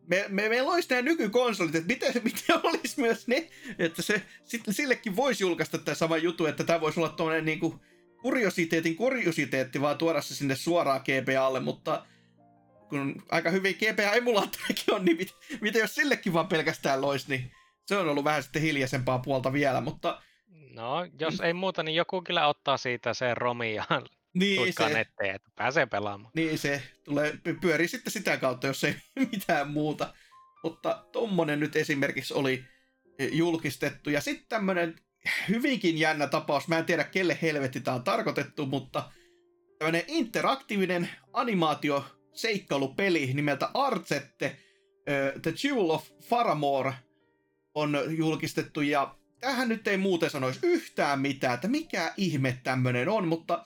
me, 0.08 0.26
me, 0.30 0.50
meillä 0.50 0.72
olisi 0.72 0.90
nämä 0.90 1.02
nykykonsolit, 1.02 1.76
että 1.76 1.88
miten, 1.88 2.14
miten 2.24 2.60
olisi 2.64 3.00
myös 3.02 3.28
ne, 3.28 3.50
että 3.80 4.02
se, 4.02 4.22
sit, 4.44 4.62
sillekin 4.70 5.16
voisi 5.16 5.44
julkaista 5.44 5.78
tämä 5.78 5.96
sama 5.96 6.18
juttu, 6.18 6.46
että 6.46 6.64
tämä 6.64 6.82
voisi 6.82 7.00
olla 7.00 7.10
tuommoinen 7.10 7.46
niinku 7.46 7.80
kuriositeetin 8.22 8.96
kuriositeetti, 8.96 9.82
vaan 9.82 9.98
tuoda 9.98 10.22
se 10.22 10.36
sinne 10.36 10.56
suoraan 10.56 11.02
GBAlle, 11.02 11.60
mutta 11.60 12.06
kun 12.92 13.24
aika 13.32 13.50
hyvin 13.50 13.76
GBA-emulaattorikin 13.76 14.94
on, 14.94 15.06
niin 15.06 15.18
mit, 15.18 15.36
miten 15.62 15.80
jos 15.80 15.96
sillekin 15.96 16.34
vaan 16.34 16.48
pelkästään 16.48 17.02
loisi, 17.02 17.30
niin 17.30 17.52
se 17.86 17.98
on 17.98 18.10
ollut 18.10 18.24
vähän 18.24 18.44
sitten 18.44 18.62
hiljaisempaa 18.62 19.20
puolta 19.20 19.54
vielä, 19.54 19.82
mutta 19.82 20.22
No, 20.74 21.08
jos 21.20 21.40
ei 21.40 21.54
muuta, 21.54 21.84
niin 21.84 21.96
joku 21.96 22.22
kyllä 22.22 22.48
ottaa 22.48 22.78
siitä 22.78 23.14
se 23.14 23.34
romi 23.34 23.76
ja 23.76 23.86
niin 24.34 24.74
se, 24.74 24.90
netteen, 24.90 25.36
että 25.36 25.50
pääsee 25.56 25.86
pelaamaan. 25.86 26.32
Niin 26.36 26.58
se 26.58 26.84
tulee, 27.04 27.32
py- 27.32 27.60
pyörii 27.62 27.88
sitten 27.88 28.14
sitä 28.14 28.38
kautta, 28.38 28.68
jos 28.68 28.84
ei 28.84 28.96
mitään 29.32 29.70
muuta. 29.70 30.14
Mutta 30.64 31.06
tommonen 31.12 31.60
nyt 31.60 31.76
esimerkiksi 31.76 32.34
oli 32.34 32.64
eh, 33.20 33.30
julkistettu. 33.34 34.10
Ja 34.10 34.22
sitten 34.22 34.46
tämmönen 34.50 34.96
hyvinkin 35.50 35.98
jännä 35.98 36.28
tapaus. 36.28 36.68
Mä 36.68 36.78
en 36.78 36.86
tiedä, 36.86 37.04
kelle 37.04 37.38
helvetti 37.42 37.82
tämä 37.82 37.96
on 37.96 38.04
tarkoitettu, 38.04 38.66
mutta 38.66 39.12
tämmöinen 39.80 40.04
interaktiivinen 40.08 41.10
animaatio 41.34 42.06
seikkailupeli 42.34 43.34
nimeltä 43.34 43.70
Artsette, 43.74 44.58
The 45.42 45.54
Jewel 45.64 45.90
of 45.90 46.10
Faramore 46.22 46.94
on 47.74 47.98
julkistettu 48.10 48.82
ja 48.82 49.16
tähän 49.40 49.70
nyt 49.70 49.88
ei 49.88 49.98
muuten 49.98 50.30
sanoisi 50.30 50.60
yhtään 50.64 51.20
mitään, 51.20 51.54
että 51.54 51.68
mikä 51.68 52.14
ihme 52.18 52.58
tämmönen 52.64 53.10
on, 53.10 53.28
mutta 53.28 53.66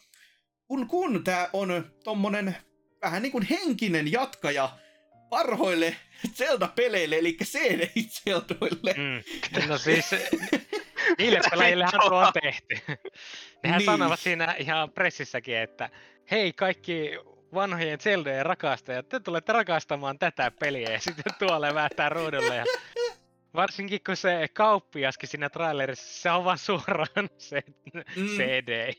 kun, 0.68 0.88
kun 0.88 1.24
tämä 1.24 1.50
on 1.54 1.92
tommonen 2.04 2.58
vähän 3.02 3.22
niin 3.22 3.32
kuin 3.32 3.48
henkinen 3.50 4.12
jatkaja 4.12 4.78
parhoille 5.30 5.96
Zelda-peleille, 6.34 7.18
eli 7.18 7.38
CD-Zeldoille. 7.44 8.94
Mm. 8.98 9.68
No 9.68 9.78
siis, 9.78 10.06
niille 11.18 11.40
pelaajillehan 11.52 12.02
tuo 12.08 12.18
on 12.18 12.34
tehty. 12.44 12.98
Nehän 13.64 13.78
niin. 13.78 13.86
sanovat 13.86 14.20
siinä 14.20 14.56
ihan 14.60 14.92
pressissäkin, 14.92 15.58
että 15.58 15.90
hei 16.32 16.54
kaikki 16.54 17.12
vanhojen 17.54 18.00
Zeldojen 18.00 18.46
rakastajat, 18.46 19.10
te 19.10 19.20
tulette 19.20 19.54
rakastamaan 19.54 20.20
tätä 20.20 20.52
peliä 20.60 20.90
ja 20.90 21.00
sitten 21.00 21.34
tuolle 21.40 21.74
väättää 21.74 22.10
ruudulle. 22.10 22.56
Ja 22.56 22.66
varsinkin 23.56 24.00
kun 24.06 24.18
se 24.18 24.48
kauppiaskin 24.54 25.30
siinä 25.30 25.50
trailerissa, 25.50 26.22
se 26.22 26.32
on 26.32 26.46
vaan 26.46 26.58
suoraan 26.58 27.30
se 27.38 27.64
mm. 28.16 28.28
CD, 28.28 28.94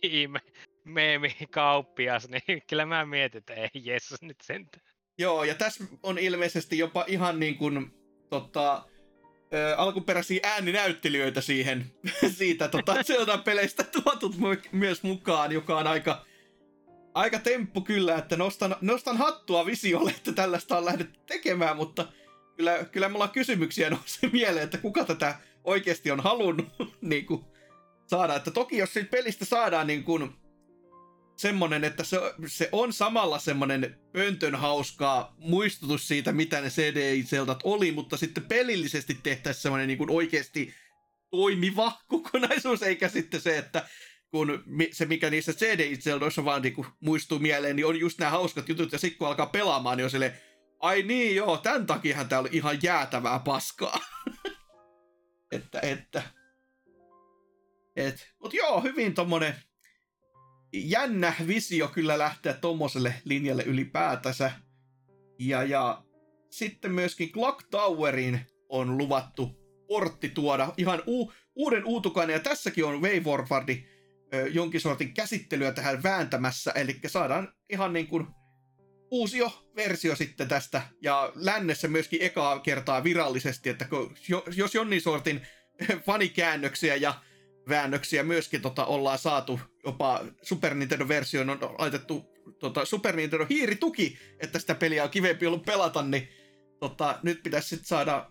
meemi, 0.85 1.37
kauppias, 1.51 2.29
niin 2.29 2.63
kyllä 2.69 2.87
mä 2.87 3.07
mietin, 3.07 3.39
että 3.39 3.55
ei 3.55 3.71
Jeesus 3.75 4.23
nyt 4.23 4.41
sentään. 4.43 4.87
Joo, 5.19 5.45
ja 5.45 5.55
tässä 5.55 5.85
on 6.03 6.19
ilmeisesti 6.19 6.79
jopa 6.79 7.05
ihan 7.09 7.41
niin 7.41 7.57
kuin 7.57 7.95
tota, 8.31 8.75
ä, 8.75 9.77
alkuperäisiä 9.77 10.41
ääninäyttelijöitä 10.43 11.41
siihen, 11.41 11.87
siitä 12.39 12.69
tota, 12.69 13.03
Zelda-peleistä 13.03 13.85
tuotut 13.85 14.35
myös 14.73 15.03
mukaan, 15.03 15.53
joka 15.53 15.79
on 15.79 15.87
aika, 15.87 16.25
aika 17.17 17.39
temppu 17.39 17.81
kyllä, 17.81 18.19
että 18.19 18.37
nostan, 18.37 18.77
nostan 18.81 19.17
hattua 19.17 19.67
visiolle, 19.67 20.11
että 20.11 20.33
tällaista 20.33 20.79
on 20.79 20.85
lähdetty 20.85 21.21
tekemään, 21.27 21.77
mutta 21.77 22.07
kyllä, 22.57 22.85
kyllä 22.85 23.09
mulla 23.09 23.29
kysymyksiä 23.29 23.91
nousee 23.91 24.31
mieleen, 24.39 24.65
että 24.65 24.79
kuka 24.79 25.05
tätä 25.05 25.39
oikeasti 25.65 26.11
on 26.11 26.21
halunnut 26.21 26.69
niin 27.01 27.27
kuin, 27.27 27.45
saada. 28.07 28.37
Että 28.37 28.51
toki 28.51 28.79
jos 28.79 28.93
siitä 28.93 29.11
pelistä 29.11 29.45
saadaan 29.45 29.87
niin 29.87 30.05
kuin, 30.05 30.31
semmonen, 31.37 31.85
että 31.85 32.05
se, 32.05 32.17
se 32.47 32.69
on 32.73 32.93
samalla 32.93 33.39
semmonen 33.39 33.99
pöntön 34.13 34.55
hauskaa 34.55 35.35
muistutus 35.39 36.09
siitä, 36.09 36.33
mitä 36.33 36.61
ne 36.61 36.69
CDI-seltat 36.69 37.61
oli, 37.65 37.93
mutta 37.93 38.17
sitten 38.17 38.45
pelillisesti 38.45 39.19
tehtäisiin 39.23 39.63
semmonen 39.63 39.89
niin 39.89 39.99
kuin 39.99 40.11
oikeasti 40.11 40.75
toimiva 41.31 41.93
kokonaisuus, 42.09 42.83
eikä 42.83 43.09
sitten 43.09 43.41
se, 43.41 43.59
että 43.59 43.89
kun 44.37 44.63
se, 44.93 45.07
mikä 45.07 45.31
niissä 45.31 45.53
CDI-seldoissa 45.53 46.45
vaan 46.45 46.63
niin 46.63 46.87
muistuu 47.01 47.39
mieleen, 47.39 47.77
niin 47.77 47.87
on 47.87 48.01
just 48.01 48.19
nämä 48.19 48.31
hauskat 48.31 48.69
jutut, 48.69 48.93
ja 48.93 48.99
sitten 48.99 49.19
kun 49.19 49.29
alkaa 49.29 49.47
pelaamaan, 49.47 49.97
niin 49.97 50.05
on 50.05 50.11
silleen, 50.11 50.37
ai 50.79 51.03
niin 51.03 51.37
joo, 51.37 51.57
tämän 51.57 51.87
takiahan 51.87 52.29
tää 52.29 52.39
oli 52.39 52.49
ihan 52.53 52.79
jäätävää 52.83 53.39
paskaa. 53.39 53.99
että, 55.57 55.81
että. 55.81 56.23
Et, 57.97 58.33
mut 58.43 58.55
joo, 58.55 58.81
hyvin 58.81 59.15
tommonen 59.15 59.55
jännä 60.73 61.35
visio 61.47 61.89
kyllä 61.89 62.19
lähteä 62.19 62.53
tuommoiselle 62.53 63.15
linjalle 63.25 63.63
ylipäätänsä. 63.63 64.53
Ja, 65.39 65.63
ja 65.63 66.03
sitten 66.51 66.93
myöskin 66.93 67.33
Clock 67.33 67.67
Towerin 67.71 68.41
on 68.69 68.99
luvattu 68.99 69.51
portti 69.89 70.29
tuoda 70.29 70.73
ihan 70.77 71.03
u- 71.07 71.33
uuden 71.55 71.85
uutukainen, 71.85 72.35
ja 72.35 72.41
tässäkin 72.41 72.85
on 72.85 73.03
Wayforwardi 73.03 73.96
jonkin 74.53 74.81
sortin 74.81 75.15
käsittelyä 75.15 75.73
tähän 75.73 76.03
vääntämässä, 76.03 76.71
eli 76.71 76.97
saadaan 77.07 77.53
ihan 77.71 77.93
niin 77.93 78.07
kuin 78.07 78.27
uusio 79.11 79.67
versio 79.77 80.17
sitten 80.17 80.49
tästä, 80.49 80.83
ja 81.03 81.33
lännessä 81.35 81.89
myöskin 81.89 82.23
ekaa 82.23 82.61
kertaa 82.61 83.05
virallisesti, 83.05 83.69
että 83.69 83.89
jos 84.57 84.75
jonnin 84.75 85.01
sortin 85.01 85.41
fanikäännöksiä 86.07 86.97
ja 86.97 87.15
väännöksiä 87.69 88.23
myöskin 88.23 88.63
tota, 88.63 88.85
ollaan 88.85 89.19
saatu, 89.19 89.61
jopa 89.87 90.25
Super 90.43 90.75
Nintendo-versioon 90.75 91.51
on 91.51 91.59
laitettu 91.79 92.25
tota, 92.59 92.85
Super 92.85 93.17
Nintendo 93.17 93.47
hiirituki, 93.51 94.19
että 94.41 94.59
sitä 94.59 94.75
peliä 94.75 95.05
on 95.05 95.11
kivempi 95.11 95.47
ollut 95.47 95.65
pelata, 95.65 96.03
niin 96.03 96.29
tota, 96.81 97.19
nyt 97.23 97.43
pitäisi 97.43 97.69
sitten 97.69 97.87
saada 97.87 98.31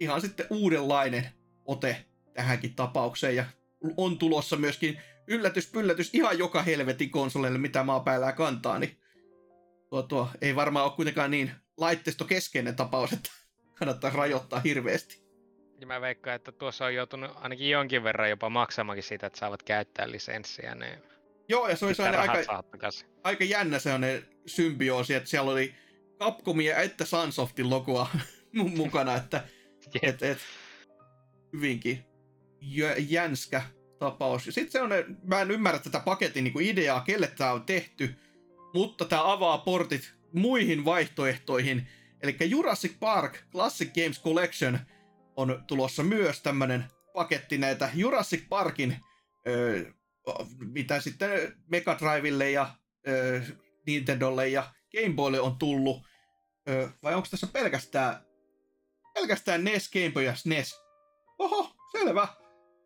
ihan 0.00 0.20
sitten 0.20 0.46
uudenlainen 0.50 1.28
ote 1.64 2.04
tähänkin 2.34 2.74
tapaukseen, 2.74 3.36
ja 3.36 3.44
on 3.96 4.18
tulossa 4.18 4.56
myöskin 4.56 5.00
yllätys, 5.26 5.70
pyllätys 5.70 6.10
ihan 6.12 6.38
joka 6.38 6.62
helvetin 6.62 7.10
konsoleille, 7.10 7.58
mitä 7.58 7.82
maapäällään 7.82 8.34
kantaa, 8.34 8.78
niin 8.78 9.00
tuo, 9.90 10.02
tuo 10.02 10.28
ei 10.40 10.56
varmaan 10.56 10.84
ole 10.84 10.92
kuitenkaan 10.96 11.30
niin 11.30 11.50
laitteisto-keskeinen 11.76 12.76
tapaus, 12.76 13.12
että 13.12 13.30
kannattaa 13.74 14.10
rajoittaa 14.10 14.60
hirveästi. 14.60 15.26
Ja 15.80 15.86
mä 15.86 16.00
veikkaan, 16.00 16.36
että 16.36 16.52
tuossa 16.52 16.84
on 16.84 16.94
joutunut 16.94 17.30
ainakin 17.34 17.70
jonkin 17.70 18.04
verran 18.04 18.30
jopa 18.30 18.50
maksamakin 18.50 19.02
siitä, 19.02 19.26
että 19.26 19.38
saavat 19.38 19.62
käyttää 19.62 20.10
lisenssiä. 20.10 20.74
Niin 20.74 20.98
Joo, 21.48 21.68
ja 21.68 21.76
se 21.76 21.86
olisi 21.86 22.02
aika, 22.02 22.62
aika 23.24 23.44
jännä 23.44 23.78
sellainen 23.78 24.26
symbioosi, 24.46 25.14
että 25.14 25.30
siellä 25.30 25.50
oli 25.50 25.74
Capcomia 26.18 26.76
että 26.76 27.04
Sunsoftin 27.04 27.70
logoa 27.70 28.10
mukana, 28.76 29.16
että 29.16 29.44
et, 30.02 30.22
et, 30.22 30.38
hyvinkin 31.52 32.04
jänskä 33.08 33.62
tapaus. 33.98 34.44
Sitten 34.44 34.70
se 34.70 34.80
on, 34.80 34.90
mä 35.22 35.40
en 35.40 35.50
ymmärrä 35.50 35.78
tätä 35.78 36.00
paketin 36.00 36.44
niin 36.44 36.60
ideaa, 36.60 37.00
kelle 37.00 37.26
tämä 37.26 37.52
on 37.52 37.62
tehty, 37.62 38.14
mutta 38.74 39.04
tämä 39.04 39.32
avaa 39.32 39.58
portit 39.58 40.14
muihin 40.32 40.84
vaihtoehtoihin. 40.84 41.88
Eli 42.22 42.36
Jurassic 42.40 42.98
Park 43.00 43.38
Classic 43.52 43.94
Games 43.94 44.22
Collection– 44.22 44.78
on 45.36 45.64
tulossa 45.66 46.02
myös 46.02 46.42
tämmönen 46.42 46.84
paketti 47.12 47.58
näitä 47.58 47.90
Jurassic 47.94 48.48
Parkin, 48.48 48.96
öö, 49.48 49.84
mitä 50.58 51.00
sitten 51.00 51.56
Mega 51.70 51.98
Drivelle 51.98 52.50
ja 52.50 52.74
öö, 53.08 53.40
Nintendolle 53.86 54.48
ja 54.48 54.72
Game 54.92 55.14
Boylle 55.14 55.40
on 55.40 55.58
tullut. 55.58 56.06
Öö, 56.68 56.88
vai 57.02 57.14
onko 57.14 57.28
tässä 57.30 57.46
pelkästään, 57.46 58.26
pelkästään 59.14 59.64
NES, 59.64 59.90
Game 59.90 60.10
Boy 60.10 60.24
ja 60.24 60.36
SNES? 60.36 60.80
Oho, 61.38 61.76
selvä. 61.92 62.28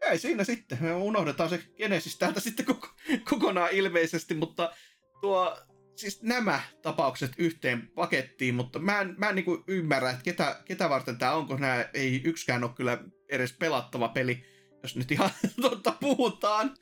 Ei 0.02 0.18
siinä 0.18 0.44
sitten. 0.44 0.78
Me 0.80 0.94
unohdetaan 0.94 1.50
se 1.50 1.60
Genesis 1.76 2.18
täältä 2.18 2.40
sitten 2.40 2.66
koko, 2.66 2.88
kokonaan 3.30 3.70
ilmeisesti, 3.72 4.34
mutta 4.34 4.72
tuo 5.20 5.56
siis 6.00 6.22
nämä 6.22 6.60
tapaukset 6.82 7.32
yhteen 7.38 7.90
pakettiin, 7.94 8.54
mutta 8.54 8.78
mä 8.78 9.00
en, 9.00 9.14
mä 9.18 9.28
en 9.28 9.34
niinku 9.34 9.64
ymmärrä, 9.66 10.10
että 10.10 10.22
ketä, 10.22 10.62
ketä 10.64 10.90
varten 10.90 11.18
tämä 11.18 11.32
on, 11.32 11.46
kun 11.46 11.60
nämä 11.60 11.84
ei 11.94 12.22
yksikään 12.24 12.64
ole 12.64 12.72
kyllä 12.76 12.98
edes 13.28 13.52
pelattava 13.52 14.08
peli, 14.08 14.44
jos 14.82 14.96
nyt 14.96 15.12
ihan 15.12 15.30
totta 15.62 15.94
puhutaan. 16.00 16.74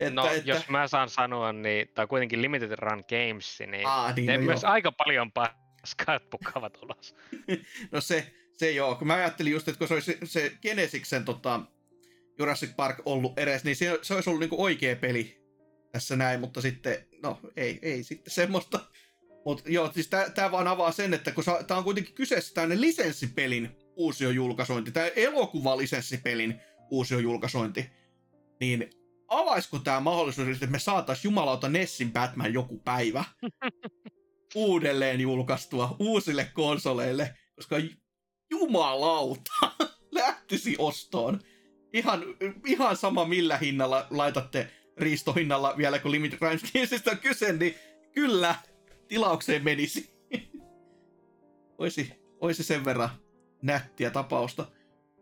Että, 0.00 0.14
no, 0.14 0.26
että... 0.26 0.50
jos 0.50 0.68
mä 0.68 0.88
saan 0.88 1.08
sanoa, 1.08 1.52
niin 1.52 1.88
tämä 1.88 2.04
on 2.04 2.08
kuitenkin 2.08 2.42
Limited 2.42 2.76
Run 2.78 3.04
Games, 3.08 3.58
niin, 3.66 3.86
Aa, 3.86 4.12
niin 4.12 4.26
ne 4.26 4.38
no 4.38 4.44
myös 4.44 4.62
joo. 4.62 4.72
aika 4.72 4.92
paljon 4.92 5.32
paskaa 5.32 6.20
pukkaavat 6.30 6.82
ulos. 6.82 7.14
no 7.92 8.00
se, 8.00 8.34
se 8.56 8.70
joo, 8.70 8.94
kun 8.94 9.06
mä 9.06 9.14
ajattelin 9.14 9.52
just, 9.52 9.68
että 9.68 9.78
kun 9.78 9.88
se 9.88 9.94
olisi 9.94 10.18
se 10.24 10.52
Genesiksen 10.62 11.24
tota, 11.24 11.60
Jurassic 12.38 12.76
Park 12.76 12.96
ollut 13.04 13.38
edes, 13.38 13.64
niin 13.64 13.76
se, 13.76 13.98
se 14.02 14.14
olisi 14.14 14.30
ollut 14.30 14.40
niinku 14.40 14.62
oikea 14.62 14.96
peli 14.96 15.46
tässä 15.92 16.16
näin, 16.16 16.40
mutta 16.40 16.60
sitten, 16.60 17.06
no 17.22 17.40
ei, 17.56 17.78
ei 17.82 18.02
sitten 18.02 18.30
semmoista. 18.30 18.80
Mutta 19.44 19.70
joo, 19.70 19.92
siis 19.92 20.08
tämä 20.34 20.50
vaan 20.50 20.68
avaa 20.68 20.92
sen, 20.92 21.14
että 21.14 21.30
kun 21.30 21.44
tämä 21.66 21.78
on 21.78 21.84
kuitenkin 21.84 22.14
kyseessä 22.14 22.54
tämmöinen 22.54 22.80
lisenssipelin 22.80 23.70
uusiojulkaisointi, 23.96 24.92
tämä 24.92 25.06
elokuvalisenssipelin 25.06 26.60
uusiojulkaisointi, 26.90 27.90
niin 28.60 28.90
avaisiko 29.28 29.78
tämä 29.78 30.00
mahdollisuus, 30.00 30.48
että 30.48 30.66
me 30.66 30.78
saataisiin 30.78 31.24
jumalauta 31.24 31.68
Nessin 31.68 32.12
Batman 32.12 32.52
joku 32.52 32.78
päivä 32.78 33.24
uudelleen 34.54 35.20
julkaistua 35.20 35.96
uusille 35.98 36.50
konsoleille, 36.54 37.34
koska 37.54 37.76
jumalauta 38.50 39.52
lähtisi 40.12 40.76
ostoon. 40.78 41.40
Ihan, 41.96 42.24
ihan 42.66 42.96
sama 42.96 43.24
millä 43.24 43.56
hinnalla 43.56 44.06
laitatte 44.10 44.70
riistohinnalla 44.96 45.74
vielä, 45.76 45.98
kun 45.98 46.12
Rhymes 46.12 46.72
Gamesista 46.72 47.10
on 47.10 47.18
kyse, 47.18 47.52
niin 47.52 47.74
kyllä 48.12 48.54
tilaukseen 49.08 49.64
menisi. 49.64 50.10
oisi, 51.78 52.12
oisi 52.40 52.62
sen 52.62 52.84
verran 52.84 53.08
nättiä 53.62 54.10
tapausta. 54.10 54.66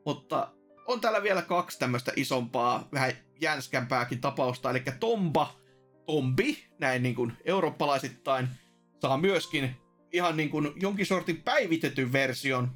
Mutta 0.06 0.52
on 0.86 1.00
täällä 1.00 1.22
vielä 1.22 1.42
kaksi 1.42 1.78
tämmöistä 1.78 2.12
isompaa, 2.16 2.88
vähän 2.92 3.12
jänskämpääkin 3.40 4.20
tapausta, 4.20 4.70
eli 4.70 4.82
Tomba, 5.00 5.54
Tombi, 6.06 6.64
näin 6.78 7.02
niin 7.02 7.14
kuin 7.14 7.32
eurooppalaisittain, 7.44 8.48
saa 9.00 9.16
myöskin 9.16 9.76
ihan 10.12 10.36
niin 10.36 10.50
kuin 10.50 10.72
jonkin 10.76 11.06
sortin 11.06 11.42
päivitetyn 11.42 12.12
version, 12.12 12.70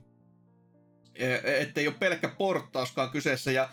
e, 1.14 1.60
ettei 1.60 1.86
ole 1.86 1.94
pelkkä 1.98 2.28
porttauskaan 2.28 3.10
kyseessä, 3.10 3.52
ja 3.52 3.68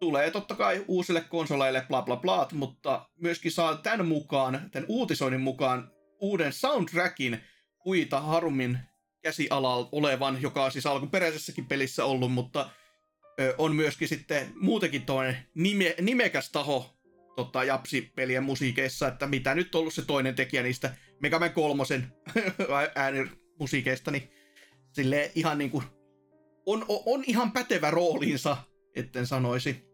tulee 0.00 0.30
totta 0.30 0.54
kai 0.54 0.84
uusille 0.88 1.20
konsoleille 1.20 1.84
bla 1.88 2.02
bla 2.02 2.16
bla, 2.16 2.48
mutta 2.52 3.08
myöskin 3.20 3.52
saa 3.52 3.76
tämän 3.76 4.06
mukaan, 4.06 4.70
tämän 4.72 4.86
uutisoinnin 4.88 5.40
mukaan, 5.40 5.90
uuden 6.20 6.52
soundtrackin 6.52 7.40
Uita 7.86 8.20
Harumin 8.20 8.78
käsialalla 9.22 9.88
olevan, 9.92 10.42
joka 10.42 10.64
on 10.64 10.72
siis 10.72 10.86
alkuperäisessäkin 10.86 11.66
pelissä 11.66 12.04
ollut, 12.04 12.32
mutta 12.32 12.70
ö, 13.40 13.54
on 13.58 13.76
myöskin 13.76 14.08
sitten 14.08 14.52
muutenkin 14.60 15.02
toinen 15.02 15.36
nime, 15.54 15.94
nimekäs 16.00 16.50
taho 16.50 16.96
tota, 17.36 17.64
Japsi-pelien 17.64 18.42
musiikeissa, 18.42 19.08
että 19.08 19.26
mitä 19.26 19.54
nyt 19.54 19.74
on 19.74 19.78
ollut 19.80 19.94
se 19.94 20.02
toinen 20.02 20.34
tekijä 20.34 20.62
niistä 20.62 20.94
Mega 21.20 21.38
Man 21.38 21.52
kolmosen 21.52 22.12
äänimusiikeista, 22.94 24.10
niin 24.10 24.30
sille 24.92 25.30
ihan 25.34 25.58
niinku 25.58 25.82
on, 26.66 26.84
on, 26.88 27.02
on 27.06 27.24
ihan 27.26 27.52
pätevä 27.52 27.90
rooliinsa, 27.90 28.56
etten 28.94 29.26
sanoisi. 29.26 29.92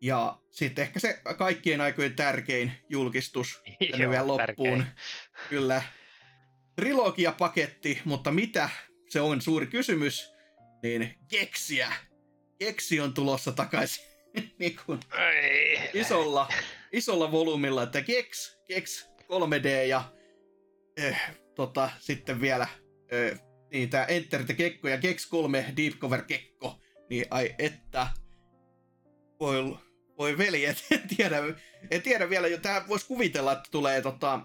Ja 0.00 0.38
sitten 0.50 0.82
ehkä 0.82 1.00
se 1.00 1.20
kaikkien 1.38 1.80
aikojen 1.80 2.16
tärkein 2.16 2.72
julkistus 2.88 3.62
tänne 3.90 4.10
vielä 4.10 4.26
loppuun. 4.26 4.78
Tärkein. 4.78 4.86
Kyllä. 5.48 5.82
Trilogiapaketti, 6.76 8.00
mutta 8.04 8.30
mitä? 8.30 8.70
Se 9.08 9.20
on 9.20 9.40
suuri 9.40 9.66
kysymys. 9.66 10.32
Niin 10.82 11.14
Geksiä. 11.28 11.92
Geksi 12.58 13.00
on 13.00 13.14
tulossa 13.14 13.52
takaisin 13.52 14.04
niin 14.58 14.76
kuin 14.86 15.00
isolla, 15.94 16.48
isolla 16.92 17.32
volyymilla, 17.32 17.82
että 17.82 18.02
Gex, 18.02 18.56
Gex 18.68 19.06
3D 19.22 19.66
ja 19.88 20.12
eh, 20.96 21.20
tota, 21.54 21.90
sitten 21.98 22.40
vielä 22.40 22.66
eh, 23.08 23.40
niin 23.72 23.90
tämä 23.90 24.04
Enter 24.04 24.44
the 24.44 24.54
Kekko 24.54 24.88
ja 24.88 24.98
Gex 24.98 25.28
3 25.28 25.72
Deep 25.76 25.94
Cover 25.94 26.22
Kekko, 26.22 26.80
niin 27.10 27.26
ai 27.30 27.54
että. 27.58 28.06
Voi, 29.40 29.76
voi 30.18 30.38
veli, 30.38 30.64
et, 30.64 30.84
en 30.90 31.16
tiedä, 31.16 31.36
en 31.90 32.02
tiedä 32.02 32.30
vielä, 32.30 32.48
jo 32.48 32.58
tää 32.58 32.88
voisi 32.88 33.06
kuvitella, 33.06 33.52
että 33.52 33.68
tulee 33.70 34.02
tota, 34.02 34.40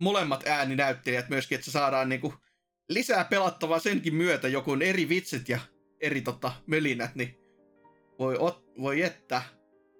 molemmat 0.00 0.46
ääninäyttelijät 0.46 1.28
myöskin, 1.28 1.56
että 1.56 1.64
se 1.64 1.70
saadaan 1.70 2.08
niinku 2.08 2.34
lisää 2.88 3.24
pelattavaa 3.24 3.78
senkin 3.78 4.14
myötä, 4.14 4.48
joku 4.48 4.76
eri 4.84 5.08
vitsit 5.08 5.48
ja 5.48 5.58
eri 6.00 6.20
tota, 6.20 6.52
mölinät, 6.66 7.14
niin 7.14 7.38
voi, 8.18 8.36
ot, 8.38 8.64
voi 8.80 9.02
että, 9.02 9.42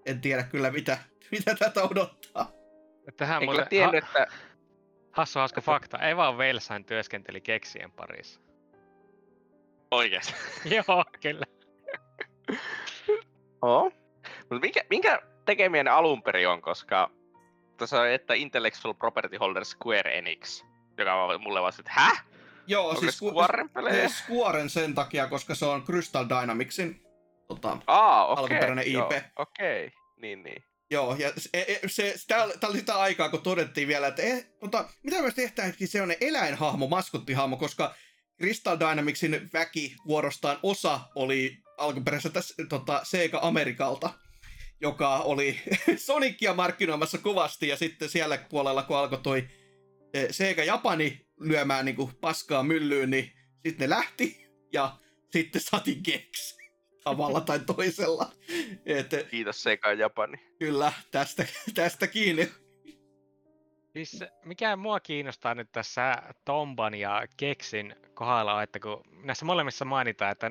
en 0.06 0.20
tiedä 0.20 0.42
kyllä 0.42 0.70
mitä, 0.70 0.98
mitä 1.32 1.54
tätä 1.54 1.82
odottaa. 1.82 2.52
Tähän 3.16 3.42
en 3.42 3.48
kyllä 3.48 3.66
tiennyt, 3.66 4.04
ha- 4.04 4.22
että... 4.22 4.47
Hassu 5.18 5.38
hauska 5.38 5.60
fakta. 5.60 5.98
Eva 5.98 6.32
Welsain 6.32 6.84
työskenteli 6.84 7.40
keksien 7.40 7.92
parissa. 7.92 8.40
Oikeesti? 9.90 10.34
Joo, 10.74 11.04
kyllä. 11.22 11.46
Oo. 13.62 13.90
Mutta 14.40 14.58
minkä, 14.60 14.80
minkä 14.90 15.22
tekeminen 15.44 15.88
alun 15.88 16.22
perin 16.22 16.48
on, 16.48 16.62
koska 16.62 17.10
tässä 17.76 18.00
on, 18.00 18.08
että 18.08 18.34
Intellectual 18.34 18.94
Property 18.94 19.36
Holder 19.36 19.64
Square 19.64 20.18
Enix, 20.18 20.64
joka 20.98 21.24
on 21.24 21.42
mulle 21.42 21.62
vasta, 21.62 21.80
että 21.80 21.92
häh? 21.94 22.24
Joo, 22.66 22.88
Onko 22.88 23.00
siis 23.00 23.18
Squaren 23.18 23.70
pelejä? 23.70 24.08
Squaren 24.08 24.70
sen 24.70 24.94
takia, 24.94 25.26
koska 25.26 25.54
se 25.54 25.66
on 25.66 25.84
Crystal 25.84 26.26
Dynamicsin 26.28 27.02
tota, 27.48 27.78
Aa, 27.86 28.26
okay, 28.26 28.42
alkuperäinen 28.42 28.86
IP. 28.86 29.24
Okei, 29.36 29.86
okay. 29.86 29.90
niin 30.16 30.42
niin. 30.42 30.67
Joo, 30.90 31.16
ja 31.18 31.32
se, 31.36 31.48
e, 31.52 31.78
se, 31.86 32.14
se 32.16 32.26
tää 32.26 32.70
oli 32.70 32.78
sitä 32.78 32.98
aikaa, 32.98 33.28
kun 33.28 33.42
todettiin 33.42 33.88
vielä, 33.88 34.06
että 34.06 34.22
eh, 34.22 34.46
tota, 34.60 34.88
mitä 35.02 35.20
myös 35.20 35.34
tehtäisiin 35.34 35.88
sellainen 35.88 36.16
eläinhahmo, 36.20 36.86
maskottihahmo, 36.86 37.56
koska 37.56 37.94
Crystal 38.40 38.80
Dynamicsin 38.80 39.50
väki 39.52 39.96
vuorostaan 40.06 40.58
osa 40.62 41.00
oli 41.14 41.58
alkuperäisessä 41.78 42.30
tässä, 42.30 42.54
tota, 42.68 43.00
Sega 43.04 43.38
Amerikalta, 43.42 44.10
joka 44.80 45.18
oli 45.18 45.60
Sonicia 46.06 46.54
markkinoimassa 46.54 47.18
kovasti, 47.18 47.68
ja 47.68 47.76
sitten 47.76 48.08
siellä 48.08 48.38
puolella, 48.50 48.82
kun 48.82 48.96
alkoi 48.96 49.18
toi 49.22 49.48
e, 50.14 50.32
Sega 50.32 50.64
Japani 50.64 51.26
lyömään 51.40 51.84
niin 51.84 51.96
kuin, 51.96 52.14
paskaa 52.20 52.62
myllyyn, 52.62 53.10
niin 53.10 53.32
sitten 53.66 53.90
ne 53.90 53.96
lähti, 53.96 54.46
ja 54.72 54.98
sitten 55.32 55.62
saatiin 55.62 56.00
Gex 56.04 56.57
tavalla 57.04 57.40
tai 57.40 57.58
toisella. 57.76 58.32
Et, 58.86 59.10
Kiitos 59.30 59.62
Sega 59.62 59.92
Japani. 59.92 60.36
Kyllä, 60.58 60.92
tästä, 61.10 61.46
tästä 61.74 62.06
kiinni. 62.06 62.48
Siis 63.92 64.24
mikä 64.44 64.76
mua 64.76 65.00
kiinnostaa 65.00 65.54
nyt 65.54 65.72
tässä 65.72 66.22
Tomban 66.44 66.94
ja 66.94 67.26
Keksin 67.36 67.96
kohdalla 68.14 68.54
on, 68.54 68.62
että 68.62 68.80
kun 68.80 69.02
näissä 69.24 69.44
molemmissa 69.44 69.84
mainitaan, 69.84 70.32
että 70.32 70.50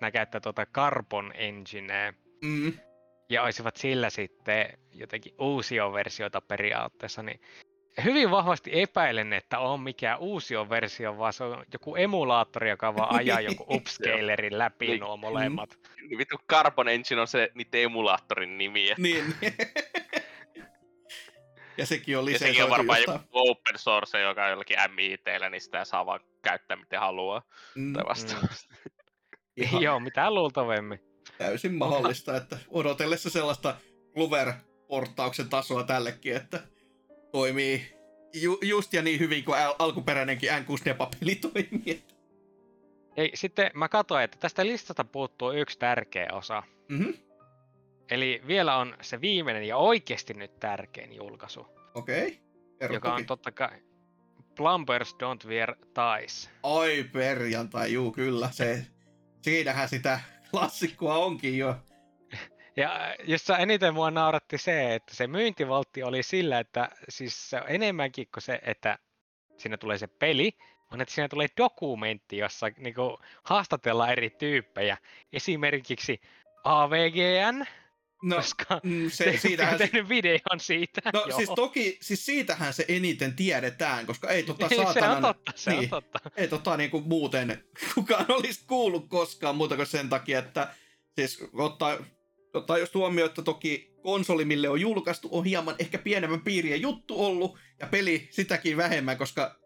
nämä 0.00 0.10
käyttää 0.10 0.40
tuota 0.40 0.66
Carbon 0.66 1.32
Enginea, 1.34 2.12
mm. 2.44 2.72
ja 3.28 3.42
olisivat 3.42 3.76
sillä 3.76 4.10
sitten 4.10 4.78
jotenkin 4.92 5.34
uusia 5.38 5.92
versioita 5.92 6.40
periaatteessa, 6.40 7.22
niin 7.22 7.40
hyvin 8.04 8.30
vahvasti 8.30 8.70
epäilen, 8.74 9.32
että 9.32 9.58
on 9.58 9.80
mikään 9.80 10.18
uusi 10.18 10.54
versio, 10.54 11.18
vaan 11.18 11.32
se 11.32 11.44
on 11.44 11.64
joku 11.72 11.96
emulaattori, 11.96 12.70
joka 12.70 12.96
vaan 12.96 13.14
ajaa 13.14 13.40
joku 13.40 13.66
upscalerin 13.70 14.58
läpi 14.58 14.86
niin, 14.86 15.00
nuo 15.00 15.16
molemmat. 15.16 15.78
Niin 16.08 16.18
vittu 16.18 16.36
Carbon 16.50 16.88
Engine 16.88 17.20
on 17.20 17.28
se 17.28 17.50
niiden 17.54 17.82
emulaattorin 17.82 18.58
nimi. 18.58 18.90
Että... 18.90 19.02
Niin. 19.02 19.34
ja 21.78 21.86
sekin 21.86 22.18
on 22.18 22.24
lisensoitu 22.24 22.48
Ja 22.48 22.52
sekin 22.52 22.64
on 22.64 22.70
varmaan 22.70 23.00
joku 23.00 23.20
open 23.32 23.78
source, 23.78 24.20
joka 24.20 24.44
on 24.44 24.50
jollakin 24.50 24.76
MITllä, 24.94 25.50
niin 25.50 25.60
sitä 25.60 25.84
saa 25.84 26.06
vaan 26.06 26.20
käyttää 26.42 26.76
miten 26.76 27.00
haluaa. 27.00 27.42
Mm. 27.74 27.92
Tai 27.92 28.04
vastaavasti. 28.08 28.74
Mm. 29.72 29.80
Joo, 29.84 30.00
mitä 30.00 30.30
luultavemmin. 30.30 31.00
Täysin 31.38 31.74
mahdollista, 31.74 32.36
että 32.36 32.58
odotellessa 32.68 33.30
sellaista 33.30 33.76
Clover-porttauksen 34.14 35.48
tasoa 35.48 35.82
tällekin, 35.82 36.36
että 36.36 36.60
toimii 37.32 37.98
ju, 38.34 38.58
just 38.62 38.92
ja 38.92 39.02
niin 39.02 39.20
hyvin 39.20 39.44
kuin 39.44 39.58
al- 39.58 39.74
alkuperäinenkin 39.78 40.50
N64-peli 40.50 41.34
toimii. 41.52 42.02
Ei, 43.16 43.30
sitten 43.34 43.70
mä 43.74 43.88
katsoin, 43.88 44.24
että 44.24 44.38
tästä 44.40 44.66
listasta 44.66 45.04
puuttuu 45.04 45.52
yksi 45.52 45.78
tärkeä 45.78 46.28
osa. 46.32 46.62
Mm-hmm. 46.88 47.14
Eli 48.10 48.42
vielä 48.46 48.76
on 48.76 48.96
se 49.00 49.20
viimeinen 49.20 49.64
ja 49.64 49.76
oikeasti 49.76 50.34
nyt 50.34 50.60
tärkein 50.60 51.16
julkaisu. 51.16 51.66
Okei. 51.94 52.40
Okay. 52.74 52.94
Joka 52.94 53.14
on 53.14 53.26
totta 53.26 53.52
kai 53.52 53.82
Plumbers 54.56 55.12
Don't 55.14 55.48
Wear 55.48 55.74
Ties. 55.76 56.50
Ai 56.62 57.04
perjantai, 57.12 57.92
juu 57.92 58.12
kyllä. 58.12 58.50
Se, 58.52 58.86
siinähän 59.42 59.88
sitä 59.88 60.20
klassikkoa 60.50 61.16
onkin 61.16 61.58
jo. 61.58 61.76
Ja 62.78 63.14
jossa 63.24 63.58
eniten 63.58 63.94
mua 63.94 64.10
nauratti 64.10 64.58
se, 64.58 64.94
että 64.94 65.14
se 65.14 65.26
myyntivaltti 65.26 66.02
oli 66.02 66.22
sillä, 66.22 66.58
että 66.58 66.90
siis 67.08 67.50
se 67.50 67.56
on 67.56 67.68
enemmänkin 67.68 68.28
kuin 68.34 68.42
se, 68.42 68.60
että 68.62 68.98
siinä 69.56 69.76
tulee 69.76 69.98
se 69.98 70.06
peli, 70.06 70.52
vaan 70.90 71.00
että 71.00 71.14
siinä 71.14 71.28
tulee 71.28 71.46
dokumentti, 71.56 72.38
jossa 72.38 72.66
niinku 72.76 73.18
haastatellaan 73.42 74.12
eri 74.12 74.30
tyyppejä. 74.30 74.96
Esimerkiksi 75.32 76.20
AVGN, 76.64 77.66
No, 78.22 78.36
koska 78.36 78.80
mm, 78.82 79.10
se, 79.10 79.36
siitähän... 79.36 79.78
tehnyt 79.78 80.08
videon 80.08 80.60
siitä. 80.60 81.00
No 81.12 81.24
Joo. 81.26 81.36
siis 81.36 81.50
toki, 81.56 81.98
siis 82.00 82.26
siitähän 82.26 82.74
se 82.74 82.84
eniten 82.88 83.36
tiedetään, 83.36 84.06
koska 84.06 84.28
ei 84.28 84.42
tota 84.42 84.68
saatanan... 84.68 84.94
se 84.94 85.16
on 85.16 85.22
totta, 85.22 85.52
se 85.54 85.70
niin, 85.70 85.82
on 85.82 85.88
totta. 85.88 86.18
Ei 86.36 86.48
tota 86.48 86.76
niinku 86.76 87.00
muuten 87.00 87.64
kukaan 87.94 88.26
olisi 88.28 88.64
kuullut 88.66 89.08
koskaan 89.08 89.56
muuta 89.56 89.76
kuin 89.76 89.86
sen 89.86 90.08
takia, 90.08 90.38
että 90.38 90.74
siis 91.16 91.48
ottaa 91.52 91.96
Tota, 92.52 92.78
jos 92.78 92.94
huomioon, 92.94 93.28
että 93.28 93.42
toki 93.42 93.92
konsoli, 94.02 94.44
mille 94.44 94.68
on 94.68 94.80
julkaistu, 94.80 95.28
on 95.32 95.44
hieman 95.44 95.74
ehkä 95.78 95.98
pienemmän 95.98 96.40
piirien 96.40 96.80
juttu 96.80 97.24
ollut, 97.24 97.58
ja 97.80 97.86
peli 97.86 98.28
sitäkin 98.30 98.76
vähemmän, 98.76 99.18
koska 99.18 99.58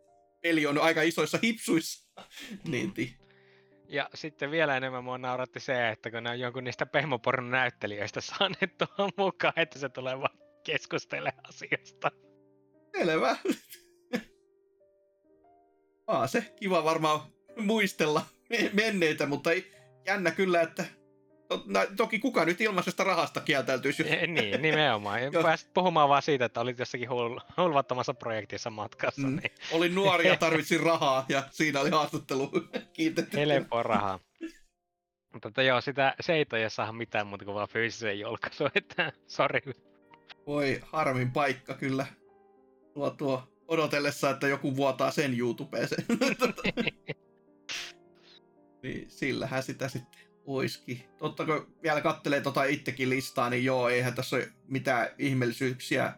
peli 0.43 0.67
on 0.67 0.79
aika 0.79 1.03
isoissa 1.03 1.39
hipsuissa. 1.43 2.11
niin 2.69 2.93
ti. 2.93 3.17
Ja 3.89 4.11
sitten 4.15 4.51
vielä 4.51 4.77
enemmän 4.77 5.05
mua 5.05 5.19
nauratti 5.19 5.61
se, 5.61 5.89
että 5.89 6.11
kun 6.11 6.23
ne 6.23 6.31
on 6.31 6.41
jonkun 6.41 6.65
niistä 6.65 6.87
pehmopornon 6.87 7.51
näyttelijöistä 7.51 8.21
saaneet 8.21 8.79
tuohon 8.79 9.11
mukaan, 9.17 9.53
että 9.57 9.79
se 9.79 9.89
tulee 9.89 10.19
vaan 10.19 10.39
keskustelemaan 10.65 11.47
asiasta. 11.49 12.11
Selvä. 12.97 13.37
Aa, 16.07 16.27
se 16.27 16.53
kiva 16.61 16.85
varmaan 16.85 17.21
muistella 17.57 18.23
menneitä, 18.73 19.27
mutta 19.27 19.53
ei, 19.53 19.73
jännä 20.07 20.31
kyllä, 20.31 20.61
että 20.61 20.85
toki 21.97 22.19
kuka 22.19 22.45
nyt 22.45 22.61
ilmaisesta 22.61 23.05
rahasta 23.05 23.41
kieltäytyisi? 23.41 24.05
E, 24.09 24.27
niin, 24.27 24.63
nimenomaan. 24.63 25.21
Pääsit 25.43 25.75
puhumaan 25.75 26.09
vaan 26.09 26.23
siitä, 26.23 26.45
että 26.45 26.61
olit 26.61 26.79
jossakin 26.79 27.09
hul- 27.09 27.41
hulvattomassa 27.57 28.15
projektissa 28.15 28.71
matkassa. 28.71 29.23
Mm. 29.23 29.37
Niin. 29.37 29.53
Olin 29.73 29.95
nuori 29.95 30.29
ja 30.29 30.37
tarvitsin 30.37 30.81
rahaa 30.91 31.25
ja 31.29 31.43
siinä 31.51 31.81
oli 31.81 31.91
haastattelu 31.91 32.51
kiitetty. 32.93 33.37
Helppoa 33.37 33.83
rahaa. 33.83 34.21
Mutta 35.33 35.49
että 35.49 35.63
joo, 35.63 35.81
sitä, 35.81 36.15
se 36.21 36.33
ei 36.33 36.45
toi 36.45 36.61
saada 36.69 36.93
mitään 36.93 37.27
muuta 37.27 37.45
kuin 37.45 37.55
vaan 37.55 37.69
fyysisen 37.69 38.21
julkaisu, 38.21 38.65
että 38.75 39.13
sori. 39.27 39.61
Voi 40.47 40.81
harmin 40.83 41.33
paikka 41.33 41.75
kyllä. 41.75 42.07
Tuo, 42.95 43.11
tuo 43.11 43.43
odotellessa, 43.69 44.31
että 44.31 44.49
joku 44.49 44.77
vuotaa 44.77 45.11
sen 45.11 45.39
YouTubeen. 45.39 45.89
niin 48.83 49.11
sillähän 49.11 49.63
sitä 49.63 49.89
sitten 49.89 50.32
oiski. 50.47 51.07
Totta 51.19 51.45
kun 51.45 51.75
vielä 51.83 52.01
kattelee 52.01 52.41
tota 52.41 52.65
itsekin 52.65 53.11
listaa, 53.11 53.51
niin 53.51 53.65
joo, 53.65 53.89
eihän 53.89 54.15
tässä 54.15 54.37
ole 54.37 54.49
mitään 54.69 55.09
ihmeellisyyksiä 55.19 56.13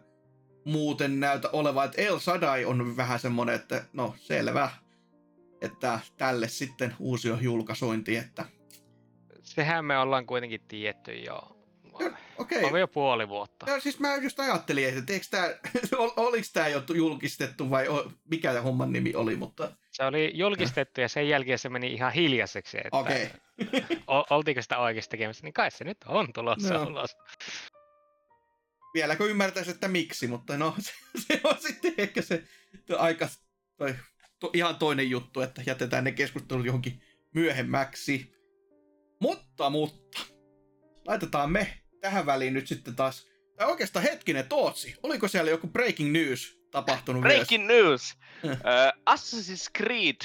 muuten 0.64 1.20
näytä 1.20 1.48
olevan. 1.52 1.84
Että 1.84 2.02
El 2.02 2.18
Sadai 2.18 2.64
on 2.64 2.96
vähän 2.96 3.18
semmonen, 3.18 3.54
että 3.54 3.84
no 3.92 4.14
selvä, 4.16 4.70
että 5.60 6.00
tälle 6.16 6.48
sitten 6.48 6.94
uusi 6.98 7.28
julkaisuinti, 7.40 8.16
että 8.16 8.44
Sehän 9.42 9.84
me 9.84 9.98
ollaan 9.98 10.26
kuitenkin 10.26 10.60
tietty 10.68 11.12
jo. 11.12 11.54
Okei. 12.38 12.64
Okay. 12.64 12.80
jo 12.80 12.88
puoli 12.88 13.28
vuotta. 13.28 13.66
No 13.66 13.80
siis 13.80 14.00
mä 14.00 14.16
just 14.16 14.40
ajattelin, 14.40 14.88
että 14.88 15.12
eikö 15.12 15.26
tää, 15.30 15.54
ol, 15.98 16.10
oliko 16.16 16.46
tämä 16.52 16.68
jo 16.68 16.82
julkistettu 16.94 17.70
vai 17.70 17.88
o, 17.88 18.12
mikä 18.30 18.52
tämä 18.52 18.62
homman 18.62 18.92
nimi 18.92 19.14
oli, 19.14 19.36
mutta... 19.36 19.72
Se 19.96 20.04
oli 20.04 20.30
julkistettu 20.34 21.00
ja 21.00 21.08
sen 21.08 21.28
jälkeen 21.28 21.58
se 21.58 21.68
meni 21.68 21.92
ihan 21.92 22.12
hiljaiseksi, 22.12 22.76
että 22.78 22.96
Okei. 22.96 23.28
o- 24.06 24.34
oltiinko 24.36 24.62
sitä 24.62 24.78
oikeasti 24.78 25.10
tekemässä, 25.10 25.42
niin 25.44 25.52
kai 25.54 25.70
se 25.70 25.84
nyt 25.84 25.98
on 26.06 26.32
tulossa 26.32 26.74
No. 26.74 26.82
ulos. 26.82 27.16
Vieläkö 28.94 29.24
ymmärtäisi, 29.24 29.70
että 29.70 29.88
miksi, 29.88 30.26
mutta 30.26 30.56
no 30.56 30.74
se, 30.80 30.92
se 31.26 31.40
on 31.44 31.56
sitten 31.58 31.94
ehkä 31.98 32.22
se 32.22 32.42
to, 32.86 32.98
aika 32.98 33.28
toi, 33.76 33.94
to, 34.40 34.50
ihan 34.54 34.76
toinen 34.76 35.10
juttu, 35.10 35.40
että 35.40 35.62
jätetään 35.66 36.04
ne 36.04 36.12
keskustelut 36.12 36.66
johonkin 36.66 37.02
myöhemmäksi. 37.34 38.34
Mutta, 39.20 39.70
mutta, 39.70 40.20
laitetaan 41.06 41.52
me 41.52 41.78
tähän 42.00 42.26
väliin 42.26 42.54
nyt 42.54 42.66
sitten 42.66 42.96
taas, 42.96 43.26
tai 43.56 43.66
oikeastaan 43.70 44.02
hetkinen, 44.02 44.48
Tootsi, 44.48 44.94
oliko 45.02 45.28
siellä 45.28 45.50
joku 45.50 45.66
breaking 45.66 46.12
news 46.12 46.58
tapahtunut 46.74 47.22
Breaking 47.22 47.66
news! 47.66 48.14
Uh, 48.44 48.92
Assassin's 49.06 49.70
Creed, 49.76 50.16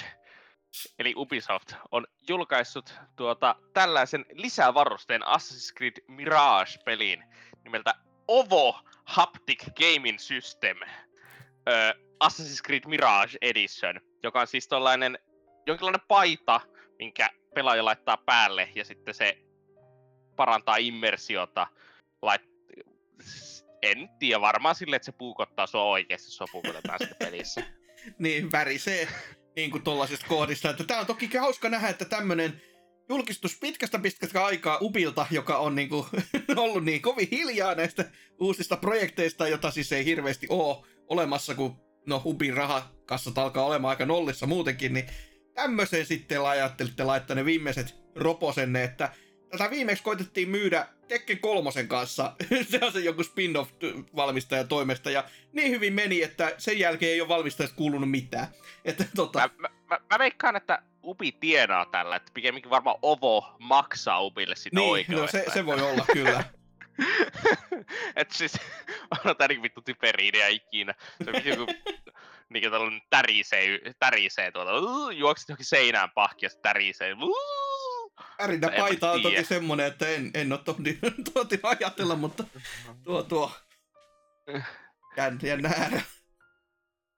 eli 1.00 1.14
Ubisoft, 1.18 1.74
on 1.92 2.08
julkaissut 2.28 2.94
tuota, 3.16 3.56
tällaisen 3.74 4.26
lisävarusteen 4.34 5.22
Assassin's 5.22 5.74
Creed 5.78 5.94
Mirage-peliin 6.08 7.24
nimeltä 7.64 7.94
OVO 8.28 8.80
Haptic 9.06 9.64
Gaming 9.66 10.20
System. 10.20 10.78
Uh, 10.78 12.10
Assassin's 12.24 12.62
Creed 12.66 12.84
Mirage 12.88 13.38
Edition, 13.42 14.02
joka 14.24 14.42
on 14.42 14.48
siis 14.48 14.68
tollainen 14.68 15.20
jonkinlainen 15.68 16.08
paita, 16.08 16.62
minkä 16.98 17.30
pelaaja 17.56 17.86
laittaa 17.86 18.18
päälle 18.18 18.70
ja 18.76 18.86
sitten 18.86 19.14
se 19.14 19.38
parantaa 20.36 20.78
immersiota. 20.78 21.68
Lait... 22.22 22.42
En 23.82 24.10
tiedä, 24.20 24.42
varmaan 24.42 24.76
silleen, 24.76 24.96
että 24.96 25.06
se 25.06 25.12
puukottaa 25.12 25.68
sua 25.68 25.84
oikeasti 25.84 26.32
sua 26.32 26.48
puukotetaan 26.52 27.00
sitten 27.00 27.28
pelissä. 27.28 27.64
niin 28.20 28.52
värisee 28.52 29.08
niin 29.56 29.72
kuin 29.72 29.84
tollasista 29.84 30.26
kohdista. 30.28 30.70
Että 30.70 30.84
tää 30.84 31.00
on 31.00 31.06
toki 31.06 31.38
hauska 31.38 31.70
nähdä, 31.70 31.90
että 31.90 32.06
tämmönen 32.06 32.62
julkistus 33.10 33.60
pitkästä 33.60 34.00
pitkästä 34.00 34.46
aikaa 34.46 34.78
Ubilta, 34.82 35.26
joka 35.32 35.58
on 35.58 35.76
niin 35.76 35.90
kuin, 35.90 36.06
ollut 36.58 36.86
niin 36.86 37.02
kovin 37.02 37.28
hiljaa 37.32 37.76
näistä 37.76 38.06
uusista 38.40 38.78
projekteista, 38.78 39.48
jota 39.48 39.72
siis 39.72 39.92
ei 39.92 40.06
hirveästi 40.06 40.48
ole 40.50 40.86
olemassa, 41.08 41.56
kun 41.56 41.76
no 42.08 42.22
Ubin 42.26 42.54
rahakassat 42.54 43.38
alkaa 43.38 43.66
olemaan 43.66 43.90
aika 43.90 44.06
nollissa 44.06 44.48
muutenkin, 44.48 44.94
niin 44.94 45.06
tämmöiseen 45.54 46.06
sitten 46.06 46.42
ajattelitte 46.42 47.04
laittaa 47.04 47.36
ne 47.36 47.46
viimeiset 47.46 47.96
roposenne, 48.16 48.84
että 48.84 49.10
tätä 49.50 49.70
viimeksi 49.70 50.04
koitettiin 50.04 50.50
myydä 50.50 50.88
Tekken 51.08 51.40
kolmosen 51.40 51.88
kanssa, 51.88 52.36
se 52.72 52.80
on 52.82 52.92
se 52.92 53.00
joku 53.00 53.24
spin-off 53.24 53.72
valmistajan 54.16 54.68
toimesta, 54.68 55.12
ja 55.12 55.24
niin 55.54 55.72
hyvin 55.72 55.94
meni, 55.94 56.24
että 56.24 56.56
sen 56.58 56.80
jälkeen 56.80 57.12
ei 57.12 57.22
ole 57.22 57.30
valmistajasta 57.30 57.76
kuulunut 57.76 58.12
mitään. 58.12 58.48
Että 58.86 59.06
tota, 59.16 59.40
Mä, 59.40 59.50
mä, 59.58 59.70
mä, 59.90 60.00
mä 60.10 60.20
veikkaan, 60.20 60.56
että 60.56 60.82
Ubi 61.04 61.32
tienaa 61.32 61.86
tällä, 61.86 62.16
että 62.16 62.32
pikemminkin 62.34 62.70
varmaan 62.70 62.96
Ovo 63.02 63.56
maksaa 63.60 64.22
Ubille 64.22 64.56
sitä 64.56 64.80
niin, 64.80 65.06
no 65.10 65.28
se, 65.28 65.46
se 65.54 65.66
voi 65.66 65.82
olla 65.82 66.06
kyllä. 66.14 66.44
Et 68.16 68.32
siis, 68.32 68.54
on 69.26 69.36
tää 69.38 69.48
niinku 69.48 69.64
vittu 69.64 69.82
typeriideä 69.82 70.48
ikinä. 70.48 70.94
Se 71.24 71.30
on 71.30 71.46
joku, 71.46 71.74
niinku 72.50 72.70
tällainen 72.70 73.02
tärisee, 73.10 73.80
tärisee 74.00 74.52
tuolta, 74.52 74.80
uh, 74.80 75.10
juokset 75.10 75.50
johonkin 75.50 75.66
seinään 75.66 76.12
pahki 76.12 76.46
ja 76.46 76.50
se 76.50 76.60
tärisee. 76.62 77.14
Uh, 77.14 77.69
Ärinä 78.42 78.68
mä 78.68 78.78
paita 78.78 79.12
on 79.12 79.22
toki 79.22 79.44
semmonen, 79.44 79.86
että 79.86 80.08
en, 80.08 80.32
en 80.34 80.54
ole 80.54 80.62
tohdi, 80.66 81.00
tohti 81.34 81.60
ajatella, 81.64 82.16
mutta 82.16 82.44
tuo 83.04 83.24
tuo. 83.24 83.52
Jän, 85.18 85.40
jännä 85.44 85.70
äärä. 85.78 86.02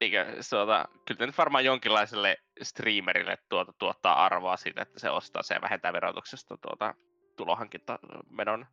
Eikö, 0.02 0.26
tuota, 0.50 0.86
kyllä 1.08 1.26
nyt 1.26 1.38
varmaan 1.38 1.66
jonkinlaiselle 1.66 2.38
streamerille 2.64 3.38
tuota, 3.50 3.74
tuottaa 3.74 4.26
arvoa 4.26 4.58
siitä, 4.58 4.82
että 4.82 5.00
se 5.00 5.10
ostaa 5.10 5.44
se 5.44 5.54
ja 5.54 5.62
vähentää 5.62 5.94
verotuksesta 5.94 6.58
tuota, 6.58 6.94
tulohankinta-menon. 7.38 8.66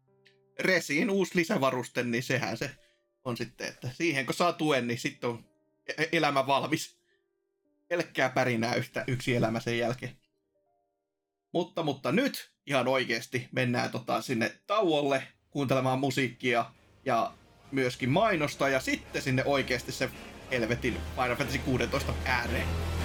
Resiin 0.58 1.10
uusi 1.10 1.34
lisävaruste, 1.34 2.02
niin 2.02 2.22
sehän 2.22 2.56
se 2.56 2.70
on 3.24 3.36
sitten, 3.36 3.68
että 3.68 3.88
siihen 3.92 4.26
kun 4.26 4.34
saa 4.34 4.52
tuen, 4.52 4.86
niin 4.86 4.98
sitten 4.98 5.30
on 5.30 5.44
e- 5.98 6.08
elämä 6.12 6.46
valmis. 6.46 6.98
Pelkkää 7.88 8.28
pärinää 8.30 8.74
yhtä, 8.74 9.04
yksi 9.06 9.36
elämä 9.36 9.60
sen 9.60 9.78
jälkeen. 9.78 10.16
Mutta, 11.52 11.82
mutta 11.82 12.12
nyt 12.12 12.52
ihan 12.66 12.88
oikeasti 12.88 13.48
mennään 13.52 13.90
tota 13.90 14.22
sinne 14.22 14.52
tauolle 14.66 15.22
kuuntelemaan 15.50 15.98
musiikkia 15.98 16.64
ja 17.04 17.32
myöskin 17.72 18.10
mainosta 18.10 18.68
ja 18.68 18.80
sitten 18.80 19.22
sinne 19.22 19.44
oikeasti 19.44 19.92
se 19.92 20.10
helvetin 20.50 20.96
Final 21.14 21.36
Fantasy 21.36 21.58
16 21.58 22.14
ääreen. 22.24 22.97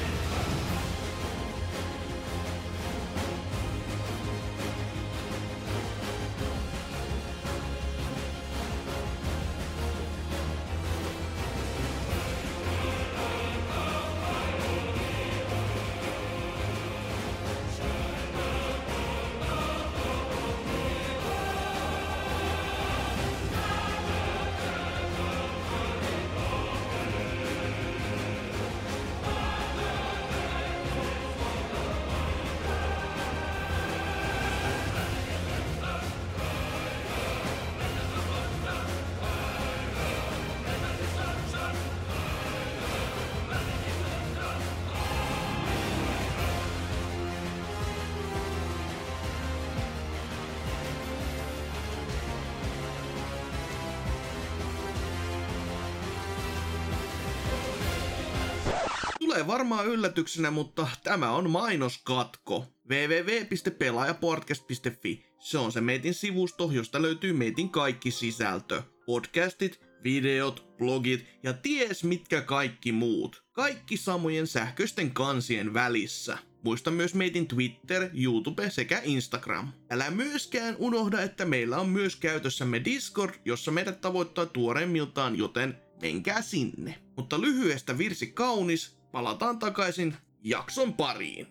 Varmaan 59.54 59.88
yllätyksenä, 59.88 60.52
mutta 60.52 60.88
tämä 61.04 61.32
on 61.32 61.50
mainoskatko. 61.50 62.66
www.pelaajapodcast.fi. 62.90 65.26
Se 65.40 65.58
on 65.58 65.72
se 65.72 65.82
meitin 65.82 66.14
sivusto, 66.14 66.70
josta 66.72 67.02
löytyy 67.02 67.34
meitin 67.34 67.70
kaikki 67.70 68.12
sisältö. 68.12 68.84
Podcastit, 69.06 69.82
videot, 70.04 70.78
blogit 70.78 71.26
ja 71.44 71.54
ties 71.54 72.04
mitkä 72.04 72.42
kaikki 72.42 72.92
muut. 72.92 73.44
Kaikki 73.52 73.98
samojen 73.98 74.48
sähköisten 74.48 75.12
kansien 75.12 75.74
välissä. 75.74 76.38
Muista 76.64 76.92
myös 76.92 77.14
meitin 77.14 77.48
Twitter, 77.48 78.10
YouTube 78.14 78.70
sekä 78.70 79.02
Instagram. 79.04 79.68
Älä 79.92 80.12
myöskään 80.12 80.76
unohda, 80.80 81.22
että 81.22 81.46
meillä 81.46 81.78
on 81.78 81.90
myös 81.90 82.16
käytössämme 82.16 82.82
Discord, 82.86 83.34
jossa 83.46 83.72
meidät 83.72 84.02
tavoittaa 84.02 84.46
tuoreimmiltaan, 84.46 85.38
joten 85.38 85.78
menkää 86.02 86.42
sinne. 86.42 86.96
Mutta 87.18 87.42
lyhyestä 87.42 87.98
virsi 87.98 88.28
kaunis, 88.28 89.03
palataan 89.14 89.60
takaisin 89.60 90.15
jakson 90.44 90.94
pariin. 90.94 91.48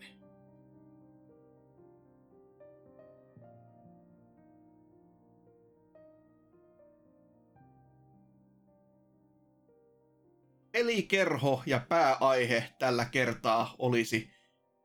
Pelikerho 10.73 11.63
ja 11.67 11.81
pääaihe 11.89 12.73
tällä 12.79 13.05
kertaa 13.05 13.75
olisi 13.79 14.31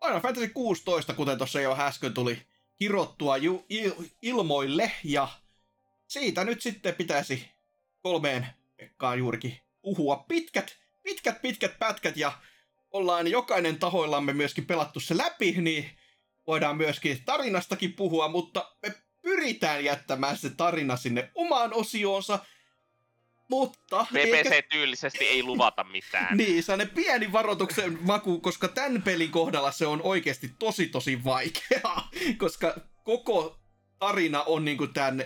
Final 0.03 0.21
Fantasy 0.21 0.47
16, 0.47 1.13
kuten 1.13 1.37
tuossa 1.37 1.61
jo 1.61 1.77
äsken 1.79 2.13
tuli 2.13 2.41
kirottua 2.75 3.37
ju- 3.37 3.65
il- 3.69 4.09
ilmoille, 4.21 4.91
ja 5.03 5.27
siitä 6.07 6.43
nyt 6.43 6.61
sitten 6.61 6.95
pitäisi 6.95 7.51
kolmeen 8.01 8.47
Pekkaan 8.77 9.19
juurikin 9.19 9.59
puhua 9.81 10.15
pitkät, 10.15 10.77
pitkät, 11.03 11.41
pitkät 11.41 11.79
pätkät, 11.79 12.17
ja 12.17 12.31
ollaan 12.91 13.27
jokainen 13.27 13.79
tahoillamme 13.79 14.33
myöskin 14.33 14.65
pelattu 14.65 14.99
se 14.99 15.17
läpi, 15.17 15.51
niin 15.51 15.89
voidaan 16.47 16.77
myöskin 16.77 17.21
tarinastakin 17.25 17.93
puhua, 17.93 18.27
mutta 18.27 18.75
me 18.81 18.93
pyritään 19.21 19.83
jättämään 19.83 20.37
se 20.37 20.49
tarina 20.49 20.97
sinne 20.97 21.31
omaan 21.35 21.73
osioonsa, 21.73 22.39
mutta... 23.49 24.05
PPC-tyylisesti 24.13 25.25
ei 25.25 25.43
luvata 25.43 25.83
mitään. 25.83 26.37
niin, 26.37 26.63
saa 26.63 26.77
ne 26.77 26.85
pieni 26.85 27.31
varoituksen 27.31 27.97
maku, 28.01 28.39
koska 28.39 28.67
tämän 28.67 29.01
pelin 29.01 29.31
kohdalla 29.31 29.71
se 29.71 29.87
on 29.87 30.01
oikeasti 30.01 30.51
tosi 30.59 30.87
tosi 30.87 31.23
vaikeaa, 31.23 32.09
koska 32.37 32.75
koko 33.03 33.59
tarina 33.99 34.43
on 34.43 34.65
niinku 34.65 34.87
tämän... 34.87 35.23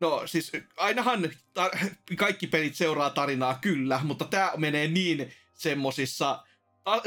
No 0.00 0.22
siis 0.26 0.52
ainahan 0.76 1.24
tar- 1.58 1.94
kaikki 2.16 2.46
pelit 2.46 2.74
seuraa 2.74 3.10
tarinaa 3.10 3.58
kyllä, 3.60 4.00
mutta 4.02 4.24
tämä 4.24 4.52
menee 4.56 4.88
niin 4.88 5.32
semmosissa, 5.54 6.45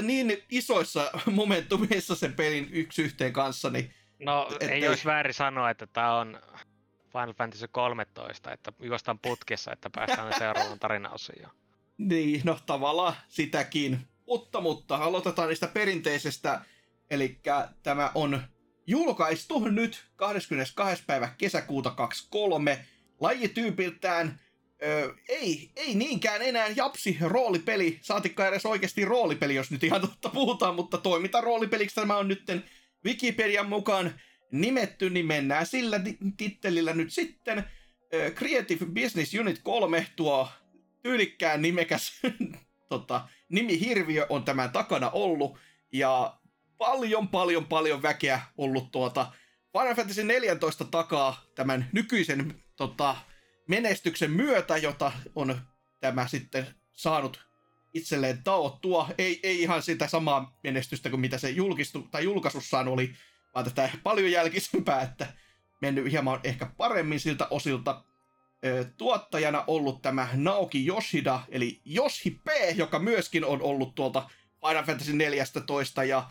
niin 0.01 0.43
isoissa 0.49 1.11
momentumeissa 1.31 2.15
sen 2.15 2.33
pelin 2.33 2.69
yksi 2.71 3.01
yhteen 3.01 3.33
kanssa, 3.33 3.69
niin 3.69 3.93
No 4.25 4.47
Et 4.59 4.63
ei 4.63 4.69
ei- 4.69 4.87
olisi 4.87 5.05
väärin 5.05 5.33
sanoa, 5.33 5.69
että 5.69 5.87
tämä 5.87 6.15
on 6.17 6.39
Final 7.11 7.33
Fantasy 7.33 7.67
13, 7.67 8.51
että 8.53 8.73
juostaan 8.79 9.19
putkessa, 9.19 9.71
että 9.71 9.89
päästään 9.89 10.33
seuraavaan 10.37 10.79
tarinaosioon. 10.87 11.51
Niin, 11.97 12.41
no 12.43 12.59
tavallaan 12.65 13.13
sitäkin. 13.27 13.99
Mutta, 14.27 14.61
mutta 14.61 14.95
aloitetaan 14.95 15.47
niistä 15.49 15.67
perinteisestä. 15.67 16.61
Eli 17.09 17.39
tämä 17.83 18.11
on 18.15 18.41
julkaistu 18.87 19.59
nyt 19.59 20.05
22. 20.15 21.03
päivä 21.07 21.29
kesäkuuta 21.37 21.91
23. 21.91 22.85
Lajityypiltään 23.19 24.39
ö, 24.83 25.13
ei, 25.29 25.71
ei 25.75 25.95
niinkään 25.95 26.41
enää. 26.41 26.67
Japsi 26.67 27.17
roolipeli, 27.21 27.99
saatikka 28.01 28.47
edes 28.47 28.65
oikeasti 28.65 29.05
roolipeli, 29.05 29.55
jos 29.55 29.71
nyt 29.71 29.83
ihan 29.83 30.01
totta 30.01 30.29
puhutaan, 30.29 30.75
mutta 30.75 30.97
toiminta 30.97 31.41
roolipeliksi 31.41 31.95
tämä 31.95 32.17
on 32.17 32.27
nytten 32.27 32.63
Wikipedian 33.05 33.69
mukaan 33.69 34.13
nimetty, 34.51 35.09
niin 35.09 35.25
mennään 35.25 35.65
sillä 35.65 35.99
ti- 35.99 36.17
tittelillä 36.37 36.93
nyt 36.93 37.13
sitten. 37.13 37.63
Ö, 38.13 38.31
Creative 38.31 38.85
Business 38.85 39.33
Unit 39.33 39.59
3, 39.63 40.07
tuo 40.15 40.49
tyylikkään 41.03 41.61
nimekäs 41.61 42.21
tota, 42.89 43.27
nimihirviö 43.49 44.25
on 44.29 44.43
tämän 44.43 44.71
takana 44.71 45.09
ollut, 45.09 45.57
ja 45.91 46.39
paljon, 46.77 47.27
paljon, 47.27 47.65
paljon 47.65 48.01
väkeä 48.01 48.41
ollut 48.57 48.91
tuota 48.91 49.31
Final 49.77 49.95
Fantasy 49.95 50.23
14 50.23 50.85
takaa 50.85 51.45
tämän 51.55 51.89
nykyisen 51.91 52.63
tota, 52.75 53.15
menestyksen 53.69 54.31
myötä, 54.31 54.77
jota 54.77 55.11
on 55.35 55.61
tämä 56.01 56.27
sitten 56.27 56.67
saanut 56.93 57.49
itselleen 57.93 58.43
taottua. 58.43 59.09
Ei, 59.17 59.39
ei 59.43 59.61
ihan 59.61 59.81
sitä 59.81 60.07
samaa 60.07 60.57
menestystä 60.63 61.09
kuin 61.09 61.19
mitä 61.19 61.37
se 61.37 61.49
julkistu, 61.49 62.07
tai 62.11 62.23
julkaisussaan 62.23 62.87
oli, 62.87 63.13
vaan 63.55 63.65
tätä 63.65 63.89
paljon 64.03 64.31
jälkisempää, 64.31 65.01
että 65.01 65.33
mennyt 65.81 66.11
hieman 66.11 66.39
ehkä 66.43 66.71
paremmin 66.77 67.19
siltä 67.19 67.47
osilta 67.49 68.03
tuottajana 68.97 69.63
ollut 69.67 70.01
tämä 70.01 70.27
Naoki 70.33 70.87
Yoshida, 70.87 71.39
eli 71.49 71.81
Yoshi 71.95 72.31
P, 72.31 72.47
joka 72.75 72.99
myöskin 72.99 73.45
on 73.45 73.61
ollut 73.61 73.95
tuolta 73.95 74.29
Final 74.67 74.83
Fantasy 74.85 75.13
14, 75.13 76.03
ja 76.03 76.29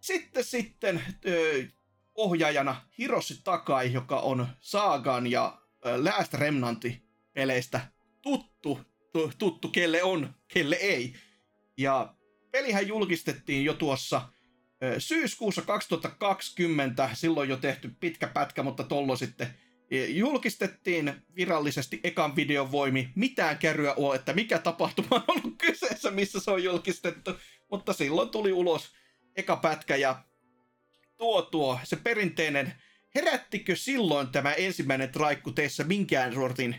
sitten 0.00 0.44
sitten 0.44 1.02
ö, 1.26 1.66
ohjaajana 2.14 2.86
Hiroshi 2.98 3.40
Takai, 3.44 3.92
joka 3.92 4.20
on 4.20 4.48
Saagan 4.60 5.26
ja 5.26 5.57
Last 5.84 6.34
Remnanti 6.34 7.02
peleistä 7.32 7.80
tuttu, 8.22 8.80
tu, 9.12 9.32
tuttu 9.38 9.68
kelle 9.68 10.02
on, 10.02 10.34
kelle 10.48 10.76
ei. 10.76 11.14
Ja 11.76 12.14
pelihän 12.50 12.88
julkistettiin 12.88 13.64
jo 13.64 13.74
tuossa 13.74 14.28
syyskuussa 14.98 15.62
2020, 15.62 17.10
silloin 17.14 17.48
jo 17.48 17.56
tehty 17.56 17.90
pitkä 18.00 18.28
pätkä, 18.28 18.62
mutta 18.62 18.84
tollo 18.84 19.16
sitten 19.16 19.54
julkistettiin 20.08 21.14
virallisesti 21.36 22.00
ekan 22.04 22.36
videon 22.36 22.72
voimi. 22.72 23.10
Mitään 23.14 23.58
kärryä 23.58 23.94
ole, 23.94 24.16
että 24.16 24.32
mikä 24.32 24.58
tapahtuma 24.58 25.08
on 25.16 25.24
ollut 25.28 25.54
kyseessä, 25.58 26.10
missä 26.10 26.40
se 26.40 26.50
on 26.50 26.64
julkistettu. 26.64 27.30
Mutta 27.70 27.92
silloin 27.92 28.28
tuli 28.28 28.52
ulos 28.52 28.94
eka 29.36 29.56
pätkä 29.56 29.96
ja 29.96 30.24
tuo 31.16 31.42
tuo, 31.42 31.80
se 31.84 31.96
perinteinen, 31.96 32.74
herättikö 33.14 33.76
silloin 33.76 34.28
tämä 34.28 34.52
ensimmäinen 34.52 35.12
traikku 35.12 35.52
teissä 35.52 35.84
minkään 35.84 36.34
sortin 36.34 36.76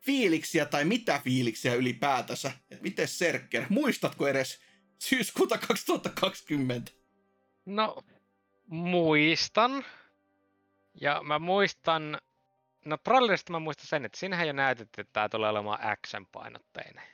fiiliksiä 0.00 0.64
tai 0.64 0.84
mitä 0.84 1.20
fiiliksiä 1.24 1.74
ylipäätänsä? 1.74 2.52
Et 2.70 2.82
miten 2.82 3.08
Serker, 3.08 3.64
muistatko 3.68 4.28
edes 4.28 4.60
syyskuuta 4.98 5.58
2020? 5.58 6.92
No, 7.66 8.04
muistan. 8.66 9.84
Ja 11.00 11.22
mä 11.22 11.38
muistan, 11.38 12.18
no 12.84 12.96
trailerista 12.96 13.52
mä 13.52 13.58
muistan 13.58 13.86
sen, 13.86 14.04
että 14.04 14.18
siinähän 14.18 14.46
jo 14.46 14.52
näytettiin, 14.52 15.02
että 15.02 15.12
tämä 15.12 15.28
tulee 15.28 15.50
olemaan 15.50 15.78
action-painotteinen. 15.82 17.04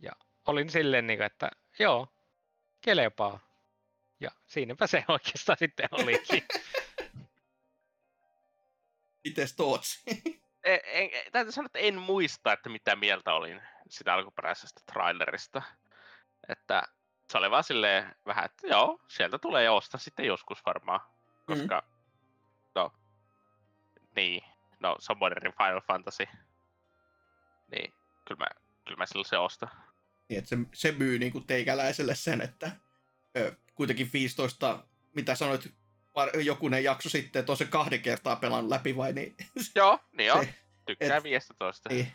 Ja 0.00 0.12
olin 0.46 0.70
silleen, 0.70 1.06
niin 1.06 1.18
kuin, 1.18 1.26
että 1.26 1.50
joo, 1.78 2.08
kelepaa. 2.80 3.40
Ja 4.20 4.30
siinäpä 4.46 4.86
se 4.86 5.04
oikeastaan 5.08 5.58
sitten 5.58 5.88
olikin. 5.92 6.42
Mites 9.24 9.56
Tootsi? 9.56 10.02
En, 10.64 10.80
en, 10.84 11.10
E, 11.12 11.30
täytyy 11.30 11.52
sanoa, 11.52 11.66
että 11.66 11.78
en 11.78 11.98
muista, 11.98 12.52
että 12.52 12.68
mitä 12.68 12.96
mieltä 12.96 13.34
olin 13.34 13.62
sitä 13.88 14.14
alkuperäisestä 14.14 14.80
trailerista. 14.92 15.62
Että 16.48 16.82
se 17.32 17.38
oli 17.38 17.50
vaan 17.50 17.64
silleen 17.64 18.16
vähän, 18.26 18.44
että 18.44 18.66
joo, 18.66 18.98
sieltä 19.08 19.38
tulee 19.38 19.64
ja 19.64 19.72
ostaa 19.72 20.00
sitten 20.00 20.26
joskus 20.26 20.66
varmaan. 20.66 21.00
Koska, 21.46 21.82
mm. 21.86 21.92
no, 22.74 22.92
niin, 24.16 24.42
no 24.80 24.96
se 25.00 25.12
on 25.12 25.18
Final 25.58 25.80
Fantasy. 25.80 26.24
Niin, 27.70 27.92
kyllä 28.28 28.38
mä, 28.38 28.46
kyllä 28.84 28.98
mä 28.98 29.06
silloin 29.06 29.28
se 29.28 29.38
ostan. 29.38 29.70
Niin, 30.28 30.38
että 30.38 30.48
se, 30.48 30.56
se 30.74 30.92
myy 30.92 31.18
niin 31.18 31.32
kuin 31.32 31.46
teikäläiselle 31.46 32.14
sen, 32.14 32.40
että 32.40 32.70
ö, 33.36 33.56
kuitenkin 33.74 34.10
15, 34.12 34.86
mitä 35.14 35.34
sanoit, 35.34 35.74
jokunen 36.44 36.84
jakso 36.84 37.08
sitten, 37.08 37.40
että 37.40 37.52
on 37.52 37.58
se 37.58 37.64
kahden 37.64 38.00
kertaa 38.00 38.36
pelannut 38.36 38.70
läpi 38.70 38.96
vai 38.96 39.12
niin, 39.12 39.36
Joo, 39.74 39.98
niin 40.18 40.32
on. 40.32 40.44
Se- 40.44 40.54
Tykkää 40.86 41.16
et- 41.16 41.24
15. 41.24 41.88
niin 41.88 42.12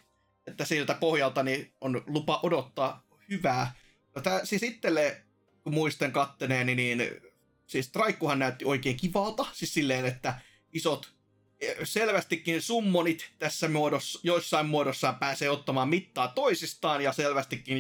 että 0.48 0.66
siltä 0.66 0.94
pohjalta 0.94 1.44
niin 1.44 1.74
on 1.82 2.04
lupa 2.08 2.40
odottaa 2.44 3.04
hyvää. 3.30 3.76
No 4.16 4.22
tää, 4.22 4.46
siis 4.46 4.64
itselle, 4.64 5.22
kun 5.64 5.74
muistan 5.74 6.12
katteneeni, 6.12 6.76
niin 6.76 7.04
siis 7.68 7.90
Traikkuhan 7.92 8.40
näytti 8.40 8.66
oikein 8.66 8.98
kivalta, 8.98 9.46
siis 9.54 9.74
silleen, 9.74 10.06
että 10.06 10.40
isot 10.74 11.14
eh, 11.62 11.76
selvästikin 11.84 12.62
summonit 12.62 13.32
tässä 13.40 13.68
muodossa, 13.68 14.20
joissain 14.24 14.66
muodossaan 14.66 15.16
pääsee 15.16 15.50
ottamaan 15.50 15.90
mittaa 15.90 16.28
toisistaan 16.28 17.02
ja 17.02 17.14
selvästikin 17.14 17.78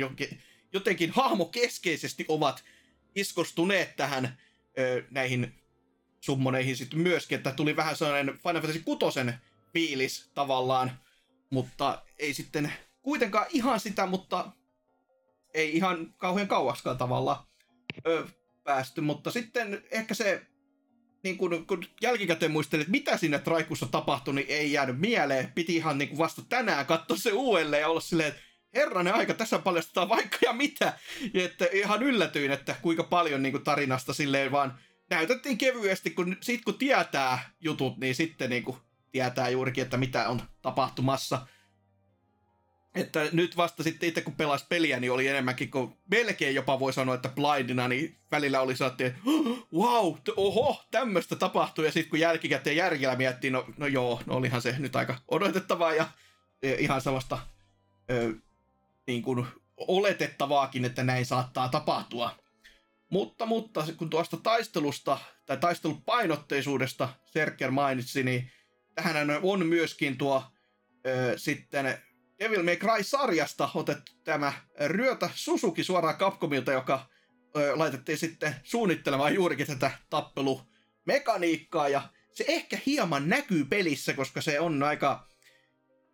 jotenkin 0.74 1.12
hahmokeskeisesti 1.12 2.26
ovat 2.28 2.64
iskostuneet 3.16 3.96
tähän 3.96 4.38
ö, 4.80 5.04
näihin 5.12 5.56
summoneihin 6.22 6.78
sitten 6.78 7.00
myöskin, 7.00 7.36
että 7.38 7.52
tuli 7.52 7.76
vähän 7.76 7.96
sellainen 7.96 8.38
Final 8.38 8.62
Fantasy 8.62 8.80
6 8.80 9.20
fiilis 9.74 10.32
tavallaan, 10.34 10.92
mutta 11.50 12.04
ei 12.20 12.34
sitten 12.34 12.74
kuitenkaan 13.02 13.46
ihan 13.50 13.80
sitä, 13.80 14.06
mutta 14.06 14.52
ei 15.54 15.76
ihan 15.76 16.14
kauhean 16.18 16.48
kauaskaan 16.48 16.98
tavallaan 16.98 17.46
ö, 18.08 18.28
päästy, 18.64 19.02
mutta 19.02 19.32
sitten 19.32 19.84
ehkä 19.92 20.14
se, 20.14 20.42
niin 21.24 21.38
kun, 21.38 21.68
kun 21.68 21.86
jälkikäteen 22.02 22.52
muistelin, 22.52 22.82
että 22.82 22.92
mitä 22.92 23.18
siinä 23.18 23.40
traikussa 23.40 23.86
tapahtui, 23.86 24.34
niin 24.34 24.48
ei 24.50 24.72
jäänyt 24.72 25.00
mieleen. 25.00 25.52
Piti 25.56 25.76
ihan 25.76 25.98
niin 25.98 26.10
kuin 26.10 26.18
vasta 26.18 26.42
tänään 26.50 26.86
katsoa 26.86 27.18
se 27.18 27.32
uudelleen 27.32 27.82
ja 27.82 27.88
olla 27.88 28.00
silleen, 28.00 28.30
että 28.30 28.42
herranen 28.74 29.14
aika, 29.14 29.34
tässä 29.34 29.60
paljastetaan 29.60 30.10
vaikka 30.10 30.38
ja 30.42 30.54
mitä. 30.54 30.94
Ja 31.34 31.46
että 31.46 31.66
ihan 31.74 32.04
yllätyin, 32.04 32.52
että 32.52 32.76
kuinka 32.82 33.04
paljon 33.04 33.44
niin 33.44 33.52
kuin 33.52 33.64
tarinasta 33.64 34.14
silleen 34.14 34.52
vaan 34.52 34.80
näytettiin 35.10 35.58
kevyesti, 35.58 36.10
kun 36.10 36.38
sit 36.42 36.66
kun 36.66 36.78
tietää 36.78 37.50
jutut, 37.62 37.98
niin 37.98 38.16
sitten 38.16 38.50
niin 38.50 38.64
kuin 38.64 38.78
tietää 39.12 39.50
juurikin, 39.50 39.82
että 39.82 39.98
mitä 39.98 40.30
on 40.30 40.42
tapahtumassa. 40.62 41.48
Että 42.96 43.30
nyt 43.32 43.58
vasta 43.58 43.84
sitten 43.84 44.10
itse 44.10 44.22
kun 44.22 44.36
pelasi 44.36 44.66
peliä, 44.70 45.00
niin 45.00 45.12
oli 45.12 45.28
enemmänkin 45.28 45.72
kuin 45.72 45.98
melkein 46.12 46.56
jopa 46.56 46.80
voi 46.80 46.94
sanoa, 46.94 47.16
että 47.16 47.30
blindina, 47.30 47.88
niin 47.88 48.18
välillä 48.32 48.62
oli 48.62 48.76
sellainen, 48.76 49.08
että 49.08 49.22
wow, 49.74 50.14
oho, 50.36 50.86
tämmöistä 50.92 51.36
tapahtui. 51.36 51.86
Ja 51.86 51.92
sitten 51.92 52.10
kun 52.10 52.20
jälkikäteen 52.20 52.76
järjellä 52.76 53.16
miettii, 53.16 53.50
no, 53.50 53.66
no 53.78 53.88
joo, 53.88 54.22
no 54.26 54.36
olihan 54.36 54.62
se 54.62 54.76
nyt 54.80 54.96
aika 54.96 55.18
odotettavaa 55.28 55.94
ja 55.94 56.08
e, 56.62 56.74
ihan 56.74 57.02
sellaista 57.02 57.40
ö, 58.12 58.34
niin 59.08 59.22
kuin 59.22 59.46
oletettavaakin, 59.78 60.86
että 60.86 61.04
näin 61.04 61.26
saattaa 61.26 61.70
tapahtua. 61.70 62.36
Mutta, 63.10 63.46
mutta 63.46 63.88
kun 63.98 64.10
tuosta 64.10 64.38
taistelusta 64.38 65.18
tai 65.46 65.58
taistelupainotteisuudesta 65.58 67.10
Serker 67.26 67.72
mainitsi, 67.72 68.24
niin 68.24 68.52
tähän 68.96 69.28
on 69.42 69.66
myöskin 69.66 70.18
tuo 70.18 70.44
ö, 71.08 71.34
sitten 71.38 71.98
Devil 72.40 72.64
May 72.64 72.76
Cry-sarjasta 72.76 73.70
otettu 73.74 74.12
tämä 74.24 74.54
Ryötä 74.86 75.30
Suzuki 75.36 75.84
suoraan 75.84 76.18
Capcomilta, 76.18 76.72
joka 76.72 77.10
ö, 77.58 77.78
laitettiin 77.78 78.18
sitten 78.18 78.56
suunnittelemaan 78.64 79.34
juurikin 79.34 79.68
tätä 79.68 79.92
tappelumekaniikkaa, 80.10 81.90
ja 81.90 82.10
se 82.32 82.46
ehkä 82.48 82.78
hieman 82.86 83.30
näkyy 83.30 83.66
pelissä, 83.66 84.14
koska 84.14 84.42
se 84.42 84.60
on 84.60 84.84
aika, 84.84 85.28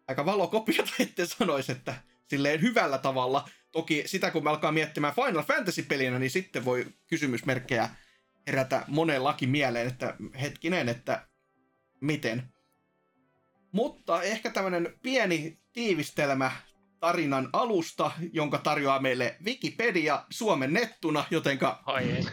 aika 0.07 0.25
valokopiota, 0.25 0.91
ette 0.99 1.25
sanoisi, 1.25 1.71
että 1.71 1.95
silleen 2.27 2.61
hyvällä 2.61 2.97
tavalla. 2.97 3.49
Toki 3.73 4.03
sitä 4.05 4.31
kun 4.31 4.43
me 4.43 4.49
alkaa 4.49 4.71
miettimään 4.71 5.13
Final 5.15 5.43
Fantasy-pelinä, 5.43 6.19
niin 6.19 6.31
sitten 6.31 6.65
voi 6.65 6.85
kysymysmerkkejä 7.07 7.89
herätä 8.47 8.85
monellakin 8.87 9.49
mieleen, 9.49 9.87
että 9.87 10.15
hetkinen, 10.41 10.89
että 10.89 11.27
miten. 12.01 12.43
Mutta 13.71 14.21
ehkä 14.21 14.49
tämmönen 14.49 14.93
pieni 15.03 15.59
tiivistelmä 15.73 16.51
tarinan 16.99 17.49
alusta, 17.53 18.11
jonka 18.33 18.57
tarjoaa 18.57 18.99
meille 18.99 19.35
Wikipedia 19.45 20.25
suomennettuna, 20.29 21.25
jotenka 21.31 21.83
Oi 21.85 22.01
ei. 22.01 22.25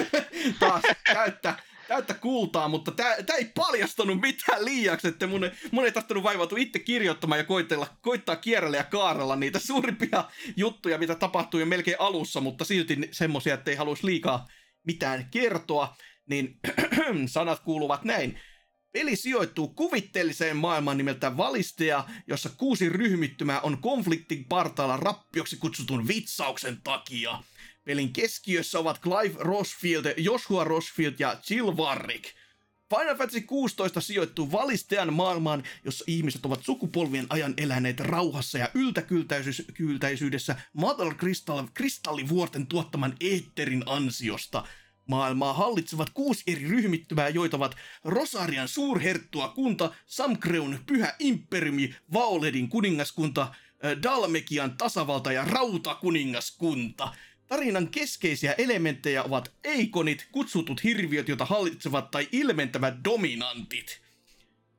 taas 0.60 0.82
täyttä, 1.14 1.54
täyttä 1.88 2.14
kultaa, 2.14 2.68
mutta 2.68 2.92
tämä 2.92 3.38
ei 3.38 3.44
paljastanut 3.54 4.20
mitään 4.20 4.64
liiaksi, 4.64 5.08
että 5.08 5.26
mun, 5.26 5.50
mun 5.70 5.84
ei 5.84 5.92
tarttunut 5.92 6.22
vaivautua 6.22 6.58
itse 6.58 6.78
kirjoittamaan 6.78 7.38
ja 7.38 7.44
koitella, 7.44 7.86
koittaa 8.00 8.36
kierrellä 8.36 8.76
ja 8.76 8.84
kaarella 8.84 9.36
niitä 9.36 9.58
suurimpia 9.58 10.24
juttuja, 10.56 10.98
mitä 10.98 11.14
tapahtuu 11.14 11.60
jo 11.60 11.66
melkein 11.66 12.00
alussa, 12.00 12.40
mutta 12.40 12.64
silti 12.64 13.08
semmosia, 13.12 13.54
että 13.54 13.70
ei 13.70 13.76
haluaisi 13.76 14.06
liikaa 14.06 14.46
mitään 14.86 15.28
kertoa, 15.30 15.96
niin 16.30 16.60
sanat 17.26 17.60
kuuluvat 17.60 18.04
näin. 18.04 18.40
Peli 18.92 19.16
sijoittuu 19.16 19.68
kuvitteelliseen 19.68 20.56
maailmaan 20.56 20.96
nimeltä 20.96 21.36
Valisteja, 21.36 22.04
jossa 22.26 22.50
kuusi 22.56 22.88
ryhmittymää 22.88 23.60
on 23.60 23.78
konfliktin 23.78 24.44
partaalla 24.44 24.96
rappioksi 24.96 25.56
kutsutun 25.56 26.08
vitsauksen 26.08 26.80
takia. 26.84 27.38
Pelin 27.86 28.12
keskiössä 28.12 28.78
ovat 28.78 29.00
Clive 29.00 29.34
Rosfield, 29.38 30.14
Joshua 30.16 30.64
Rosfield 30.64 31.14
ja 31.18 31.40
Jill 31.50 31.76
Warrick. 31.76 32.24
Final 32.94 33.16
Fantasy 33.16 33.40
16 33.40 34.00
sijoittuu 34.00 34.52
valistean 34.52 35.12
maailmaan, 35.12 35.62
jossa 35.84 36.04
ihmiset 36.06 36.46
ovat 36.46 36.64
sukupolvien 36.64 37.26
ajan 37.30 37.54
eläneet 37.56 38.00
rauhassa 38.00 38.58
ja 38.58 38.68
yltäkyltäisyydessä 38.74 40.56
Mother 40.72 41.14
Crystal, 41.14 41.66
kristallivuorten 41.74 42.66
tuottaman 42.66 43.16
eetterin 43.20 43.82
ansiosta. 43.86 44.64
Maailmaa 45.08 45.52
hallitsevat 45.52 46.10
kuusi 46.10 46.42
eri 46.46 46.68
ryhmittymää, 46.68 47.28
joita 47.28 47.56
ovat 47.56 47.76
Rosarian 48.04 48.68
suurherttua 48.68 49.48
kunta, 49.48 49.94
Samkreun 50.06 50.78
pyhä 50.86 51.14
imperiumi, 51.18 51.94
Vaoledin 52.12 52.68
kuningaskunta, 52.68 53.42
äh, 53.42 54.02
Dalmekian 54.02 54.76
tasavalta 54.76 55.32
ja 55.32 55.44
Rautakuningaskunta. 55.44 57.12
Tarinan 57.48 57.88
keskeisiä 57.88 58.52
elementtejä 58.58 59.22
ovat 59.22 59.52
eikonit, 59.64 60.28
kutsutut 60.32 60.84
hirviöt, 60.84 61.28
joita 61.28 61.44
hallitsevat 61.44 62.10
tai 62.10 62.28
ilmentävät 62.32 62.94
dominantit. 63.04 64.00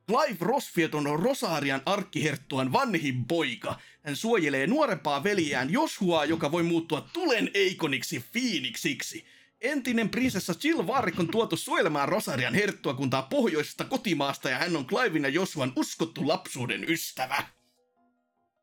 Clive 0.08 0.36
Rosfield 0.40 0.94
on 0.94 1.20
Rosarian 1.20 1.82
arkkiherttuan 1.86 2.72
vanhin 2.72 3.24
poika. 3.24 3.78
Hän 4.02 4.16
suojelee 4.16 4.66
nuorempaa 4.66 5.24
veljään 5.24 5.72
Joshuaa, 5.72 6.24
joka 6.24 6.52
voi 6.52 6.62
muuttua 6.62 7.00
tulen 7.12 7.50
eikoniksi 7.54 8.24
Phoenixiksi. 8.32 9.26
Entinen 9.60 10.08
prinsessa 10.08 10.54
Jill 10.64 10.86
Warrick 10.86 11.20
on 11.20 11.28
tuotu 11.28 11.56
suojelemaan 11.56 12.08
Rosarian 12.08 12.54
herttuakuntaa 12.54 13.22
pohjoisesta 13.22 13.84
kotimaasta 13.84 14.50
ja 14.50 14.58
hän 14.58 14.76
on 14.76 14.86
Cliven 14.86 15.22
ja 15.22 15.28
Joshuan 15.28 15.72
uskottu 15.76 16.28
lapsuuden 16.28 16.90
ystävä. 16.90 17.42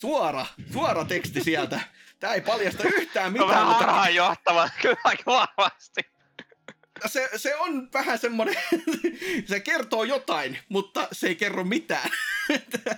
Suora, 0.01 0.45
suora 0.73 1.05
teksti 1.05 1.43
sieltä. 1.43 1.79
Tää 2.25 2.33
ei 2.33 2.41
paljasta 2.41 2.83
yhtään 2.83 3.25
On 3.25 3.31
mitään, 3.33 3.49
vähän 3.49 3.65
mutta 3.67 3.85
harhaan 3.85 4.15
johtava, 4.15 4.69
kyllä 4.81 4.97
aika 5.03 5.23
vahvasti. 5.25 6.01
se, 7.05 7.29
se 7.35 7.55
on 7.55 7.89
vähän 7.93 8.19
semmonen, 8.19 8.55
se 9.49 9.59
kertoo 9.59 10.03
jotain, 10.03 10.59
mutta 10.69 11.07
se 11.11 11.27
ei 11.27 11.35
kerro 11.35 11.63
mitään. 11.63 12.09
että, 12.55 12.95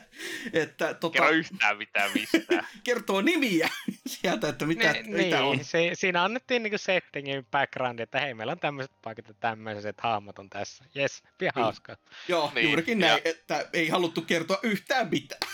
että 0.54 0.94
tota, 0.94 1.14
Kerro 1.14 1.30
yhtään 1.30 1.78
mitään 1.78 2.12
mistään. 2.14 2.68
kertoo 2.84 3.22
nimiä 3.22 3.70
sieltä, 4.08 4.50
että 4.50 4.66
mitä, 4.66 4.94
Ni, 4.94 5.04
mitä 5.04 5.44
on. 5.44 5.56
niin, 5.58 5.66
se, 5.66 5.90
siinä 5.94 6.24
annettiin 6.24 6.64
niinku 6.64 6.78
settingin 6.78 7.46
background, 7.46 8.00
että 8.00 8.20
hei, 8.20 8.34
meillä 8.34 8.52
on 8.52 8.60
tämmöiset 8.60 8.92
paikat 9.02 9.28
ja 9.28 9.34
tämmöiset 9.40 10.02
hahmot 10.02 10.40
on 10.40 10.50
tässä. 10.50 10.84
Jes, 10.96 11.24
pian 11.38 11.52
Niin. 11.56 11.64
hauskaa. 11.64 11.96
Joo, 12.28 12.52
Niin, 12.56 12.68
juurikin 12.68 13.02
ja- 13.02 13.08
näin, 13.08 13.22
että 13.26 13.66
ei 13.74 13.90
haluttu 13.90 14.22
kertoa 14.22 14.60
yhtään 14.64 15.10
mitään. 15.12 15.52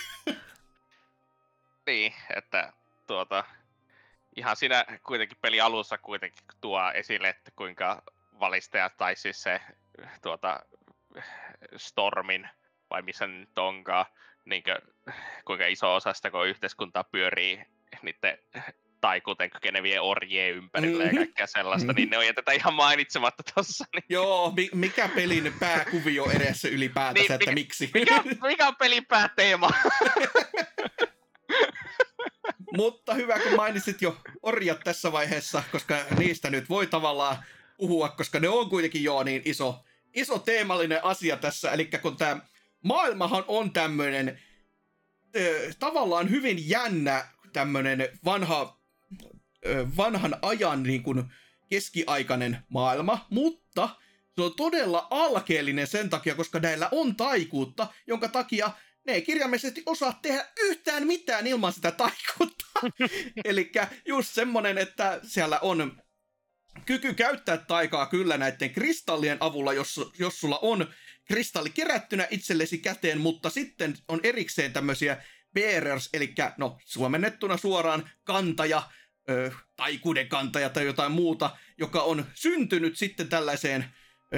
niin, 1.86 2.14
että 2.38 2.74
tuota, 3.08 3.44
ihan 4.38 4.55
siinä 4.55 4.85
kuitenkin 5.03 5.38
peli 5.41 5.61
alussa 5.61 5.97
kuitenkin 5.97 6.45
tuo 6.61 6.91
esille, 6.93 7.30
että 7.30 7.51
kuinka 7.55 8.01
valistajat 8.39 8.97
tai 8.97 9.15
siis 9.15 9.43
se 9.43 9.61
tuota, 10.22 10.60
Stormin, 11.77 12.49
vai 12.89 13.01
missä 13.01 13.27
nyt 13.27 13.57
onkaan, 13.57 14.05
niin 14.45 14.64
kuinka 15.45 15.65
iso 15.68 15.95
osa 15.95 16.14
sitä 16.14 16.31
koko 16.31 16.43
yhteiskuntaa 16.43 17.03
pyörii 17.03 17.61
niiden 18.01 18.38
tai 19.01 19.22
kuten 19.22 19.49
kykenevien 19.49 20.01
orjien 20.01 20.53
ympärillä 20.55 21.03
Mhm. 21.05 21.15
ja 21.15 21.19
kaikkea 21.19 21.47
sellaista, 21.47 21.93
niin 21.93 22.10
ne 22.10 22.18
on 22.18 22.26
jätetä 22.26 22.51
ihan 22.51 22.73
mainitsematta 22.73 23.43
tossa. 23.55 23.85
Niin 23.93 24.03
Joo, 24.10 24.51
mi- 24.55 24.69
mikä 24.73 25.10
pelin 25.15 25.53
pääkuvio 25.60 26.31
edessä 26.31 26.68
ylipäätänsä, 26.68 27.19
Niin, 27.19 27.31
että 27.34 27.38
mikä- 27.51 27.53
miksi. 27.53 27.89
mikä, 27.93 28.23
mikä 28.47 28.68
on 28.68 28.76
pelin 28.76 29.05
pääteema? 29.05 29.69
Mutta 32.76 33.14
hyvä, 33.14 33.40
kun 33.40 33.56
mainitsit 33.56 34.02
jo 34.02 34.18
orjat 34.41 34.80
tässä 34.84 35.12
vaiheessa, 35.12 35.64
koska 35.72 36.06
niistä 36.18 36.50
nyt 36.50 36.70
voi 36.70 36.88
tavallaan 36.88 37.38
puhua, 37.78 38.10
koska 38.10 38.40
ne 38.40 38.50
on 38.50 38.70
kuitenkin 38.70 39.04
jo 39.04 39.24
niin 39.24 39.41
iso, 39.45 39.84
iso 40.14 40.40
teemallinen 40.40 41.04
asia 41.04 41.38
tässä. 41.38 41.72
Eli 41.72 41.90
kun 42.02 42.18
tämä 42.18 42.41
maailmahan 42.84 43.44
on 43.48 43.72
tämmöinen 43.74 44.40
tavallaan 45.80 46.30
hyvin 46.30 46.70
jännä 46.70 47.26
tämmöinen 47.54 48.10
vanha, 48.26 48.80
ö, 49.66 49.88
vanhan 49.98 50.36
ajan 50.41 50.84
niin 50.84 51.04
kuin 51.04 51.24
keskiaikainen 51.70 52.58
maailma, 52.70 53.26
mutta 53.30 53.90
se 54.36 54.41
on 54.41 54.56
todella 54.56 55.08
alkeellinen 55.10 55.88
sen 55.88 56.10
takia, 56.10 56.36
koska 56.36 56.60
näillä 56.60 56.90
on 56.91 57.16
taikuutta, 57.16 57.88
jonka 58.08 58.28
takia 58.28 58.72
ne 59.05 59.13
ei 59.13 59.21
kirjaimellisesti 59.21 59.84
osaa 59.85 60.19
tehdä 60.21 60.45
yhtään 60.59 61.07
mitään 61.07 61.47
ilman 61.47 61.73
sitä 61.73 61.91
taikuutta. 61.91 62.65
Eli 63.45 63.71
just 64.05 64.30
semmonen, 64.34 64.77
että 64.77 65.19
siellä 65.23 65.59
on 65.59 66.01
kyky 66.85 67.13
käyttää 67.13 67.57
taikaa 67.57 68.05
kyllä 68.05 68.38
näiden 68.38 68.69
kristallien 68.69 69.38
avulla, 69.39 69.73
jos, 69.73 69.99
jos 70.19 70.39
sulla 70.39 70.59
on 70.61 70.93
kristalli 71.25 71.69
kerättynä 71.69 72.27
itsellesi 72.31 72.77
käteen, 72.77 73.21
mutta 73.21 73.49
sitten 73.49 73.95
on 74.07 74.19
erikseen 74.23 74.73
tämmöisiä 74.73 75.23
bearers, 75.53 76.09
eli 76.13 76.34
no 76.57 76.77
suomennettuna 76.85 77.57
suoraan 77.57 78.09
kantaja, 78.23 78.91
ö, 79.30 79.51
taikuuden 79.75 80.27
kantaja 80.27 80.69
tai 80.69 80.85
jotain 80.85 81.11
muuta, 81.11 81.57
joka 81.77 82.01
on 82.01 82.25
syntynyt 82.34 82.97
sitten 82.97 83.30
tällaiseen 83.30 83.85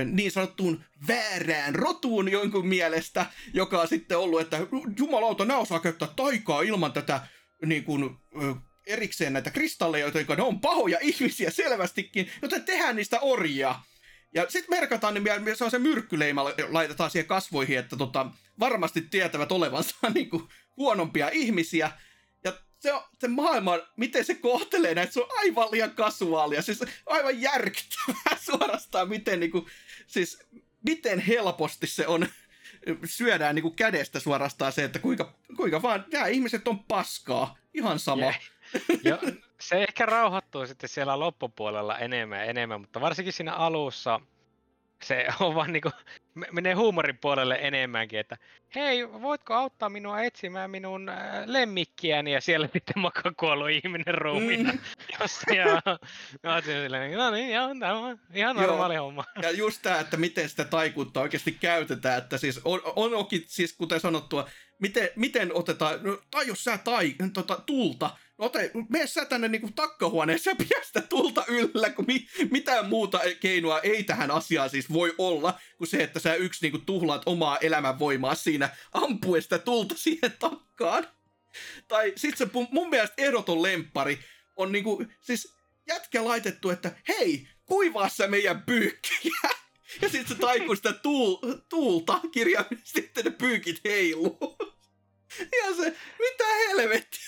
niin 0.03 0.31
sanottuun 0.31 0.84
väärään 1.07 1.76
rotuun 1.76 2.31
jonkun 2.31 2.67
mielestä, 2.67 3.26
joka 3.53 3.81
on 3.81 3.88
sitten 3.88 4.17
ollut, 4.17 4.41
että 4.41 4.57
jumalauta, 4.99 5.45
nämä 5.45 5.59
osaa 5.59 5.80
käyttää 5.80 6.07
taikaa 6.15 6.61
ilman 6.61 6.93
tätä 6.93 7.27
niin 7.65 7.84
kuin, 7.84 8.17
erikseen 8.88 9.34
näitä 9.34 9.51
kristalleja, 9.51 10.11
jotka 10.15 10.35
ne 10.35 10.43
on 10.43 10.61
pahoja 10.61 10.97
ihmisiä 11.01 11.51
selvästikin, 11.51 12.30
joten 12.41 12.63
tehdään 12.63 12.95
niistä 12.95 13.19
orjia. 13.19 13.76
Ja 14.34 14.45
sitten 14.49 14.80
merkataan, 14.80 15.13
niin 15.13 15.57
se 15.57 15.63
on 15.63 15.72
se 15.72 15.80
myrkkyleima, 15.80 16.43
laitetaan 16.69 17.11
siihen 17.11 17.27
kasvoihin, 17.27 17.77
että 17.80 17.97
tota, 17.97 18.31
varmasti 18.59 19.01
tietävät 19.01 19.51
olevansa 19.51 19.95
niin 20.13 20.30
kuin, 20.30 20.43
huonompia 20.77 21.30
ihmisiä. 21.30 21.91
Ja 22.43 22.53
se, 22.80 22.91
se 23.19 23.27
maailma, 23.27 23.80
miten 23.97 24.26
se 24.26 24.35
kohtelee 24.35 24.95
näitä, 24.95 25.13
se 25.13 25.22
on 25.22 25.39
aivan 25.39 25.72
liian 25.72 25.91
kasuaalia. 25.91 26.61
Siis 26.61 26.84
aivan 27.05 27.41
järkyttävää 27.41 28.38
suorastaan, 28.45 29.09
miten, 29.09 29.39
niin 29.39 29.51
kuin, 29.51 29.65
siis, 30.15 30.39
miten 30.85 31.19
helposti 31.19 31.87
se 31.87 32.07
on 32.07 32.27
syödään 33.05 33.55
niin 33.55 33.63
kuin 33.63 33.75
kädestä 33.75 34.19
suorastaan 34.19 34.71
se, 34.71 34.83
että 34.83 34.99
kuinka, 34.99 35.33
kuinka 35.57 35.81
vaan 35.81 36.05
nämä 36.11 36.27
ihmiset 36.27 36.67
on 36.67 36.83
paskaa. 36.83 37.57
Ihan 37.73 37.99
sama. 37.99 38.25
Jee. 38.25 38.35
Jo, 39.03 39.17
se 39.59 39.83
ehkä 39.83 40.05
rauhoittuu 40.05 40.67
sitten 40.67 40.89
siellä 40.89 41.19
loppupuolella 41.19 41.97
enemmän 41.99 42.39
ja 42.39 42.45
enemmän, 42.45 42.81
mutta 42.81 43.01
varsinkin 43.01 43.33
siinä 43.33 43.53
alussa 43.53 44.19
se 45.06 45.26
on 45.40 45.56
vaan 45.56 45.73
niinku, 45.73 45.91
me- 46.34 46.48
menee 46.52 46.73
huumorin 46.73 47.18
puolelle 47.18 47.57
enemmänkin, 47.61 48.19
että 48.19 48.38
hei, 48.76 49.11
voitko 49.11 49.53
auttaa 49.53 49.90
minua 49.90 50.22
etsimään 50.22 50.72
minun 50.72 51.10
äh, 51.10 51.15
lemmikkiäni 51.45 52.34
ja 52.34 52.41
siellä 52.41 52.68
sitten 52.73 52.99
makaa 53.02 53.32
kuollut 53.40 53.69
ihminen 53.69 54.15
ruumiina 54.15 54.72
Mm. 54.72 54.80
jossain 55.19 55.57
ja 55.57 55.82
oon 56.45 56.64
silleen, 56.64 57.18
no 57.18 57.32
niin, 57.32 57.53
joo, 57.53 57.68
tämä 57.80 57.94
on 57.94 58.19
ihan 58.34 58.56
Joo. 58.57 58.65
normaali 58.68 58.95
homma. 58.95 59.23
Ja 59.41 59.52
just 59.52 59.82
tämä, 59.82 59.99
että 59.99 60.18
miten 60.18 60.49
sitä 60.49 60.65
taikuutta 60.65 61.22
oikeasti 61.22 61.52
käytetään, 61.52 62.18
että 62.18 62.38
siis 62.38 62.61
on, 62.64 62.82
on 62.95 63.14
oki, 63.15 63.44
siis 63.48 63.73
kuten 63.77 63.99
sanottua, 63.99 64.49
miten, 64.81 65.10
miten 65.15 65.56
otetaan, 65.56 66.03
no, 66.03 66.22
tai 66.31 66.47
jos 66.47 66.64
sä 66.64 66.77
tai, 66.77 67.15
tota, 67.34 67.64
tulta, 67.65 68.18
no 68.38 68.45
ote, 68.45 68.72
mene 68.89 69.07
sä 69.07 69.26
tänne 69.26 69.47
niinku 69.47 69.69
takkahuoneeseen 69.76 70.57
ja 70.60 70.65
pidä 70.65 70.84
sitä 70.84 71.02
tulta 71.02 71.45
yllä, 71.47 71.89
kun 71.89 72.06
mi, 72.07 72.27
mitään 72.52 72.89
muuta 72.89 73.19
keinoa 73.39 73.80
ei 73.80 74.03
tähän 74.03 74.31
asiaan 74.31 74.69
siis 74.69 74.93
voi 74.93 75.15
olla, 75.18 75.60
kuin 75.77 75.88
se, 75.88 76.03
että 76.03 76.19
sä 76.19 76.35
yksi 76.35 76.65
niinku 76.65 76.77
tuhlaat 76.77 77.22
omaa 77.26 77.57
elämänvoimaa 77.57 78.35
siinä 78.35 78.69
ampuen 78.91 79.41
sitä 79.41 79.60
tulta 79.60 79.95
siihen 79.97 80.34
takkaan. 80.39 81.07
Tai 81.88 82.14
sit 82.15 82.38
se 82.38 82.47
mun 82.72 82.89
mielestä 82.89 83.15
ehdoton 83.18 83.64
lempari 83.64 84.19
on 84.56 84.72
niinku, 84.72 85.06
siis 85.22 85.56
jätkä 85.88 86.26
laitettu, 86.26 86.69
että 86.69 86.91
hei, 87.07 87.47
kuivaa 87.65 88.10
sä 88.10 88.27
meidän 88.27 88.64
pyykkiä. 88.64 89.64
Ja 90.01 90.09
sitten 90.09 90.38
se 90.38 90.41
taikuu 90.41 90.76
sitä 90.76 90.93
tuul, 90.93 91.38
tuulta 91.69 92.19
kirjaimellisesti, 92.31 93.01
sitten 93.01 93.26
ne 93.26 93.31
pyykit 93.31 93.81
heiluu. 93.85 94.57
Ja 95.39 95.76
se, 95.76 95.95
mitä 96.19 96.45
helvettiä 96.67 97.22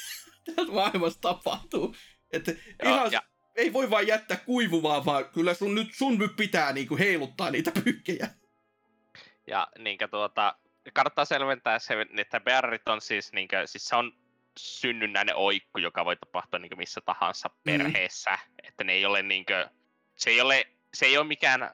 tässä 0.55 0.73
maailmassa 0.73 1.21
tapahtuu. 1.21 1.95
Että 2.31 2.51
Joo, 2.51 2.95
ihan, 2.95 3.11
ja... 3.11 3.21
ei 3.55 3.73
voi 3.73 3.89
vaan 3.89 4.07
jättää 4.07 4.37
kuivumaan, 4.37 5.05
vaan 5.05 5.29
kyllä 5.29 5.53
sun 5.53 5.75
nyt, 5.75 5.87
sun 5.93 6.17
nyt 6.17 6.35
pitää 6.35 6.73
niinku 6.73 6.97
heiluttaa 6.97 7.51
niitä 7.51 7.71
pyykkejä. 7.83 8.27
Ja 9.47 9.67
niinkö 9.79 10.07
tuota, 10.07 10.55
kannattaa 10.93 11.25
selventää 11.25 11.79
se, 11.79 11.95
että 12.17 12.39
bearit 12.39 12.87
on 12.87 13.01
siis, 13.01 13.33
niinkö, 13.33 13.67
siis 13.67 13.85
se 13.85 13.95
on 13.95 14.11
synnynnäinen 14.57 15.35
oikku, 15.35 15.79
joka 15.79 16.05
voi 16.05 16.15
tapahtua 16.15 16.59
niinkö 16.59 16.75
missä 16.75 17.01
tahansa 17.01 17.49
mm. 17.49 17.55
perheessä. 17.63 18.29
Mm. 18.31 18.67
Että 18.67 18.83
ne 18.83 18.93
ei 18.93 19.05
ole 19.05 19.23
niinkö, 19.23 19.69
se 20.15 20.29
ei 20.29 20.41
ole 20.41 20.67
se 20.93 21.05
ei 21.05 21.17
ole 21.17 21.27
mikään 21.27 21.63
äh, 21.63 21.71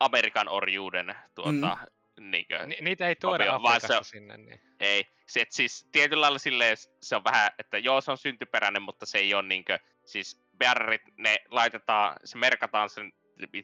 Amerikan 0.00 0.48
orjuuden 0.48 1.14
tuota, 1.34 1.78
mm. 2.20 2.30
niinkö, 2.30 2.66
Ni, 2.66 2.76
niitä 2.80 3.08
ei 3.08 3.16
tuoda 3.16 3.44
opio, 3.44 3.62
vaan 3.62 3.80
se 3.80 3.96
on, 3.96 4.04
sinne. 4.04 4.36
Niin. 4.36 4.60
Ei, 4.80 5.04
se, 5.26 5.40
et 5.40 5.52
siis 5.52 5.88
tietyllä 5.92 6.20
lailla 6.20 6.38
silleen, 6.38 6.76
se 7.00 7.16
on 7.16 7.24
vähän, 7.24 7.50
että 7.58 7.78
joo 7.78 8.00
se 8.00 8.10
on 8.10 8.18
syntyperäinen, 8.18 8.82
mutta 8.82 9.06
se 9.06 9.18
ei 9.18 9.34
ole 9.34 9.42
niinkö, 9.42 9.78
siis 10.04 10.42
bearerit, 10.58 11.02
ne 11.18 11.36
laitetaan, 11.50 12.16
se 12.24 12.38
merkataan 12.38 12.90
sen 12.90 13.12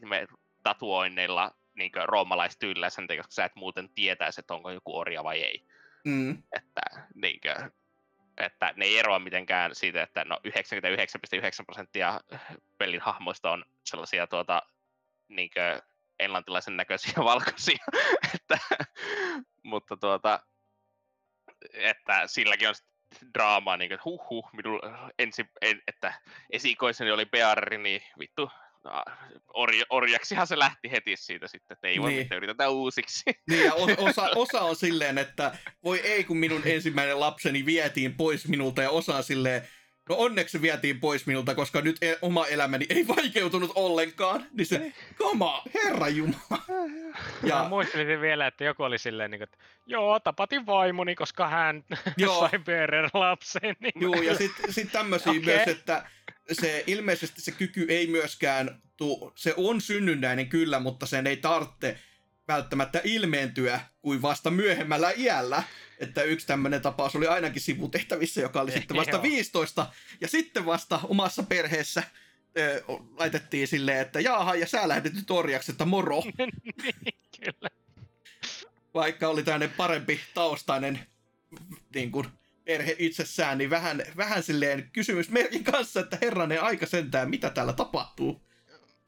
me 0.04 0.26
tatuoinneilla 0.62 1.54
niinkö 1.74 2.06
roomalaistyylillä 2.06 2.90
sen 2.90 3.06
koska 3.06 3.30
sä 3.30 3.44
et 3.44 3.54
muuten 3.54 3.88
tietäisi, 3.88 4.40
että 4.40 4.54
onko 4.54 4.70
joku 4.70 4.98
orja 4.98 5.24
vai 5.24 5.42
ei. 5.42 5.66
Mm. 6.04 6.42
Että 6.56 6.82
niinkö, 7.14 7.70
että 8.36 8.74
ne 8.76 8.84
ei 8.84 8.98
eroa 8.98 9.18
mitenkään 9.18 9.74
siitä, 9.74 10.02
että 10.02 10.24
no 10.24 10.40
99,9 10.48 11.64
prosenttia 11.66 12.20
pelin 12.78 13.00
hahmoista 13.00 13.50
on 13.50 13.64
sellaisia 13.84 14.26
tuota, 14.26 14.62
niinkö 15.36 15.82
englantilaisen 16.18 16.76
näköisiä 16.76 17.12
valkoisia. 17.24 17.84
että, 18.34 18.58
mutta 19.62 19.96
tuota, 19.96 20.40
että 21.72 22.26
silläkin 22.26 22.68
on 22.68 22.74
draamaa, 23.34 23.76
niin 23.76 23.92
että 23.92 24.02
huh 24.04 24.30
huh, 24.30 24.50
minulla 24.52 25.10
ensi, 25.18 25.44
en, 25.60 25.82
että 25.88 26.14
esikoiseni 26.50 27.10
oli 27.10 27.26
Bearri, 27.26 27.78
niin 27.78 28.02
vittu, 28.18 28.50
orja, 29.54 29.84
orjaksihan 29.90 30.46
se 30.46 30.58
lähti 30.58 30.90
heti 30.90 31.16
siitä 31.16 31.48
sitten, 31.48 31.74
että 31.74 31.88
ei 31.88 32.00
voi 32.00 32.10
niin. 32.10 32.22
mitään 32.22 32.36
yritetä 32.36 32.68
uusiksi. 32.68 33.22
Niin, 33.50 33.64
ja 33.64 33.74
osa, 33.74 34.22
osa 34.44 34.60
on 34.60 34.76
silleen, 34.76 35.18
että 35.18 35.58
voi 35.84 36.00
ei, 36.00 36.24
kun 36.24 36.36
minun 36.36 36.62
ensimmäinen 36.64 37.20
lapseni 37.20 37.66
vietiin 37.66 38.16
pois 38.16 38.48
minulta, 38.48 38.82
ja 38.82 38.90
osa 38.90 39.16
on 39.16 39.24
silleen, 39.24 39.68
No 40.12 40.18
onneksi 40.18 40.52
se 40.52 40.62
vietiin 40.62 41.00
pois 41.00 41.26
minulta, 41.26 41.54
koska 41.54 41.80
nyt 41.80 41.96
e- 42.02 42.18
oma 42.22 42.46
elämäni 42.46 42.86
ei 42.88 43.08
vaikeutunut 43.16 43.72
ollenkaan. 43.74 44.46
Niin 44.52 44.66
se, 44.66 44.92
koma, 45.18 45.62
herra 45.74 46.08
jumala. 46.08 46.62
Ja... 47.42 47.62
Mä 47.62 47.68
muistelin 47.68 48.20
vielä, 48.20 48.46
että 48.46 48.64
joku 48.64 48.82
oli 48.82 48.98
silleen, 48.98 49.30
niin 49.30 49.38
kuin, 49.38 49.48
että 49.48 49.58
joo, 49.86 50.20
tapatin 50.20 50.66
vaimoni, 50.66 51.14
koska 51.14 51.48
hän 51.48 51.84
joo. 52.16 52.40
sai 52.40 52.58
BRR-lapsen. 52.58 53.76
Niin 53.80 53.92
joo, 54.00 54.14
ja 54.14 54.34
sitten 54.34 54.72
sit 54.72 54.92
tämmöisiä 54.92 55.32
okay. 55.32 55.42
myös, 55.42 55.68
että 55.68 56.06
se 56.52 56.84
ilmeisesti 56.86 57.40
se 57.40 57.52
kyky 57.52 57.86
ei 57.88 58.06
myöskään, 58.06 58.82
tuu, 58.96 59.32
se 59.34 59.54
on 59.56 59.80
synnynnäinen 59.80 60.48
kyllä, 60.48 60.80
mutta 60.80 61.06
sen 61.06 61.26
ei 61.26 61.36
tarvitse 61.36 61.98
välttämättä 62.48 63.00
ilmeentyä 63.04 63.80
kuin 64.02 64.22
vasta 64.22 64.50
myöhemmällä 64.50 65.12
iällä. 65.16 65.62
Että 66.02 66.22
yksi 66.22 66.46
tämmöinen 66.46 66.82
tapaus 66.82 67.16
oli 67.16 67.26
ainakin 67.26 67.62
sivutehtävissä, 67.62 68.40
joka 68.40 68.60
oli 68.60 68.72
sitten 68.72 68.96
vasta 68.96 69.22
15. 69.22 69.86
Ja 70.20 70.28
sitten 70.28 70.66
vasta 70.66 71.00
omassa 71.04 71.42
perheessä 71.42 72.02
ö, 72.58 72.82
laitettiin 73.18 73.68
silleen, 73.68 73.98
että 73.98 74.20
jaaha, 74.20 74.54
ja 74.54 74.66
sä 74.66 74.88
lähdet 74.88 75.14
nyt 75.14 75.30
orjaksi, 75.30 75.72
että 75.72 75.84
moro. 75.84 76.22
Niin, 76.38 77.14
kyllä. 77.44 77.70
Vaikka 78.94 79.28
oli 79.28 79.42
tämmöinen 79.42 79.70
parempi 79.70 80.20
taustainen 80.34 81.06
niin 81.94 82.12
kuin, 82.12 82.26
perhe 82.64 82.96
itsessään, 82.98 83.58
niin 83.58 83.70
vähän, 83.70 84.02
vähän 84.16 84.42
silleen 84.42 84.90
kysymysmerkin 84.92 85.64
kanssa, 85.64 86.00
että 86.00 86.18
herranen 86.22 86.62
aika 86.62 86.86
sentään, 86.86 87.30
mitä 87.30 87.50
täällä 87.50 87.72
tapahtuu. 87.72 88.42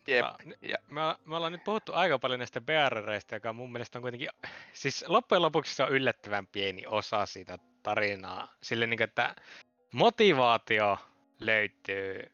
Jep. 0.06 0.26
Ja, 0.62 0.78
me, 0.88 1.00
me 1.24 1.36
ollaan 1.36 1.52
nyt 1.52 1.64
puhuttu 1.64 1.92
aika 1.92 2.18
paljon 2.18 2.38
näistä 2.38 2.60
BRRistä, 2.60 3.36
joka 3.36 3.52
mun 3.52 3.72
mielestä 3.72 3.98
on 3.98 4.02
kuitenkin, 4.02 4.28
siis 4.72 5.04
loppujen 5.08 5.42
lopuksi 5.42 5.74
se 5.74 5.82
on 5.82 5.90
yllättävän 5.90 6.46
pieni 6.46 6.86
osa 6.86 7.26
siitä 7.26 7.58
tarinaa. 7.82 8.54
Sille 8.62 8.86
niin 8.86 8.98
kuin, 8.98 9.04
että 9.04 9.34
motivaatio 9.92 10.98
löytyy 11.40 12.32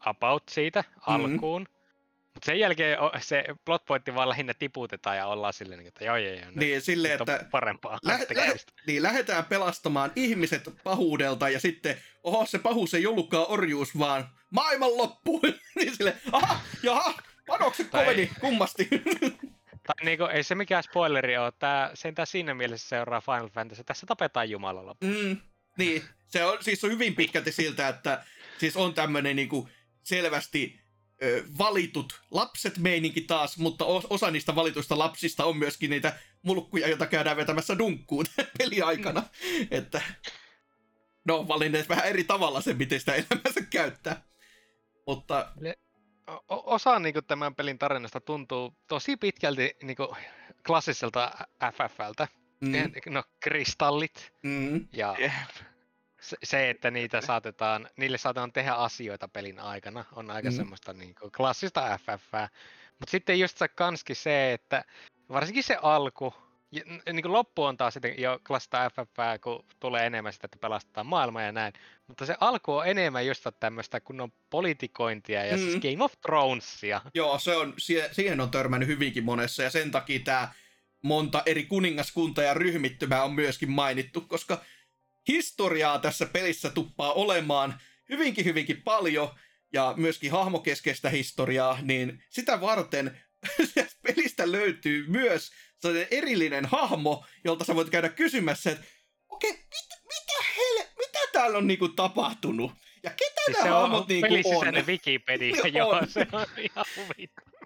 about 0.00 0.42
siitä 0.48 0.84
mm-hmm. 1.08 1.66
Mutta 2.34 2.46
sen 2.46 2.58
jälkeen 2.58 2.98
se 3.20 3.44
plot 3.64 3.84
pointti 3.84 4.14
vaan 4.14 4.28
lähinnä 4.28 4.54
tiputetaan 4.54 5.16
ja 5.16 5.26
ollaan 5.26 5.52
silleen, 5.52 5.78
niin, 5.78 5.88
että 5.88 6.04
joo 6.04 6.16
joo 6.16 6.34
joo. 6.34 6.50
Niin, 6.54 6.82
silleen, 6.82 7.18
että 7.20 7.46
parempaa. 7.50 7.98
Lä- 8.02 8.18
lä- 8.34 8.54
niin, 8.86 9.02
lähdetään 9.02 9.44
pelastamaan 9.44 10.12
ihmiset 10.16 10.70
pahuudelta 10.84 11.48
ja 11.48 11.60
sitten, 11.60 11.96
oho, 12.22 12.46
se 12.46 12.58
pahuus 12.58 12.94
ei 12.94 13.06
ollutkaan 13.06 13.46
orjuus, 13.48 13.98
vaan 13.98 14.28
maailman 14.50 14.96
loppu. 14.96 15.40
niin 15.76 15.96
sille, 15.96 16.16
aha, 16.32 16.60
jaha, 16.82 17.14
panokset 17.46 17.90
tai... 17.90 18.04
koveni, 18.04 18.30
kummasti. 18.40 18.88
tai 19.86 20.04
niinku, 20.04 20.24
ei 20.24 20.42
se 20.42 20.54
mikään 20.54 20.82
spoileri 20.82 21.38
ole, 21.38 21.52
tää, 21.58 21.90
sentään 21.94 22.26
siinä 22.26 22.54
mielessä 22.54 22.88
seuraa 22.88 23.20
Final 23.20 23.48
Fantasy, 23.48 23.84
tässä 23.84 24.06
tapetaan 24.06 24.50
Jumala 24.50 24.86
loppu. 24.86 25.06
Mm, 25.06 25.36
niin, 25.78 26.02
se 26.26 26.44
on, 26.44 26.58
siis 26.60 26.84
on 26.84 26.90
hyvin 26.90 27.14
pitkälti 27.14 27.52
siltä, 27.52 27.88
että 27.88 28.24
siis 28.58 28.76
on 28.76 28.94
tämmönen 28.94 29.36
niinku 29.36 29.68
selvästi 30.02 30.80
valitut 31.58 32.20
lapset 32.30 32.78
meininki 32.78 33.20
taas, 33.20 33.58
mutta 33.58 33.84
osa 33.84 34.30
niistä 34.30 34.54
valituista 34.54 34.98
lapsista 34.98 35.44
on 35.44 35.56
myöskin 35.56 35.90
niitä 35.90 36.18
mulkkuja, 36.42 36.88
joita 36.88 37.06
käydään 37.06 37.36
vetämässä 37.36 37.78
dunkkuun 37.78 38.24
peliaikana. 38.58 39.20
Mm. 39.20 39.66
että 39.70 40.02
no, 41.24 41.48
valinneet 41.48 41.88
vähän 41.88 42.06
eri 42.06 42.24
tavalla 42.24 42.60
sen, 42.60 42.76
miten 42.76 43.00
sitä 43.00 43.14
elämänsä 43.14 43.60
käyttää. 43.70 44.22
Mutta... 45.06 45.52
Osa 46.48 46.98
niin 46.98 47.12
kuin, 47.12 47.24
tämän 47.24 47.54
pelin 47.54 47.78
tarinasta 47.78 48.20
tuntuu 48.20 48.76
tosi 48.88 49.16
pitkälti 49.16 49.76
niin 49.82 49.96
kuin, 49.96 50.08
klassiselta 50.66 51.32
FFltä. 51.72 52.28
Mm. 52.60 52.72
No, 53.12 53.22
kristallit. 53.40 54.32
Mm. 54.42 54.88
Ja 54.92 55.16
yeah 55.20 55.69
se, 56.42 56.70
että 56.70 56.90
niitä 56.90 57.20
saatetaan, 57.20 57.88
niille 57.96 58.18
saatetaan 58.18 58.52
tehdä 58.52 58.72
asioita 58.72 59.28
pelin 59.28 59.58
aikana, 59.58 60.04
on 60.12 60.30
aika 60.30 60.50
mm. 60.50 60.56
semmoista 60.56 60.92
niin 60.92 61.14
kuin 61.14 61.32
klassista 61.32 61.98
FF. 61.98 62.32
Mutta 62.98 63.10
sitten 63.10 63.40
just 63.40 63.58
se 63.58 63.68
kanski 63.68 64.14
se, 64.14 64.52
että 64.52 64.84
varsinkin 65.28 65.62
se 65.62 65.76
alku, 65.82 66.34
ja, 66.72 66.82
niin 67.12 67.22
kuin 67.22 67.32
loppu 67.32 67.62
on 67.62 67.76
taas 67.76 67.94
sitten 67.94 68.14
jo 68.18 68.40
klassista 68.46 68.90
FF, 68.90 69.40
kun 69.42 69.64
tulee 69.80 70.06
enemmän 70.06 70.32
sitä, 70.32 70.46
että 70.46 70.58
pelastetaan 70.60 71.06
maailmaa 71.06 71.42
ja 71.42 71.52
näin. 71.52 71.72
Mutta 72.06 72.26
se 72.26 72.36
alku 72.40 72.72
on 72.72 72.86
enemmän 72.86 73.26
just 73.26 73.46
tämmöistä 73.60 74.00
kunnon 74.00 74.32
politikointia 74.50 75.44
ja 75.44 75.56
siis 75.56 75.74
mm. 75.74 75.80
siis 75.80 75.92
Game 75.92 76.04
of 76.04 76.12
Thronesia. 76.20 77.00
Joo, 77.14 77.38
se 77.38 77.56
on, 77.56 77.74
siihen 78.12 78.40
on 78.40 78.50
törmännyt 78.50 78.88
hyvinkin 78.88 79.24
monessa 79.24 79.62
ja 79.62 79.70
sen 79.70 79.90
takia 79.90 80.20
tämä 80.24 80.48
monta 81.02 81.42
eri 81.46 81.64
kuningaskunta 81.64 82.42
ja 82.42 82.54
ryhmittymää 82.54 83.24
on 83.24 83.32
myöskin 83.32 83.70
mainittu, 83.70 84.20
koska 84.20 84.60
historiaa 85.32 85.98
tässä 85.98 86.26
pelissä 86.26 86.70
tuppaa 86.70 87.12
olemaan 87.12 87.80
hyvinkin 88.08 88.44
hyvinkin 88.44 88.82
paljon, 88.82 89.28
ja 89.72 89.94
myöskin 89.96 90.32
hahmokeskeistä 90.32 91.10
historiaa, 91.10 91.78
niin 91.82 92.22
sitä 92.30 92.60
varten 92.60 93.20
pelistä 94.06 94.52
löytyy 94.52 95.04
myös 95.08 95.50
sellainen 95.78 96.08
erillinen 96.10 96.66
hahmo, 96.66 97.24
jolta 97.44 97.64
sä 97.64 97.74
voit 97.74 97.90
käydä 97.90 98.08
kysymässä, 98.08 98.70
että 98.70 98.84
okei, 99.28 99.50
okay, 99.50 99.62
mit, 99.62 100.00
mitä 100.04 100.44
hele, 100.56 100.88
mitä 100.98 101.18
täällä 101.32 101.58
on 101.58 101.66
niinku 101.66 101.88
tapahtunut? 101.88 102.72
Ja 103.02 103.10
ketä 103.10 103.40
siis 103.46 103.58
nämä 103.58 103.70
hahmot 103.70 104.08
niinku 104.08 104.58
on? 104.58 104.74
Se 104.74 104.82
Wikipedia, 104.86 105.66
joo, 105.78 106.00
se 106.08 106.26
on 106.32 106.46
ihan 106.58 106.86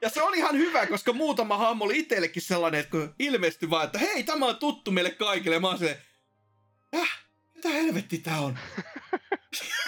Ja 0.03 0.11
se 0.11 0.23
on 0.23 0.35
ihan 0.35 0.57
hyvä, 0.57 0.87
koska 0.87 1.13
muutama 1.13 1.59
hahmo 1.59 1.85
oli 1.85 1.99
itsellekin 1.99 2.43
sellainen, 2.43 2.81
että 2.81 2.91
kun 2.91 3.15
ilmestyi 3.19 3.71
vaan, 3.71 3.87
että 3.87 3.99
hei, 3.99 4.23
tämä 4.23 4.47
on 4.47 4.57
tuttu 4.57 4.91
meille 4.91 5.11
kaikille. 5.11 5.59
Mä 5.59 5.69
oon 5.69 5.79
silleen, 5.79 6.03
helvetti 7.75 8.19
tää 8.19 8.41
on? 8.41 8.59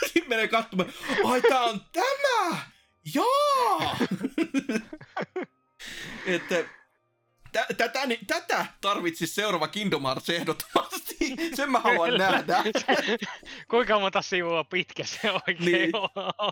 Sitten 0.05 0.29
menee 0.29 0.49
katsomaan, 0.49 0.93
ai 1.25 1.43
tää 1.43 1.61
on 1.65 1.81
tämä! 1.93 2.59
Jaa! 3.15 3.97
että 6.27 6.65
tätä, 7.53 8.01
tätä 8.27 8.67
tarvitsisi 8.81 9.35
seuraava 9.35 9.69
Kingdom 9.69 10.03
Hearts 10.03 10.31
ehdottomasti. 10.31 11.17
niin, 11.21 11.57
sen 11.57 11.71
mä 11.71 11.81
haluan 11.81 12.15
nähdä. 12.19 12.63
Kuinka 13.71 13.99
monta 14.01 14.23
sivua 14.23 14.65
pitkä 14.65 15.05
se 15.05 15.31
oikein 15.33 15.65
Niin. 15.65 15.91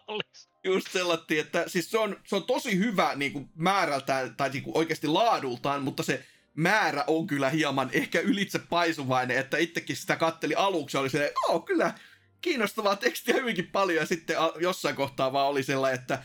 olisi? 0.07 0.49
Just 0.65 0.93
sellainen, 0.93 1.25
että 1.39 1.65
siis 1.67 1.91
se 1.91 1.99
on, 1.99 2.17
se 2.27 2.37
on 2.37 2.45
tosi 2.45 2.79
hyvä 2.79 3.13
niin 3.17 3.33
kuin 3.33 3.51
määrältään 3.55 4.37
tai 4.37 4.51
niin 4.51 4.63
kuin 4.63 4.77
oikeasti 4.77 5.07
laadultaan, 5.07 5.83
mutta 5.83 6.03
se 6.03 6.27
määrä 6.55 7.05
on 7.07 7.27
kyllä 7.27 7.51
hieman 7.51 7.91
ehkä 7.93 8.21
ylitse 8.21 8.59
paisuvainen, 8.59 9.39
että 9.39 9.57
itsekin 9.57 9.97
sitä 9.97 10.17
katteli 10.17 10.55
aluksi 10.55 10.97
oli 10.97 11.11
se, 11.11 11.33
oo 11.49 11.61
kyllä 11.61 11.95
kiinnostavaa 12.41 12.97
tekstiä 12.97 13.35
hyvinkin 13.35 13.71
paljon 13.71 13.99
ja 13.99 14.07
sitten 14.07 14.37
jossain 14.61 14.97
kohtaa 14.97 15.33
vaan 15.33 15.47
oli 15.47 15.63
sellainen, 15.63 16.01
että 16.01 16.25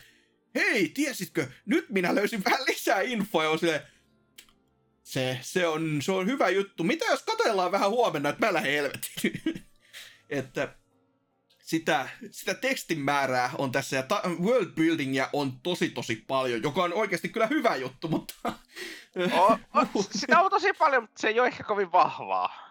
hei, 0.54 0.88
tiesitkö, 0.88 1.46
nyt 1.66 1.90
minä 1.90 2.14
löysin 2.14 2.44
vähän 2.44 2.64
lisää 2.66 3.00
infoa 3.00 3.44
ja 3.44 3.56
silleen, 3.56 3.80
se, 5.02 5.38
se, 5.42 5.66
on, 5.66 6.02
se 6.02 6.12
on 6.12 6.26
hyvä 6.26 6.48
juttu. 6.48 6.84
Mitä 6.84 7.04
jos 7.04 7.22
katellaan 7.22 7.72
vähän 7.72 7.90
huomenna, 7.90 8.28
että 8.28 8.46
mä 8.46 8.52
lähden 8.52 8.72
helvettiin? 8.72 9.42
että 10.30 10.74
sitä, 11.70 12.08
sitä 12.30 12.54
tekstin 12.54 12.98
määrää 12.98 13.50
on 13.58 13.72
tässä 13.72 13.96
ja 13.96 14.02
ta- 14.02 14.22
world 14.42 14.74
buildingia 14.74 15.28
on 15.32 15.52
tosi 15.62 15.88
tosi 15.88 16.24
paljon, 16.26 16.62
joka 16.62 16.82
on 16.82 16.92
oikeasti 16.92 17.28
kyllä 17.28 17.46
hyvä 17.46 17.76
juttu, 17.76 18.08
mutta... 18.08 18.34
O, 19.32 19.58
o, 19.74 20.02
sitä 20.10 20.40
on 20.40 20.50
tosi 20.50 20.72
paljon, 20.72 21.02
mutta 21.02 21.20
se 21.20 21.28
ei 21.28 21.40
ole 21.40 21.48
ehkä 21.48 21.64
kovin 21.64 21.92
vahvaa. 21.92 22.70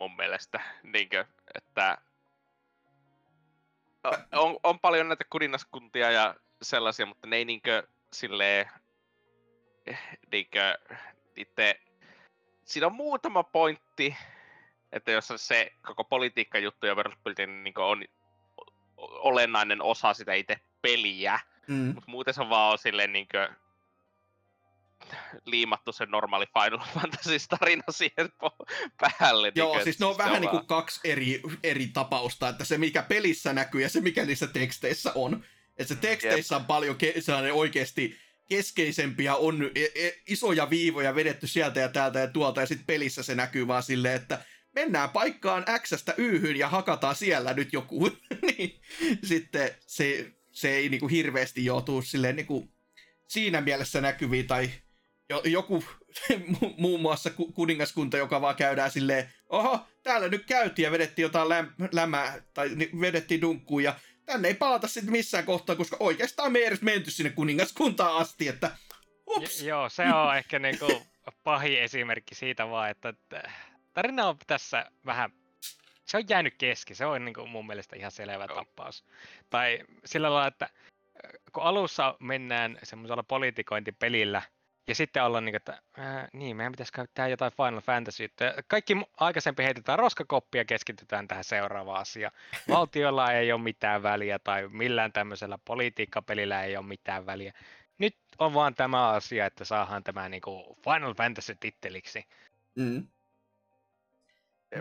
Mun 0.00 0.16
mielestä. 0.16 0.60
Niinkö, 0.82 1.24
että 1.54 1.98
on, 4.32 4.56
on 4.62 4.80
paljon 4.80 5.08
näitä 5.08 5.24
kuningaskuntia 5.30 6.10
ja 6.10 6.34
sellaisia, 6.62 7.06
mutta 7.06 7.26
ne 7.26 7.36
ei 7.36 7.44
niinkö 7.44 7.86
silleen 8.12 8.70
niinkö 10.32 10.78
itse 11.36 11.80
siinä 12.64 12.86
on 12.86 12.94
muutama 12.94 13.42
pointti, 13.42 14.16
että 14.94 15.10
jos 15.10 15.28
se 15.36 15.72
koko 15.82 16.04
politiikkajuttu 16.04 16.86
ja 16.86 16.94
world 16.94 17.16
building 17.24 17.62
niin 17.62 17.78
on 17.78 18.04
olennainen 18.96 19.82
osa 19.82 20.14
sitä 20.14 20.34
itse 20.34 20.60
peliä, 20.82 21.40
mm. 21.68 21.74
mutta 21.74 22.10
muuten 22.10 22.34
se 22.34 22.40
vaan 22.40 22.72
on 22.72 22.78
silleen 22.78 23.12
niinkö 23.12 23.48
liimattu 25.44 25.92
se 25.92 26.06
normaali 26.06 26.46
Final 26.46 26.86
Fantasy 26.94 27.36
tarina 27.48 27.82
siihen 27.90 28.32
päälle. 29.00 29.52
Joo, 29.54 29.68
niinkö, 29.68 29.84
siis 29.84 30.00
ne 30.00 30.06
on 30.06 30.18
vähän 30.18 30.40
niin 30.40 30.50
kuin 30.50 30.58
vaan- 30.58 30.66
kaksi 30.66 31.00
eri, 31.04 31.42
eri 31.62 31.86
tapausta, 31.86 32.48
että 32.48 32.64
se 32.64 32.78
mikä 32.78 33.02
pelissä 33.02 33.52
näkyy 33.52 33.82
ja 33.82 33.88
se 33.88 34.00
mikä 34.00 34.24
niissä 34.24 34.46
teksteissä 34.46 35.12
on. 35.14 35.44
Että 35.76 35.94
se 35.94 36.00
teksteissä 36.00 36.56
on 36.56 36.64
paljon 36.64 36.96
ke- 36.96 37.20
sellainen 37.20 37.52
oikeasti 37.52 38.18
keskeisempiä, 38.48 39.36
on 39.36 39.70
e- 39.74 40.06
e- 40.06 40.22
isoja 40.26 40.70
viivoja 40.70 41.14
vedetty 41.14 41.46
sieltä 41.46 41.80
ja 41.80 41.88
täältä 41.88 42.18
ja 42.18 42.26
tuolta, 42.26 42.60
ja 42.60 42.66
sitten 42.66 42.86
pelissä 42.86 43.22
se 43.22 43.34
näkyy 43.34 43.66
vaan 43.66 43.82
silleen, 43.82 44.14
että 44.14 44.44
mennään 44.74 45.10
paikkaan 45.10 45.64
X-stä 45.78 46.14
Yhyn 46.16 46.56
ja 46.56 46.68
hakataan 46.68 47.14
siellä 47.14 47.54
nyt 47.54 47.72
joku. 47.72 48.10
niin 48.56 48.80
sitten 49.24 49.70
se, 49.80 50.32
se 50.52 50.70
ei 50.70 50.88
niinku 50.88 51.08
hirveästi 51.08 51.64
joutuu 51.64 52.02
silleen 52.02 52.36
niinku 52.36 52.68
siinä 53.28 53.60
mielessä 53.60 54.00
näkyviin, 54.00 54.46
tai 54.46 54.70
jo, 55.30 55.42
joku 55.44 55.84
mu- 56.52 56.74
muun 56.78 57.00
muassa 57.00 57.30
ku- 57.30 57.52
kuningaskunta, 57.52 58.16
joka 58.16 58.40
vaan 58.40 58.56
käydään 58.56 58.90
silleen, 58.90 59.32
oho, 59.48 59.86
täällä 60.02 60.28
nyt 60.28 60.44
käytiin 60.46 60.84
ja 60.84 60.90
vedettiin 60.90 61.24
jotain 61.24 61.48
läm- 61.48 61.88
lämää, 61.92 62.42
tai 62.54 62.70
vedettiin 63.00 63.40
dunkkuun, 63.40 63.82
ja 63.82 63.94
tänne 64.26 64.48
ei 64.48 64.54
palata 64.54 64.88
sitten 64.88 65.12
missään 65.12 65.44
kohtaa, 65.44 65.76
koska 65.76 65.96
oikeastaan 66.00 66.52
me 66.52 66.58
ei 66.58 66.64
edes 66.64 66.82
menty 66.82 67.10
sinne 67.10 67.30
kuningaskuntaan 67.30 68.16
asti, 68.16 68.48
että 68.48 68.70
ups. 69.26 69.60
J- 69.62 69.68
joo, 69.68 69.88
se 69.88 70.02
on 70.02 70.36
ehkä 70.38 70.58
niinku 70.58 71.02
pahin 71.44 71.80
esimerkki 71.80 72.34
siitä 72.34 72.68
vaan, 72.68 72.90
että 72.90 73.14
tarina 73.94 74.28
on 74.28 74.36
tässä 74.46 74.90
vähän, 75.06 75.30
se 76.04 76.16
on 76.16 76.24
jäänyt 76.28 76.54
kesken, 76.58 76.96
se 76.96 77.06
on 77.06 77.24
niinku 77.24 77.46
mun 77.46 77.66
mielestä 77.66 77.96
ihan 77.96 78.10
selvä 78.10 78.44
Joo. 78.44 78.56
tappaus. 78.56 79.04
Tai 79.50 79.78
sillä 80.04 80.32
lailla, 80.32 80.46
että 80.46 80.64
äh, 80.64 81.30
kun 81.52 81.62
alussa 81.62 82.16
mennään 82.20 82.78
semmoisella 82.82 83.22
politikointipelillä, 83.22 84.42
ja 84.88 84.94
sitten 84.94 85.24
ollaan 85.24 85.44
niin, 85.44 85.56
että 85.56 85.82
ää, 85.98 86.28
niin, 86.32 86.56
meidän 86.56 86.72
pitäisi 86.72 86.92
käyttää 86.92 87.28
jotain 87.28 87.52
Final 87.52 87.80
Fantasy. 87.80 88.28
Kaikki 88.68 88.96
aikaisempi 89.16 89.62
heitetään 89.62 89.98
roskakoppia 89.98 90.60
ja 90.60 90.64
keskitytään 90.64 91.28
tähän 91.28 91.44
seuraavaan 91.44 92.00
asiaan. 92.00 92.32
Valtiolla 92.68 93.32
ei 93.32 93.52
ole 93.52 93.60
mitään 93.62 94.02
väliä 94.02 94.38
tai 94.38 94.68
millään 94.68 95.12
tämmöisellä 95.12 95.58
politiikkapelillä 95.64 96.64
ei 96.64 96.76
ole 96.76 96.86
mitään 96.86 97.26
väliä. 97.26 97.52
Nyt 97.98 98.16
on 98.38 98.54
vaan 98.54 98.74
tämä 98.74 99.08
asia, 99.08 99.46
että 99.46 99.64
saadaan 99.64 100.04
tämä 100.04 100.28
niinku 100.28 100.78
Final 100.84 101.14
Fantasy 101.14 101.56
titteliksi. 101.60 102.24
Mm. 102.74 103.06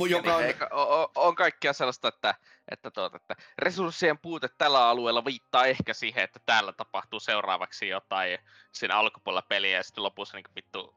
Joka 0.10 0.36
on- 0.36 0.44
eikä- 0.44 0.70
o- 0.72 1.02
o- 1.04 1.12
on 1.16 1.36
kaikkea 1.36 1.74
sellaista, 1.74 2.08
että, 2.08 2.36
että, 2.72 2.92
tuota, 2.92 3.18
että 3.18 3.36
resurssien 3.60 4.18
puute 4.20 4.50
tällä 4.58 4.90
alueella 4.90 5.26
viittaa 5.26 5.66
ehkä 5.66 5.94
siihen, 5.94 6.24
että 6.24 6.40
täällä 6.46 6.74
tapahtuu 6.74 7.20
seuraavaksi 7.20 7.88
jotain 7.88 8.40
siinä 8.72 8.98
alkupuolella 8.98 9.46
peliä 9.50 9.78
ja 9.78 9.84
sitten 9.84 10.04
lopussa 10.04 10.38
niin 10.38 10.46
vittu 10.56 10.96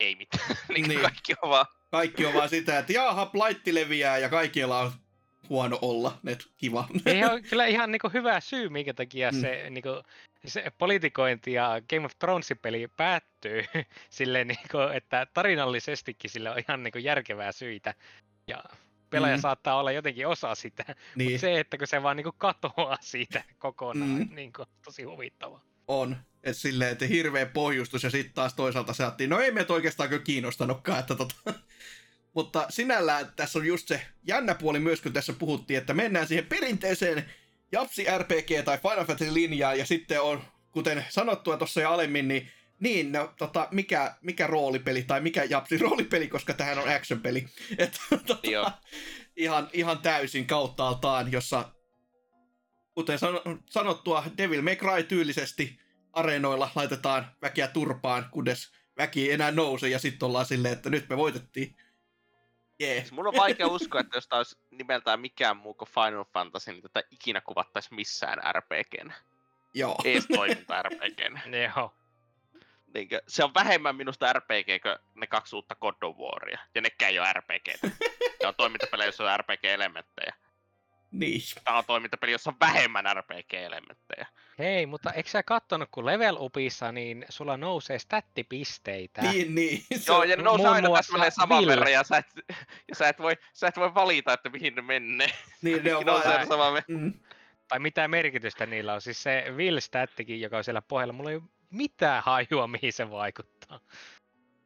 ei 0.00 0.16
mitään. 0.16 0.44
niin, 0.74 0.88
Niin. 0.88 1.00
Kaikki 1.00 1.34
on 1.42 1.50
vaan 1.50 1.66
Kaikki 1.90 2.26
on 2.26 2.34
vaan 2.34 2.48
sitä, 2.48 2.78
että 2.78 2.92
jaha, 2.92 3.26
plaitti 3.26 3.74
leviää 3.74 4.18
ja 4.18 4.28
kaikilla 4.28 4.80
on 4.80 4.92
huono 5.48 5.78
olla, 5.82 6.18
net 6.22 6.46
kiva. 6.56 6.88
Ei 7.06 7.24
ole 7.24 7.42
kyllä 7.42 7.66
ihan 7.66 7.92
niinku 7.92 8.10
hyvä 8.12 8.40
syy, 8.40 8.68
minkä 8.68 8.94
takia 8.94 9.30
Mm. 9.30 9.40
se, 9.40 9.66
niinku, 9.70 9.88
se 10.46 10.64
politikointi 10.78 11.52
ja 11.52 11.80
Game 11.90 12.06
of 12.06 12.12
Thronesin 12.18 12.58
peli 12.58 12.88
päättyy 12.96 13.64
silleen, 14.10 14.48
niinku, 14.48 14.78
että 14.94 15.26
tarinallisestikin 15.34 16.30
sillä 16.30 16.52
on 16.52 16.58
ihan 16.68 16.82
niinku 16.82 16.98
järkevää 16.98 17.52
syitä. 17.52 17.94
Ja 18.46 18.64
pelaaja 19.10 19.36
Mm. 19.36 19.40
saattaa 19.40 19.78
olla 19.80 19.92
jotenkin 19.92 20.26
osa 20.28 20.54
sitä, 20.54 20.84
niin. 21.16 21.30
mutta 21.30 21.40
se, 21.40 21.60
että 21.60 21.78
kun 21.78 21.86
se 21.86 22.02
vaan 22.02 22.16
niinku 22.16 22.32
katoaa 22.38 22.98
siitä 23.00 23.44
kokonaan, 23.58 24.10
Mm. 24.10 24.28
niinku, 24.36 24.64
tosi 24.84 25.02
huvittavaa. 25.02 25.60
on. 25.88 26.16
Et 26.42 26.56
silleen, 26.56 26.92
että 26.92 27.06
hirveä 27.06 27.46
pohjustus 27.46 28.02
ja 28.04 28.10
sitten 28.10 28.34
taas 28.34 28.54
toisaalta 28.54 28.92
se 28.92 29.02
ajattiin, 29.04 29.30
no 29.30 29.38
ei 29.40 29.52
meitä 29.52 29.72
oikeastaan 29.72 30.08
kyllä 30.08 30.22
kiinnostanutkaan, 30.22 30.98
että 30.98 31.14
tota. 31.14 31.34
Mutta 32.34 32.66
sinällään 32.68 33.32
tässä 33.36 33.58
on 33.58 33.66
just 33.66 33.88
se 33.88 34.02
jännä 34.22 34.54
puoli 34.54 34.78
myös, 34.78 35.00
kun 35.00 35.12
tässä 35.12 35.32
puhuttiin, 35.32 35.78
että 35.78 35.94
mennään 35.94 36.28
siihen 36.28 36.46
perinteiseen 36.46 37.24
Japsi 37.72 38.06
RPG 38.18 38.64
tai 38.64 38.78
Final 38.78 39.04
Fantasy 39.04 39.34
linjaan 39.34 39.78
ja 39.78 39.86
sitten 39.86 40.22
on, 40.22 40.44
kuten 40.70 41.04
sanottua 41.08 41.56
tuossa 41.56 41.80
jo 41.80 41.90
aiemmin, 41.90 42.28
niin 42.28 42.50
niin, 42.80 43.12
no, 43.12 43.34
tota, 43.38 43.68
mikä, 43.70 44.14
mikä 44.20 44.46
roolipeli 44.46 45.02
tai 45.02 45.20
mikä 45.20 45.44
Japsi 45.44 45.78
roolipeli, 45.84 46.28
koska 46.28 46.54
tähän 46.54 46.78
on 46.78 46.88
action-peli. 46.88 47.46
Että, 47.78 48.00
tota, 48.26 48.50
Joo. 48.50 48.70
ihan, 49.36 49.68
ihan 49.72 49.98
täysin 49.98 50.46
kauttaaltaan, 50.46 51.32
jossa 51.32 51.72
kuten 52.94 53.18
san- 53.18 53.62
sanottua, 53.70 54.24
Devil 54.38 54.62
May 54.62 54.76
Cry 54.76 55.02
tyylisesti 55.02 55.78
areenoilla 56.12 56.70
laitetaan 56.74 57.36
väkeä 57.42 57.68
turpaan, 57.68 58.28
kunnes 58.30 58.72
väki 58.98 59.22
ei 59.22 59.32
enää 59.32 59.50
nouse 59.50 59.88
ja 59.88 59.98
sitten 59.98 60.26
ollaan 60.26 60.46
silleen, 60.46 60.74
että 60.74 60.90
nyt 60.90 61.08
me 61.08 61.16
voitettiin. 61.16 61.76
Jee. 62.84 63.00
Siis 63.00 63.12
mun 63.12 63.26
on 63.26 63.34
vaikea 63.36 63.66
uskoa, 63.66 64.00
että 64.00 64.16
jos 64.16 64.28
tää 64.28 64.36
olisi 64.36 64.58
nimeltään 64.70 65.20
mikään 65.20 65.56
muu 65.56 65.74
kuin 65.74 65.88
Final 65.88 66.24
Fantasy, 66.32 66.72
niin 66.72 66.82
tätä 66.82 67.02
ikinä 67.10 67.40
kuvattaisi 67.40 67.94
missään 67.94 68.54
RPGnä. 68.54 69.14
Joo. 69.74 69.96
Ees 70.04 70.26
toiminta 70.34 70.82
RPGnä. 70.82 71.40
Joo. 71.76 71.94
Niinkö, 72.94 73.22
se 73.28 73.44
on 73.44 73.54
vähemmän 73.54 73.96
minusta 73.96 74.32
RPG 74.32 74.82
kuin 74.82 74.96
ne 75.14 75.26
kaksi 75.26 75.56
uutta 75.56 75.74
God 75.74 75.94
of 76.02 76.16
Waria. 76.16 76.58
Ja 76.74 76.80
nekään 76.80 77.12
ei 77.12 77.18
ole 77.18 77.32
RPG. 77.32 77.82
Ne 78.42 78.48
on 78.48 78.54
toimintapelejä, 78.56 79.06
joissa 79.06 79.24
on 79.24 79.40
RPG-elementtejä. 79.40 80.34
Niin. 81.14 81.40
Tämä 81.64 81.78
on 81.78 81.84
toimintapeli, 81.86 82.32
jossa 82.32 82.50
on 82.50 82.56
vähemmän 82.60 83.04
RPG-elementtejä. 83.16 84.26
Hei, 84.58 84.86
mutta 84.86 85.12
eikö 85.12 85.30
sä 85.30 85.42
kattonut, 85.42 85.88
kun 85.92 86.06
level 86.06 86.36
upissa, 86.38 86.92
niin 86.92 87.26
sulla 87.28 87.56
nousee 87.56 87.98
stattipisteitä. 87.98 89.22
Niin, 89.22 89.54
niin. 89.54 89.84
Se 89.96 90.12
Joo, 90.12 90.24
ja 90.24 90.36
ne 90.36 90.42
nousee 90.42 90.66
aina 90.66 90.88
täsmälleen 90.96 91.32
saman 91.32 91.66
verran, 91.66 91.92
ja 91.92 92.04
sä 92.04 92.16
et, 92.16 92.26
ja 92.88 92.94
sä 92.94 93.08
et, 93.08 93.18
voi, 93.18 93.36
sä 93.52 93.68
et 93.68 93.76
voi 93.76 93.94
valita, 93.94 94.32
että 94.32 94.48
mihin 94.48 94.74
ne 94.74 94.82
menee. 94.82 95.30
niin, 95.62 95.84
ne 95.84 95.94
on 95.96 96.06
nousee 96.06 96.34
vaan... 96.34 96.46
saman 96.46 96.74
verran. 96.74 97.00
Mm. 97.00 97.12
Tai 97.68 97.78
mitä 97.78 98.08
merkitystä 98.08 98.66
niillä 98.66 98.94
on. 98.94 99.00
Siis 99.00 99.22
se 99.22 99.44
Will 99.56 99.80
stattikin, 99.80 100.40
joka 100.40 100.56
on 100.56 100.64
siellä 100.64 100.82
pohjalla, 100.82 101.12
mulla 101.12 101.30
ei 101.30 101.36
ole 101.36 101.44
mitään 101.70 102.22
hajua, 102.22 102.66
mihin 102.66 102.92
se 102.92 103.10
vaikuttaa. 103.10 103.80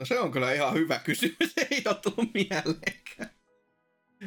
No 0.01 0.07
se 0.07 0.21
on 0.21 0.31
kyllä 0.31 0.53
ihan 0.53 0.75
hyvä 0.75 0.99
kysymys, 0.99 1.55
ei 1.71 1.83
ole 1.87 1.95
tullut 1.95 2.35
mieleenkään. 2.35 3.38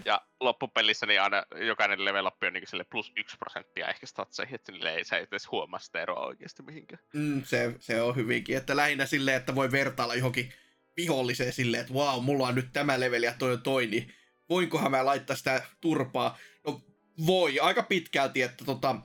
Ja 0.05 0.22
loppupelissä 0.39 1.05
niin 1.05 1.22
aina 1.22 1.43
jokainen 1.68 2.05
level 2.05 2.26
up 2.26 2.43
on 2.43 2.53
niin 2.53 2.68
sille 2.68 2.84
plus 2.84 3.11
yksi 3.18 3.38
prosenttia 3.38 3.88
ehkä 3.88 4.05
statseihin, 4.05 4.55
että 4.55 4.72
niille 4.72 4.95
ei 4.95 5.05
sä 5.05 5.18
edes 5.18 5.51
huomaa 5.51 5.80
sitä 5.80 6.01
eroa 6.01 6.26
oikeasti 6.26 6.63
mihinkään. 6.63 7.03
Mm, 7.13 7.43
se, 7.43 7.76
se 7.80 8.01
on 8.01 8.15
hyvinkin, 8.15 8.57
että 8.57 8.76
lähinnä 8.76 9.05
silleen, 9.05 9.38
että 9.38 9.55
voi 9.55 9.72
vertailla 9.72 10.15
johonkin 10.15 10.53
viholliseen 10.97 11.53
silleen, 11.53 11.81
että 11.81 11.93
vau, 11.93 12.22
mulla 12.22 12.47
on 12.47 12.55
nyt 12.55 12.73
tämä 12.73 12.99
leveli 12.99 13.26
ja 13.26 13.34
toi 13.39 13.53
on 13.53 13.61
toi, 13.61 13.88
niin 13.88 14.13
voinkohan 14.49 14.91
mä 14.91 15.05
laittaa 15.05 15.35
sitä 15.35 15.63
turpaa? 15.81 16.38
No 16.68 16.81
voi, 17.26 17.59
aika 17.59 17.84
pitkälti, 17.84 18.41
että 18.41 18.65
tota, 18.65 18.95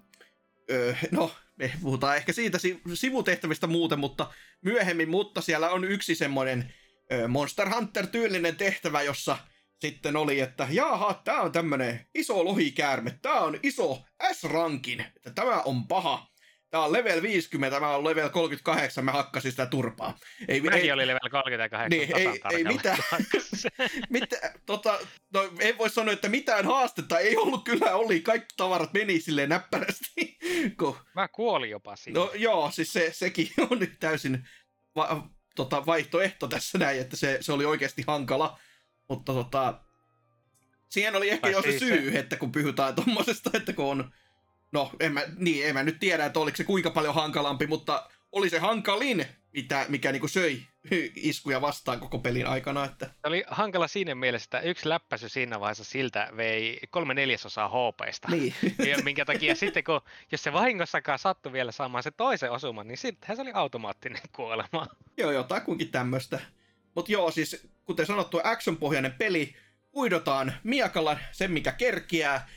öö, 0.71 0.95
no 1.11 1.35
me 1.57 1.73
puhutaan 1.83 2.17
ehkä 2.17 2.33
siitä 2.33 2.59
si- 2.59 2.81
sivutehtävistä 2.95 3.67
muuten, 3.67 3.99
mutta 3.99 4.35
myöhemmin, 4.63 5.09
mutta 5.09 5.41
siellä 5.41 5.71
on 5.71 5.85
yksi 5.85 6.15
semmoinen 6.15 6.75
Monster 7.29 7.69
Hunter-tyylinen 7.69 8.57
tehtävä, 8.57 9.03
jossa 9.03 9.39
sitten 9.81 10.17
oli, 10.17 10.41
että 10.41 10.69
jaha, 10.71 11.21
tää 11.25 11.41
on 11.41 11.53
tämmönen 11.53 12.07
iso 12.15 12.45
lohikäärme, 12.45 13.19
tää 13.23 13.41
on 13.41 13.59
iso 13.63 14.05
S-rankin, 14.33 15.01
että 15.01 15.31
tämä 15.31 15.63
on 15.63 15.89
paha. 15.89 16.27
Tää 16.71 16.81
on 16.81 16.93
level 16.93 17.23
50, 17.23 17.81
mä 17.81 17.91
oon 17.91 18.05
level 18.05 18.29
38, 18.29 19.05
mä 19.05 19.13
hakkasin 19.13 19.51
sitä 19.51 19.67
turpaa. 19.67 20.19
Ei, 20.49 20.61
Mäkin 20.61 20.81
ei, 20.81 20.93
oli 20.93 21.07
level 21.07 21.31
38 21.31 21.91
niin, 21.91 22.17
ei, 22.17 22.41
ei 22.53 22.65
mitään, 22.65 22.99
mitä, 24.11 24.37
tota, 24.67 24.99
no, 25.35 25.51
en 25.61 25.79
voi 25.79 25.91
sanoa, 25.91 26.13
että 26.13 26.29
mitään 26.29 26.65
haastetta 26.65 27.19
ei 27.19 27.37
ollut, 27.37 27.65
kyllä 27.65 27.97
oli, 27.97 28.21
kaikki 28.21 28.55
tavarat 28.57 28.93
meni 28.93 29.21
silleen 29.21 29.49
näppärästi. 29.49 30.39
kun... 30.81 30.97
Mä 31.15 31.29
kuolin 31.29 31.71
jopa 31.71 31.97
siinä. 31.97 32.21
No 32.21 32.31
joo, 32.35 32.71
siis 32.71 32.93
se, 32.93 33.11
sekin 33.13 33.49
on 33.71 33.79
nyt 33.79 33.97
täysin 34.01 34.49
va, 34.97 35.29
tota, 35.57 35.87
vaihtoehto 35.87 36.49
tässä 36.49 36.79
näin, 36.79 37.01
että 37.01 37.17
se, 37.17 37.39
se 37.41 37.53
oli 37.53 37.65
oikeasti 37.65 38.05
hankala. 38.07 38.59
Mutta 39.09 39.33
tota, 39.33 39.81
siihen 40.89 41.17
oli 41.17 41.31
ehkä 41.31 41.51
jo 41.51 41.63
se 41.63 41.69
siis 41.69 41.81
syy, 41.81 42.11
se... 42.11 42.19
että 42.19 42.37
kun 42.37 42.53
pyhytään 42.53 42.95
tuommoisesta, 42.95 43.51
että 43.55 43.73
kun 43.73 43.85
on... 43.85 44.13
No, 44.73 44.91
en 45.01 45.13
mä, 45.13 45.23
niin, 45.37 45.67
en 45.67 45.75
mä 45.75 45.83
nyt 45.83 46.01
tiedä, 46.01 46.27
että 46.27 46.41
oliko 46.41 46.57
se 46.57 46.65
kuinka 46.65 46.91
paljon 46.91 47.15
hankalampi, 47.15 47.67
mutta 47.67 48.09
oli 48.33 48.51
se 48.51 48.59
hankalin, 48.59 49.27
mitä, 49.53 49.87
mikä 49.89 50.13
niinku 50.13 50.29
söi 50.29 50.63
iskuja 51.17 51.61
vastaan 51.61 52.01
koko 52.01 52.19
pelin 52.19 52.47
aikana. 52.47 52.85
Että... 52.85 53.07
Se 53.07 53.13
oli 53.25 53.45
hankala 53.49 53.89
siinä 53.89 54.15
mielessä, 54.15 54.45
että 54.45 54.61
yksi 54.61 54.89
läppäsy 54.89 55.29
siinä 55.29 55.61
vaiheessa 55.61 55.85
siltä 55.85 56.29
vei 56.37 56.81
kolme 56.91 57.15
neljäsosaa 57.15 57.69
HPista. 57.69 58.29
Niin. 58.31 58.55
Ja 58.89 58.99
minkä 59.05 59.25
takia 59.25 59.55
sitten, 59.55 59.85
kun, 59.85 60.01
jos 60.33 60.43
se 60.43 60.53
vahingossakaan 60.53 61.19
sattui 61.19 61.53
vielä 61.53 61.73
saamaan 61.73 62.03
se 62.03 62.11
toisen 62.11 62.53
osuman, 62.53 62.89
niin 62.89 62.99
sittenhän 62.99 63.37
se 63.37 63.43
oli 63.43 63.53
automaattinen 63.55 64.23
kuolema. 64.33 64.87
Joo, 65.17 65.31
jotakuinkin 65.31 65.91
tämmöistä. 65.91 66.41
Mutta 66.97 67.13
joo, 67.13 67.31
siis 67.31 67.67
kuten 67.85 68.07
sanottu, 68.07 68.41
action-pohjainen 68.45 69.13
peli, 69.13 69.55
huidotaan 69.95 70.53
miakalla 70.65 71.19
sen, 71.33 71.51
mikä 71.51 71.73
kerkiää. 71.73 72.49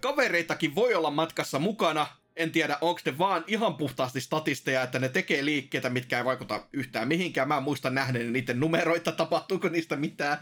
Kavereitakin 0.00 0.74
voi 0.74 0.94
olla 0.94 1.10
matkassa 1.10 1.58
mukana, 1.58 2.06
en 2.36 2.50
tiedä, 2.52 2.78
onko 2.80 3.00
ne 3.04 3.18
vaan 3.18 3.44
ihan 3.46 3.74
puhtaasti 3.74 4.20
statisteja, 4.20 4.82
että 4.82 4.98
ne 4.98 5.08
tekee 5.08 5.44
liikkeitä, 5.44 5.90
mitkä 5.90 6.18
ei 6.18 6.24
vaikuta 6.24 6.66
yhtään 6.72 7.08
mihinkään. 7.08 7.48
Mä 7.48 7.60
muistan 7.60 7.94
nähneen 7.94 8.32
niiden 8.32 8.60
numeroita, 8.60 9.12
tapahtuuko 9.12 9.68
niistä 9.68 9.96
mitään. 9.96 10.38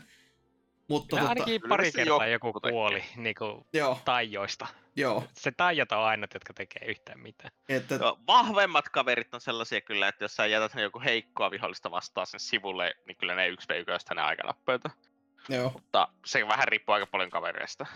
Mutta 0.89 1.17
tota, 1.17 1.29
ainakin 1.29 1.61
pari 1.69 1.93
kertaa 1.93 2.27
joku 2.27 2.53
kuoli 2.53 3.05
niin 3.17 3.35
kuin 3.35 3.67
Joo. 3.73 3.99
taijoista. 4.05 4.67
Joo. 4.97 5.25
Se 5.33 5.53
taijat 5.53 5.93
on 5.93 5.99
aina, 5.99 6.27
jotka 6.35 6.53
tekee 6.53 6.89
yhtään 6.89 7.21
mitään. 7.21 7.51
Että... 7.69 7.99
No, 7.99 8.19
vahvemmat 8.27 8.89
kaverit 8.89 9.35
on 9.35 9.41
sellaisia 9.41 9.81
kyllä, 9.81 10.09
että 10.09 10.25
jos 10.25 10.37
sä 10.37 10.47
jätät 10.47 10.73
joku 10.75 11.01
heikkoa 11.01 11.51
vihollista 11.51 11.91
vastaan 11.91 12.27
sen 12.27 12.41
sivulle, 12.41 12.95
niin 13.07 13.17
kyllä 13.17 13.35
ne 13.35 13.49
1 13.49 13.69
v 13.69 13.95
1 13.95 14.15
ne 14.15 14.23
aikanappeita. 14.23 14.91
Joo. 15.49 15.71
Mutta 15.71 16.09
se 16.27 16.49
vähän 16.49 16.69
riippuu 16.69 16.93
aika 16.95 17.07
paljon 17.07 17.31
kavereista. 17.31 17.87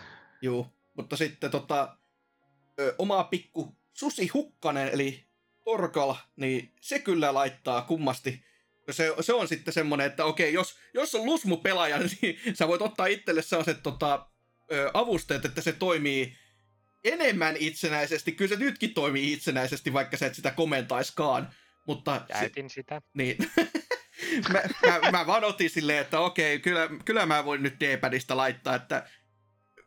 Joo, 0.41 0.67
mutta 0.93 1.17
sitten 1.17 1.51
tota, 1.51 1.97
ö, 2.79 2.95
oma 2.97 3.23
pikku 3.23 3.75
Susi 3.93 4.27
Hukkanen, 4.27 4.89
eli 4.93 5.25
Torkal, 5.63 6.15
niin 6.35 6.73
se 6.81 6.99
kyllä 6.99 7.33
laittaa 7.33 7.81
kummasti. 7.81 8.45
Se, 8.91 9.13
se 9.21 9.33
on 9.33 9.47
sitten 9.47 9.73
semmoinen, 9.73 10.07
että 10.07 10.25
okei, 10.25 10.53
jos, 10.53 10.79
jos 10.93 11.15
on 11.15 11.25
Lusmu-pelaaja, 11.25 11.97
niin 12.21 12.39
sä 12.53 12.67
voit 12.67 12.81
ottaa 12.81 13.05
itselle 13.05 13.41
sellaiset 13.41 13.83
tota, 13.83 14.27
ö, 14.71 14.91
avusteet, 14.93 15.45
että 15.45 15.61
se 15.61 15.71
toimii 15.73 16.37
enemmän 17.05 17.55
itsenäisesti. 17.59 18.31
Kyllä 18.31 18.49
se 18.49 18.55
nytkin 18.55 18.93
toimii 18.93 19.33
itsenäisesti, 19.33 19.93
vaikka 19.93 20.17
sä 20.17 20.25
et 20.25 20.35
sitä 20.35 20.51
komentaiskaan. 20.51 21.49
Mutta 21.87 22.21
Käytin 22.27 22.69
se, 22.69 22.73
sitä. 22.73 23.01
Niin. 23.13 23.37
mä, 24.53 24.61
mä, 24.85 25.11
mä 25.11 25.27
vaan 25.27 25.43
otin 25.43 25.69
silleen, 25.69 25.99
että 25.99 26.19
okei, 26.19 26.59
kyllä, 26.59 26.89
kyllä 27.05 27.25
mä 27.25 27.45
voin 27.45 27.63
nyt 27.63 27.79
D-padista 27.79 28.37
laittaa, 28.37 28.75
että 28.75 29.09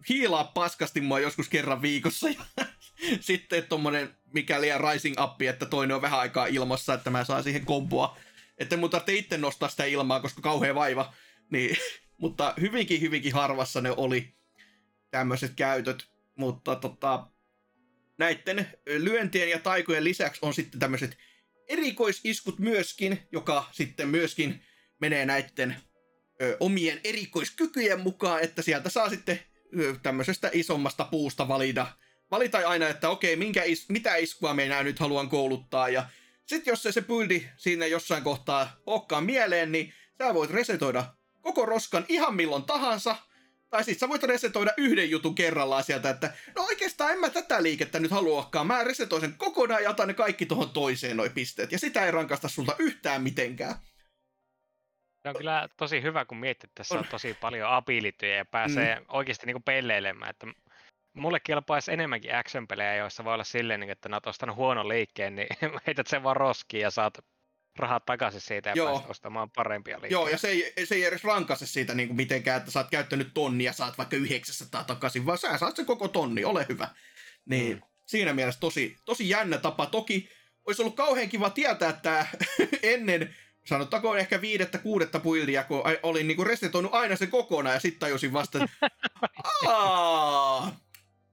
hiilaa 0.08 0.44
paskasti 0.44 1.00
mua 1.00 1.20
joskus 1.20 1.48
kerran 1.48 1.82
viikossa. 1.82 2.28
Ja 2.28 2.44
sitten 3.20 3.64
tommonen 3.64 4.14
mikä 4.32 4.60
liian 4.60 4.80
rising 4.92 5.20
up, 5.20 5.42
että 5.42 5.66
toinen 5.66 5.94
on 5.94 6.02
vähän 6.02 6.20
aikaa 6.20 6.46
ilmassa, 6.46 6.94
että 6.94 7.10
mä 7.10 7.24
saan 7.24 7.42
siihen 7.42 7.64
komboa. 7.64 8.18
Että 8.58 8.76
mun 8.76 8.90
tarvitse 8.90 9.14
itse 9.14 9.38
nostaa 9.38 9.68
sitä 9.68 9.84
ilmaa, 9.84 10.20
koska 10.20 10.42
kauhea 10.42 10.74
vaiva. 10.74 11.14
Niin, 11.50 11.76
mutta 12.22 12.54
hyvinkin, 12.60 13.00
hyvinkin 13.00 13.32
harvassa 13.32 13.80
ne 13.80 13.90
oli 13.96 14.34
tämmöiset 15.10 15.52
käytöt. 15.56 16.17
Mutta 16.38 16.76
tota, 16.76 17.26
näiden 18.18 18.66
lyöntien 18.86 19.50
ja 19.50 19.58
taikojen 19.58 20.04
lisäksi 20.04 20.38
on 20.42 20.54
sitten 20.54 20.80
tämmöiset 20.80 21.16
erikoisiskut 21.68 22.58
myöskin, 22.58 23.18
joka 23.32 23.68
sitten 23.72 24.08
myöskin 24.08 24.62
menee 25.00 25.26
näiden 25.26 25.76
ö, 26.42 26.56
omien 26.60 27.00
erikoiskykyjen 27.04 28.00
mukaan, 28.00 28.40
että 28.42 28.62
sieltä 28.62 28.90
saa 28.90 29.10
sitten 29.10 29.40
ö, 29.80 29.96
tämmöisestä 30.02 30.50
isommasta 30.52 31.04
puusta 31.04 31.48
valida 31.48 31.86
valita 32.30 32.58
aina, 32.58 32.88
että 32.88 33.08
okei, 33.08 33.36
minkä 33.36 33.62
is, 33.62 33.88
mitä 33.88 34.16
iskua 34.16 34.54
minä 34.54 34.82
nyt 34.82 34.98
haluan 34.98 35.28
kouluttaa. 35.28 35.88
Ja 35.88 36.06
sitten 36.46 36.72
jos 36.72 36.82
se, 36.82 36.92
se 36.92 37.00
buildi 37.00 37.48
siinä 37.56 37.86
jossain 37.86 38.22
kohtaa 38.22 38.76
okkaan 38.86 39.24
mieleen, 39.24 39.72
niin 39.72 39.92
sä 40.18 40.34
voit 40.34 40.50
resetoida 40.50 41.14
koko 41.40 41.66
roskan 41.66 42.04
ihan 42.08 42.34
milloin 42.34 42.64
tahansa. 42.64 43.16
Tai 43.70 43.84
sitten 43.84 43.98
sä 43.98 44.08
voit 44.08 44.22
resetoida 44.22 44.72
yhden 44.76 45.10
jutun 45.10 45.34
kerrallaan 45.34 45.84
sieltä, 45.84 46.10
että 46.10 46.32
no 46.56 46.62
oikeastaan 46.62 47.12
en 47.12 47.18
mä 47.18 47.30
tätä 47.30 47.62
liikettä 47.62 48.00
nyt 48.00 48.10
haluakaan. 48.10 48.66
Mä 48.66 48.84
resetoin 48.84 49.20
sen 49.20 49.34
kokonaan 49.38 49.82
ja 49.82 49.90
otan 49.90 50.08
ne 50.08 50.14
kaikki 50.14 50.46
tuohon 50.46 50.70
toiseen 50.70 51.16
noi 51.16 51.30
pisteet. 51.30 51.72
Ja 51.72 51.78
sitä 51.78 52.04
ei 52.04 52.10
rankasta 52.10 52.48
sulta 52.48 52.76
yhtään 52.78 53.22
mitenkään. 53.22 53.74
Se 55.22 55.28
on 55.28 55.36
kyllä 55.36 55.68
tosi 55.76 56.02
hyvä, 56.02 56.24
kun 56.24 56.38
miettii, 56.38 56.68
että 56.68 56.80
tässä 56.80 56.94
on, 56.94 57.00
on 57.00 57.10
tosi 57.10 57.34
paljon 57.40 57.70
abilityjä 57.70 58.36
ja 58.36 58.44
pääsee 58.44 59.00
mm. 59.00 59.06
oikeasti 59.08 59.46
niinku 59.46 59.62
pelleilemään. 59.64 60.30
Että 60.30 60.46
mulle 61.14 61.40
kelpaisi 61.40 61.92
enemmänkin 61.92 62.34
action-pelejä, 62.34 62.96
joissa 62.96 63.24
voi 63.24 63.34
olla 63.34 63.44
silleen, 63.44 63.80
niin 63.80 63.90
että 63.90 64.08
oot 64.12 64.26
ostanut 64.26 64.56
huonon 64.56 64.88
liikkeen, 64.88 65.34
niin 65.34 65.48
heität 65.86 66.06
sen 66.06 66.22
vaan 66.22 66.36
roskiin 66.36 66.82
ja 66.82 66.90
saat 66.90 67.18
rahat 67.78 68.06
takaisin 68.06 68.40
siitä 68.40 68.68
ja 68.68 68.74
Joo. 68.76 68.92
pääset 68.92 69.10
ostamaan 69.10 69.50
parempia 69.50 69.94
liikkeitä. 69.96 70.14
Joo, 70.14 70.28
ja 70.28 70.38
se 70.38 70.48
ei, 70.48 70.72
se 70.84 70.94
ei 70.94 71.04
edes 71.04 71.24
rankase 71.24 71.66
siitä 71.66 71.94
niin 71.94 72.08
kuin 72.08 72.16
mitenkään, 72.16 72.58
että 72.58 72.70
sä 72.70 72.80
oot 72.80 72.90
käyttänyt 72.90 73.30
tonnia, 73.34 73.72
saat 73.72 73.98
vaikka 73.98 74.16
900 74.16 74.84
takaisin, 74.84 75.26
vaan 75.26 75.38
sä 75.38 75.58
saat 75.58 75.76
sen 75.76 75.86
koko 75.86 76.08
tonni, 76.08 76.44
ole 76.44 76.66
hyvä. 76.68 76.88
Niin 77.44 77.76
mm. 77.76 77.82
siinä 78.06 78.32
mielessä 78.32 78.60
tosi, 78.60 78.96
tosi 79.04 79.28
jännä 79.28 79.58
tapa. 79.58 79.86
Toki 79.86 80.30
olisi 80.66 80.82
ollut 80.82 80.96
kauhean 80.96 81.28
kiva 81.28 81.50
tietää, 81.50 81.90
että 81.90 82.26
ennen 82.82 83.34
sanottakoon 83.66 84.18
ehkä 84.18 84.40
viidettä, 84.40 84.78
kuudetta 84.78 85.20
puildia, 85.20 85.64
kun 85.64 85.82
olin 86.02 86.28
niinku 86.28 86.44
resetoinut 86.44 86.94
aina 86.94 87.16
se 87.16 87.26
kokonaan 87.26 87.74
ja 87.74 87.80
sitten 87.80 88.00
tajusin 88.00 88.32
vasta, 88.32 88.64
että 88.64 88.90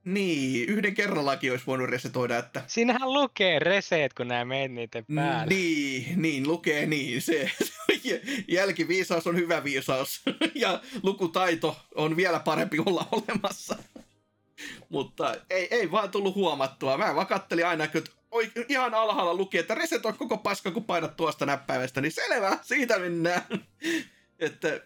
niin, 0.06 0.68
yhden 0.68 0.94
kerrallakin 0.94 1.50
olisi 1.50 1.66
voinut 1.66 1.88
resetoida, 1.88 2.38
että... 2.38 2.62
Siinähän 2.66 3.12
lukee 3.12 3.58
reseet, 3.58 4.14
kun 4.14 4.28
nämä 4.28 4.44
menee 4.44 4.68
niiden 4.68 5.04
päälle. 5.14 5.54
Niin, 5.54 6.22
niin, 6.22 6.48
lukee 6.48 6.86
niin. 6.86 7.22
Se, 7.22 7.50
jälkiviisaus 8.48 9.26
on 9.26 9.36
hyvä 9.36 9.64
viisaus. 9.64 10.20
ja 10.54 10.80
lukutaito 11.02 11.76
on 11.94 12.16
vielä 12.16 12.40
parempi 12.40 12.78
olla 12.86 13.08
olemassa. 13.12 13.76
Mutta 14.88 15.34
ei, 15.50 15.68
ei 15.70 15.90
vaan 15.90 16.10
tullut 16.10 16.34
huomattua. 16.34 16.98
Mä 16.98 17.14
vaan 17.14 17.26
kattelin 17.26 17.66
aina, 17.66 17.84
että 17.84 18.10
ihan 18.68 18.94
alhaalla 18.94 19.34
luki, 19.34 19.58
että 19.58 19.74
resetoi 19.74 20.12
koko 20.12 20.36
paska, 20.36 20.70
kun 20.70 20.84
painat 20.84 21.16
tuosta 21.16 21.46
näppäimestä, 21.46 22.00
niin 22.00 22.12
selvä, 22.12 22.58
siitä 22.62 22.98
mennään. 22.98 23.42
että 24.38 24.80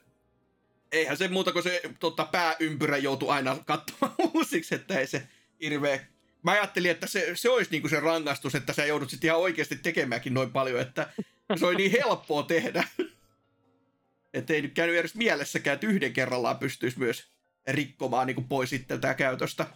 eihän 0.92 1.16
se 1.16 1.28
muuta 1.28 1.52
kuin 1.52 1.62
se 1.62 1.82
tota, 2.00 2.24
pääympyrä 2.24 2.96
joutu 2.96 3.28
aina 3.28 3.56
katsomaan 3.66 4.14
uusiksi, 4.34 4.74
että 4.74 4.98
ei 4.98 5.06
se 5.06 5.28
hirveä... 5.60 6.00
Mä 6.42 6.52
ajattelin, 6.52 6.90
että 6.90 7.06
se, 7.06 7.30
se 7.34 7.50
olisi 7.50 7.70
niinku 7.70 7.88
se 7.88 8.00
rangaistus, 8.00 8.54
että 8.54 8.72
sä 8.72 8.86
joudut 8.86 9.10
sitten 9.10 9.28
ihan 9.28 9.40
oikeasti 9.40 9.76
tekemäänkin 9.76 10.34
noin 10.34 10.52
paljon, 10.52 10.80
että 10.80 11.12
se 11.56 11.66
oli 11.66 11.76
niin 11.76 11.90
helppoa 11.90 12.42
tehdä. 12.42 12.84
että 14.34 14.52
ei 14.52 14.62
nyt 14.62 14.74
käynyt 14.74 14.96
edes 14.96 15.14
mielessäkään, 15.14 15.74
että 15.74 15.86
yhden 15.86 16.12
kerrallaan 16.12 16.58
pystyisi 16.58 16.98
myös 16.98 17.28
rikkomaan 17.68 18.26
niin 18.26 18.48
pois 18.48 18.72
itseltään 18.72 19.16
käytöstä. 19.16 19.66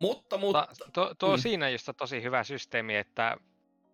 Mutta, 0.00 0.38
mutta... 0.38 0.68
Tuo, 0.92 1.14
tuo 1.14 1.36
mm. 1.36 1.40
siinä 1.40 1.70
just 1.70 1.88
tosi 1.96 2.22
hyvä 2.22 2.44
systeemi, 2.44 2.96
että 2.96 3.36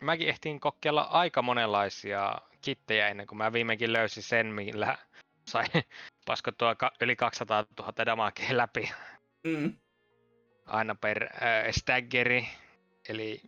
mäkin 0.00 0.28
ehtiin 0.28 0.60
kokeilla 0.60 1.02
aika 1.02 1.42
monenlaisia 1.42 2.38
kittejä 2.60 3.08
ennen 3.08 3.26
kuin 3.26 3.38
mä 3.38 3.52
viimeinkin 3.52 3.92
löysin 3.92 4.22
sen, 4.22 4.46
millä 4.46 4.98
sai 5.48 5.64
paskottua 6.26 6.76
yli 7.00 7.16
200 7.16 7.64
000 7.78 8.06
damakea 8.06 8.56
läpi. 8.56 8.90
Mm. 9.44 9.76
Aina 10.66 10.94
per 10.94 11.24
äh, 11.24 11.30
staggeri. 11.70 12.48
Eli 13.08 13.42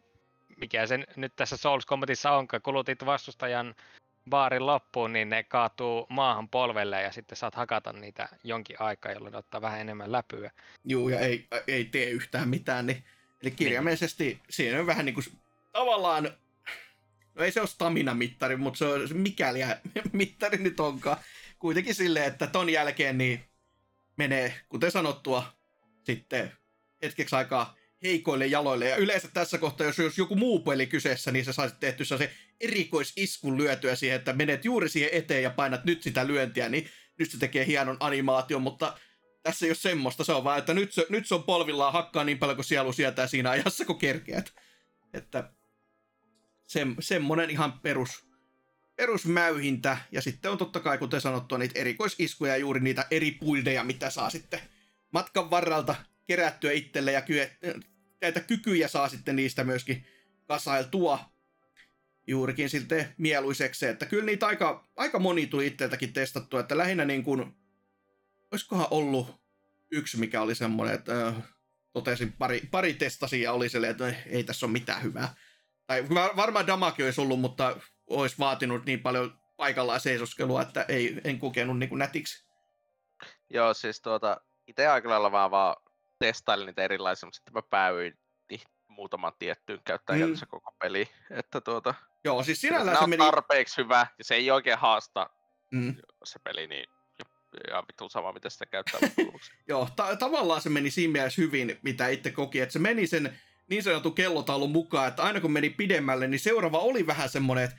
mikä 0.56 0.86
sen 0.86 1.06
nyt 1.16 1.36
tässä 1.36 1.56
Souls 1.56 1.86
Combatissa 1.86 2.30
onkaan, 2.30 2.62
kulutit 2.62 3.06
vastustajan 3.06 3.74
baarin 4.30 4.66
loppuun, 4.66 5.12
niin 5.12 5.28
ne 5.28 5.42
kaatuu 5.42 6.06
maahan 6.08 6.48
polvelle 6.48 7.02
ja 7.02 7.12
sitten 7.12 7.36
saat 7.36 7.54
hakata 7.54 7.92
niitä 7.92 8.28
jonkin 8.44 8.76
aikaa, 8.80 9.12
jolloin 9.12 9.36
ottaa 9.36 9.60
vähän 9.60 9.80
enemmän 9.80 10.12
läpyä. 10.12 10.50
Juu, 10.84 11.08
ja 11.08 11.20
ei, 11.20 11.46
ei 11.66 11.84
tee 11.84 12.10
yhtään 12.10 12.48
mitään. 12.48 12.86
Niin, 12.86 13.04
eli 13.42 13.50
kirjaimellisesti 13.50 14.24
niin. 14.24 14.40
siinä 14.50 14.80
on 14.80 14.86
vähän 14.86 15.04
niin 15.04 15.14
kuin 15.14 15.24
tavallaan, 15.72 16.30
no 17.34 17.44
ei 17.44 17.52
se 17.52 17.60
ole 17.60 17.68
stamina-mittari, 17.68 18.56
mutta 18.56 18.78
se 18.78 18.84
on 18.84 19.00
mikäli 19.12 19.60
mittari 20.12 20.58
nyt 20.58 20.80
onkaan 20.80 21.16
kuitenkin 21.58 21.94
silleen, 21.94 22.26
että 22.26 22.46
ton 22.46 22.70
jälkeen 22.70 23.18
niin 23.18 23.40
menee, 24.16 24.60
kuten 24.68 24.90
sanottua, 24.90 25.52
sitten 26.04 26.52
hetkeksi 27.02 27.36
aikaa 27.36 27.76
heikoille 28.02 28.46
jaloille. 28.46 28.88
Ja 28.88 28.96
yleensä 28.96 29.28
tässä 29.34 29.58
kohtaa, 29.58 29.86
jos 29.86 30.00
olisi 30.00 30.20
joku 30.20 30.36
muu 30.36 30.60
peli 30.60 30.86
kyseessä, 30.86 31.32
niin 31.32 31.44
sä 31.44 31.52
saisit 31.52 31.80
tehty 31.80 32.04
se 32.04 32.30
erikoisiskun 32.60 33.58
lyötyä 33.58 33.96
siihen, 33.96 34.16
että 34.16 34.32
menet 34.32 34.64
juuri 34.64 34.88
siihen 34.88 35.10
eteen 35.12 35.42
ja 35.42 35.50
painat 35.50 35.84
nyt 35.84 36.02
sitä 36.02 36.26
lyöntiä, 36.26 36.68
niin 36.68 36.88
nyt 37.18 37.30
se 37.30 37.38
tekee 37.38 37.66
hienon 37.66 37.96
animaation, 38.00 38.62
mutta 38.62 38.98
tässä 39.42 39.66
ei 39.66 39.70
ole 39.70 39.76
semmoista, 39.76 40.24
se 40.24 40.32
on 40.32 40.44
vaan, 40.44 40.58
että 40.58 40.74
nyt 40.74 40.92
se, 40.92 41.06
nyt 41.08 41.26
se 41.26 41.34
on 41.34 41.42
polvillaan 41.42 41.92
hakkaa 41.92 42.24
niin 42.24 42.38
paljon 42.38 42.56
kuin 42.56 42.64
sielu 42.64 42.92
sietää 42.92 43.26
siinä 43.26 43.50
ajassa, 43.50 43.84
kun 43.84 43.98
kerkeät. 43.98 44.52
Että 45.14 45.52
se, 46.66 46.86
semmonen 47.00 47.50
ihan 47.50 47.80
perus, 47.80 48.27
perusmäyhintä, 48.98 49.98
ja 50.12 50.22
sitten 50.22 50.50
on 50.50 50.58
totta 50.58 50.80
kai, 50.80 50.98
kuten 50.98 51.20
sanottu, 51.20 51.56
niitä 51.56 51.80
erikoisiskuja 51.80 52.52
ja 52.52 52.56
juuri 52.56 52.80
niitä 52.80 53.06
eri 53.10 53.30
puildeja, 53.30 53.84
mitä 53.84 54.10
saa 54.10 54.30
sitten 54.30 54.60
matkan 55.12 55.50
varralta 55.50 55.94
kerättyä 56.26 56.72
itselle, 56.72 57.12
ja 57.12 57.22
ky- 57.22 57.50
näitä 58.20 58.40
kykyjä 58.40 58.88
saa 58.88 59.08
sitten 59.08 59.36
niistä 59.36 59.64
myöskin 59.64 60.06
kasailtua 60.46 61.32
juurikin 62.26 62.70
sitten 62.70 63.14
mieluiseksi, 63.18 63.86
että 63.86 64.06
kyllä 64.06 64.24
niitä 64.24 64.46
aika, 64.46 64.88
aika 64.96 65.18
moni 65.18 65.46
tuli 65.46 65.66
itseltäkin 65.66 66.12
testattua, 66.12 66.60
että 66.60 66.78
lähinnä 66.78 67.04
niin 67.04 67.24
kuin, 67.24 67.56
olisikohan 68.52 68.86
ollut 68.90 69.40
yksi, 69.90 70.16
mikä 70.16 70.42
oli 70.42 70.54
semmoinen, 70.54 70.94
että 70.94 71.28
äh, 71.28 71.34
totesin 71.92 72.32
pari, 72.32 72.60
pari 72.70 72.94
testasia 72.94 73.42
ja 73.42 73.52
oli 73.52 73.68
silleen, 73.68 73.90
että 73.90 74.14
ei 74.26 74.44
tässä 74.44 74.66
ole 74.66 74.72
mitään 74.72 75.02
hyvää. 75.02 75.34
Tai 75.86 76.08
varmaan 76.36 76.66
damage 76.66 77.04
olisi 77.04 77.20
ollut, 77.20 77.40
mutta 77.40 77.80
olisi 78.08 78.38
vaatinut 78.38 78.86
niin 78.86 79.00
paljon 79.00 79.38
paikallaan 79.56 80.00
seisoskelua, 80.00 80.62
että 80.62 80.84
ei, 80.88 81.20
en 81.24 81.38
kokenut 81.38 81.78
niin 81.78 81.88
kuin 81.88 81.98
nätiksi. 81.98 82.48
Joo, 83.50 83.74
siis 83.74 84.00
tuota, 84.00 84.40
itse 84.66 84.86
aika 84.86 85.08
lailla 85.08 85.32
vaan, 85.32 85.50
vaan 85.50 85.76
testailin 86.18 86.66
niitä 86.66 86.82
erilaisia, 86.82 87.26
mutta 87.26 87.36
sitten 87.36 87.54
mä 87.54 87.62
pääyin 87.62 88.18
muutaman 88.88 89.32
tiettyyn 89.38 89.80
käyttäjän 89.84 90.30
mm. 90.30 90.36
koko 90.48 90.72
peli. 90.78 91.08
Että 91.30 91.60
tuota, 91.60 91.94
Joo, 92.24 92.42
siis 92.42 92.60
sinällään 92.60 92.96
se 92.96 93.04
on 93.04 93.10
meni... 93.10 93.24
tarpeeksi 93.24 93.76
hyvä, 93.76 94.06
ja 94.18 94.24
se 94.24 94.34
ei 94.34 94.50
oikein 94.50 94.78
haasta 94.78 95.30
mm. 95.70 95.96
se 96.24 96.38
peli, 96.38 96.66
niin 96.66 96.86
ja 97.70 97.84
vittu 97.88 98.08
sama, 98.08 98.32
miten 98.32 98.50
sitä 98.50 98.66
käyttää 98.66 99.00
Joo, 99.68 99.88
ta- 99.96 100.16
tavallaan 100.16 100.60
se 100.60 100.68
meni 100.68 100.90
siinä 100.90 101.12
mielessä 101.12 101.42
hyvin, 101.42 101.78
mitä 101.82 102.08
itse 102.08 102.30
koki, 102.30 102.60
että 102.60 102.72
se 102.72 102.78
meni 102.78 103.06
sen 103.06 103.38
niin 103.70 103.82
sanotun 103.82 104.14
kellotaulun 104.14 104.70
mukaan, 104.70 105.08
että 105.08 105.22
aina 105.22 105.40
kun 105.40 105.52
meni 105.52 105.70
pidemmälle, 105.70 106.28
niin 106.28 106.40
seuraava 106.40 106.78
oli 106.78 107.06
vähän 107.06 107.28
semmoinen, 107.28 107.64
että 107.64 107.76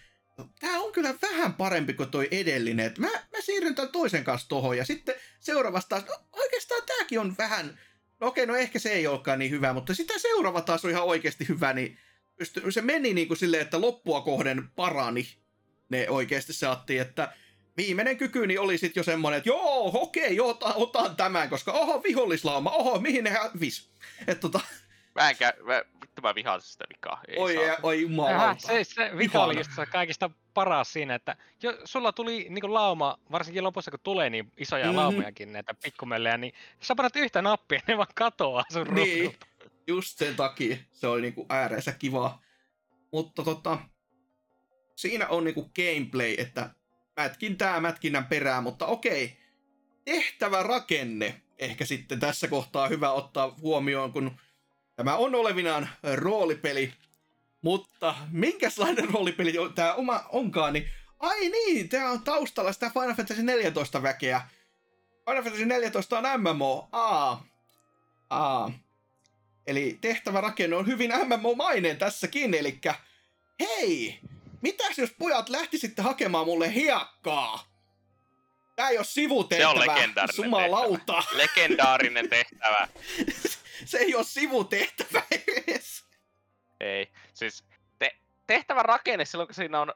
tämä 0.59 0.79
on 0.79 0.91
kyllä 0.91 1.13
vähän 1.21 1.53
parempi 1.53 1.93
kuin 1.93 2.11
toi 2.11 2.27
edellinen, 2.31 2.85
että 2.85 3.01
mä, 3.01 3.07
mä 3.07 3.41
siirryn 3.41 3.75
tämän 3.75 3.91
toisen 3.91 4.23
kanssa 4.23 4.49
tohon, 4.49 4.77
ja 4.77 4.85
sitten 4.85 5.15
seuraavasta 5.39 5.89
taas, 5.89 6.05
no 6.05 6.25
oikeastaan 6.31 6.81
tämäkin 6.85 7.19
on 7.19 7.35
vähän, 7.37 7.79
no 8.19 8.27
okei, 8.27 8.45
no 8.45 8.55
ehkä 8.55 8.79
se 8.79 8.91
ei 8.91 9.07
olekaan 9.07 9.39
niin 9.39 9.51
hyvä, 9.51 9.73
mutta 9.73 9.93
sitä 9.93 10.19
seuraava 10.19 10.61
taas 10.61 10.85
on 10.85 10.91
ihan 10.91 11.03
oikeasti 11.03 11.47
hyvä, 11.47 11.73
niin 11.73 11.97
se 12.69 12.81
meni 12.81 13.13
niin 13.13 13.27
kuin 13.27 13.37
silleen, 13.37 13.61
että 13.61 13.81
loppua 13.81 14.21
kohden 14.21 14.69
parani 14.75 15.27
ne 15.89 16.09
oikeasti 16.09 16.53
saattiin, 16.53 17.01
että 17.01 17.33
viimeinen 17.77 18.17
kyky 18.17 18.57
oli 18.59 18.77
sitten 18.77 18.99
jo 19.01 19.03
semmoinen, 19.03 19.37
että 19.37 19.49
joo, 19.49 19.91
okei, 19.93 20.39
otan, 20.39 20.73
otan 20.75 21.15
tämän, 21.15 21.49
koska 21.49 21.71
oho, 21.71 22.03
vihollislauma, 22.03 22.71
oho, 22.71 22.99
mihin 22.99 23.23
ne 23.23 23.29
hävis. 23.29 23.89
Että 24.27 24.41
tota... 24.41 24.59
Mä 25.19 25.29
enkä, 25.29 25.53
mä, 25.63 25.83
vittu 26.01 26.21
mä 26.21 26.35
vihaan 26.35 26.61
sitä 26.61 26.85
vikaa. 26.89 27.21
Ei 27.27 27.37
oi, 27.37 27.55
saa. 27.55 27.77
oi 27.83 28.01
jumalauta. 28.01 28.67
Se, 28.67 28.83
se 28.83 29.11
vika 29.17 29.43
oli 29.43 29.57
just 29.57 29.71
kaikista 29.91 30.29
paras 30.53 30.93
siinä, 30.93 31.15
että 31.15 31.35
jo, 31.63 31.77
sulla 31.85 32.11
tuli 32.11 32.47
niin 32.49 32.73
lauma, 32.73 33.17
varsinkin 33.31 33.63
lopussa 33.63 33.91
kun 33.91 33.99
tulee 34.03 34.29
niin 34.29 34.51
isoja 34.57 34.85
mm-hmm. 34.85 34.97
laumojakin, 34.97 35.53
näitä 35.53 35.73
pikkumellejä, 35.83 36.37
niin 36.37 36.53
sä 36.79 36.95
parat 36.95 37.15
yhtä 37.15 37.41
nappia, 37.41 37.81
ne 37.87 37.97
vaan 37.97 38.07
katoaa 38.15 38.63
sun 38.73 38.87
niin. 38.87 39.23
ruudulta 39.23 39.49
just 39.89 40.17
sen 40.17 40.35
takia 40.35 40.77
se 40.91 41.07
oli 41.07 41.21
niinku 41.21 41.45
ääreensä 41.49 41.91
kiva. 41.91 42.39
Mutta 43.11 43.43
tota, 43.43 43.77
siinä 44.95 45.27
on 45.27 45.43
niinku 45.43 45.71
gameplay, 45.75 46.35
että 46.37 46.69
mätkin 47.17 47.57
tää 47.57 47.79
mätkinnän 47.79 48.25
perään, 48.25 48.63
mutta 48.63 48.85
okei, 48.85 49.37
tehtävä 50.05 50.63
rakenne 50.63 51.41
ehkä 51.59 51.85
sitten 51.85 52.19
tässä 52.19 52.47
kohtaa 52.47 52.87
hyvä 52.87 53.11
ottaa 53.11 53.55
huomioon, 53.61 54.13
kun 54.13 54.39
tämä 54.99 55.15
on 55.15 55.35
olevinaan 55.35 55.89
roolipeli, 56.15 56.93
mutta 57.61 58.15
minkälainen 58.31 59.09
roolipeli 59.13 59.53
tämä 59.75 59.93
oma 59.93 60.23
onkaan, 60.29 60.73
niin 60.73 60.89
ai 61.19 61.49
niin, 61.49 61.89
tämä 61.89 62.09
on 62.09 62.23
taustalla 62.23 62.73
sitä 62.73 62.91
Final 62.93 63.15
Fantasy 63.15 63.43
14 63.43 64.03
väkeä. 64.03 64.41
Final 65.29 65.43
Fantasy 65.43 65.65
14 65.65 66.17
on 66.17 66.23
MMO, 66.41 66.89
aa, 66.91 67.45
aa. 68.29 68.71
Eli 69.67 69.97
tehtävä 70.01 70.41
rakenne 70.41 70.75
on 70.75 70.87
hyvin 70.87 71.11
MMO-mainen 71.11 71.97
tässäkin, 71.97 72.53
eli 72.53 72.79
hei, 73.59 74.19
mitäs 74.61 74.97
jos 74.97 75.11
pojat 75.19 75.49
lähtisitte 75.49 76.01
hakemaan 76.01 76.45
mulle 76.45 76.73
hiekkaa? 76.73 77.69
Tää 78.75 78.89
ei 78.89 78.97
ole 78.97 79.05
sivutehtävä. 79.05 79.71
Se 79.71 79.79
on 79.79 79.87
legendaarinen 79.87 80.35
Sumalauta. 80.35 81.13
tehtävä. 81.13 81.37
Legendaarinen 81.37 82.29
tehtävä. 82.29 82.87
se 83.85 83.97
ei 83.97 84.15
ole 84.15 84.23
sivutehtävä 84.23 85.23
edes. 85.31 86.05
Ei, 86.79 87.11
siis 87.33 87.63
te- 87.99 88.17
tehtävä 88.47 88.83
rakenne 88.83 89.25
silloin, 89.25 89.47
kun 89.47 89.55
siinä 89.55 89.81
on 89.81 89.93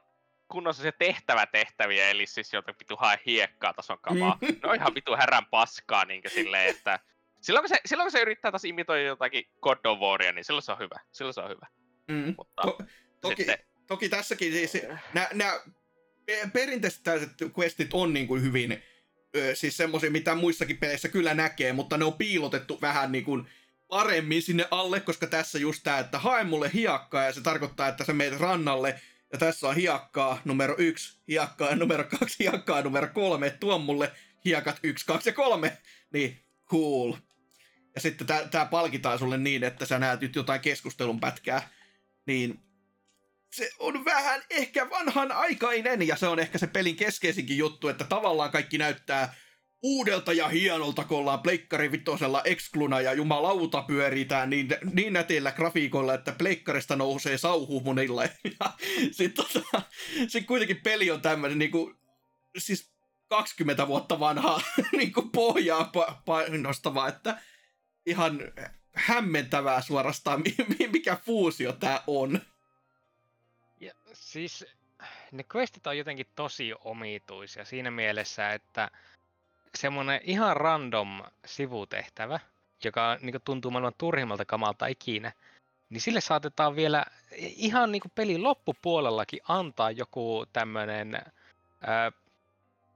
kunnossa 0.48 0.82
se 0.82 0.92
tehtävä 0.92 1.46
tehtäviä, 1.46 2.10
eli 2.10 2.26
siis 2.26 2.52
jotain 2.52 2.76
vitu 2.80 2.96
hae 2.96 3.18
hiekkaa 3.26 3.74
tason 3.74 3.98
kamaa. 4.00 4.38
No 4.62 4.72
ihan 4.72 4.94
vitu 4.94 5.16
härän 5.16 5.46
paskaa, 5.46 6.04
niin 6.04 6.22
silleen, 6.28 6.68
että 6.68 7.00
Silloin 7.44 7.62
kun 7.62 7.68
se, 7.68 7.80
silloin 7.86 8.04
kun 8.04 8.12
se 8.12 8.22
yrittää 8.22 8.50
taas 8.50 8.64
imitoida 8.64 9.02
jotakin 9.02 9.44
God 9.60 9.78
of 9.84 9.98
Waria, 9.98 10.32
niin 10.32 10.44
silloin 10.44 10.62
se 10.62 10.72
on 10.72 10.78
hyvä. 10.78 11.00
Silloin 11.12 11.34
se 11.34 11.40
on 11.40 11.50
hyvä. 11.50 11.66
Mm. 12.08 12.34
Mutta 12.38 12.62
to, 12.62 12.78
toki, 13.20 13.36
sitten... 13.36 13.58
toki 13.86 14.08
tässäkin 14.08 14.52
siis 14.52 14.72
nämä 15.32 15.60
perinteiset 16.52 17.02
tällaiset 17.02 17.32
questit 17.58 17.88
on 17.92 18.12
niin 18.12 18.26
kuin 18.26 18.42
hyvin 18.42 18.82
siis 19.54 19.76
semmoisia, 19.76 20.10
mitä 20.10 20.34
muissakin 20.34 20.78
peleissä 20.78 21.08
kyllä 21.08 21.34
näkee, 21.34 21.72
mutta 21.72 21.96
ne 21.96 22.04
on 22.04 22.14
piilotettu 22.14 22.78
vähän 22.80 23.12
niin 23.12 23.24
kuin 23.24 23.48
paremmin 23.94 24.42
sinne 24.42 24.68
alle, 24.70 25.00
koska 25.00 25.26
tässä 25.26 25.58
just 25.58 25.82
tää, 25.82 25.98
että 25.98 26.18
hae 26.18 26.44
mulle 26.44 26.70
hiakkaa 26.74 27.24
ja 27.24 27.32
se 27.32 27.40
tarkoittaa, 27.40 27.88
että 27.88 28.04
sä 28.04 28.12
meet 28.12 28.40
rannalle. 28.40 29.00
Ja 29.32 29.38
tässä 29.38 29.68
on 29.68 29.76
hiakkaa 29.76 30.40
numero 30.44 30.74
yksi, 30.78 31.18
hiakkaa 31.28 31.76
numero 31.76 32.04
kaksi, 32.04 32.36
hiakkaa 32.38 32.82
numero 32.82 33.08
kolme, 33.14 33.50
tuo 33.50 33.78
mulle 33.78 34.12
hiakat 34.44 34.80
yksi, 34.82 35.06
kaksi 35.06 35.28
ja 35.28 35.32
kolme, 35.32 35.78
niin 36.12 36.44
cool. 36.70 37.12
Ja 37.94 38.00
sitten 38.00 38.26
tämä 38.50 38.66
palkitaan 38.66 39.18
sulle 39.18 39.38
niin, 39.38 39.64
että 39.64 39.86
sä 39.86 39.98
näet 39.98 40.20
nyt 40.20 40.36
jotain 40.36 40.60
keskustelun 40.60 41.20
pätkää, 41.20 41.68
niin 42.26 42.60
se 43.52 43.70
on 43.78 44.04
vähän 44.04 44.42
ehkä 44.50 44.90
vanhan 44.90 45.32
aikainen, 45.32 46.06
ja 46.06 46.16
se 46.16 46.26
on 46.26 46.38
ehkä 46.38 46.58
se 46.58 46.66
pelin 46.66 46.96
keskeisinkin 46.96 47.58
juttu, 47.58 47.88
että 47.88 48.04
tavallaan 48.04 48.50
kaikki 48.50 48.78
näyttää 48.78 49.34
uudelta 49.84 50.32
ja 50.32 50.48
hienolta, 50.48 51.04
kun 51.04 51.18
ollaan 51.18 51.42
Pleikkari 51.42 51.92
vitosella 51.92 52.42
ekskluna 52.44 53.00
ja 53.00 53.12
jumalauta 53.12 53.82
pyöritään 53.82 54.50
niin, 54.50 54.68
niin 54.92 55.12
nätillä 55.12 55.52
grafiikoilla, 55.52 56.14
että 56.14 56.32
Pleikkarista 56.32 56.96
nousee 56.96 57.38
sauhu 57.38 57.80
monilla. 57.80 58.22
Ja 58.60 58.72
sitten 59.10 59.44
tota, 59.46 59.82
sit 60.28 60.46
kuitenkin 60.46 60.80
peli 60.82 61.10
on 61.10 61.22
tämmöinen 61.22 61.58
niinku, 61.58 61.94
siis 62.58 62.90
20 63.28 63.86
vuotta 63.86 64.20
vanhaa 64.20 64.60
niinku 64.92 65.22
pohjaa 65.22 65.92
painostava, 66.24 67.08
että 67.08 67.38
ihan 68.06 68.40
hämmentävää 68.92 69.82
suorastaan, 69.82 70.42
mikä 70.92 71.16
fuusio 71.16 71.72
tää 71.72 72.02
on. 72.06 72.40
Ja, 73.80 73.92
siis 74.12 74.66
ne 75.32 75.44
questit 75.54 75.86
on 75.86 75.98
jotenkin 75.98 76.26
tosi 76.34 76.72
omituisia 76.84 77.64
siinä 77.64 77.90
mielessä, 77.90 78.52
että 78.52 78.90
semmonen 79.78 80.20
ihan 80.24 80.56
random 80.56 81.22
sivutehtävä, 81.46 82.40
joka 82.84 83.18
niin 83.20 83.34
tuntuu 83.44 83.70
maailman 83.70 83.92
turhimmalta 83.98 84.44
kamalta 84.44 84.86
ikinä, 84.86 85.32
niin 85.90 86.00
sille 86.00 86.20
saatetaan 86.20 86.76
vielä 86.76 87.04
ihan 87.36 87.92
niin 87.92 88.02
pelin 88.14 88.42
loppupuolellakin 88.42 89.40
antaa 89.48 89.90
joku 89.90 90.44
tämmönen 90.52 91.14
ää, 91.86 92.12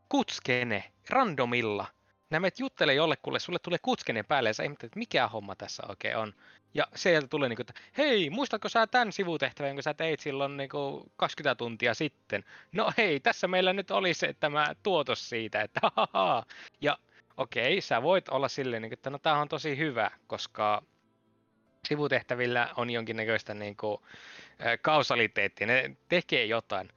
kutskene 0.09 0.93
randomilla– 1.11 1.87
nämä 2.31 2.41
menet 2.41 2.59
juttelee 2.59 2.95
jollekulle, 2.95 3.39
sulle 3.39 3.59
tulee 3.59 3.79
kutskeneen 3.83 4.25
päälle 4.25 4.49
ja 4.49 4.55
sä 4.55 4.63
ihmettelet, 4.63 4.91
että 4.91 4.99
mikä 4.99 5.29
homma 5.29 5.57
tässä 5.57 5.83
oikein 5.89 6.17
on. 6.17 6.35
Ja 6.75 6.87
sieltä 6.95 7.29
tulee 7.29 7.49
niin 7.49 7.61
että 7.61 7.73
hei, 7.99 8.31
muistatko 8.31 8.69
sä 8.69 8.87
tämän 8.87 9.13
sivutehtävän, 9.13 9.69
jonka 9.69 9.83
sä 9.83 9.95
teit 9.95 10.21
silloin 10.21 10.57
niin 10.57 10.69
kuin 10.69 11.13
20 11.17 11.55
tuntia 11.55 11.95
sitten? 11.95 12.45
No 12.73 12.93
hei, 12.97 13.21
tässä 13.21 13.49
meillä 13.49 13.73
nyt 13.73 13.91
oli 13.91 14.15
se 14.15 14.35
tämä 14.41 14.75
tuotos 14.83 15.29
siitä, 15.29 15.61
että 15.61 15.81
haha. 15.97 16.45
Ja 16.81 16.99
okei, 17.37 17.73
okay, 17.73 17.81
sä 17.81 18.03
voit 18.03 18.29
olla 18.29 18.49
silleen, 18.49 18.83
niin 18.83 18.93
että 18.93 19.11
no 19.11 19.19
tämä 19.19 19.41
on 19.41 19.49
tosi 19.49 19.79
hyvä, 19.79 20.11
koska 20.27 20.83
sivutehtävillä 21.89 22.71
on 22.77 22.91
jonkinnäköistä 22.91 23.55
niin 23.55 23.77
kuin, 23.77 23.99
kausaliteettia, 24.83 25.67
ne 25.67 25.97
tekee 26.09 26.45
jotain. 26.45 26.89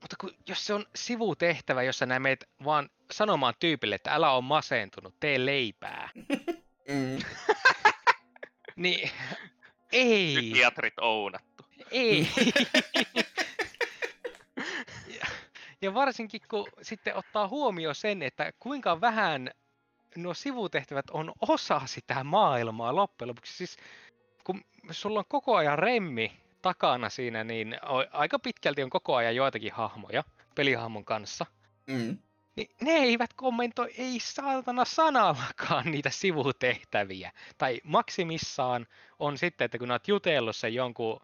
mutta 0.00 0.16
kun, 0.20 0.34
jos 0.46 0.66
se 0.66 0.74
on 0.74 0.86
sivutehtävä, 0.94 1.82
jossa 1.82 2.06
näin 2.06 2.22
meet 2.22 2.48
vaan 2.64 2.90
sanomaan 3.12 3.54
tyypille, 3.60 3.94
että 3.94 4.14
älä 4.14 4.30
ole 4.32 4.44
masentunut, 4.44 5.14
tee 5.20 5.46
leipää, 5.46 6.10
Mm. 6.90 7.18
niin 8.80 9.10
ei, 9.92 10.34
Psykiatrit 10.36 10.98
ounattu. 11.00 11.64
ei. 11.90 12.28
ja, 15.18 15.26
ja 15.82 15.94
varsinkin 15.94 16.40
kun 16.50 16.68
sitten 16.82 17.16
ottaa 17.16 17.48
huomioon 17.48 17.94
sen, 17.94 18.22
että 18.22 18.52
kuinka 18.60 19.00
vähän 19.00 19.50
nuo 20.16 20.34
sivutehtävät 20.34 21.10
on 21.10 21.32
osa 21.40 21.80
sitä 21.84 22.24
maailmaa 22.24 22.96
loppujen 22.96 23.28
lopuksi. 23.28 23.56
Siis 23.56 23.76
kun 24.44 24.64
sulla 24.90 25.18
on 25.18 25.24
koko 25.28 25.56
ajan 25.56 25.78
remmi 25.78 26.40
takana 26.62 27.08
siinä, 27.08 27.44
niin 27.44 27.76
aika 28.12 28.38
pitkälti 28.38 28.82
on 28.82 28.90
koko 28.90 29.16
ajan 29.16 29.36
joitakin 29.36 29.72
hahmoja 29.72 30.24
pelihahmon 30.54 31.04
kanssa. 31.04 31.46
Mm. 31.86 32.18
Niin 32.60 32.70
ne 32.80 32.90
eivät 32.90 33.32
kommentoi 33.34 33.90
ei 33.98 34.20
saatana 34.20 34.84
sanallakaan 34.84 35.90
niitä 35.90 36.10
sivutehtäviä. 36.10 37.32
Tai 37.58 37.80
maksimissaan 37.84 38.86
on 39.18 39.38
sitten, 39.38 39.64
että 39.64 39.78
kun 39.78 39.90
olet 39.90 40.08
jutellut 40.08 40.56
sen 40.56 40.74
jonkun 40.74 41.20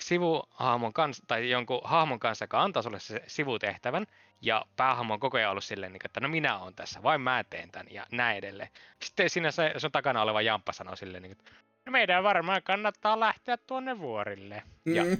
sivuhahmon 0.00 0.92
kanssa, 0.92 1.24
tai 1.26 1.50
jonkun 1.50 1.80
hahmon 1.84 2.18
kanssa, 2.18 2.42
joka 2.42 2.62
antaa 2.62 2.82
sulle 2.82 3.00
se 3.00 3.22
sivutehtävän, 3.26 4.06
ja 4.40 4.66
päähahmo 4.76 5.14
on 5.14 5.20
koko 5.20 5.36
ajan 5.36 5.50
ollut 5.50 5.64
silleen, 5.64 5.92
niin 5.92 6.00
että 6.04 6.20
no 6.20 6.28
minä 6.28 6.58
olen 6.58 6.74
tässä, 6.74 7.02
vain 7.02 7.20
mä 7.20 7.44
teen 7.50 7.70
tämän, 7.70 7.86
ja 7.90 8.06
näin 8.12 8.38
edelleen. 8.38 8.68
Sitten 9.02 9.30
siinä 9.30 9.50
se 9.50 9.74
sun 9.78 9.92
takana 9.92 10.22
oleva 10.22 10.42
jamppa 10.42 10.72
sanoo 10.72 10.96
silleen, 10.96 11.22
niin 11.22 11.38
no 11.79 11.79
meidän 11.90 12.22
varmaan 12.22 12.62
kannattaa 12.62 13.20
lähteä 13.20 13.56
tuonne 13.56 13.98
vuorille. 13.98 14.62
Ja 14.86 15.04
Mm. 15.04 15.16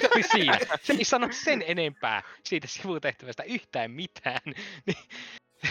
se 0.00 0.08
oli 0.14 0.22
siinä. 0.22 0.58
Se 0.82 0.92
ei 0.92 1.04
sano 1.04 1.28
sen 1.30 1.64
enempää 1.66 2.22
siitä 2.44 2.66
sivutehtävästä 2.66 3.42
yhtään 3.42 3.90
mitään. 3.90 4.40
Niin 4.86 4.98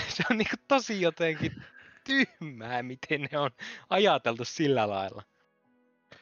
se 0.07 0.23
on 0.31 0.37
niinku 0.37 0.55
tosi 0.67 1.01
jotenkin 1.01 1.63
tyhmää, 2.03 2.83
miten 2.83 3.27
ne 3.31 3.39
on 3.39 3.51
ajateltu 3.89 4.45
sillä 4.45 4.89
lailla. 4.89 5.23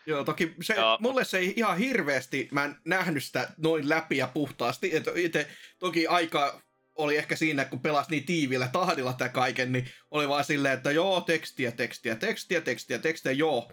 Joo, 0.05 0.23
toki 0.23 0.55
se, 0.61 0.73
Joo. 0.73 0.97
mulle 1.01 1.25
se 1.25 1.37
ei 1.37 1.53
ihan 1.55 1.77
hirveästi, 1.77 2.47
mä 2.51 2.65
en 2.65 2.75
nähnyt 2.85 3.23
sitä 3.23 3.47
noin 3.57 3.89
läpi 3.89 4.17
ja 4.17 4.27
puhtaasti. 4.27 4.95
Et 4.95 5.03
itse 5.15 5.47
toki 5.79 6.07
aika 6.07 6.61
oli 6.95 7.17
ehkä 7.17 7.35
siinä, 7.35 7.65
kun 7.65 7.79
pelasi 7.79 8.11
niin 8.11 8.25
tiivillä 8.25 8.67
tahdilla 8.67 9.13
tämä 9.13 9.29
kaiken, 9.29 9.71
niin 9.71 9.89
oli 10.11 10.29
vaan 10.29 10.45
silleen, 10.45 10.73
että 10.73 10.91
joo, 10.91 11.21
tekstiä, 11.21 11.71
tekstiä, 11.71 12.15
tekstiä, 12.15 12.61
tekstiä, 12.61 12.99
tekstiä, 12.99 13.31
joo. 13.31 13.71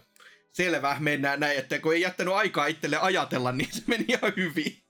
Selvä, 0.51 0.95
mennään 0.99 1.39
näin, 1.39 1.59
että 1.59 1.79
kun 1.79 1.93
ei 1.93 2.01
jättänyt 2.01 2.33
aikaa 2.33 2.65
itselle 2.65 2.97
ajatella, 2.97 3.51
niin 3.51 3.71
se 3.71 3.83
meni 3.87 4.05
ihan 4.07 4.33
hyvin. 4.37 4.83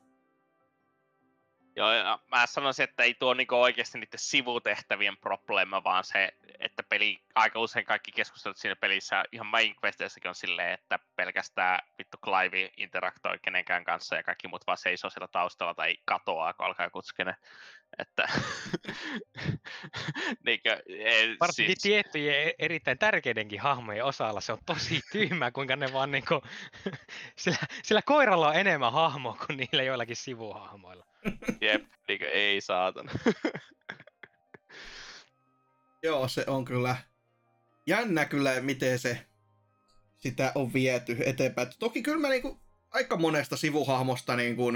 Joo, 1.76 1.94
ja 1.94 2.20
mä 2.32 2.46
sanoisin, 2.46 2.84
että 2.84 3.04
ei 3.04 3.14
tuo 3.14 3.34
niinku 3.34 3.56
oikeasti 3.56 3.98
niiden 3.98 4.20
sivutehtävien 4.20 5.18
probleema, 5.18 5.84
vaan 5.84 6.04
se, 6.04 6.34
että 6.60 6.84
peli, 6.84 7.22
aika 7.36 7.60
usein 7.60 7.86
kaikki 7.86 8.12
keskustelut 8.12 8.58
siinä 8.58 8.76
pelissä, 8.76 9.24
ihan 9.32 9.48
main 9.48 9.76
questeissäkin 9.86 10.30
on 10.30 10.36
silleen, 10.36 10.74
että 10.74 11.00
pelkästään 11.16 11.80
vittu 11.98 12.18
Clive 12.18 12.72
interaktoi 12.78 13.40
kenenkään 13.42 13.84
kanssa 13.84 14.16
ja 14.16 14.24
kaikki 14.24 14.48
muut 14.48 14.68
vaan 14.68 14.78
seisoo 14.78 15.10
siellä 15.10 15.28
taustalla 15.28 15.74
tai 15.74 15.98
katoaa, 16.06 16.54
kun 16.54 16.66
alkaa 16.66 16.90
kuskene. 16.90 17.36
Että 18.00 18.28
niinkö, 20.46 20.84
ei, 20.88 21.38
Varsinkin 21.40 21.76
siis, 21.80 21.84
tiettyjen 21.84 22.48
e- 22.48 22.56
erittäin 22.60 22.98
tärkeidenkin 22.98 23.62
hahmojen 23.62 24.06
osalla 24.06 24.42
se 24.42 24.52
on 24.52 24.60
tosi 24.66 25.02
tyhmää, 25.12 25.52
kuinka 25.52 25.76
ne 25.76 25.94
vaan 25.94 26.12
niinku... 26.12 26.42
sillä, 27.42 27.58
sillä 27.84 28.02
koiralla 28.02 28.48
on 28.48 28.56
enemmän 28.56 28.94
hahmoa 28.94 29.38
kuin 29.46 29.58
niillä 29.58 29.84
joillakin 29.84 30.16
sivuhahmoilla. 30.16 31.06
jep, 31.62 31.86
niinkö, 32.08 32.30
ei 32.30 32.62
saatana. 32.62 33.12
Joo, 36.04 36.28
se 36.28 36.44
on 36.48 36.66
kyllä 36.66 36.96
jännä 37.88 38.26
kyllä, 38.26 38.62
miten 38.62 39.00
se 39.00 39.26
sitä 40.18 40.52
on 40.56 40.74
viety 40.74 41.18
eteenpäin. 41.26 41.68
Toki 41.80 42.02
kyllä 42.02 42.20
mä 42.20 42.30
niinku 42.30 42.62
aika 42.92 43.18
monesta 43.18 43.58
sivuhahmosta 43.58 44.36
niinku 44.36 44.72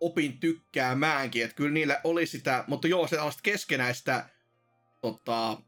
opin 0.00 0.40
tykkäämäänkin, 0.40 1.44
että 1.44 1.56
kyllä 1.56 1.70
niillä 1.70 2.00
oli 2.04 2.26
sitä, 2.26 2.64
mutta 2.66 2.88
joo, 2.88 3.08
se 3.08 3.16
keskenäistä 3.42 4.28
tota, 5.00 5.62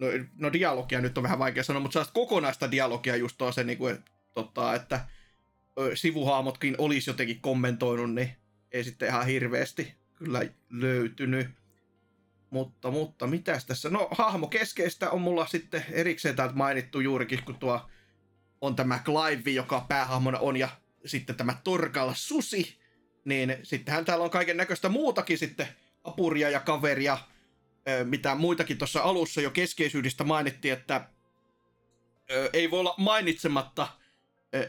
no, 0.00 0.06
no 0.38 0.52
dialogia 0.52 1.00
nyt 1.00 1.18
on 1.18 1.22
vähän 1.22 1.38
vaikea 1.38 1.64
sanoa, 1.64 1.80
mutta 1.80 1.92
sellaista 1.92 2.12
kokonaista 2.12 2.70
dialogia 2.70 3.16
just 3.16 3.42
on 3.42 3.52
se, 3.52 3.64
niinku, 3.64 3.86
että, 3.86 4.10
tota, 4.34 4.74
että 4.74 5.08
sivuhaamotkin 5.94 6.74
olisi 6.78 7.10
jotenkin 7.10 7.40
kommentoinut, 7.40 8.14
niin 8.14 8.30
ei 8.72 8.84
sitten 8.84 9.08
ihan 9.08 9.26
hirveästi 9.26 9.94
kyllä 10.14 10.42
löytynyt. 10.70 11.48
Mutta, 12.50 12.90
mutta 12.90 13.26
mitäs 13.26 13.66
tässä? 13.66 13.90
No 13.90 14.08
hahmo 14.10 14.46
keskeistä 14.46 15.10
on 15.10 15.20
mulla 15.20 15.46
sitten 15.46 15.84
erikseen 15.90 16.36
täältä 16.36 16.54
mainittu 16.54 17.00
juurikin, 17.00 17.44
kun 17.44 17.58
tuo 17.58 17.90
on 18.60 18.76
tämä 18.76 18.98
Clive, 19.04 19.50
joka 19.50 19.86
päähahmona 19.88 20.38
on, 20.38 20.56
ja 20.56 20.68
sitten 21.06 21.36
tämä 21.36 21.56
Torkalla 21.64 22.14
Susi, 22.14 22.80
niin 23.24 23.56
sittenhän 23.62 24.04
täällä 24.04 24.24
on 24.24 24.30
kaiken 24.30 24.56
näköistä 24.56 24.88
muutakin 24.88 25.38
sitten 25.38 25.68
apuria 26.04 26.50
ja 26.50 26.60
kaveria, 26.60 27.18
mitä 28.04 28.34
muitakin 28.34 28.78
tuossa 28.78 29.02
alussa 29.02 29.40
jo 29.40 29.50
keskeisyydestä 29.50 30.24
mainittiin, 30.24 30.74
että 30.74 31.08
ei 32.52 32.70
voi 32.70 32.80
olla 32.80 32.94
mainitsematta 32.98 33.88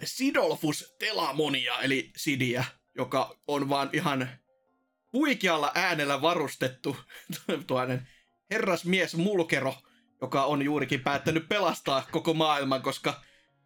Sidolfus 0.04 0.96
Telamonia, 1.00 1.80
eli 1.80 2.12
Sidiä, 2.18 2.66
joka 2.96 3.38
on 3.48 3.70
vaan 3.70 3.90
ihan 3.94 4.30
huikealla 5.14 5.72
äänellä 5.76 6.22
varustettu 6.22 6.98
tuollainen 7.68 8.08
herrasmies 8.52 9.16
mulkero, 9.16 9.76
joka 10.22 10.44
on 10.44 10.62
juurikin 10.62 11.02
päättänyt 11.02 11.50
pelastaa 11.50 12.08
koko 12.12 12.34
maailman, 12.34 12.82
koska 12.82 13.22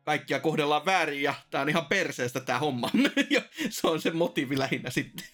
kaikkia 0.06 0.40
kohdellaan 0.40 0.86
väärin 0.86 1.22
ja 1.22 1.34
tää 1.50 1.62
on 1.62 1.70
ihan 1.70 1.86
perseestä 1.86 2.40
tää 2.40 2.60
homma. 2.60 2.90
ja 3.30 3.42
se 3.70 3.88
on 3.88 4.02
se 4.02 4.12
motiivi 4.12 4.60
lähinnä 4.60 4.90
sitten. 4.90 5.26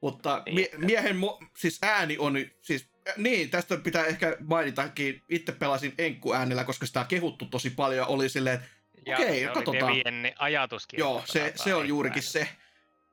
Mutta 0.00 0.42
mie- 0.52 0.70
miehen 0.78 1.16
mo- 1.16 1.46
siis 1.56 1.78
ääni 1.82 2.18
on, 2.18 2.34
siis 2.62 2.90
niin, 3.16 3.50
tästä 3.50 3.76
pitää 3.76 4.04
ehkä 4.06 4.36
mainitakin. 4.40 5.22
Itse 5.28 5.52
pelasin 5.52 5.94
Enkku 5.98 6.32
äänellä, 6.32 6.64
koska 6.64 6.86
sitä 6.86 7.00
on 7.00 7.06
kehuttu 7.06 7.46
tosi 7.46 7.70
paljon 7.70 7.98
ja 7.98 8.06
oli 8.06 8.28
silleen, 8.28 8.56
että 8.56 9.14
Okei, 9.14 9.46
oli 9.46 9.54
katsotaan. 9.54 9.94
Ajatuskin. 10.38 10.98
Joo, 10.98 11.22
se, 11.24 11.52
se 11.56 11.74
on 11.74 11.88
juurikin 11.88 12.22
äänellä. 12.22 12.50
se. 12.50 12.56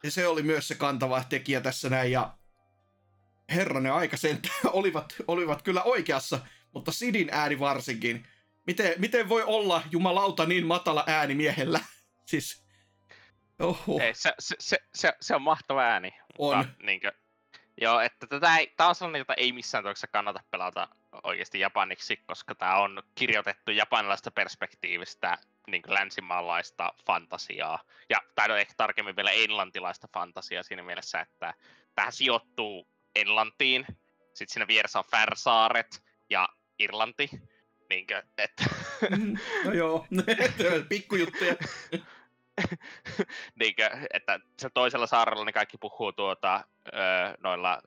Ja 0.04 0.12
se 0.12 0.28
oli 0.28 0.44
myös 0.44 0.68
se 0.68 0.76
kantava 0.76 1.24
tekijä 1.30 1.62
tässä 1.62 1.90
näin. 1.90 2.12
Ja 2.12 2.38
herranen 3.50 3.94
aika 3.94 4.18
sen 4.18 4.40
olivat, 4.66 5.16
olivat 5.28 5.62
kyllä 5.62 5.84
oikeassa, 5.84 6.40
mutta 6.74 6.92
Sidin 6.92 7.30
ääni 7.32 7.60
varsinkin. 7.60 8.28
Miten, 8.68 8.94
miten 8.98 9.30
voi 9.30 9.44
olla 9.44 9.84
jumalauta 9.92 10.46
niin 10.46 10.66
matala 10.66 11.04
ääni 11.08 11.36
miehellä? 11.36 11.80
Siis, 12.26 12.66
oho, 13.60 14.00
Ei, 14.02 14.14
se, 14.14 14.34
se, 14.40 14.56
se, 14.60 14.78
se, 14.96 15.14
se, 15.22 15.36
on 15.36 15.42
mahtava 15.42 15.82
ääni. 15.82 16.14
on. 16.38 16.58
Mutta, 16.58 16.74
niinkö, 16.84 17.12
joo, 17.82 18.00
että 18.00 18.28
tätä 18.28 18.58
ei, 18.58 18.74
tää 18.78 18.88
on 18.88 18.96
sellainen, 18.96 19.20
jota 19.20 19.34
ei 19.34 19.52
missään 19.52 19.84
tapauksessa 19.84 20.08
kannata 20.08 20.44
pelata 20.52 20.88
oikeasti 21.24 21.60
japaniksi, 21.60 22.18
koska 22.18 22.56
tämä 22.56 22.76
on 22.76 23.04
kirjoitettu 23.16 23.72
japanilaisesta 23.72 24.32
perspektiivistä 24.32 25.38
niin 25.68 25.82
länsimaalaista 25.88 26.94
fantasiaa. 27.06 27.80
Ja 28.10 28.18
tai 28.36 28.48
no 28.48 28.56
ehkä 28.56 28.74
tarkemmin 28.78 29.16
vielä 29.16 29.32
englantilaista 29.32 30.08
fantasiaa 30.14 30.64
siinä 30.64 30.84
mielessä, 30.84 31.20
että 31.20 31.54
tähän 31.96 32.14
sijoittuu 32.14 32.88
Englantiin, 33.16 33.86
sitten 34.34 34.54
siinä 34.54 34.68
vieressä 34.68 35.00
on 35.00 35.06
Färsaaret 35.12 36.04
ja 36.30 36.50
Irlanti. 36.80 37.30
Niinkö, 37.90 38.24
että 38.38 38.66
no 39.66 39.74
joo, 39.74 40.08
pikkujuttuja. 40.90 41.56
niinkö, 43.60 43.90
että 44.14 44.40
se 44.60 44.70
toisella 44.74 45.08
saarella 45.08 45.46
ne 45.46 45.52
kaikki 45.52 45.78
puhuu 45.78 46.14
tuota, 46.14 46.64
öö, 46.94 47.02
noilla 47.44 47.82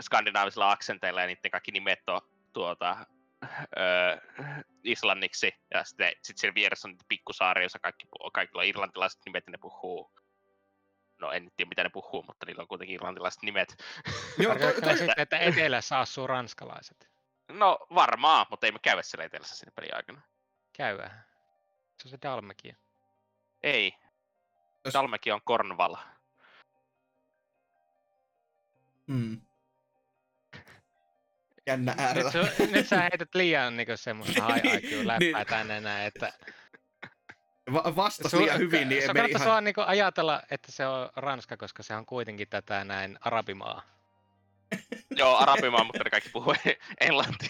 skandinaavisilla 0.00 0.70
aksenteilla 0.70 1.20
ja 1.20 1.26
niiden 1.26 1.50
kaikki 1.50 1.72
nimet 1.72 2.08
on 2.08 2.20
tuota, 2.52 3.06
öö, 3.78 4.16
islanniksi. 4.84 5.54
Ja 5.74 5.84
sitten 5.84 6.12
sit 6.22 6.38
siellä 6.38 6.54
vieressä 6.54 6.88
on 6.88 6.92
niitä 6.92 7.04
pikkusaaria, 7.08 7.62
joissa 7.62 7.78
kaikki, 7.78 8.06
kaikilla 8.32 8.62
on 8.62 8.68
irlantilaiset 8.68 9.20
nimet 9.26 9.44
ja 9.46 9.50
ne 9.50 9.58
puhuu. 9.58 10.12
No 11.20 11.32
en 11.32 11.50
tiedä 11.56 11.68
mitä 11.68 11.82
ne 11.82 11.88
puhuu, 11.88 12.22
mutta 12.22 12.46
niillä 12.46 12.60
on 12.60 12.68
kuitenkin 12.68 12.94
irlantilaiset 12.94 13.42
nimet. 13.42 13.76
joo, 14.38 14.58
toi, 14.58 14.74
toi, 14.80 14.96
että 15.16 15.38
etelässä 15.38 15.98
asuu 15.98 16.26
ranskalaiset. 16.26 17.11
No 17.52 17.78
varmaan, 17.94 18.46
mutta 18.50 18.66
ei 18.66 18.72
me 18.72 18.78
käydä 18.82 19.02
siellä 19.02 19.24
etelässä 19.24 19.56
siinä 19.56 19.72
pelin 19.76 19.96
aikana. 19.96 20.20
Käydään. 20.76 21.24
Se 22.02 22.08
on 22.08 22.10
se 22.10 22.18
Dalmekia. 22.22 22.76
Ei. 23.62 23.94
Jos- 24.84 24.94
Dalmeki 24.94 25.32
on 25.32 25.42
Cornwall. 25.42 25.94
hmm. 29.08 29.40
Jännä 31.66 31.94
äärellä. 31.98 32.30
Nyt, 32.58 32.70
nyt 32.70 32.88
sä 32.88 33.00
heität 33.00 33.34
liian 33.34 33.76
niinku 33.76 33.92
semmoista 33.96 34.46
high 34.46 34.62
Niin, 34.64 34.84
IQ 34.84 35.06
läppää 35.06 35.18
niin. 35.40 35.46
tänne 35.46 35.80
näin, 35.80 36.06
että 36.06 36.32
va- 37.72 37.96
vastasi 37.96 38.36
liian 38.38 38.58
hyvin, 38.58 38.88
niin 38.88 39.02
se 39.02 39.12
meni 39.12 39.30
ihan... 39.30 39.48
vaan 39.48 39.64
niinku 39.64 39.80
ajatella, 39.86 40.42
että 40.50 40.72
se 40.72 40.86
on 40.86 41.10
Ranska, 41.16 41.56
koska 41.56 41.82
se 41.82 41.94
on 41.94 42.06
kuitenkin 42.06 42.48
tätä 42.48 42.84
näin 42.84 43.18
arabimaa. 43.20 43.82
Joo, 45.16 45.36
arabimaa, 45.36 45.84
mutta 45.84 46.04
ne 46.04 46.10
kaikki 46.10 46.30
puhuu 46.30 46.54
englantia. 47.00 47.48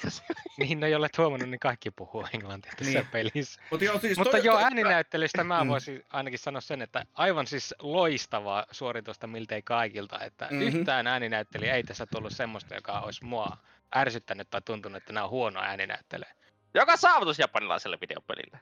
Niin, 0.58 0.80
no 0.80 0.86
jolle 0.86 1.08
huomannut, 1.18 1.48
niin 1.50 1.60
kaikki 1.60 1.90
puhuu 1.90 2.26
englantia 2.34 2.72
tässä 2.76 2.92
Niin. 2.92 3.06
pelissä. 3.06 3.62
Mut 3.70 3.80
joo, 3.82 3.98
siis 3.98 4.18
Mutta 4.18 4.30
toi- 4.30 4.44
joo, 4.46 4.58
ääninäyttelystä 4.58 5.44
mä 5.44 5.64
Mm. 5.64 5.68
voisin 5.70 6.04
ainakin 6.10 6.38
sanoa 6.38 6.60
sen, 6.60 6.82
että 6.82 7.04
aivan 7.14 7.46
siis 7.46 7.74
loistavaa 7.78 8.66
suoritusta 8.70 9.26
miltei 9.26 9.62
kaikilta, 9.62 10.20
että 10.24 10.44
Mhm. 10.44 10.54
mm-hmm. 10.54 10.78
yhtään 10.78 11.06
ääninäyttelijä 11.06 11.74
ei 11.74 11.82
tässä 11.82 12.06
tullut 12.06 12.32
semmoista, 12.32 12.74
joka 12.74 13.00
olisi 13.00 13.24
mua 13.24 13.56
ärsyttänyt 13.96 14.50
tai 14.50 14.60
tuntunut, 14.64 14.96
että 14.96 15.12
nämä 15.12 15.24
on 15.24 15.30
huono 15.30 15.60
ääninäyttelijä. 15.60 16.34
Joka 16.74 16.96
saavutus 16.96 17.38
japanilaiselle 17.38 17.98
videopelille. 18.00 18.60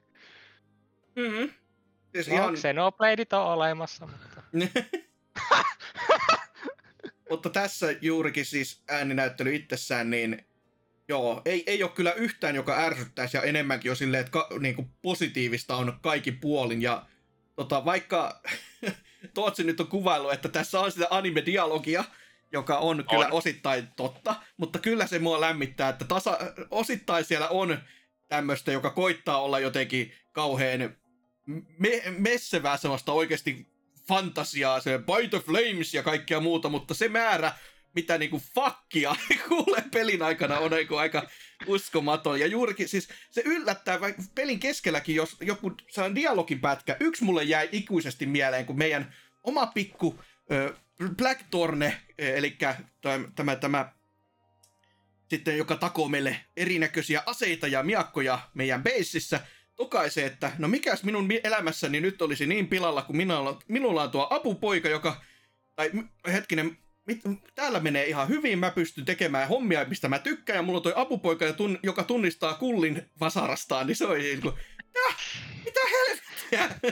Mm-hmm. 1.16 1.52
Siis 2.14 2.28
No, 2.28 2.34
ihan... 2.34 2.54
Xenobladeit 2.54 3.32
on 3.32 3.46
olemassa, 3.46 4.06
mutta... 4.06 4.42
Mutta 7.30 7.50
tässä 7.50 7.86
juurikin 8.00 8.44
siis 8.44 8.82
ääninäyttely 8.88 9.54
itsessään, 9.54 10.10
niin 10.10 10.44
joo, 11.08 11.42
ei, 11.44 11.62
ei 11.66 11.82
ole 11.82 11.90
kyllä 11.90 12.12
yhtään, 12.12 12.54
joka 12.54 12.78
ärsyttäisi 12.78 13.36
ja 13.36 13.42
enemmänkin 13.42 13.88
jo 13.88 13.94
silleen, 13.94 14.20
että 14.20 14.30
ka, 14.32 14.48
niin 14.60 14.74
kuin 14.74 14.90
positiivista 15.02 15.76
on 15.76 15.98
kaikki 16.02 16.32
puolin. 16.32 16.82
Ja 16.82 17.06
tota, 17.56 17.84
vaikka 17.84 18.40
Tootsi 19.34 19.64
nyt 19.64 19.80
on 19.80 19.86
kuvailu, 19.86 20.30
että 20.30 20.48
tässä 20.48 20.80
on 20.80 20.92
sitä 20.92 21.06
anime-dialogia, 21.10 22.04
joka 22.52 22.78
on 22.78 23.04
kyllä 23.10 23.26
On. 23.26 23.32
osittain 23.32 23.88
totta, 23.96 24.34
mutta 24.56 24.78
kyllä 24.78 25.06
se 25.06 25.18
mua 25.18 25.40
lämmittää, 25.40 25.88
että 25.88 26.04
tasa, 26.04 26.38
osittain 26.70 27.24
siellä 27.24 27.48
on 27.48 27.78
tämmöistä, 28.28 28.72
joka 28.72 28.90
koittaa 28.90 29.42
olla 29.42 29.58
jotenkin 29.58 30.12
kauhean 30.32 30.96
me- 31.78 32.02
messevää 32.18 32.76
semmoista 32.76 33.12
oikeasti 33.12 33.66
fantasiaa, 34.10 34.80
se 34.80 34.98
By 34.98 35.28
the 35.28 35.38
Flames 35.38 35.94
ja 35.94 36.02
kaikkea 36.02 36.40
muuta, 36.40 36.68
mutta 36.68 36.94
se 36.94 37.08
määrä, 37.08 37.52
mitä 37.94 38.18
niinku 38.18 38.42
fuckia 38.54 39.16
kuulee 39.48 39.84
pelin 39.92 40.22
aikana 40.22 40.58
on 40.58 40.70
niinku 40.70 40.96
aika 40.96 41.26
uskomaton. 41.66 42.40
Ja 42.40 42.46
juurikin 42.46 42.88
siis 42.88 43.08
se 43.30 43.42
yllättää 43.44 43.98
pelin 44.34 44.60
keskelläkin, 44.60 45.14
jos 45.14 45.36
joku 45.40 45.72
sellainen 45.90 46.14
dialogipätkä, 46.14 46.96
yksi 47.00 47.24
mulle 47.24 47.44
jäi 47.44 47.68
ikuisesti 47.72 48.26
mieleen, 48.26 48.66
kun 48.66 48.78
meidän 48.78 49.14
oma 49.44 49.66
pikku 49.66 50.20
ö, 50.52 50.74
Blackthorne, 51.16 52.00
eli 52.18 52.58
tämä, 53.36 53.56
tämä 53.56 53.92
sitten, 55.30 55.58
joka 55.58 55.76
takoo 55.76 56.08
meille 56.08 56.44
erinäköisiä 56.56 57.22
aseita 57.26 57.66
ja 57.66 57.82
miakkoja 57.82 58.38
meidän 58.54 58.82
beississä, 58.82 59.40
tokaisee, 59.80 60.26
että 60.26 60.52
no 60.58 60.68
mikäs 60.68 61.02
minun 61.02 61.26
mi- 61.26 61.40
elämässäni 61.44 62.00
nyt 62.00 62.22
olisi 62.22 62.46
niin 62.46 62.68
pilalla, 62.68 63.02
kun 63.02 63.16
minulla, 63.16 63.58
minulla 63.68 64.02
on 64.02 64.10
tuo 64.10 64.26
apupoika, 64.30 64.88
joka, 64.88 65.22
tai 65.76 65.90
hetkinen, 66.32 66.78
mit, 67.06 67.20
täällä 67.54 67.80
menee 67.80 68.06
ihan 68.06 68.28
hyvin, 68.28 68.58
mä 68.58 68.70
pystyn 68.70 69.04
tekemään 69.04 69.48
hommia, 69.48 69.84
mistä 69.84 70.08
mä 70.08 70.18
tykkään, 70.18 70.56
ja 70.56 70.62
mulla 70.62 70.76
on 70.76 70.82
toi 70.82 70.92
apupoika, 70.96 71.44
joka 71.82 72.04
tunnistaa 72.04 72.54
kullin 72.54 73.02
vasarastaan, 73.20 73.86
niin 73.86 73.96
se 73.96 74.06
oli 74.06 74.18
niin 74.18 74.40
kuin, 74.40 74.54
mitä, 75.64 75.80
helvettiä? 75.90 76.70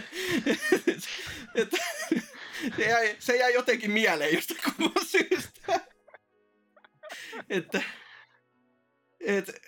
Se, 2.76 2.82
jäi, 2.88 3.16
se 3.18 3.36
jäi 3.36 3.54
jotenkin 3.54 3.90
mieleen 3.90 4.34
jostain 4.34 4.60
kumman 4.64 5.06
syystä. 5.06 5.80
että, 7.58 7.82
et, 9.20 9.62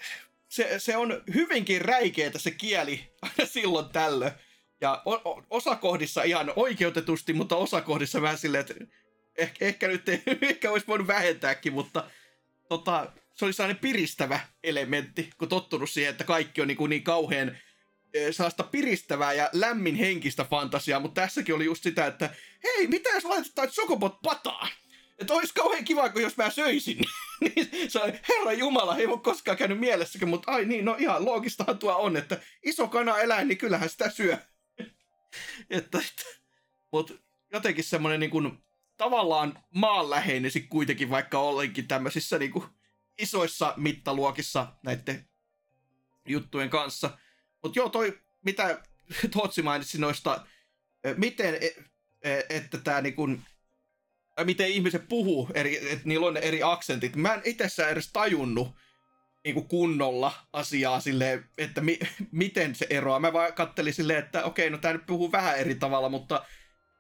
se, 0.61 0.79
se 0.79 0.97
on 0.97 1.23
hyvinkin 1.35 1.81
räikeetä 1.81 2.39
se 2.39 2.51
kieli 2.51 3.13
aina 3.23 3.47
silloin 3.47 3.89
tällöin. 3.89 4.33
Ja 4.81 5.03
o, 5.05 5.13
o, 5.13 5.43
osakohdissa 5.51 6.23
ihan 6.23 6.53
oikeutetusti, 6.57 7.33
mutta 7.33 7.57
osakohdissa 7.57 8.23
vähän 8.23 8.39
silleen, 8.39 8.61
että 8.61 8.75
ehkä, 9.39 9.65
ehkä 9.65 9.89
nyt 9.89 10.09
ei, 10.09 10.23
ehkä 10.51 10.71
olisi 10.71 10.87
voinut 10.87 11.07
vähentääkin, 11.07 11.73
mutta 11.73 12.11
tota, 12.69 13.13
se 13.35 13.45
oli 13.45 13.53
sellainen 13.53 13.81
piristävä 13.81 14.41
elementti, 14.65 15.31
kun 15.39 15.49
tottunut 15.49 15.91
siihen, 15.91 16.11
että 16.11 16.25
kaikki 16.25 16.61
on 16.61 16.69
niin, 16.69 16.77
kuin 16.77 16.91
niin 16.91 17.03
kauhean 17.03 17.57
eh, 18.15 18.35
sellaista 18.35 18.63
piristävää 18.63 19.33
ja 19.33 19.51
lämmin 19.53 19.95
henkistä 19.95 20.45
fantasiaa, 20.45 21.01
mutta 21.01 21.21
tässäkin 21.21 21.55
oli 21.55 21.65
just 21.65 21.83
sitä, 21.83 22.07
että 22.07 22.31
hei, 22.65 22.87
mitä 22.87 23.11
jos 23.11 23.25
laitetaan 23.25 23.69
Chocobot 23.69 24.23
pataan? 24.23 24.69
Että 25.21 25.35
olisi 25.35 25.55
kauhean 25.55 25.85
kiva, 25.85 26.09
kun 26.09 26.23
jos 26.23 26.37
mä 26.37 26.51
söisin. 26.51 26.99
niin 27.41 27.91
se 27.91 27.99
oli, 27.99 28.13
herra 28.29 28.53
Jumala, 28.53 28.97
ei 28.97 29.07
ole 29.07 29.21
koskaan 29.21 29.57
käynyt 29.57 29.79
mielessäkin, 29.79 30.29
mutta 30.29 30.53
ai 30.53 30.65
niin, 30.65 30.85
no 30.85 30.97
ihan 30.99 31.25
loogistahan 31.25 31.79
tuo 31.79 31.97
on, 31.97 32.17
että 32.17 32.41
iso 32.63 32.89
kana 32.89 33.19
eläin, 33.19 33.49
niin 33.49 33.59
kyllähän 33.59 33.89
sitä 33.89 34.11
syö. 34.11 34.39
että, 35.71 35.99
että, 35.99 36.23
mutta 36.93 37.15
jotenkin 37.53 37.85
semmoinen 37.85 38.21
niin 38.21 38.31
kuin, 38.31 38.59
tavallaan 38.97 39.65
maanläheinen 39.75 40.51
sit 40.51 40.67
kuitenkin, 40.69 41.11
vaikka 41.11 41.39
ollenkin 41.39 41.89
tämmöisissä 41.89 42.39
niin 42.39 42.51
kuin, 42.51 42.65
isoissa 43.19 43.75
mittaluokissa 43.77 44.73
näiden 44.83 45.29
juttujen 46.27 46.71
kanssa. 46.71 47.19
Mutta 47.63 47.79
joo, 47.79 47.89
toi, 47.89 48.21
mitä 48.45 48.83
Totsi 49.37 49.63
mainitsi 49.63 49.99
noista, 49.99 50.47
miten, 51.17 51.55
eh, 51.55 51.77
eh, 52.23 52.45
että 52.49 52.79
tämä 52.79 53.01
niin 53.01 53.15
kuin, 53.15 53.43
miten 54.45 54.69
ihmiset 54.69 55.09
puhuu, 55.09 55.51
eri, 55.55 55.93
että 55.93 56.09
niillä 56.09 56.27
on 56.27 56.35
ne 56.35 56.41
eri 56.41 56.63
aksentit. 56.63 57.17
Mä 57.17 57.35
en 57.35 57.41
itsessään 57.45 57.91
edes 57.91 58.13
tajunnut 58.13 58.75
niin 59.45 59.55
kuin 59.55 59.69
kunnolla 59.69 60.33
asiaa 60.53 61.01
silleen, 61.01 61.45
että 61.59 61.81
mi, 61.81 61.99
miten 62.33 62.75
se 62.75 62.87
eroaa. 62.91 63.21
Mä 63.21 63.33
vaan 63.33 63.53
kattelin 63.53 63.95
silleen, 63.95 64.19
että 64.19 64.45
okei, 64.45 64.71
no 64.71 64.79
tää 64.79 64.93
nyt 64.93 65.07
puhuu 65.07 65.33
vähän 65.33 65.59
eri 65.59 65.75
tavalla, 65.75 66.09
mutta 66.09 66.45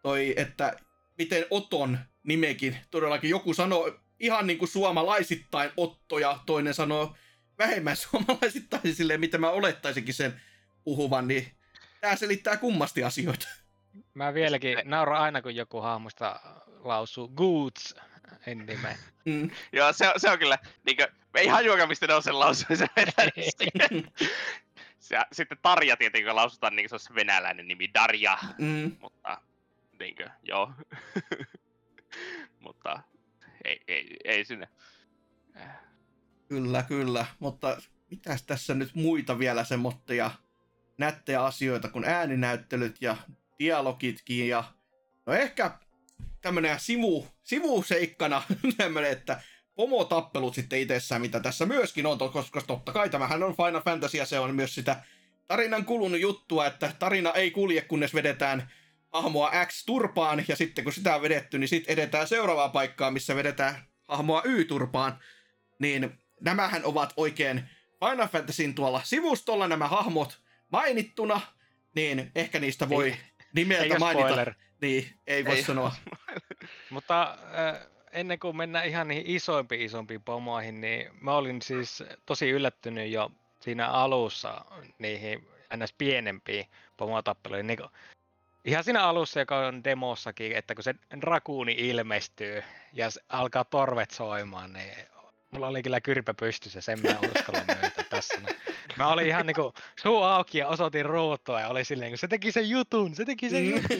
toi, 0.02 0.34
että 0.36 0.76
miten 1.18 1.44
Oton 1.50 1.98
nimekin 2.22 2.76
todellakin 2.90 3.30
joku 3.30 3.54
sanoo 3.54 3.92
ihan 4.20 4.46
niin 4.46 4.58
kuin 4.58 4.68
suomalaisittain 4.68 5.70
Otto 5.76 6.18
ja 6.18 6.38
toinen 6.46 6.74
sanoo 6.74 7.16
vähemmän 7.58 7.96
suomalaisittain 8.10 8.94
silleen, 8.94 9.20
mitä 9.20 9.38
mä 9.38 9.50
olettaisinkin 9.50 10.14
sen 10.14 10.40
puhuvan, 10.84 11.28
niin 11.28 11.46
tää 12.00 12.16
selittää 12.16 12.56
kummasti 12.56 13.04
asioita. 13.04 13.48
Mä 14.14 14.34
vieläkin 14.34 14.78
nauran 14.84 15.22
aina, 15.22 15.42
kun 15.42 15.54
joku 15.54 15.80
hahmosta 15.80 16.40
lausuu 16.84 17.28
Goots 17.28 17.94
en 18.46 18.58
nimeä. 18.58 18.96
Mm. 19.24 19.50
Joo, 19.72 19.92
se, 19.92 20.08
on- 20.08 20.20
se 20.20 20.30
on 20.30 20.38
kyllä, 20.38 20.58
niinkö, 20.86 21.08
me 21.34 21.40
ei 21.40 21.46
hajuakaan, 21.48 21.88
mistä 21.88 22.06
ne 22.06 22.14
on 22.14 22.22
sen 22.22 22.38
lausui. 22.38 22.76
Se 22.76 22.86
ja 25.10 25.26
sitten 25.32 25.58
Tarja 25.62 25.96
tietenkin 25.96 26.36
lausutaan 26.36 26.76
niin 26.76 26.84
kuin 26.88 26.88
se 26.90 26.94
olisi 26.94 27.14
venäläinen 27.14 27.68
nimi, 27.68 27.90
Darja. 27.94 28.38
Mm. 28.58 28.96
Mutta, 29.00 29.40
niinkö, 29.98 30.30
joo. 30.42 30.72
mutta, 32.64 33.02
ei, 33.64 33.80
ei, 33.88 34.16
ei 34.24 34.44
sinne. 34.44 34.68
Kyllä, 36.48 36.82
kyllä. 36.82 37.26
Mutta 37.38 37.82
mitäs 38.10 38.42
tässä 38.42 38.74
nyt 38.74 38.94
muita 38.94 39.38
vielä 39.38 39.64
semmoitteja 39.64 40.30
nättejä 40.98 41.44
asioita 41.44 41.88
kuin 41.88 42.04
ääninäyttelyt 42.04 42.96
ja 43.00 43.16
dialogitkin 43.58 44.48
ja 44.48 44.64
no 45.26 45.32
ehkä 45.32 45.78
tämmönen 46.40 46.80
sivu, 46.80 47.26
sivuseikkana 47.42 48.42
tämmönen, 48.76 49.10
että 49.10 49.40
pomotappelut 49.74 50.54
sitten 50.54 50.78
itsessään, 50.78 51.20
mitä 51.20 51.40
tässä 51.40 51.66
myöskin 51.66 52.06
on, 52.06 52.18
koska 52.18 52.60
totta 52.60 52.92
kai 52.92 53.10
tämähän 53.10 53.42
on 53.42 53.56
Final 53.56 53.82
Fantasy 53.82 54.16
ja 54.16 54.26
se 54.26 54.38
on 54.38 54.54
myös 54.54 54.74
sitä 54.74 55.02
tarinan 55.48 55.84
kulunut 55.84 56.20
juttua, 56.20 56.66
että 56.66 56.92
tarina 56.98 57.32
ei 57.32 57.50
kulje, 57.50 57.80
kunnes 57.80 58.14
vedetään 58.14 58.70
hahmoa 59.12 59.52
X 59.66 59.84
turpaan, 59.86 60.44
ja 60.48 60.56
sitten 60.56 60.84
kun 60.84 60.92
sitä 60.92 61.14
on 61.14 61.22
vedetty, 61.22 61.58
niin 61.58 61.68
sitten 61.68 61.92
edetään 61.92 62.28
seuraavaan 62.28 62.70
paikkaan, 62.70 63.12
missä 63.12 63.36
vedetään 63.36 63.74
hahmoa 64.08 64.42
Y-turpaan. 64.44 65.18
Niin 65.78 66.18
nämähän 66.40 66.84
ovat 66.84 67.12
oikein 67.16 67.64
Final 68.04 68.28
Fantasyn 68.28 68.74
tuolla 68.74 69.00
sivustolla 69.04 69.68
nämä 69.68 69.88
hahmot 69.88 70.40
mainittuna, 70.72 71.40
niin 71.94 72.30
ehkä 72.34 72.60
niistä 72.60 72.88
voi 72.88 73.08
Ei- 73.08 73.16
nimeltä 73.54 73.94
Ei 73.94 73.98
mainita. 73.98 74.26
spoiler. 74.26 74.54
Niin, 74.80 75.18
ei 75.26 75.44
voi 75.44 75.56
Ei 75.56 75.62
sanoa. 75.62 75.92
Mutta 76.90 77.38
äh, 77.54 77.86
ennen 78.12 78.38
kuin 78.38 78.56
mennään 78.56 78.86
ihan 78.86 79.08
niihin 79.08 79.26
isoimpiin 79.26 79.80
isompiin 79.80 80.22
pomoihin, 80.22 80.80
niin 80.80 81.10
mä 81.20 81.34
olin 81.34 81.62
siis 81.62 82.02
tosi 82.26 82.50
yllättynyt 82.50 83.10
jo 83.10 83.30
siinä 83.60 83.88
alussa 83.88 84.64
niihin 84.98 85.48
ns. 85.76 85.92
pienempiin 85.92 86.66
pomotappeluihin. 86.96 87.66
Niin 87.66 87.78
ihan 88.64 88.84
siinä 88.84 89.04
alussa, 89.04 89.40
joka 89.40 89.58
on 89.58 89.84
demossakin, 89.84 90.56
että 90.56 90.74
kun 90.74 90.84
se 90.84 90.94
rakuuni 91.22 91.74
ilmestyy 91.78 92.62
ja 92.92 93.10
se 93.10 93.20
alkaa 93.28 93.64
torvet 93.64 94.10
soimaan, 94.10 94.72
niin 94.72 94.94
mulla 95.50 95.68
oli 95.68 95.82
kyllä 95.82 96.00
kyrpä 96.00 96.34
pystyssä, 96.34 96.80
sen 96.80 96.98
mä 97.02 97.08
uskalla 97.36 97.64
myöntää 97.66 98.04
tässä. 98.10 98.40
Mä 98.96 99.08
olin 99.08 99.26
ihan 99.26 99.46
niinku 99.46 99.72
suu 100.02 100.22
auki 100.22 100.58
ja 100.58 100.68
osoitin 100.68 101.04
ruutua 101.06 101.60
ja 101.60 101.68
oli 101.68 101.84
silleen, 101.84 102.10
kun 102.10 102.18
se 102.18 102.28
teki 102.28 102.52
sen 102.52 102.70
jutun, 102.70 103.14
se 103.14 103.24
teki 103.24 103.50
sen 103.50 103.70
jutun. 103.70 103.98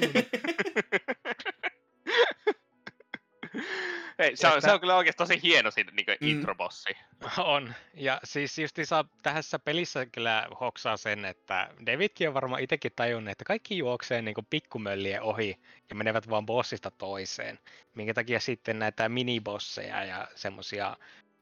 Ei, 4.18 4.36
se, 4.36 4.47
on, 4.47 4.52
Että- 4.52 4.68
se 4.68 4.72
on 4.72 4.81
kyllä 4.81 4.97
oikeasti 4.97 5.18
tosi 5.18 5.40
hieno 5.43 5.70
siinä 5.70 5.93
niin 5.93 6.06
Mm. 6.20 6.28
introbossi. 6.28 6.97
On. 7.39 7.74
Ja 7.94 8.20
siis 8.24 8.59
justiinsa 8.59 9.05
tässä 9.22 9.59
pelissä 9.59 10.06
kyllä 10.06 10.48
hoksaa 10.60 10.97
sen, 10.97 11.24
että 11.24 11.68
Davidkin 11.86 12.28
on 12.28 12.35
varmaan 12.35 12.62
itsekin 12.62 12.93
tajunnut, 12.97 13.32
että 13.32 13.44
kaikki 13.44 13.78
juoksee 13.78 14.22
niin 14.22 14.35
pikkumöllien 14.51 15.22
ohi 15.22 15.56
ja 15.90 15.97
menevät 15.97 16.31
vaan 16.31 16.47
bossista 16.47 16.90
toiseen. 16.90 17.59
Minkä 17.94 18.14
takia 18.14 18.40
sitten 18.40 18.78
näitä 18.78 19.09
minibosseja 19.09 20.05
ja 20.05 20.28
semmosia, 20.35 20.97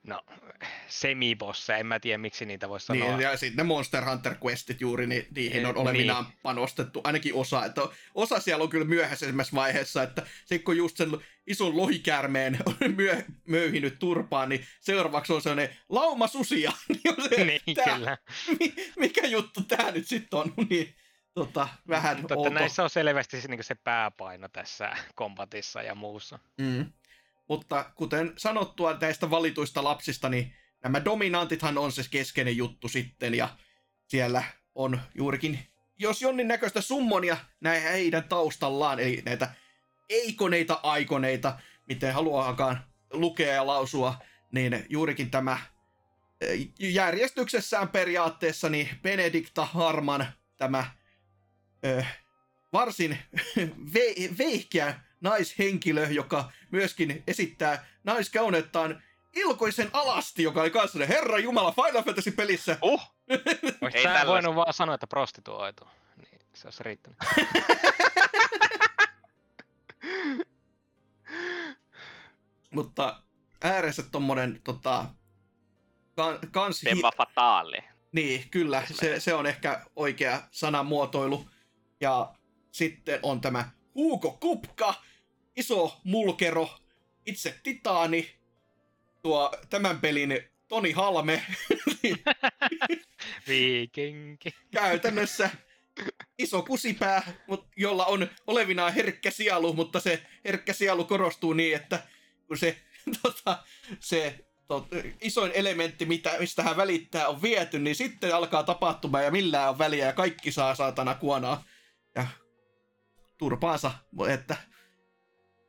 no, 0.09 0.22
semibosseja, 0.89 1.76
en 1.78 1.86
mä 1.86 2.01
tiedä 2.01 2.18
miksi 2.18 2.47
niitä 2.47 2.68
voisi 2.68 2.86
sanoa. 2.86 3.09
Niin, 3.09 3.20
ja 3.20 3.36
sitten 3.36 3.56
ne 3.56 3.62
Monster 3.62 4.05
Hunter 4.05 4.35
Questit 4.44 4.80
juuri, 4.80 5.06
niin 5.06 5.26
niihin 5.35 5.66
on 5.66 5.74
Niin. 5.74 5.82
olevinaan 5.82 6.26
panostettu, 6.43 7.01
ainakin 7.05 7.35
osa. 7.35 7.64
Että 7.64 7.80
osa 8.14 8.40
siellä 8.40 8.62
on 8.62 8.68
kyllä 8.70 8.85
myöhäisemmässä 8.85 9.56
vaiheessa, 9.56 10.02
että 10.02 10.26
sitten 10.39 10.62
kun 10.64 10.76
just 10.76 10.97
sen 10.97 11.10
ison 11.47 11.76
lohikäärmeen 11.76 12.59
on 12.66 12.74
myö, 12.97 13.22
möyhinyt 13.48 13.98
turpaan, 13.98 14.48
niin 14.48 14.66
seuraavaksi 14.80 15.32
on 15.32 15.43
sellainen 15.43 15.76
lauma 15.89 16.26
susia. 16.26 16.72
niin 16.89 17.14
on 17.22 17.28
se, 17.28 17.44
niin, 17.44 17.76
tää, 17.76 17.94
kyllä. 17.97 18.18
mi- 18.60 18.74
mikä 18.98 19.26
juttu 19.26 19.62
tämä 19.62 19.90
nyt 19.90 20.06
sitten 20.09 20.39
on? 20.39 20.52
Niin, 20.70 20.94
tota, 21.35 21.68
vähän 21.89 22.20
Mutta 22.20 22.35
outo. 22.36 22.51
näissä 22.51 22.82
on 22.85 22.90
selvästi 22.90 23.40
se, 23.40 23.48
niin 23.48 23.64
se 23.64 23.74
pääpaino 23.74 24.48
tässä 24.48 24.97
kombatissa 25.14 25.82
ja 25.82 25.94
muussa. 25.94 26.39
Mm. 26.60 26.93
Mutta 27.48 27.90
kuten 27.94 28.32
sanottua 28.36 28.98
näistä 29.00 29.30
valituista 29.30 29.84
lapsista, 29.84 30.28
niin 30.28 30.54
nämä 30.82 31.04
dominantithan 31.04 31.78
on 31.78 31.92
se 31.92 32.02
keskeinen 32.10 32.56
juttu 32.56 32.88
sitten, 32.88 33.34
ja 33.34 33.48
siellä 34.06 34.44
on 34.74 35.00
juurikin, 35.14 35.58
jos 35.98 36.22
jonnin 36.22 36.48
näköistä 36.48 36.80
summonia 36.80 37.36
näin 37.60 37.82
heidän 37.82 38.24
taustallaan, 38.24 39.00
eli 39.00 39.22
näitä 39.24 39.54
eikoneita 40.08 40.80
aikoneita, 40.82 41.58
miten 41.88 42.14
haluaakaan 42.14 42.84
lukea 43.12 43.54
ja 43.54 43.66
lausua, 43.66 44.18
niin 44.52 44.86
juurikin 44.88 45.30
tämä 45.30 45.58
eh, 46.40 46.68
järjestyksessään 46.78 47.88
periaatteessa 47.88 48.68
niin 48.68 48.88
Benedikta 49.02 49.64
Harman, 49.64 50.26
tämä 50.56 50.90
ö, 51.86 52.04
varsin 52.72 53.18
ve- 53.94 54.38
veihkeä 54.38 55.00
naishenkilö, 55.20 56.06
joka 56.10 56.52
myöskin 56.70 57.22
esittää 57.26 57.86
naiskauneuttaan 58.04 59.02
Ilkoisen 59.34 59.90
alasti, 59.92 60.42
joka 60.42 60.60
oli 60.60 60.70
kanssa 60.70 61.06
Herra 61.06 61.38
Jumala 61.38 61.72
Final 61.72 62.02
Fantasy-pelissä. 62.02 62.78
Uh! 62.82 63.02
Ei 63.94 64.02
tällaista. 64.02 64.26
voinut 64.26 64.54
vaan 64.54 64.74
sanoa, 64.74 64.94
että 64.94 65.06
prostituoitu. 65.06 65.84
Niin, 66.16 66.40
se 66.54 66.66
olisi 66.66 66.82
riittänyt. 66.82 67.18
Mutta 72.74 73.22
äärensä 73.62 74.02
tommonen 74.02 74.60
tota, 74.64 75.04
kan, 76.16 76.38
kans... 76.50 76.82
hi- 76.82 76.88
Femma 76.88 77.12
fatale. 77.16 77.84
Niin, 78.12 78.50
kyllä, 78.50 78.82
se, 78.92 79.20
se 79.20 79.34
on 79.34 79.46
ehkä 79.46 79.86
oikea 79.96 80.42
sanamuotoilu. 80.50 81.50
Ja 82.00 82.34
sitten 82.72 83.20
on 83.22 83.40
tämä 83.40 83.70
Hugo 83.98 84.30
Kupka, 84.40 84.94
iso 85.56 86.00
mulkero, 86.04 86.70
itse 87.26 87.60
titaani, 87.62 88.30
tuo 89.22 89.52
tämän 89.70 90.00
pelin 90.00 90.42
Toni 90.68 90.92
Halme, 90.92 91.42
Viikinki. 93.48 94.50
käytännössä 94.70 95.50
iso 96.38 96.62
kusipää, 96.62 97.32
mut, 97.46 97.66
jolla 97.76 98.06
on 98.06 98.28
olevinaan 98.46 98.94
herkkä 98.94 99.30
sielu, 99.30 99.72
mutta 99.72 100.00
se 100.00 100.22
herkkä 100.44 100.72
sielu 100.72 101.04
korostuu 101.04 101.52
niin, 101.52 101.76
että 101.76 102.02
kun 102.46 102.58
se, 102.58 102.76
tota, 103.22 103.64
se 104.00 104.38
tot, 104.68 104.86
isoin 105.20 105.52
elementti, 105.54 106.04
mitä, 106.04 106.36
mistä 106.38 106.62
hän 106.62 106.76
välittää, 106.76 107.28
on 107.28 107.42
viety, 107.42 107.78
niin 107.78 107.96
sitten 107.96 108.34
alkaa 108.34 108.62
tapahtumaan 108.62 109.24
ja 109.24 109.30
millään 109.30 109.70
on 109.70 109.78
väliä 109.78 110.06
ja 110.06 110.12
kaikki 110.12 110.52
saa 110.52 110.74
saatana 110.74 111.14
kuonaa 111.14 111.64
ja 112.14 112.26
turpaansa, 113.39 113.90
että 114.28 114.56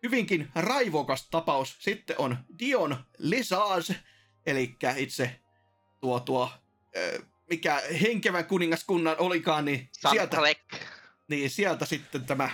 hyvinkin 0.04 0.52
raivokas 0.56 1.30
tapaus. 1.30 1.78
Sitten 1.80 2.16
on 2.20 2.38
Dion 2.60 3.06
Lesage, 3.18 3.96
eli 4.46 4.76
itse 4.96 5.40
tuo 6.02 6.20
tuo, 6.20 6.52
mikä 7.50 7.82
henkevän 8.02 8.46
kuningaskunnan 8.46 9.16
olikaan, 9.20 9.66
niin 9.66 9.90
sieltä, 10.10 10.38
niin 11.28 11.50
sieltä 11.50 11.86
sitten 11.86 12.26
tämä 12.26 12.50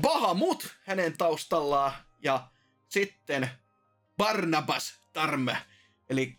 Bahamut 0.00 0.76
hänen 0.86 1.18
taustallaan 1.18 1.92
ja 2.22 2.48
sitten 2.88 3.50
Barnabas 4.16 5.00
Tarme, 5.12 5.56
eli 6.10 6.38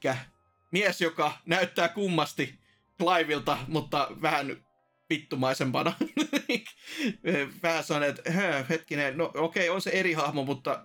mies, 0.72 1.02
joka 1.02 1.38
näyttää 1.46 1.90
kummasti 1.90 2.60
Cliveilta, 2.98 3.58
mutta 3.68 4.08
vähän 4.22 4.67
vittumaisempana. 5.10 5.94
vähän 7.64 7.84
sanon, 7.84 8.10
että 8.10 8.32
"Hö, 8.32 8.64
hetkinen, 8.70 9.18
no 9.18 9.32
okei, 9.34 9.70
on 9.70 9.82
se 9.82 9.90
eri 9.90 10.14
hahmo, 10.14 10.44
mutta 10.44 10.84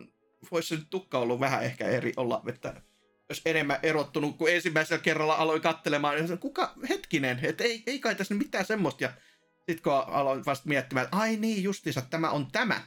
voisi 0.51 0.69
se 0.69 0.77
nyt 0.77 0.91
tukka 0.91 1.19
ollut 1.19 1.41
vähän 1.41 1.65
ehkä 1.65 1.89
eri 1.89 2.13
olla, 2.17 2.43
että 2.49 2.83
jos 3.29 3.43
enemmän 3.45 3.79
erottunut, 3.83 4.37
kun 4.37 4.51
ensimmäisellä 4.51 5.03
kerralla 5.03 5.35
aloin 5.35 5.63
kattelemaan, 5.63 6.15
niin 6.15 6.27
sanoin, 6.27 6.39
kuka, 6.39 6.75
hetkinen, 6.89 7.39
että 7.43 7.65
ei, 7.65 7.83
ei 7.87 7.99
kai 7.99 8.15
tässä 8.15 8.35
mitään 8.35 8.65
semmoista, 8.65 9.05
ja 9.05 9.13
sitten 9.57 9.83
kun 9.83 9.93
aloin 9.93 10.45
vasta 10.47 10.69
miettimään, 10.69 11.05
että 11.05 11.17
ai 11.17 11.37
niin, 11.37 11.63
justiinsa, 11.63 12.03
tämä 12.03 12.31
on 12.31 12.53
tämä. 12.53 12.81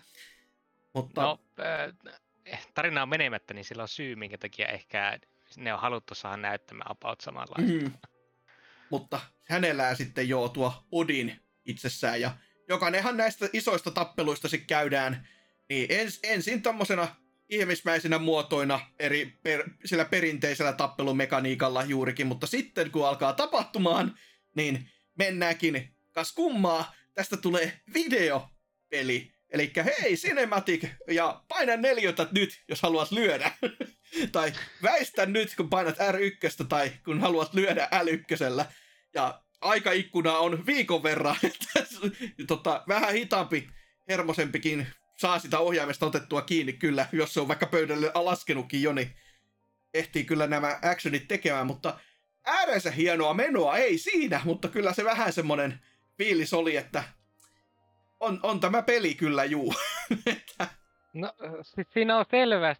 Mutta 0.93 1.22
No, 1.22 1.39
äh, 2.53 2.67
tarina 2.73 3.01
on 3.01 3.09
menemättä, 3.09 3.53
niin 3.53 3.65
sillä 3.65 3.81
on 3.81 3.88
syy, 3.88 4.15
minkä 4.15 4.38
takia 4.38 4.67
ehkä 4.67 5.19
ne 5.57 5.73
on 5.73 5.80
haluttu 5.80 6.15
saada 6.15 6.38
näyttämään 6.38 6.91
about 6.91 7.22
samanlaista. 7.22 7.73
Mm. 7.73 7.91
Mutta 8.91 9.19
hänellä 9.43 9.95
sitten 9.95 10.30
joo 10.30 10.49
tuo 10.49 10.73
Odin 10.91 11.39
itsessään, 11.65 12.22
ja 12.22 12.38
jokainenhan 12.69 13.17
näistä 13.17 13.49
isoista 13.53 13.91
tappeluista 13.91 14.49
sitten 14.49 14.67
käydään, 14.67 15.27
niin 15.69 15.85
ens, 15.89 16.19
ensin 16.23 16.61
tommosena 16.61 17.15
ihmismäisinä 17.49 18.17
muotoina 18.19 18.80
eri 18.99 19.33
per, 19.43 19.69
sillä 19.85 20.05
perinteisellä 20.05 20.73
tappelumekaniikalla 20.73 21.83
juurikin, 21.83 22.27
mutta 22.27 22.47
sitten 22.47 22.91
kun 22.91 23.07
alkaa 23.07 23.33
tapahtumaan, 23.33 24.19
niin 24.55 24.89
mennäänkin 25.17 25.95
kas 26.11 26.33
kummaa, 26.33 26.93
tästä 27.14 27.38
tulee 27.38 27.81
videopeli. 27.93 29.31
Eli 29.49 29.72
hei 30.01 30.15
Cinematic 30.15 30.83
ja 31.07 31.43
paina 31.47 31.77
neljötä 31.77 32.27
nyt, 32.31 32.64
jos 32.67 32.81
haluat 32.81 33.11
lyödä. 33.11 33.51
tai 34.31 34.53
väistä 34.83 35.25
nyt, 35.25 35.55
kun 35.55 35.69
painat 35.69 35.95
R1 35.97 36.67
tai 36.67 36.91
kun 37.05 37.21
haluat 37.21 37.53
lyödä 37.53 37.89
L1. 37.93 38.65
Ja 39.13 39.41
aikaikkuna 39.61 40.37
on 40.37 40.65
viikon 40.65 41.03
verran. 41.03 41.35
tota, 42.47 42.83
vähän 42.87 43.13
hitaampi, 43.13 43.69
hermosempikin 44.09 44.87
saa 45.17 45.39
sitä 45.39 45.59
ohjaimesta 45.59 46.05
otettua 46.05 46.41
kiinni 46.41 46.73
kyllä, 46.73 47.07
jos 47.11 47.33
se 47.33 47.39
on 47.39 47.47
vaikka 47.47 47.65
pöydälle 47.65 48.11
laskenutkin 48.13 48.81
jo, 48.81 48.93
niin 48.93 49.15
ehtii 49.93 50.23
kyllä 50.23 50.47
nämä 50.47 50.79
actionit 50.81 51.27
tekemään, 51.27 51.67
mutta 51.67 51.99
äärensä 52.45 52.91
hienoa 52.91 53.33
menoa, 53.33 53.77
ei 53.77 53.97
siinä, 53.97 54.41
mutta 54.43 54.67
kyllä 54.67 54.93
se 54.93 55.03
vähän 55.03 55.33
semmonen 55.33 55.79
fiilis 56.17 56.53
oli, 56.53 56.75
että 56.75 57.03
on, 58.19 58.39
on 58.43 58.59
tämä 58.59 58.81
peli 58.81 59.15
kyllä 59.15 59.43
juu. 59.43 59.73
No, 61.13 61.33
siinä 61.93 62.17
on 62.17 62.25
selvä, 62.31 62.75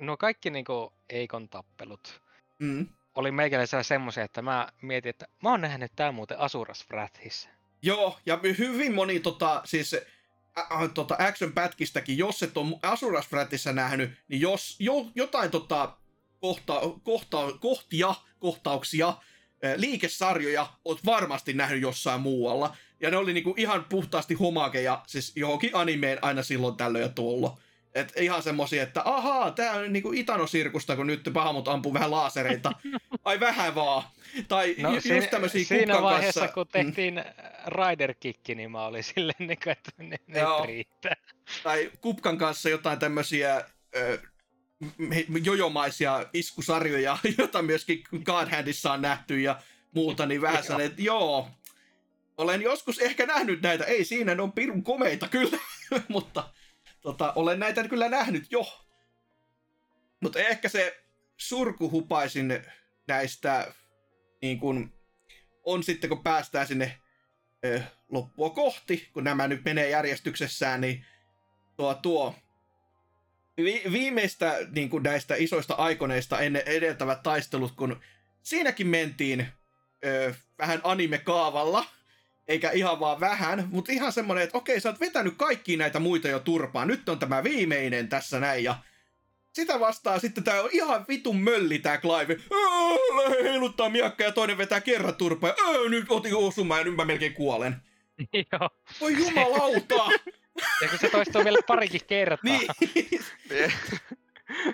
no 0.00 0.16
kaikki 0.16 0.50
niinku 0.50 0.92
Eikon 1.08 1.48
tappelut 1.48 2.22
mm. 2.58 2.86
oli 3.14 3.30
meikäläisellä 3.30 3.82
semmoisia, 3.82 4.24
että 4.24 4.42
mä 4.42 4.68
mietin, 4.82 5.10
että 5.10 5.28
mä 5.42 5.50
oon 5.50 5.60
nähnyt 5.60 5.92
tää 5.96 6.12
muuten 6.12 6.38
Asuras 6.38 6.86
Wrathissa. 6.90 7.48
Joo, 7.82 8.18
ja 8.26 8.40
hyvin 8.58 8.94
moni 8.94 9.20
tota, 9.20 9.62
siis 9.64 9.94
ä, 9.94 10.60
ä, 10.60 10.88
tota 10.94 11.16
action-pätkistäkin, 11.18 12.18
jos 12.18 12.42
et 12.42 12.56
ole 12.56 12.78
Asuras 12.82 13.32
Wrathissa 13.32 13.72
nähnyt, 13.72 14.10
niin 14.28 14.40
jos 14.40 14.76
jo, 14.78 15.06
jotain 15.14 15.50
tota, 15.50 15.96
kohta, 16.40 16.80
kohta, 17.02 17.38
kohtia, 17.60 18.14
kohtauksia, 18.38 19.14
liikesarjoja 19.76 20.66
oot 20.84 21.06
varmasti 21.06 21.52
nähnyt 21.52 21.82
jossain 21.82 22.20
muualla. 22.20 22.76
Ja 23.00 23.10
ne 23.10 23.16
oli 23.16 23.32
niinku 23.32 23.54
ihan 23.56 23.84
puhtaasti 23.88 24.34
homakeja, 24.34 25.02
siis 25.06 25.32
johonkin 25.36 25.70
animeen 25.72 26.18
aina 26.22 26.42
silloin 26.42 26.76
tällöin 26.76 27.02
ja 27.02 27.08
tuolla. 27.08 27.58
Et 27.94 28.12
ihan 28.16 28.42
semmosia, 28.42 28.82
että 28.82 29.02
ahaa, 29.04 29.50
tää 29.50 29.72
on 29.72 29.92
niinku 29.92 30.12
Itano-sirkusta, 30.12 30.96
kun 30.96 31.06
nyt 31.06 31.30
pahamut 31.32 31.68
ampuu 31.68 31.94
vähän 31.94 32.10
laasereita. 32.10 32.72
Ai 33.24 33.40
vähän 33.40 33.74
vaan. 33.74 34.02
Tai 34.48 34.74
No, 34.78 34.92
no, 34.92 35.00
si- 35.00 35.14
just 35.16 35.30
tämmösiä 35.30 35.64
siinä 35.64 36.02
vaiheessa, 36.02 36.40
kanssa. 36.40 36.54
kun 36.54 36.66
tehtiin 36.68 37.14
mm. 37.14 37.22
Rider 37.66 38.14
Kikki, 38.20 38.54
niin 38.54 38.70
mä 38.70 38.84
olin 38.84 39.04
silleen, 39.04 39.46
niinku, 39.48 39.70
että 39.70 39.90
ne, 39.98 40.16
ne 40.26 40.40
riittää. 40.66 41.16
tai 41.62 41.90
Kupkan 42.00 42.38
kanssa 42.38 42.68
jotain 42.68 42.98
ö, 43.96 44.18
m- 44.98 45.44
jojomaisia 45.44 46.26
iskusarjoja, 46.32 47.18
joita 47.38 47.62
myöskin 47.62 48.02
God 48.24 48.48
Handissa 48.50 48.92
on 48.92 49.02
nähty 49.02 49.40
ja 49.40 49.56
muuta, 49.94 50.26
niin 50.26 50.42
vähän 50.42 50.64
sanoin, 50.64 50.86
että 50.86 51.02
joo, 51.02 51.48
olen 52.38 52.62
joskus 52.62 52.98
ehkä 52.98 53.26
nähnyt 53.26 53.62
näitä, 53.62 53.84
ei 53.84 54.04
siinä, 54.04 54.34
ne 54.34 54.42
on 54.42 54.52
pirun 54.52 54.82
komeita 54.84 55.28
kyllä, 55.28 55.58
mutta 56.08 56.44
tota, 57.04 57.32
olen 57.32 57.60
näitä 57.60 57.88
kyllä 57.88 58.08
nähnyt 58.08 58.44
jo. 58.50 58.80
Mutta 60.20 60.38
ehkä 60.38 60.68
se 60.68 61.04
surkuhupaisin 61.36 62.64
näistä 63.08 63.74
niin 64.42 64.60
kun, 64.60 64.92
on 65.62 65.82
sitten, 65.82 66.10
kun 66.10 66.22
päästään 66.22 66.66
sinne 66.66 67.00
ö, 67.64 67.82
loppua 68.08 68.50
kohti, 68.50 69.10
kun 69.12 69.24
nämä 69.24 69.48
nyt 69.48 69.64
menee 69.64 69.90
järjestyksessään, 69.90 70.80
niin 70.80 71.06
tuo, 71.76 71.94
tuo 71.94 72.34
vi, 73.56 73.82
viimeistä 73.92 74.58
niin 74.70 74.90
kuin 74.90 75.02
näistä 75.02 75.34
isoista 75.34 75.74
aikoneista 75.74 76.40
ennen 76.40 76.62
edeltävät 76.66 77.22
taistelut, 77.22 77.72
kun 77.72 78.00
siinäkin 78.42 78.86
mentiin 78.86 79.46
ö, 80.04 80.34
vähän 80.58 80.80
anime-kaavalla, 80.84 81.86
eikä 82.48 82.70
ihan 82.70 83.00
vaan 83.00 83.20
vähän, 83.20 83.68
mutta 83.70 83.92
ihan 83.92 84.12
semmoinen, 84.12 84.44
että 84.44 84.58
okei, 84.58 84.80
sä 84.80 84.88
oot 84.88 85.00
vetänyt 85.00 85.34
kaikki 85.36 85.76
näitä 85.76 86.00
muita 86.00 86.28
jo 86.28 86.40
turpaan, 86.40 86.88
nyt 86.88 87.08
on 87.08 87.18
tämä 87.18 87.44
viimeinen 87.44 88.08
tässä 88.08 88.40
näin, 88.40 88.64
ja 88.64 88.76
sitä 89.52 89.80
vastaa 89.80 90.18
sitten 90.18 90.44
tää 90.44 90.62
on 90.62 90.68
ihan 90.72 91.04
vitun 91.08 91.36
mölli 91.36 91.78
tää 91.78 91.98
Clive. 91.98 92.36
Öö, 92.52 93.42
heiluttaa 93.42 93.88
miakka 93.88 94.24
ja 94.24 94.32
toinen 94.32 94.58
vetää 94.58 94.80
kerran 94.80 95.14
turpaa. 95.14 95.50
Ja, 95.50 95.56
öö, 95.68 95.88
nyt 95.88 96.04
otin 96.08 96.36
osumaan 96.36 96.80
ja 96.80 96.84
nyt 96.84 96.96
mä 96.96 97.04
melkein 97.04 97.34
kuolen. 97.34 97.76
Joo. 98.52 98.70
Voi 99.00 99.16
jumalauta! 99.18 100.08
Ja 100.82 100.88
kun 100.88 100.98
se 100.98 101.10
toistuu 101.10 101.44
vielä 101.44 101.58
parikin 101.66 102.00
kertaa. 102.06 102.38
niin, 102.44 102.68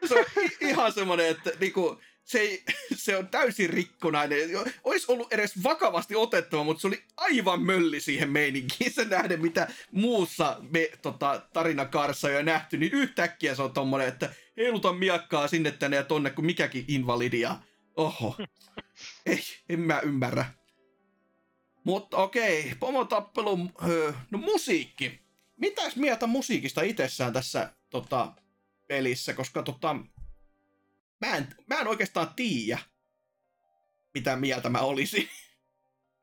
se 0.08 0.14
on 0.18 0.24
ihan 0.60 0.92
semmonen, 0.92 1.26
että 1.26 1.50
niinku, 1.60 2.00
se, 2.24 2.38
ei, 2.38 2.64
se 2.94 3.16
on 3.16 3.28
täysin 3.28 3.70
rikkonainen. 3.70 4.38
Olisi 4.84 5.12
ollut 5.12 5.32
edes 5.32 5.62
vakavasti 5.62 6.16
otettava, 6.16 6.64
mutta 6.64 6.80
se 6.80 6.86
oli 6.86 7.02
aivan 7.16 7.62
mölli 7.62 8.00
siihen 8.00 8.30
meininkiin. 8.30 8.92
Se 8.92 9.04
nähden, 9.04 9.42
mitä 9.42 9.68
muussa 9.92 10.56
me, 10.70 10.90
tota, 11.02 11.42
tarinakaaressa 11.52 12.28
on 12.28 12.34
jo 12.34 12.42
nähty, 12.42 12.78
niin 12.78 12.92
yhtäkkiä 12.92 13.54
se 13.54 13.62
on 13.62 13.72
tommonen, 13.72 14.08
että 14.08 14.34
heiluta 14.56 14.92
miakkaa 14.92 15.48
sinne 15.48 15.70
tänne 15.70 15.96
ja 15.96 16.04
tonne 16.04 16.30
kuin 16.30 16.46
mikäkin 16.46 16.84
invalidia. 16.88 17.56
Oho. 17.96 18.36
Ei, 19.26 19.40
en 19.68 19.80
mä 19.80 20.00
ymmärrä. 20.00 20.44
Mutta 21.84 22.16
okei, 22.16 22.72
pomotappelu, 22.80 23.58
öö, 23.88 24.12
no 24.30 24.38
musiikki. 24.38 25.20
Mitäs 25.56 25.96
mieltä 25.96 26.26
musiikista 26.26 26.82
itsessään 26.82 27.32
tässä 27.32 27.72
tota, 27.90 28.32
pelissä, 28.88 29.34
koska 29.34 29.62
tota, 29.62 29.96
mä 31.20 31.36
en, 31.36 31.48
mä 31.66 31.80
en 31.80 31.88
oikeastaan 31.88 32.34
tiedä, 32.34 32.78
mitä 34.14 34.36
mieltä 34.36 34.68
mä 34.68 34.78
olisin. 34.78 35.30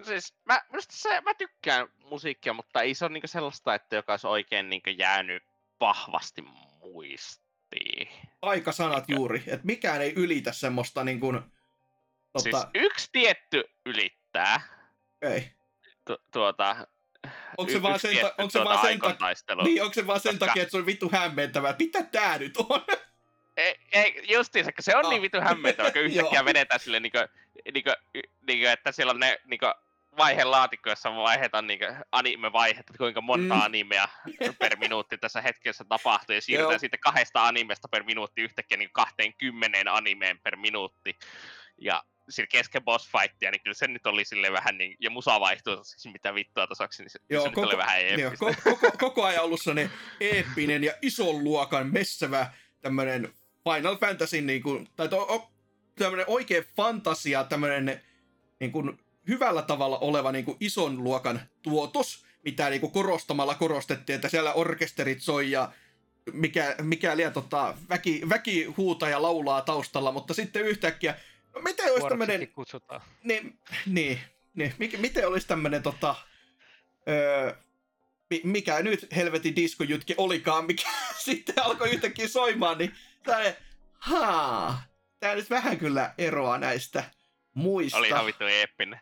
Siis 0.04 0.34
mä, 0.46 0.62
se, 0.90 1.22
mä 1.22 1.34
tykkään 1.34 1.88
musiikkia, 2.04 2.54
mutta 2.54 2.82
ei 2.82 2.94
se 2.94 3.06
ole 3.06 3.14
niinku 3.14 3.28
sellaista, 3.28 3.76
että 3.76 3.96
joka 3.96 4.14
olisi 4.14 4.28
oikein 4.28 4.70
niinku 4.70 4.90
jäänyt 4.90 5.44
vahvasti 5.80 6.42
muistiin. 6.42 8.08
Aikasanat 8.42 9.10
juuri, 9.10 9.44
että 9.48 9.66
mikään 9.66 10.02
ei 10.02 10.14
ylitä 10.16 10.52
semmoista 10.52 11.04
niin 11.04 11.20
kuin, 11.20 11.40
tota... 12.34 12.62
Siis 12.62 12.64
yksi 12.76 13.10
tietty 13.12 13.64
ylittää. 13.86 14.62
Ei. 15.22 15.52
Tu- 16.06 16.22
tuota, 16.32 16.88
Onko 17.58 17.72
se, 17.72 17.82
vaan 17.82 18.00
sen, 18.00 18.18
ta- 18.18 18.34
onko 18.38 18.50
se 18.52 18.64
vaan 18.64 18.88
sen, 18.88 19.00
ta- 19.00 19.64
niin, 19.64 19.82
onko 19.84 19.94
se 19.94 20.08
vaan 20.08 20.20
sen 20.20 20.40
takia, 20.40 20.64
että 20.64 20.72
se 20.72 20.78
on 20.78 20.86
vittu 20.86 21.10
hämmentävää? 21.12 21.76
Mitä 21.80 22.04
tää 22.04 22.38
nyt 22.38 22.58
on? 22.58 22.82
Ei, 23.58 23.76
ei, 23.92 24.24
justiinsa, 24.30 24.72
se 24.80 24.96
on 24.96 25.06
oh. 25.06 25.12
niin 25.12 25.22
vittu 25.22 25.42
hämmentävä, 25.42 25.92
kun 25.92 26.02
yhtäkkiä 26.12 26.46
vedetään 26.46 26.80
sille 26.80 27.00
niinku, 27.00 27.18
niinku, 27.74 27.92
niinku, 28.48 28.68
että 28.68 28.92
siellä 28.92 29.12
on 29.12 29.20
ne 29.20 29.40
niinku, 29.46 29.66
laatikko, 30.44 30.90
jossa 30.90 31.16
vaihdetaan 31.16 31.68
niinku 31.68 31.86
anime-vaihet, 32.12 32.80
että 32.80 32.98
kuinka 32.98 33.22
monta 33.22 33.56
mm. 33.56 33.62
animea 33.62 34.08
per 34.60 34.78
minuutti 34.80 35.18
tässä 35.18 35.42
hetkessä 35.42 35.86
tapahtuu, 35.90 36.36
ja 36.36 36.42
siirrytään 36.42 36.80
sitten 36.80 37.00
kahdesta 37.00 37.48
animesta 37.48 37.88
per 37.88 38.04
minuutti 38.04 38.42
yhtäkkiä 38.42 38.78
niin 38.78 38.90
20 38.94 39.94
animeen 39.94 40.40
per 40.40 40.56
minuutti. 40.56 41.16
Ja 41.78 42.04
sillä 42.30 42.48
kesken 42.48 42.84
boss 42.84 43.12
fightia, 43.12 43.52
niin 43.52 43.62
kyllä 43.64 43.74
se 43.74 43.88
nyt 43.88 44.08
oli 44.08 44.26
sille 44.26 44.52
vähän 44.52 44.78
niin, 44.78 44.96
ja 45.00 45.10
musa 45.10 45.40
vaihtuu 45.40 45.84
siis 45.84 46.14
mitä 46.14 46.36
vittua 46.36 46.68
tasaksi, 46.68 47.04
niin 47.04 47.10
se, 47.10 47.20
joo, 47.30 47.44
se 47.44 47.50
koko, 47.50 47.62
nyt 47.62 47.70
oli 47.70 47.78
vähän 47.78 48.20
joo, 48.20 48.32
koko, 48.38 48.54
koko, 48.64 48.92
koko 48.98 49.24
ajan 49.24 49.44
ollut 49.44 49.62
sellainen 49.62 49.92
eeppinen 50.20 50.84
ja 50.84 50.94
ison 51.02 51.44
luokan 51.44 51.94
messävä 51.94 52.52
tämmönen 52.82 53.34
Final 53.74 53.98
Fantasy, 53.98 54.42
niin 54.42 54.64
kuin, 54.64 54.88
tai 54.96 55.10
to, 55.10 55.50
tämmönen 55.96 56.26
oikea 56.30 56.64
fantasia, 56.76 57.44
tämmönen 57.44 58.02
niin 58.60 58.72
kuin, 58.72 59.00
hyvällä 59.28 59.62
tavalla 59.62 59.98
oleva 59.98 60.32
niin 60.32 60.46
kuin 60.46 60.58
ison 60.60 61.04
luokan 61.04 61.42
tuotos, 61.62 62.26
mitä 62.44 62.70
niin 62.70 62.82
kuin 62.82 62.92
korostamalla 62.92 63.56
korostettiin, 63.56 64.16
että 64.16 64.30
siellä 64.30 64.54
orkesterit 64.54 65.22
soi 65.22 65.52
ja 65.52 65.72
mikä, 66.34 66.76
mikä 66.82 67.18
liian 67.18 67.34
tota, 67.34 67.78
väki, 67.90 68.22
väki 68.30 68.66
huutaa 68.66 69.10
ja 69.10 69.22
laulaa 69.22 69.62
taustalla, 69.62 70.12
mutta 70.12 70.34
sitten 70.34 70.62
yhtäkkiä, 70.62 71.16
no 71.56 71.62
miten 71.62 71.92
olisi 71.94 72.08
tämmöinen... 72.08 72.48
kutsutaan. 72.48 73.02
Niin, 73.24 73.60
niin, 73.86 74.20
niin 74.56 74.74
mik, 74.78 75.00
miten 75.00 75.28
olisi 75.28 75.48
tämmöinen 75.48 75.84
tota, 75.84 76.16
öö, 77.10 77.54
mikä 78.44 78.82
nyt 78.82 79.08
helvetin 79.16 79.56
diskojutki 79.56 80.14
olikaan, 80.18 80.66
mikä 80.66 80.90
sitten 81.26 81.64
alkoi 81.64 81.90
yhtäkkiä 81.90 82.28
soimaan, 82.28 82.78
niin 82.78 82.94
tää, 83.28 83.54
haa, 84.00 84.84
tää 85.20 85.36
nyt 85.36 85.50
vähän 85.50 85.78
kyllä 85.78 86.14
eroa 86.18 86.58
näistä 86.58 87.04
muista. 87.54 87.98
Oli 87.98 88.08
ihan 88.08 88.26
vittu 88.26 88.44
eeppinen. 88.46 89.00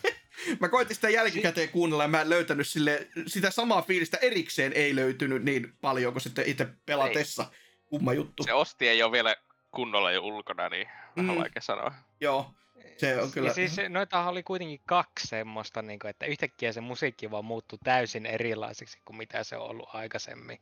mä 0.60 0.68
koitin 0.68 0.94
sitä 0.94 1.10
jälkikäteen 1.10 1.68
kuunnella 1.68 2.04
ja 2.04 2.08
mä 2.08 2.20
en 2.20 2.30
löytänyt 2.30 2.68
sille, 2.68 3.08
sitä 3.26 3.50
samaa 3.50 3.82
fiilistä 3.82 4.16
erikseen 4.16 4.72
ei 4.72 4.96
löytynyt 4.96 5.42
niin 5.42 5.72
paljon 5.80 6.12
kuin 6.12 6.22
sitten 6.22 6.46
itse 6.46 6.68
pelatessa. 6.86 7.42
Ei. 7.42 7.58
Kumma 7.84 8.12
juttu. 8.12 8.42
Se 8.42 8.52
osti 8.52 8.88
ei 8.88 9.02
ole 9.02 9.12
vielä 9.12 9.36
kunnolla 9.70 10.12
jo 10.12 10.22
ulkona, 10.22 10.68
niin 10.68 10.88
vähän 11.16 11.34
mm. 11.34 11.40
vaikea 11.40 11.62
sanoa. 11.62 11.92
Joo, 12.20 12.54
se 12.96 13.22
on 13.22 13.30
kyllä. 13.30 13.48
Ja 13.48 13.54
siis 13.54 13.76
noita 13.88 14.28
oli 14.28 14.42
kuitenkin 14.42 14.80
kaksi 14.86 15.26
semmoista, 15.26 15.82
niin 15.82 15.98
kuin, 15.98 16.08
että 16.10 16.26
yhtäkkiä 16.26 16.72
se 16.72 16.80
musiikki 16.80 17.30
vaan 17.30 17.44
muuttui 17.44 17.78
täysin 17.84 18.26
erilaiseksi 18.26 18.98
kuin 19.04 19.16
mitä 19.16 19.44
se 19.44 19.56
on 19.56 19.70
ollut 19.70 19.88
aikaisemmin. 19.92 20.58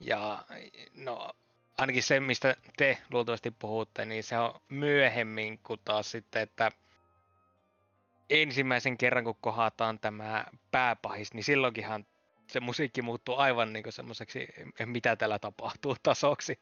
Ja 0.00 0.44
no, 0.94 1.30
ainakin 1.78 2.02
se, 2.02 2.20
mistä 2.20 2.56
te 2.76 2.98
luultavasti 3.10 3.50
puhutte, 3.50 4.04
niin 4.04 4.24
se 4.24 4.38
on 4.38 4.60
myöhemmin 4.68 5.58
kuin 5.58 5.80
taas 5.84 6.10
sitten, 6.10 6.42
että 6.42 6.72
ensimmäisen 8.30 8.98
kerran 8.98 9.24
kun 9.24 9.36
kohataan 9.40 9.98
tämä 9.98 10.46
pääpahis, 10.70 11.34
niin 11.34 11.44
silloinkinhan 11.44 12.06
se 12.50 12.60
musiikki 12.60 13.02
muuttuu 13.02 13.36
aivan 13.36 13.72
niin 13.72 13.84
semmoiseksi, 13.88 14.48
mitä 14.86 15.16
täällä 15.16 15.38
tapahtuu 15.38 15.96
tasoksi. 16.02 16.60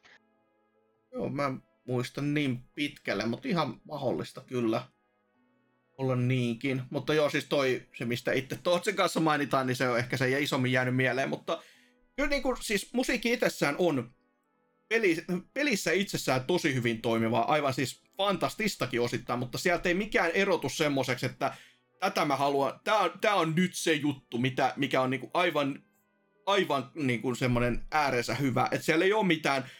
Joo, 1.12 1.28
mä 1.28 1.52
muistan 1.84 2.34
niin 2.34 2.64
pitkälle, 2.74 3.26
mutta 3.26 3.48
ihan 3.48 3.80
mahdollista 3.84 4.40
kyllä 4.40 4.82
olla 5.98 6.16
niinkin. 6.16 6.82
Mutta 6.90 7.14
joo, 7.14 7.30
siis 7.30 7.44
toi, 7.44 7.88
se 7.98 8.04
mistä 8.04 8.32
itse 8.32 8.58
Tootsin 8.62 8.96
kanssa 8.96 9.20
mainitaan, 9.20 9.66
niin 9.66 9.76
se 9.76 9.88
on 9.88 9.98
ehkä 9.98 10.16
se 10.16 10.40
isommin 10.40 10.72
jäänyt 10.72 10.96
mieleen, 10.96 11.28
mutta 11.28 11.62
kyllä 12.16 12.28
niin 12.28 12.42
kuin, 12.42 12.56
siis 12.60 12.92
musiikki 12.92 13.32
itsessään 13.32 13.74
on 13.78 14.14
peli, 14.90 15.16
pelissä 15.54 15.92
itsessään 15.92 16.44
tosi 16.44 16.74
hyvin 16.74 17.02
toimiva, 17.02 17.40
aivan 17.40 17.74
siis 17.74 18.02
fantastistakin 18.16 19.00
osittain, 19.00 19.38
mutta 19.38 19.58
sieltä 19.58 19.88
ei 19.88 19.94
mikään 19.94 20.30
erotu 20.30 20.68
semmoiseksi, 20.68 21.26
että 21.26 21.54
tätä 22.00 22.24
mä 22.24 22.36
haluan, 22.36 22.80
tää 22.84 22.98
on, 22.98 23.12
tää 23.20 23.34
on 23.34 23.54
nyt 23.54 23.74
se 23.74 23.92
juttu, 23.92 24.38
mitä, 24.38 24.72
mikä 24.76 25.00
on 25.00 25.10
niinku 25.10 25.30
aivan, 25.34 25.82
aivan 26.46 26.90
niinku 26.94 27.34
semmoinen 27.34 27.86
äärensä 27.90 28.34
hyvä, 28.34 28.68
että 28.70 28.86
siellä 28.86 29.04
ei 29.04 29.12
ole 29.12 29.26
mitään 29.26 29.70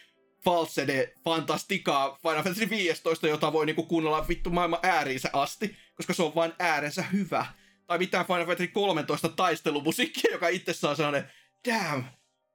false 0.43 0.87
de 0.87 1.13
fantastikaa 1.23 2.19
Final 2.21 2.43
Fantasy 2.43 2.69
15, 2.69 3.27
jota 3.27 3.53
voi 3.53 3.65
niinku 3.65 3.83
kuunnella 3.83 4.27
vittu 4.27 4.49
maailman 4.49 4.79
ääriinsä 4.83 5.29
asti, 5.33 5.75
koska 5.95 6.13
se 6.13 6.23
on 6.23 6.35
vain 6.35 6.53
äärensä 6.59 7.01
hyvä. 7.01 7.45
Tai 7.87 7.97
mitään 7.97 8.25
Final 8.25 8.45
Fantasy 8.45 8.67
13 8.67 9.29
taistelumusiikkia, 9.29 10.31
joka 10.31 10.47
itsessään 10.47 10.89
on 10.89 10.95
sellainen, 10.95 11.31
damn, 11.67 12.03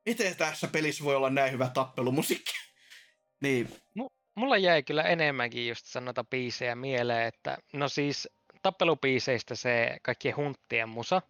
miten 0.06 0.36
tässä 0.36 0.68
pelissä 0.68 1.04
voi 1.04 1.16
olla 1.16 1.30
näin 1.30 1.52
hyvä 1.52 1.68
tappelumusiikki? 1.74 2.52
niin. 3.40 3.68
M- 3.94 4.16
mulla 4.34 4.56
jäi 4.56 4.82
kyllä 4.82 5.02
enemmänkin 5.02 5.68
just 5.68 5.86
sanota 5.86 6.24
biisejä 6.24 6.74
mieleen, 6.74 7.26
että 7.26 7.58
no 7.72 7.88
siis 7.88 8.28
tappelupiiseistä 8.62 9.54
se 9.54 9.96
kaikkien 10.02 10.36
hunttien 10.36 10.88
musa, 10.88 11.22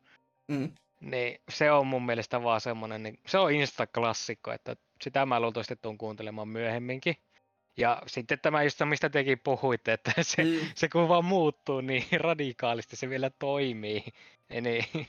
mm. 0.48 0.72
niin 1.00 1.38
se 1.48 1.72
on 1.72 1.86
mun 1.86 2.06
mielestä 2.06 2.42
vaan 2.42 2.60
semmonen, 2.60 3.02
niin 3.02 3.18
se 3.26 3.38
on 3.38 3.52
Insta-klassikko, 3.52 4.52
että 4.52 4.76
sitä 5.02 5.26
mä 5.26 5.40
luultavasti 5.40 5.76
tuun 5.76 5.98
kuuntelemaan 5.98 6.48
myöhemminkin. 6.48 7.16
Ja 7.76 8.02
sitten 8.06 8.38
tämä 8.40 8.62
just 8.62 8.80
mistä 8.84 9.10
tekin 9.10 9.38
puhuitte, 9.44 9.92
että 9.92 10.12
se, 10.22 10.44
mm. 10.44 10.68
se 10.74 10.88
kun 10.88 11.08
vaan 11.08 11.24
muuttuu 11.24 11.80
niin 11.80 12.05
radikaalisti, 12.20 12.96
se 12.96 13.10
vielä 13.10 13.30
toimii. 13.38 14.05
Niin 14.60 14.84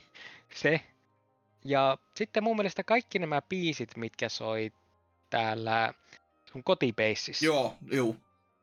se. 0.54 0.80
Ja 1.68 1.98
sitten 2.14 2.44
mun 2.44 2.56
mielestä 2.56 2.84
kaikki 2.84 3.18
nämä 3.18 3.42
biisit, 3.42 3.96
mitkä 3.96 4.28
soi 4.28 4.72
täällä 5.30 5.94
sun 6.52 6.64
kotipeississä. 6.64 7.46
Joo, 7.46 7.76
joo. 7.90 8.16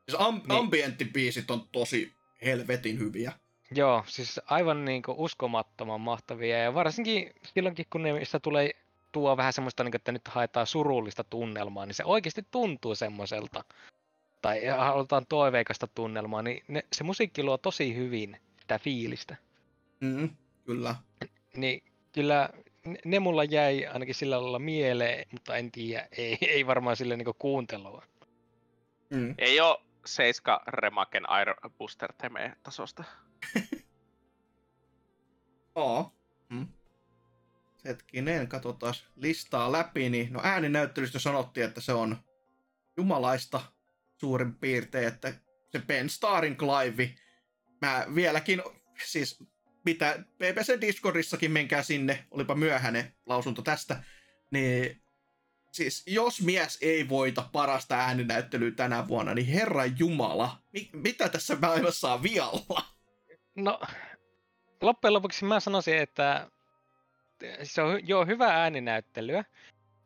Siis 0.09 0.21
am- 0.21 0.41
niin. 0.47 0.59
ambienttibiisit 0.59 1.51
on 1.51 1.67
tosi 1.71 2.13
helvetin 2.45 2.99
hyviä. 2.99 3.31
Joo, 3.71 4.03
siis 4.07 4.39
aivan 4.45 4.85
niin 4.85 5.03
kuin 5.03 5.17
uskomattoman 5.17 6.01
mahtavia 6.01 6.57
ja 6.59 6.73
varsinkin 6.73 7.31
silloinkin 7.43 7.85
kun 7.89 8.03
niistä 8.03 8.39
tulee 8.39 8.71
tuo 9.11 9.37
vähän 9.37 9.53
semmoista, 9.53 9.83
niin 9.83 9.91
kuin, 9.91 9.99
että 9.99 10.11
nyt 10.11 10.27
haetaan 10.27 10.67
surullista 10.67 11.23
tunnelmaa, 11.23 11.85
niin 11.85 11.95
se 11.95 12.03
oikeasti 12.05 12.45
tuntuu 12.51 12.95
semmoiselta. 12.95 13.63
tai 14.41 14.65
halutaan 14.65 15.25
toiveikasta 15.29 15.87
tunnelmaa, 15.87 16.41
niin 16.41 16.63
ne, 16.67 16.83
se 16.93 17.03
musiikki 17.03 17.43
luo 17.43 17.57
tosi 17.57 17.95
hyvin 17.95 18.37
sitä 18.59 18.79
fiilistä. 18.79 19.35
Mm, 19.99 20.29
kyllä. 20.65 20.95
Niin 21.55 21.83
kyllä 22.11 22.49
ne, 23.05 23.19
mulla 23.19 23.43
jäi 23.43 23.85
ainakin 23.85 24.15
sillä 24.15 24.41
lailla 24.41 24.59
mieleen, 24.59 25.27
mutta 25.31 25.55
en 25.55 25.71
tiedä, 25.71 26.07
ei, 26.17 26.37
ei 26.41 26.67
varmaan 26.67 26.95
sille 26.95 27.17
niinku 27.17 27.33
kuuntelua. 27.33 28.03
Mm. 29.09 29.35
Ei 29.37 29.59
oo 29.59 29.83
Seiska 30.05 30.63
Remaken 30.67 31.29
Air 31.29 31.55
Booster 31.77 32.13
Teme 32.13 32.55
tasosta. 32.63 33.03
Oo. 35.75 36.13
Mm. 36.49 36.67
Hetkinen, 37.85 38.47
katsotaan 38.47 38.93
listaa 39.15 39.71
läpi, 39.71 40.09
niin 40.09 40.33
no 40.33 40.41
ääninäyttelystä 40.43 41.19
sanottiin, 41.19 41.65
että 41.65 41.81
se 41.81 41.93
on 41.93 42.17
jumalaista 42.97 43.61
suurin 44.17 44.55
piirtein, 44.55 45.07
että 45.07 45.33
se 45.71 45.79
Ben 45.79 46.09
Starin 46.09 46.57
Clive, 46.57 47.15
mä 47.81 48.05
vieläkin, 48.15 48.61
siis 49.05 49.43
mitä 49.85 50.23
BBC 50.39 50.81
Discordissakin 50.81 51.51
menkää 51.51 51.83
sinne, 51.83 52.25
olipa 52.31 52.55
myöhäinen 52.55 53.13
lausunto 53.25 53.61
tästä, 53.61 54.03
niin 54.51 55.01
siis 55.71 56.03
jos 56.07 56.41
mies 56.41 56.77
ei 56.81 57.09
voita 57.09 57.49
parasta 57.51 57.95
ääninäyttelyä 57.95 58.71
tänä 58.71 59.07
vuonna, 59.07 59.33
niin 59.33 59.47
herra 59.47 59.85
jumala, 59.85 60.57
mi- 60.71 60.89
mitä 60.93 61.29
tässä 61.29 61.57
maailmassa 61.61 62.13
on 62.13 62.23
vialla? 62.23 62.81
No, 63.55 63.79
loppujen 64.81 65.13
lopuksi 65.13 65.45
mä 65.45 65.59
sanoisin, 65.59 65.97
että 65.97 66.49
se 67.63 67.81
on 67.81 68.07
joo 68.07 68.25
hyvä 68.25 68.47
ääninäyttelyä, 68.47 69.43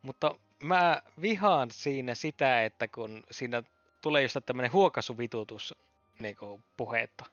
mutta 0.01 0.35
mä 0.63 1.01
vihaan 1.21 1.71
siinä 1.71 2.15
sitä, 2.15 2.65
että 2.65 2.87
kun 2.87 3.23
siinä 3.31 3.63
tulee 4.01 4.21
just 4.21 4.37
tämmöinen 4.45 4.73
huokasuvitutus 4.73 5.75
niin 6.19 6.35
puhetta. 6.77 7.25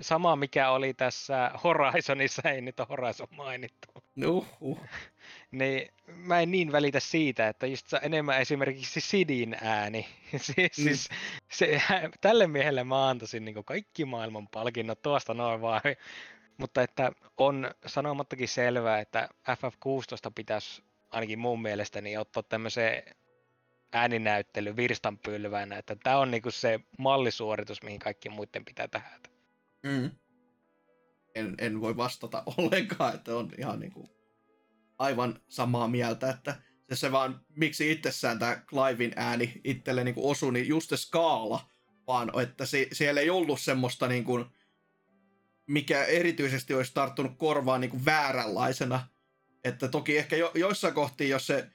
Sama 0.00 0.36
mikä 0.36 0.70
oli 0.70 0.94
tässä 0.94 1.50
Horizonissa, 1.64 2.50
ei 2.50 2.60
nyt 2.60 2.80
ole 2.80 2.88
Horizon 2.90 3.28
mainittu. 3.30 3.88
Uhuh. 4.26 4.80
Niin 5.50 5.88
mä 6.06 6.40
en 6.40 6.50
niin 6.50 6.72
välitä 6.72 7.00
siitä, 7.00 7.48
että 7.48 7.66
just 7.66 7.92
enemmän 8.02 8.40
esimerkiksi 8.40 9.00
Sidin 9.00 9.56
ääni. 9.62 10.06
siis, 10.36 10.78
Mm. 10.78 10.84
siis 10.84 11.08
se, 11.52 11.82
tälle 12.20 12.46
miehelle 12.46 12.84
mä 12.84 13.08
antaisin 13.08 13.44
niin 13.44 13.64
kaikki 13.64 14.04
maailman 14.04 14.48
palkinnot 14.48 15.02
tuosta 15.02 15.34
noin 15.34 15.60
vaan. 15.60 15.80
Mutta 16.58 16.82
että 16.82 17.12
on 17.36 17.70
sanomattakin 17.86 18.48
selvää, 18.48 19.00
että 19.00 19.28
FF16 19.50 20.32
pitäisi 20.34 20.82
ainakin 21.10 21.38
mun 21.38 21.62
mielestäni 21.62 22.16
ottaa 22.16 22.42
tämmöiseen 22.42 23.02
ääninäyttely 23.92 24.76
virstanpylväänä, 24.76 25.78
että 25.78 25.96
tämä 26.02 26.18
on 26.18 26.30
niinku 26.30 26.50
se 26.50 26.80
mallisuoritus, 26.98 27.82
mihin 27.82 27.98
kaikki 28.00 28.28
muiden 28.28 28.64
pitää 28.64 28.88
tähätä. 28.88 29.35
Mm. 29.86 30.10
En, 31.34 31.54
en 31.58 31.80
voi 31.80 31.96
vastata 31.96 32.42
ollenkaan, 32.56 33.14
että 33.14 33.36
on 33.36 33.50
ihan 33.58 33.80
niinku 33.80 34.08
aivan 34.98 35.40
samaa 35.48 35.88
mieltä, 35.88 36.30
että 36.30 36.56
se, 36.88 36.96
se 36.96 37.12
vaan, 37.12 37.40
miksi 37.56 37.92
itsessään 37.92 38.38
tämä 38.38 38.56
Clivein 38.56 39.12
ääni 39.16 39.60
itselle 39.64 40.04
niinku 40.04 40.30
osui, 40.30 40.52
niin 40.52 40.68
just 40.68 40.90
se 40.90 40.96
skaala, 40.96 41.70
vaan 42.06 42.40
että 42.42 42.66
se, 42.66 42.88
siellä 42.92 43.20
ei 43.20 43.30
ollut 43.30 43.60
semmoista 43.60 44.08
niinku, 44.08 44.44
mikä 45.66 46.04
erityisesti 46.04 46.74
olisi 46.74 46.94
tarttunut 46.94 47.32
korvaan 47.36 47.80
niinku 47.80 48.04
vääränlaisena. 48.04 49.08
Että 49.64 49.88
toki 49.88 50.18
ehkä 50.18 50.36
jo, 50.36 50.50
joissain 50.54 50.94
kohtiin, 50.94 51.30
jos 51.30 51.46
se 51.46 51.70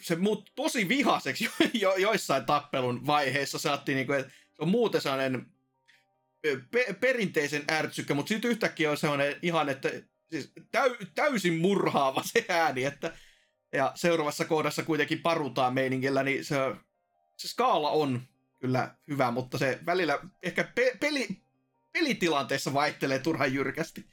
se 0.00 0.16
muut 0.16 0.52
tosi 0.54 0.88
vihaseksi 0.88 1.44
jo, 1.44 1.50
jo, 1.90 1.96
joissain 1.96 2.44
tappelun 2.44 3.06
vaiheissa. 3.06 3.58
Saattiin 3.58 3.96
niinku, 3.96 4.12
että 4.12 4.32
se 4.32 4.62
on 4.62 4.68
muuten 4.68 5.00
sellainen 5.00 5.46
pe- 6.70 6.94
perinteisen 7.00 7.64
ärtsykkä, 7.70 8.14
mutta 8.14 8.28
sitten 8.28 8.50
yhtäkkiä 8.50 8.90
on 8.90 8.96
sellainen 8.96 9.36
ihan, 9.42 9.68
että 9.68 9.90
siis 10.30 10.52
täy, 10.70 10.96
täysin 11.14 11.58
murhaava 11.58 12.22
se 12.24 12.44
ääni, 12.48 12.84
että 12.84 13.12
ja 13.72 13.92
seuraavassa 13.94 14.44
kohdassa 14.44 14.82
kuitenkin 14.82 15.22
parutaan 15.22 15.74
meiningillä, 15.74 16.22
niin 16.22 16.44
se, 16.44 16.56
se 17.36 17.48
skaala 17.48 17.90
on 17.90 18.22
kyllä 18.60 18.94
hyvä, 19.08 19.30
mutta 19.30 19.58
se 19.58 19.78
välillä 19.86 20.18
ehkä 20.42 20.64
pe- 20.74 20.96
peli, 21.00 21.28
pelitilanteessa 21.92 22.74
vaihtelee 22.74 23.18
turhan 23.18 23.54
jyrkästi. 23.54 24.04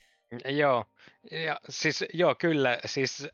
Joo, 0.46 0.86
ja 1.32 1.60
siis 1.70 2.04
joo 2.14 2.36
kyllä, 2.36 2.80
siis 2.86 3.28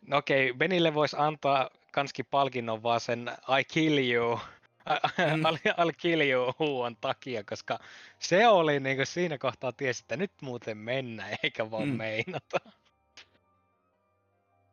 no 0.00 0.16
okei, 0.16 0.52
Benille 0.52 0.94
voisi 0.94 1.16
antaa 1.18 1.70
kanskin 1.92 2.26
palkinnon 2.30 2.82
vaan 2.82 3.00
sen 3.00 3.30
I 3.60 3.64
kill 3.64 3.98
you. 3.98 4.40
I'll, 4.88 5.58
I'll 5.78 5.92
kill 5.96 6.20
you 6.20 6.54
huuan 6.58 6.96
takia, 7.00 7.44
koska 7.44 7.78
se 8.18 8.48
oli 8.48 8.80
niinku 8.80 9.06
siinä 9.06 9.38
kohtaa 9.38 9.72
tiesi, 9.72 10.02
että 10.02 10.16
nyt 10.16 10.32
muuten 10.40 10.78
mennään, 10.78 11.36
eikä 11.42 11.70
vaan 11.70 11.88
Mm. 11.88 11.96
meinata. 11.96 12.58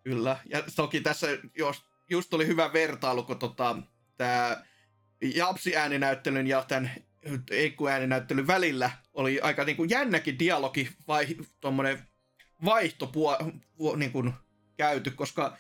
Kyllä, 0.04 0.38
ja 0.46 0.64
toki 0.76 1.02
tässä 1.02 1.28
jos, 1.58 1.84
just 2.10 2.34
oli 2.34 2.48
hyvä 2.48 2.74
vertailu, 2.74 3.24
kun 3.24 3.40
tota, 3.40 3.76
tämä 4.18 4.64
Japsi-ääninäyttelyn 5.36 6.48
ja 6.48 6.66
tämän 6.68 6.92
Eikku-ääninäyttelyn 7.52 8.48
välillä 8.48 8.92
oli 9.14 9.42
aika 9.42 9.64
niin 9.64 9.78
kuin 9.78 9.90
jännäkin 9.90 10.40
dialogi 10.40 10.90
vai 11.08 11.28
tuommoinen 11.60 12.08
vaihto 12.66 13.08
puo, 13.08 13.38
puo, 13.76 13.96
niin 13.96 14.12
kuin 14.12 14.34
käyty, 14.78 15.12
koska 15.12 15.58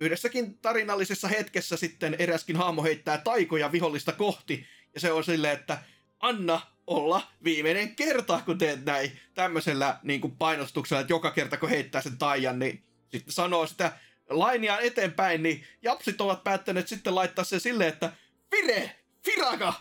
yhdessäkin 0.00 0.58
tarinallisessa 0.58 1.28
hetkessä 1.28 1.76
sitten 1.76 2.16
eräskin 2.18 2.56
hahmo 2.56 2.82
heittää 2.82 3.18
taikoja 3.18 3.72
vihollista 3.72 4.12
kohti, 4.12 4.66
ja 4.94 5.00
se 5.00 5.12
on 5.12 5.24
silleen, 5.24 5.58
että 5.58 5.78
anna 6.20 6.60
olla 6.86 7.22
viimeinen 7.44 7.96
kerta, 7.96 8.40
kun 8.44 8.58
teet 8.58 8.84
näin 8.84 9.20
tämmöisellä 9.34 9.98
niin 10.02 10.20
kuin 10.20 10.36
painostuksella, 10.36 11.00
että 11.00 11.12
joka 11.12 11.30
kerta 11.30 11.56
kun 11.56 11.68
heittää 11.68 12.02
sen 12.02 12.18
taian, 12.18 12.58
niin 12.58 12.84
sitten 13.08 13.32
sanoo 13.32 13.66
sitä 13.66 13.92
lainia 14.30 14.78
eteenpäin, 14.78 15.42
niin 15.42 15.64
japsit 15.82 16.20
ovat 16.20 16.44
päättäneet 16.44 16.88
sitten 16.88 17.14
laittaa 17.14 17.44
sen 17.44 17.60
silleen, 17.60 17.92
että 17.92 18.12
Vire! 18.50 18.96
Firaga! 19.24 19.72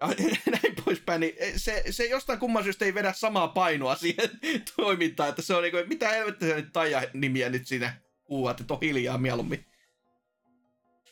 Ja 0.00 0.08
näin 0.62 0.74
poispäin, 0.84 1.20
niin 1.20 1.34
se, 1.56 1.82
se 1.90 2.04
jostain 2.04 2.38
kumman 2.38 2.64
syystä 2.64 2.84
ei 2.84 2.94
vedä 2.94 3.12
samaa 3.12 3.48
painoa 3.48 3.96
siihen 3.96 4.30
toimintaan, 4.76 5.28
että 5.28 5.42
se 5.42 5.54
on 5.54 5.62
niinku, 5.62 5.78
mitä 5.86 6.08
helvettiä 6.08 6.56
nyt 6.56 6.72
taija 6.72 7.02
nimiä 7.12 7.48
nyt 7.48 7.66
siinä 7.66 8.05
huuat, 8.28 8.60
että 8.60 8.74
on 8.74 8.80
hiljaa 8.82 9.18
mieluummin. 9.18 9.66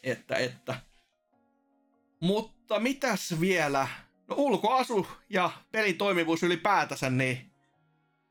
Että, 0.02 0.36
että. 0.36 0.80
Mutta 2.20 2.80
mitäs 2.80 3.40
vielä? 3.40 3.88
No 4.28 4.36
ulkoasu 4.38 5.06
ja 5.28 5.50
pelin 5.72 5.98
toimivuus 5.98 6.42
ylipäätänsä, 6.42 7.10
niin 7.10 7.52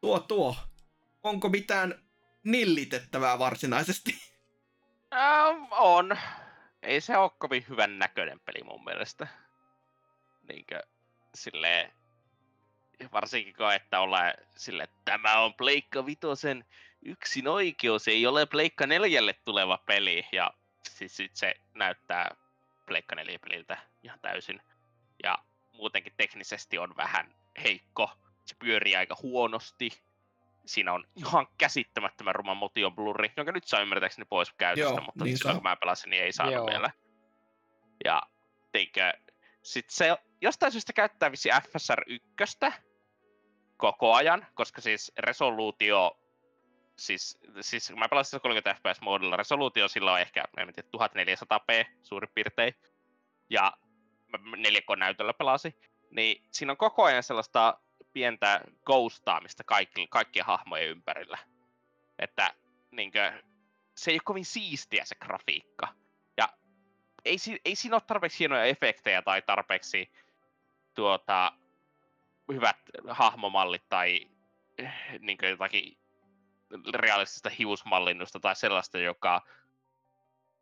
tuo 0.02 0.20
tuo. 0.20 0.56
Onko 1.24 1.50
mitään 1.50 2.04
nillitettävää 2.44 3.40
varsinaisesti? 3.40 4.16
Ähm, 5.14 5.64
on. 5.72 6.18
Ei 6.82 7.02
se 7.02 7.18
ole 7.18 7.32
kovin 7.38 7.66
hyvän 7.70 8.00
näköinen 8.00 8.40
peli 8.40 8.64
mun 8.64 8.84
mielestä. 8.84 9.28
Niinkö 10.48 10.80
silleen, 11.36 11.92
varsinkin 13.12 13.56
kun 13.56 13.74
että 13.74 14.00
ollaan 14.00 14.34
sille, 14.56 14.90
tämä 15.06 15.40
on 15.40 15.54
Pleikka 15.54 16.06
Vitosen 16.06 16.66
yksin 17.06 17.48
oikeus, 17.48 18.08
ei 18.08 18.28
ole 18.28 18.46
Pleikka 18.46 18.88
neljälle 18.88 19.34
tuleva 19.46 19.78
peli. 19.86 20.28
Ja 20.32 20.54
siis 20.90 21.18
sit 21.18 21.36
se 21.36 21.56
näyttää 21.74 22.36
Pleikka 22.86 23.16
4 23.16 23.40
peliltä 23.40 23.78
ihan 24.04 24.20
täysin. 24.20 24.62
Ja 25.24 25.38
muutenkin 25.74 26.14
teknisesti 26.18 26.78
on 26.78 26.98
vähän 26.98 27.36
heikko. 27.64 28.12
Se 28.46 28.56
pyörii 28.60 28.96
aika 28.96 29.18
huonosti. 29.22 29.90
Siinä 30.66 30.94
on 30.94 31.08
ihan 31.16 31.48
käsittämättömän 31.58 32.36
ruma 32.36 32.54
motion 32.54 32.96
blurri, 32.96 33.32
jonka 33.38 33.52
nyt 33.52 33.68
saa 33.68 33.82
ymmärtääkseni 33.82 34.26
pois 34.26 34.54
käytöstä, 34.54 34.90
Joo, 34.90 35.02
mutta 35.02 35.24
niin 35.24 35.38
silloin 35.38 35.58
kun 35.58 35.64
mä 35.64 35.76
pelasin, 35.76 36.10
niin 36.10 36.24
ei 36.24 36.34
saanut 36.34 36.54
Joo. 36.54 36.66
vielä. 36.66 36.92
Ja 38.06 38.22
teinkö, 38.72 39.14
sit 39.64 39.90
se 39.90 40.18
jostain 40.42 40.72
syystä 40.72 40.94
käyttää 40.94 41.32
vissi 41.32 41.50
FSR 41.50 42.04
1 42.08 42.58
koko 43.78 44.14
ajan, 44.14 44.48
koska 44.54 44.82
siis 44.82 45.12
resoluutio, 45.18 46.18
siis, 46.98 47.40
siis 47.62 47.88
kun 47.88 48.00
mä 48.00 48.10
pelasin 48.10 48.30
sitä 48.30 48.40
30 48.40 48.76
fps 48.76 49.02
moodilla, 49.02 49.38
resoluutio 49.38 49.88
sillä 49.88 50.14
on 50.14 50.20
ehkä, 50.20 50.44
en 50.58 50.74
tiedä, 50.74 50.90
1400p 51.36 51.88
suurin 52.04 52.30
piirtein, 52.36 52.74
ja 53.50 53.74
mä 54.28 54.58
4K-näytöllä 54.58 55.34
pelasin, 55.34 55.74
niin 56.12 56.44
siinä 56.52 56.72
on 56.72 56.78
koko 56.78 57.04
ajan 57.04 57.24
sellaista 57.24 57.80
pientä 58.14 58.62
ghostaamista 58.86 59.64
kaikki, 59.64 60.08
kaikkien 60.08 60.46
hahmojen 60.46 60.90
ympärillä. 60.90 61.38
Että 62.20 62.54
niinkö, 62.92 63.44
se 63.98 64.12
ei 64.12 64.16
ole 64.16 64.22
kovin 64.26 64.46
siistiä 64.46 65.06
se 65.06 65.16
grafiikka. 65.16 65.88
Ja 66.38 66.50
ei, 67.26 67.38
ei 67.66 67.76
siinä 67.76 67.96
ole 67.96 68.02
tarpeeksi 68.08 68.40
hienoja 68.40 68.66
efektejä 68.66 69.22
tai 69.22 69.42
tarpeeksi 69.42 70.12
tuota, 70.94 71.52
hyvät 72.54 72.78
hahmomallit 73.10 73.90
tai 73.90 74.28
niinkö 75.20 75.50
jotakin 75.50 75.98
realistista 76.94 77.50
hiusmallinnusta 77.50 78.40
tai 78.40 78.56
sellaista, 78.56 79.00
joka 79.00 79.42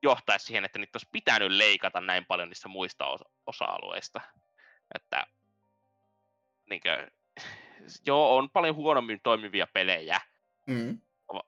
johtaisi 0.04 0.46
siihen, 0.46 0.66
että 0.66 0.80
niitä 0.80 0.98
olisi 0.98 1.10
pitänyt 1.12 1.52
leikata 1.52 2.02
näin 2.02 2.26
paljon 2.26 2.50
niistä 2.50 2.68
muista 2.68 3.06
osa- 3.06 3.30
osa-alueista. 3.46 4.22
Että 4.96 5.28
niin 6.70 6.82
kuin, 6.82 7.12
joo, 8.08 8.38
on 8.38 8.50
paljon 8.50 8.76
huonommin 8.76 9.20
toimivia 9.24 9.68
pelejä. 9.74 10.22
Mm. 10.68 11.02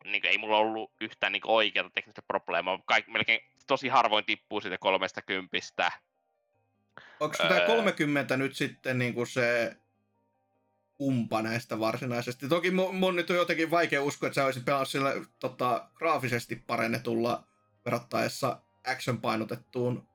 Niin 0.03 0.21
kuin, 0.21 0.31
ei 0.31 0.37
mulla 0.37 0.57
ollut 0.57 0.91
yhtään 1.01 1.31
niin 1.31 1.41
oikeaa 1.47 1.89
teknistä 1.93 2.21
probleemaa. 2.21 2.79
Kaik, 2.85 3.07
melkein 3.07 3.41
tosi 3.67 3.87
harvoin 3.87 4.25
tippuu 4.25 4.61
siitä 4.61 4.77
kolmesta 4.77 5.21
kympistä. 5.21 5.91
Onko 7.19 7.37
tämä 7.37 7.55
Öö. 7.55 7.67
30 7.67 8.37
nyt 8.37 8.55
sitten 8.55 8.99
niin 8.99 9.13
kuin 9.13 9.27
se 9.27 9.77
kumpa 10.97 11.41
näistä 11.41 11.79
varsinaisesti? 11.79 12.49
Toki 12.49 12.71
mun, 12.71 12.95
mun 12.95 13.15
nyt 13.15 13.29
on 13.29 13.35
jotenkin 13.35 13.71
vaikea 13.71 14.03
uskoa, 14.03 14.27
että 14.27 14.35
sä 14.35 14.45
olisit 14.45 14.65
pelannut 14.65 14.89
sillä 14.89 15.13
tota, 15.39 15.89
graafisesti 15.95 16.55
parennetulla 16.55 17.43
verrattaessa 17.85 18.61
action-painotettuun. 18.87 20.07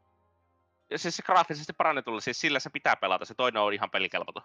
Ja 0.90 0.98
siis 0.98 1.16
se 1.16 1.22
graafisesti 1.22 1.72
parannetulla, 1.72 2.20
siis 2.20 2.40
sillä 2.40 2.60
se 2.60 2.70
pitää 2.70 2.96
pelata. 2.96 3.24
Se 3.24 3.34
toinen 3.34 3.62
on 3.62 3.72
ihan 3.72 3.90
pelikelvoton. 3.90 4.42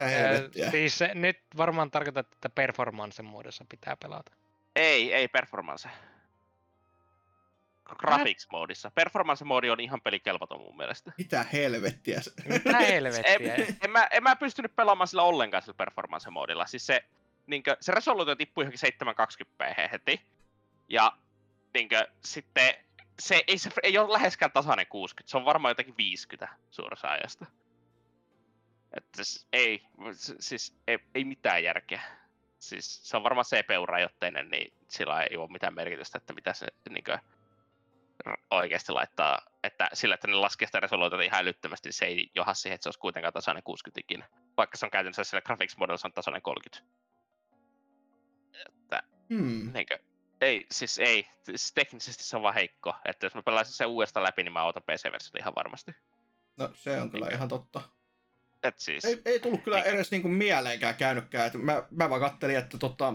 Ää, 0.00 0.08
helvettiä. 0.08 0.70
siis 0.70 0.98
se, 0.98 1.14
nyt 1.14 1.38
varmaan 1.56 1.90
tarkoitat, 1.90 2.32
että 2.32 2.48
performance 2.48 3.22
muodossa 3.22 3.64
pitää 3.68 3.96
pelata. 3.96 4.32
Ei, 4.76 5.14
ei 5.14 5.28
performance. 5.28 5.88
Graphics 7.98 8.46
moodissa. 8.52 8.90
Performance 8.90 9.44
moodi 9.44 9.70
on 9.70 9.80
ihan 9.80 10.00
pelikelvoton 10.00 10.60
mun 10.60 10.76
mielestä. 10.76 11.12
Mitä 11.18 11.46
helvettiä? 11.52 12.20
se- 12.20 12.32
Mitä 12.48 12.78
helvettiä? 12.88 13.54
En, 13.54 13.76
en, 13.84 13.90
mä, 13.90 14.06
en 14.10 14.22
mä 14.22 14.36
pystynyt 14.36 14.76
pelaamaan 14.76 15.08
sillä 15.08 15.22
ollenkaan 15.22 15.62
sillä 15.62 15.74
performance 15.74 16.30
moodilla. 16.30 16.66
Siis 16.66 16.86
se, 16.86 17.04
niinkö, 17.46 17.76
se 17.80 17.92
resoluutio 17.92 18.36
tippui 18.36 18.64
johonkin 18.64 18.90
720p 19.68 19.88
heti. 19.92 20.20
Ja 20.88 21.12
niinkö, 21.74 22.08
sitten 22.24 22.74
se 23.18 23.42
ei, 23.46 23.58
se 23.58 23.70
ei 23.82 23.98
ole 23.98 24.12
läheskään 24.12 24.52
tasainen 24.52 24.86
60, 24.86 25.30
se 25.30 25.36
on 25.36 25.44
varmaan 25.44 25.70
jotenkin 25.70 25.96
50 25.98 26.48
suurassa 26.70 27.08
ajasta. 27.08 27.46
Että 28.96 29.24
siis 29.24 29.46
ei, 29.52 29.82
siis 30.40 30.74
ei, 30.88 30.98
ei 31.14 31.24
mitään 31.24 31.64
järkeä. 31.64 32.02
Siis 32.58 33.08
se 33.10 33.16
on 33.16 33.22
varmaan 33.22 33.44
CPU-rajoitteinen, 33.44 34.48
niin 34.50 34.72
sillä 34.88 35.22
ei 35.22 35.36
ole 35.36 35.50
mitään 35.52 35.74
merkitystä, 35.74 36.18
että 36.18 36.32
mitä 36.32 36.52
se 36.52 36.66
niinkö, 36.90 37.16
r- 37.16 37.20
oikeasti 38.50 38.92
laittaa, 38.92 39.38
että 39.64 39.88
sillä, 39.92 40.14
että 40.14 40.28
ne 40.28 40.34
laskee 40.34 40.66
sitä 40.68 40.80
resoluutiota 40.80 41.22
ihan 41.22 41.40
älyttömästi, 41.40 41.88
niin 41.88 41.94
se 41.94 42.04
ei 42.04 42.30
joha 42.34 42.54
siihen, 42.54 42.74
että 42.74 42.82
se 42.82 42.88
olisi 42.88 42.98
kuitenkaan 43.00 43.32
tasainen 43.32 43.62
60 43.62 44.00
ikinä. 44.00 44.28
Vaikka 44.56 44.76
se 44.76 44.86
on 44.86 44.90
käytännössä 44.90 45.24
sillä 45.24 45.42
graphics 45.42 45.76
modella 45.76 45.98
on 46.04 46.12
tasainen 46.12 46.42
30. 46.42 46.90
Hmm. 49.30 49.72
Niinkö, 49.72 49.98
ei, 50.40 50.66
siis 50.70 50.98
ei, 50.98 51.26
siis 51.44 51.72
teknisesti 51.74 52.24
se 52.24 52.36
on 52.36 52.42
vaan 52.42 52.54
heikko. 52.54 52.94
Että 53.04 53.26
jos 53.26 53.34
mä 53.34 53.42
pelaisin 53.42 53.74
sen 53.74 53.86
uudestaan 53.88 54.24
läpi, 54.24 54.42
niin 54.42 54.52
mä 54.52 54.64
otan 54.64 54.82
PC-versiota 54.82 55.38
ihan 55.38 55.54
varmasti. 55.54 55.92
No 56.56 56.70
se 56.74 57.00
on 57.00 57.10
kyllä 57.10 57.24
Mikä? 57.24 57.36
ihan 57.36 57.48
totta. 57.48 57.80
Et 58.62 58.78
siis, 58.78 59.04
Ei, 59.04 59.22
ei 59.24 59.40
tullut 59.40 59.62
kyllä 59.64 59.76
Niin. 59.76 59.86
edes 59.94 60.10
niinku 60.10 60.28
mieleenkään 60.28 60.94
käynytkään. 60.94 61.46
että 61.46 61.58
Mä, 61.58 61.82
mä 61.90 62.10
vaan 62.10 62.20
kattelin, 62.20 62.56
että 62.58 62.78
tota, 62.78 63.14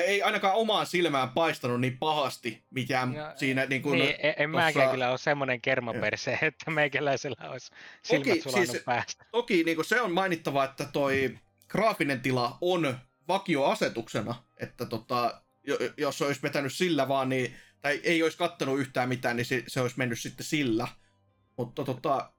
ei 0.00 0.22
ainakaan 0.22 0.54
omaan 0.54 0.86
silmään 0.86 1.28
paistanut 1.30 1.80
niin 1.80 1.98
pahasti 1.98 2.64
mitään 2.70 3.12
No, 3.12 3.32
siinä 3.36 3.66
niin 3.66 3.82
kuin, 3.82 3.98
Niin, 3.98 4.14
en, 4.18 4.34
en 4.36 4.50
tossa- 4.50 4.64
mäkään 4.64 4.90
kyllä 4.90 5.10
ole 5.10 5.18
semmoinen 5.18 5.60
kermaperse, 5.60 6.38
että 6.42 6.70
meikäläisellä 6.70 7.50
olisi 7.50 7.70
silmät 8.02 8.28
Toki, 8.28 8.40
sulanut 8.40 8.68
siis- 8.70 8.82
päästä. 8.84 9.24
Toki 9.30 9.64
niin 9.64 9.76
kuin 9.76 9.86
se 9.86 10.00
on 10.00 10.12
mainittava, 10.12 10.64
että 10.64 10.84
toi 10.92 11.38
graafinen 11.68 12.20
tila 12.20 12.58
on 12.60 12.98
vakioasetuksena, 13.28 14.34
että 14.60 14.86
tota, 14.86 15.42
jo- 15.64 15.78
jos 15.96 16.22
olisi 16.22 16.42
vetänyt 16.42 16.72
sillä 16.74 17.08
vaan, 17.08 17.28
niin, 17.28 17.54
tai 17.80 18.00
ei 18.04 18.22
olisi 18.22 18.38
kattanut 18.38 18.78
yhtään 18.80 19.08
mitään, 19.08 19.36
niin 19.36 19.44
se, 19.46 19.62
se 19.66 19.80
olisi 19.80 19.98
mennyt 19.98 20.20
sitten 20.20 20.46
sillä. 20.46 20.88
Mutta 21.56 21.84
tota, 21.84 22.32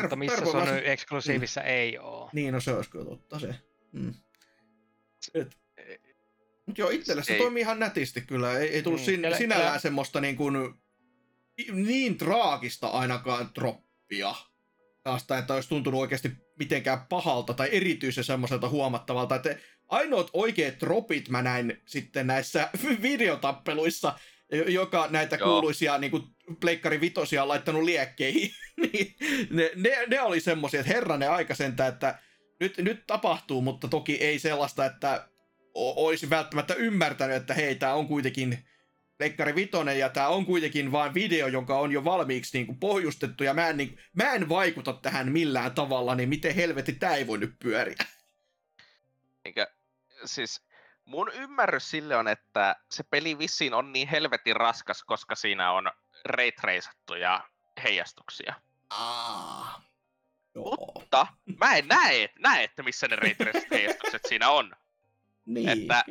Mutta 0.00 0.16
missä 0.16 0.36
se 0.46 0.56
on 0.56 0.68
nyt 0.68 0.86
eksklusiivissa 0.86 1.62
ei 1.62 1.98
oo. 1.98 2.30
niin 2.32 2.54
no 2.54 2.60
se 2.60 2.72
olisi 2.74 2.90
kyllä 2.90 3.04
totta 3.04 3.38
se. 3.38 3.54
Mm. 3.92 4.14
Et, 5.34 5.56
joo, 6.78 6.90
itselle 6.90 7.24
se 7.24 7.32
Ei. 7.32 7.38
toimii 7.38 7.60
ihan 7.60 7.78
nätisti 7.78 8.20
kyllä. 8.20 8.58
Ei, 8.58 8.68
ei 8.68 8.82
tullut 8.82 9.00
Mm, 9.00 9.04
sin, 9.04 9.20
kyllä- 9.22 9.36
sinällään 9.36 9.70
kyllä- 9.70 9.80
semmoista 9.80 10.20
niin, 10.20 10.36
kuin, 10.36 10.54
niin 11.72 12.18
traagista 12.18 12.86
ainakaan 12.88 13.50
droppia. 13.54 14.34
Taasta, 15.02 15.38
että 15.38 15.54
olisi 15.54 15.68
tuntunut 15.68 16.00
oikeasti 16.00 16.32
mitenkään 16.58 17.06
pahalta 17.08 17.54
tai 17.54 17.68
erityisen 17.72 18.24
semmoiselta 18.24 18.68
huomattavalta. 18.68 19.34
Että 19.36 19.56
ainoat 19.88 20.30
oikeat 20.32 20.74
dropit 20.80 21.28
mä 21.28 21.42
näin 21.42 21.82
sitten 21.86 22.26
näissä 22.26 22.68
videotappeluissa, 23.02 24.18
jo- 24.52 24.64
joka 24.68 25.06
näitä 25.10 25.36
Joo. 25.36 25.48
kuuluisia 25.48 25.98
niin 25.98 26.10
kuin 26.10 26.22
Pleikkari 26.60 27.00
Vitosia 27.00 27.42
on 27.42 27.48
laittanut 27.48 27.82
liekkeihin. 27.82 28.50
niin 28.92 29.16
ne, 29.50 29.70
ne, 29.74 30.06
ne, 30.08 30.20
oli 30.20 30.40
semmoisia, 30.40 30.80
että 30.80 30.92
herranen 30.92 31.30
aika 31.30 31.54
sentään, 31.54 31.92
että 31.92 32.18
nyt, 32.60 32.78
nyt 32.78 33.06
tapahtuu, 33.06 33.60
mutta 33.62 33.88
toki 33.88 34.14
ei 34.14 34.38
sellaista, 34.38 34.84
että 34.84 35.28
olisi 35.76 36.30
välttämättä 36.30 36.74
ymmärtänyt, 36.74 37.36
että 37.36 37.54
hei, 37.54 37.74
tämä 37.74 37.94
on 37.94 38.08
kuitenkin 38.08 38.68
Pleikkari 39.18 39.54
Vitonen 39.54 39.98
ja 39.98 40.08
tämä 40.08 40.28
on 40.28 40.46
kuitenkin 40.46 40.92
vain 40.92 41.14
video, 41.14 41.46
jonka 41.46 41.78
on 41.78 41.92
jo 41.92 42.04
valmiiksi 42.04 42.58
niin 42.58 42.66
kuin 42.66 42.80
pohjustettu 42.80 43.44
ja 43.44 43.54
mä 43.54 43.68
en, 43.68 43.76
niin, 43.76 43.98
mä 44.12 44.32
en 44.32 44.48
vaikuta 44.48 44.92
tähän 44.92 45.32
millään 45.32 45.72
tavalla, 45.72 46.14
niin 46.14 46.28
miten 46.28 46.54
helvetti 46.54 46.92
tämä 46.92 47.14
ei 47.14 47.26
voi 47.26 47.38
nyt 47.38 47.54
pyöriä. 47.58 47.96
niinkö, 49.44 49.66
siis 50.24 50.62
mun 51.04 51.30
ymmärrys 51.34 51.90
sille 51.90 52.16
on, 52.16 52.28
että 52.28 52.76
se 52.90 53.02
peli 53.02 53.38
vissiin 53.38 53.74
on 53.74 53.92
niin 53.92 54.08
helvetin 54.08 54.56
raskas, 54.56 55.04
koska 55.04 55.34
siinä 55.34 55.72
on 55.72 55.90
raytracattuja 56.24 57.40
heijastuksia. 57.82 58.54
Aa. 58.90 59.82
Joo. 60.54 60.92
Mutta 60.94 61.26
mä 61.60 61.76
en 61.76 61.88
näe, 61.88 62.28
näe 62.38 62.64
että 62.64 62.82
missä 62.82 63.08
ne 63.08 63.16
raytraced 63.16 63.66
heijastukset 63.70 64.22
siinä 64.28 64.50
on. 64.50 64.76
Niin. 65.46 65.68
että- 65.68 66.04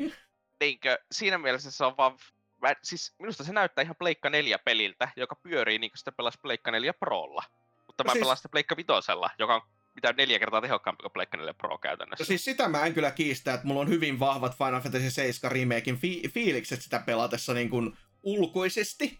Niinkö, 0.60 0.98
siinä 1.12 1.38
mielessä 1.38 1.72
se 1.72 1.86
on 1.86 1.98
vaan... 1.98 2.18
Mä, 2.62 2.74
siis 2.84 3.16
minusta 3.20 3.44
se 3.44 3.54
näyttää 3.54 3.82
ihan 3.84 3.96
Pleikka 4.00 4.30
4 4.30 4.60
peliltä, 4.60 5.10
joka 5.16 5.36
pyörii 5.36 5.80
niin 5.80 5.92
kuin 5.92 5.98
sitä 5.98 6.12
pelasi 6.12 6.38
Pleikka 6.42 6.72
4 6.72 6.94
Prolla. 6.94 7.44
Mutta 7.88 8.04
No 8.04 8.08
mä 8.08 8.12
siis- 8.12 8.22
pelaan 8.22 8.38
sitä 8.38 8.50
Pleikka 8.50 8.78
Vitosella, 8.78 9.30
joka 9.40 9.56
on 9.56 9.62
mitä 9.96 10.14
neljä 10.14 10.40
kertaa 10.40 10.62
tehokkaampi 10.62 11.02
kuin 11.02 11.12
Pleikka 11.14 11.38
4 11.38 11.54
Pro 11.54 11.78
käytännössä. 11.78 12.24
No 12.24 12.26
siis 12.26 12.46
sitä 12.46 12.68
mä 12.70 12.86
en 12.86 12.94
kyllä 12.94 13.12
kiistä, 13.12 13.54
että 13.54 13.68
mulla 13.68 13.82
on 13.82 13.90
hyvin 13.90 14.20
vahvat 14.20 14.58
Final 14.58 14.82
Fantasy 14.82 15.10
7 15.12 15.52
remakein 15.52 15.98
fi- 15.98 16.28
fiilikset 16.30 16.82
sitä 16.82 17.00
pelatessa 17.06 17.54
niin 17.54 17.70
kuin 17.70 17.98
ulkoisesti, 18.24 19.20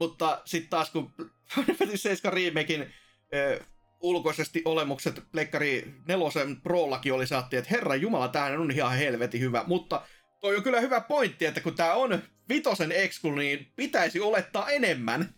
mutta 0.00 0.42
sitten 0.44 0.70
taas 0.70 0.90
kun 0.90 1.12
Final 1.54 1.74
Fantasy 1.76 1.96
7 1.96 2.32
remakein 2.32 2.94
ö, 3.34 3.64
ulkoisesti 4.00 4.62
olemukset 4.64 5.22
Pleikkari 5.32 5.94
4 6.08 6.28
Prollakin 6.62 7.12
oli 7.12 7.26
saatti, 7.26 7.56
että 7.56 7.70
herra 7.70 7.94
jumala, 7.94 8.28
tämähän 8.28 8.60
on 8.60 8.70
ihan 8.70 8.96
helvetin 8.96 9.40
hyvä, 9.40 9.64
mutta 9.66 10.06
toi 10.40 10.56
on 10.56 10.62
kyllä 10.62 10.80
hyvä 10.80 11.00
pointti, 11.00 11.46
että 11.46 11.60
kun 11.60 11.74
tää 11.74 11.94
on 11.94 12.22
vitosen 12.48 12.92
exclu, 12.92 13.34
niin 13.34 13.72
pitäisi 13.76 14.20
olettaa 14.20 14.70
enemmän. 14.70 15.34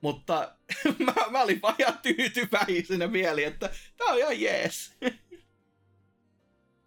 Mutta 0.00 0.56
mä, 1.06 1.12
mä 1.30 1.42
olin 1.42 1.62
vaan 1.62 1.74
ihan 1.78 1.98
tyytyväisenä 1.98 3.06
mieli, 3.06 3.44
että 3.44 3.70
tää 3.96 4.06
on 4.06 4.18
ihan 4.18 4.40
jees. 4.40 4.92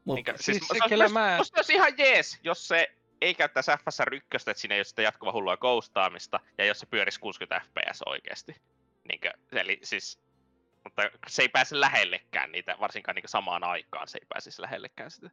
Mutta 0.05 0.33
siis, 0.35 0.57
Siis 0.57 0.67
se, 0.67 0.89
kyllä 0.89 1.09
mä- 1.09 1.37
musta 1.37 1.59
olisi 1.59 1.73
ihan 1.73 1.97
jees, 1.97 2.39
jos 2.43 2.67
se 2.67 2.87
ei 3.21 3.35
käyttäisi 3.35 3.71
FSR 3.71 4.13
1, 4.13 4.27
että 4.35 4.53
siinä 4.55 4.75
ei 4.75 4.79
ole 4.79 4.83
sitä 4.83 5.01
jatkuva 5.01 5.31
hullua 5.31 5.57
ghostaamista, 5.57 6.39
ja 6.57 6.65
jos 6.65 6.79
se 6.79 6.85
pyörisi 6.85 7.19
60 7.19 7.61
fps 7.65 8.01
oikeasti. 8.05 8.55
Niinkö, 9.09 9.31
eli 9.51 9.79
siis, 9.83 10.19
mutta 10.85 11.03
se 11.27 11.41
ei 11.41 11.49
pääse 11.49 11.79
lähellekään 11.79 12.51
niitä, 12.51 12.75
varsinkaan 12.79 13.15
niinkö 13.15 13.27
samaan 13.27 13.63
aikaan 13.63 14.07
se 14.07 14.17
ei 14.17 14.25
pääsisi 14.29 14.61
lähellekään 14.61 15.11
sitä. 15.11 15.29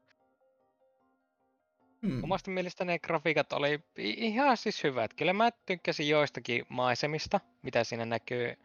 hmm. 2.03 2.25
Omasta 2.25 2.51
mielestä 2.51 2.85
ne 2.85 2.99
grafiikat 2.99 3.53
oli 3.53 3.81
ihan 3.99 4.57
siis 4.57 4.85
hyvät. 4.85 5.15
Kyllä 5.15 5.33
mä 5.33 5.51
tykkäsin 5.67 6.09
joistakin 6.09 6.67
maisemista, 6.69 7.41
mitä 7.63 7.85
siinä 7.85 8.05
näkyy. 8.05 8.59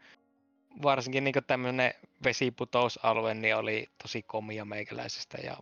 Varsinkin 0.82 1.24
niin 1.24 1.34
tämmöinen 1.46 1.94
vesiputousalue 2.24 3.34
niin 3.34 3.56
oli 3.56 3.88
tosi 4.02 4.22
komia 4.22 4.64
meikäläisestä 4.64 5.38
ja 5.44 5.56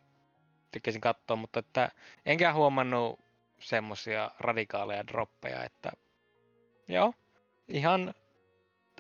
tykkäsin 0.71 1.01
katsoa, 1.01 1.37
mutta 1.37 1.61
että 1.61 1.91
enkä 2.27 2.53
huomannut 2.53 3.21
semmosia 3.61 4.31
radikaaleja 4.39 5.07
droppeja, 5.07 5.65
että 5.65 5.93
joo, 6.89 7.15
ihan 7.69 8.15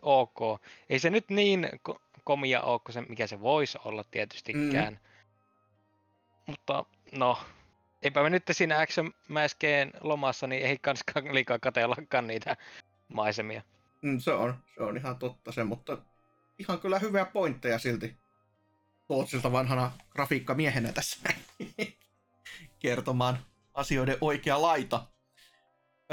ok. 0.02 0.38
Ei 0.88 0.98
se 0.98 1.10
nyt 1.10 1.30
niin 1.30 1.68
komia 2.26 2.62
ole 2.62 2.80
kuin 2.84 2.94
se, 2.94 3.00
mikä 3.00 3.26
se 3.26 3.40
voisi 3.40 3.78
olla 3.84 4.04
tietystikään. 4.10 4.92
Mm. 4.92 4.98
Mutta 6.46 6.84
no, 7.12 7.38
eipä 8.02 8.22
me 8.22 8.30
nyt 8.30 8.42
siinä 8.50 8.80
Action 8.80 9.12
Mäskeen 9.28 9.90
lomassa, 10.00 10.46
niin 10.46 10.66
ei 10.66 10.78
kanskaan 10.78 11.34
liikaa 11.34 11.58
katellakaan 11.58 12.26
niitä 12.26 12.56
maisemia. 13.08 13.62
Mm, 14.02 14.18
se 14.18 14.32
on, 14.32 14.54
se 14.74 14.82
on 14.82 14.96
ihan 14.96 15.16
totta 15.16 15.52
se, 15.52 15.64
mutta 15.64 15.98
ihan 16.58 16.80
kyllä 16.80 16.98
hyviä 16.98 17.24
pointteja 17.24 17.78
silti. 17.78 18.16
Tootsilta 19.08 19.52
vanhana 19.52 19.92
grafiikkamiehenä 20.10 20.92
tässä 20.92 21.18
kertomaan 22.78 23.38
asioiden 23.74 24.18
oikea 24.20 24.62
laita. 24.62 25.06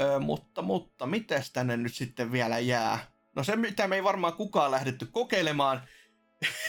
Öö, 0.00 0.18
mutta, 0.18 0.62
mutta, 0.62 1.06
mites 1.06 1.50
tänne 1.50 1.76
nyt 1.76 1.94
sitten 1.94 2.32
vielä 2.32 2.58
jää? 2.58 2.98
No 3.36 3.44
se, 3.44 3.56
mitä 3.56 3.88
me 3.88 3.96
ei 3.96 4.04
varmaan 4.04 4.32
kukaan 4.32 4.70
lähdetty 4.70 5.06
kokeilemaan 5.06 5.82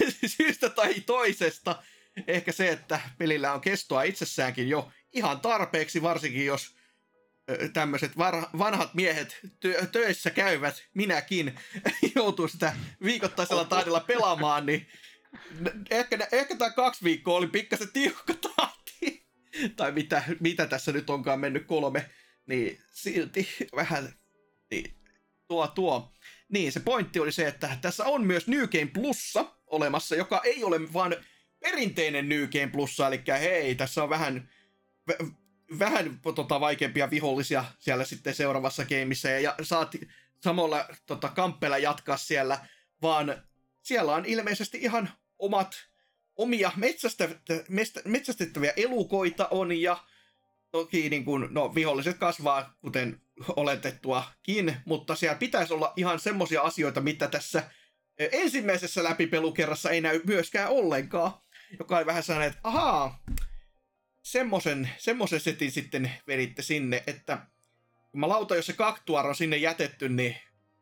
syystä 0.38 0.70
tai 0.70 0.94
toisesta. 0.94 1.84
Ehkä 2.28 2.52
se, 2.52 2.70
että 2.70 3.00
pelillä 3.18 3.54
on 3.54 3.62
kestoa 3.62 4.04
itsessäänkin 4.04 4.70
jo 4.70 4.92
ihan 5.14 5.40
tarpeeksi, 5.40 6.02
varsinkin 6.02 6.46
jos 6.46 6.76
tämmöiset 7.74 8.18
var- 8.18 8.50
vanhat 8.58 8.94
miehet 8.94 9.40
tö- 9.44 9.88
töissä 9.88 10.30
käyvät, 10.30 10.84
minäkin, 10.94 11.60
joutuu 12.16 12.48
sitä 12.48 12.76
viikoittaisella 13.04 13.66
taidella 13.66 14.00
pelaamaan, 14.00 14.66
niin 14.66 14.88
ehkä, 15.90 16.28
ehkä 16.32 16.56
tämä 16.56 16.72
kaksi 16.72 17.04
viikkoa 17.04 17.38
oli 17.38 17.48
pikkasen 17.48 17.92
tiukka 17.94 18.34
tahti. 18.34 19.26
tai 19.76 19.92
mitä, 19.92 20.24
mitä 20.40 20.68
tässä 20.68 20.92
nyt 20.92 21.10
onkaan 21.10 21.40
mennyt 21.40 21.68
kolme, 21.68 22.10
niin 22.46 22.82
silti 22.92 23.48
vähän 23.76 24.14
niin, 24.72 24.98
tuo 25.48 25.68
tuo. 25.68 26.15
Niin, 26.50 26.72
se 26.72 26.80
pointti 26.80 27.20
oli 27.20 27.32
se, 27.32 27.48
että 27.48 27.78
tässä 27.82 28.06
on 28.06 28.26
myös 28.26 28.48
New 28.48 28.68
Game 28.68 28.92
Plussa 28.94 29.46
olemassa, 29.68 30.16
joka 30.16 30.42
ei 30.44 30.64
ole 30.64 30.94
vaan 30.94 31.16
perinteinen 31.60 32.30
New 32.30 32.48
Game 32.48 32.68
Plussa, 32.68 33.08
eli 33.08 33.24
hei, 33.40 33.76
tässä 33.76 34.04
on 34.04 34.10
vähän 34.10 34.50
vähän 35.80 36.20
tota, 36.36 36.60
vaikeampia 36.60 37.10
vihollisia 37.10 37.66
siellä 37.80 38.06
sitten 38.06 38.36
seuraavassa 38.36 38.86
gameissa 38.86 39.30
ja, 39.30 39.56
saat 39.62 39.96
samalla 40.44 40.86
tota, 41.06 41.30
kamppeella 41.30 41.78
jatkaa 41.78 42.18
siellä, 42.18 42.68
vaan 43.02 43.44
siellä 43.82 44.16
on 44.16 44.26
ilmeisesti 44.26 44.78
ihan 44.82 45.10
omat 45.40 45.76
omia 46.36 46.72
metsästettäviä 48.06 48.74
elukoita 48.76 49.48
on 49.52 49.72
ja 49.72 49.98
toki 50.72 51.10
niin 51.10 51.26
kun, 51.26 51.48
no, 51.52 51.76
viholliset 51.76 52.18
kasvaa, 52.18 52.78
kuten 52.82 53.22
oletettuakin, 53.56 54.76
mutta 54.86 55.16
siellä 55.16 55.38
pitäisi 55.38 55.74
olla 55.74 55.94
ihan 55.96 56.20
semmoisia 56.20 56.62
asioita, 56.62 57.02
mitä 57.02 57.28
tässä 57.28 57.64
ensimmäisessä 58.20 59.04
läpipelukerrassa 59.04 59.90
ei 59.90 60.02
näy 60.02 60.22
myöskään 60.26 60.70
ollenkaan, 60.70 61.32
joka 61.80 61.98
on 61.98 62.06
vähän 62.06 62.24
sellainen, 62.24 62.50
että 62.50 62.62
ahaa, 62.64 63.24
semmoisen, 64.24 64.90
semmoisen 64.98 65.40
setin 65.40 65.72
sitten 65.72 66.12
veditte 66.28 66.62
sinne, 66.62 67.04
että 67.08 67.48
kun 68.12 68.30
lauta, 68.30 68.56
jos 68.56 68.66
se 68.66 68.74
kaktuar 68.74 69.28
on 69.28 69.36
sinne 69.36 69.58
jätetty, 69.58 70.10
niin 70.10 70.36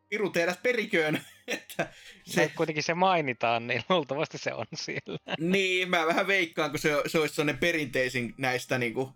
piru 0.08 0.30
teidät 0.30 0.62
periköön. 0.62 1.20
että 1.48 1.92
se... 2.24 2.52
kuitenkin 2.56 2.82
se 2.82 2.94
mainitaan, 2.94 3.66
niin 3.66 3.82
luultavasti 3.88 4.38
se 4.38 4.54
on 4.54 4.66
siellä. 4.74 5.18
niin, 5.38 5.90
mä 5.90 6.06
vähän 6.06 6.26
veikkaan, 6.26 6.70
kun 6.70 6.78
se, 6.78 7.02
se 7.06 7.18
olisi 7.18 7.34
sellainen 7.34 7.60
perinteisin 7.60 8.34
näistä 8.38 8.78
niin 8.78 8.94
kuin, 8.94 9.08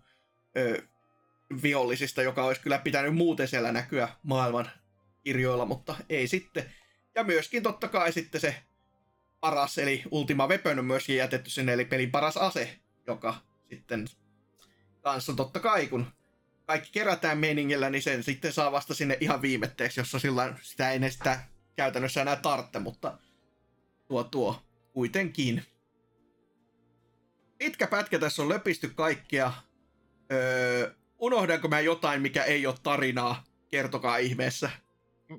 ö, 0.57 0.81
vihollisista, 1.63 2.21
joka 2.21 2.45
olisi 2.45 2.61
kyllä 2.61 2.77
pitänyt 2.77 3.15
muuten 3.15 3.47
siellä 3.47 3.71
näkyä 3.71 4.09
maailman 4.23 4.69
kirjoilla, 5.23 5.65
mutta 5.65 5.95
ei 6.09 6.27
sitten. 6.27 6.73
Ja 7.15 7.23
myöskin 7.23 7.63
totta 7.63 7.87
kai 7.87 8.13
sitten 8.13 8.41
se 8.41 8.55
paras, 9.39 9.77
eli 9.77 10.03
Ultima 10.11 10.47
Weapon 10.47 10.79
on 10.79 10.85
myöskin 10.85 11.17
jätetty 11.17 11.49
sinne, 11.49 11.73
eli 11.73 11.85
pelin 11.85 12.11
paras 12.11 12.37
ase, 12.37 12.79
joka 13.07 13.35
sitten 13.69 14.05
kanssa 15.01 15.33
totta 15.33 15.59
kai, 15.59 15.87
kun 15.87 16.05
kaikki 16.65 16.89
kerätään 16.91 17.37
meningillä, 17.37 17.89
niin 17.89 18.01
sen 18.01 18.23
sitten 18.23 18.53
saa 18.53 18.71
vasta 18.71 18.93
sinne 18.93 19.17
ihan 19.19 19.41
viimetteeksi, 19.41 19.99
jossa 19.99 20.19
sillä 20.19 20.53
sitä 20.61 20.91
ei 20.91 21.11
sitä 21.11 21.39
käytännössä 21.75 22.21
enää 22.21 22.35
tarvitse, 22.35 22.79
mutta 22.79 23.17
tuo 24.07 24.23
tuo 24.23 24.61
kuitenkin. 24.93 25.65
Pitkä 27.57 27.87
pätkä 27.87 28.19
tässä 28.19 28.41
on 28.41 28.49
löpisty 28.49 28.89
kaikkia. 28.89 29.53
Öö, 30.31 30.91
unohdanko 31.19 31.67
mä 31.67 31.79
jotain, 31.79 32.21
mikä 32.21 32.43
ei 32.43 32.67
ole 32.67 32.75
tarinaa? 32.83 33.43
Kertokaa 33.71 34.17
ihmeessä. 34.17 34.69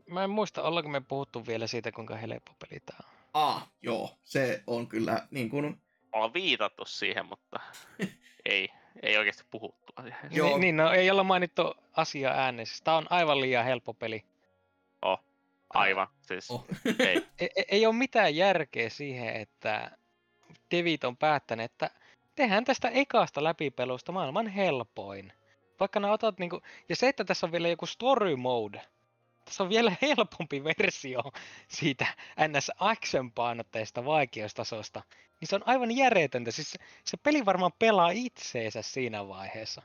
Mä 0.06 0.24
en 0.24 0.30
muista, 0.30 0.62
ollaanko 0.62 0.90
me 0.90 1.00
puhuttu 1.00 1.46
vielä 1.46 1.66
siitä, 1.66 1.92
kuinka 1.92 2.16
helppo 2.16 2.52
peli 2.58 2.80
tää 2.80 2.96
on. 3.00 3.20
Ah, 3.34 3.70
joo. 3.82 4.18
Se 4.24 4.62
on 4.66 4.86
kyllä 4.86 5.26
niin 5.30 5.50
kuin... 5.50 5.80
Ollaan 6.12 6.34
viitattu 6.34 6.84
siihen, 6.84 7.26
mutta 7.26 7.60
ei, 8.44 8.68
ei 9.02 9.16
oikeasti 9.16 9.44
puhuttu. 9.50 9.92
Joo. 10.30 10.48
Niin, 10.48 10.60
niin, 10.60 10.76
no 10.76 10.92
ei 10.92 11.10
olla 11.10 11.24
mainittu 11.24 11.74
asia 11.92 12.30
äänessä. 12.30 12.84
Tämä 12.84 12.96
on 12.96 13.06
aivan 13.10 13.40
liian 13.40 13.64
helppo 13.64 13.94
peli. 13.94 14.24
Oh, 15.02 15.20
aivan. 15.74 16.06
Siis, 16.20 16.50
oh. 16.50 16.66
ei. 16.98 17.26
ei. 17.38 17.50
ei 17.68 17.86
ole 17.86 17.94
mitään 17.94 18.36
järkeä 18.36 18.90
siihen, 18.90 19.36
että 19.36 19.90
devit 20.70 21.04
on 21.04 21.16
päättänyt, 21.16 21.64
että 21.64 21.90
tehdään 22.34 22.64
tästä 22.64 22.88
ekasta 22.88 23.44
läpipelusta 23.44 24.12
maailman 24.12 24.46
helpoin. 24.46 25.32
Vaikka 25.80 26.00
nämä 26.00 26.12
otat 26.12 26.38
niinku, 26.38 26.60
ja 26.88 26.96
se, 26.96 27.08
että 27.08 27.24
tässä 27.24 27.46
on 27.46 27.52
vielä 27.52 27.68
joku 27.68 27.86
story 27.86 28.36
mode, 28.36 28.82
tässä 29.44 29.62
on 29.62 29.70
vielä 29.70 29.92
helpompi 30.02 30.64
versio 30.64 31.22
siitä 31.68 32.06
ns. 32.48 32.70
action-painotteista 32.78 34.04
vaikeustasosta, 34.04 35.02
niin 35.40 35.48
se 35.48 35.56
on 35.56 35.62
aivan 35.66 35.96
järjetöntä. 35.96 36.50
Siis 36.50 36.78
se 37.04 37.16
peli 37.16 37.44
varmaan 37.44 37.72
pelaa 37.78 38.10
itseensä 38.10 38.82
siinä 38.82 39.28
vaiheessa. 39.28 39.82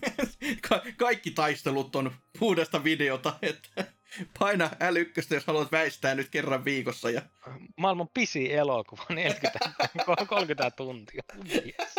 Ka- 0.68 0.82
kaikki 0.96 1.30
taistelut 1.30 1.96
on 1.96 2.12
puhdasta 2.38 2.84
videota, 2.84 3.34
että 3.42 3.84
paina 4.38 4.66
L1, 4.66 5.34
jos 5.34 5.46
haluat 5.46 5.72
väistää 5.72 6.14
nyt 6.14 6.28
kerran 6.28 6.64
viikossa. 6.64 7.10
Ja... 7.10 7.22
Maailman 7.76 8.08
pisi 8.14 8.54
elokuva, 8.54 9.04
40, 9.08 9.58
30 10.04 10.70
tuntia. 10.76 11.22
Yes. 11.54 11.94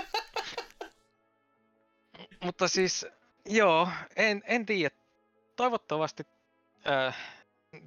Mutta 2.43 2.67
siis, 2.67 3.05
joo, 3.45 3.89
en, 4.15 4.43
en 4.45 4.65
tiedä. 4.65 4.95
Toivottavasti 5.55 6.23
äh, 6.87 7.17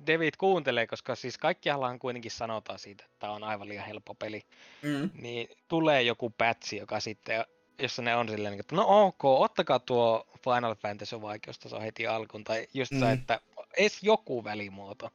David 0.06 0.34
kuuntelee, 0.38 0.86
koska 0.86 1.14
siis 1.14 1.38
kaikkiallahan 1.38 1.98
kuitenkin 1.98 2.30
sanotaan 2.30 2.78
siitä, 2.78 3.04
että 3.04 3.16
tämä 3.18 3.32
on 3.32 3.44
aivan 3.44 3.68
liian 3.68 3.86
helppo 3.86 4.14
peli. 4.14 4.42
Mm. 4.82 5.10
Niin 5.14 5.48
tulee 5.68 6.02
joku 6.02 6.30
pätsi, 6.30 6.76
joka 6.76 7.00
sitten, 7.00 7.44
jossa 7.78 8.02
ne 8.02 8.16
on 8.16 8.28
silleen, 8.28 8.60
että 8.60 8.76
no 8.76 8.84
ok, 8.88 9.24
ottakaa 9.24 9.78
tuo 9.78 10.26
Final 10.44 10.74
Fantasy 10.74 11.22
vaikeustaso 11.22 11.80
heti 11.80 12.06
alkuun. 12.06 12.44
Tai 12.44 12.66
just 12.74 12.92
mm. 12.92 13.00
se, 13.00 13.12
että 13.12 13.40
edes 13.76 14.02
joku 14.02 14.44
välimuoto. 14.44 15.10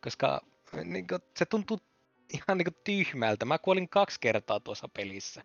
Koska 0.00 0.40
niin 0.84 1.06
kuin, 1.06 1.20
se 1.36 1.44
tuntuu 1.44 1.80
ihan 2.32 2.58
niin 2.58 2.64
kuin, 2.64 2.80
tyhmältä. 2.84 3.44
Mä 3.44 3.58
kuolin 3.58 3.88
kaksi 3.88 4.20
kertaa 4.20 4.60
tuossa 4.60 4.88
pelissä. 4.88 5.42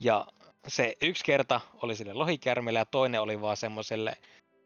Ja 0.00 0.26
se 0.68 0.96
yksi 1.02 1.24
kerta 1.24 1.60
oli 1.82 1.96
sille 1.96 2.12
lohikärmelle 2.12 2.78
ja 2.78 2.84
toinen 2.84 3.20
oli 3.20 3.40
vaan 3.40 3.56
semmoiselle 3.56 4.16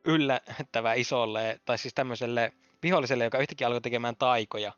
yllättävä 0.05 0.94
isolle, 0.94 1.60
tai 1.64 1.78
siis 1.78 1.94
tämmöiselle 1.94 2.52
viholliselle, 2.82 3.24
joka 3.24 3.39
yhtäkkiä 3.39 3.66
alkoi 3.66 3.81
tekemään 3.81 4.16
taikoja. 4.16 4.73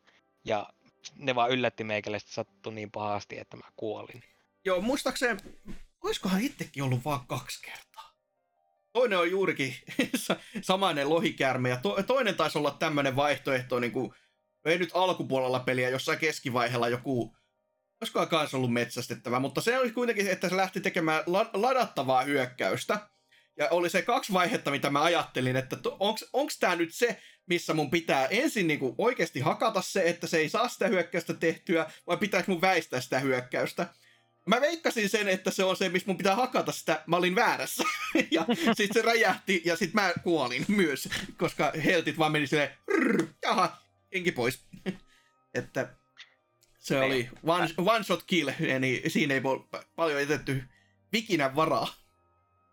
Ja 0.45 0.69
ne 1.17 1.35
vaan 1.35 1.51
yllätti 1.51 1.85
meikälle, 1.85 2.17
että 2.17 2.33
sattui 2.33 2.75
niin 2.75 2.91
pahasti, 2.91 3.39
että 3.39 3.57
mä 3.57 3.65
kuolin. 3.77 4.23
Joo, 4.65 4.81
muistaakseni, 4.81 5.41
olisikohan 6.05 6.41
itsekin 6.41 6.83
ollut 6.83 7.05
vaan 7.05 7.27
kaksi 7.27 7.63
kertaa. 7.63 8.13
Toinen 8.93 9.19
on 9.19 9.31
juurikin 9.31 9.75
samainen 10.61 11.11
lohikärme, 11.11 11.69
ja 11.69 11.77
to, 11.77 12.03
toinen 12.03 12.35
taisi 12.35 12.59
olla 12.59 12.77
tämmöinen 12.79 13.17
vaihtoehto, 13.17 13.81
niin 13.81 13.93
kuin, 13.93 14.15
ei 14.65 14.79
nyt 14.79 14.91
alkupuolella 14.95 15.61
peliä, 15.61 15.91
jossain 15.91 16.19
keskivaiheella 16.19 16.89
joku, 16.89 17.37
olisikohan 18.07 18.29
kanssa 18.29 18.57
ollut 18.57 18.73
metsästettävä, 18.73 19.41
mutta 19.41 19.61
se 19.61 19.79
oli 19.79 19.93
kuitenkin, 19.93 20.29
että 20.29 20.49
se 20.49 20.57
lähti 20.57 20.81
tekemään 20.81 21.23
la- 21.27 21.51
ladattavaa 21.53 22.23
hyökkäystä, 22.23 22.99
ja 23.57 23.69
oli 23.71 23.91
se 23.91 24.03
kaksi 24.03 24.33
vaihetta, 24.33 24.71
mitä 24.71 24.91
mä 24.91 25.03
ajattelin, 25.03 25.57
että 25.57 25.77
onko 26.33 26.51
tämä 26.61 26.77
nyt 26.77 26.95
se, 26.95 27.21
missä 27.47 27.75
mun 27.75 27.91
pitää 27.91 28.27
ensin 28.27 28.67
niinku 28.67 28.95
oikeasti 28.99 29.41
hakata 29.41 29.83
se, 29.83 30.03
että 30.07 30.27
se 30.27 30.39
ei 30.39 30.49
saa 30.49 30.69
sitä 30.69 30.89
hyökkäystä 30.89 31.35
tehtyä, 31.35 31.91
vai 32.07 32.17
pitääkö 32.17 32.51
mun 32.53 32.61
väistää 32.61 33.01
sitä 33.01 33.19
hyökkäystä. 33.19 33.87
Mä 34.47 34.61
veikkasin 34.61 35.09
sen, 35.09 35.29
että 35.29 35.51
se 35.51 35.65
on 35.65 35.77
se, 35.77 35.89
missä 35.89 36.07
mun 36.07 36.17
pitää 36.17 36.37
hakata 36.37 36.73
sitä. 36.73 37.03
Mä 37.07 37.17
olin 37.17 37.35
väärässä. 37.35 37.85
ja 38.31 38.47
sitten 38.77 38.95
se 38.95 39.03
räjähti, 39.03 39.63
ja 39.65 39.77
sitten 39.77 40.03
mä 40.03 40.13
kuolin 40.23 40.65
myös, 40.69 41.09
koska 41.37 41.73
heltit 41.85 42.19
vaan 42.19 42.33
meni 42.33 42.47
silleen, 42.47 42.71
jaha, 43.43 43.77
enki 44.13 44.33
pois. 44.33 44.61
että 45.55 45.89
se 46.87 47.01
oli 47.01 47.29
one, 47.47 47.69
one 47.77 48.05
shot 48.05 48.23
kill, 48.23 48.51
eli 48.61 49.03
siinä 49.07 49.35
ei 49.35 49.43
voi 49.43 49.65
paljon 49.97 50.21
jätetty 50.21 50.65
vikinä 51.13 51.57
varaa. 51.57 51.87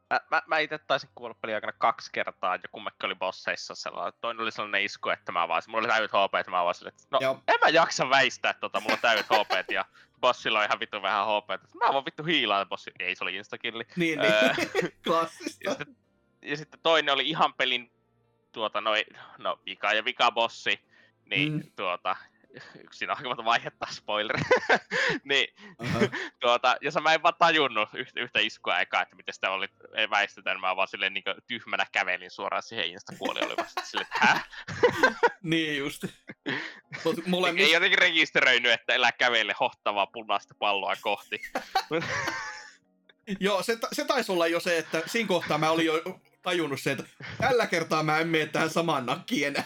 Mä, 0.09 0.19
mä, 0.31 0.41
mä 0.47 0.59
itse 0.59 0.77
taisin 0.77 1.09
kuolla 1.15 1.35
pelin 1.41 1.55
aikana 1.55 1.73
kaksi 1.77 2.09
kertaa, 2.13 2.55
ja 2.55 2.69
kummekin 2.71 3.05
oli 3.05 3.15
bosseissa 3.15 3.75
sellainen. 3.75 4.13
Toinen 4.21 4.41
oli 4.41 4.51
sellainen 4.51 4.83
isku, 4.83 5.09
että 5.09 5.31
mä 5.31 5.47
vaan, 5.47 5.61
mulla 5.67 5.79
oli 5.79 5.87
täydet 5.87 6.11
HP, 6.11 6.35
että 6.35 6.51
mä 6.51 6.63
vaan 6.63 6.75
sille, 6.75 6.89
että 6.89 7.03
no 7.11 7.19
Joo. 7.21 7.43
en 7.47 7.55
mä 7.61 7.69
jaksa 7.69 8.09
väistää 8.09 8.53
tota, 8.53 8.79
mulla 8.79 8.93
on 8.93 9.01
täydet 9.01 9.25
HP, 9.25 9.71
ja 9.71 9.85
bossilla 10.21 10.59
on 10.59 10.65
ihan 10.65 10.79
vittu 10.79 11.01
vähän 11.01 11.25
HP. 11.25 11.51
Että 11.51 11.67
mä 11.77 11.93
vaan 11.93 12.05
vittu 12.05 12.23
hiilaan, 12.23 12.69
bossi, 12.69 12.91
ei 12.99 13.15
se 13.15 13.23
oli 13.23 13.35
instakilli. 13.35 13.83
Niin, 13.95 14.19
niin. 14.19 14.33
klassista. 15.07 15.69
Ja 15.69 15.75
sitten, 15.75 15.95
ja 16.41 16.57
sitten 16.57 16.79
toinen 16.83 17.13
oli 17.13 17.29
ihan 17.29 17.53
pelin 17.53 17.91
tuota, 18.51 18.81
no, 18.81 18.91
no 19.37 19.59
vika 19.65 19.93
ja 19.93 20.05
vika 20.05 20.31
bossi, 20.31 20.79
niin 21.25 21.53
mm. 21.53 21.63
tuota, 21.75 22.15
siinä 22.93 23.13
on 23.13 23.27
aika 23.27 23.45
vaihetta, 23.45 23.87
spoiler. 23.91 24.37
niin, 25.23 25.47
Aha. 25.77 25.99
tuota, 26.41 26.77
ja 26.81 27.01
mä 27.01 27.13
en 27.13 27.23
vaan 27.23 27.33
tajunnut 27.39 27.89
yhtä, 27.93 28.19
yhtä 28.19 28.39
iskua 28.39 28.79
eka, 28.79 29.01
että 29.01 29.15
miten 29.15 29.33
sitä 29.33 29.49
oli 29.51 29.67
väistetään. 30.09 30.59
Mä 30.59 30.75
vaan 30.75 30.87
silleen 30.87 31.13
niin 31.13 31.23
tyhmänä 31.47 31.85
kävelin 31.91 32.31
suoraan 32.31 32.63
siihen 32.63 32.87
insta 32.87 33.13
kuoli 33.17 33.39
oli 33.45 33.57
vasta 33.57 33.81
silleen, 33.85 34.07
että 34.13 34.25
häh? 34.27 34.49
niin 35.43 35.77
just. 35.77 36.03
Mut 37.03 37.17
Ei 37.17 37.23
molemmissa, 37.27 37.73
jotenkin 37.73 37.99
rekisteröinyt, 37.99 38.71
että 38.71 38.93
elää 38.93 39.11
kävele 39.11 39.55
hohtavaa 39.59 40.07
punaista 40.07 40.55
palloa 40.59 40.95
kohti. 41.01 41.41
joo, 43.39 43.63
se, 43.63 43.75
ta- 43.75 43.87
se 43.91 44.05
taisi 44.05 44.31
olla 44.31 44.47
jo 44.47 44.59
se, 44.59 44.77
että 44.77 45.01
siinä 45.05 45.27
kohtaa 45.27 45.57
mä 45.57 45.71
olin 45.71 45.85
jo 45.85 46.01
tajunnut 46.41 46.81
se, 46.81 46.91
että 46.91 47.03
tällä 47.37 47.67
kertaa 47.67 48.03
mä 48.03 48.19
en 48.19 48.27
mene 48.27 48.45
tähän 48.45 48.69
samaan 48.69 49.05
nakkiin 49.05 49.47
enää. 49.47 49.65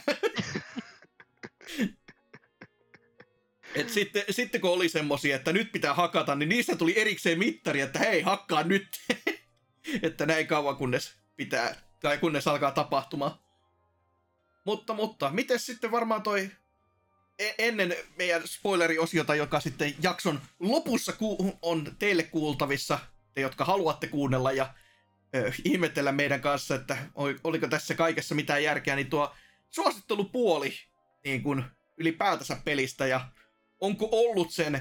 Et 3.76 3.90
sitten, 3.90 4.24
sitten 4.30 4.62
kun 4.62 4.70
oli 4.70 4.90
semmosia, 4.90 5.36
että 5.36 5.54
nyt 5.54 5.72
pitää 5.72 5.94
hakata, 5.94 6.36
niin 6.36 6.50
niistä 6.50 6.76
tuli 6.76 7.00
erikseen 7.00 7.40
mittari, 7.40 7.82
että 7.82 8.00
hei, 8.00 8.22
hakkaa 8.22 8.64
nyt. 8.64 8.88
että 10.04 10.26
näin 10.26 10.48
kauan 10.48 10.76
kunnes 10.76 11.14
pitää, 11.36 11.76
tai 12.02 12.18
kunnes 12.18 12.48
alkaa 12.48 12.72
tapahtumaan. 12.72 13.40
Mutta, 14.66 14.94
mutta, 14.94 15.30
miten 15.30 15.60
sitten 15.60 15.92
varmaan 15.92 16.24
toi 16.24 16.52
e- 17.40 17.54
ennen 17.58 17.96
meidän 18.18 18.42
spoileriosiota, 18.46 19.36
joka 19.36 19.60
sitten 19.60 19.96
jakson 20.04 20.42
lopussa 20.60 21.14
ku- 21.14 21.58
on 21.62 21.96
teille 22.00 22.24
kuultavissa, 22.24 23.00
te 23.34 23.42
jotka 23.42 23.66
haluatte 23.66 24.08
kuunnella 24.08 24.52
ja 24.52 24.74
ö, 25.36 25.52
ihmetellä 25.64 26.12
meidän 26.12 26.42
kanssa, 26.42 26.76
että 26.76 26.98
oliko 27.44 27.68
tässä 27.68 27.96
kaikessa 27.96 28.36
mitään 28.36 28.64
järkeä, 28.64 28.96
niin 28.96 29.10
tuo 29.10 29.36
suosittelupuoli 29.70 30.74
niin 31.24 31.44
kuin 31.44 31.64
ylipäätänsä 31.98 32.58
pelistä 32.66 33.08
ja 33.08 33.30
onko 33.80 34.10
ollut 34.12 34.52
sen 34.52 34.76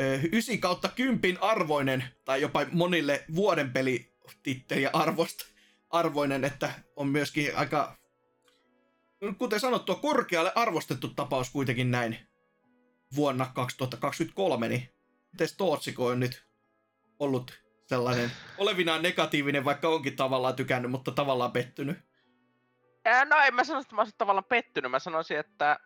ö, 0.00 0.20
9 0.32 0.58
kautta 0.58 0.88
10 0.88 1.42
arvoinen 1.42 2.04
tai 2.24 2.40
jopa 2.40 2.66
monille 2.72 3.24
vuoden 3.34 3.72
pelititteliä 3.72 4.90
arvosta, 4.92 5.46
arvoinen, 5.90 6.44
että 6.44 6.72
on 6.96 7.08
myöskin 7.08 7.56
aika, 7.56 7.96
kuten 9.38 9.60
sanottua, 9.60 9.94
korkealle 9.94 10.52
arvostettu 10.54 11.08
tapaus 11.08 11.50
kuitenkin 11.50 11.90
näin 11.90 12.18
vuonna 13.16 13.50
2023, 13.54 14.68
niin 14.68 14.88
miten 15.32 15.48
Tootsiko 15.56 16.06
on 16.06 16.20
nyt 16.20 16.46
ollut 17.18 17.62
sellainen 17.86 18.32
olevinaan 18.58 19.02
negatiivinen, 19.02 19.64
vaikka 19.64 19.88
onkin 19.88 20.16
tavallaan 20.16 20.56
tykännyt, 20.56 20.90
mutta 20.90 21.12
tavallaan 21.12 21.52
pettynyt? 21.52 21.98
Ää, 23.04 23.24
no 23.24 23.36
en 23.38 23.54
mä 23.54 23.64
sano, 23.64 23.80
että 23.80 23.94
mä 23.94 24.00
olisin 24.00 24.18
tavallaan 24.18 24.44
pettynyt. 24.44 24.90
Mä 24.90 24.98
sanoisin, 24.98 25.38
että 25.38 25.80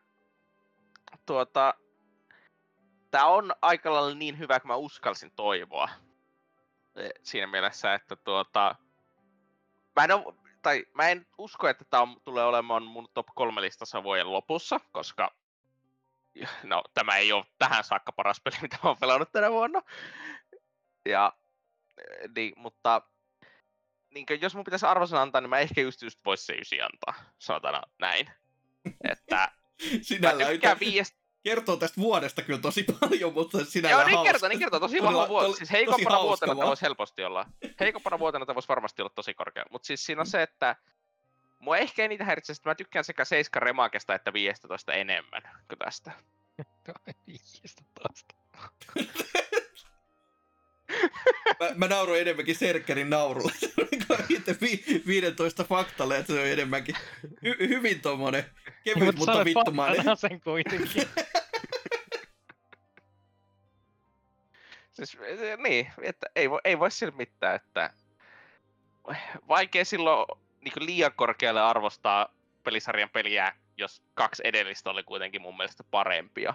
tuota, 1.26 1.74
tää 3.16 3.26
on 3.26 3.52
aika 3.62 3.92
lailla 3.92 4.14
niin 4.14 4.38
hyvä, 4.38 4.60
kuin 4.60 4.68
mä 4.68 4.76
uskalsin 4.76 5.32
toivoa. 5.36 5.88
E, 6.96 7.08
Siinä 7.22 7.46
mielessä, 7.46 7.94
että 7.94 8.16
tuota, 8.16 8.74
mä 9.96 10.04
en, 10.04 10.12
oo, 10.12 10.36
tai 10.62 10.86
mä 10.94 11.08
en 11.08 11.26
usko, 11.38 11.68
että 11.68 11.84
tämä 11.90 12.06
tulee 12.24 12.44
olemaan 12.44 12.82
mun 12.82 13.08
top 13.14 13.26
3 13.34 13.60
listassa 13.60 14.02
vuoden 14.02 14.32
lopussa, 14.32 14.80
koska 14.92 15.34
no, 16.62 16.82
tämä 16.94 17.16
ei 17.16 17.32
ole 17.32 17.44
tähän 17.58 17.84
saakka 17.84 18.12
paras 18.12 18.40
peli, 18.40 18.56
mitä 18.62 18.78
mä 18.82 18.88
oon 18.88 18.98
pelannut 19.00 19.32
tänä 19.32 19.50
vuonna. 19.50 19.82
Ja, 21.08 21.32
eh, 21.98 22.28
niin, 22.36 22.52
mutta 22.56 23.02
niin 24.14 24.26
jos 24.40 24.54
mun 24.54 24.64
pitäisi 24.64 24.86
arvosan 24.86 25.20
antaa, 25.20 25.40
niin 25.40 25.50
mä 25.50 25.58
ehkä 25.58 25.80
just, 25.80 26.02
just 26.02 26.24
vois 26.24 26.46
se 26.46 26.52
ysi 26.52 26.82
antaa, 26.82 27.14
sanotaan 27.38 27.82
näin. 27.98 28.30
Että 29.10 29.36
mä 29.36 29.48
Sinällään 30.02 30.50
tykkään 30.50 30.80
viiest... 30.80 31.25
kertoo 31.46 31.76
tästä 31.76 32.00
vuodesta 32.00 32.42
kyllä 32.42 32.60
tosi 32.60 32.86
paljon, 33.00 33.32
mutta 33.32 33.58
Joo, 33.58 33.66
sinällään 33.66 34.06
niin 34.06 34.16
hauska. 34.16 34.32
kertoo, 34.32 34.48
niin 34.48 34.58
kertoo, 34.58 34.80
tosi 34.80 35.02
vahva 35.02 35.28
vuosi. 35.28 35.56
Siis 35.56 35.72
heikompana 35.72 36.10
hauska 36.10 36.26
vuotena 36.28 36.54
tämä 36.54 36.66
voisi 36.66 36.82
helposti 36.82 37.24
olla. 37.24 37.46
Heikompana 37.80 38.18
vuotena 38.18 38.46
tämä 38.46 38.54
voisi 38.54 38.68
varmasti 38.68 39.02
olla 39.02 39.12
tosi 39.14 39.34
korkea. 39.34 39.64
Mutta 39.70 39.86
siis 39.86 40.06
siinä 40.06 40.20
on 40.20 40.26
se, 40.26 40.42
että 40.42 40.76
mua 41.58 41.76
ehkä 41.76 42.04
eniten 42.04 42.26
häiritsee, 42.26 42.52
että 42.52 42.70
mä 42.70 42.74
tykkään 42.74 43.04
sekä 43.04 43.24
7 43.24 43.62
remakesta 43.62 44.14
että 44.14 44.32
15 44.32 44.92
enemmän 44.92 45.42
kuin 45.68 45.78
tästä. 45.78 46.12
15. 47.26 48.34
Mä, 51.60 51.70
mä 51.74 51.86
nauroin 51.88 52.20
enemmänkin 52.20 52.56
Serkkerin 52.56 53.10
naurulle. 53.10 53.52
Itse 54.28 54.56
vi, 54.60 55.02
15 55.06 55.64
faktalle, 55.64 56.18
että 56.18 56.32
se 56.32 56.40
on 56.40 56.46
enemmänkin 56.46 56.96
hy, 57.42 57.56
hyvin 57.60 58.00
tommonen 58.00 58.44
kevyt, 58.84 59.16
mutta 59.16 59.44
vittumainen. 59.44 60.04
sen 60.16 60.40
kuitenkin. 60.40 61.02
Siis 64.92 65.18
se- 65.38 65.56
niin, 65.56 65.92
että 66.02 66.26
ei 66.36 66.50
voi, 66.50 66.60
ei 66.64 66.78
voi 66.78 66.90
sillä 66.90 67.16
mitään, 67.16 67.56
että 67.56 67.90
vaikea 69.48 69.84
silloin 69.84 70.26
niin 70.60 70.86
liian 70.86 71.12
korkealle 71.16 71.60
arvostaa 71.60 72.34
pelisarjan 72.64 73.10
peliä, 73.10 73.52
jos 73.76 74.02
kaksi 74.14 74.42
edellistä 74.46 74.90
oli 74.90 75.02
kuitenkin 75.02 75.42
mun 75.42 75.56
mielestä 75.56 75.84
parempia. 75.90 76.54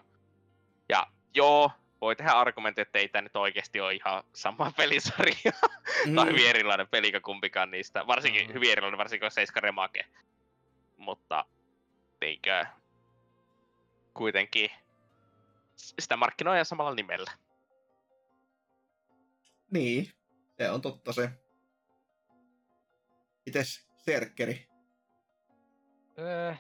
Ja 0.90 1.08
joo, 1.34 1.72
voi 2.02 2.16
tehdä 2.16 2.32
argumentti, 2.32 2.82
että 2.82 3.00
ei 3.00 3.10
tämä 3.10 3.22
nyt 3.22 3.36
oikeasti 3.36 3.82
ole 3.82 3.94
ihan 3.94 4.24
sama 4.34 4.72
pelisarja. 4.78 5.52
Mm. 6.06 6.16
tai 6.16 6.26
hyvin 6.28 6.50
erilainen 6.50 6.88
peli 6.88 7.12
kuin 7.12 7.22
kumpikaan 7.22 7.72
niistä. 7.72 8.08
Varsinkin 8.08 8.48
Mm. 8.48 8.54
hyvin 8.54 8.72
erilainen, 8.72 8.98
varsinkin 8.98 9.26
on 9.26 9.32
7 9.32 9.64
remake. 9.64 10.06
Mutta 10.98 11.46
niinkö, 12.22 12.66
kuitenkin 14.14 14.70
sitä 15.76 16.18
markkinoidaan 16.18 16.66
samalla 16.66 16.96
nimellä. 16.96 17.32
Niin, 19.72 20.12
se 20.58 20.70
on 20.70 20.82
totta 20.82 21.14
se. 21.14 21.30
Mites 23.46 23.88
Serkkeri? 23.98 24.68
Öö, 26.20 26.54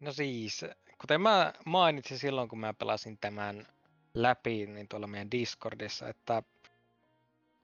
no 0.00 0.12
siis, 0.12 0.64
kuten 1.00 1.20
mä 1.20 1.52
mainitsin 1.66 2.18
silloin, 2.18 2.48
kun 2.48 2.58
mä 2.58 2.74
pelasin 2.74 3.18
tämän 3.18 3.66
läpi, 4.14 4.66
niin 4.66 4.88
tuolla 4.88 5.06
meidän 5.06 5.30
Discordissa, 5.30 6.08
että 6.08 6.42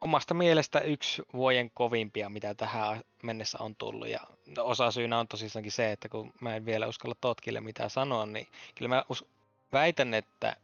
omasta 0.01 0.35
mielestä 0.35 0.81
yksi 0.81 1.23
vuoden 1.33 1.71
kovimpia, 1.71 2.29
mitä 2.29 2.55
tähän 2.55 3.03
mennessä 3.23 3.59
on 3.61 3.77
tullut. 3.77 4.09
Ja 4.09 4.21
osa 4.59 4.91
syynä 4.91 5.19
on 5.19 5.29
tosissaankin 5.29 5.73
se, 5.73 5.93
että 5.93 6.09
kun 6.09 6.33
mä 6.41 6.57
en 6.57 6.67
vielä 6.67 6.87
uskalla 6.87 7.17
Totkille 7.21 7.61
mitään 7.61 7.91
sanoa, 7.91 8.27
niin 8.27 8.47
kyllä 8.75 8.89
mä 8.89 9.05
us- 9.09 9.27
väitän, 9.73 10.15
että 10.15 10.57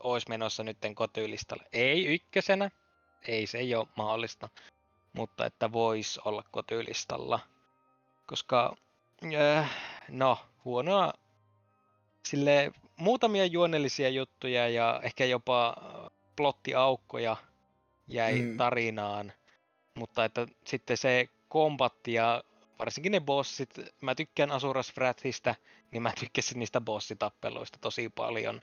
olisi 0.00 0.28
menossa 0.28 0.62
nytten 0.62 0.94
kotylistalle. 0.94 1.64
Ei 1.72 2.06
ykkösenä, 2.06 2.70
ei 3.28 3.46
se 3.46 3.58
ei 3.58 3.74
ole 3.74 3.88
mahdollista, 3.96 4.48
mutta 5.12 5.46
että 5.46 5.72
voisi 5.72 6.20
olla 6.24 6.44
kotylistalla. 6.50 7.40
Koska, 8.26 8.76
äh, 9.34 9.70
no, 10.08 10.38
huonoa, 10.64 11.12
sille 12.26 12.72
muutamia 13.00 13.46
juonellisia 13.46 14.08
juttuja 14.08 14.68
ja 14.68 15.00
ehkä 15.04 15.24
jopa 15.24 15.68
äh, 15.68 16.10
plottiaukkoja 16.36 17.36
jäi 18.08 18.42
Mm. 18.42 18.56
tarinaan, 18.56 19.32
mutta 19.94 20.24
että 20.24 20.46
sitten 20.66 20.96
se 20.96 21.28
kombatti 21.48 22.12
ja 22.12 22.44
varsinkin 22.78 23.12
ne 23.12 23.20
bossit, 23.20 23.70
mä 24.00 24.14
tykkään 24.14 24.50
Asuras 24.50 24.92
Wrathista, 24.96 25.54
niin 25.90 26.02
mä 26.02 26.12
tykkäsin 26.20 26.58
niistä 26.58 26.80
bossitappeluista 26.80 27.78
tosi 27.80 28.08
paljon, 28.08 28.60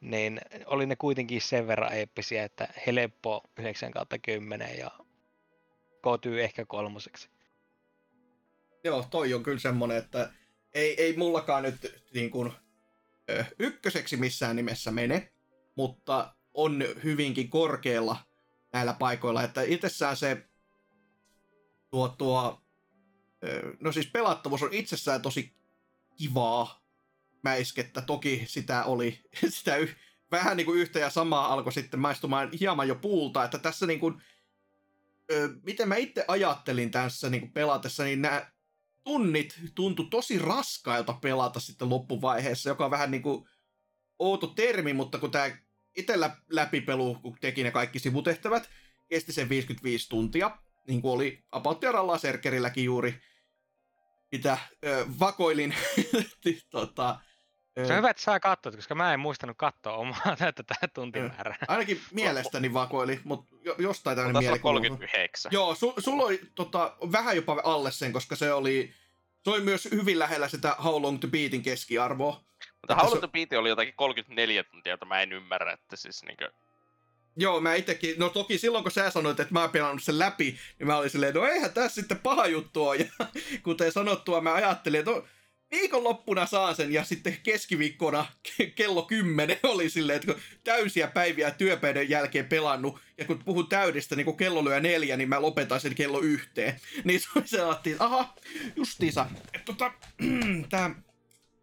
niin 0.00 0.40
oli 0.66 0.86
ne 0.86 0.96
kuitenkin 0.96 1.40
sen 1.40 1.66
verran 1.66 1.92
eeppisiä, 1.92 2.44
että 2.44 2.68
helppo 2.86 3.42
9 3.58 3.90
kautta 3.90 4.18
10 4.18 4.78
ja 4.78 4.90
kotyy 6.02 6.42
ehkä 6.42 6.64
kolmoseksi. 6.64 7.28
Joo, 8.84 9.06
toi 9.10 9.34
on 9.34 9.42
kyllä 9.42 9.58
semmonen, 9.58 9.96
että 9.96 10.32
ei, 10.74 11.02
ei 11.02 11.16
mullakaan 11.16 11.62
nyt 11.62 12.02
niin 12.14 12.30
kuin, 12.30 12.52
ykköseksi 13.58 14.16
missään 14.16 14.56
nimessä 14.56 14.90
mene, 14.90 15.32
mutta 15.74 16.34
on 16.54 16.84
hyvinkin 17.04 17.50
korkealla 17.50 18.16
näillä 18.72 18.92
paikoilla, 18.92 19.42
että 19.42 19.62
itsessään 19.62 20.16
se 20.16 20.46
tuo, 21.90 22.08
tuo 22.08 22.62
no 23.80 23.92
siis 23.92 24.06
pelattavuus 24.06 24.62
on 24.62 24.72
itsessään 24.72 25.22
tosi 25.22 25.54
kivaa 26.16 26.82
mäiskettä, 27.42 28.02
toki 28.02 28.44
sitä 28.48 28.84
oli, 28.84 29.20
sitä 29.48 29.76
y, 29.76 29.88
vähän 30.30 30.56
niin 30.56 30.66
kuin 30.66 30.78
yhtä 30.78 30.98
ja 30.98 31.10
samaa 31.10 31.52
alkoi 31.52 31.72
sitten 31.72 32.00
maistumaan 32.00 32.50
hieman 32.60 32.88
jo 32.88 32.94
puulta, 32.94 33.44
että 33.44 33.58
tässä 33.58 33.86
niin 33.86 34.00
kuin, 34.00 34.22
miten 35.62 35.88
mä 35.88 35.96
itse 35.96 36.24
ajattelin 36.28 36.90
tässä 36.90 37.30
niin 37.30 37.40
kuin 37.40 37.52
pelatessa, 37.52 38.04
niin 38.04 38.22
nämä 38.22 38.51
tunnit 39.04 39.60
tuntui 39.74 40.06
tosi 40.10 40.38
raskailta 40.38 41.12
pelata 41.12 41.60
sitten 41.60 41.90
loppuvaiheessa, 41.90 42.70
joka 42.70 42.84
on 42.84 42.90
vähän 42.90 43.10
niin 43.10 43.22
kuin 43.22 43.48
outo 44.18 44.46
termi, 44.46 44.92
mutta 44.92 45.18
kun 45.18 45.30
tämä 45.30 45.50
itellä 45.96 46.36
läpipelu, 46.50 47.14
kun 47.14 47.36
teki 47.40 47.62
ne 47.62 47.70
kaikki 47.70 47.98
sivutehtävät, 47.98 48.70
kesti 49.08 49.32
sen 49.32 49.48
55 49.48 50.08
tuntia, 50.08 50.58
niin 50.88 51.02
kuin 51.02 51.12
oli 51.12 51.44
About 51.52 51.82
Jaralla 51.82 52.18
Serkerilläkin 52.18 52.84
juuri, 52.84 53.20
mitä 54.32 54.58
ö, 54.84 55.06
vakoilin 55.20 55.74
tota, 56.70 57.20
Se 57.76 57.92
on 57.92 57.96
hyvä, 57.98 58.10
että 58.10 58.22
sä 58.22 58.40
katsot, 58.40 58.76
koska 58.76 58.94
mä 58.94 59.14
en 59.14 59.20
muistanut 59.20 59.56
katsoa 59.56 59.92
omaa 59.96 60.36
tätä 60.38 60.74
tuntimäärää. 60.94 61.56
Ainakin 61.68 62.00
mielestäni 62.12 62.72
vakoili, 62.72 63.20
mutta 63.24 63.56
jostain 63.78 64.16
tämmöinen 64.16 64.36
on 64.36 64.44
mielikuva. 64.44 64.72
39. 64.72 65.52
Joo, 65.52 65.74
su, 65.74 65.94
sulla 65.98 66.22
oli 66.24 66.40
tota, 66.54 66.96
vähän 67.12 67.36
jopa 67.36 67.60
alle 67.64 67.90
sen, 67.92 68.12
koska 68.12 68.36
se 68.36 68.52
oli, 68.52 68.94
se 69.44 69.50
oli 69.50 69.60
myös 69.60 69.88
hyvin 69.90 70.18
lähellä 70.18 70.48
sitä 70.48 70.76
How 70.84 71.02
Long 71.02 71.18
to 71.20 71.28
Beatin 71.28 71.62
keskiarvoa. 71.62 72.44
Mutta 72.80 72.94
How 72.94 73.12
on- 73.12 73.20
to 73.20 73.28
Beat 73.28 73.52
oli 73.52 73.68
jotakin 73.68 73.94
34 73.96 74.64
tuntia, 74.64 74.92
jota 74.92 75.04
mä 75.06 75.20
en 75.22 75.32
ymmärrä, 75.32 75.72
että 75.72 75.96
siis 75.96 76.22
niinkö... 76.22 76.52
Joo, 77.36 77.60
mä 77.60 77.74
itekin, 77.74 78.14
no 78.18 78.28
toki 78.28 78.58
silloin 78.58 78.84
kun 78.84 78.90
sä 78.90 79.10
sanoit, 79.10 79.40
että 79.40 79.54
mä 79.54 79.60
oon 79.60 79.70
pelannut 79.70 80.02
sen 80.02 80.18
läpi, 80.18 80.58
niin 80.78 80.86
mä 80.86 80.96
olin 80.96 81.10
silleen, 81.10 81.34
no 81.34 81.46
eihän 81.46 81.72
tässä 81.72 82.00
sitten 82.00 82.18
paha 82.18 82.46
juttu 82.46 82.88
ole. 82.88 82.96
Ja 82.96 83.26
kuten 83.64 83.92
sanottua, 83.92 84.40
mä 84.40 84.54
ajattelin, 84.54 85.00
että 85.00 85.10
no, 85.10 85.24
viikonloppuna 85.72 86.46
saan 86.46 86.76
sen 86.76 86.92
ja 86.92 87.04
sitten 87.04 87.36
keskiviikkona 87.42 88.26
ke- 88.48 88.70
kello 88.74 89.02
10 89.02 89.58
oli 89.72 89.90
silleen, 89.90 90.16
että 90.16 90.32
kun 90.32 90.42
täysiä 90.64 91.06
päiviä 91.06 91.50
työpäivän 91.50 92.08
jälkeen 92.08 92.46
pelannut 92.46 92.98
ja 93.18 93.24
kun 93.24 93.44
puhun 93.44 93.68
täydestä, 93.68 94.16
niin 94.16 94.24
kun 94.24 94.36
kello 94.36 94.64
lyö 94.64 94.80
neljä, 94.80 95.16
niin 95.16 95.28
mä 95.28 95.42
lopetan 95.42 95.80
sen 95.80 95.94
kello 95.94 96.20
yhteen. 96.20 96.80
Niin 97.04 97.20
se 97.44 97.58
että 97.84 98.04
aha, 98.04 98.34
justiisa, 98.76 99.26
että 99.54 99.64
tota, 99.64 99.92
tää 100.70 101.02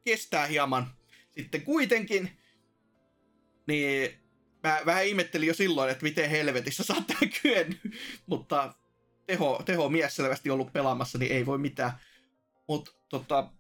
kestää 0.06 0.46
hieman 0.46 0.88
sitten 1.32 1.62
kuitenkin. 1.62 2.32
Niin 3.68 4.20
mä 4.64 4.82
vähän 4.86 5.06
ihmettelin 5.06 5.48
jo 5.48 5.54
silloin, 5.54 5.92
että 5.92 6.04
miten 6.04 6.30
helvetissä 6.30 6.84
sä 6.84 6.94
oot 6.94 7.32
kyennyt. 7.42 7.80
Mutta 8.26 8.74
teho, 9.26 9.62
teho 9.66 9.90
mies 9.90 10.16
selvästi 10.16 10.50
ollut 10.50 10.74
pelaamassa, 10.74 11.18
niin 11.18 11.32
ei 11.32 11.46
voi 11.46 11.58
mitään. 11.58 11.92
Mutta 12.68 12.92
tota, 13.10 13.52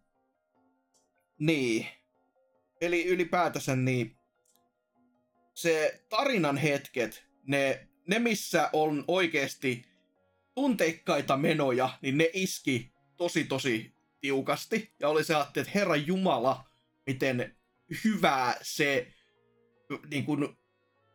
niin. 1.40 1.88
Eli 2.82 3.06
ylipäätänsä 3.06 3.76
niin 3.76 4.16
se 5.54 6.04
tarinan 6.10 6.58
hetket, 6.58 7.24
ne, 7.48 7.88
ne 8.08 8.20
missä 8.20 8.70
on 8.74 9.04
oikeasti 9.08 9.86
tunteikkaita 10.56 11.38
menoja, 11.38 11.90
niin 12.02 12.18
ne 12.18 12.30
iski 12.34 12.92
tosi 13.18 13.44
tosi 13.44 13.94
tiukasti. 14.22 14.94
Ja 15.00 15.10
oli 15.10 15.24
se 15.24 15.34
että 15.48 15.72
herra 15.76 15.96
Jumala, 15.96 16.70
miten 17.06 17.56
hyvää 18.04 18.58
se 18.62 19.08
niin 20.10 20.26
kuin, 20.26 20.48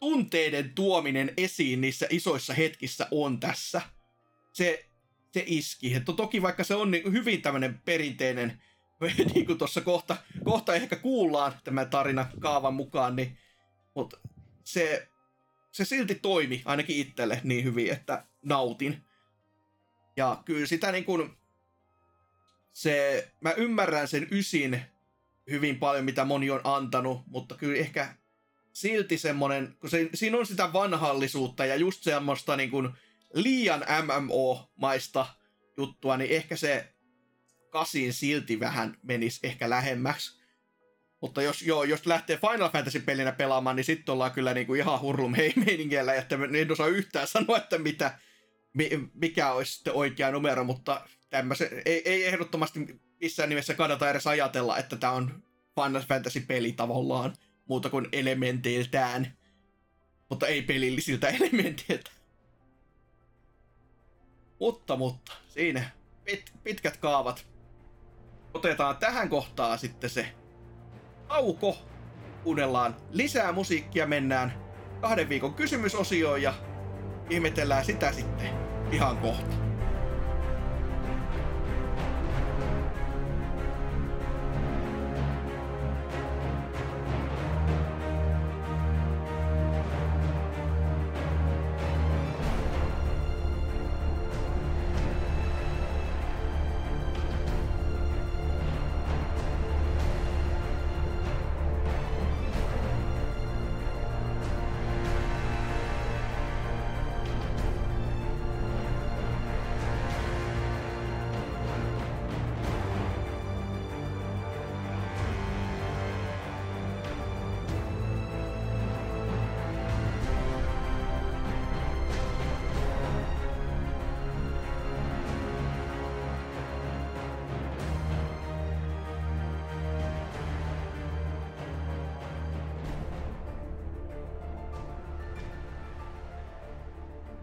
tunteiden 0.00 0.74
tuominen 0.74 1.32
esiin 1.36 1.80
niissä 1.80 2.06
isoissa 2.10 2.54
hetkissä 2.54 3.08
on 3.10 3.40
tässä. 3.40 3.82
Se, 4.52 4.90
se 5.32 5.44
iski. 5.46 5.94
Että 5.94 6.12
toki 6.12 6.42
vaikka 6.42 6.64
se 6.64 6.74
on 6.74 6.90
niin 6.90 7.12
hyvin 7.12 7.42
tämmöinen 7.42 7.80
perinteinen, 7.84 8.62
niin 9.34 9.47
kuin 9.47 9.58
tuossa 9.58 9.81
kohta, 9.81 10.16
kohta 10.44 10.74
ehkä 10.74 10.97
kuullaan 10.97 11.52
tämä 11.65 11.84
tarina 11.84 12.26
kaavan 12.41 12.74
mukaan, 12.74 13.16
niin, 13.16 13.39
mutta 13.94 14.18
se, 14.65 15.08
se 15.73 15.84
silti 15.84 16.15
toimi 16.15 16.62
ainakin 16.65 16.97
itselle 16.97 17.41
niin 17.44 17.65
hyvin, 17.65 17.92
että 17.92 18.24
nautin. 18.42 19.05
Ja 20.16 20.42
kyllä 20.44 20.66
sitä 20.66 20.92
niin 20.92 21.05
kuin, 21.05 21.31
se, 22.73 23.28
mä 23.41 23.52
ymmärrän 23.52 24.08
sen 24.08 24.28
ysin 24.31 24.83
hyvin 25.50 25.78
paljon, 25.78 26.05
mitä 26.05 26.24
moni 26.24 26.50
on 26.50 26.60
antanut, 26.65 27.23
mutta 27.26 27.55
kyllä 27.55 27.78
ehkä 27.78 28.15
silti 28.73 29.18
semmonen, 29.18 29.76
kun 29.81 29.91
se, 29.91 30.08
siinä 30.15 30.39
on 30.39 30.47
sitä 30.47 30.73
vanhallisuutta 30.73 31.66
ja 31.66 31.76
just 31.76 32.02
semmoista 32.02 32.57
niin 32.57 32.70
kuin 32.70 32.89
liian 33.34 33.84
MMO-maista 34.02 35.26
juttua, 35.76 36.16
niin 36.16 36.31
ehkä 36.31 36.57
se 36.57 36.93
kasin 37.74 38.12
silti 38.12 38.60
vähän 38.60 38.96
menisi 39.02 39.40
ehkä 39.42 39.70
lähemmäksi. 39.70 40.40
Mutta 41.20 41.42
jos, 41.42 41.62
joo, 41.62 41.84
jos 41.84 42.06
lähtee 42.06 42.36
Final 42.38 42.70
Fantasy-pelinä 42.70 43.32
pelaamaan, 43.32 43.76
niin 43.76 43.84
sitten 43.84 44.12
ollaan 44.12 44.32
kyllä 44.32 44.54
niinku 44.54 44.74
ihan 44.74 45.00
hurlum 45.00 45.34
hei 45.34 45.52
meiningeillä, 45.66 46.14
että 46.14 46.38
en 46.58 46.72
osaa 46.72 46.86
yhtään 46.86 47.26
sanoa, 47.26 47.56
että 47.56 47.78
mitä, 47.78 48.18
mi, 48.74 48.90
mikä 49.14 49.52
olisi 49.52 49.72
sitten 49.72 49.92
oikea 49.92 50.30
numero, 50.30 50.64
mutta 50.64 51.06
tämmöse, 51.30 51.82
ei, 51.84 52.02
ei 52.04 52.26
ehdottomasti 52.26 53.00
missään 53.20 53.48
nimessä 53.48 53.74
kannata 53.74 54.10
edes 54.10 54.26
ajatella, 54.26 54.78
että 54.78 54.96
tämä 54.96 55.12
on 55.12 55.42
Final 55.74 56.02
Fantasy-peli 56.02 56.72
tavallaan 56.72 57.34
muuta 57.68 57.90
kuin 57.90 58.08
elementeiltään. 58.12 59.36
Mutta 60.30 60.46
ei 60.46 60.62
pelillisiltä 60.62 61.28
elementeiltä. 61.40 62.10
Mutta, 64.60 64.96
mutta, 64.96 65.32
siinä 65.48 65.90
pit, 66.24 66.52
pitkät 66.64 66.96
kaavat. 66.96 67.53
Otetaan 68.55 68.97
tähän 68.97 69.28
kohtaan 69.28 69.78
sitten 69.78 70.10
se 70.10 70.26
tauko. 71.28 71.76
Kuunnellaan 72.44 72.97
lisää 73.10 73.52
musiikkia, 73.52 74.07
mennään 74.07 74.52
kahden 75.00 75.28
viikon 75.28 75.55
kysymysosioon 75.55 76.42
ja 76.42 76.55
ihmetellään 77.31 77.84
sitä 77.84 78.12
sitten 78.12 78.50
ihan 78.92 79.18
kohta. 79.18 79.63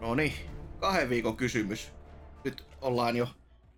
No 0.02 0.14
niin, 0.14 0.32
kahden 0.80 1.08
viikon 1.10 1.36
kysymys. 1.36 1.92
Nyt 2.44 2.64
ollaan 2.80 3.16
jo 3.16 3.28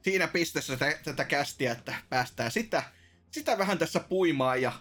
siinä 0.03 0.29
pisteessä 0.29 0.77
tätä, 0.77 0.99
tätä 1.05 1.25
kästiä, 1.25 1.73
että 1.73 1.95
päästään 2.09 2.51
sitä, 2.51 2.83
sitä 3.31 3.59
vähän 3.59 3.79
tässä 3.79 4.01
puimaan 4.01 4.63
ja 4.63 4.73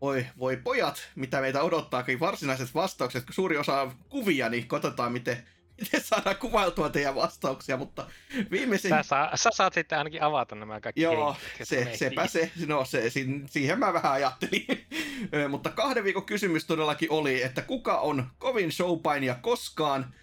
voi, 0.00 0.26
voi 0.38 0.56
pojat, 0.56 1.10
mitä 1.14 1.40
meitä 1.40 1.62
odottaakin 1.62 2.20
varsinaiset 2.20 2.74
vastaukset, 2.74 3.24
kun 3.24 3.34
suuri 3.34 3.56
osa 3.56 3.80
on 3.80 3.92
kuvia, 4.08 4.48
niin 4.48 4.68
katsotaan 4.68 5.12
miten, 5.12 5.46
miten 5.80 6.00
saadaan 6.00 6.36
kuvailtua 6.36 6.88
teidän 6.88 7.14
vastauksia, 7.14 7.76
mutta 7.76 8.06
viimeisin... 8.50 8.88
Sä, 8.88 9.02
saa, 9.02 9.36
sä 9.36 9.50
saat 9.52 9.74
sitten 9.74 9.98
ainakin 9.98 10.22
avata 10.22 10.54
nämä 10.54 10.80
kaikki 10.80 11.02
Joo, 11.02 11.36
se, 11.62 11.90
sepä 11.94 12.26
se, 12.26 12.50
no 12.66 12.84
se, 12.84 13.10
si- 13.10 13.42
siihen 13.46 13.78
mä 13.78 13.92
vähän 13.92 14.12
ajattelin. 14.12 14.66
Mutta 15.50 15.70
kahden 15.70 16.04
viikon 16.04 16.26
kysymys 16.26 16.64
todellakin 16.64 17.10
oli, 17.10 17.42
että 17.42 17.62
kuka 17.62 17.98
on 17.98 18.26
kovin 18.38 18.72
showpainia 18.72 19.34
koskaan? 19.34 20.14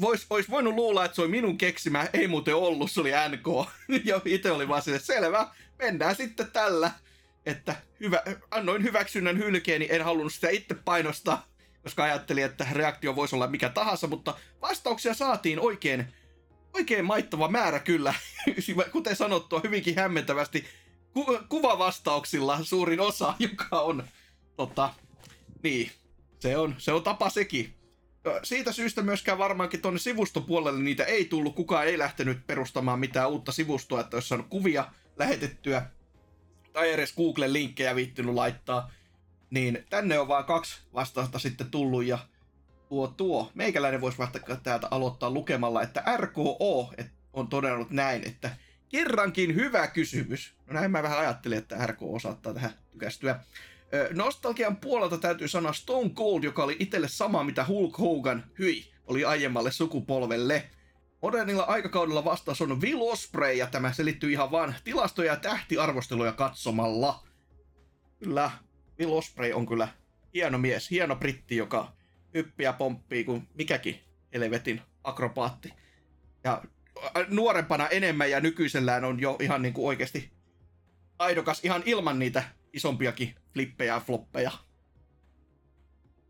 Vois, 0.00 0.26
ois 0.30 0.50
voinut 0.50 0.74
luulla, 0.74 1.04
että 1.04 1.14
se 1.14 1.22
oli 1.22 1.30
minun 1.30 1.58
keksimä, 1.58 2.08
ei 2.12 2.28
muuten 2.28 2.56
ollut, 2.56 2.90
se 2.90 3.00
oli 3.00 3.10
NK. 3.10 3.46
ja 4.04 4.20
itse 4.24 4.50
oli 4.50 4.68
vaan 4.68 4.82
sille, 4.82 4.98
selvä, 4.98 5.48
mennään 5.78 6.16
sitten 6.16 6.50
tällä. 6.50 6.90
Että 7.46 7.76
hyvä, 8.00 8.22
annoin 8.50 8.82
hyväksynnän 8.82 9.38
hylkeeni, 9.38 9.86
en 9.90 10.04
halunnut 10.04 10.32
sitä 10.32 10.48
itse 10.48 10.74
painostaa, 10.74 11.46
koska 11.82 12.04
ajattelin, 12.04 12.44
että 12.44 12.66
reaktio 12.72 13.16
voisi 13.16 13.36
olla 13.36 13.46
mikä 13.46 13.68
tahansa, 13.68 14.06
mutta 14.06 14.34
vastauksia 14.62 15.14
saatiin 15.14 15.60
oikein, 15.60 16.06
oikein 16.74 17.04
maittava 17.04 17.48
määrä 17.48 17.78
kyllä. 17.78 18.14
Kuten 18.92 19.16
sanottua, 19.16 19.60
hyvinkin 19.64 19.96
hämmentävästi 19.96 20.64
ku- 21.12 21.38
kuvavastauksilla 21.48 22.64
suurin 22.64 23.00
osa, 23.00 23.34
joka 23.50 23.80
on 23.80 24.04
tota, 24.56 24.94
niin, 25.62 25.90
se 26.40 26.56
on, 26.56 26.74
se 26.78 26.92
on 26.92 27.02
tapa 27.02 27.30
sekin. 27.30 27.79
Siitä 28.42 28.72
syystä 28.72 29.02
myöskään 29.02 29.38
varmaankin 29.38 29.82
tuonne 29.82 30.00
sivustopuolelle 30.00 30.80
niitä 30.80 31.04
ei 31.04 31.24
tullut, 31.24 31.54
kukaan 31.54 31.86
ei 31.86 31.98
lähtenyt 31.98 32.46
perustamaan 32.46 32.98
mitään 32.98 33.30
uutta 33.30 33.52
sivustoa, 33.52 34.00
että 34.00 34.16
olisi 34.16 34.28
saanut 34.28 34.46
kuvia 34.50 34.84
lähetettyä 35.16 35.86
tai 36.72 36.92
edes 36.92 37.14
Google-linkkejä 37.16 37.94
viittynyt 37.94 38.34
laittaa. 38.34 38.90
Niin 39.50 39.86
tänne 39.90 40.18
on 40.18 40.28
vaan 40.28 40.44
kaksi 40.44 40.80
vastausta 40.94 41.38
sitten 41.38 41.70
tullut 41.70 42.04
ja 42.04 42.18
tuo 42.88 43.08
tuo. 43.08 43.50
Meikäläinen 43.54 44.00
voisi 44.00 44.18
vaikka 44.18 44.56
täältä 44.56 44.88
aloittaa 44.90 45.30
lukemalla, 45.30 45.82
että 45.82 46.04
RKO 46.16 46.92
on 47.32 47.48
todennut 47.48 47.90
näin, 47.90 48.26
että 48.26 48.56
kerrankin 48.88 49.54
hyvä 49.54 49.86
kysymys. 49.86 50.54
No 50.66 50.72
näin 50.74 50.90
mä 50.90 51.02
vähän 51.02 51.18
ajattelin, 51.18 51.58
että 51.58 51.86
RK 51.86 51.98
saattaa 52.22 52.54
tähän 52.54 52.72
tykästyä. 52.90 53.40
Nostalgian 54.10 54.76
puolelta 54.76 55.18
täytyy 55.18 55.48
sanoa 55.48 55.72
Stone 55.72 56.10
Cold, 56.10 56.44
joka 56.44 56.64
oli 56.64 56.76
itselle 56.78 57.08
sama 57.08 57.44
mitä 57.44 57.64
Hulk 57.64 57.98
Hogan, 57.98 58.44
hyi, 58.58 58.92
oli 59.06 59.24
aiemmalle 59.24 59.72
sukupolvelle. 59.72 60.70
Modernilla 61.22 61.62
aikakaudella 61.62 62.24
vastaus 62.24 62.60
on 62.60 62.80
Will 62.80 63.00
Osprey, 63.02 63.54
ja 63.54 63.66
tämä 63.66 63.92
selittyy 63.92 64.32
ihan 64.32 64.50
vaan 64.50 64.74
tilastoja 64.84 65.32
ja 65.32 65.40
tähtiarvosteluja 65.40 66.32
katsomalla. 66.32 67.26
Kyllä, 68.18 68.50
Will 68.98 69.12
Osprey 69.12 69.52
on 69.52 69.66
kyllä 69.66 69.88
hieno 70.34 70.58
mies, 70.58 70.90
hieno 70.90 71.16
britti, 71.16 71.56
joka 71.56 71.92
hyppiä 72.34 72.72
pomppii 72.72 73.24
kuin 73.24 73.48
mikäkin 73.54 74.00
helvetin 74.34 74.80
akrobaatti. 75.04 75.72
Ja 76.44 76.62
nuorempana 77.28 77.88
enemmän 77.88 78.30
ja 78.30 78.40
nykyisellään 78.40 79.04
on 79.04 79.20
jo 79.20 79.36
ihan 79.40 79.62
niin 79.62 79.74
kuin 79.74 79.86
oikeasti 79.86 80.32
aidokas 81.18 81.64
ihan 81.64 81.82
ilman 81.86 82.18
niitä 82.18 82.42
isompiakin 82.72 83.34
flippejä 83.52 83.94
ja 83.94 84.00
floppeja. 84.00 84.50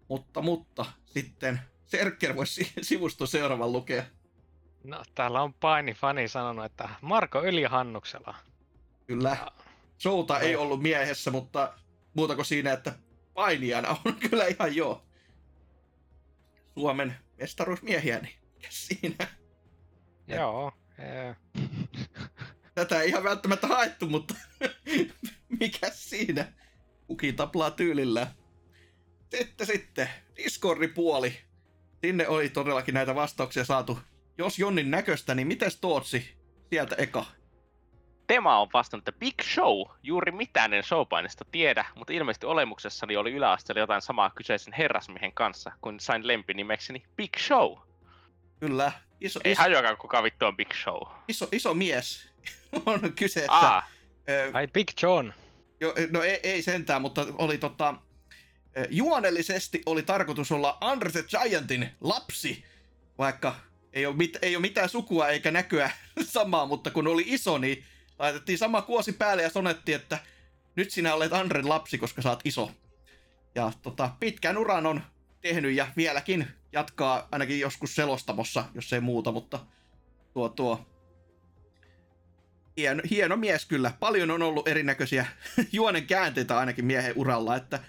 Mutta, 0.08 0.42
mutta 0.42 0.86
sitten 1.06 1.60
Serker 1.86 2.36
voisi 2.36 2.72
sivusto 2.82 3.26
seuraavan 3.26 3.72
lukea. 3.72 4.04
No, 4.84 5.02
täällä 5.14 5.42
on 5.42 5.54
paini 5.54 5.94
fani 5.94 6.28
sanonut, 6.28 6.64
että 6.64 6.88
Marko 7.00 7.42
Yli 7.42 7.62
Hannuksella. 7.62 8.34
Kyllä. 9.06 9.36
Showta 10.02 10.40
ei 10.40 10.56
ollut 10.56 10.82
miehessä, 10.82 11.30
mutta 11.30 11.74
muuta 12.14 12.34
kuin 12.34 12.44
siinä, 12.44 12.72
että 12.72 12.94
painijana 13.34 13.96
on 14.04 14.14
kyllä 14.30 14.46
ihan 14.46 14.76
joo. 14.76 15.06
Suomen 16.74 17.16
mestaruusmiehiä, 17.38 18.18
niin 18.18 18.34
mikä 18.54 18.68
siinä? 18.70 19.26
Joo. 20.36 20.72
Ee. 20.98 21.36
Tätä 22.74 23.00
ei 23.00 23.08
ihan 23.08 23.24
välttämättä 23.24 23.66
haettu, 23.66 24.06
mutta 24.06 24.34
mikä 25.60 25.90
siinä? 25.90 26.52
Kukin 27.10 27.36
taplaa 27.36 27.70
tyylillä. 27.70 28.26
Sitten 29.30 29.66
sitten, 29.66 30.08
Discordi-puoli. 30.36 31.36
Sinne 32.04 32.28
oli 32.28 32.48
todellakin 32.48 32.94
näitä 32.94 33.14
vastauksia 33.14 33.64
saatu. 33.64 33.98
Jos 34.38 34.58
Jonnin 34.58 34.90
näköistä, 34.90 35.34
niin 35.34 35.46
miten 35.48 35.70
Tootsi 35.80 36.34
sieltä 36.70 36.94
eka? 36.98 37.26
Tema 38.26 38.60
on 38.60 38.68
vastannut, 38.72 39.08
että 39.08 39.18
Big 39.18 39.34
Show, 39.54 39.86
juuri 40.02 40.32
mitään 40.32 40.74
en 40.74 40.82
showpainista 40.82 41.44
tiedä, 41.52 41.84
mutta 41.94 42.12
ilmeisesti 42.12 42.46
olemuksessani 42.46 43.16
oli 43.16 43.32
yläasteella 43.32 43.80
jotain 43.80 44.02
samaa 44.02 44.30
kyseisen 44.30 44.74
herrasmiehen 44.74 45.32
kanssa, 45.32 45.72
kun 45.80 46.00
sain 46.00 46.26
lempinimekseni 46.26 47.02
Big 47.16 47.36
Show. 47.38 47.78
Kyllä. 48.60 48.92
Iso, 49.20 49.40
Ei 49.44 49.52
iso, 49.52 49.62
hajuakaan 49.62 49.96
kuka 49.96 50.22
vittu 50.22 50.46
on 50.46 50.56
Big 50.56 50.72
Show. 50.74 51.02
iso, 51.28 51.48
iso 51.52 51.74
mies 51.74 52.28
on 52.86 53.12
kyseessä. 53.16 53.52
Aa, 53.52 53.82
Ai 54.52 54.68
Big 54.68 54.88
John. 55.02 55.32
Jo, 55.80 55.94
no 56.10 56.22
ei, 56.22 56.40
ei 56.42 56.62
sentään, 56.62 57.02
mutta 57.02 57.26
oli 57.38 57.58
tota... 57.58 57.94
ö, 58.76 58.86
Juonellisesti 58.90 59.82
oli 59.86 60.02
tarkoitus 60.02 60.52
olla 60.52 60.78
Andre 60.80 61.10
the 61.10 61.22
Giantin 61.22 61.90
lapsi, 62.00 62.64
vaikka 63.18 63.54
ei 63.92 64.06
ole, 64.06 64.16
mit, 64.16 64.38
ei 64.42 64.56
ole 64.56 64.60
mitään 64.60 64.88
sukua 64.88 65.28
eikä 65.28 65.50
näkyä 65.50 65.90
samaa, 66.22 66.66
mutta 66.66 66.90
kun 66.90 67.06
oli 67.06 67.24
iso, 67.26 67.58
niin 67.58 67.84
laitettiin 68.18 68.58
sama 68.58 68.82
kuosi 68.82 69.12
päälle 69.12 69.42
ja 69.42 69.50
sonettiin, 69.50 69.96
että 69.96 70.18
nyt 70.76 70.90
sinä 70.90 71.14
olet 71.14 71.32
Andren 71.32 71.68
lapsi, 71.68 71.98
koska 71.98 72.22
saat 72.22 72.40
iso. 72.44 72.70
Ja 73.54 73.72
tota, 73.82 74.10
pitkän 74.20 74.58
uran 74.58 74.86
on 74.86 75.02
tehnyt 75.40 75.72
ja 75.72 75.86
vieläkin 75.96 76.46
jatkaa 76.72 77.28
ainakin 77.32 77.60
joskus 77.60 77.94
selostamossa, 77.94 78.64
jos 78.74 78.92
ei 78.92 79.00
muuta, 79.00 79.32
mutta 79.32 79.66
tuo 80.32 80.48
tuo 80.48 80.86
hieno, 82.76 83.02
hieno 83.10 83.36
mies 83.36 83.66
kyllä. 83.66 83.92
Paljon 84.00 84.30
on 84.30 84.42
ollut 84.42 84.68
erinäköisiä 84.68 85.26
juonen 85.72 86.06
käänteitä 86.06 86.58
ainakin 86.58 86.84
miehen 86.84 87.12
uralla, 87.16 87.56
että 87.56 87.80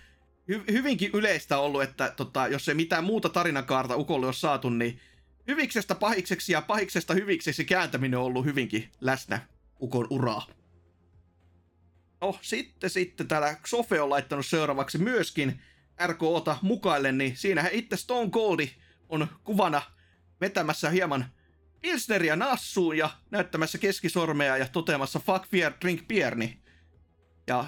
hy, 0.48 0.64
hyvinkin 0.72 1.12
yleistä 1.14 1.58
ollut, 1.58 1.84
että 1.84 2.14
tota, 2.18 2.48
jos 2.48 2.70
ei 2.70 2.76
mitään 2.76 3.04
muuta 3.04 3.30
tarinakaarta 3.30 3.96
Ukolle 3.96 4.26
ole 4.26 4.34
saatu, 4.34 4.70
niin 4.70 5.00
hyviksestä 5.48 5.96
pahikseksi 5.96 6.54
ja 6.54 6.62
pahiksesta 6.62 7.14
hyvikseksi 7.14 7.66
kääntäminen 7.66 8.20
on 8.20 8.26
ollut 8.26 8.46
hyvinkin 8.46 8.90
läsnä 9.02 9.42
Ukon 9.82 10.08
uraa. 10.10 10.48
No 12.22 12.40
sitten, 12.42 12.90
sitten 12.90 13.28
täällä 13.28 13.58
Sofe 13.66 14.02
on 14.02 14.10
laittanut 14.10 14.46
seuraavaksi 14.46 14.98
myöskin 14.98 15.62
RKOta 16.08 16.58
mukaille, 16.62 17.12
niin 17.12 17.38
siinähän 17.38 17.72
itse 17.72 17.98
Stone 17.98 18.30
Coldi 18.30 18.72
on 19.10 19.28
kuvana 19.44 19.82
vetämässä 20.42 20.90
hieman 20.90 21.26
Pilsneria 21.82 22.36
nassuun 22.36 22.98
ja 22.98 23.10
näyttämässä 23.32 23.78
keskisormea 23.78 24.58
ja 24.58 24.68
toteamassa 24.68 25.20
fuck 25.20 25.48
fear, 25.48 25.74
drink 25.82 26.08
beer, 26.08 26.36
niin 26.36 26.62
ja 27.48 27.66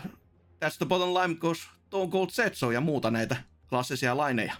tästä 0.59 0.85
bottom 0.85 1.13
line 1.13 1.35
goes 1.35 1.69
Stone 1.93 2.11
Cold 2.11 2.29
Setso 2.29 2.71
ja 2.71 2.81
muuta 2.81 3.11
näitä 3.11 3.35
klassisia 3.69 4.17
laineja. 4.17 4.53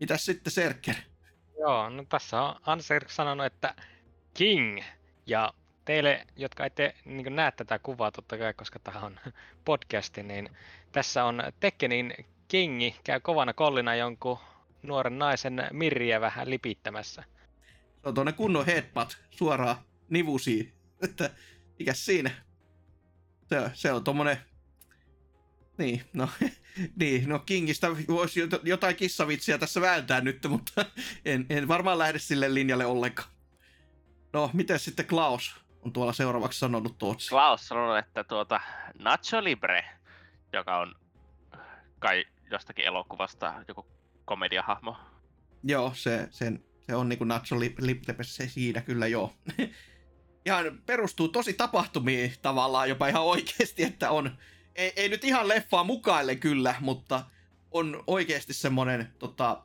Mitäs 0.00 0.24
sitten 0.24 0.52
Serker? 0.52 0.94
Joo, 1.58 1.88
no 1.88 2.04
tässä 2.08 2.42
on 2.42 2.56
Anser 2.66 3.04
sanonut, 3.08 3.46
että 3.46 3.74
King. 4.34 4.82
Ja 5.26 5.54
teille, 5.84 6.26
jotka 6.36 6.66
ette 6.66 6.94
niin 7.04 7.36
näe 7.36 7.52
tätä 7.52 7.78
kuvaa 7.78 8.10
totta 8.10 8.38
kai, 8.38 8.54
koska 8.54 8.78
tämä 8.78 9.00
on 9.00 9.20
podcasti, 9.64 10.22
niin 10.22 10.56
tässä 10.92 11.24
on 11.24 11.42
Tekkenin 11.60 12.14
Kingi 12.48 12.96
käy 13.04 13.20
kovana 13.20 13.52
kollina 13.52 13.94
jonkun 13.94 14.38
nuoren 14.82 15.18
naisen 15.18 15.68
mirriä 15.72 16.20
vähän 16.20 16.50
lipittämässä. 16.50 17.24
Se 18.02 18.08
on 18.08 18.14
tuonne 18.14 18.32
kunnon 18.32 18.66
headbutt 18.66 19.18
suoraan 19.30 19.76
nivusiin. 20.08 20.72
Että 21.04 21.30
mikä 21.78 21.94
siinä? 21.94 22.30
Se, 23.48 23.70
se 23.74 23.92
on 23.92 24.04
tommonen... 24.04 24.36
Niin, 25.78 26.04
no, 26.12 26.28
niin, 27.00 27.28
no 27.28 27.38
Kingistä 27.38 27.88
voisi 28.08 28.44
jot- 28.44 28.60
jotain 28.62 28.96
kissavitsiä 28.96 29.58
tässä 29.58 29.80
vääntää 29.80 30.20
nyt, 30.20 30.46
mutta 30.48 30.84
en, 31.24 31.46
en 31.50 31.68
varmaan 31.68 31.98
lähde 31.98 32.18
sille 32.18 32.54
linjalle 32.54 32.86
ollenkaan. 32.86 33.28
No, 34.32 34.50
miten 34.52 34.78
sitten 34.78 35.06
Klaus 35.06 35.54
on 35.82 35.92
tuolla 35.92 36.12
seuraavaksi 36.12 36.58
sanonut 36.58 36.98
Tootsi? 36.98 37.28
Klaus 37.28 37.68
sanoi, 37.68 37.98
että 37.98 38.24
tuota 38.24 38.60
Nacho 38.98 39.44
Libre, 39.44 39.84
joka 40.52 40.78
on 40.78 40.94
kai 41.98 42.24
jostakin 42.50 42.84
elokuvasta 42.84 43.54
joku 43.68 43.86
komediahahmo. 44.30 44.96
Joo, 45.64 45.92
se, 45.94 46.28
sen, 46.30 46.64
se 46.86 46.94
on 46.94 47.08
niinku 47.08 47.24
Nacho 47.24 47.56
Lip- 47.56 47.86
Lippe 47.86 48.14
se 48.22 48.48
siinä 48.48 48.80
kyllä 48.80 49.06
joo. 49.06 49.32
ihan 50.46 50.82
perustuu 50.86 51.28
tosi 51.28 51.52
tapahtumiin 51.52 52.34
tavallaan 52.42 52.88
jopa 52.88 53.08
ihan 53.08 53.22
oikeasti, 53.22 53.82
että 53.82 54.10
on, 54.10 54.38
ei, 54.74 54.92
ei 54.96 55.08
nyt 55.08 55.24
ihan 55.24 55.48
leffaa 55.48 55.84
mukaille 55.84 56.36
kyllä, 56.36 56.74
mutta 56.80 57.24
on 57.70 58.04
oikeasti 58.06 58.54
semmonen 58.54 59.12
tota, 59.18 59.62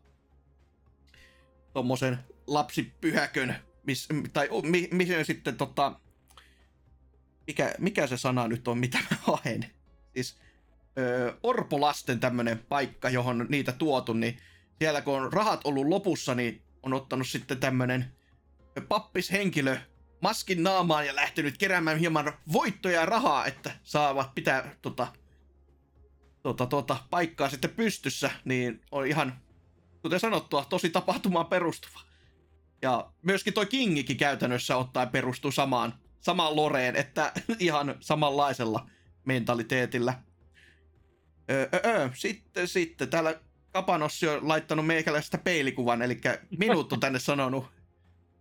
tommosen 1.74 2.19
lapsipyhäkön, 2.48 3.56
mis, 3.84 4.08
tai 4.34 4.50
mi, 4.64 4.88
missä 4.92 5.24
sitten 5.24 5.58
tota, 5.58 6.00
mikä, 7.48 7.76
mikä 7.80 8.08
se 8.08 8.18
sana 8.18 8.48
nyt 8.48 8.68
on, 8.68 8.77
mitä 8.77 8.98
mä 8.98 9.18
haen? 9.22 9.66
Siis 10.14 10.38
orpolasten 11.44 12.19
tämmönen 12.19 12.60
paikka, 12.60 13.10
johon 13.10 13.45
niitä 13.50 13.72
tuotu, 13.72 14.14
niin 14.14 14.38
siellä 14.80 15.02
kun 15.02 15.22
on 15.22 15.34
rahat 15.34 15.62
ollut 15.64 15.88
lopussa, 15.88 16.36
niin 16.36 16.62
on 16.84 16.94
ottanut 16.94 17.28
sitten 17.28 17.60
tämmönen 17.60 18.16
pappishenkilö 18.88 19.78
maskin 20.22 20.64
naamaan 20.64 21.08
ja 21.08 21.16
lähtenyt 21.16 21.58
keräämään 21.58 21.98
hieman 21.98 22.34
voittoja 22.54 23.00
ja 23.00 23.06
rahaa, 23.06 23.45
että 23.45 23.72
saavat 23.84 24.36
pitää 24.36 24.76
tota, 24.82 25.08
tota, 26.44 26.66
tota, 26.66 26.98
paikkaa 27.10 27.50
sitten 27.50 27.70
pystyssä, 27.70 28.32
niin 28.45 28.82
on 28.92 29.08
ihan, 29.08 29.40
kuten 30.02 30.20
sanottua, 30.20 30.66
tosi 30.66 30.90
tapahtumaan 30.90 31.45
perustuva. 31.45 32.00
Ja 32.82 33.12
myöskin 33.22 33.54
toi 33.54 33.66
Kingikin 33.66 34.18
käytännössä 34.18 34.78
ottaen 34.78 35.10
perustuu 35.10 35.52
samaan, 35.52 35.94
samaan 36.20 36.56
loreen, 36.56 36.95
että 36.95 37.32
ihan 37.60 37.95
samanlaisella 38.00 38.90
mentaliteetillä. 39.26 40.24
Öö, 41.52 41.70
öö, 41.86 42.10
sitten, 42.14 42.68
sitten, 42.68 43.10
täällä 43.10 43.40
Kapanossi 43.76 44.28
on 44.28 44.48
laittanut 44.48 44.88
meikäläisestä 44.88 45.38
peilikuvan, 45.38 46.02
eli 46.02 46.22
minut 46.60 46.94
on 46.94 47.00
tänne 47.00 47.20
sanonut, 47.20 47.66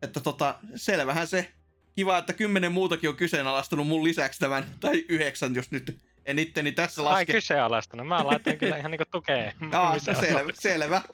että 0.03 0.21
tota, 0.21 0.59
selvähän 0.77 1.27
se 1.27 1.53
kiva, 1.97 2.19
että 2.19 2.33
kymmenen 2.33 2.73
muutakin 2.73 3.11
on 3.11 3.17
kyseenalaistanut 3.17 3.87
mun 3.87 4.05
lisäksi 4.05 4.41
tämän, 4.41 4.65
tai 4.81 5.05
yhdeksän, 5.09 5.55
jos 5.55 5.71
nyt 5.71 6.01
en 6.27 6.39
itteni 6.39 6.73
tässä 6.73 7.03
Ai 7.03 7.07
laske. 7.09 7.33
kyseenalaistanut. 7.33 8.07
Mä 8.07 8.27
laitoin 8.27 8.59
kyllä 8.59 8.77
ihan 8.77 8.91
niinku 8.91 9.05
tukea. 9.11 9.53
Aa, 9.73 9.95
no 9.95 10.01
selvä, 10.15 10.53
selvä. 10.55 11.03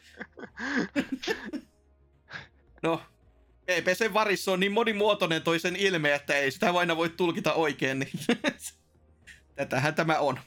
No, 2.83 3.03
PPC 3.63 4.13
varissa 4.13 4.53
on 4.53 4.61
niin 4.61 4.73
monimuotoinen 4.73 5.43
toi 5.43 5.59
sen 5.59 5.77
ilme, 5.77 6.15
että 6.15 6.35
ei 6.35 6.51
sitä 6.51 6.71
aina 6.71 6.97
voi 6.97 7.09
tulkita 7.09 7.53
oikein, 7.53 7.99
niin 7.99 8.11
tätähän 9.57 9.95
tämä 9.95 10.19
on. 10.19 10.41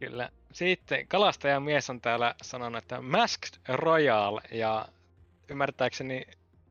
Kyllä. 0.00 0.30
Sitten 0.52 1.06
kalastajamies 1.06 1.90
on 1.90 2.00
täällä 2.00 2.34
sanonut, 2.42 2.82
että 2.82 3.00
Masked 3.00 3.60
Royal 3.68 4.40
ja 4.50 4.88
ymmärtääkseni 5.48 6.26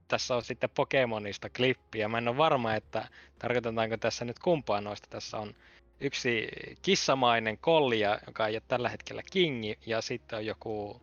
tässä 0.08 0.36
on 0.36 0.44
sitten 0.44 0.70
Pokemonista 0.70 1.50
klippi, 1.50 2.00
ja 2.00 2.10
mä 2.10 2.18
en 2.18 2.28
ole 2.28 2.38
varma, 2.38 2.76
että 2.76 3.08
tarkoitetaanko 3.40 3.98
tässä 3.98 4.26
nyt 4.26 4.40
kumpaa 4.40 4.82
noista. 4.82 5.08
Tässä 5.10 5.38
on 5.38 5.56
yksi 6.00 6.48
kissamainen 6.82 7.58
kollia, 7.58 8.20
joka 8.28 8.48
ei 8.48 8.56
ole 8.56 8.62
tällä 8.68 8.90
hetkellä 8.90 9.22
kingi, 9.32 9.78
ja 9.86 10.02
sitten 10.02 10.38
on 10.38 10.46
joku, 10.46 11.02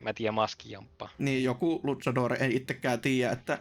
mä 0.00 0.08
en 0.08 0.14
tiedä, 0.14 0.32
maskijamppa. 0.32 1.08
Niin, 1.18 1.44
joku 1.44 1.80
Luchador 1.82 2.42
ei 2.42 2.56
itsekään 2.56 3.00
tiedä, 3.00 3.32
että 3.32 3.58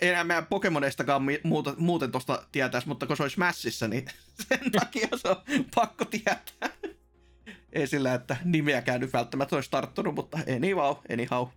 enää 0.00 0.24
meidän 0.24 0.46
Pokemoneistakaan 0.46 1.22
muuta, 1.42 1.74
muuten 1.78 2.12
tuosta 2.12 2.42
tietäisi, 2.52 2.88
mutta 2.88 3.06
kun 3.06 3.16
se 3.16 3.22
olisi 3.22 3.34
Smashissa, 3.34 3.88
niin 3.88 4.06
sen 4.48 4.72
takia 4.72 5.08
se 5.16 5.28
on 5.28 5.36
pakko 5.74 6.04
tietää. 6.04 6.70
ei 7.72 7.86
sillä, 7.86 8.14
että 8.14 8.36
nimeäkään 8.44 9.00
nyt 9.00 9.12
välttämättä 9.12 9.56
olisi 9.56 9.70
tarttunut, 9.70 10.14
mutta 10.14 10.38
anyhow, 10.56 10.96
anyhow. 11.12 11.48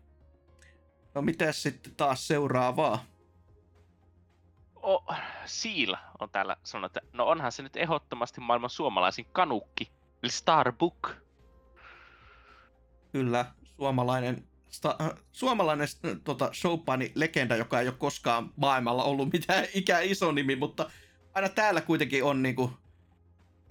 No 1.16 1.22
miten 1.22 1.54
sitten 1.54 1.96
taas 1.96 2.28
seuraavaa? 2.28 3.06
O, 4.84 5.06
Seal 5.46 5.96
on 6.20 6.30
täällä 6.30 6.58
sanonut, 6.64 6.98
että 6.98 7.10
no 7.18 7.26
onhan 7.26 7.52
se 7.52 7.64
nyt 7.64 7.76
ehdottomasti 7.78 8.42
maailman 8.42 8.70
suomalaisin 8.70 9.26
kanukki, 9.32 9.92
eli 10.24 10.32
Starbook. 10.32 11.10
Kyllä, 13.12 13.46
suomalainen, 13.78 14.48
sta, 14.78 14.96
äh, 15.02 15.10
suomalainen 15.32 15.88
äh, 16.06 16.18
tota, 16.24 16.50
showpani 16.54 17.12
legenda, 17.16 17.56
joka 17.56 17.82
ei 17.82 17.88
ole 17.88 17.96
koskaan 17.98 18.54
maailmalla 18.56 19.04
ollut 19.04 19.34
mitään 19.34 19.66
ikä 19.74 20.00
iso 20.00 20.32
nimi, 20.32 20.56
mutta 20.56 20.90
aina 21.34 21.50
täällä 21.50 21.82
kuitenkin 21.82 22.24
on 22.24 22.44
niinku, 22.44 22.72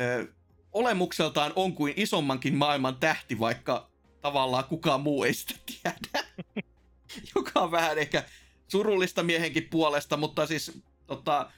ö, 0.01 0.26
olemukseltaan 0.73 1.52
on 1.57 1.73
kuin 1.73 1.94
isommankin 1.97 2.55
maailman 2.55 2.97
tähti, 2.97 3.39
vaikka 3.39 3.91
tavallaan 4.20 4.65
kukaan 4.65 5.01
muu 5.01 5.25
ei 5.25 5.35
sitä 5.35 5.55
tiedä. 5.67 6.26
joka 7.35 7.60
on 7.60 7.70
vähän 7.70 7.99
ehkä 7.99 8.25
surullista 8.68 9.23
miehenkin 9.23 9.68
puolesta, 9.70 10.17
mutta 10.17 10.47
siis 10.47 10.83
tota, 11.07 11.51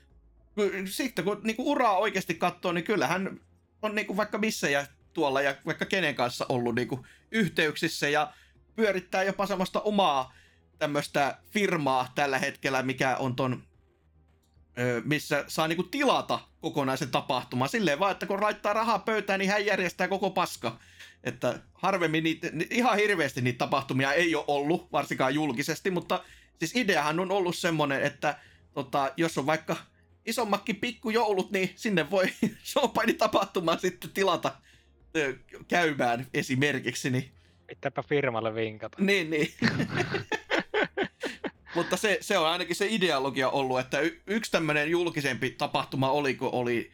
sitten 0.85 1.25
kun 1.25 1.41
niinku 1.43 1.70
uraa 1.70 1.97
oikeasti 1.97 2.35
katsoo, 2.35 2.73
niin 2.73 2.85
kyllähän 2.85 3.41
on 3.83 3.94
niinku 3.94 4.17
vaikka 4.17 4.39
missä 4.39 4.68
ja 4.68 4.86
tuolla 5.12 5.43
ja 5.43 5.57
vaikka 5.67 5.85
kenen 5.85 6.15
kanssa 6.15 6.47
ollut 6.49 6.75
niinku 6.75 7.07
yhteyksissä 7.31 8.09
ja 8.09 8.33
pyörittää 8.79 9.23
jopa 9.23 9.47
semmoista 9.47 9.81
omaa 9.81 10.35
tämmöistä 10.79 11.39
firmaa 11.51 12.13
tällä 12.15 12.39
hetkellä, 12.39 12.83
mikä 12.83 13.17
on 13.17 13.37
ton, 13.37 13.63
missä 15.05 15.45
saa 15.49 15.69
niinku 15.69 15.83
tilata 15.83 16.41
kokonaisen 16.61 17.11
tapahtuman. 17.11 17.69
Silleen 17.69 17.99
vaan, 17.99 18.13
että 18.13 18.27
kun 18.27 18.41
laittaa 18.41 18.73
rahaa 18.73 18.99
pöytään, 18.99 19.39
niin 19.39 19.51
hän 19.51 19.67
järjestää 19.67 20.09
koko 20.09 20.31
paska. 20.31 20.79
Että 21.25 21.61
harvemmin 21.75 22.25
niitä, 22.25 22.49
ihan 22.71 22.97
hirveästi 22.97 23.41
niitä 23.41 23.59
tapahtumia 23.59 24.13
ei 24.13 24.35
ole 24.35 24.45
ollut, 24.47 24.93
varsinkaan 24.93 25.35
julkisesti, 25.35 25.91
mutta 25.91 26.25
siis 26.59 26.77
ideahan 26.77 27.21
on 27.21 27.33
ollut 27.33 27.57
semmonen, 27.57 28.03
että 28.03 28.39
tota, 28.75 29.13
jos 29.17 29.39
on 29.39 29.47
vaikka 29.47 29.77
isommakin 30.27 30.77
pikkujoulut, 30.77 31.51
niin 31.51 31.73
sinne 31.77 32.11
voi 32.11 32.27
showpaini 32.73 33.15
tapahtumaan 33.15 33.81
sitten 33.81 34.11
tilata 34.11 34.55
käymään 35.69 36.27
esimerkiksi. 36.35 37.11
Niin... 37.11 37.38
Pitääpä 37.69 38.03
firmalle 38.03 38.55
vinkata. 38.55 38.99
Niin, 39.01 39.31
niin. 39.31 39.55
Mutta 41.75 41.97
se, 41.97 42.19
se 42.21 42.39
on 42.39 42.47
ainakin 42.47 42.77
se 42.77 42.87
ideologia 42.91 43.51
ollut, 43.51 43.81
että 43.81 44.01
y- 44.01 44.21
yksi 44.27 44.51
tämmöinen 44.51 44.91
julkisempi 44.91 45.51
tapahtuma 45.51 46.11
oli, 46.11 46.35
kun 46.35 46.51
oli 46.53 46.91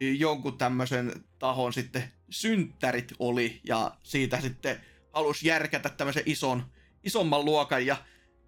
jonkun 0.00 0.58
tämmöisen 0.58 1.12
tahon 1.38 1.72
sitten 1.72 2.12
synttärit 2.30 3.12
oli, 3.18 3.60
ja 3.64 3.90
siitä 4.02 4.40
sitten 4.40 4.80
halusi 5.12 5.48
järkätä 5.48 5.88
tämmöisen 5.88 6.22
ison, 6.26 6.62
isomman 7.04 7.44
luokan, 7.44 7.86
ja 7.86 7.96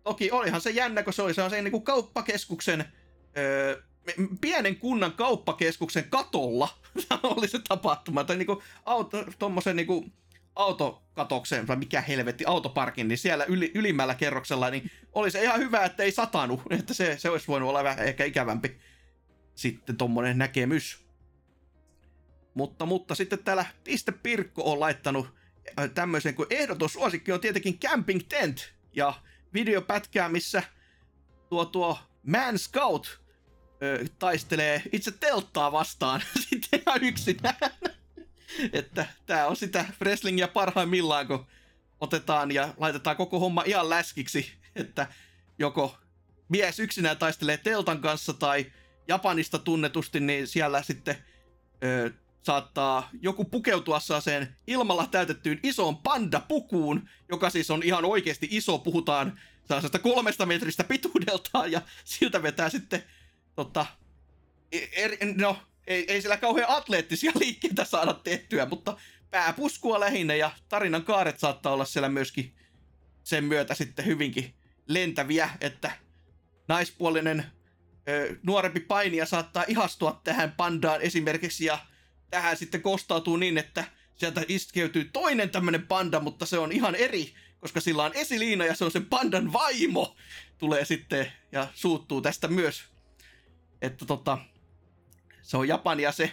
toki 0.03 0.31
olihan 0.31 0.61
se 0.61 0.71
jännä, 0.71 1.03
kun 1.03 1.13
se 1.13 1.23
oli 1.23 1.35
sellaisen 1.35 1.65
niin 1.65 1.73
kuin 1.73 1.83
kauppakeskuksen, 1.83 2.85
öö, 3.39 3.83
pienen 4.41 4.77
kunnan 4.77 5.13
kauppakeskuksen 5.13 6.11
katolla 6.11 6.69
oli 7.23 7.49
se 7.49 7.59
tapahtuma, 7.69 8.25
tai 8.25 8.37
niin 8.37 8.47
kuin 8.47 8.59
auto, 8.87 9.25
tommosen 9.39 9.77
niin 9.77 9.87
kuin 9.87 10.13
autokatokseen, 10.57 11.67
vai 11.67 11.77
mikä 11.77 12.01
helvetti, 12.01 12.45
autoparkin, 12.45 13.09
niin 13.09 13.19
siellä 13.19 13.45
yli, 13.45 13.73
ylimmällä 13.75 14.15
kerroksella, 14.15 14.71
niin 14.71 14.91
oli 15.13 15.31
se 15.31 15.43
ihan 15.43 15.61
hyvä, 15.61 15.85
että 15.85 16.03
ei 16.03 16.13
satanut, 16.13 16.63
että 16.79 16.95
se, 16.95 17.19
se 17.19 17.31
olisi 17.31 17.49
voinut 17.49 17.69
olla 17.69 17.85
vähän 17.85 18.07
ehkä 18.07 18.25
ikävämpi 18.25 18.81
sitten 19.55 19.97
tommonen 19.97 20.39
näkemys. 20.39 21.05
Mutta, 22.55 22.87
mutta 22.87 23.15
sitten 23.15 23.39
täällä 23.45 23.65
Piste 23.85 24.13
Pirkko 24.13 24.73
on 24.73 24.81
laittanut 24.81 25.35
äh, 25.79 25.91
tämmöisen 25.91 26.35
kuin 26.35 26.47
ehdoton 26.51 26.89
suosikki 26.89 27.33
on 27.33 27.41
tietenkin 27.41 27.79
Camping 27.79 28.21
Tent 28.29 28.73
ja 28.93 29.15
videopätkää, 29.55 30.29
missä 30.29 30.63
tuo 31.49 31.65
tuo 31.65 31.99
Man 32.27 32.59
Scout 32.59 33.21
ö, 33.83 34.05
taistelee 34.19 34.83
itse 34.93 35.11
telttaa 35.11 35.73
vastaan 35.73 36.23
sitten 36.49 36.81
ihan 36.87 37.05
yksinään. 37.05 37.55
Että 38.73 39.07
tää 39.27 39.47
on 39.47 39.57
sitä 39.57 39.85
wrestlingia 40.01 40.49
parhaimmillaan, 40.49 41.27
kun 41.27 41.47
otetaan 42.01 42.51
ja 42.51 42.75
laitetaan 42.77 43.17
koko 43.17 43.39
homma 43.41 43.63
ihan 43.67 43.91
läskiksi, 43.91 44.53
että 44.77 45.07
joko 45.59 45.97
mies 46.49 46.81
yksinään 46.81 47.17
taistelee 47.19 47.57
teltan 47.57 48.01
kanssa 48.01 48.33
tai 48.33 48.73
Japanista 49.09 49.59
tunnetusti, 49.59 50.21
niin 50.21 50.47
siellä 50.47 50.83
sitten 50.83 51.17
ö, 51.85 52.11
saattaa 52.43 53.11
joku 53.23 53.45
pukeutua 53.45 54.01
sen 54.21 54.57
ilmalla 54.67 55.07
täytettyyn 55.07 55.61
isoon 55.63 55.97
panda-pukuun, 55.97 57.09
joka 57.29 57.51
siis 57.51 57.71
on 57.71 57.83
ihan 57.83 58.05
oikeasti 58.05 58.49
iso, 58.51 58.79
puhutaan 58.79 59.41
sellaisesta 59.67 59.99
kolmesta 59.99 60.47
metristä 60.47 60.85
pituudeltaan, 60.85 61.73
ja 61.73 61.83
siltä 62.05 62.43
vetää 62.43 62.69
sitten, 62.71 63.05
tota, 63.57 63.87
er, 64.73 65.11
no, 65.37 65.57
ei, 65.91 66.05
ei 66.09 66.23
sillä 66.23 66.37
kauhean 66.37 66.71
atleettisia 66.71 67.33
liikkeitä 67.41 67.85
saada 67.85 68.15
tehtyä, 68.15 68.67
mutta 68.67 68.97
pääpuskua 69.31 70.01
lähinnä, 70.01 70.35
ja 70.35 70.51
tarinan 70.69 71.05
kaaret 71.05 71.39
saattaa 71.39 71.73
olla 71.73 71.85
siellä 71.85 72.09
myöskin 72.09 72.55
sen 73.25 73.45
myötä 73.45 73.75
sitten 73.75 74.07
hyvinkin 74.07 74.55
lentäviä, 74.87 75.51
että 75.61 75.93
naispuolinen 76.69 77.45
ö, 78.09 78.37
nuorempi 78.43 78.81
painija 78.81 79.27
saattaa 79.27 79.65
ihastua 79.69 80.21
tähän 80.25 80.53
pandaan 80.53 81.01
esimerkiksi, 81.01 81.65
ja 81.65 81.79
tähän 82.31 82.57
sitten 82.57 82.83
kostautuu 82.83 83.37
niin, 83.37 83.59
että 83.59 83.85
sieltä 84.17 84.45
iskeytyy 84.49 85.05
toinen 85.05 85.51
tämmönen 85.51 85.87
panda, 85.87 86.21
mutta 86.21 86.47
se 86.47 86.59
on 86.59 86.73
ihan 86.73 86.95
eri, 86.95 87.35
koska 87.61 87.81
sillä 87.81 88.05
on 88.05 88.15
esiliina 88.15 88.65
ja 88.65 88.75
se 88.75 88.85
on 88.85 88.91
sen 88.91 89.07
pandan 89.07 89.53
vaimo. 89.53 90.17
Tulee 90.59 90.85
sitten 90.85 91.33
ja 91.53 91.67
suuttuu 91.75 92.21
tästä 92.21 92.49
myös. 92.49 92.85
Että 93.83 94.07
tota, 94.07 94.39
se 95.51 95.57
on 95.57 95.69
Japania 95.69 96.13
se 96.13 96.33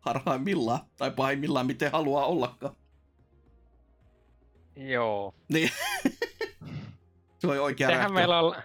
harhaimmillaan, 0.00 0.80
tai 0.96 1.10
pahimmillaan, 1.10 1.66
miten 1.66 1.92
haluaa 1.92 2.26
ollakaan. 2.26 2.76
Joo. 4.76 5.34
Niin. 5.48 5.70
se 7.38 7.46
on 7.46 7.60
oikea 7.60 7.88
Sehän 7.88 8.12
meillä 8.12 8.40
on 8.40 8.56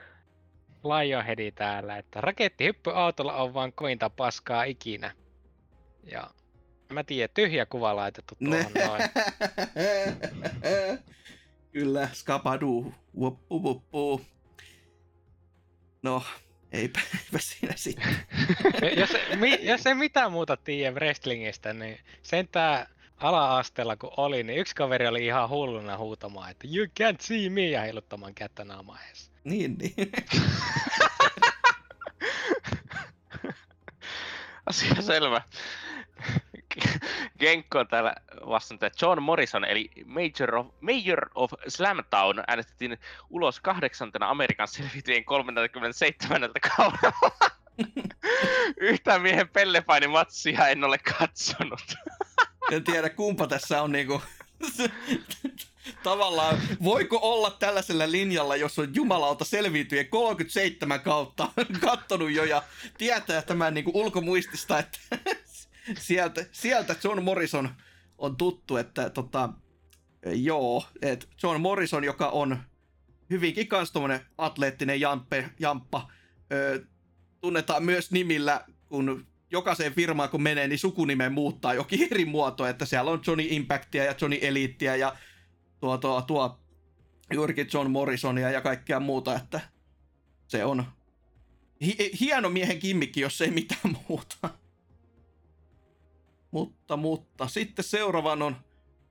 Lionheadi 0.83 1.51
täällä, 1.51 1.98
että 1.98 2.22
rakettihyppy 2.22 2.91
autolla 2.93 3.33
on 3.33 3.53
vaan 3.53 3.74
kointa 3.74 4.09
paskaa 4.09 4.64
ikinä. 4.64 5.16
Ja 6.03 6.30
mä 6.93 7.03
tiedän, 7.03 7.33
tyhjä 7.33 7.66
kuva 7.66 7.95
laitettu 7.95 8.35
tuohon 8.35 8.72
noin. 8.88 9.01
Kyllä, 11.72 12.09
skapadu, 12.14 12.93
wuppu 13.17 13.64
wuppu. 13.64 14.22
No, 16.03 16.24
eipä, 16.72 17.00
eipä 17.14 17.40
siinä 17.40 17.74
sitten. 17.75 18.16
jos, 19.01 19.09
mi, 19.35 19.59
jos 19.61 19.85
ei 19.85 19.93
mitään 19.93 20.32
muuta 20.32 20.58
tiedä 20.58 20.95
wrestlingistä, 20.95 21.74
niin 21.74 22.00
sentään 22.22 22.88
ala-asteella 23.17 23.95
kun 23.95 24.11
oli, 24.17 24.43
niin 24.43 24.59
yksi 24.59 24.75
kaveri 24.75 25.08
oli 25.08 25.25
ihan 25.25 25.50
hulluna 25.50 25.98
huutamaan, 25.98 26.51
että 26.51 26.67
you 26.75 26.85
can't 26.85 27.17
see 27.19 27.50
me 27.50 27.69
ja 27.69 27.82
heiluttamaan 27.82 28.33
kättä 28.35 28.66
naamaheessa. 28.66 29.32
Niin, 29.43 29.77
niin. 29.77 29.93
Asia 34.66 35.01
selvä. 35.01 35.41
Genkko 37.40 37.80
on 37.80 37.88
täällä 37.88 38.16
vastannut, 38.48 38.83
että 38.83 39.06
John 39.06 39.22
Morrison, 39.22 39.66
eli 39.66 39.91
Major 40.06 40.56
of, 40.56 40.67
Major 40.82 41.30
of 41.35 41.53
Slamtown, 41.67 42.43
äänestettiin 42.48 42.98
ulos 43.30 43.59
kahdeksantena 43.59 44.30
Amerikan 44.30 44.67
selviytyjen 44.67 45.25
37. 45.25 46.50
kaudella. 46.77 47.51
Yhtään 48.77 49.22
miehen 49.22 49.50
pellepainimatsia 49.50 50.67
en 50.67 50.83
ole 50.83 50.98
katsonut. 50.98 51.95
en 52.72 52.83
tiedä 52.83 53.09
kumpa 53.09 53.48
tässä 53.48 53.82
on 53.82 53.91
niinku... 53.91 54.22
Tavallaan, 56.03 56.58
voiko 56.83 57.19
olla 57.22 57.51
tällaisella 57.51 58.11
linjalla, 58.11 58.56
jos 58.56 58.80
on 58.80 58.95
jumalauta 58.95 59.45
selviytyjen 59.45 60.08
37 60.08 61.00
kautta 61.00 61.48
kattonut 61.82 62.32
jo 62.32 62.43
ja 62.43 62.64
tietää 62.98 63.41
tämän 63.41 63.74
niinku 63.74 63.91
ulkomuistista, 63.93 64.80
että 64.80 65.00
sieltä, 66.00 66.45
sieltä 66.51 66.95
John 67.03 67.24
Morrison 67.24 67.69
on 68.18 68.35
tuttu, 68.38 68.77
että 68.77 69.10
tota, 69.10 69.50
joo, 70.26 70.85
että 71.01 71.27
John 71.43 71.61
Morrison, 71.61 72.03
joka 72.03 72.30
on 72.30 72.58
hyvinkin 73.30 73.68
kans 73.68 73.93
atleettinen 74.38 75.00
jampe, 75.01 75.50
jamppa. 75.60 76.11
Ö, 76.51 76.85
tunnetaan 77.42 77.84
myös 77.84 78.11
nimillä, 78.11 78.66
kun 78.90 79.27
jokaiseen 79.51 79.93
firmaan 79.93 80.30
kun 80.30 80.42
menee, 80.42 80.68
niin 80.68 80.80
sukunimen 80.80 81.34
muuttaa 81.34 81.74
jokin 81.74 82.08
eri 82.11 82.26
muoto, 82.26 82.68
että 82.68 82.85
siellä 82.85 83.11
on 83.11 83.22
Johnny 83.27 83.48
Impactia 83.50 84.03
ja 84.03 84.16
Johnny 84.22 84.40
Eliittiä 84.42 84.95
ja 84.95 85.16
tuo, 85.80 85.98
tuo, 85.98 86.22
tuo 86.22 86.60
juurikin 87.34 87.68
John 87.74 87.92
Morrisonia 87.92 88.50
ja 88.50 88.61
kaikkea 88.61 89.00
muuta, 89.00 89.35
että 89.35 89.61
se 90.48 90.66
on 90.66 90.85
hi- 91.82 92.11
hieno 92.19 92.50
miehen 92.50 92.80
kimmikki, 92.80 93.22
jos 93.22 93.42
ei 93.42 93.51
mitään 93.51 93.98
muuta. 94.08 94.50
Mutta, 96.51 96.97
mutta 96.97 97.47
sitten 97.47 97.85
seuraavan 97.85 98.41
on 98.41 98.55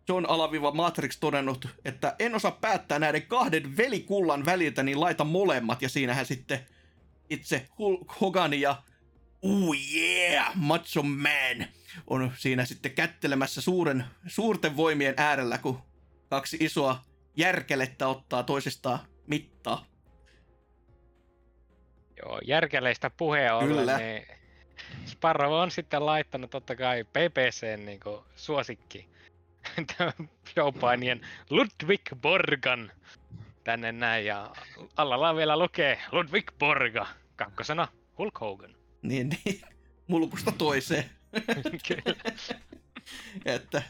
John 0.08 0.26
Alaviva 0.28 0.70
Matrix 0.72 1.18
todennut, 1.20 1.68
että 1.84 2.16
en 2.18 2.34
osaa 2.34 2.58
päättää 2.60 2.98
näiden 2.98 3.26
kahden 3.26 3.76
velikullan 3.76 4.44
väliltä, 4.44 4.82
niin 4.82 5.00
laita 5.00 5.24
molemmat. 5.24 5.82
Ja 5.82 5.88
siinähän 5.88 6.26
sitten 6.26 6.66
itse 7.30 7.68
Hulk 7.78 8.20
Hogan 8.20 8.60
ja 8.60 8.82
Oh 9.42 9.74
yeah, 9.94 10.52
Macho 10.54 11.02
Man 11.02 11.66
on 12.06 12.32
siinä 12.36 12.64
sitten 12.64 12.92
kättelemässä 12.92 13.60
suuren, 13.60 14.04
suurten 14.26 14.76
voimien 14.76 15.14
äärellä, 15.16 15.58
kun 15.58 15.78
kaksi 16.28 16.56
isoa 16.60 17.00
järkelettä 17.36 18.08
ottaa 18.08 18.42
toisistaan 18.42 18.98
mittaa. 19.26 19.86
Joo, 22.22 22.40
järkeleistä 22.46 23.10
puheen 23.10 23.54
ollen, 23.54 23.68
Kyllä. 23.68 23.98
niin 23.98 24.39
Sparrow 25.06 25.52
on 25.52 25.70
sitten 25.70 26.06
laittanut 26.06 26.50
totta 26.50 26.76
kai 26.76 27.04
PPCn 27.04 27.86
niin 27.86 28.00
suosikki 28.36 29.08
tämän 29.96 30.30
showpainien 30.52 31.20
Ludwig 31.50 32.02
Borgan 32.22 32.92
tänne 33.64 33.92
näin 33.92 34.26
ja 34.26 34.50
alalla 34.96 35.36
vielä 35.36 35.58
lukee 35.58 35.98
Ludwig 36.12 36.50
Borga, 36.58 37.06
kakkosena 37.36 37.88
Hulk 38.18 38.40
Hogan. 38.40 38.74
Niin, 39.02 39.28
niin 39.28 39.62
mulkusta 40.06 40.52
toiseen. 40.52 41.04
Kyllä. 41.88 42.16
että 43.56 43.82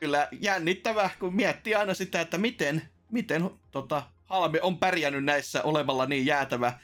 kyllä 0.00 0.28
jännittävää, 0.40 1.10
kun 1.18 1.36
miettii 1.36 1.74
aina 1.74 1.94
sitä, 1.94 2.20
että 2.20 2.38
miten, 2.38 2.82
miten 3.10 3.50
tota, 3.70 4.02
Halme 4.24 4.62
on 4.62 4.78
pärjännyt 4.78 5.24
näissä 5.24 5.62
olevalla 5.62 6.06
niin 6.06 6.26
jäätävä, 6.26 6.78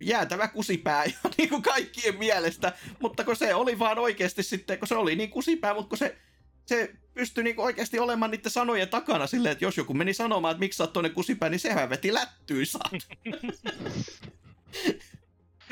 jäätävä 0.00 0.48
kusipää 0.48 1.04
ja 1.04 1.12
niin 1.38 1.48
kuin 1.48 1.62
kaikkien 1.62 2.18
mielestä, 2.18 2.72
mutta 3.00 3.24
kun 3.24 3.36
se 3.36 3.54
oli 3.54 3.78
vaan 3.78 3.98
oikeasti 3.98 4.42
sitten, 4.42 4.78
kun 4.78 4.88
se 4.88 4.94
oli 4.94 5.16
niin 5.16 5.30
kusipää, 5.30 5.74
mutta 5.74 5.88
kun 5.88 5.98
se, 5.98 6.18
se 6.66 6.94
pystyi 7.14 7.44
niin 7.44 7.60
oikeasti 7.60 7.98
olemaan 7.98 8.30
niiden 8.30 8.50
sanojen 8.50 8.88
takana 8.88 9.26
silleen, 9.26 9.52
että 9.52 9.64
jos 9.64 9.76
joku 9.76 9.94
meni 9.94 10.14
sanomaan, 10.14 10.52
että 10.52 10.60
miksi 10.60 10.76
sä 10.76 10.82
oot 10.82 10.92
toinen 10.92 11.12
kusipää, 11.12 11.48
niin 11.48 11.60
sehän 11.60 11.90
veti 11.90 12.14
lättyyn 12.14 12.66
saat. 12.66 12.92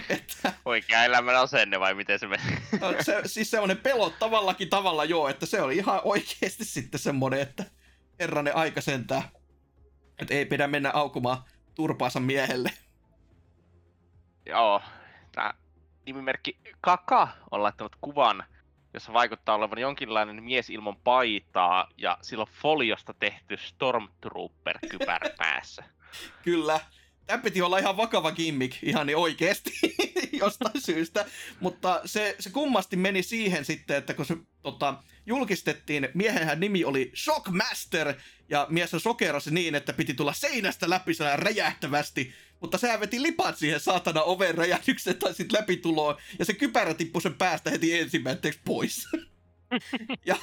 että 0.09 0.53
Oikea 0.65 1.05
elämän 1.05 1.37
asenne 1.37 1.81
vai 1.81 1.95
miten 1.95 2.19
se 2.19 2.27
menee? 2.27 2.59
No, 2.81 2.95
se, 3.01 3.21
siis 3.27 3.51
semmoinen 3.51 3.77
pelottavallakin 3.77 4.71
tavalla 4.71 5.05
joo, 5.05 5.29
että 5.29 5.47
se 5.47 5.63
oli 5.63 5.77
ihan 5.77 6.01
oikeasti 6.05 6.65
sitten 6.65 7.01
semmoinen, 7.01 7.41
että 7.41 7.65
herranen 8.21 8.57
aika 8.57 8.81
sentään. 8.81 9.23
Että 10.19 10.35
ei 10.35 10.47
pidä 10.47 10.67
mennä 10.67 10.91
aukumaan 10.91 11.43
turpaansa 11.75 12.21
miehelle. 12.21 12.71
Joo, 14.47 14.83
tämä 15.33 15.55
nimimerkki 16.07 16.59
Kaka 16.81 17.29
on 17.51 17.63
laittanut 17.63 17.97
kuvan, 18.01 18.45
jossa 18.95 19.13
vaikuttaa 19.13 19.55
olevan 19.55 19.79
jonkinlainen 19.79 20.43
mies 20.43 20.71
ilman 20.71 20.97
paitaa 20.97 21.89
ja 21.97 22.19
sillä 22.23 22.43
on 22.43 22.49
foliosta 22.63 23.15
tehty 23.15 23.57
Stormtrooper-kypärä 23.57 25.31
päässä. 25.39 25.85
Kyllä. 26.43 26.81
Tämä 27.27 27.43
piti 27.43 27.63
olla 27.63 27.79
ihan 27.79 27.97
vakava 27.97 28.33
gimmick, 28.33 28.83
ihan 28.83 29.07
niin 29.07 29.17
oikeasti 29.17 29.71
jostain 30.43 30.81
syystä. 30.81 31.25
Mutta 31.61 32.01
se, 32.05 32.37
se 32.39 32.51
kummasti 32.51 32.97
meni 32.97 33.23
siihen 33.23 33.65
sitten, 33.65 33.97
että 33.97 34.15
kun 34.15 34.27
se 34.27 34.37
tota, 34.63 34.95
julkistettiin, 35.27 36.09
miehenhän 36.15 36.61
nimi 36.61 36.85
oli 36.85 37.13
Shockmaster, 37.15 38.15
ja 38.49 38.67
mies 38.71 38.91
sokerasi 38.99 39.55
niin, 39.55 39.75
että 39.75 39.93
piti 39.93 40.15
tulla 40.15 40.33
seinästä 40.33 40.91
läpi 40.91 41.15
sellainen 41.15 41.47
räjähtävästi, 41.47 42.35
mutta 42.61 42.79
sehän 42.79 43.01
veti 43.01 43.23
lipat 43.23 43.59
siihen 43.59 43.81
saatana 43.81 44.23
oven 44.23 44.55
räjähdykseen 44.55 45.17
tai 45.17 45.35
sitten 45.35 45.61
läpituloon, 45.61 46.17
ja 46.39 46.45
se 46.45 46.55
kypärä 46.55 46.95
tippui 46.95 47.23
sen 47.23 47.35
päästä 47.35 47.71
heti 47.71 47.99
ensimmäiseksi 47.99 48.61
pois. 48.65 49.09
ja, 50.27 50.37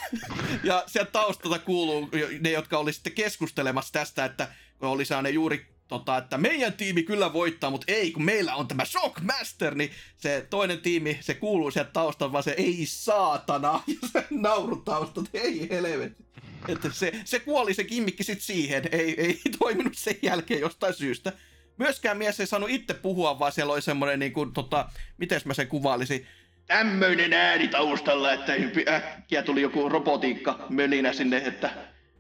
ja 0.64 0.84
sieltä 0.88 1.12
taustalta 1.12 1.60
kuuluu 1.60 2.10
ne, 2.40 2.52
jotka 2.52 2.78
oli 2.78 2.94
sitten 2.94 3.14
keskustelemassa 3.14 3.94
tästä, 3.94 4.26
että 4.26 4.48
kun 4.80 4.90
oli 4.90 5.06
sellainen 5.06 5.34
juuri 5.34 5.74
tota, 5.88 6.18
että 6.18 6.38
meidän 6.38 6.74
tiimi 6.74 7.04
kyllä 7.04 7.34
voittaa, 7.34 7.70
mutta 7.70 7.92
ei, 7.92 8.12
kun 8.12 8.24
meillä 8.24 8.56
on 8.56 8.68
tämä 8.68 8.86
Shockmaster, 8.86 9.76
niin 9.76 9.92
se 10.18 10.48
toinen 10.50 10.80
tiimi, 10.80 11.18
se 11.22 11.34
kuuluu 11.34 11.72
sieltä 11.72 11.92
taustalta, 11.92 12.32
vaan 12.32 12.44
se 12.44 12.56
ei 12.58 12.86
saatana, 12.86 13.84
ja 14.02 14.08
se 14.12 14.26
nauru 14.30 14.76
taustalta, 14.76 15.30
ei 15.34 15.70
helvetti. 15.70 16.24
Että 16.68 16.92
se, 16.92 17.12
se 17.26 17.40
kuoli 17.40 17.74
se 17.74 17.84
kimmikki 17.84 18.24
sitten 18.24 18.46
siihen, 18.46 18.84
ei, 18.92 19.22
ei 19.22 19.42
toiminut 19.60 19.96
sen 19.96 20.16
jälkeen 20.22 20.60
jostain 20.60 20.94
syystä. 20.94 21.34
Myöskään 21.78 22.18
mies 22.18 22.40
ei 22.40 22.48
saanut 22.48 22.70
itse 22.70 22.94
puhua, 22.94 23.40
vaan 23.40 23.52
siellä 23.52 23.74
oli 23.74 23.82
semmoinen, 23.82 24.20
niin 24.20 24.34
kuin, 24.34 24.54
tota, 24.54 24.90
miten 25.18 25.42
mä 25.46 25.54
sen 25.54 25.68
kuvailisin, 25.68 26.28
tämmöinen 26.68 27.34
ääni 27.34 27.68
taustalla, 27.68 28.34
että 28.34 28.54
äkkiä 28.88 29.44
tuli 29.44 29.62
joku 29.62 29.90
robotiikka 29.90 30.66
mölinä 30.70 31.14
sinne, 31.14 31.38
että 31.38 31.70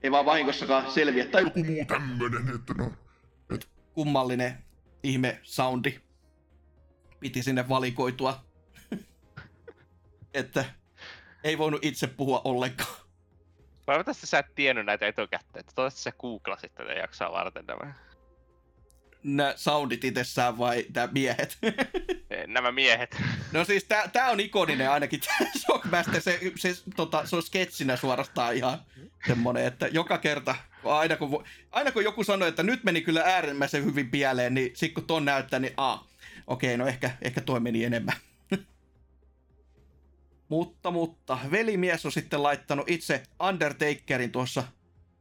ei 0.03 0.11
vaan 0.11 0.25
vahingossakaan 0.25 0.91
selviä. 0.91 1.25
Tai 1.25 1.43
joku 1.43 1.63
muu 1.63 1.85
tämmönen, 1.87 2.55
että 2.55 2.73
no, 2.77 2.91
kummallinen 3.93 4.57
ihme 5.03 5.39
soundi 5.43 5.99
piti 7.19 7.43
sinne 7.43 7.69
valikoitua. 7.69 8.45
että 10.33 10.65
ei 11.43 11.57
voinut 11.57 11.85
itse 11.85 12.07
puhua 12.07 12.41
ollenkaan. 12.43 12.95
Toivottavasti 13.85 14.27
sä 14.27 14.39
et 14.39 14.55
tiennyt 14.55 14.85
näitä 14.85 15.07
etukäteen, 15.07 15.59
että 15.59 15.71
toivottavasti 15.75 16.01
sä 16.01 16.11
googlasit 16.11 16.75
tätä 16.75 16.93
jaksaa 16.93 17.31
varten 17.31 17.65
nämä, 17.65 17.93
Nämä 19.23 19.53
soundit 19.55 20.03
itsessään 20.03 20.57
vai 20.57 20.85
nämä 20.95 21.09
miehet? 21.11 21.57
nämä 22.47 22.71
miehet. 22.71 23.17
no 23.51 23.65
siis 23.65 23.83
tää, 23.83 24.07
tää 24.07 24.29
on 24.29 24.39
ikoninen 24.39 24.91
ainakin, 24.91 25.21
Shockmaster, 25.57 26.21
se, 26.21 26.39
se, 26.55 26.75
tota, 26.95 27.25
se 27.25 27.35
on 27.35 27.43
sketsinä 27.43 27.95
suorastaan 27.95 28.55
ihan 28.55 28.79
semmonen, 29.27 29.65
että 29.65 29.87
joka 29.87 30.17
kerta, 30.17 30.55
aina 30.83 31.15
kun, 31.15 31.43
aina 31.71 31.91
kun 31.91 32.03
joku 32.03 32.23
sanoi, 32.23 32.47
että 32.49 32.63
nyt 32.63 32.83
meni 32.83 33.01
kyllä 33.01 33.21
äärimmäisen 33.21 33.85
hyvin 33.85 34.11
pieleen, 34.11 34.53
niin 34.53 34.71
sit 34.73 34.93
kun 34.93 35.07
ton 35.07 35.25
näyttää, 35.25 35.59
niin 35.59 35.73
a, 35.77 35.97
okei, 36.47 36.77
no 36.77 36.87
ehkä, 36.87 37.11
ehkä 37.21 37.41
toi 37.41 37.59
meni 37.59 37.83
enemmän. 37.83 38.15
mutta, 40.49 40.91
mutta, 40.91 41.37
velimies 41.51 42.05
on 42.05 42.11
sitten 42.11 42.43
laittanut 42.43 42.89
itse 42.89 43.23
Undertakerin 43.43 44.31
tuossa 44.31 44.63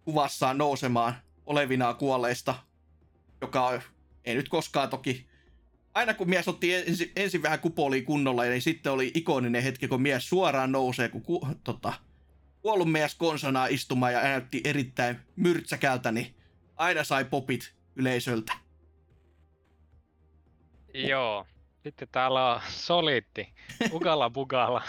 kuvassaan 0.05 0.59
nousemaan 0.59 1.15
olevinaan 1.47 1.97
kuolleista, 1.97 2.55
joka 3.43 3.83
ei 4.25 4.35
nyt 4.35 4.49
koskaan 4.49 4.91
toki 4.91 5.27
aina 5.95 6.15
kun 6.15 6.31
mies 6.31 6.49
otti 6.49 6.75
ensin, 6.75 7.13
ensin 7.17 7.43
vähän 7.43 7.61
kupoliin 7.61 8.05
kunnolla, 8.05 8.43
niin 8.43 8.63
sitten 8.63 8.93
oli 8.93 9.11
ikoninen 9.15 9.63
hetki, 9.63 9.89
kun 9.89 10.03
mies 10.03 10.29
suoraan 10.29 10.73
nousee, 10.73 11.09
kun 11.09 11.23
ku, 11.23 11.49
tota, 11.65 11.93
kuollut 12.63 12.93
mies 12.93 13.15
konsanaa 13.15 13.67
istumaan 13.67 14.13
ja 14.13 14.23
näytti 14.23 14.61
erittäin 14.65 15.21
myrtsäkältä, 15.37 16.13
niin 16.13 16.35
aina 16.77 17.05
sai 17.05 17.25
popit 17.25 17.75
yleisöltä. 17.97 18.53
Joo. 20.95 21.47
Sitten 21.83 22.09
täällä 22.13 22.55
on 22.55 22.61
Solitti, 22.69 23.49
Ugala 23.93 24.31
Bugala. 24.31 24.83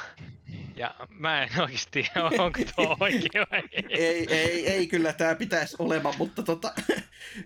Ja 0.75 0.95
mä 1.09 1.43
en 1.43 1.49
oikeasti 1.61 2.05
onko 2.15 2.59
tuo 2.75 2.97
oikein 2.99 3.45
vai 3.51 3.63
ei. 3.71 3.85
Ei, 3.89 4.27
ei, 4.33 4.67
ei 4.69 4.87
kyllä 4.87 5.13
tämä 5.13 5.35
pitäisi 5.35 5.75
olemaan, 5.79 6.15
mutta 6.17 6.43
tota, 6.43 6.73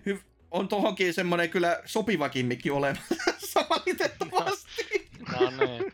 hy- 0.08 0.22
on 0.50 0.68
tohonkin 0.68 1.14
semmoinen 1.14 1.50
kyllä 1.50 1.82
sopivakin 1.84 2.46
mikki 2.46 2.70
olemassa 2.70 3.66
valitettavasti. 3.70 5.08
No 5.32 5.50
niin. 5.50 5.92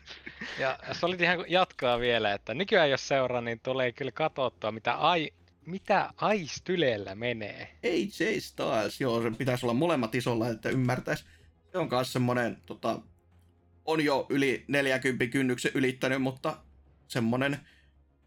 Ja 0.59 0.79
Solid 0.91 1.19
ihan 1.19 1.45
jatkaa 1.47 1.99
vielä, 1.99 2.33
että 2.33 2.53
nykyään 2.53 2.89
jos 2.89 3.07
seuraa, 3.07 3.41
niin 3.41 3.59
tulee 3.59 3.91
kyllä 3.91 4.11
katsottua, 4.11 4.71
mitä, 4.71 4.93
ai, 4.93 5.31
mitä 5.65 6.09
Aistylellä 6.17 7.15
menee. 7.15 7.77
AJ 7.83 8.39
Styles, 8.39 9.01
joo, 9.01 9.21
sen 9.21 9.35
pitäisi 9.35 9.65
olla 9.65 9.73
molemmat 9.73 10.15
isolla, 10.15 10.49
että 10.49 10.69
ymmärtäisi. 10.69 11.25
Se 11.71 11.77
on 11.77 11.87
myös 11.91 12.13
semmoinen, 12.13 12.57
tota, 12.65 12.99
on 13.85 14.05
jo 14.05 14.25
yli 14.29 14.65
40 14.67 15.27
kynnyksen 15.27 15.71
ylittänyt, 15.73 16.21
mutta 16.21 16.57
semmoinen 17.07 17.59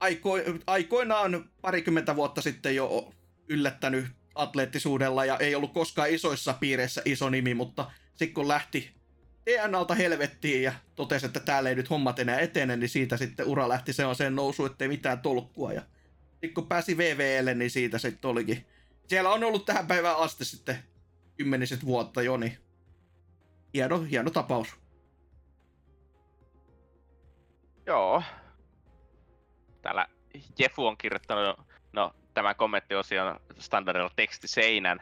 aiko, 0.01 0.31
aikoinaan 0.67 1.51
parikymmentä 1.61 2.17
vuotta 2.17 2.43
sitten 2.43 2.77
jo 2.77 3.13
yllättänyt 3.49 4.07
atleettisuudella 4.39 5.25
ja 5.25 5.37
ei 5.37 5.55
ollut 5.55 5.73
koskaan 5.73 6.11
isoissa 6.11 6.53
piireissä 6.53 7.03
iso 7.05 7.31
nimi, 7.31 7.55
mutta 7.55 7.91
sitten 8.15 8.35
kun 8.35 8.49
lähti 8.49 8.91
DNAlta 9.47 9.95
helvettiin 9.95 10.63
ja 10.63 10.73
totesi, 10.97 11.27
että 11.27 11.41
täällä 11.41 11.69
ei 11.69 11.75
nyt 11.75 11.91
hommat 11.91 12.19
enää 12.19 12.39
etene, 12.41 12.77
niin 12.77 12.89
siitä 12.89 13.17
sitten 13.17 13.47
ura 13.47 13.69
lähti 13.69 13.93
sellaiseen 13.93 14.37
nousuun, 14.37 14.71
ettei 14.71 14.89
mitään 14.89 15.21
tolkkua. 15.21 15.73
Ja 15.73 15.83
sitten 16.31 16.55
kun 16.55 16.67
pääsi 16.67 16.97
VVL, 16.97 17.55
niin 17.55 17.71
siitä 17.71 17.99
sitten 17.99 18.31
olikin. 18.31 18.67
Siellä 19.07 19.31
on 19.31 19.45
ollut 19.45 19.65
tähän 19.65 19.87
päivään 19.87 20.17
asti 20.17 20.45
sitten 20.45 20.79
kymmeniset 21.37 21.85
vuotta 21.85 22.23
jo, 22.23 22.37
niin 22.37 22.59
hieno, 23.75 24.01
hieno 24.01 24.31
tapaus. 24.31 24.69
Joo. 27.87 28.23
Täällä 29.83 30.07
Jefu 30.59 30.87
on 30.87 30.99
kirjoittanut, 30.99 31.61
no 31.93 32.15
tämä 32.39 32.55
kommenttiosio 32.55 33.27
on 33.27 33.41
standardilla 33.59 34.11
tekstiseinän. 34.17 35.01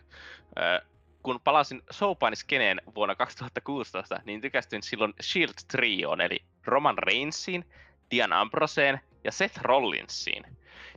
Kun 1.22 1.40
palasin 1.44 1.82
Soapani-skeneen 1.90 2.80
vuonna 2.94 3.14
2016, 3.14 4.20
niin 4.24 4.40
tykästyin 4.40 4.82
silloin 4.82 5.14
Shield 5.22 5.52
Trioon, 5.70 6.20
eli 6.20 6.38
Roman 6.64 6.98
Reignsiin, 6.98 7.64
Dian 8.10 8.32
Ambroseen 8.32 9.00
ja 9.24 9.32
Seth 9.32 9.60
Rollinsiin. 9.62 10.44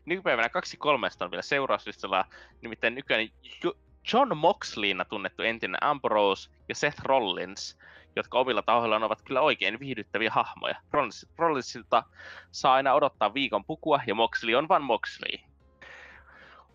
Nykypäivänä 0.06 0.50
kaksi 0.50 0.78
kolmesta 0.78 1.26
on 1.26 1.32
vielä 1.32 1.42
seurauslistalla, 1.42 2.26
nimittäin 2.62 2.96
nykyään 2.96 3.28
Jo- 3.64 3.78
John 4.14 4.38
Moxleyna 4.38 5.06
tunnettu 5.06 5.44
entinen 5.44 5.84
Ambrose 5.84 6.50
ja 6.70 6.76
Seth 6.76 7.02
Rollins, 7.04 7.78
jotka 8.16 8.40
omilla 8.40 8.62
tahoillaan 8.62 9.04
ovat 9.04 9.22
kyllä 9.22 9.42
oikein 9.42 9.80
viihdyttäviä 9.80 10.32
hahmoja. 10.32 10.76
Rollins, 10.92 11.28
Rollinsilta 11.38 12.04
saa 12.52 12.74
aina 12.74 12.94
odottaa 12.94 13.34
viikon 13.34 13.66
pukua, 13.66 14.00
ja 14.08 14.16
Moxley 14.16 14.56
on 14.56 14.68
vain 14.68 14.84
Moxley. 14.84 15.49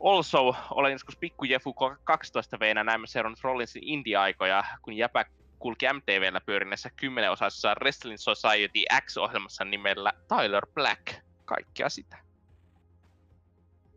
Also, 0.05 0.55
olen 0.71 0.93
joskus 0.93 1.17
pikku 1.17 1.45
Jefu 1.45 1.75
12 2.05 2.59
veinä 2.61 2.85
näemme 2.85 3.07
seurannut 3.07 3.41
Rollinsin 3.43 3.83
indie-aikoja, 3.85 4.65
kun 4.83 4.95
jäpä 4.95 5.25
kulki 5.59 5.87
MTVllä 5.93 6.41
pyörinnässä 6.41 6.91
kymmenenosaisessa 6.97 7.75
Wrestling 7.81 8.19
Society 8.19 8.79
X-ohjelmassa 9.07 9.65
nimellä 9.65 10.13
Tyler 10.29 10.67
Black. 10.75 11.07
Kaikkea 11.45 11.89
sitä. 11.89 12.17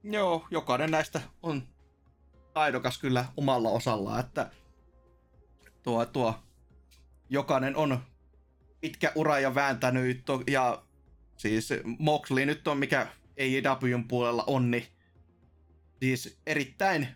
Joo, 0.03 0.47
jokainen 0.51 0.91
näistä 0.91 1.21
on 1.43 1.63
taidokas 2.53 2.97
kyllä 2.97 3.25
omalla 3.37 3.69
osallaan, 3.69 4.19
että 4.19 4.51
tuo, 5.83 6.05
tuo 6.05 6.33
jokainen 7.29 7.75
on 7.75 7.99
pitkä 8.81 9.11
ura 9.15 9.39
ja 9.39 9.55
vääntänyt, 9.55 10.25
ja 10.47 10.83
siis 11.37 11.69
Moxley 11.99 12.45
nyt 12.45 12.67
on 12.67 12.77
mikä 12.77 13.07
AEWn 13.39 14.07
puolella 14.07 14.43
on, 14.47 14.71
niin 14.71 14.96
siis 15.99 16.37
erittäin 16.45 17.07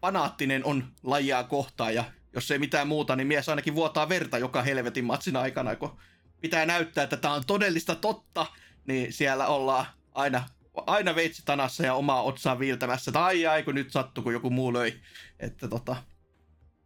fanaattinen 0.00 0.64
on 0.64 0.92
lajia 1.02 1.44
kohtaan, 1.44 1.94
ja 1.94 2.04
jos 2.32 2.50
ei 2.50 2.58
mitään 2.58 2.88
muuta, 2.88 3.16
niin 3.16 3.26
mies 3.26 3.48
ainakin 3.48 3.74
vuotaa 3.74 4.08
verta 4.08 4.38
joka 4.38 4.62
helvetin 4.62 5.04
matsin 5.04 5.36
aikana, 5.36 5.76
kun 5.76 5.98
pitää 6.40 6.66
näyttää, 6.66 7.04
että 7.04 7.16
tämä 7.16 7.34
on 7.34 7.46
todellista 7.46 7.94
totta, 7.94 8.46
niin 8.86 9.12
siellä 9.12 9.46
ollaan 9.46 9.86
aina, 10.12 10.48
aina 10.74 11.14
veitsi 11.14 11.42
tanassa 11.44 11.82
ja 11.82 11.94
omaa 11.94 12.22
otsaa 12.22 12.58
viiltämässä, 12.58 13.12
tai 13.12 13.24
ai, 13.24 13.46
ai 13.46 13.62
kun 13.62 13.74
nyt 13.74 13.92
sattui, 13.92 14.24
kun 14.24 14.32
joku 14.32 14.50
muu 14.50 14.72
löi. 14.72 15.00
Että 15.40 15.68
tota, 15.68 15.96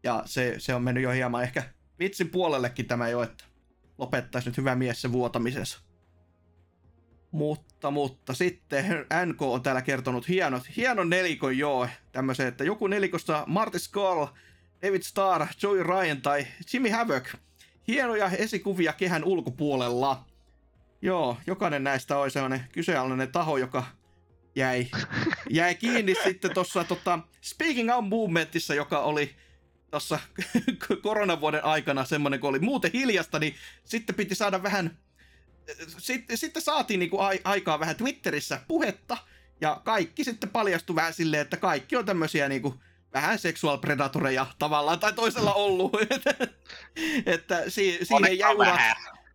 ja 0.03 0.23
se, 0.27 0.55
se 0.59 0.75
on 0.75 0.83
mennyt 0.83 1.03
jo 1.03 1.11
hieman 1.11 1.43
ehkä 1.43 1.63
vitsin 1.99 2.31
puolellekin 2.31 2.87
tämä 2.87 3.09
jo, 3.09 3.23
että 3.23 3.45
lopettaisi 3.99 4.49
nyt 4.49 4.57
hyvä 4.57 4.75
mies 4.75 5.01
se 5.01 5.13
vuotamisessa. 5.13 5.88
Mutta, 7.31 7.91
mutta 7.91 8.35
sitten 8.35 9.07
NK 9.27 9.43
on 9.43 9.63
täällä 9.63 9.83
kertonut 9.83 10.29
hienot, 10.29 10.63
hienon 10.77 11.11
nelikon 11.11 11.59
joo, 11.59 11.89
tämmöisen, 12.13 12.47
että 12.47 12.65
joku 12.65 12.87
nelikosta 12.87 13.45
Marty 13.47 13.79
Skull, 13.79 14.27
David 14.83 15.03
Starr, 15.03 15.47
Joey 15.63 15.83
Ryan 15.83 16.23
tai 16.23 16.47
Jimmy 16.73 16.89
Havoc. 16.89 17.35
Hienoja 17.89 18.31
esikuvia 18.31 18.93
kehän 18.93 19.25
ulkopuolella. 19.25 20.25
Joo, 21.03 21.37
jokainen 21.47 21.85
näistä 21.85 22.19
oli 22.19 22.31
sellainen 22.31 22.65
kyseenalainen 22.73 23.33
taho, 23.33 23.57
joka 23.57 23.85
jäi, 24.55 24.87
jäi 25.51 25.75
kiinni 25.75 26.15
sitten 26.25 26.55
tuossa 26.55 26.85
tota, 26.85 27.19
Speaking 27.41 27.95
Out 27.95 28.09
Movementissa, 28.09 28.75
joka 28.75 28.99
oli 28.99 29.37
tuossa 29.91 30.19
koronavuoden 31.03 31.65
aikana 31.65 32.05
semmoinen, 32.05 32.41
kun 32.41 32.51
oli 32.51 32.59
muuten 32.59 32.91
hiljasta, 32.93 33.39
niin 33.39 33.55
sitten 33.85 34.15
piti 34.15 34.35
saada 34.35 34.63
vähän, 34.63 34.99
sitten, 35.99 36.39
sitten 36.39 36.63
saatiin 36.63 37.01
niinku 37.01 37.19
ai, 37.19 37.41
aikaa 37.45 37.81
vähän 37.81 37.97
Twitterissä 37.97 38.61
puhetta, 38.69 39.17
ja 39.61 39.81
kaikki 39.85 40.25
sitten 40.25 40.51
paljastui 40.51 40.97
vähän 40.97 41.15
silleen, 41.15 41.41
että 41.41 41.57
kaikki 41.57 41.97
on 41.97 42.05
tämmöisiä 42.07 42.49
niinku 42.49 42.75
vähän 43.15 43.39
sexual 43.39 43.79
predatoreja 43.79 44.47
tavallaan 44.59 45.01
tai 45.01 45.13
toisella 45.13 45.55
ollut. 45.55 45.93
että 47.27 47.71
si, 47.71 47.99
siihen 48.03 48.39
jäi 48.39 48.55
urat, 48.55 48.81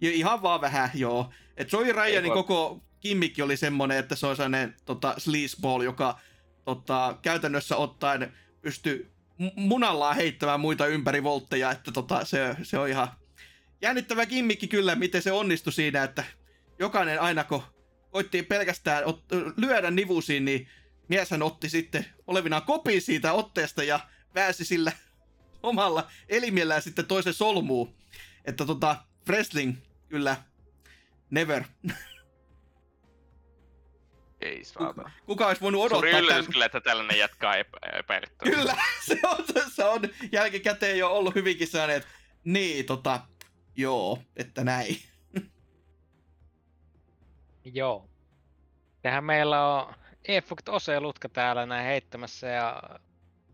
ihan 0.01 0.41
vaan 0.41 0.61
vähän, 0.61 0.89
joo. 0.93 1.29
Et 1.57 1.71
Joey 1.71 1.91
Ryanin 1.91 2.23
voi- 2.23 2.33
koko 2.33 2.83
kimmikki 2.99 3.41
oli 3.41 3.57
semmonen, 3.57 3.97
että 3.97 4.15
se 4.15 4.27
on 4.27 4.35
sellainen 4.35 4.75
tota, 4.85 5.15
sleazeball, 5.17 5.81
joka 5.81 6.19
tota, 6.65 7.17
käytännössä 7.21 7.77
ottaen 7.77 8.33
pystyy 8.61 9.11
mu- 9.41 9.53
munallaan 9.55 10.15
heittämään 10.15 10.59
muita 10.59 10.87
ympäri 10.87 11.23
voltteja, 11.23 11.71
että 11.71 11.91
tota, 11.91 12.25
se, 12.25 12.55
se 12.63 12.77
on 12.77 12.89
ihan 12.89 13.07
jännittävä 13.83 14.25
kimmikki 14.25 14.67
kyllä, 14.67 14.95
miten 14.95 15.21
se 15.21 15.31
onnistui 15.31 15.73
siinä, 15.73 16.03
että 16.03 16.23
jokainen 16.79 17.21
aina 17.21 17.43
kun 17.43 17.63
koitti 18.11 18.43
pelkästään 18.43 19.05
ot, 19.05 19.23
lyödä 19.57 19.91
nivusiin, 19.91 20.45
niin 20.45 20.69
mieshän 21.07 21.43
otti 21.43 21.69
sitten 21.69 22.05
olevinaan 22.27 22.61
kopin 22.61 23.01
siitä 23.01 23.33
otteesta 23.33 23.83
ja 23.83 23.99
pääsi 24.33 24.65
sillä 24.65 24.91
omalla 25.63 26.11
elimellään 26.29 26.81
sitten 26.81 27.05
toisen 27.05 27.33
solmuun. 27.33 27.95
Että 28.45 28.65
tota, 28.65 28.95
wrestling 29.29 29.77
kyllä 30.09 30.35
never. 31.29 31.63
Ei 34.41 34.63
saata. 34.63 35.11
Kuka 35.25 35.47
olisi 35.47 35.61
voinut 35.61 35.89
Suuri 35.89 36.09
odottaa 36.09 36.19
yllätys 36.19 36.45
tän- 36.45 36.51
kyllä, 36.51 36.65
että 36.65 36.81
tällainen 36.81 37.17
jatkaa 37.17 37.55
epä- 37.55 37.99
epäilyttävää. 37.99 38.55
Kyllä, 38.55 38.75
se 39.07 39.19
on, 39.23 39.45
se 39.75 39.83
on 39.83 40.01
jälkikäteen 40.31 40.97
jo 40.97 41.11
ollut 41.11 41.35
hyvinkin 41.35 41.67
sellainen, 41.67 41.97
että 41.97 42.09
niin, 42.43 42.85
tota, 42.85 43.19
joo, 43.75 44.19
että 44.35 44.63
näin. 44.63 44.97
Joo. 47.65 48.09
Tehän 49.01 49.23
meillä 49.23 49.75
on 49.75 49.95
Efukt 50.27 50.69
Ose 50.69 50.99
Lutka 50.99 51.29
täällä 51.29 51.65
näin 51.65 51.85
heittämässä 51.85 52.47
ja 52.47 52.83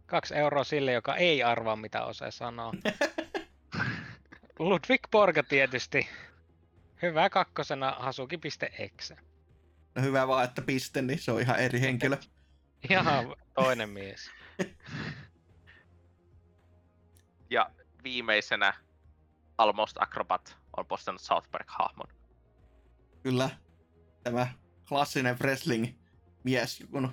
kaksi 0.05 0.35
euroa 0.35 0.63
sille, 0.63 0.91
joka 0.91 1.15
ei 1.15 1.43
arvaa 1.43 1.75
mitä 1.75 2.05
Ose 2.05 2.31
sanoo. 2.31 2.73
Ludwig 4.59 5.01
Borga 5.11 5.43
tietysti. 5.43 6.09
Hyvä 7.01 7.29
kakkosena 7.29 7.95
Hasuki.exe. 7.99 9.17
No 9.95 10.01
hyvä 10.01 10.27
vaan, 10.27 10.45
että 10.45 10.61
piste, 10.61 11.01
niin 11.01 11.19
se 11.19 11.31
on 11.31 11.41
ihan 11.41 11.59
eri 11.59 11.81
henkilö. 11.81 12.17
Ihan 12.89 13.35
toinen 13.53 13.89
mies. 13.89 14.31
Ja 17.49 17.71
viimeisenä 18.03 18.73
Almost 19.59 19.97
Acrobat 19.99 20.57
on 20.77 20.85
postannut 20.85 21.21
South 21.21 21.51
Park-hahmon. 21.51 22.07
Kyllä, 23.23 23.49
tämä 24.23 24.47
klassinen 24.87 25.39
wrestling-mies, 25.39 26.83
kun 26.91 27.11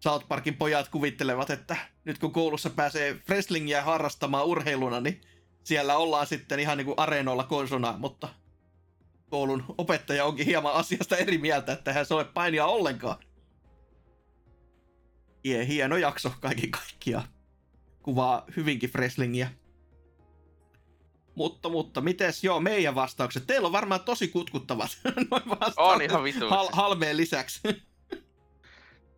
South 0.00 0.28
Parkin 0.28 0.56
pojat 0.56 0.88
kuvittelevat, 0.88 1.50
että 1.50 1.76
nyt 2.04 2.18
kun 2.18 2.32
koulussa 2.32 2.70
pääsee 2.70 3.20
wrestlingiä 3.28 3.82
harrastamaan 3.82 4.46
urheiluna, 4.46 5.00
niin 5.00 5.20
siellä 5.64 5.96
ollaan 5.96 6.26
sitten 6.26 6.60
ihan 6.60 6.78
niin 6.78 6.86
kuin 6.86 6.98
areenoilla 6.98 7.44
konsona, 7.44 7.94
mutta 7.98 8.28
koulun 9.30 9.64
opettaja 9.78 10.24
onkin 10.24 10.46
hieman 10.46 10.72
asiasta 10.74 11.16
eri 11.16 11.38
mieltä, 11.38 11.72
että 11.72 11.92
hän 11.92 12.06
se 12.06 12.14
ole 12.14 12.24
painia 12.24 12.66
ollenkaan. 12.66 13.16
Hie- 15.44 15.66
Hieno 15.66 15.96
jakso 15.96 16.32
kaiken 16.40 16.70
kaikkiaan. 16.70 17.28
Kuvaa 18.02 18.44
hyvinkin 18.56 18.90
wrestlingiä. 18.94 19.50
Mutta, 21.36 21.68
mutta, 21.68 22.00
mites 22.00 22.44
joo, 22.44 22.60
meidän 22.60 22.94
vastaukset? 22.94 23.46
Teillä 23.46 23.66
on 23.66 23.72
varmaan 23.72 24.00
tosi 24.00 24.28
kutkuttavat 24.28 24.98
noin 25.30 25.48
vastaukset. 25.48 25.74
On 25.78 26.02
ihan 26.02 26.24
vitu. 26.24 26.48
Hal- 26.50 26.68
halmeen 26.72 27.16
lisäksi. 27.16 27.60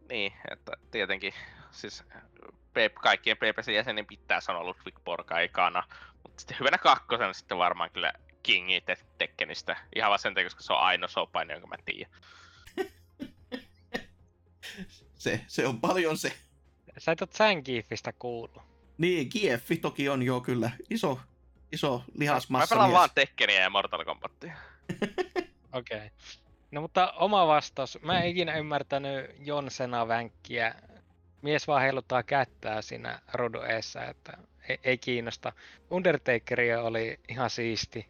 Niin, 0.08 0.32
että 0.50 0.72
tietenkin 0.90 1.34
siis 1.70 2.04
P- 2.72 2.94
kaikkien 3.02 3.36
PPC 3.36 3.72
jäsenen 3.72 4.06
pitää 4.06 4.40
sanoa 4.40 4.64
Ludwig 4.64 4.98
Borga 5.04 5.40
ekana, 5.40 5.82
mutta 6.22 6.40
sitten 6.40 6.56
hyvänä 6.60 6.78
kakkosena 6.78 7.32
sitten 7.32 7.58
varmaan 7.58 7.90
kyllä 7.90 8.12
Kingi 8.42 8.80
Te- 8.80 8.98
Tekkenistä. 9.18 9.76
Ihan 9.96 10.08
vaan 10.08 10.18
sen 10.18 10.34
takia, 10.34 10.46
koska 10.46 10.62
se 10.62 10.72
on 10.72 10.80
ainoa 10.80 11.08
sopaini, 11.08 11.52
jonka 11.52 11.66
mä 11.66 11.76
tiedän. 11.84 12.12
se, 15.24 15.40
se 15.46 15.66
on 15.66 15.80
paljon 15.80 16.18
se. 16.18 16.32
Sä 16.98 17.12
et 17.12 17.32
Zangiefistä 17.32 18.12
kuullut. 18.12 18.62
Niin, 18.98 19.28
Kieffi 19.28 19.76
toki 19.76 20.08
on 20.08 20.22
jo 20.22 20.40
kyllä 20.40 20.70
iso, 20.90 21.20
iso 21.72 21.98
Mä 21.98 22.04
lihasmassa 22.18 22.74
pelaan 22.74 22.90
mies. 22.90 22.98
vaan 22.98 23.10
Tekkeniä 23.14 23.60
ja 23.60 23.70
Mortal 23.70 24.04
Kombatia. 24.04 24.56
Okei. 25.72 25.98
Okay. 25.98 26.10
No 26.70 26.80
mutta 26.80 27.12
oma 27.12 27.46
vastaus. 27.46 27.98
Mä 28.02 28.20
en 28.20 28.28
ikinä 28.28 28.56
ymmärtänyt 28.56 29.30
Jonsena 29.38 30.08
vänkkiä. 30.08 30.74
Mies 31.42 31.66
vaan 31.66 31.82
heiluttaa 31.82 32.22
kättää 32.22 32.82
siinä 32.82 33.18
rodun 33.32 33.70
eessä, 33.70 34.04
että 34.04 34.38
ei, 34.68 34.78
ei 34.84 34.98
kiinnosta. 34.98 35.52
Undertakeri 35.90 36.74
oli 36.74 37.20
ihan 37.28 37.50
siisti, 37.50 38.06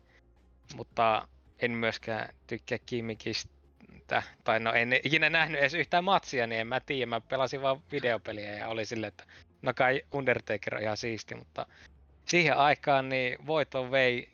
mutta 0.74 1.28
en 1.58 1.70
myöskään 1.70 2.34
tykkää 2.46 2.78
Kimmikistä. 2.86 4.22
Tai 4.44 4.60
no 4.60 4.72
en 4.72 4.92
ikinä 5.04 5.30
nähnyt 5.30 5.60
edes 5.60 5.74
yhtään 5.74 6.04
matsia, 6.04 6.46
niin 6.46 6.60
en 6.60 6.66
mä 6.66 6.80
tiedä. 6.80 7.06
Mä 7.06 7.20
pelasin 7.20 7.62
vaan 7.62 7.82
videopeliä 7.92 8.52
ja 8.52 8.68
oli 8.68 8.86
silleen, 8.86 9.08
että 9.08 9.24
No 9.62 9.74
kai 9.74 10.02
Undertaker 10.12 10.74
on 10.74 10.82
ihan 10.82 10.96
siisti, 10.96 11.34
mutta 11.34 11.66
siihen 12.28 12.56
aikaan 12.56 13.08
niin 13.08 13.46
voiton 13.46 13.90
vei 13.90 14.28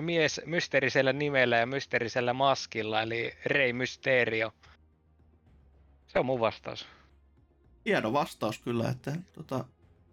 mies 0.00 0.40
mysteerisellä 0.46 1.12
nimellä 1.12 1.56
ja 1.56 1.66
mysteerisellä 1.66 2.32
maskilla, 2.32 3.02
eli 3.02 3.32
Rey 3.46 3.72
Mysterio. 3.72 4.52
Se 6.06 6.18
on 6.18 6.26
mun 6.26 6.40
vastaus. 6.40 6.86
Hieno 7.86 8.12
vastaus 8.12 8.58
kyllä, 8.58 8.88
että 8.88 9.12
tota, 9.32 9.64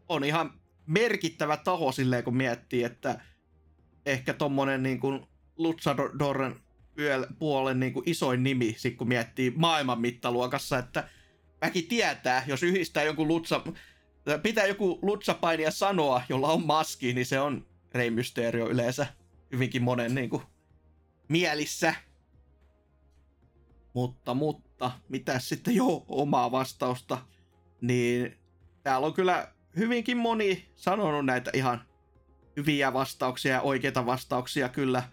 on 0.10 0.24
ihan 0.24 0.54
merkittävä 0.88 1.58
taho 1.58 1.92
silleen, 1.92 2.24
kun 2.24 2.38
miettii, 2.38 2.84
että 2.84 3.22
ehkä 4.06 4.34
tommonen 4.34 4.84
niin 4.84 5.00
kuin 5.00 5.28
Luchadorren 5.58 6.56
yöl- 7.00 7.34
puolen 7.40 7.80
niin 7.80 7.94
kuin 7.94 8.10
isoin 8.10 8.44
nimi, 8.44 8.76
sit 8.78 8.98
kun 8.98 9.08
miettii 9.08 9.54
maailman 9.56 10.02
mittaluokassa, 10.02 10.78
että 10.78 11.10
väki 11.62 11.82
tietää, 11.82 12.44
jos 12.48 12.64
yhdistää 12.64 13.04
jonkun 13.04 13.28
lutsa, 13.28 13.62
pitää 14.44 14.66
joku 14.66 15.00
lutsapainia 15.02 15.72
sanoa, 15.72 16.22
jolla 16.30 16.48
on 16.48 16.66
maski, 16.66 17.14
niin 17.14 17.26
se 17.26 17.40
on 17.40 17.68
Rey 17.94 18.10
Mysterio 18.10 18.70
yleensä 18.70 19.08
hyvinkin 19.52 19.84
monen 19.84 20.16
niin 20.16 20.30
kuin, 20.30 20.44
mielissä. 21.28 21.96
Mutta, 23.94 24.34
mutta, 24.34 24.92
mitä 25.10 25.40
sitten 25.40 25.76
jo 25.76 26.06
omaa 26.08 26.52
vastausta, 26.52 27.18
niin 27.82 28.38
täällä 28.84 29.08
on 29.08 29.14
kyllä 29.14 29.52
hyvinkin 29.78 30.18
moni 30.18 30.70
sanonut 30.76 31.26
näitä 31.26 31.52
ihan 31.54 31.82
hyviä 32.58 32.94
vastauksia 32.94 33.54
ja 33.54 33.62
oikeita 33.62 34.06
vastauksia 34.06 34.70
kyllä. 34.70 35.04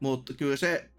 Mutta 0.00 0.34
kyllä 0.34 0.56
se, 0.56 0.90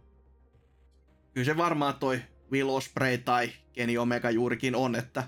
kyllä 1.33 1.45
se 1.45 1.57
varmaan 1.57 1.95
toi 1.95 2.21
Will 2.51 2.69
Ospreay 2.69 3.17
tai 3.17 3.51
Kenny 3.73 3.97
Omega 3.97 4.31
juurikin 4.31 4.75
on, 4.75 4.95
että 4.95 5.23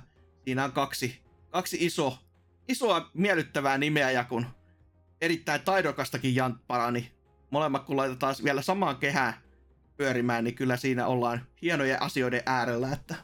siinä 0.46 0.64
on 0.64 0.72
kaksi, 0.72 1.22
kaksi 1.50 1.78
iso, 1.86 2.18
isoa 2.68 3.10
miellyttävää 3.14 3.78
nimeä 3.78 4.12
ja 4.12 4.24
kun 4.24 4.46
erittäin 5.22 5.62
taidokastakin 5.62 6.36
jantpara, 6.36 6.92
niin 6.92 7.08
molemmat 7.52 7.86
kun 7.86 7.98
laitetaan 7.98 8.36
vielä 8.44 8.62
samaan 8.62 8.98
kehään 8.98 9.34
pyörimään, 9.98 10.44
niin 10.44 10.56
kyllä 10.56 10.78
siinä 10.78 11.08
ollaan 11.08 11.48
hienojen 11.62 12.02
asioiden 12.02 12.44
äärellä, 12.46 12.92
että 12.92 13.16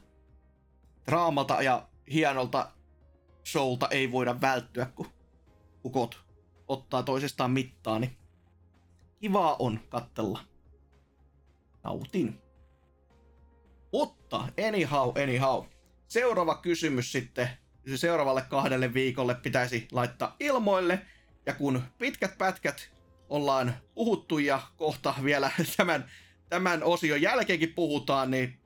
draamalta 1.05 1.61
ja 1.61 1.87
hienolta 2.11 2.71
showlta 3.47 3.87
ei 3.91 4.11
voida 4.11 4.41
välttyä, 4.41 4.85
kun 4.85 5.07
ukot 5.85 6.25
ottaa 6.67 7.03
toisestaan 7.03 7.51
mittaa, 7.51 7.99
niin 7.99 8.17
kivaa 9.19 9.55
on 9.59 9.79
kattella. 9.89 10.39
Nautin. 11.83 12.41
Mutta 13.91 14.47
anyhow, 14.67 15.09
anyhow. 15.23 15.65
Seuraava 16.07 16.55
kysymys 16.55 17.11
sitten 17.11 17.49
seuraavalle 17.95 18.41
kahdelle 18.49 18.93
viikolle 18.93 19.35
pitäisi 19.35 19.87
laittaa 19.91 20.35
ilmoille. 20.39 21.01
Ja 21.45 21.53
kun 21.53 21.81
pitkät 21.97 22.37
pätkät 22.37 22.89
ollaan 23.29 23.75
puhuttu 23.95 24.39
ja 24.39 24.61
kohta 24.77 25.13
vielä 25.23 25.51
tämän, 25.77 26.11
tämän 26.49 26.83
osion 26.83 27.21
jälkeenkin 27.21 27.73
puhutaan, 27.73 28.31
niin 28.31 28.59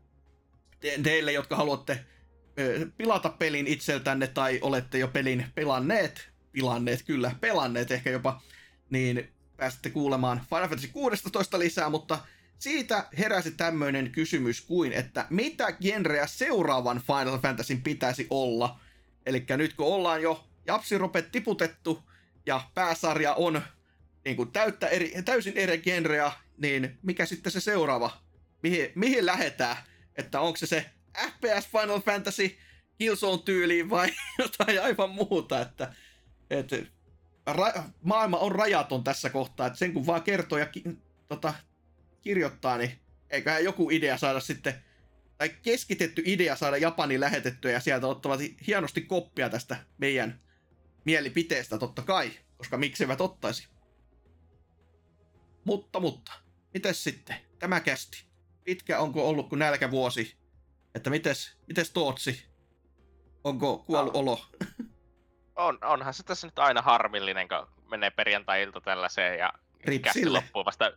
te, 0.80 1.00
teille, 1.04 1.32
jotka 1.32 1.56
haluatte 1.56 2.06
pilata 2.98 3.30
pelin 3.30 3.68
itseltänne 3.68 4.28
tai 4.28 4.60
olette 4.62 4.98
jo 4.98 5.08
pelin 5.08 5.46
pelanneet, 5.56 6.30
pilanneet 6.52 7.04
kyllä, 7.04 7.36
pelanneet 7.42 7.92
ehkä 7.92 8.10
jopa, 8.10 8.42
niin 8.90 9.30
pääsette 9.58 9.90
kuulemaan 9.90 10.42
Final 10.50 10.68
Fantasy 10.68 10.88
16 10.88 11.60
lisää, 11.60 11.90
mutta 11.90 12.20
siitä 12.60 13.08
heräsi 13.18 13.52
tämmöinen 13.52 14.12
kysymys 14.12 14.62
kuin, 14.62 14.94
että 14.94 15.26
mitä 15.30 15.72
genreä 15.72 16.28
seuraavan 16.28 17.02
Final 17.08 17.40
Fantasyn 17.40 17.82
pitäisi 17.82 18.28
olla? 18.30 18.80
Eli 19.30 19.46
nyt 19.58 19.74
kun 19.74 19.88
ollaan 19.88 20.22
jo 20.22 20.48
japsiropet 20.66 21.32
tiputettu 21.32 22.04
ja 22.46 22.62
pääsarja 22.74 23.34
on 23.34 23.62
niin 24.26 24.36
kuin 24.36 24.52
täyttä 24.52 24.88
eri, 24.88 25.14
täysin 25.26 25.58
eri 25.58 25.78
genreä, 25.78 26.32
niin 26.58 26.98
mikä 27.02 27.26
sitten 27.26 27.52
se 27.52 27.60
seuraava? 27.60 28.12
Mihin, 28.64 28.92
mihin 28.96 29.26
lähetään? 29.26 29.78
Että 30.16 30.40
onko 30.40 30.58
se 30.58 30.66
se 30.66 30.86
FPS 31.28 31.68
Final 31.72 32.02
Fantasy 32.02 32.58
Killzone 32.98 33.42
tyyliin 33.46 33.90
vai 33.90 34.10
jotain 34.40 34.82
aivan 34.84 35.10
muuta, 35.10 35.62
että, 35.62 35.94
että 36.50 36.76
ra- 37.50 37.82
maailma 38.02 38.38
on 38.38 38.52
rajaton 38.52 39.04
tässä 39.04 39.30
kohtaa, 39.30 39.68
että 39.68 39.80
sen 39.80 39.94
kun 39.94 40.06
vaan 40.06 40.24
kertoo 40.24 40.58
ja 40.58 40.66
ki- 40.66 40.84
tota, 41.28 41.54
kirjoittaa, 42.22 42.78
niin 42.78 42.92
eiköhän 43.30 43.64
joku 43.64 43.90
idea 43.90 44.18
saada 44.18 44.40
sitten, 44.40 44.84
tai 45.40 45.50
keskitetty 45.50 46.22
idea 46.26 46.56
saada 46.56 46.78
Japani 46.78 47.20
lähetettyä 47.20 47.72
ja 47.72 47.80
sieltä 47.80 48.08
ottavat 48.08 48.40
hienosti 48.68 49.02
koppia 49.02 49.50
tästä 49.50 49.78
meidän 49.98 50.42
mielipiteestä 51.06 51.78
totta 51.78 52.02
kai, 52.02 52.32
koska 52.58 52.78
miksivät 52.78 53.22
ottaisi. 53.22 53.68
Mutta, 55.66 56.00
mutta, 56.00 56.32
mites 56.74 57.04
sitten? 57.04 57.36
Tämä 57.60 57.80
kästi. 57.80 58.26
Pitkä 58.64 59.00
onko 59.00 59.30
ollut 59.30 59.50
kuin 59.50 59.60
nälkävuosi? 59.60 60.38
Että 60.96 61.10
mites, 61.10 61.58
mites 61.68 61.92
Tootsi? 61.92 62.46
Onko 63.44 63.78
kuollut 63.78 64.16
Ah. 64.16 64.20
olo? 64.22 64.46
On, 65.56 65.78
onhan 65.82 66.14
se 66.14 66.24
tässä 66.24 66.48
nyt 66.48 66.60
aina 66.60 66.82
harmillinen, 66.82 67.48
kun 67.48 67.88
menee 67.90 68.10
perjantai-ilta 68.10 68.82
tällaiseen 68.82 69.40
ja 69.40 69.54
Rip 69.86 70.02
kästi 70.02 70.20
sille. 70.20 70.38
loppuu, 70.38 70.66
vasta, 70.66 70.92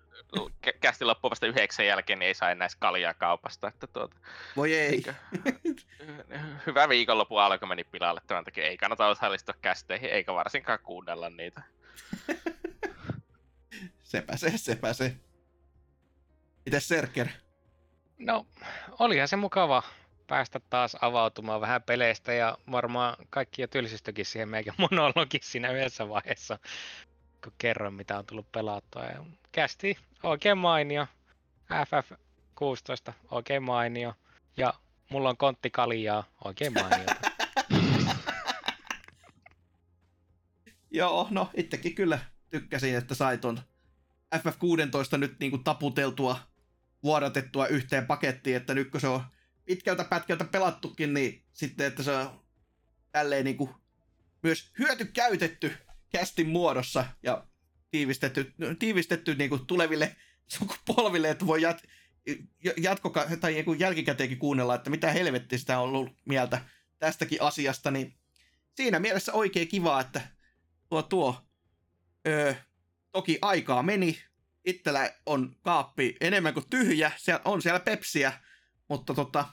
kä- 0.67 0.79
kästi 0.81 1.05
loppuu 1.05 1.31
vasta 1.31 1.47
yhdeksän 1.47 1.87
jälkeen, 1.87 2.19
niin 2.19 2.27
ei 2.27 2.35
saa 2.35 2.51
enää 2.51 2.69
kaljaa 2.79 3.15
kaupasta. 3.15 3.69
Että 3.69 3.87
tuota, 3.87 4.17
Voi 4.57 4.75
ei. 4.75 4.89
Eikö? 4.95 5.15
hyvä 6.67 6.89
viikonloppu 6.89 7.37
alkoi 7.37 7.69
meni 7.69 7.85
pilalle 7.85 8.21
tämän 8.27 8.45
takia. 8.45 8.65
Ei 8.65 8.77
kannata 8.77 9.07
osallistua 9.07 9.55
kästeihin, 9.63 10.11
eikä 10.11 10.35
varsinkaan 10.35 10.79
kuunnella 10.83 11.31
niitä. 11.31 11.63
Sepä 14.03 14.37
se, 14.37 14.53
sepä 14.59 14.93
se. 14.93 15.17
Mites 16.67 16.89
Serker? 16.89 17.29
No, 18.19 18.47
olihan 18.99 19.29
se 19.29 19.37
mukava 19.37 19.83
päästä 20.27 20.61
taas 20.71 20.97
avautumaan 21.01 21.61
vähän 21.61 21.83
peleistä 21.83 22.33
ja 22.33 22.59
varmaan 22.71 23.17
kaikki 23.31 23.63
jo 23.63 23.69
tylsistykin 23.69 24.27
siihen 24.27 24.49
meidän 24.49 24.75
monologin 24.79 25.41
siinä 25.43 25.71
yhdessä 25.73 26.09
vaiheessa, 26.09 26.59
kun 27.45 27.53
kerroin 27.59 27.95
mitä 27.95 28.19
on 28.19 28.27
tullut 28.27 28.53
pelattua. 28.53 29.03
Ja 29.03 29.25
kästi 29.53 29.99
oikein 30.23 30.59
mainio, 30.59 31.07
FF16 31.73 33.13
oikein 33.31 33.63
mainio 33.63 34.15
ja 34.57 34.75
mulla 35.11 35.29
on 35.29 35.37
kontti 35.37 35.71
kaljaa 35.71 36.25
oikein 36.45 36.73
mainiota. 36.73 37.15
Joo, 40.91 41.29
no 41.31 41.51
itsekin 41.55 41.95
kyllä 41.95 42.19
tykkäsin, 42.51 42.97
että 42.97 43.15
sai 43.15 43.39
ton 43.39 43.61
FF16 44.35 45.19
nyt 45.19 45.37
niinku 45.41 45.59
taputeltua, 45.59 46.39
vuodatettua 47.03 47.67
yhteen 47.67 48.07
pakettiin, 48.07 48.57
että 48.57 48.75
nyt 48.75 48.91
kun 48.91 49.01
se 49.01 49.07
on 49.07 49.23
pitkältä 49.65 50.05
pätkältä 50.05 50.45
pelattukin, 50.45 51.15
niin 51.15 51.45
sitten, 51.53 51.87
että 51.87 52.03
se 52.03 52.13
on 52.17 52.41
tälleen 53.13 53.45
niinku 53.45 53.75
myös 54.43 54.73
hyöty 54.79 55.05
käytetty 55.05 55.73
kästin 56.13 56.49
muodossa 56.49 57.05
ja 57.23 57.47
tiivistetty, 57.91 58.55
tiivistetty 58.79 59.35
niinku 59.35 59.59
tuleville 59.59 60.17
sukupolville, 60.47 61.31
että 61.31 61.47
voi 61.47 61.63
jat, 61.63 61.83
jatko, 62.77 63.11
tai 63.41 63.53
niinku 63.53 63.73
jälkikäteenkin 63.73 64.39
kuunnella, 64.39 64.75
että 64.75 64.91
mitä 64.91 65.13
helvettiä 65.13 65.59
sitä 65.59 65.79
on 65.79 65.89
ollut 65.89 66.17
mieltä 66.25 66.61
tästäkin 66.99 67.43
asiasta, 67.43 67.91
niin 67.91 68.15
siinä 68.75 68.99
mielessä 68.99 69.33
oikein 69.33 69.69
kiva, 69.69 70.01
että 70.01 70.21
tuo 70.89 71.03
tuo, 71.03 71.47
öö, 72.27 72.55
toki 73.13 73.39
aikaa 73.43 73.83
meni, 73.83 74.19
itsellä 74.65 75.11
on 75.27 75.57
kaappi 75.63 76.17
enemmän 76.21 76.55
kuin 76.55 76.67
tyhjä, 76.71 77.13
siellä, 77.17 77.41
on 77.45 77.63
siellä 77.63 77.81
pepsiä, 77.81 78.33
mutta 78.89 79.15
tota, 79.15 79.45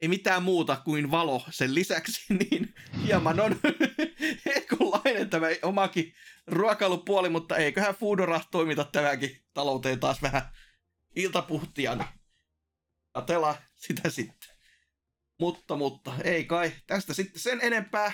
ei 0.00 0.08
mitään 0.08 0.42
muuta 0.42 0.76
kuin 0.84 1.10
valo 1.10 1.44
sen 1.50 1.74
lisäksi, 1.74 2.24
niin 2.38 2.74
hieman 3.06 3.40
on 3.40 3.60
heikolainen 4.82 5.30
tämä 5.30 5.46
omakin 5.62 6.14
ruokailupuoli, 6.46 7.28
mutta 7.28 7.56
eiköhän 7.56 7.94
Foodora 7.94 8.40
toimita 8.50 8.84
tämäkin 8.84 9.44
talouteen 9.54 10.00
taas 10.00 10.22
vähän 10.22 10.42
iltapuhtia, 11.16 11.94
niin 11.94 12.08
katsellaan 13.14 13.54
sitä 13.74 14.10
sitten. 14.10 14.56
Mutta, 15.40 15.76
mutta, 15.76 16.12
ei 16.24 16.44
kai 16.44 16.72
tästä 16.86 17.14
sitten 17.14 17.40
sen 17.40 17.58
enempää. 17.62 18.12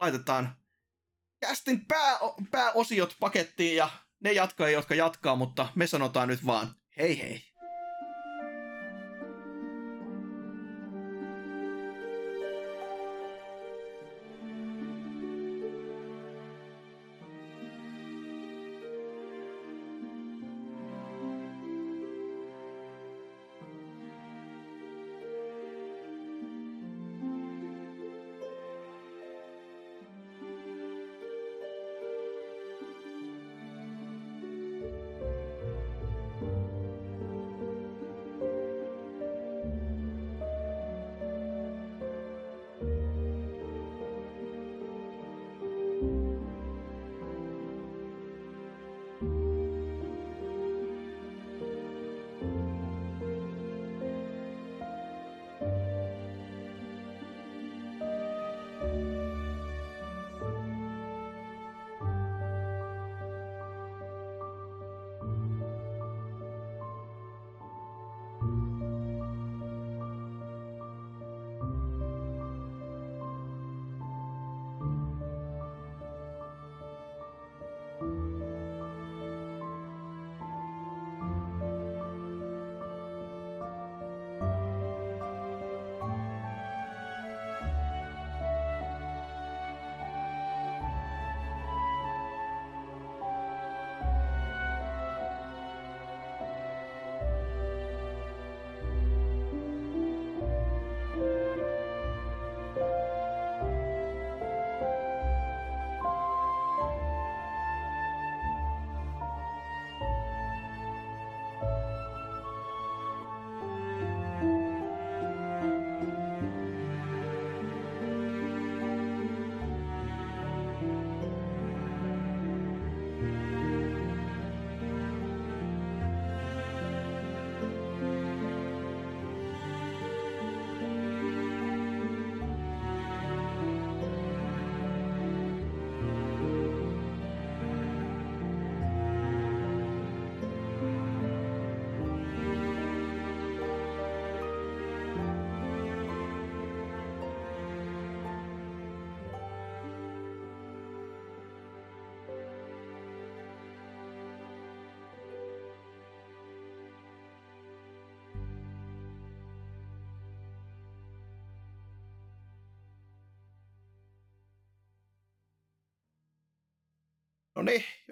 Laitetaan 0.00 0.56
kästin 1.40 1.86
pää, 1.86 2.18
pääosiot 2.50 3.16
pakettiin 3.20 3.76
ja 3.76 3.90
ne 4.20 4.32
jatkaa, 4.32 4.68
jotka 4.68 4.94
jatkaa, 4.94 5.36
mutta 5.36 5.72
me 5.74 5.86
sanotaan 5.86 6.28
nyt 6.28 6.46
vaan 6.46 6.74
hei 6.98 7.18
hei. 7.18 7.42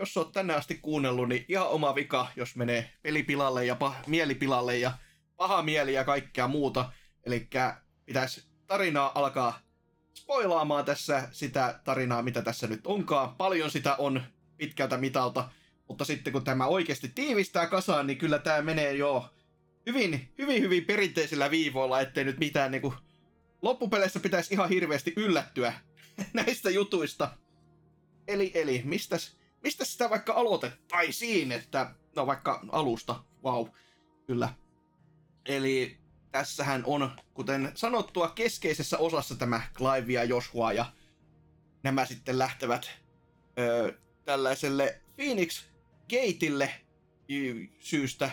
Jos 0.06 0.16
oot 0.16 0.32
tänne 0.32 0.54
asti 0.54 0.78
kuunnellut, 0.82 1.28
niin 1.28 1.44
ihan 1.48 1.68
oma 1.68 1.94
vika, 1.94 2.28
jos 2.36 2.56
menee 2.56 2.90
pelipilalle 3.02 3.64
ja 3.64 3.76
pah- 3.82 4.06
mielipilalle 4.06 4.78
ja 4.78 4.92
paha 5.36 5.62
mieli 5.62 5.92
ja 5.92 6.04
kaikkea 6.04 6.48
muuta. 6.48 6.92
Eli 7.24 7.48
pitäisi 8.06 8.44
tarinaa 8.66 9.12
alkaa 9.14 9.60
spoilaamaan 10.14 10.84
tässä 10.84 11.28
sitä 11.32 11.80
tarinaa, 11.84 12.22
mitä 12.22 12.42
tässä 12.42 12.66
nyt 12.66 12.86
onkaan. 12.86 13.34
Paljon 13.34 13.70
sitä 13.70 13.94
on 13.96 14.22
pitkältä 14.56 14.96
mitalta, 14.96 15.48
mutta 15.88 16.04
sitten 16.04 16.32
kun 16.32 16.44
tämä 16.44 16.66
oikeasti 16.66 17.12
tiivistää 17.14 17.66
kasaan, 17.66 18.06
niin 18.06 18.18
kyllä 18.18 18.38
tämä 18.38 18.62
menee 18.62 18.92
jo 18.92 19.34
hyvin, 19.86 20.32
hyvin, 20.38 20.62
hyvin 20.62 20.84
perinteisillä 20.84 21.50
viivoilla, 21.50 22.00
ettei 22.00 22.24
nyt 22.24 22.38
mitään 22.38 22.70
niin 22.70 22.82
kuin, 22.82 22.94
loppupeleissä 23.62 24.20
pitäisi 24.20 24.54
ihan 24.54 24.68
hirveästi 24.68 25.12
yllättyä 25.16 25.72
näistä 26.32 26.70
jutuista. 26.70 27.30
Eli, 28.28 28.50
eli, 28.54 28.82
mistäs, 28.84 29.35
mistä 29.66 29.84
sitä 29.84 30.10
vaikka 30.10 30.32
aloitettaisiin, 30.32 31.52
että, 31.52 31.90
no 32.16 32.26
vaikka 32.26 32.64
alusta, 32.72 33.24
wow, 33.44 33.66
kyllä. 34.26 34.48
Eli 35.46 35.98
tässähän 36.32 36.82
on, 36.86 37.10
kuten 37.34 37.72
sanottua, 37.74 38.28
keskeisessä 38.28 38.98
osassa 38.98 39.34
tämä 39.34 39.62
Clive 39.74 40.12
ja 40.12 40.24
Joshua, 40.24 40.72
ja 40.72 40.92
nämä 41.82 42.06
sitten 42.06 42.38
lähtevät 42.38 42.90
ö, 43.58 43.98
tällaiselle 44.24 45.00
Phoenix 45.16 45.64
Gateille 46.10 46.70
syystä, 47.78 48.30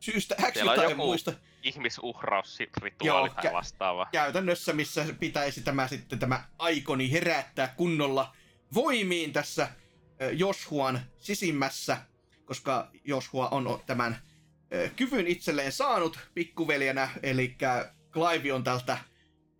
syystä 0.00 0.34
X 0.34 0.58
tai 0.64 0.90
joku- 0.90 0.96
muista 0.96 1.32
Ihmisuhrausrituaali 1.62 3.28
Joo, 3.28 3.42
tai 3.42 3.52
vastaava. 3.52 4.08
käytännössä, 4.12 4.72
missä 4.72 5.04
pitäisi 5.20 5.62
tämä 5.62 5.88
sitten 5.88 6.18
tämä 6.18 6.44
aikoni 6.58 7.12
herättää 7.12 7.68
kunnolla 7.76 8.36
voimiin 8.74 9.32
tässä 9.32 9.68
Joshuan 10.32 11.00
sisimmässä, 11.18 11.98
koska 12.44 12.90
Joshua 13.04 13.48
on 13.48 13.80
tämän 13.86 14.16
kyvyn 14.96 15.26
itselleen 15.26 15.72
saanut 15.72 16.18
pikkuveljenä, 16.34 17.10
eli 17.22 17.56
Clive 18.12 18.52
on 18.52 18.64
tältä 18.64 18.98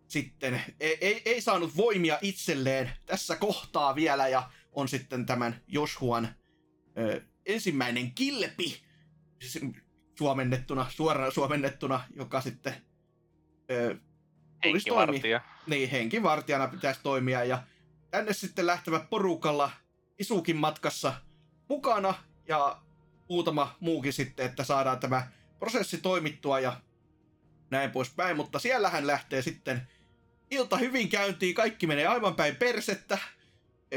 sitten 0.07 0.61
ei, 0.79 0.97
ei, 1.01 1.21
ei 1.25 1.41
saanut 1.41 1.77
voimia 1.77 2.19
itselleen 2.21 2.91
tässä 3.05 3.35
kohtaa 3.35 3.95
vielä 3.95 4.27
ja 4.27 4.49
on 4.71 4.87
sitten 4.87 5.25
tämän 5.25 5.61
Joshuan 5.67 6.27
ö, 6.97 7.21
ensimmäinen 7.45 8.11
kilpi 8.11 8.81
s- 9.43 9.59
suomennettuna, 10.17 10.85
suoraan 10.89 11.31
suomennettuna, 11.31 12.03
joka 12.15 12.41
sitten 12.41 12.73
ö, 13.71 13.95
tulisi 14.63 14.85
toimia. 14.89 15.05
Henkivartija. 15.05 15.41
Niin, 15.67 15.89
henkivartijana 15.89 16.67
pitäisi 16.67 16.99
toimia 17.03 17.43
ja 17.43 17.63
tänne 18.11 18.33
sitten 18.33 18.65
lähtevät 18.65 19.09
porukalla 19.09 19.71
Isukin 20.19 20.57
matkassa 20.57 21.13
mukana 21.69 22.13
ja 22.47 22.81
muutama 23.29 23.75
muukin 23.79 24.13
sitten, 24.13 24.45
että 24.45 24.63
saadaan 24.63 24.99
tämä 24.99 25.27
prosessi 25.59 25.97
toimittua 25.97 26.59
ja 26.59 26.81
näin 27.69 27.91
poispäin, 27.91 28.37
mutta 28.37 28.59
siellähän 28.59 29.07
lähtee 29.07 29.41
sitten 29.41 29.87
ilta 30.51 30.77
hyvin 30.77 31.09
käyntiin, 31.09 31.55
kaikki 31.55 31.87
menee 31.87 32.07
aivan 32.07 32.35
päin 32.35 32.55
persettä, 32.55 33.17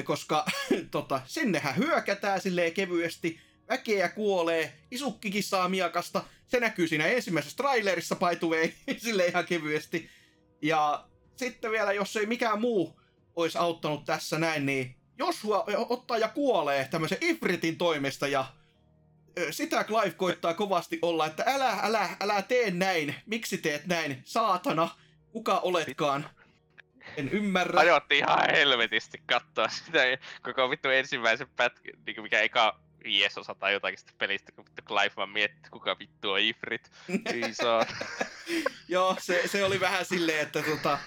koska 0.04 0.44
tota, 0.90 1.20
sinnehän 1.26 1.76
hyökätään 1.76 2.40
silleen 2.40 2.72
kevyesti, 2.72 3.40
väkeä 3.68 4.08
kuolee, 4.08 4.72
Isukkikin 4.90 5.42
saa 5.42 5.68
miakasta, 5.68 6.24
se 6.46 6.60
näkyy 6.60 6.88
siinä 6.88 7.06
ensimmäisessä 7.06 7.56
trailerissa 7.56 8.16
paituvei 8.16 8.74
sille 8.98 9.26
ihan 9.26 9.46
kevyesti. 9.46 10.10
Ja 10.62 11.08
sitten 11.36 11.70
vielä, 11.70 11.92
jos 11.92 12.16
ei 12.16 12.26
mikään 12.26 12.60
muu 12.60 13.00
olisi 13.36 13.58
auttanut 13.58 14.04
tässä 14.04 14.38
näin, 14.38 14.66
niin 14.66 14.95
Joshua 15.18 15.64
ottaa 15.88 16.18
ja 16.18 16.28
kuolee 16.28 16.88
tämmöisen 16.90 17.18
Ifritin 17.20 17.78
toimesta 17.78 18.28
ja 18.28 18.44
sitä 19.50 19.84
Clive 19.84 20.10
koittaa 20.10 20.54
kovasti 20.54 20.98
olla, 21.02 21.26
että 21.26 21.44
älä, 21.46 21.78
älä, 21.82 22.08
älä 22.20 22.42
tee 22.42 22.70
näin, 22.70 23.14
miksi 23.26 23.58
teet 23.58 23.86
näin, 23.86 24.22
saatana, 24.24 24.88
kuka 25.32 25.58
oletkaan. 25.58 26.30
En 27.16 27.28
ymmärrä. 27.28 27.80
Ajoitti 27.80 28.18
ihan 28.18 28.50
helvetisti 28.50 29.22
katsoa 29.26 29.68
sitä 29.68 30.02
koko 30.42 30.70
vittu 30.70 30.88
ensimmäisen 30.88 31.48
pätkän, 31.56 31.94
niin 32.06 32.22
mikä 32.22 32.40
eka 32.40 32.80
viiesosa 33.04 33.54
tai 33.54 33.72
jotakin 33.72 33.98
sitä 33.98 34.12
pelistä, 34.18 34.52
kun 34.52 34.64
vittu 34.64 34.82
Clive 34.82 35.12
vaan 35.16 35.30
mietti, 35.30 35.70
kuka 35.70 35.98
vittu 35.98 36.30
on 36.30 36.40
Ifrit. 36.40 36.90
Joo, 38.88 39.16
se, 39.20 39.42
se 39.46 39.64
oli 39.64 39.80
vähän 39.80 40.04
silleen, 40.04 40.40
että 40.40 40.62
tota, 40.62 40.98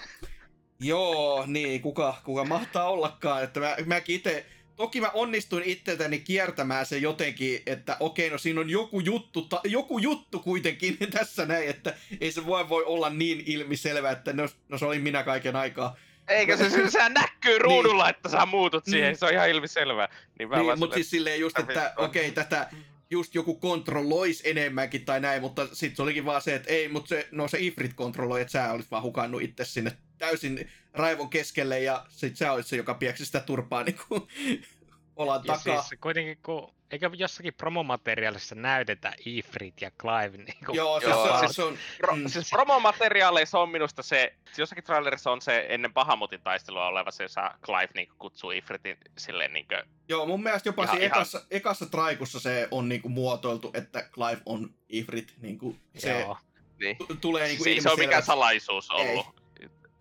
joo, 0.80 1.44
niin, 1.46 1.80
kuka, 1.80 2.14
kuka 2.24 2.44
mahtaa 2.44 2.90
ollakaan, 2.90 3.44
että 3.44 3.60
mä, 3.60 3.76
mäkin 3.86 4.16
itse, 4.16 4.46
toki 4.76 5.00
mä 5.00 5.10
onnistuin 5.14 5.62
itseltäni 5.66 6.18
kiertämään 6.20 6.86
se 6.86 6.98
jotenkin, 6.98 7.62
että 7.66 7.96
okei, 8.00 8.30
no 8.30 8.38
siinä 8.38 8.60
on 8.60 8.70
joku 8.70 9.00
juttu, 9.00 9.42
ta, 9.42 9.60
joku 9.64 9.98
juttu 9.98 10.38
kuitenkin 10.38 10.96
tässä 11.18 11.46
näin, 11.46 11.68
että 11.68 11.94
ei 12.20 12.32
se 12.32 12.46
voi, 12.46 12.68
voi 12.68 12.84
olla 12.84 13.10
niin 13.10 13.42
ilmiselvä, 13.46 14.10
että 14.10 14.32
no, 14.32 14.48
no 14.68 14.78
se 14.78 14.84
oli 14.84 14.98
minä 14.98 15.22
kaiken 15.22 15.56
aikaa. 15.56 15.96
Eikä 16.28 16.56
se, 16.56 16.70
se 16.70 16.90
sehän 16.90 17.14
näkyy 17.14 17.58
ruudulla, 17.58 18.08
että 18.08 18.28
sä 18.28 18.46
muutut 18.46 18.84
siihen, 18.84 19.12
Mm. 19.12 19.16
se 19.16 19.26
on 19.26 19.32
ihan 19.32 19.50
ilmiselvää. 19.50 20.08
Niin 20.38 20.50
Niin, 20.50 20.78
mutta 20.78 20.94
siis 20.94 21.10
silleen 21.10 21.40
just, 21.40 21.58
että 21.58 21.92
okei, 21.96 22.30
tätä 22.30 22.70
just 23.10 23.34
joku 23.34 23.54
kontrolloisi 23.54 24.50
enemmänkin 24.50 25.04
tai 25.04 25.20
näin, 25.20 25.40
mutta 25.42 25.66
sitten 25.72 25.96
se 25.96 26.02
olikin 26.02 26.24
vaan 26.24 26.42
se, 26.42 26.54
että 26.54 26.70
ei, 26.70 26.88
mutta 26.88 27.08
se, 27.08 27.28
no 27.30 27.48
se 27.48 27.58
Ifrit 27.60 27.94
kontrolloi, 27.94 28.40
että 28.40 28.52
sä 28.52 28.72
olisit 28.72 28.90
vaan 28.90 29.02
hukannut 29.02 29.42
itse 29.42 29.64
sinne 29.64 29.96
täysin 30.18 30.70
raivon 30.92 31.30
keskelle 31.30 31.80
ja 31.80 32.06
sit 32.08 32.36
sä 32.36 32.52
olisit 32.52 32.70
se, 32.70 32.76
joka 32.76 32.94
pieksi 32.94 33.26
sitä 33.26 33.40
turpaa 33.40 33.84
niin 33.84 33.98
kuin 34.08 34.22
olan 35.16 35.42
Ja 35.44 35.54
takaa. 35.56 35.82
siis 35.82 36.00
kuitenkin, 36.00 36.38
kun 36.42 36.74
eikö 36.90 37.10
jossakin 37.14 37.54
promomateriaalissa 37.54 38.54
näytetä 38.54 39.12
Ifrit 39.26 39.80
ja 39.80 39.90
Clive 39.90 40.36
niin 40.36 40.64
kuin 40.66 40.76
Joo, 40.76 41.00
se, 41.00 41.06
Joo, 41.06 41.26
se, 41.26 41.32
on, 41.32 41.38
siis- 41.40 41.56
se 41.56 41.62
on, 41.62 41.78
Pro, 41.98 42.16
mm, 42.16 42.28
siis 42.28 42.50
promomateriaaleissa 42.50 43.58
on 43.58 43.70
minusta 43.70 44.02
se, 44.02 44.34
siis 44.46 44.58
jossakin 44.58 44.84
trailerissa 44.84 45.30
on 45.30 45.42
se 45.42 45.66
ennen 45.68 45.94
Bahamutin 45.94 46.40
taistelua 46.42 46.86
oleva 46.86 47.10
se, 47.10 47.24
jossa 47.24 47.54
Clive 47.64 47.88
niin 47.94 48.08
kutsuu 48.18 48.50
Ifritin 48.50 48.96
silleen 49.18 49.52
niin 49.52 49.66
kuin, 49.68 49.82
joo, 50.08 50.26
mun 50.26 50.42
mielestä 50.42 50.68
jopa 50.68 50.82
Ihan- 50.84 50.96
siinä 50.96 51.06
ihan- 51.06 51.18
ekassa, 51.18 51.42
ekassa 51.50 51.86
traikussa 51.86 52.40
se 52.40 52.68
on 52.70 52.88
niinku 52.88 53.08
muotoiltu, 53.08 53.70
että 53.74 54.02
Clive 54.12 54.40
on 54.46 54.74
Ifrit, 54.88 55.34
niinku 55.40 55.76
se 55.96 56.20
Joo. 56.20 56.36
niin. 56.80 56.96
t- 56.96 57.20
tulee 57.20 57.46
niinku 57.48 57.64
se 57.64 57.70
ei 57.70 57.80
se 57.80 57.90
ole 57.90 57.98
mikään 57.98 58.22
salaisuus 58.22 58.88
Ei. 58.90 59.10
ollut. 59.10 59.26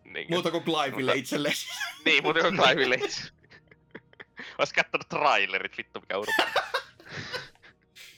Niin, 0.03 0.13
kuin, 0.13 0.25
muuta 0.29 0.51
kuin 0.51 0.63
Clivelle 0.63 0.91
Mutta- 1.11 1.13
itselleen. 1.13 1.55
niin 2.05 2.23
mutta 2.23 2.41
kuin 2.41 2.57
Clivelle 2.57 2.95
itse. 2.95 3.21
Ois 4.57 4.73
kattonut 4.73 5.09
trailerit, 5.09 5.77
vittu 5.77 5.99
mikä 5.99 6.17
urpo. 6.17 6.31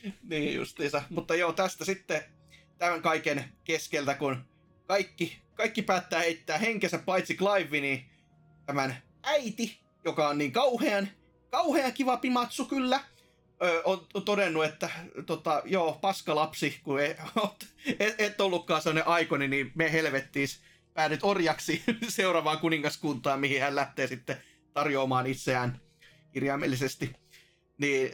Niin 0.29 0.55
justiinsa. 0.55 1.03
Mutta 1.09 1.35
joo, 1.35 1.53
tästä 1.53 1.85
sitten 1.85 2.21
tämän 2.77 3.01
kaiken 3.01 3.45
keskeltä, 3.63 4.15
kun 4.15 4.45
kaikki, 4.87 5.41
kaikki 5.53 5.81
päättää 5.81 6.19
heittää 6.19 6.57
henkensä 6.57 6.99
paitsi 6.99 7.35
Clive, 7.35 7.81
niin 7.81 8.05
tämän 8.65 8.95
äiti, 9.23 9.79
joka 10.05 10.29
on 10.29 10.37
niin 10.37 10.51
kauhean, 10.51 11.09
kauhean 11.49 11.93
kiva 11.93 12.17
pimatsu 12.17 12.65
kyllä, 12.65 13.03
on, 13.83 14.07
on 14.13 14.25
todennut, 14.25 14.65
että 14.65 14.89
tota, 15.25 15.61
joo, 15.65 15.97
paskalapsi, 16.01 16.79
kun 16.83 16.99
ei, 16.99 17.15
et, 17.99 18.15
et 18.17 18.41
ollutkaan 18.41 18.81
sellainen 18.81 19.07
aikoni, 19.07 19.47
niin 19.47 19.71
me 19.75 19.91
helvettiis 19.91 20.61
päädyt 20.93 21.19
orjaksi 21.23 21.83
seuraavaan 22.07 22.59
kuningaskuntaan, 22.59 23.39
mihin 23.39 23.61
hän 23.61 23.75
lähtee 23.75 24.07
sitten 24.07 24.37
tarjoamaan 24.73 25.27
itseään 25.27 25.81
kirjaimellisesti. 26.31 27.11
Niin 27.77 28.11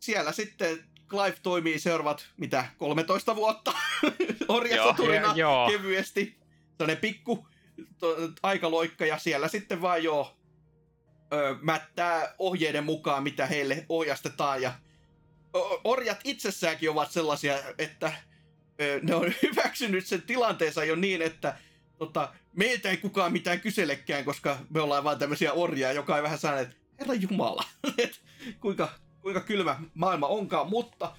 siellä 0.00 0.32
sitten 0.32 0.78
Clive 1.08 1.36
toimii 1.42 1.78
seuraavat, 1.78 2.26
mitä, 2.36 2.66
13 2.78 3.36
vuotta 3.36 3.72
orjasoturina 4.48 5.26
Ja- 5.26 5.34
joo. 5.36 5.68
kevyesti. 5.70 6.36
Sellainen 6.78 7.00
pikku 7.00 7.48
to, 7.98 8.16
aikaloikka 8.42 9.06
ja 9.06 9.18
siellä 9.18 9.48
sitten 9.48 9.82
vaan 9.82 10.04
joo 10.04 10.36
ö, 11.32 11.56
mättää 11.62 12.34
ohjeiden 12.38 12.84
mukaan, 12.84 13.22
mitä 13.22 13.46
heille 13.46 13.86
ohjastetaan 13.88 14.62
ja 14.62 14.72
o- 15.56 15.80
orjat 15.84 16.20
itsessäänkin 16.24 16.90
ovat 16.90 17.10
sellaisia, 17.10 17.58
että 17.78 18.12
ö, 18.80 19.00
ne 19.02 19.14
on 19.14 19.32
hyväksynyt 19.42 20.06
sen 20.06 20.22
tilanteensa 20.22 20.84
jo 20.84 20.96
niin, 20.96 21.22
että 21.22 21.58
tota, 21.98 22.32
meiltä 22.52 22.90
ei 22.90 22.96
kukaan 22.96 23.32
mitään 23.32 23.60
kyselekään, 23.60 24.24
koska 24.24 24.58
me 24.70 24.80
ollaan 24.80 25.04
vaan 25.04 25.18
tämmöisiä 25.18 25.52
orjia, 25.52 25.92
joka 25.92 26.16
ei 26.16 26.22
vähän 26.22 26.38
saa, 26.38 26.60
että 26.60 26.76
herra 27.00 27.14
jumala, 27.14 27.64
kuinka, 28.60 28.88
kuinka 29.26 29.40
kylmä 29.40 29.80
maailma 29.94 30.26
onkaan, 30.26 30.70
mutta 30.70 31.16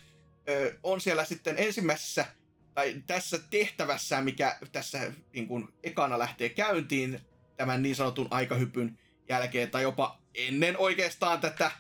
ö, 0.50 0.78
on 0.84 1.02
siellä 1.02 1.26
sitten 1.26 1.56
ensimmäisessä 1.58 2.26
tai 2.74 2.96
tässä 3.08 3.40
tehtävässä, 3.50 4.22
mikä 4.22 4.58
tässä 4.72 5.12
niin 5.34 5.48
kuin 5.48 5.68
ekana 5.84 6.20
lähtee 6.20 6.50
käyntiin 6.50 7.20
tämän 7.58 7.84
niin 7.84 7.96
sanotun 7.96 8.28
aikahypyn 8.32 9.00
jälkeen, 9.30 9.72
tai 9.72 9.84
jopa 9.84 10.20
ennen 10.36 10.78
oikeastaan 10.78 11.40
tätä 11.40 11.72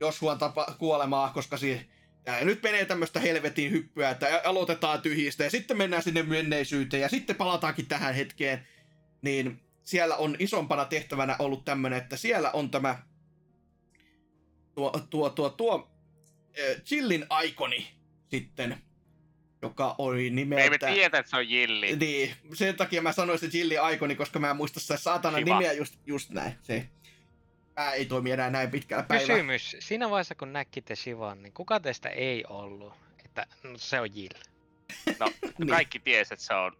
Joshuan 0.00 0.38
tapa 0.38 0.66
kuolemaa, 0.78 1.30
koska 1.30 1.56
siinä 1.56 1.84
ja 2.26 2.44
nyt 2.44 2.62
menee 2.62 2.84
tämmöistä 2.84 3.20
helvetin 3.20 3.70
hyppyä, 3.70 4.10
että 4.10 4.40
aloitetaan 4.44 5.02
tyhjistä 5.02 5.44
ja 5.44 5.50
sitten 5.50 5.76
mennään 5.76 6.02
sinne 6.02 6.22
menneisyyteen 6.22 7.00
ja 7.00 7.08
sitten 7.08 7.36
palataankin 7.36 7.86
tähän 7.86 8.14
hetkeen. 8.14 8.66
Niin 9.22 9.60
siellä 9.84 10.16
on 10.16 10.36
isompana 10.38 10.84
tehtävänä 10.84 11.36
ollut 11.38 11.64
tämmöinen, 11.64 11.98
että 11.98 12.16
siellä 12.16 12.50
on 12.50 12.70
tämä 12.70 13.09
tuo, 14.80 14.90
tuo, 15.10 15.30
tuo, 15.30 15.50
tuo 15.50 15.90
äh, 16.58 16.82
Chillin 16.84 17.26
aikoni 17.28 17.90
sitten, 18.30 18.78
joka 19.62 19.94
oli 19.98 20.30
Me 20.30 20.42
emme 20.42 20.56
nimeltä... 20.56 20.86
tiedä, 20.86 21.18
että 21.18 21.30
se 21.30 21.36
on 21.36 21.48
Jilli. 21.50 21.96
Niin, 21.96 22.34
sen 22.54 22.76
takia 22.76 23.02
mä 23.02 23.12
sanoin 23.12 23.38
se 23.38 23.48
Chilli 23.48 23.78
aikoni, 23.78 24.14
koska 24.16 24.38
mä 24.38 24.50
en 24.50 24.56
muista 24.56 24.80
sitä 24.80 24.96
saatana 24.96 25.38
Kiva. 25.38 25.58
nimeä 25.58 25.72
just, 25.72 25.94
just 26.06 26.30
näin. 26.30 26.52
Se 26.62 26.88
pää 27.74 27.92
ei 27.92 28.04
toimi 28.06 28.30
enää 28.30 28.50
näin 28.50 28.70
pitkällä 28.70 29.02
päivällä. 29.02 29.32
Kysymys. 29.34 29.76
Siinä 29.78 30.10
vaiheessa, 30.10 30.34
kun 30.34 30.52
näkitte 30.52 30.96
Shivan, 30.96 31.42
niin 31.42 31.52
kuka 31.52 31.80
teistä 31.80 32.08
ei 32.08 32.44
ollut? 32.48 32.94
Että 33.24 33.46
no, 33.62 33.78
se 33.78 34.00
on 34.00 34.16
Jill. 34.16 34.34
No, 35.20 35.26
Niin. 35.58 35.68
kaikki 35.68 35.98
ties, 35.98 36.32
että 36.32 36.44
se 36.44 36.54
on... 36.54 36.76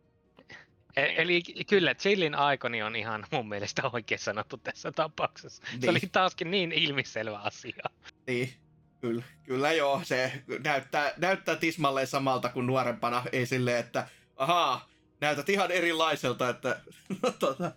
E- 0.96 1.02
Niin. 1.02 1.20
eli 1.20 1.42
kyllä 1.68 1.94
Chillin 1.94 2.34
aikoni 2.34 2.82
on 2.82 2.96
ihan 2.96 3.26
mun 3.30 3.48
mielestä 3.48 3.82
oikein 3.92 4.18
sanottu 4.18 4.56
tässä 4.56 4.92
tapauksessa. 4.92 5.62
Niin. 5.70 5.80
Se 5.80 5.90
oli 5.90 6.00
taaskin 6.12 6.50
niin 6.50 6.72
ilmiselvä 6.72 7.38
asia. 7.38 7.82
Niin, 8.26 8.54
kyllä, 9.00 9.22
kyllä 9.42 9.72
joo, 9.72 10.00
se 10.04 10.42
näyttää, 10.64 11.12
näyttää 11.16 11.56
tismalleen 11.56 12.06
samalta 12.06 12.48
kuin 12.48 12.66
nuorempana, 12.66 13.22
ei 13.32 13.46
silleen, 13.46 13.76
että 13.78 14.08
ahaa, 14.36 14.88
näytät 15.20 15.48
ihan 15.48 15.70
erilaiselta, 15.70 16.48
että 16.48 16.80
no, 17.22 17.30
tota, 17.30 17.72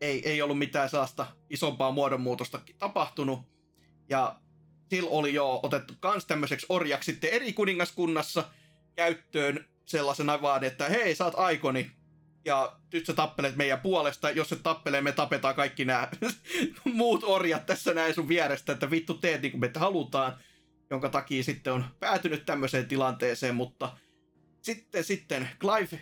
ei, 0.00 0.28
ei 0.28 0.42
ollut 0.42 0.58
mitään 0.58 0.88
sellaista 0.90 1.26
isompaa 1.50 1.90
muodonmuutosta 1.90 2.60
tapahtunut. 2.78 3.40
Ja 4.08 4.36
sillä 4.90 5.10
oli 5.10 5.34
jo 5.34 5.60
otettu 5.62 5.94
kans 6.00 6.24
tämmöiseksi 6.26 6.66
orjaksi 6.68 7.12
sitten 7.12 7.30
eri 7.30 7.52
kuningaskunnassa 7.52 8.44
käyttöön 8.96 9.68
sellaisena 9.84 10.42
vaan, 10.42 10.64
että 10.64 10.88
hei, 10.88 11.14
sä 11.14 11.24
oot 11.24 11.34
aikoni, 11.36 11.90
ja 12.46 12.76
nyt 12.92 13.06
sä 13.06 13.12
tappelet 13.12 13.56
meidän 13.56 13.80
puolesta, 13.80 14.30
jos 14.30 14.48
se 14.48 14.56
tappelee, 14.56 15.00
me 15.00 15.12
tapetaan 15.12 15.54
kaikki 15.54 15.84
nämä 15.84 16.08
muut 16.84 17.24
orjat 17.24 17.66
tässä 17.66 17.94
näin 17.94 18.14
sun 18.14 18.28
vierestä, 18.28 18.72
että 18.72 18.90
vittu 18.90 19.14
teet 19.14 19.42
niin 19.42 19.52
kuin 19.52 19.60
me 19.60 19.70
halutaan, 19.76 20.36
jonka 20.90 21.08
takia 21.08 21.42
sitten 21.44 21.72
on 21.72 21.84
päätynyt 22.00 22.46
tämmöiseen 22.46 22.88
tilanteeseen, 22.88 23.54
mutta 23.54 23.96
sitten, 24.62 25.04
sitten 25.04 25.48
Clive 25.60 26.00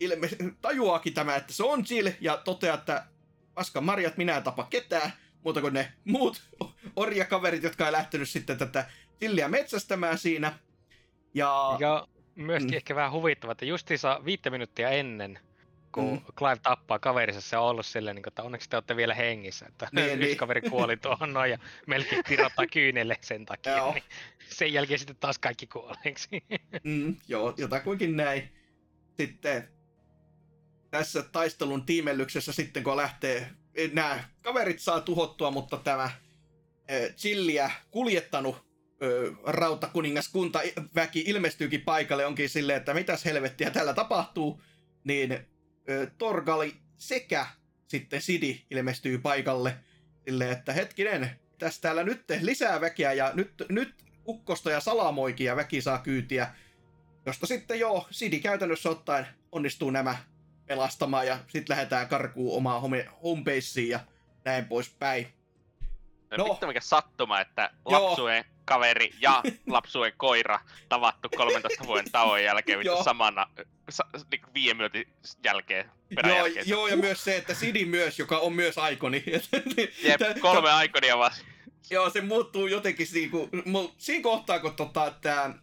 ilme- 0.00 0.54
tajuaakin 0.62 1.14
tämä, 1.14 1.36
että 1.36 1.52
se 1.52 1.64
on 1.64 1.84
Jill, 1.90 2.10
ja 2.20 2.36
toteaa, 2.36 2.74
että 2.74 3.06
paska 3.54 3.80
marjat, 3.80 4.16
minä 4.16 4.36
en 4.36 4.42
tapa 4.42 4.64
ketään, 4.70 5.12
muuta 5.44 5.60
kuin 5.60 5.74
ne 5.74 5.92
muut 6.04 6.42
orjakaverit, 6.96 7.62
jotka 7.62 7.86
ei 7.86 7.92
lähtenyt 7.92 8.28
sitten 8.28 8.58
tätä 8.58 8.86
Jilliä 9.20 9.48
metsästämään 9.48 10.18
siinä. 10.18 10.58
Ja, 11.34 11.76
Ja 11.80 12.08
myöskin 12.34 12.70
Mm. 12.70 12.76
ehkä 12.76 12.94
vähän 12.94 13.12
huvittava, 13.12 13.52
että 13.52 13.64
justiinsa 13.64 14.20
viittä 14.24 14.50
minuuttia 14.50 14.90
ennen, 14.90 15.38
kun 15.94 16.12
Mm. 16.12 16.20
Clive 16.36 16.56
tappaa 16.62 16.98
kaverinsa, 16.98 17.40
se 17.40 17.56
on 17.56 17.64
ollut 17.64 17.86
silleen, 17.86 18.16
niin, 18.16 18.28
että 18.28 18.42
onneksi 18.42 18.70
te 18.70 18.76
olette 18.76 18.96
vielä 18.96 19.14
hengissä. 19.14 19.66
Että 19.66 19.88
Niin, 19.92 20.06
yksi 20.06 20.18
niin. 20.26 20.36
kaveri 20.36 20.60
kuoli 20.70 20.96
tuohon 20.96 21.32
noin 21.32 21.50
ja 21.50 21.58
melkein 21.86 22.24
tirottaa 22.24 22.66
kyynelle 22.66 23.18
sen 23.20 23.46
takia. 23.46 23.76
Joo. 23.76 23.92
Niin 23.94 24.04
sen 24.48 24.72
jälkeen 24.72 24.98
sitten 24.98 25.16
taas 25.20 25.38
kaikki 25.38 25.66
kuolleeksi. 25.66 26.28
Mm, 26.84 27.16
joo, 27.28 27.54
jotakuinkin 27.56 28.16
näin. 28.16 28.52
Sitten 29.20 29.68
tässä 30.90 31.22
taistelun 31.22 31.86
tiimellyksessä 31.86 32.52
sitten, 32.52 32.84
kun 32.84 32.96
lähtee, 32.96 33.50
nämä 33.92 34.24
kaverit 34.42 34.80
saa 34.80 35.00
tuhottua, 35.00 35.50
mutta 35.50 35.76
tämä 35.76 36.04
äh, 36.04 36.12
Chilliä 37.16 37.70
kuljettanut 37.90 38.64
rautakuningaskunta 39.46 40.60
väki 40.94 41.24
ilmestyykin 41.26 41.80
paikalle, 41.80 42.26
onkin 42.26 42.48
silleen, 42.48 42.76
että 42.76 42.94
mitäs 42.94 43.24
helvettiä 43.24 43.70
täällä 43.70 43.94
tapahtuu, 43.94 44.62
niin 45.04 45.46
Torgali 46.18 46.76
sekä 46.96 47.46
sitten 47.88 48.22
Sidi 48.22 48.64
ilmestyy 48.70 49.18
paikalle 49.18 49.76
silleen, 50.26 50.50
että 50.50 50.72
hetkinen, 50.72 51.30
tässä 51.58 51.82
täällä 51.82 52.02
nyt 52.04 52.24
lisää 52.40 52.80
väkeä 52.80 53.12
ja 53.12 53.30
nyt, 53.34 53.54
nyt 53.68 54.04
ukkosta 54.28 54.70
ja 54.70 54.80
salamoikia 54.80 55.56
väki 55.56 55.80
saa 55.80 55.98
kyytiä, 55.98 56.54
josta 57.26 57.46
sitten 57.46 57.80
joo, 57.80 58.06
Sidi 58.10 58.40
käytännössä 58.40 58.90
ottaen 58.90 59.26
onnistuu 59.52 59.90
nämä 59.90 60.16
pelastamaan 60.66 61.26
ja 61.26 61.38
sitten 61.48 61.76
lähdetään 61.76 62.08
karkuun 62.08 62.56
omaa 62.56 62.80
home, 62.80 63.08
homebaseen 63.22 63.88
ja 63.88 64.00
näin 64.44 64.64
poispäin. 64.64 65.26
No. 66.30 66.36
No. 66.36 66.44
Vittu 66.44 66.66
mikä 66.66 66.80
sattuma, 66.80 67.40
että 67.40 67.70
lapsujen 67.84 68.44
kaveri 68.64 69.10
ja 69.20 69.42
lapsujen 69.66 70.12
koira 70.16 70.60
tavattu 70.88 71.28
13 71.36 71.86
vuoden 71.86 72.10
tauon 72.12 72.42
jälkeen 72.42 72.78
vittu 72.78 73.04
samana 73.04 73.46
sa, 73.90 74.04
niin 74.30 74.40
viiden 74.54 74.76
minuutin 74.76 75.08
jälkeen 75.44 75.84
Joo, 75.86 76.22
peräjälkeen. 76.22 76.68
joo, 76.68 76.88
ja 76.88 76.96
myös 76.96 77.24
se, 77.24 77.36
että 77.36 77.54
Sidi 77.54 77.84
myös, 77.84 78.18
joka 78.18 78.38
on 78.38 78.52
myös 78.52 78.78
aikoni. 78.78 79.24
Jep, 80.04 80.20
kolme 80.40 80.70
aikonia 80.70 81.18
vaan. 81.18 81.32
Joo, 81.90 82.10
se 82.10 82.20
muuttuu 82.20 82.66
jotenkin 82.66 83.06
niinku, 83.12 83.48
mu- 83.54 83.92
siinä 83.98 84.22
kohtaa, 84.22 84.58
kun 84.58 84.76
tota, 84.76 85.14
tämä 85.20 85.54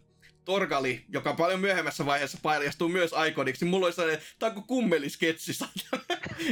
Torgali, 0.44 1.04
joka 1.08 1.34
paljon 1.34 1.60
myöhemmässä 1.60 2.06
vaiheessa 2.06 2.38
paljastuu 2.42 2.88
myös 2.88 3.12
aikoniksi, 3.12 3.64
mulla 3.64 3.86
oli 3.86 3.92
sellainen, 3.92 4.22
tää 4.38 4.48
on 4.48 4.54
kuin 4.54 4.66
kummelisketsi, 4.66 5.54
saatana. 5.54 6.02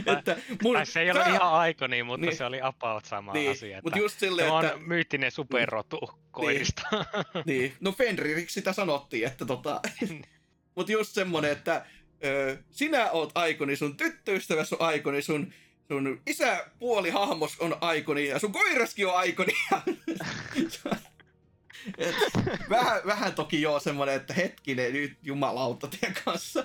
että 0.19 0.37
mun, 0.63 0.75
Tai 0.77 0.87
se 0.87 1.01
ei 1.01 1.11
ole 1.11 1.19
tää- 1.21 1.29
ihan 1.35 1.53
aikoni, 1.53 2.03
mutta 2.03 2.27
Niin. 2.27 2.37
se 2.37 2.45
oli 2.45 2.61
about 2.63 3.05
sama 3.05 3.33
niin, 3.33 3.51
asia. 3.51 3.79
Että 3.79 3.87
mutta 3.87 3.99
just 3.99 4.19
silleen, 4.19 4.47
Tämä 4.49 4.59
on 4.59 4.65
että... 4.65 4.79
myyttinen 4.79 5.33
superrotu 5.33 5.99
koirista. 6.31 6.83
Niin, 7.45 7.73
no 7.81 7.93
Fenririksi 7.93 8.55
sitä 8.55 8.73
sanottiin, 8.73 9.27
että 9.27 9.45
tota... 9.47 9.81
Mut 10.77 10.89
just 10.89 11.13
semmonen, 11.15 11.51
että 11.53 11.87
ö, 12.25 12.57
sinä 12.71 13.11
oot 13.11 13.31
aikoni, 13.35 13.77
sun 13.77 13.97
tyttöystävässä 13.97 14.77
on 14.81 14.87
aikoni, 14.87 15.23
sun, 15.23 15.53
sun 15.89 16.23
isäpuoli 16.27 17.11
hahmos 17.11 17.57
on 17.61 17.77
aikoni 17.81 18.29
ja 18.29 18.39
sun 18.39 18.53
koiraskin 18.53 19.07
on 19.07 19.17
aikoni. 19.17 19.53
Et, 21.99 22.15
vähän, 22.71 23.01
vähän 23.07 23.35
toki 23.35 23.63
joo 23.63 23.81
semmonen, 23.81 24.15
että 24.15 24.35
hetkinen 24.35 24.93
nyt 24.93 25.19
jumalauta 25.23 25.89
teidän 25.89 26.23
kanssa. 26.25 26.65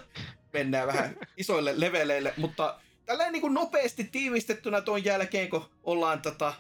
Mennään 0.53 0.87
vähän 0.87 1.15
isoille 1.37 1.79
leveleille, 1.79 2.33
mutta 2.37 2.79
tällä 3.05 3.31
niin 3.31 3.41
kuin 3.41 3.53
nopeasti 3.53 4.03
tiivistettynä 4.03 4.81
tuon 4.81 5.05
jälkeen, 5.05 5.49
kun 5.49 5.69
ollaan 5.83 6.21
tota, 6.21 6.53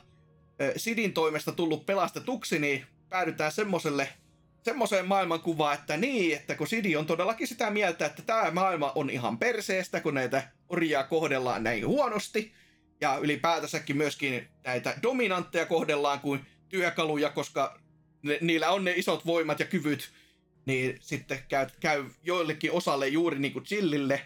ö, 0.61 0.73
Sidin 0.77 1.13
toimesta 1.13 1.51
tullut 1.51 1.85
pelastetuksi, 1.85 2.59
niin 2.59 2.85
päädytään 3.09 3.51
semmoselle 3.51 4.09
semmoiseen 4.63 5.07
maailmankuvaan, 5.07 5.73
että 5.73 5.97
niin, 5.97 6.35
että 6.35 6.55
kun 6.55 6.67
Sidi 6.67 6.95
on 6.95 7.05
todellakin 7.05 7.47
sitä 7.47 7.69
mieltä, 7.69 8.05
että 8.05 8.21
tämä 8.21 8.51
maailma 8.51 8.91
on 8.95 9.09
ihan 9.09 9.37
perseestä, 9.37 10.01
kun 10.01 10.13
näitä 10.13 10.43
orjia 10.69 11.03
kohdellaan 11.03 11.63
näin 11.63 11.87
huonosti, 11.87 12.53
ja 13.01 13.17
ylipäätänsäkin 13.17 13.97
myöskin 13.97 14.47
näitä 14.63 14.97
dominantteja 15.03 15.65
kohdellaan 15.65 16.19
kuin 16.19 16.45
työkaluja, 16.69 17.29
koska 17.29 17.79
ne, 18.25 18.37
niillä 18.41 18.69
on 18.69 18.83
ne 18.83 18.93
isot 18.95 19.25
voimat 19.25 19.59
ja 19.59 19.65
kyvyt, 19.65 20.09
niin 20.65 20.97
sitten 21.01 21.39
käy, 21.47 21.67
käy 21.79 22.05
joillekin 22.23 22.71
osalle 22.71 23.07
juuri 23.07 23.39
niin 23.39 23.53
kuin 23.53 23.65
Chillille, 23.65 24.21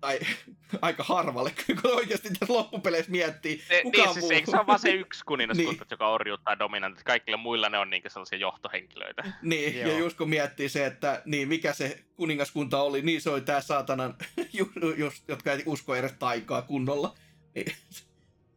tai 0.00 0.18
aika 0.82 1.02
harvalle, 1.02 1.52
kun 1.82 1.94
oikeasti 1.94 2.28
tässä 2.38 2.54
loppupeleissä 2.54 3.10
miettii, 3.10 3.62
Ne, 3.70 3.82
kuka 3.82 4.02
niin, 4.04 4.14
siis 4.14 4.30
eikö 4.30 4.50
se 4.50 4.56
ole 4.56 4.66
vaan 4.66 4.78
se 4.78 4.90
yksi 4.90 5.24
kuningaskunta, 5.24 5.72
Niin. 5.84 5.88
joka 5.90 6.08
orjuuttaa 6.08 6.58
dominantit. 6.58 7.04
Kaikilla 7.04 7.36
muilla 7.36 7.68
ne 7.68 7.78
on 7.78 7.90
niinku 7.90 8.10
sellaisia 8.10 8.38
johtohenkilöitä. 8.38 9.32
Niin, 9.42 9.78
Joo. 9.80 9.88
ja 9.90 9.98
just 9.98 10.16
kun 10.18 10.28
miettii 10.30 10.68
se, 10.68 10.86
että 10.86 11.22
niin 11.24 11.48
mikä 11.48 11.72
se 11.72 12.04
kuningaskunta 12.16 12.82
oli, 12.82 13.02
niin 13.02 13.20
se 13.20 13.30
oli 13.30 13.40
tää 13.40 13.60
saatanan, 13.60 14.14
ju- 14.52 14.94
just, 14.96 15.28
jotka 15.28 15.52
ei 15.52 15.62
usko 15.66 15.94
edes 15.96 16.12
taikaa 16.18 16.62
kunnolla. 16.62 17.14
Niin, 17.54 17.72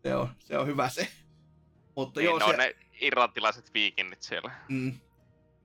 se, 0.04 0.16
on, 0.16 0.30
se 0.40 0.58
on 0.58 0.68
hyvä 0.68 0.90
se. 0.90 1.08
Mutta 1.96 2.20
Niin, 2.20 2.26
joo, 2.26 2.40
ne 2.40 2.46
se, 2.46 2.52
on 2.52 2.58
ne 2.58 2.76
irlantilaiset 3.02 3.74
viikinnit 3.74 4.22
siellä. 4.22 4.52
mm, 4.70 4.94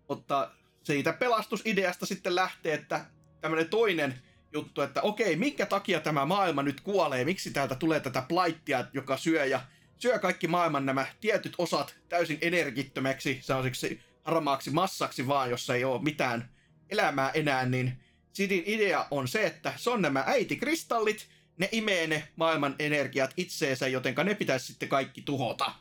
mutta 0.08 0.50
siitä 0.82 1.12
pelastusideasta 1.12 2.06
sitten 2.06 2.34
lähtee, 2.34 2.74
että 2.74 3.04
tämmöinen 3.40 3.68
toinen 3.68 4.14
juttu, 4.52 4.80
että 4.80 5.02
okei, 5.02 5.36
minkä 5.36 5.66
takia 5.66 6.00
tämä 6.00 6.24
maailma 6.24 6.62
nyt 6.62 6.80
kuolee, 6.80 7.24
miksi 7.24 7.50
täältä 7.50 7.74
tulee 7.74 8.00
tätä 8.00 8.22
plaittia, 8.28 8.84
joka 8.92 9.16
syö 9.16 9.44
ja 9.44 9.60
syö 9.98 10.18
kaikki 10.18 10.48
maailman 10.48 10.86
nämä 10.86 11.06
tietyt 11.20 11.54
osat 11.58 11.96
täysin 12.08 12.38
energittömäksi, 12.40 13.38
sellaisiksi 13.42 14.00
harmaaksi 14.22 14.70
massaksi 14.70 15.28
vaan, 15.28 15.50
jossa 15.50 15.74
ei 15.74 15.84
ole 15.84 16.02
mitään 16.02 16.50
elämää 16.90 17.30
enää, 17.30 17.66
niin 17.66 18.00
Sidin 18.32 18.62
idea 18.66 19.06
on 19.10 19.28
se, 19.28 19.46
että 19.46 19.72
se 19.76 19.90
on 19.90 20.02
nämä 20.02 20.24
äitikristallit, 20.26 21.28
ne 21.58 21.68
imee 21.72 22.06
ne 22.06 22.28
maailman 22.36 22.74
energiat 22.78 23.34
itseensä, 23.36 23.88
jotenka 23.88 24.24
ne 24.24 24.34
pitäisi 24.34 24.66
sitten 24.66 24.88
kaikki 24.88 25.22
tuhota. 25.22 25.72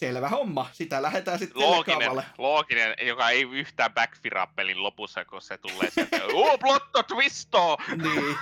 Selvä 0.00 0.28
homma, 0.28 0.70
sitä 0.72 1.02
lähdetään 1.02 1.38
sitten 1.38 1.62
Looginen, 1.62 2.22
looginen, 2.38 2.94
joka 3.02 3.30
ei 3.30 3.42
yhtään 3.42 3.94
backfiraa 3.94 4.46
pelin 4.46 4.82
lopussa, 4.82 5.24
kun 5.24 5.42
se 5.42 5.58
tulee 5.58 5.90
sieltä. 5.90 6.20
Oh, 6.32 6.58
plotto 6.58 7.02
twisto! 7.02 7.78
Niin, 8.02 8.36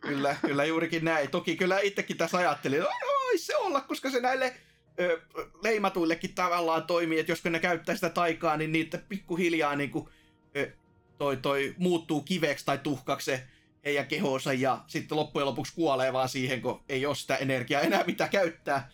kyllä, 0.00 0.36
kyllä 0.40 0.64
juurikin 0.64 1.04
näin. 1.04 1.30
Toki 1.30 1.56
kyllä 1.56 1.80
itsekin 1.80 2.16
tässä 2.16 2.38
ajattelin, 2.38 2.78
että 2.82 2.94
voi 3.24 3.38
se 3.38 3.56
olla, 3.56 3.80
koska 3.80 4.10
se 4.10 4.20
näille 4.20 4.54
ö, 5.00 5.20
leimatuillekin 5.62 6.34
tavallaan 6.34 6.86
toimii, 6.86 7.18
että 7.18 7.32
jos 7.32 7.44
ne 7.44 7.60
käyttää 7.60 7.94
sitä 7.94 8.10
taikaa, 8.10 8.56
niin 8.56 8.72
niitä 8.72 8.98
pikkuhiljaa 9.08 9.76
niin 9.76 9.90
kuin, 9.90 10.08
ö, 10.56 10.70
toi, 11.18 11.36
toi 11.36 11.74
muuttuu 11.78 12.22
kiveksi 12.22 12.64
tai 12.64 12.78
tuhkaksi 12.78 13.24
se 13.24 13.46
heidän 13.84 14.06
kehonsa 14.06 14.52
ja 14.52 14.84
sitten 14.86 15.18
loppujen 15.18 15.46
lopuksi 15.46 15.74
kuolee 15.74 16.12
vaan 16.12 16.28
siihen, 16.28 16.62
kun 16.62 16.84
ei 16.88 17.06
ole 17.06 17.14
sitä 17.14 17.36
energiaa 17.36 17.80
enää 17.80 18.04
mitä 18.04 18.28
käyttää. 18.28 18.90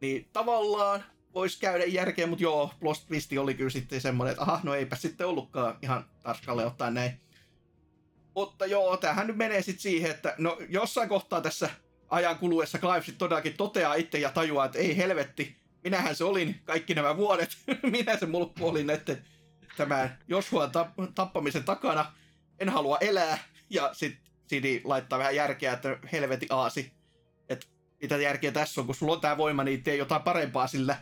Niin 0.00 0.28
tavallaan 0.32 1.04
voisi 1.34 1.60
käydä 1.60 1.84
järkeä, 1.84 2.26
mutta 2.26 2.42
joo, 2.42 2.70
plot 2.80 3.06
twisti 3.06 3.38
oli 3.38 3.54
kyllä 3.54 3.70
sitten 3.70 4.00
semmoinen, 4.00 4.32
että 4.32 4.42
aha, 4.42 4.60
no 4.62 4.74
eipä 4.74 4.96
sitten 4.96 5.26
ollutkaan 5.26 5.78
ihan 5.82 6.04
tarskalle 6.22 6.66
ottaen 6.66 6.94
näin. 6.94 7.20
Mutta 8.34 8.66
joo, 8.66 8.96
tämähän 8.96 9.26
nyt 9.26 9.36
menee 9.36 9.62
sitten 9.62 9.82
siihen, 9.82 10.10
että 10.10 10.34
no 10.38 10.58
jossain 10.68 11.08
kohtaa 11.08 11.40
tässä 11.40 11.70
ajan 12.08 12.38
kuluessa 12.38 12.78
Clive 12.78 13.00
sitten 13.00 13.18
todellakin 13.18 13.56
toteaa 13.56 13.94
itse 13.94 14.18
ja 14.18 14.30
tajuaa, 14.30 14.64
että 14.64 14.78
ei 14.78 14.96
helvetti, 14.96 15.56
minähän 15.84 16.16
se 16.16 16.24
olin 16.24 16.60
kaikki 16.64 16.94
nämä 16.94 17.16
vuodet, 17.16 17.56
minä 17.82 18.16
se 18.16 18.26
mulkku 18.26 18.68
olin 18.68 18.86
näiden 18.86 19.24
tämän 19.76 20.18
Joshuan 20.28 20.70
tap- 20.70 21.12
tappamisen 21.14 21.64
takana, 21.64 22.12
en 22.58 22.68
halua 22.68 22.98
elää, 22.98 23.38
ja 23.70 23.90
sitten 23.94 24.32
Sidi 24.46 24.80
laittaa 24.84 25.18
vähän 25.18 25.36
järkeä, 25.36 25.72
että 25.72 25.98
helveti 26.12 26.46
aasi, 26.50 26.92
että 27.48 27.66
mitä 28.02 28.16
järkeä 28.16 28.52
tässä 28.52 28.80
on, 28.80 28.86
kun 28.86 28.94
sulla 28.94 29.12
on 29.12 29.20
tämä 29.20 29.36
voima, 29.36 29.64
niin 29.64 29.82
tee 29.82 29.96
jotain 29.96 30.22
parempaa 30.22 30.66
sillä. 30.66 30.96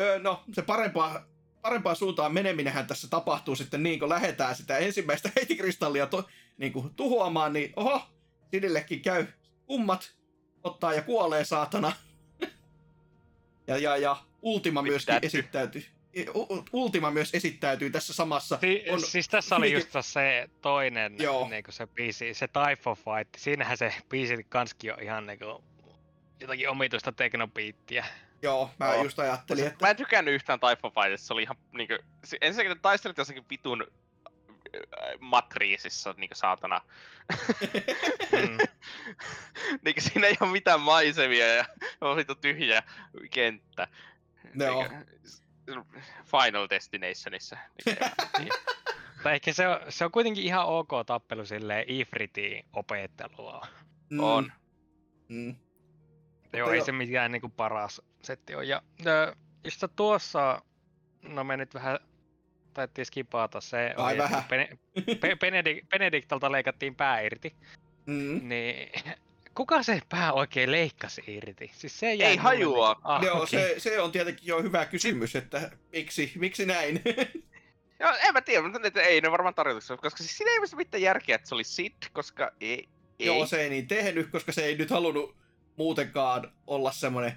Öö, 0.00 0.18
no, 0.18 0.44
se 0.52 0.62
parempaa, 0.62 1.24
parempaa 1.60 1.94
suuntaan 1.94 2.34
meneminenhän 2.34 2.86
tässä 2.86 3.08
tapahtuu 3.08 3.56
sitten 3.56 3.82
niin, 3.82 3.98
kun 3.98 4.08
lähdetään 4.08 4.56
sitä 4.56 4.78
ensimmäistä 4.78 5.30
heitikristallia 5.36 6.06
to, 6.06 6.28
niin 6.58 6.72
kuin 6.72 6.94
tuhoamaan, 6.94 7.52
niin 7.52 7.72
oho, 7.76 8.02
Sidillekin 8.50 9.02
käy 9.02 9.26
kummat, 9.66 10.14
ottaa 10.64 10.94
ja 10.94 11.02
kuolee 11.02 11.44
saatana. 11.44 11.92
ja, 13.66 13.78
ja, 13.78 13.96
ja 13.96 14.16
Ultima 14.42 14.82
myöskin 14.82 15.18
esittäytyy. 15.22 15.84
Ultima 16.72 17.10
myös 17.10 17.34
esittäytyy 17.34 17.90
tässä 17.90 18.12
samassa. 18.12 18.58
Si- 18.60 18.84
On- 18.90 19.00
siis 19.00 19.28
tässä 19.28 19.56
oli 19.56 19.72
just 19.72 19.88
se 20.00 20.48
toinen 20.60 21.16
Joo. 21.18 21.48
niinku 21.48 21.72
se 21.72 21.86
biisi, 21.86 22.34
se 22.34 22.48
Typho 22.48 22.94
Fight. 22.94 23.34
Siinähän 23.36 23.78
se 23.78 23.94
biisi 24.08 24.46
kanskin 24.48 24.92
on 24.92 25.02
ihan 25.02 25.26
niinku 25.26 25.64
jotakin 26.40 26.68
omituista 26.68 27.12
teknobiittiä. 27.12 28.04
Joo, 28.42 28.70
mä 28.80 28.94
Joo. 28.94 29.02
just 29.04 29.18
ajattelin, 29.18 29.66
että 29.66 29.84
Mä 29.86 29.90
en 29.90 29.96
tykännyt 29.96 30.34
yhtään 30.34 30.60
Typho 30.60 30.90
Fightista, 30.90 31.26
se 31.26 31.32
oli 31.32 31.42
ihan 31.42 31.56
niinku... 31.72 31.94
se- 32.24 32.38
Ensinnäkin 32.40 32.70
ne 32.76 32.80
taistelut 32.82 33.18
jossakin 33.18 33.44
vitun 33.50 33.86
äh, 34.76 35.20
matriisissa, 35.20 36.14
niinku 36.16 36.34
saatana. 36.34 36.80
Mm. 38.32 38.58
niinku 39.84 40.00
siinä 40.00 40.26
ei 40.26 40.36
ole 40.40 40.50
mitään 40.50 40.80
maisemia 40.80 41.46
ja 41.54 41.64
on 42.00 42.16
vittu 42.16 42.34
tyhjä 42.34 42.82
kenttä. 43.30 43.88
Joo. 44.54 44.88
Niinku, 45.66 45.86
Final 46.24 46.66
Destinationissa. 46.70 47.56
Niinku, 47.86 48.04
niin. 48.38 48.48
Tai 49.22 49.34
ehkä 49.34 49.52
se 49.52 49.68
on, 49.68 49.78
se 49.88 50.04
on 50.04 50.10
kuitenkin 50.12 50.44
ihan 50.44 50.66
ok 50.66 50.88
tappelu 51.06 51.46
silleen 51.46 51.84
Ifritin 51.88 52.64
opettelua. 52.72 53.66
mm, 54.10 54.20
On. 54.20 54.52
Mm, 55.28 55.56
Joo, 56.52 56.70
ei 56.70 56.76
joo. 56.76 56.84
se 56.86 56.92
mikään 56.92 57.32
niinku 57.32 57.48
paras 57.48 58.02
setti 58.24 58.54
on. 58.54 58.68
Ja 58.68 58.82
ö, 59.06 59.36
just 59.64 59.84
tuossa, 59.96 60.62
no 61.22 61.44
me 61.44 61.56
nyt 61.56 61.74
vähän 61.74 61.98
taidettiin 62.74 63.06
skipata 63.06 63.60
se, 63.60 63.94
Ai 63.96 64.12
oli, 64.12 64.12
että 64.12 64.22
vähän. 64.24 64.44
Bene, 64.48 64.68
Be, 65.20 65.36
Benediktalta 65.90 66.52
leikattiin 66.52 66.94
pää 66.94 67.20
irti, 67.20 67.54
mm. 68.06 68.48
niin 68.48 68.90
kuka 69.54 69.82
se 69.82 70.00
pää 70.08 70.32
oikein 70.32 70.72
leikkasi 70.72 71.22
irti? 71.26 71.70
Siis 71.74 72.00
se 72.00 72.06
Ei 72.10 72.36
hajua. 72.36 72.88
niinku- 72.94 73.08
ah, 73.08 73.22
Joo, 73.24 73.42
okei. 73.42 73.60
se, 73.60 73.74
se 73.80 74.00
on 74.00 74.12
tietenkin 74.12 74.46
jo 74.46 74.62
hyvä 74.62 74.86
kysymys, 74.86 75.36
että 75.36 75.70
miksi, 75.92 76.32
miksi 76.36 76.66
näin? 76.66 77.02
Joo, 78.00 78.12
en 78.26 78.32
mä 78.32 78.40
tiedä, 78.40 78.62
mutta 78.62 78.78
ne- 78.78 79.00
ei 79.00 79.20
ne 79.20 79.30
varmaan 79.30 79.54
tarkoituksessa, 79.54 79.96
koska 79.96 80.18
siis 80.22 80.38
siinä 80.38 80.50
ei 80.52 80.58
ole 80.58 80.66
mitään 80.76 81.02
järkeä, 81.02 81.36
että 81.36 81.48
se 81.48 81.54
oli 81.54 81.64
Sid, 81.64 81.92
koska 82.12 82.52
ei. 82.60 82.88
ei. 83.18 83.26
Joo, 83.26 83.46
se 83.46 83.62
ei 83.62 83.70
niin 83.70 83.88
tehnyt, 83.88 84.30
koska 84.30 84.52
se 84.52 84.64
ei 84.64 84.76
nyt 84.76 84.90
halunnut 84.90 85.36
muutenkaan 85.76 86.52
olla 86.66 86.92
semmoinen 86.92 87.32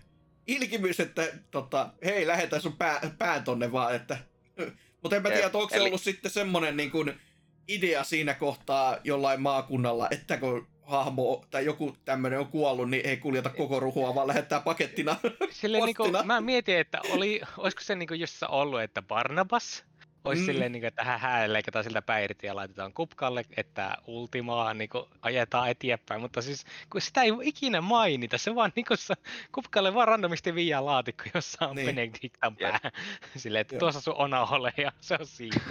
ilkimys, 0.47 0.99
että 0.99 1.27
tota, 1.51 1.89
hei, 2.05 2.27
lähetä 2.27 2.59
sun 2.59 2.77
pää, 2.77 3.11
pää 3.17 3.41
tonne 3.41 3.71
vaan, 3.71 3.95
että... 3.95 4.17
Mutta 5.01 5.15
en 5.15 5.21
mä 5.21 5.29
tiedä, 5.29 5.45
onko 5.53 5.69
se 5.69 5.75
eli- 5.75 5.87
ollut 5.87 6.01
sitten 6.01 6.31
semmoinen 6.31 6.77
niin 6.77 6.91
kuin 6.91 7.19
idea 7.67 8.03
siinä 8.03 8.33
kohtaa 8.33 8.97
jollain 9.03 9.41
maakunnalla, 9.41 10.07
että 10.11 10.37
kun 10.37 10.67
hahmo 10.83 11.45
tai 11.51 11.65
joku 11.65 11.97
tämmöinen 12.05 12.39
on 12.39 12.47
kuollut, 12.47 12.89
niin 12.89 13.05
ei 13.05 13.17
kuljeta 13.17 13.49
koko 13.49 13.79
ruhua, 13.79 14.15
vaan 14.15 14.27
lähettää 14.27 14.59
pakettina. 14.59 15.15
Silleen 15.51 15.85
niinku, 15.85 16.03
postina. 16.03 16.23
mä 16.23 16.41
mietin, 16.41 16.77
että 16.77 16.99
oli, 17.09 17.41
olisiko 17.57 17.83
se 17.83 17.95
niinku 17.95 18.13
just 18.13 18.33
se 18.33 18.45
ollut, 18.49 18.81
että 18.81 19.01
Barnabas 19.01 19.83
olisi 20.25 20.41
Mm. 20.41 20.45
silleen, 20.45 20.71
niinku, 20.71 20.87
että 20.87 21.03
hän 21.03 21.19
hän 21.19 21.53
leikataan 21.53 21.83
siltä 21.83 22.01
pää 22.01 22.19
irti 22.19 22.47
ja 22.47 22.55
laitetaan 22.55 22.93
kupkalle, 22.93 23.45
että 23.57 23.97
Ultimaa 24.07 24.73
niinku, 24.73 25.09
ajetaan 25.21 25.69
eteenpäin, 25.69 26.21
mutta 26.21 26.41
siis 26.41 26.65
kun 26.89 27.01
sitä 27.01 27.21
ei 27.21 27.31
ikinä 27.41 27.81
mainita, 27.81 28.37
se 28.37 28.55
vaan 28.55 28.71
niinku, 28.75 28.95
se, 28.95 29.13
kupkalle 29.51 29.93
vaan 29.93 30.07
randomisti 30.07 30.55
viiää 30.55 30.85
laatikko, 30.85 31.23
jossa 31.33 31.67
on 31.67 31.75
Niin. 31.75 31.85
niin. 31.85 31.95
Benedictan 32.11 32.55
Jep. 32.59 32.71
pää. 32.81 32.91
Silleen, 33.35 33.61
että 33.61 33.75
Joo. 33.75 33.79
tuossa 33.79 34.01
sun 34.01 34.15
ona 34.17 34.45
ole 34.45 34.73
ja 34.77 34.91
se 35.01 35.17
on 35.19 35.25
siinä. 35.27 35.61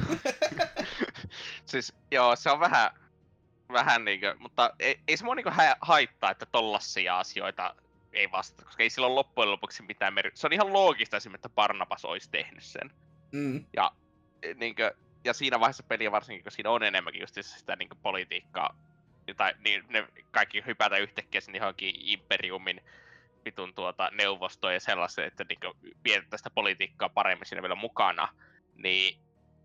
Siis 1.66 1.92
joo, 2.10 2.36
se 2.36 2.50
on 2.50 2.60
vähän, 2.60 2.90
vähän 3.72 4.04
niinkö, 4.04 4.36
mutta 4.38 4.70
ei, 4.80 5.00
ei 5.08 5.16
se 5.16 5.24
mua 5.24 5.34
niinkö 5.34 5.50
hä- 5.50 5.76
haittaa, 5.80 6.30
että 6.30 6.46
tollasia 6.46 7.18
asioita 7.18 7.74
ei 8.12 8.30
vastata, 8.32 8.64
koska 8.64 8.82
ei 8.82 8.90
sillä 8.90 9.06
ole 9.06 9.14
loppujen 9.14 9.50
lopuksi 9.50 9.82
mitään 9.82 10.14
merkitystä. 10.14 10.40
Se 10.40 10.46
on 10.46 10.52
ihan 10.52 10.72
loogista 10.72 11.16
esimerkiksi, 11.16 11.38
että 11.46 11.54
Barnabas 11.54 12.04
olisi 12.04 12.30
tehnyt 12.30 12.62
sen. 12.64 12.90
Mm, 13.32 13.64
E, 14.44 14.54
Niinkö, 14.54 14.94
ja 15.24 15.32
siinä 15.32 15.60
vaiheessa 15.60 15.82
peliä 15.82 16.12
varsinkin, 16.12 16.42
kun 16.42 16.52
siinä 16.52 16.70
on 16.70 16.82
enemmänkin 16.82 17.20
just 17.20 17.34
sitä 17.40 17.76
niinkö 17.76 17.94
politiikkaa, 18.02 18.76
tai 19.36 19.54
niin, 19.64 19.84
ne 19.88 20.08
kaikki 20.30 20.62
hypätä 20.66 20.96
yhtäkkiä 20.96 21.40
sinne 21.40 21.58
johonkin 21.58 21.94
imperiumin 21.98 22.80
vitun 23.44 23.74
tuota 23.74 24.10
neuvostoon 24.12 24.74
ja 24.74 24.80
sellaisen, 24.80 25.24
että 25.24 25.44
niinkö 25.48 25.72
vietetään 26.04 26.38
sitä 26.38 26.50
politiikkaa 26.50 27.08
paremmin 27.08 27.46
siinä 27.46 27.62
vielä 27.62 27.74
mukana, 27.74 28.28
niin 28.74 29.18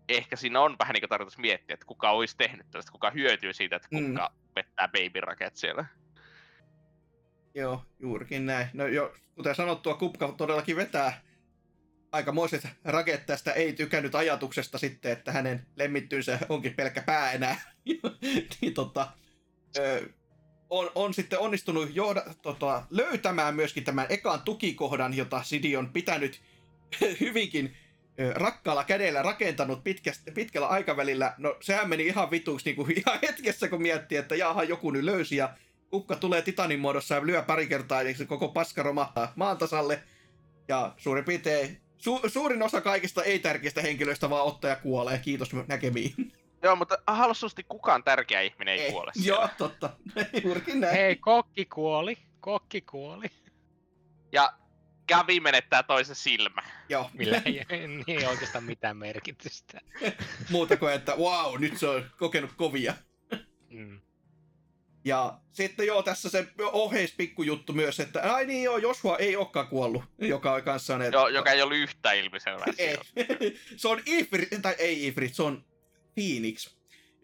ehkä 0.08 0.36
siinä 0.36 0.60
on 0.60 0.76
vähän 0.78 0.92
niin 0.94 1.08
tarkoitus 1.08 1.38
miettiä, 1.38 1.74
että 1.74 1.86
kuka 1.86 2.10
olisi 2.10 2.36
tehnyt 2.36 2.66
tällaista, 2.70 2.92
kuka 2.92 3.10
hyötyy 3.10 3.52
siitä, 3.52 3.76
että 3.76 3.88
Mm. 3.90 4.08
kuka 4.08 4.32
vettää 4.56 4.88
baby 4.88 5.20
raket 5.20 5.56
siellä. 5.56 5.84
joo, 7.54 7.84
juurikin 7.98 8.46
näin. 8.46 8.66
No 8.72 8.86
jo, 8.86 9.14
kuten 9.34 9.54
sanottua, 9.54 9.94
Kupka 9.94 10.34
todellakin 10.36 10.76
vetää 10.76 11.20
aikamoiset 12.12 12.68
raket 12.84 13.26
tästä 13.26 13.52
ei 13.52 13.72
tykännyt 13.72 14.14
ajatuksesta 14.14 14.78
sitten, 14.78 15.12
että 15.12 15.32
hänen 15.32 15.66
lemmittynsä 15.76 16.38
onkin 16.48 16.74
pelkkä 16.74 17.02
pää 17.02 17.32
enää. 17.32 17.60
niin 18.60 18.74
tota, 18.74 19.08
ö, 19.78 20.08
on, 20.70 20.90
on 20.94 21.14
sitten 21.14 21.38
onnistunut 21.38 21.94
johda, 21.94 22.24
tota, 22.42 22.82
löytämään 22.90 23.54
myöskin 23.54 23.84
tämän 23.84 24.06
ekan 24.08 24.40
tukikohdan, 24.40 25.14
jota 25.14 25.42
Sidi 25.42 25.76
on 25.76 25.92
pitänyt 25.92 26.40
hyvinkin 27.20 27.76
ö, 28.20 28.32
rakkaalla 28.34 28.84
kädellä 28.84 29.22
rakentanut 29.22 29.84
pitkästä, 29.84 30.32
pitkällä 30.32 30.68
aikavälillä. 30.68 31.34
No 31.38 31.56
sehän 31.60 31.88
meni 31.88 32.06
ihan 32.06 32.30
vituiksi 32.30 32.68
niin 32.68 32.76
kuin 32.76 32.92
ihan 33.06 33.18
hetkessä, 33.22 33.68
kun 33.68 33.82
miettii, 33.82 34.18
että 34.18 34.36
jaha, 34.36 34.64
joku 34.64 34.90
nyt 34.90 35.04
löysi 35.04 35.36
ja 35.36 35.54
kukka 35.90 36.16
tulee 36.16 36.42
titanin 36.42 36.80
muodossa 36.80 37.14
ja 37.14 37.26
lyö 37.26 37.42
pari 37.42 37.66
kertaa, 37.66 38.02
niin 38.02 38.16
se 38.16 38.26
koko 38.26 38.48
paska 38.48 38.82
romahtaa 38.82 39.32
maan 39.36 39.58
tasalle. 39.58 40.02
Ja 40.68 40.94
suurin 40.96 41.24
piirtein 41.24 41.80
su- 42.00 42.28
suurin 42.30 42.62
osa 42.62 42.80
kaikista 42.80 43.24
ei-tärkeistä 43.24 43.82
henkilöistä 43.82 44.30
vaan 44.30 44.46
ottaa 44.46 44.70
ja 44.70 44.76
kuolee. 44.76 45.18
Kiitos 45.18 45.50
näkemiin. 45.68 46.32
Joo, 46.62 46.76
mutta 46.76 46.98
halsusti 47.06 47.64
kukaan 47.64 48.04
tärkeä 48.04 48.40
ihminen 48.40 48.78
ei, 48.78 48.92
kuole 48.92 49.12
Joo, 49.14 49.36
siellä. 49.36 49.48
totta. 49.58 49.90
Juurikin 50.44 50.80
näin. 50.80 50.96
Hei, 50.96 51.16
kokki 51.16 51.64
kuoli. 51.64 52.18
Kokki 52.40 52.80
kuoli. 52.80 53.26
Ja 54.32 54.52
Gavi 55.08 55.40
menettää 55.40 55.82
toisen 55.82 56.16
silmä. 56.16 56.62
Joo, 56.88 57.10
Millä 57.12 57.42
ei, 57.44 57.64
ei 58.06 58.26
oikeastaan 58.26 58.64
mitään 58.64 58.96
merkitystä. 58.96 59.80
muuta 60.50 60.76
kuin, 60.76 60.92
että 60.92 61.16
wow, 61.16 61.60
nyt 61.60 61.78
se 61.78 61.88
on 61.88 62.10
kokenut 62.18 62.52
kovia. 62.56 62.94
Mm. 63.70 64.00
Ja 65.04 65.38
sitten 65.52 65.86
joo, 65.86 66.02
tässä 66.02 66.30
se 66.30 66.46
oheispikkujuttu 66.72 67.72
myös, 67.72 68.00
että 68.00 68.34
ai 68.34 68.46
niin 68.46 68.62
joo, 68.62 68.78
Joshua 68.78 69.18
ei 69.18 69.36
olekaan 69.36 69.68
kuollut, 69.68 70.02
joka 70.18 70.52
on 70.52 70.62
kanssa 70.62 70.94
että... 70.94 71.16
Jo, 71.16 71.28
joka 71.28 71.50
ei 71.50 71.62
ollut 71.62 71.78
ilmiselvää 72.18 72.66
Ei. 72.66 72.74
siellä. 72.76 73.04
se 73.76 73.88
on 73.88 74.00
Ifrit, 74.06 74.48
tai 74.62 74.74
ei 74.78 75.06
Ifrit, 75.06 75.34
se 75.34 75.42
on 75.42 75.64
Phoenix, 76.14 76.74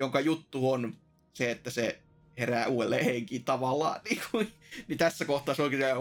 jonka 0.00 0.20
juttu 0.20 0.70
on 0.70 0.96
se, 1.32 1.50
että 1.50 1.70
se 1.70 2.02
herää 2.38 2.66
uudelleen 2.66 3.04
henkiin 3.04 3.44
tavallaan. 3.44 4.00
Niin, 4.10 4.22
kuin, 4.30 4.52
niin 4.88 4.98
tässä 4.98 5.24
kohtaa 5.24 5.54
se 5.54 5.62
onkin 5.62 5.78
se, 5.78 5.92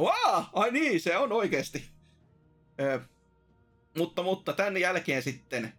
ai 0.53 0.71
niin, 0.71 1.01
se 1.01 1.17
on 1.17 1.31
oikeasti. 1.31 1.85
Ö, 2.81 2.99
mutta, 3.97 4.23
mutta 4.23 4.53
tämän 4.53 4.77
jälkeen 4.77 5.23
sitten, 5.23 5.73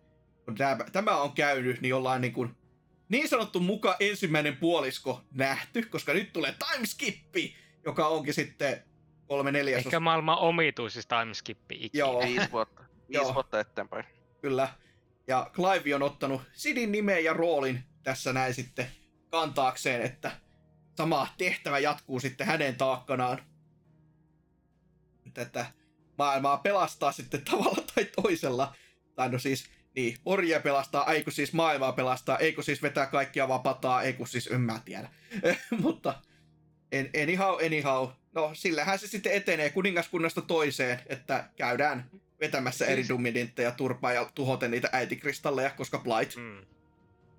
kun 0.45 0.55
tämä, 0.55 0.79
tämä 0.93 1.17
on 1.17 1.33
käynyt, 1.33 1.81
niin 1.81 1.95
ollaan 1.95 2.21
niin 2.21 2.33
kuin 2.33 2.57
niin 3.09 3.29
sanottu 3.29 3.61
muka 3.61 3.97
ensimmäinen 4.01 4.57
puolisko 4.57 5.25
nähty, 5.31 5.83
koska 5.83 6.15
nyt 6.15 6.33
tulee 6.33 6.55
timeskippi, 6.73 7.57
joka 7.85 8.09
onkin 8.09 8.35
sitten 8.35 8.83
kolme 9.27 9.53
neljäsosa. 9.53 9.89
Ehkä 9.89 10.01
maailman 10.01 10.39
omituisista 10.39 11.21
timeskippi 11.21 11.75
ikinä. 11.75 11.99
Joo. 11.99 12.21
Viisi 12.21 12.51
vuotta. 12.53 12.83
Viisi 13.09 13.23
Joo. 13.25 13.35
vuotta 13.35 13.61
eteenpäin. 13.61 14.05
Kyllä. 14.41 14.69
Ja 15.27 15.51
Clive 15.53 15.95
on 15.95 16.03
ottanut 16.03 16.43
Sidin 16.53 16.93
nimeä 16.93 17.19
ja 17.19 17.33
roolin 17.33 17.85
tässä 18.03 18.33
näin 18.33 18.55
sitten 18.55 18.87
kantaakseen, 19.31 20.03
että 20.03 20.31
sama 20.97 21.29
tehtävä 21.39 21.79
jatkuu 21.79 22.21
sitten 22.21 22.47
hänen 22.47 22.77
taakkanaan. 22.77 23.39
Tätä 25.35 25.67
maailmaa 26.19 26.57
pelastaa 26.57 27.13
sitten 27.13 27.45
tavalla 27.45 27.83
tai 27.95 28.05
toisella. 28.23 28.75
Tai 29.15 29.29
no 29.29 29.39
siis, 29.39 29.71
niin, 29.97 30.17
orjia 30.25 30.61
pelastaa, 30.61 31.13
ei 31.13 31.25
kun 31.25 31.33
siis 31.33 31.53
maailmaa 31.53 31.93
pelastaa, 31.93 32.39
ei 32.39 32.53
kun 32.53 32.65
siis 32.65 32.83
vetää 32.83 33.07
kaikkia 33.07 33.49
vapataa, 33.49 34.03
ei 34.03 34.13
kun 34.13 34.29
siis, 34.29 34.47
en 34.47 34.61
mä 34.61 34.81
tiedä. 34.85 35.09
Mutta 35.83 36.15
en, 36.93 37.11
anyhow, 37.23 37.65
anyhow. 37.67 38.09
No, 38.35 38.51
sillähän 38.53 38.99
se 38.99 39.07
sitten 39.07 39.33
etenee 39.33 39.71
kuningaskunnasta 39.71 40.43
toiseen, 40.43 41.01
että 41.07 41.45
käydään 41.57 42.11
vetämässä 42.41 42.85
Siis- 42.85 42.99
eri 42.99 43.09
dumidintteja 43.09 43.71
turpaa 43.71 44.13
ja 44.13 44.31
tuhoten 44.35 44.71
niitä 44.71 44.89
äitikristalleja, 44.93 45.71
koska 45.71 45.99
Blight. 45.99 46.37
Mm. 46.37 46.67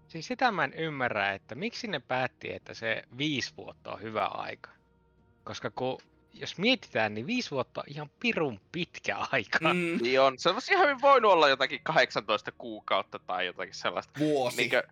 Siis 0.08 0.28
sitä 0.28 0.52
mä 0.52 0.64
en 0.64 0.74
ymmärrä, 0.74 1.34
että 1.34 1.56
miksi 1.56 1.88
ne 1.88 2.00
päätti, 2.00 2.54
että 2.54 2.74
se 2.74 3.04
viisi 3.18 3.54
vuotta 3.58 3.94
on 3.94 4.02
hyvä 4.02 4.26
aika. 4.26 4.70
Koska 5.44 5.72
kun, 5.72 5.98
jos 6.40 6.58
mietitään, 6.58 7.14
niin 7.14 7.28
viisi 7.28 7.52
vuotta 7.52 7.82
on 7.82 7.86
ihan 7.88 8.10
pirun 8.20 8.60
pitkä 8.72 9.18
aika. 9.32 9.60
Mm. 9.74 9.80
Mm, 9.80 9.98
Niin 10.02 10.22
on. 10.22 10.40
Se 10.40 10.50
olisi 10.50 10.74
ihan 10.74 10.86
hyvin 10.88 11.02
voinut 11.02 11.32
olla 11.32 11.50
jotakin 11.50 11.80
18 11.84 12.52
kuukautta 12.52 13.20
tai 13.20 13.46
jotakin 13.46 13.74
sellaista. 13.74 14.20
vuosi. 14.20 14.58
Niinkö, 14.58 14.84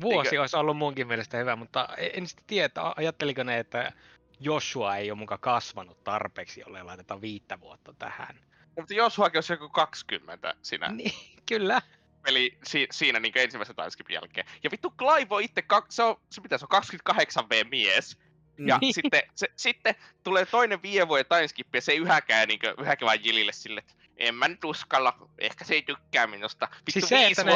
Vuosi 0.00 0.30
Niinkö- 0.30 0.40
olisi 0.40 0.56
ollut 0.56 0.76
munkin 0.76 1.06
mielestä 1.06 1.36
hyvä, 1.36 1.56
mutta 1.56 1.88
en 2.14 2.26
sitten 2.26 2.44
tiedä, 2.46 2.70
ajatteliko 2.96 3.42
ne, 3.42 3.58
että 3.58 3.92
Joshua 4.40 4.96
ei 4.96 5.10
ole 5.10 5.18
muka 5.18 5.38
kasvanut 5.38 6.04
tarpeeksi, 6.04 6.60
jolle 6.60 6.82
laitetaan 6.82 7.20
viittä 7.20 7.60
vuotta 7.60 7.92
tähän. 7.98 8.40
mutta 8.76 8.94
Josuakin 8.94 9.36
olisi 9.36 9.52
joku 9.52 9.68
20 9.68 10.54
siinä 10.62 10.88
Niin, 10.88 11.12
kyllä. 11.48 11.82
peli 12.22 12.58
si, 12.66 12.86
siinä 12.92 13.20
niin 13.20 13.38
ensimmäisen 13.38 13.76
timeskipin 13.76 14.14
jälkeen. 14.14 14.46
Ja 14.62 14.70
vittu 14.70 14.94
Clive 14.98 15.34
on 15.34 15.42
itse, 15.42 15.62
kak, 15.62 15.86
se, 15.88 16.02
on, 16.02 16.20
se 16.30 16.40
pitäisi 16.40 16.66
on 16.70 16.82
28V 16.82 17.68
mies. 17.70 18.18
Ja 18.66 18.78
Niin. 18.80 18.94
sitten, 18.94 19.22
se, 19.34 19.46
sitten 19.56 19.94
tulee 20.24 20.46
toinen 20.46 20.82
viiden 20.82 21.08
vuoden 21.08 21.26
timeskippi 21.28 21.78
ja 21.78 21.82
se 21.82 21.92
ei 21.92 21.98
yhäkään, 21.98 22.48
niin 22.48 22.60
yhäkään 22.80 23.06
vaan 23.06 23.24
Jilille 23.24 23.52
sille, 23.52 23.80
että 23.80 23.94
en 24.18 24.34
mä 24.34 24.48
nyt 24.48 24.64
uskalla, 24.64 25.28
ehkä 25.38 25.64
se 25.64 25.74
ei 25.74 25.82
tykkää 25.82 26.26
minusta. 26.26 26.68
Vittu 26.70 26.92
Siis 26.92 27.08
se, 27.08 27.26
että 27.26 27.44
ne, 27.44 27.52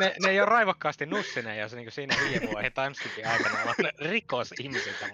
ne, 0.00 0.14
ne 0.22 0.30
ei 0.30 0.40
ole 0.40 0.48
raivokkaasti 0.48 1.06
nussineet, 1.06 1.60
jos 1.60 1.72
niinku 1.72 1.90
siinä 1.90 2.16
viiden 2.24 2.50
vuoden 2.50 2.72
timeskipin 2.72 3.26
aikana 3.28 3.74
ne 3.82 3.90
rikos 3.98 4.54
ihmisiltä. 4.60 5.08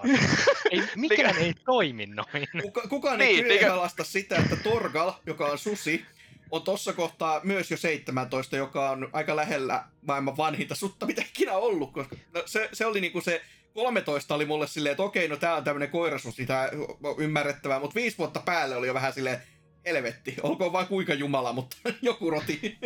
Ei, 0.71 0.83
mikään 0.97 1.37
ei 1.39 1.55
toimi 1.65 2.07
noin. 2.07 2.49
Kuka, 2.63 2.83
kukaan 2.89 3.21
ei 3.21 3.27
Niin, 3.27 3.45
niin, 3.45 3.59
kyseenalaista 3.59 4.05
sitä, 4.05 4.37
että 4.37 4.57
Torgal, 4.57 5.13
joka 5.27 5.47
on 5.47 5.59
susi, 5.59 6.07
on 6.51 6.63
tossa 6.63 6.93
kohtaa 6.93 7.41
myös 7.45 7.71
jo 7.71 7.77
17, 7.77 8.57
joka 8.57 8.91
on 8.91 9.11
aika 9.13 9.37
lähellä 9.37 9.85
maailman 10.03 10.37
vanhinta 10.37 10.75
sutta, 10.75 11.07
mitä 11.07 11.23
ikinä 11.23 11.53
ollut, 11.53 11.93
koska 11.93 12.17
no, 12.35 12.43
se, 12.47 12.69
se 12.73 12.87
oli 12.87 13.01
niinku 13.01 13.21
se 13.21 13.43
13 13.75 14.35
oli 14.35 14.45
mulle 14.47 14.67
silleen, 14.67 14.91
että 14.91 15.03
okei, 15.03 15.29
no 15.29 15.37
tää 15.37 15.55
on 15.57 15.65
tämmönen 15.65 15.91
koirasusi, 15.91 16.47
tää 16.47 16.71
on 17.03 17.15
ymmärrettävää, 17.19 17.81
mutta 17.81 17.95
viisi 17.95 18.19
vuotta 18.19 18.41
päälle 18.45 18.77
oli 18.77 18.87
jo 18.87 18.95
vähän 18.95 19.13
silleen, 19.13 19.43
helvetti, 19.87 20.37
olkoon 20.43 20.73
vaan 20.73 20.87
kuinka 20.87 21.15
jumala, 21.15 21.53
mutta 21.53 21.77
joku 22.03 22.31
roti. 22.31 22.79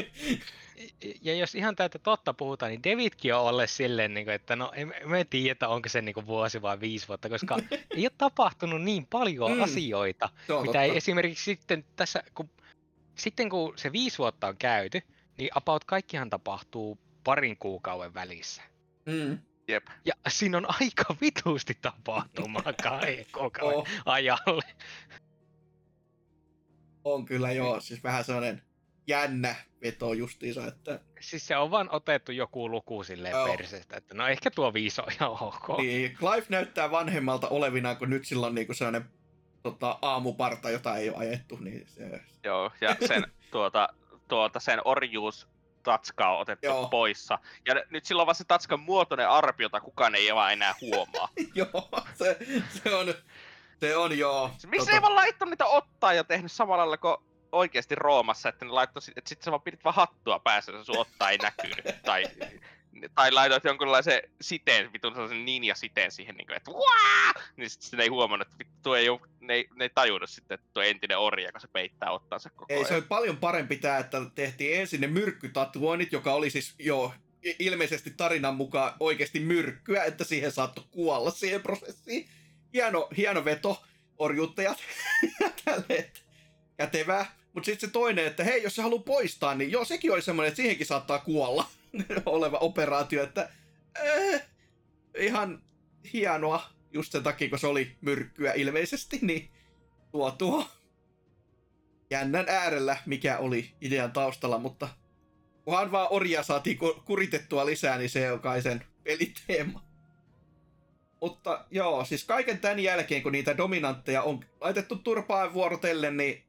Ja 1.23 1.35
jos 1.35 1.55
ihan 1.55 1.77
täyttä 1.77 1.99
totta 1.99 2.35
puhutaan, 2.35 2.70
niin 2.70 2.83
Davidkin 2.85 3.35
on 3.35 3.41
ollut 3.41 3.70
silleen, 3.70 4.15
niin 4.15 4.27
kuin, 4.27 4.35
että 4.35 4.57
no 4.57 4.73
en, 4.75 4.94
me 5.05 5.20
en 5.20 5.27
tiedä, 5.27 5.52
että 5.52 5.69
onko 5.69 5.89
se 5.89 6.02
niin 6.02 6.15
kuin 6.15 6.27
vuosi 6.27 6.62
vai 6.62 6.81
viisi 6.81 7.09
vuotta, 7.09 7.28
koska 7.28 7.59
ei 7.97 8.05
ole 8.05 8.12
tapahtunut 8.19 8.83
niin 8.83 9.07
paljon 9.07 9.52
Mm. 9.52 9.62
asioita, 9.62 10.28
mitä 10.39 10.65
totta. 10.65 10.83
ei 10.83 10.97
esimerkiksi 10.97 11.44
sitten 11.44 11.85
tässä, 11.97 12.23
kun, 12.35 12.51
sitten 13.15 13.49
kun 13.49 13.73
se 13.77 13.93
viisi 13.93 14.19
vuotta 14.19 14.47
on 14.49 14.57
käyty, 14.57 15.02
niin 15.39 15.51
about 15.55 15.85
kaikkihan 15.85 16.31
tapahtuu 16.31 16.99
parin 17.25 17.57
kuukauden 17.57 18.15
välissä. 18.15 18.62
Mm. 19.07 19.39
Jep. 19.68 19.86
Ja 20.05 20.12
siinä 20.28 20.57
on 20.58 20.66
aika 20.81 21.16
vitusti 21.20 21.78
tapahtumaa 21.82 22.73
kahden 22.82 23.26
kuukauden 23.34 23.78
Oh, 23.78 23.89
ajalle. 24.05 24.62
on 27.05 27.24
kyllä 27.24 27.52
joo, 27.52 27.81
siis 27.81 28.05
vähän 28.05 28.24
sellainen 28.24 28.62
jännä 29.07 29.55
veto 29.82 30.12
justiinsa, 30.12 30.66
että 30.66 31.00
Siis 31.20 31.47
se 31.47 31.57
on 31.57 31.70
vaan 31.70 31.89
otettu 31.92 32.32
joku 32.32 32.70
luku 32.70 33.05
silleen 33.05 33.32
Joo. 33.32 33.47
perseestä, 33.47 33.97
että 33.97 34.15
no 34.15 34.26
ehkä 34.28 34.50
tuo 34.50 34.73
viisi 34.74 35.00
on 35.00 35.12
ihan 35.12 35.31
ok. 35.31 35.78
Niin, 35.78 36.12
Clive 36.16 36.47
näyttää 36.49 36.91
vanhemmalta 36.91 37.49
olevinaan, 37.49 37.97
kun 37.97 38.10
nyt 38.10 38.26
sillä 38.26 38.47
on 38.47 38.55
niinku 38.55 38.74
sellainen 38.74 39.05
tota, 39.62 39.99
aamuparta, 40.02 40.70
jota 40.70 40.97
ei 40.97 41.08
ole 41.08 41.16
ajettu, 41.18 41.57
niin 41.57 41.86
se... 41.86 42.20
Joo, 42.44 42.70
ja 42.81 42.97
sen, 43.07 43.23
tuota, 43.52 43.89
tuota, 44.28 44.60
sen 44.60 44.81
orjuus 44.84 45.49
tatska 45.83 46.28
on 46.28 46.41
otettu 46.41 46.67
Joo. 46.67 46.89
Poissa. 46.89 47.39
Ja 47.67 47.75
nyt 47.91 48.05
sillä 48.05 48.23
on 48.23 48.27
vaan 48.27 48.35
se 48.35 48.44
tatskan 48.44 48.81
muotoinen 48.81 49.28
arpi, 49.28 49.62
jota 49.62 49.81
kukaan 49.81 50.15
ei 50.15 50.35
vaan 50.35 50.52
enää 50.52 50.75
huomaa. 50.81 51.28
joo, 51.55 51.89
se, 52.15 52.39
se 52.83 52.94
on... 52.94 53.15
Se 53.81 53.97
on 53.97 54.19
joo. 54.19 54.49
Siis 54.49 54.67
Miksi 54.67 54.93
ei 54.93 55.02
vaan 55.02 55.15
laittanut 55.15 55.51
niitä 55.51 55.67
ottaa 55.67 56.12
ja 56.12 56.25
tehnyt 56.25 56.52
samalla 56.52 56.81
lailla 56.81 56.97
kuin 56.97 57.17
oikeasti 57.52 57.94
Roomassa, 57.94 58.49
että 58.49 58.65
ne 58.65 58.70
laittoi, 58.70 59.02
että 59.17 59.28
sit 59.28 59.43
sä 59.43 59.51
vaan 59.51 59.62
pidit 59.62 59.85
vaan 59.85 59.94
hattua 59.94 60.39
päässä, 60.39 60.73
että 60.73 60.85
sun 60.85 60.99
ottaa 60.99 61.31
ei 61.31 61.39
näkynyt. 61.39 62.02
tai, 62.05 62.25
tai 63.15 63.33
laitoit 63.33 63.65
jonkunlaisen 63.65 64.23
siteen, 64.41 64.93
vitun 64.93 65.12
sellaisen 65.12 65.45
ninja-siteen 65.45 66.12
siihen, 66.12 66.35
niin 66.37 66.47
kuin, 66.47 66.57
että 66.57 66.71
Waa! 66.71 67.43
Niin 67.57 67.71
sit, 67.71 67.83
sit 67.83 67.93
ne 67.93 68.03
ei 68.03 68.09
huomannut, 68.09 68.49
että 68.49 68.59
vittu, 68.59 68.79
tuo 68.83 68.97
ei, 68.97 69.07
ne, 69.41 69.55
ei, 69.55 69.69
ne 69.75 69.85
ei 69.85 69.91
tajunnut 69.95 70.31
sitten, 70.31 70.55
että 70.55 70.67
tuo 70.75 70.83
entinen 70.83 71.19
orja, 71.19 71.53
kun 71.53 71.61
se 71.61 71.69
peittää 71.69 72.11
ottansa 72.11 72.51
koko 72.51 72.67
Ei, 72.69 72.77
ajan. 72.77 72.89
se 72.89 72.95
oli 72.95 73.03
paljon 73.03 73.37
parempi 73.37 73.77
tää, 73.77 73.99
että 73.99 74.21
tehtiin 74.35 74.81
ensin 74.81 75.01
ne 75.01 75.07
myrkkytatuoinnit, 75.07 76.12
joka 76.12 76.35
oli 76.35 76.51
siis 76.51 76.75
jo 76.79 77.15
ilmeisesti 77.59 78.11
tarinan 78.17 78.55
mukaan 78.55 78.93
oikeasti 79.01 79.41
myrkkyä, 79.41 80.05
että 80.05 80.25
siihen 80.25 80.53
saattoi 80.53 80.85
kuolla 80.91 81.31
siihen 81.31 81.62
prosessiin. 81.62 82.29
Hieno, 82.75 83.09
hieno 83.17 83.45
veto, 83.45 83.83
orjuuttajat 84.19 84.79
että 85.89 86.21
kätevää. 86.77 87.37
Mutta 87.53 87.67
sitten 87.67 87.89
se 87.89 87.93
toinen, 87.93 88.27
että 88.27 88.45
hei, 88.45 88.62
jos 88.62 88.77
se 88.77 88.83
haluaa 88.83 89.03
poistaa, 89.03 89.55
niin 89.55 89.73
joo, 89.73 89.85
sekin 89.85 90.12
oli 90.12 90.23
semmoinen, 90.23 90.49
että 90.49 90.57
siihenkin 90.57 90.87
saattaa 90.87 91.19
kuolla 91.19 91.67
oleva 92.27 92.59
operaatio, 92.59 93.23
että 93.23 93.51
äh, 93.99 94.43
ihan 95.19 95.62
hienoa 96.12 96.71
just 96.93 97.12
sen 97.12 97.23
takia, 97.23 97.49
kun 97.49 97.59
se 97.59 97.67
oli 97.67 97.97
myrkkyä 98.01 98.53
ilmeisesti, 98.53 99.19
niin 99.23 99.51
tuo 100.12 100.31
tuo 100.31 100.67
jännän 102.11 102.45
äärellä, 102.49 102.97
mikä 103.07 103.39
oli 103.39 103.75
idean 103.81 104.12
taustalla, 104.12 104.59
mutta 104.59 104.89
kunhan 105.65 105.93
vaan 105.93 106.09
orja 106.11 106.43
saatiin 106.43 106.79
ku- 106.79 107.03
kuritettua 107.05 107.67
lisää, 107.67 107.99
niin 107.99 108.11
se 108.11 108.33
on 108.33 108.41
kai 108.41 108.62
sen 108.62 108.85
peliteema. 109.03 109.85
Mutta 111.21 111.67
joo, 111.71 112.05
siis 112.05 112.25
kaiken 112.25 112.59
tämän 112.59 112.81
jälkeen, 112.81 113.23
kun 113.23 113.33
niitä 113.33 113.57
dominantteja 113.57 114.23
on 114.23 114.45
laitettu 114.61 114.97
turpaan 114.97 115.55
vuorotellen, 115.55 116.17
niin 116.17 116.45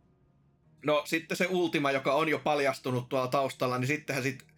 no 0.86 1.04
sitten 1.06 1.38
se 1.38 1.48
Ultima, 1.48 1.92
joka 1.92 2.14
on 2.14 2.30
jo 2.30 2.40
paljastunut 2.40 3.10
tuolla 3.10 3.28
taustalla, 3.28 3.78
niin 3.78 3.88
sittenhän 3.88 4.24
sit 4.24 4.53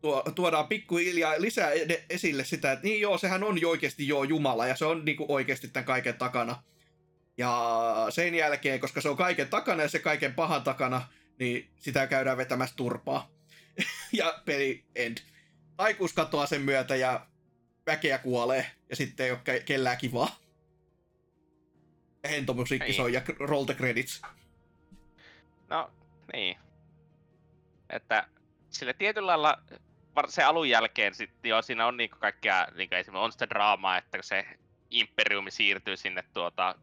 tuo, 0.00 0.22
tuodaan 0.34 0.68
pikkuhiljaa 0.68 1.34
lisää 1.38 1.70
ed- 1.70 2.04
esille 2.10 2.44
sitä, 2.44 2.72
että 2.72 2.84
niin 2.86 3.00
joo, 3.00 3.18
sehän 3.18 3.44
on 3.44 3.60
jo 3.60 3.70
oikeasti 3.70 4.08
joo 4.08 4.24
Jumala, 4.24 4.66
ja 4.66 4.76
se 4.76 4.84
on 4.84 5.04
niinku 5.04 5.26
oikeasti 5.28 5.68
tämän 5.68 5.84
kaiken 5.84 6.14
takana. 6.14 6.62
Ja 7.36 7.76
sen 8.10 8.34
jälkeen, 8.34 8.80
koska 8.80 9.00
se 9.00 9.08
on 9.08 9.16
kaiken 9.16 9.48
takana 9.48 9.82
ja 9.82 9.88
se 9.88 9.98
kaiken 9.98 10.34
pahan 10.34 10.62
takana, 10.62 11.08
niin 11.38 11.70
sitä 11.76 12.06
käydään 12.06 12.36
vetämässä 12.36 12.76
turpaa. 12.76 13.30
ja 14.12 14.42
peli 14.44 14.84
end. 14.94 15.18
Aikuis 15.78 16.12
katoaa 16.12 16.46
sen 16.46 16.62
myötä 16.62 16.96
ja 16.96 17.26
väkeä 17.86 18.18
kuolee 18.18 18.66
ja 18.90 18.96
sitten 18.96 19.26
ei 19.26 19.32
ole 19.32 19.40
ke- 19.48 19.62
kellään 19.62 19.98
kivaa. 19.98 20.36
Ja 22.22 22.28
hentomusiikki 22.28 22.86
Niin. 22.88 22.96
soi 22.96 23.12
ja 23.12 23.22
roll 23.38 23.64
the 23.64 23.74
credits. 23.74 24.22
No, 25.68 25.90
niin. 26.32 26.56
Että 27.90 28.28
sille 28.70 28.92
tietyllä 28.92 29.26
lailla 29.26 29.62
se 30.28 30.44
alun 30.44 30.68
jälkeen 30.68 31.14
sitten 31.14 31.48
jo 31.48 31.62
siinä 31.62 31.86
on 31.86 31.96
niinku 31.96 32.16
kaikkea, 32.18 32.66
niinku 32.74 32.94
esimerkiksi 32.94 33.24
on 33.24 33.32
sitä 33.32 33.48
draamaa, 33.48 33.98
että 33.98 34.18
se 34.20 34.46
imperiumi 34.90 35.50
siirtyy 35.50 35.96
sinne 35.96 36.24
tuota 36.34 36.74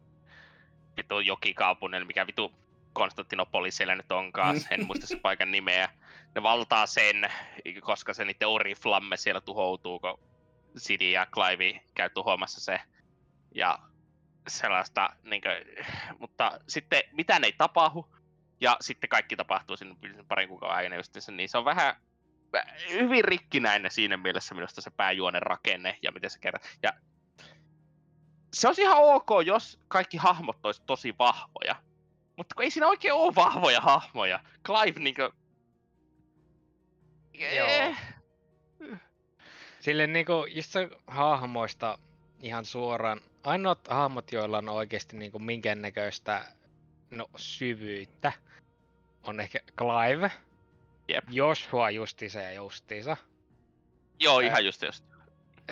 vitu 0.96 1.20
jokikaupungille, 1.20 2.04
mikä 2.04 2.26
vitu 2.26 2.52
Konstantinopoli 2.92 3.70
siellä 3.70 3.96
nyt 3.96 4.12
onkaan, 4.12 4.56
en 4.70 4.86
muista 4.86 5.06
sen 5.06 5.20
paikan 5.20 5.50
nimeä. 5.50 5.88
Ne 6.34 6.42
valtaa 6.42 6.86
sen, 6.86 7.30
koska 7.80 8.14
se 8.14 8.24
niiden 8.24 8.48
oriflamme 8.48 9.16
siellä 9.16 9.40
tuhoutuu, 9.40 9.98
kun 9.98 10.18
Sidi 10.76 11.12
ja 11.12 11.26
Clive 11.26 11.80
käy 11.94 12.10
tuhoamassa 12.10 12.60
se. 12.60 12.80
Ja 13.54 13.78
sellaista, 14.48 15.10
niin 15.22 15.42
kuin, 15.42 15.84
mutta 16.18 16.60
sitten 16.68 17.02
mitään 17.12 17.44
ei 17.44 17.52
tapahdu, 17.52 18.06
ja 18.60 18.76
sitten 18.80 19.08
kaikki 19.08 19.36
tapahtuu 19.36 19.76
sinne 19.76 19.96
parin 20.28 20.48
kuukauden 20.48 20.76
aikana 20.76 20.96
justiinsa, 20.96 21.32
niin 21.32 21.48
se 21.48 21.58
on 21.58 21.64
vähän 21.64 21.96
hyvin 22.92 23.24
rikkinäinen 23.24 23.90
siinä 23.90 24.16
mielessä 24.16 24.54
minusta 24.54 24.80
se 24.80 24.90
pääjuonen 24.90 25.42
rakenne 25.42 25.98
ja 26.02 26.12
miten 26.12 26.30
se 26.30 26.38
kerran. 26.38 26.62
Ja 26.82 26.92
se 28.52 28.66
olisi 28.66 28.82
ihan 28.82 28.98
ok, 28.98 29.28
jos 29.46 29.78
kaikki 29.88 30.16
hahmot 30.16 30.66
olisi 30.66 30.82
tosi 30.86 31.14
vahvoja. 31.18 31.76
Mutta 32.36 32.54
kun 32.54 32.64
ei 32.64 32.70
siinä 32.70 32.86
oikein 32.86 33.14
ole 33.14 33.34
vahvoja 33.34 33.80
hahmoja. 33.80 34.40
Clive 34.64 35.00
niinkö... 35.00 35.30
Joo. 37.56 37.68
Eh, 37.68 37.96
Sille 39.80 40.06
niinku, 40.06 40.46
just 40.48 40.70
se 40.70 40.88
hahmoista 41.06 41.98
ihan 42.40 42.64
suoraan, 42.64 43.20
ainoat 43.44 43.88
hahmot, 43.88 44.32
joilla 44.32 44.58
on 44.58 44.68
oikeasti 44.68 45.16
niinku 45.16 45.38
minkäännäköistä 45.38 46.44
no 47.10 47.30
syvyyttä, 47.36 48.32
on 49.22 49.40
ehkä 49.40 49.58
Clive. 49.78 50.32
Jep. 51.08 51.24
Joshua 51.30 51.90
justiinsa 51.90 52.40
ja 52.40 52.52
justiinsa. 52.52 53.16
Joo, 54.20 54.40
ihan 54.40 54.64
just 54.64 54.82
just. 54.82 55.04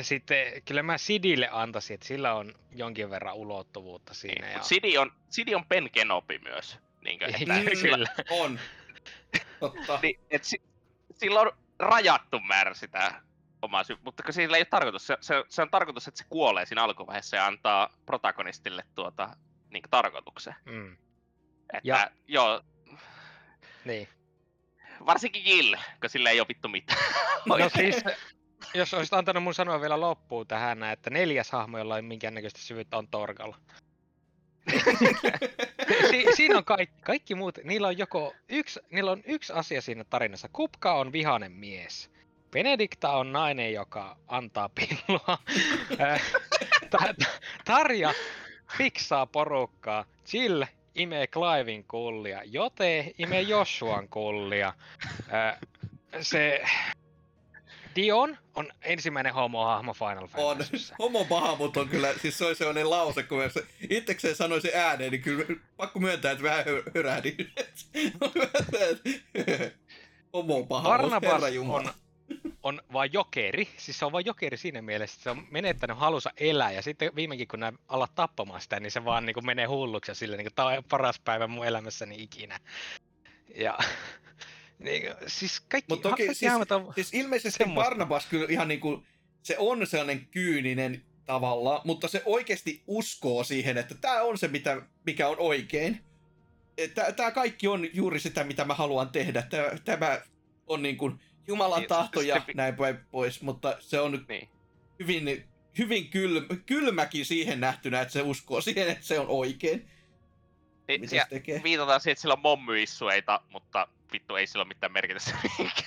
Sitten 0.00 0.62
kyllä 0.64 0.82
mä 0.82 0.98
Sidille 0.98 1.48
antaisin, 1.52 1.94
että 1.94 2.06
sillä 2.06 2.34
on 2.34 2.54
jonkin 2.72 3.10
verran 3.10 3.34
ulottuvuutta 3.34 4.14
siinä. 4.14 4.46
Niin, 4.46 4.56
ja... 4.56 4.62
Sidi 4.62 4.98
on, 4.98 5.12
Sidi 5.30 5.54
on 5.54 5.66
Ben 5.66 5.90
Kenobi 5.90 6.38
myös. 6.38 6.78
Niinkö, 7.04 7.26
että 7.26 7.38
Niin, 7.54 7.76
sillä, 7.78 7.96
kyllä. 7.96 8.08
On. 8.30 8.60
Totta. 9.60 9.98
niin, 10.02 10.20
et 10.30 10.44
si, 10.44 10.62
sillä 11.16 11.40
on 11.40 11.52
rajattu 11.78 12.40
määrä 12.40 12.74
sitä 12.74 13.22
omaa 13.62 13.84
sy- 13.84 13.98
mutta 14.04 14.32
sillä 14.32 14.56
ei 14.56 14.60
ole 14.60 14.64
tarkoitus, 14.64 15.06
se, 15.06 15.16
se, 15.20 15.44
se 15.48 15.62
on 15.62 15.70
tarkoitus, 15.70 16.08
että 16.08 16.18
se 16.18 16.24
kuolee 16.28 16.66
siinä 16.66 16.82
alkuvaiheessa 16.82 17.36
ja 17.36 17.46
antaa 17.46 17.90
protagonistille 18.06 18.84
tuota, 18.94 19.36
niin 19.70 19.82
tarkoituksen. 19.90 20.54
Mm, 20.64 20.92
Että, 21.74 21.80
Ja- 21.84 22.10
joo, 22.28 22.62
niin. 23.84 24.08
Varsinkin 25.06 25.44
Jill, 25.44 25.74
kun 26.00 26.10
sillä 26.10 26.30
ei 26.30 26.40
ole 26.40 26.48
vittu 26.48 26.68
mitään. 26.68 27.00
No 27.46 27.56
siis, 27.76 27.96
jos 28.74 28.94
olisit 28.94 29.14
antanut 29.14 29.42
mun 29.42 29.54
sanoa 29.54 29.80
vielä 29.80 30.00
loppuun 30.00 30.46
tähän, 30.46 30.82
että 30.82 31.10
neljäs 31.10 31.50
hahmo, 31.52 31.78
jolla 31.78 31.96
ei 31.96 32.02
minkäännäköistä 32.02 32.58
syvyyttä, 32.60 32.96
on 32.96 33.08
Torgalla. 33.08 33.56
si- 36.10 36.26
siinä 36.36 36.58
on 36.58 36.64
kaikki, 36.64 36.94
kaikki 37.02 37.34
muut, 37.34 37.58
niillä 37.64 37.88
on 37.88 37.98
joko 37.98 38.34
yksi, 38.48 38.80
niillä 38.90 39.10
on 39.10 39.22
yksi 39.26 39.52
asia 39.52 39.80
siinä 39.82 40.04
tarinassa. 40.04 40.48
Kupka 40.52 40.94
on 40.94 41.12
vihanen 41.12 41.52
mies. 41.52 42.10
Benedikta 42.50 43.10
on 43.10 43.32
nainen, 43.32 43.72
joka 43.72 44.16
antaa 44.28 44.68
pillua. 44.68 45.38
Äh, 46.00 46.22
Ta- 46.90 46.98
Ta- 46.98 47.30
Tarja 47.64 48.14
fiksaa 48.78 49.26
porukkaa. 49.26 50.04
Jill 50.32 50.62
imee 50.94 51.26
Clivein 51.26 51.84
kullia. 51.84 52.40
Jote 52.44 53.14
imee 53.18 53.40
Joshuan 53.42 54.08
kullia. 54.08 54.72
Äh, 55.32 55.58
se 56.20 56.64
Dion 57.96 58.38
on 58.54 58.72
ensimmäinen 58.82 59.34
homohahmo 59.34 59.94
Final 59.94 60.22
On. 60.22 60.28
Fantasyssä. 60.28 60.96
Homo 60.98 61.24
paha, 61.24 61.56
mutta 61.56 61.80
on 61.80 61.88
kyllä, 61.88 62.14
siis 62.22 62.38
se 62.38 62.44
oli 62.44 62.54
sellainen 62.54 62.90
lause, 62.90 63.22
kun 63.22 63.38
mä 63.38 63.48
se 63.48 63.64
itsekseen 63.90 64.36
sanoin 64.36 64.62
sen 64.62 64.70
ääneen, 64.74 65.10
niin 65.12 65.22
kyllä 65.22 65.44
pakko 65.76 66.00
myöntää, 66.00 66.32
että 66.32 66.44
vähän 66.44 66.64
hö- 66.64 66.90
hörähdin. 66.94 67.36
Homo 70.32 70.66
paha, 70.66 70.88
Barnabas 70.88 71.32
herra 71.32 71.48
Jumala. 71.48 71.78
on, 71.88 71.94
on 72.64 72.82
vaan 72.92 73.12
jokeri, 73.12 73.68
siis 73.76 73.98
se 73.98 74.04
on 74.04 74.12
vaan 74.12 74.24
jokeri 74.24 74.56
siinä 74.56 74.82
mielessä, 74.82 75.14
että 75.14 75.22
se 75.22 75.30
on 75.30 75.46
menettänyt 75.50 75.98
halunsa 75.98 76.30
elää 76.36 76.72
ja 76.72 76.82
sitten 76.82 77.14
viimeinkin 77.14 77.48
kun 77.48 77.60
nämä 77.60 77.78
alat 77.88 78.14
tappamaan 78.14 78.60
sitä, 78.60 78.80
niin 78.80 78.90
se 78.90 79.04
vaan 79.04 79.26
niin 79.26 79.34
kuin 79.34 79.46
menee 79.46 79.66
hulluksi 79.66 80.10
ja 80.10 80.14
sille 80.14 80.36
niin 80.36 80.44
kuin, 80.44 80.54
tämä 80.54 80.68
on 80.68 80.84
paras 80.84 81.20
päivä 81.20 81.46
mun 81.46 81.66
elämässäni 81.66 82.22
ikinä. 82.22 82.60
Ja 83.54 83.78
niin, 84.78 85.02
kuin, 85.02 85.14
siis 85.26 85.60
kaikki, 85.60 85.92
Mut 85.92 86.02
toki 86.02 86.26
kaikki 86.26 86.34
siis- 86.34 86.52
on, 86.72 86.94
Siis 86.94 87.14
ilmeisesti 87.14 87.58
Semmoista. 87.58 87.90
Barnabas 87.90 88.26
kyllä 88.26 88.46
ihan 88.48 88.68
niinku, 88.68 89.02
se 89.42 89.56
on 89.58 89.86
sellainen 89.86 90.26
kyyninen 90.30 91.02
tavalla, 91.24 91.80
mutta 91.84 92.08
se 92.08 92.22
oikeasti 92.24 92.82
uskoo 92.86 93.44
siihen, 93.44 93.78
että 93.78 93.94
tämä 93.94 94.22
on 94.22 94.38
se, 94.38 94.48
mitä, 94.48 94.82
mikä 95.06 95.28
on 95.28 95.36
oikein. 95.38 96.00
Tämä 97.16 97.30
kaikki 97.30 97.68
on 97.68 97.88
juuri 97.92 98.20
sitä, 98.20 98.44
mitä 98.44 98.64
mä 98.64 98.74
haluan 98.74 99.08
tehdä. 99.08 99.42
Tämä 99.84 100.20
on 100.66 100.82
niin 100.82 100.96
kuin 100.96 101.20
Jumalan 101.46 101.78
Niin, 101.78 101.88
tahto 101.88 102.20
ja 102.20 102.34
se- 102.46 102.52
näin 102.54 102.76
päin 102.76 102.98
pois, 103.10 103.42
mutta 103.42 103.76
se 103.80 104.00
on 104.00 104.24
niin. 104.28 104.48
hyvin, 105.00 105.48
hyvin 105.78 106.08
kylmä, 106.10 106.46
kylmäkin 106.66 107.26
siihen 107.26 107.60
nähtynä, 107.60 108.00
että 108.00 108.12
se 108.12 108.22
uskoo 108.22 108.60
siihen, 108.60 108.88
että 108.88 109.04
se 109.06 109.18
on 109.20 109.26
oikein, 109.28 109.90
Niin, 110.88 111.00
mitä 111.00 111.10
se 111.16 111.22
tekee. 111.30 111.60
viitataan 111.64 112.00
siihen, 112.00 112.12
että 112.12 112.22
sillä 112.22 112.34
on 112.34 112.40
mommyissueita, 112.40 113.40
mutta 113.52 113.88
vittu 114.12 114.36
ei 114.36 114.46
sillä 114.46 114.62
ole 114.62 114.68
mitään 114.68 114.92
merkitystä 114.92 115.30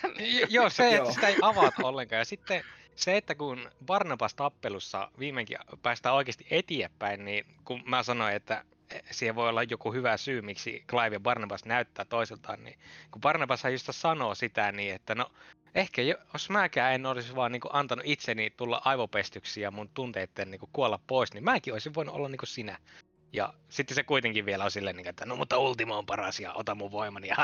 Joo, 0.49 0.69
se, 0.69 0.95
että 0.95 1.11
sitä 1.13 1.27
ei 1.27 1.35
avata 1.41 1.87
ollenkaan. 1.87 2.19
Ja 2.19 2.25
sitten 2.25 2.63
se, 2.95 3.17
että 3.17 3.35
kun 3.35 3.71
Barnabas 3.85 4.35
tappelussa 4.35 5.11
viimeinkin 5.19 5.57
päästään 5.81 6.15
oikeasti 6.15 6.47
eteenpäin, 6.49 7.25
niin 7.25 7.45
kun 7.65 7.83
mä 7.85 8.03
sanoin, 8.03 8.35
että 8.35 8.63
siihen 9.11 9.35
voi 9.35 9.49
olla 9.49 9.63
joku 9.63 9.93
hyvä 9.93 10.17
syy, 10.17 10.41
miksi 10.41 10.83
Clive 10.87 11.15
ja 11.15 11.19
Barnabas 11.19 11.65
näyttää 11.65 12.05
toisiltaan, 12.05 12.63
niin 12.63 12.79
kun 13.11 13.21
Barnabas 13.21 13.63
just 13.71 13.89
sanoo 13.91 14.35
sitä 14.35 14.71
niin, 14.71 14.95
että 14.95 15.15
no 15.15 15.31
ehkä 15.75 16.01
jo- 16.01 16.17
jos 16.33 16.49
mäkään 16.49 16.93
en 16.93 17.05
olisi 17.05 17.35
vaan 17.35 17.51
niin 17.51 17.61
antanut 17.69 18.05
itseni 18.07 18.49
tulla 18.49 18.81
aivopestyksi 18.85 19.61
ja 19.61 19.71
mun 19.71 19.89
tunteiden 19.93 20.51
niin 20.51 20.61
kuolla 20.73 20.99
pois, 21.07 21.33
niin 21.33 21.43
mäkin 21.43 21.73
olisin 21.73 21.93
voinut 21.93 22.15
olla 22.15 22.29
niin 22.29 22.39
sinä. 22.43 22.77
Ja 23.33 23.53
sitten 23.69 23.95
se 23.95 24.03
kuitenkin 24.03 24.45
vielä 24.45 24.63
on 24.63 24.71
silleen, 24.71 24.95
niin, 24.95 25.07
että 25.07 25.25
no 25.25 25.35
mutta 25.35 25.57
Ultima 25.57 25.97
on 25.97 26.05
paras 26.05 26.39
ja 26.39 26.53
ota 26.53 26.75
mun 26.75 26.91
voimani. 26.91 27.29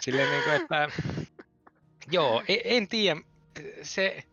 Silleen 0.00 0.30
niin 0.30 0.42
kuin, 0.42 0.56
että 0.56 0.88
joo, 2.10 2.42
en, 2.48 2.60
en 2.64 2.88
tiedä, 2.88 3.20
se 3.82 4.24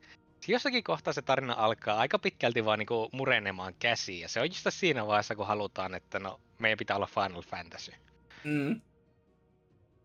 jossakin 0.48 0.84
kohtaa 0.84 1.14
se 1.14 1.22
tarina 1.22 1.54
alkaa 1.54 1.98
aika 1.98 2.20
pitkälti 2.20 2.66
vaan 2.66 2.80
niinku 2.80 3.10
murenemaan 3.12 3.74
käsiä. 3.80 4.22
Ja 4.22 4.30
se 4.30 4.40
on 4.40 4.48
just 4.48 4.68
siinä 4.70 5.08
vaiheessa, 5.08 5.36
kun 5.36 5.48
halutaan, 5.48 5.96
että 5.96 6.20
no, 6.20 6.42
meidän 6.60 6.78
pitää 6.78 6.96
olla 6.96 7.08
Final 7.08 7.42
Fantasy. 7.42 7.92
Mm. 8.44 8.82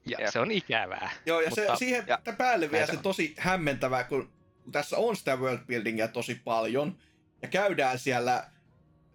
Ja 0.06 0.16
Jep. 0.20 0.30
se 0.32 0.38
on 0.40 0.50
ikävää. 0.50 1.10
Joo, 1.26 1.40
ja 1.40 1.50
se, 1.50 1.60
Mutta- 1.60 1.76
siihen 1.76 2.04
ja- 2.06 2.18
ja, 2.26 2.32
päälle 2.32 2.70
vielä 2.70 2.86
se 2.86 2.92
se 2.92 2.96
on. 2.96 3.02
tosi 3.02 3.34
hämmentävää, 3.38 4.04
kun, 4.04 4.32
tässä 4.72 4.96
on 4.96 5.16
sitä 5.16 5.36
worldbuildingia 5.36 6.08
tosi 6.08 6.34
paljon, 6.34 6.98
ja 7.42 7.48
käydään 7.48 7.98
siellä 7.98 8.46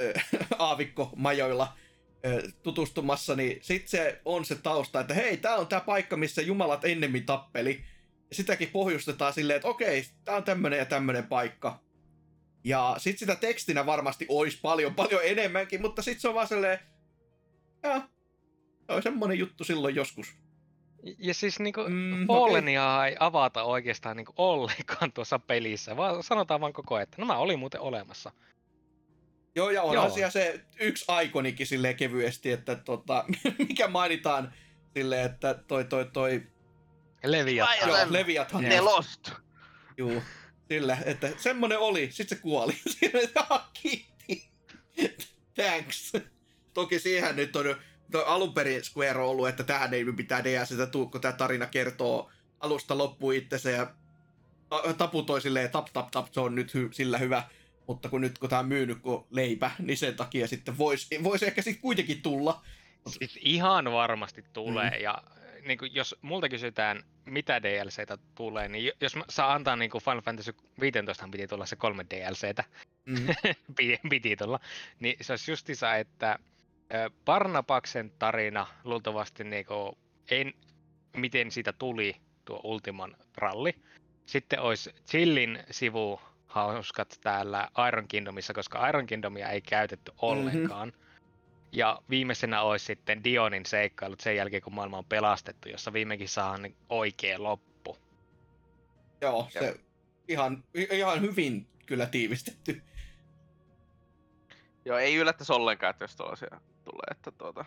ö, 0.01 0.13
aavikkomajoilla 0.59 1.77
ö, 2.25 2.51
tutustumassa, 2.63 3.35
niin 3.35 3.59
sit 3.61 3.87
se 3.87 4.21
on 4.25 4.45
se 4.45 4.55
tausta, 4.55 4.99
että 4.99 5.13
hei, 5.13 5.37
tää 5.37 5.55
on 5.55 5.67
tää 5.67 5.79
paikka, 5.81 6.17
missä 6.17 6.41
jumalat 6.41 6.85
ennemmin 6.85 7.25
tappeli. 7.25 7.83
Ja 8.31 8.35
sitäkin 8.35 8.67
pohjustetaan 8.67 9.33
silleen, 9.33 9.55
että 9.55 9.67
okei, 9.67 10.05
tää 10.25 10.35
on 10.35 10.43
tämmönen 10.43 10.79
ja 10.79 10.85
tämmönen 10.85 11.27
paikka. 11.27 11.79
Ja 12.63 12.95
sit 12.97 13.17
sitä 13.17 13.35
tekstinä 13.35 13.85
varmasti 13.85 14.25
olisi 14.29 14.59
paljon, 14.61 14.95
paljon 14.95 15.21
enemmänkin, 15.23 15.81
mutta 15.81 16.01
sit 16.01 16.19
se 16.19 16.27
on 16.27 16.35
vaan 16.35 16.47
silleen, 16.47 16.79
joo, 17.83 18.01
se 18.87 18.93
on 18.93 19.03
semmonen 19.03 19.39
juttu 19.39 19.63
silloin 19.63 19.95
joskus. 19.95 20.35
Ja 21.17 21.33
siis 21.33 21.59
niinku 21.59 21.81
Mm. 21.87 22.27
Fallenia 22.27 23.05
ei 23.05 23.15
avata 23.19 23.63
oikeastaan 23.63 24.17
niinku 24.17 24.33
ollenkaan 24.37 25.11
tuossa 25.11 25.39
pelissä, 25.39 25.97
vaan 25.97 26.23
sanotaan 26.23 26.61
vaan 26.61 26.73
koko 26.73 26.95
ajan, 26.95 27.03
että 27.03 27.17
nämä 27.17 27.37
oli 27.37 27.57
muuten 27.57 27.81
olemassa. 27.81 28.31
Joo, 29.55 29.69
ja 29.69 29.83
onhan 29.83 30.05
Joo. 30.05 30.15
siellä 30.15 30.29
se 30.29 30.65
yksi 30.79 31.05
aikonikin 31.07 31.67
silleen 31.67 31.95
kevyesti, 31.95 32.51
että 32.51 32.75
tota, 32.75 33.25
mikä 33.67 33.87
mainitaan 33.87 34.53
silleen, 34.93 35.25
että 35.25 35.53
toi 35.53 35.85
toi 35.85 36.05
toi, 36.13 36.43
Leviat. 37.23 37.69
Ai, 37.69 37.79
joo. 37.79 37.97
Leviathan, 38.09 38.63
Ne 38.63 38.81
lost. 38.81 39.31
juu, 39.97 40.23
sillä, 40.67 40.97
että 41.05 41.29
semmonen 41.37 41.79
oli, 41.79 42.09
sit 42.11 42.29
se 42.29 42.35
kuoli. 42.35 42.73
Sillä, 42.99 43.19
että, 43.23 43.45
"Ah, 43.49 43.69
kiitti, 43.73 44.49
thanks. 45.55 46.13
Toki 46.73 46.99
siihen 46.99 47.35
nyt 47.35 47.55
on 47.55 47.75
toi 48.11 48.23
alun 48.27 48.53
perin 48.53 48.83
Square 48.83 49.19
on 49.19 49.25
ollut, 49.29 49.47
että 49.47 49.63
tähän 49.63 49.93
ei 49.93 50.03
mitään 50.03 50.43
DLCtä 50.43 50.85
tuu, 50.87 51.05
kun 51.09 51.21
tää 51.21 51.31
tarina 51.31 51.65
kertoo 51.65 52.31
alusta 52.59 52.97
loppuun 52.97 53.33
itsensä 53.35 53.69
ja 53.71 53.93
ta- 54.69 54.93
taputoi 54.97 55.41
silleen 55.41 55.69
tap 55.71 55.87
tap 55.93 56.11
tap, 56.11 56.27
se 56.31 56.39
on 56.39 56.55
nyt 56.55 56.73
hy- 56.73 56.93
sillä 56.93 57.17
hyvä. 57.17 57.43
Mutta 57.87 58.09
kun 58.09 58.21
nyt 58.21 58.37
kun 58.37 58.49
tää 58.49 58.59
on 58.59 58.65
myynyt 58.67 58.99
kuin 59.01 59.23
leipä, 59.29 59.71
niin 59.79 59.97
sen 59.97 60.15
takia 60.15 60.47
sitten 60.47 60.77
voisi 60.77 61.23
vois 61.23 61.43
ehkä 61.43 61.61
sitten 61.61 61.81
kuitenkin 61.81 62.21
tulla. 62.21 62.61
Siis 63.07 63.39
ihan 63.41 63.91
varmasti 63.91 64.43
tulee, 64.53 64.89
mm. 64.89 65.03
ja 65.03 65.23
niin 65.65 65.77
kuin, 65.77 65.95
jos 65.95 66.15
multa 66.21 66.49
kysytään, 66.49 67.03
mitä 67.25 67.61
DLCtä 67.63 68.17
tulee, 68.35 68.67
niin 68.67 68.85
jo- 68.85 68.93
jos 69.01 69.15
mä 69.15 69.23
saa 69.29 69.53
antaa 69.53 69.75
niin 69.75 69.91
kuin 69.91 70.03
Final 70.03 70.21
Fantasy 70.21 70.55
15 70.81 71.27
piti 71.31 71.47
tulla 71.47 71.65
se 71.65 71.75
kolme 71.75 72.05
DLCtä, 72.09 72.63
Mm. 73.05 73.27
piti, 73.77 73.99
piti 74.09 74.35
tulla, 74.35 74.59
niin 74.99 75.15
se 75.21 75.33
olisi 75.33 75.51
justiinsa, 75.51 75.95
että 75.95 76.39
Barnabaksen 77.25 78.11
tarina 78.19 78.67
luultavasti 78.83 79.43
niin 79.43 79.65
kuin, 79.65 79.97
en, 80.31 80.53
miten 81.17 81.51
siitä 81.51 81.73
tuli 81.73 82.15
tuo 82.45 82.61
Ultiman 82.63 83.15
ralli. 83.37 83.75
Sitten 84.25 84.59
olisi 84.59 84.95
Chillin 85.09 85.59
sivu 85.71 86.21
hauskat 86.47 87.19
täällä 87.23 87.67
Iron 87.87 88.07
Kingdomissa, 88.07 88.53
koska 88.53 88.87
Iron 88.89 89.05
Kingdomia 89.05 89.49
ei 89.49 89.61
käytetty 89.61 90.11
ollenkaan. 90.17 90.93
Ja 91.71 92.01
viimeisenä 92.09 92.61
olisi 92.61 92.85
sitten 92.85 93.23
Dionin 93.23 93.65
seikkailut 93.65 94.19
sen 94.19 94.35
jälkeen, 94.35 94.61
kun 94.61 94.73
maailma 94.73 94.97
on 94.97 95.05
pelastettu, 95.05 95.69
jossa 95.69 95.93
viimeinkin 95.93 96.29
saadaan 96.29 96.61
niin 96.61 96.75
oikea 96.89 97.43
loppu. 97.43 97.97
Joo, 99.21 99.47
se 99.49 99.79
ihan, 100.27 100.63
ihan 100.73 101.21
hyvin 101.21 101.67
kyllä 101.85 102.05
tiivistetty. 102.05 102.81
Joo, 104.85 104.97
ei 104.97 105.15
yllättäisi 105.15 105.53
ollenkaan, 105.53 105.89
että 105.89 106.03
jos 106.03 106.15
tuollaisia 106.15 106.61
tulee, 106.83 107.07
että 107.11 107.31
tuota... 107.31 107.65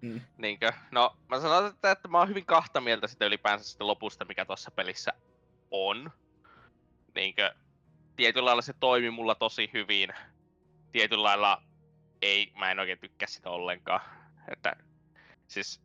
Mm. 0.00 0.20
Niinkö? 0.38 0.72
No, 0.90 1.16
mä 1.28 1.40
sanon, 1.40 1.66
että, 1.66 1.90
että 1.90 2.08
mä 2.08 2.18
oon 2.18 2.28
hyvin 2.28 2.46
kahta 2.46 2.80
mieltä 2.80 3.06
sitä 3.06 3.26
ylipäänsä 3.26 3.64
sitä 3.64 3.86
lopusta, 3.86 4.24
mikä 4.24 4.44
tuossa 4.44 4.70
pelissä 4.70 5.12
on. 5.70 6.10
Niinkö? 7.14 7.54
Tietyllä 8.16 8.44
lailla 8.44 8.62
se 8.62 8.72
toimi 8.80 9.10
mulla 9.10 9.34
tosi 9.34 9.70
hyvin. 9.72 10.10
Tietyllä 10.92 11.22
lailla 11.22 11.62
ei, 12.26 12.52
mä 12.58 12.70
en 12.70 12.78
oikein 12.80 12.98
tykkää 12.98 13.28
sitä 13.28 13.50
ollenkaan. 13.50 14.00
Että 14.52 14.76
siis 15.48 15.80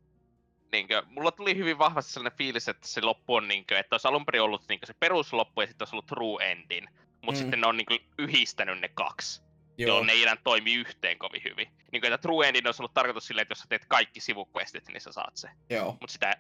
niinkö, 0.72 1.04
mulla 1.08 1.32
tuli 1.32 1.58
hyvin 1.58 1.78
vahvasti 1.78 2.12
sellainen 2.12 2.38
fiilis, 2.38 2.68
että 2.68 2.88
se 2.88 3.02
loppu 3.02 3.36
on 3.36 3.48
niinkö, 3.48 3.80
että 3.80 3.94
olisi 3.94 4.08
alun 4.08 4.26
perin 4.26 4.42
ollut 4.42 4.64
niinkö 4.70 4.86
se 4.86 4.94
perusloppu 5.00 5.62
ja 5.62 5.68
sitten 5.68 5.86
olisi 5.86 5.96
ollut 5.96 6.06
true 6.06 6.52
endin. 6.52 6.88
Mutta 7.22 7.32
Mm. 7.32 7.36
sitten 7.42 7.62
ne 7.62 7.68
on 7.68 7.78
niinkö 7.78 7.98
yhdistänyt 8.18 8.80
ne 8.80 8.90
kaksi. 8.90 9.42
Joo. 9.42 9.52
Joo. 9.78 9.88
Jolloin 9.88 10.08
ne 10.08 10.14
ei 10.14 10.24
enää 10.24 10.36
toimi 10.44 10.74
yhteen 10.74 11.18
kovin 11.18 11.42
hyvin. 11.50 11.68
Niin 11.92 12.06
että 12.06 12.18
True 12.18 12.48
Endin 12.48 12.68
olisi 12.68 12.82
ollut 12.82 12.94
tarkoitus 12.94 13.28
silleen, 13.28 13.42
että 13.42 13.52
jos 13.52 13.60
sä 13.60 13.66
teet 13.70 13.86
kaikki 13.88 14.20
sivuquestit, 14.20 14.88
niin 14.88 15.02
sä 15.02 15.12
saat 15.12 15.38
se. 15.38 15.50
Joo. 15.70 15.92
Mutta 16.02 16.14
sitä, 16.14 16.38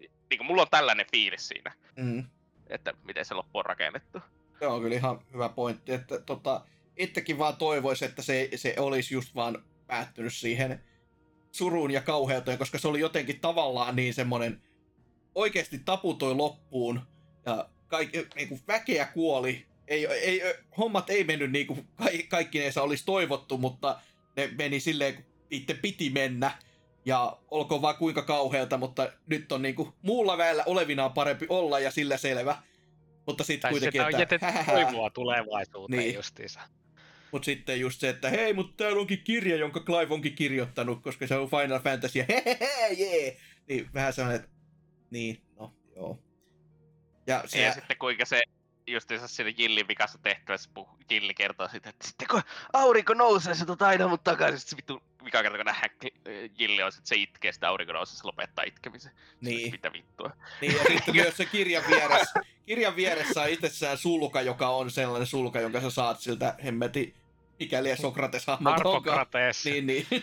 niin 0.00 0.38
kuin 0.38 0.46
mulla 0.46 0.62
on 0.62 0.68
tällainen 0.70 1.06
fiilis 1.10 1.48
siinä, 1.48 1.72
Mm. 1.96 2.24
että 2.66 2.94
miten 3.04 3.24
se 3.24 3.34
loppu 3.34 3.58
on 3.58 3.64
rakennettu. 3.66 4.20
Se 4.58 4.66
on 4.66 4.82
kyllä 4.82 4.96
ihan 4.96 5.20
hyvä 5.32 5.48
pointti, 5.48 5.92
että 5.92 6.20
tota, 6.20 6.64
itsekin 6.96 7.38
vaan 7.38 7.56
toivoisin, 7.56 8.08
että 8.08 8.22
se, 8.22 8.48
se 8.54 8.74
olisi 8.78 9.14
just 9.14 9.34
vaan 9.34 9.64
päättynyt 9.86 10.34
siihen 10.34 10.84
suruun 11.52 11.90
ja 11.90 12.00
kauheuteen, 12.00 12.58
koska 12.58 12.78
se 12.78 12.88
oli 12.88 13.00
jotenkin 13.00 13.40
tavallaan 13.40 13.96
niin 13.96 14.14
semmoinen 14.14 14.62
oikeasti 15.34 15.78
taputoi 15.78 16.34
loppuun 16.34 17.00
ja 17.46 17.68
kaikki, 17.88 18.26
niin 18.34 18.48
kuin 18.48 18.60
väkeä 18.68 19.06
kuoli. 19.06 19.66
Ei, 19.88 20.06
ei, 20.06 20.42
hommat 20.78 21.10
ei 21.10 21.24
mennyt 21.24 21.50
niin 21.50 21.66
kuin 21.66 21.88
ka- 21.96 22.04
kaikkinensa 22.28 22.82
olisi 22.82 23.04
toivottu, 23.04 23.58
mutta 23.58 24.00
ne 24.36 24.50
meni 24.58 24.80
silleen, 24.80 25.14
kun 25.14 25.24
itse 25.50 25.74
piti 25.74 26.10
mennä. 26.10 26.58
Ja 27.04 27.38
olkoon 27.50 27.82
vaan 27.82 27.96
kuinka 27.96 28.22
kauhealta, 28.22 28.78
mutta 28.78 29.12
nyt 29.26 29.52
on 29.52 29.62
niin 29.62 29.74
kuin 29.74 29.92
muulla 30.02 30.38
väellä 30.38 30.62
olevinaan 30.66 31.12
parempi 31.12 31.46
olla 31.48 31.78
ja 31.80 31.90
sillä 31.90 32.16
selvä. 32.16 32.62
Mutta 33.26 33.44
sitten 33.44 33.70
kuitenkin, 33.70 34.00
sitä 34.00 34.06
on 34.06 34.20
jätetty 34.20 34.46
hähähä. 34.46 34.72
toivoa 34.72 35.10
tulevaisuuteen 35.10 36.02
niin. 36.02 36.14
justiinsa. 36.14 36.60
Mutta 37.32 37.46
sitten 37.46 37.80
just 37.80 38.00
se, 38.00 38.08
että 38.08 38.30
hei, 38.30 38.52
mutta 38.54 38.74
täällä 38.76 39.00
onkin 39.00 39.24
kirja, 39.24 39.56
jonka 39.56 39.80
Clive 39.80 40.14
onkin 40.14 40.34
kirjoittanut, 40.34 41.02
koska 41.02 41.26
se 41.26 41.34
on 41.36 41.50
Final 41.50 41.80
Fantasy, 41.80 42.18
hehehe, 42.28 42.88
jee! 42.98 43.36
Niin 43.68 43.90
vähän 43.94 44.12
sellainen, 44.12 44.40
että 44.40 44.56
niin, 45.10 45.42
no, 45.56 45.74
joo. 45.96 46.22
Ja 47.26 47.42
Se... 47.46 47.60
Ja 47.60 47.72
sitten 47.72 47.96
kuinka 47.98 48.24
se 48.24 48.42
justiinsa 48.86 49.28
siinä 49.28 49.52
Jillin 49.58 49.88
vikassa 49.88 50.18
tehtävässä 50.22 50.70
puh- 50.78 50.96
Jilli 51.10 51.34
kertoo 51.34 51.68
sitä, 51.68 51.90
että 51.90 52.06
sitten 52.06 52.28
kun 52.30 52.42
aurinko 52.72 53.14
nousee, 53.14 53.54
se 53.54 53.66
tuot 53.66 53.82
aina 53.82 54.08
mut 54.08 54.24
takaisin. 54.24 54.58
Sitten 54.58 54.70
se 54.70 54.76
vittu 54.76 55.02
vika 55.24 55.42
kerta, 55.42 55.58
kun 55.58 55.66
nähdään 55.66 55.90
Jilli 56.58 56.82
on, 56.82 56.88
että 56.88 57.00
se 57.08 57.16
itkee 57.16 57.52
sitä 57.52 57.68
aurinko 57.68 57.92
nousee, 57.92 58.16
se 58.16 58.26
lopettaa 58.26 58.64
itkemisen. 58.64 59.12
niin, 59.40 59.70
Mitä 59.72 59.92
vittua. 59.92 60.30
niin, 60.60 60.72
ja 60.76 60.82
sitten 60.88 61.16
myös 61.16 61.36
se 61.36 61.46
kirjan 61.46 61.84
vieressä, 61.88 62.40
kirjan 62.66 62.96
vieressä 62.96 63.42
on 63.42 63.48
itsessään 63.48 63.98
sulka, 63.98 64.42
joka 64.42 64.68
on 64.68 64.90
sellainen 64.90 65.26
sulka, 65.26 65.60
jonka 65.60 65.80
sä 65.80 65.90
saat 65.90 66.20
siltä 66.20 66.54
hemmeti, 66.64 67.14
mikäli 67.62 67.96
Sokrates 67.96 68.46
hahmot 68.46 68.72
onkaan. 68.72 68.86
Arpokrates. 68.96 69.64
Niin, 69.64 69.86
niin. 69.86 70.06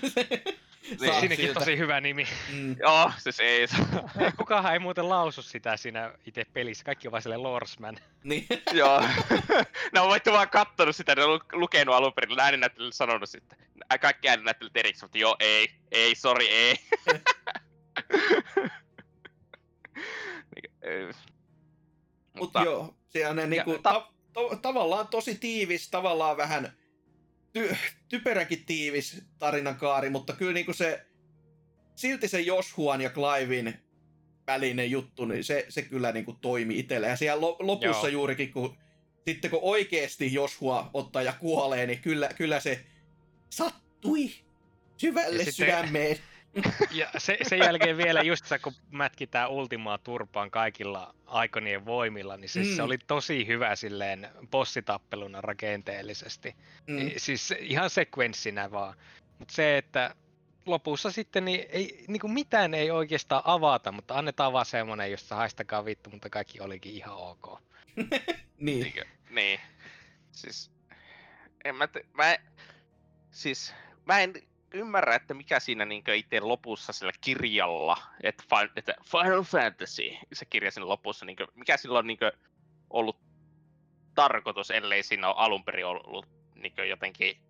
Niin, 0.90 1.00
Siinäkin 1.20 1.46
siltä. 1.46 1.60
tosi 1.60 1.78
hyvä 1.78 2.02
nimi. 2.02 2.28
Mm, 2.54 2.76
Joo, 2.80 3.12
siis 3.18 3.40
ei. 3.50 3.68
Kukahan 4.38 4.74
ei 4.74 4.80
muuten 4.80 5.10
lausu 5.10 5.42
sitä 5.42 5.78
siinä 5.78 6.14
itse 6.26 6.46
pelissä. 6.54 6.84
Kaikki 6.86 7.08
on 7.08 7.12
vaan 7.12 7.22
silleen 7.22 7.44
Lorsman. 7.44 7.98
niin. 8.24 8.48
Joo. 8.74 9.04
ne 9.94 10.00
on 10.00 10.10
voittu 10.10 10.32
vaan 10.32 10.50
kattonut 10.50 10.96
sitä, 10.96 11.16
ne 11.16 11.24
on 11.24 11.30
lu- 11.30 11.40
lukenut 11.52 11.96
alun 11.96 12.14
perin, 12.14 12.40
ääninäyttelijät 12.40 12.94
sanonut 12.94 13.30
sitten. 13.30 13.58
Kaikki 14.02 14.30
ääninäyttelijät 14.30 14.78
erikseen, 14.78 15.06
mutta 15.06 15.18
joo, 15.18 15.36
ei, 15.40 15.70
ei, 15.92 16.16
sorry, 16.16 16.46
ei. 16.46 16.76
Mutta 22.40 22.62
joo, 22.64 22.94
se 23.08 23.28
on 23.28 23.36
ne 23.36 23.48
niinku, 23.48 23.78
ta- 23.78 24.08
ta- 24.34 24.56
tavallaan 24.62 25.08
tosi 25.08 25.36
tiivis, 25.36 25.90
tavallaan 25.90 26.38
vähän 26.38 26.74
ty- 27.54 27.76
typeräkin 28.10 28.66
tiivis 28.66 29.22
tarinankaari, 29.40 30.10
mutta 30.10 30.34
kyllä 30.34 30.54
niinku 30.54 30.74
se, 30.74 31.06
silti 31.96 32.28
se 32.28 32.42
Joshuan 32.42 33.02
ja 33.02 33.10
Clivein 33.10 33.74
välinen 34.48 34.92
juttu, 34.92 35.26
niin 35.26 35.44
se, 35.44 35.66
se 35.70 35.82
kyllä 35.82 36.12
niinku 36.12 36.34
toimi 36.34 36.80
itselle. 36.80 37.08
Ja 37.08 37.16
siellä 37.16 37.42
lo- 37.42 37.58
lopussa 37.60 38.08
Joo. 38.08 38.08
juurikin, 38.08 38.52
kun 38.54 38.78
sitten 39.28 39.52
kun 39.52 39.60
oikeasti 39.62 40.34
Joshua 40.34 40.90
ottaa 40.94 41.22
ja 41.22 41.34
kuolee, 41.34 41.86
niin 41.88 42.00
kyllä, 42.02 42.30
kyllä 42.38 42.60
se 42.60 42.86
sattui 43.50 44.32
syvälle 44.98 45.44
Ja 45.44 45.46
sitten- 45.46 45.54
sydämeen. 45.54 46.18
Ja 46.92 47.10
se, 47.18 47.38
sen 47.42 47.60
jälkeen 47.60 47.98
vielä 47.98 48.22
just 48.22 48.46
se, 48.46 48.60
kun 48.60 48.74
mätkitään 48.92 49.50
Ultimaa 49.52 49.98
turpaan 49.98 50.52
kaikilla 50.52 51.16
aikonien 51.26 51.86
voimilla, 51.86 52.38
niin 52.38 52.50
siis 52.50 52.68
Mm. 52.68 52.76
se 52.76 52.84
oli 52.84 52.98
tosi 52.98 53.48
hyvä 53.48 53.76
silleen 53.76 54.30
bossitappeluna 54.52 55.42
rakenteellisesti. 55.42 56.56
Mm. 56.88 57.12
Siis 57.18 57.54
ihan 57.60 57.90
sekvenssinä 57.90 58.72
vaan. 58.72 58.98
Mutta 59.40 59.54
se, 59.54 59.78
että 59.78 60.16
lopussa 60.66 61.12
sitten 61.12 61.46
niin 61.46 61.66
ei, 61.70 62.06
niin 62.08 62.20
kuin 62.20 62.34
mitään 62.34 62.74
ei 62.74 62.92
oikeastaan 62.92 63.42
avata, 63.46 63.92
mutta 63.92 64.16
annetaan 64.16 64.54
vaan 64.54 64.66
semmonen, 64.66 65.12
josta 65.12 65.36
haistakaa 65.36 65.86
vittu, 65.86 66.10
mutta 66.10 66.30
kaikki 66.30 66.60
olikin 66.60 66.94
ihan 66.94 67.16
ok. 67.18 67.60
Niin. 68.58 68.80
Niinkö? 68.84 69.06
Niin. 69.30 69.60
Siis, 70.32 70.72
en 71.66 71.76
mä, 71.76 71.88
te, 71.88 72.06
mä, 72.14 72.38
siis, 73.32 73.74
mä 74.06 74.20
en 74.20 74.34
ymmärrä, 74.74 75.16
että 75.16 75.34
mikä 75.34 75.60
siinä 75.60 75.86
niinkö 75.86 76.16
itse 76.16 76.40
lopussa 76.40 76.94
sillä 76.94 77.12
kirjalla, 77.22 77.98
että, 78.24 78.44
että 78.76 78.94
Final 79.12 79.44
Fantasy, 79.44 80.04
se 80.34 80.46
kirja 80.46 80.72
siinä 80.72 80.88
lopussa, 80.88 81.26
niinkö, 81.26 81.48
mikä 81.56 81.78
sillä 81.78 82.00
on 82.00 82.08
niinkö 82.08 82.32
ollut 82.90 83.20
tarkoitus, 84.16 84.72
ellei 84.72 85.04
siinä 85.04 85.28
ole 85.28 85.36
alun 85.38 85.64
perin 85.64 85.86
ollut 85.86 86.26
niinkö 86.56 86.86
jotenkin 86.86 87.42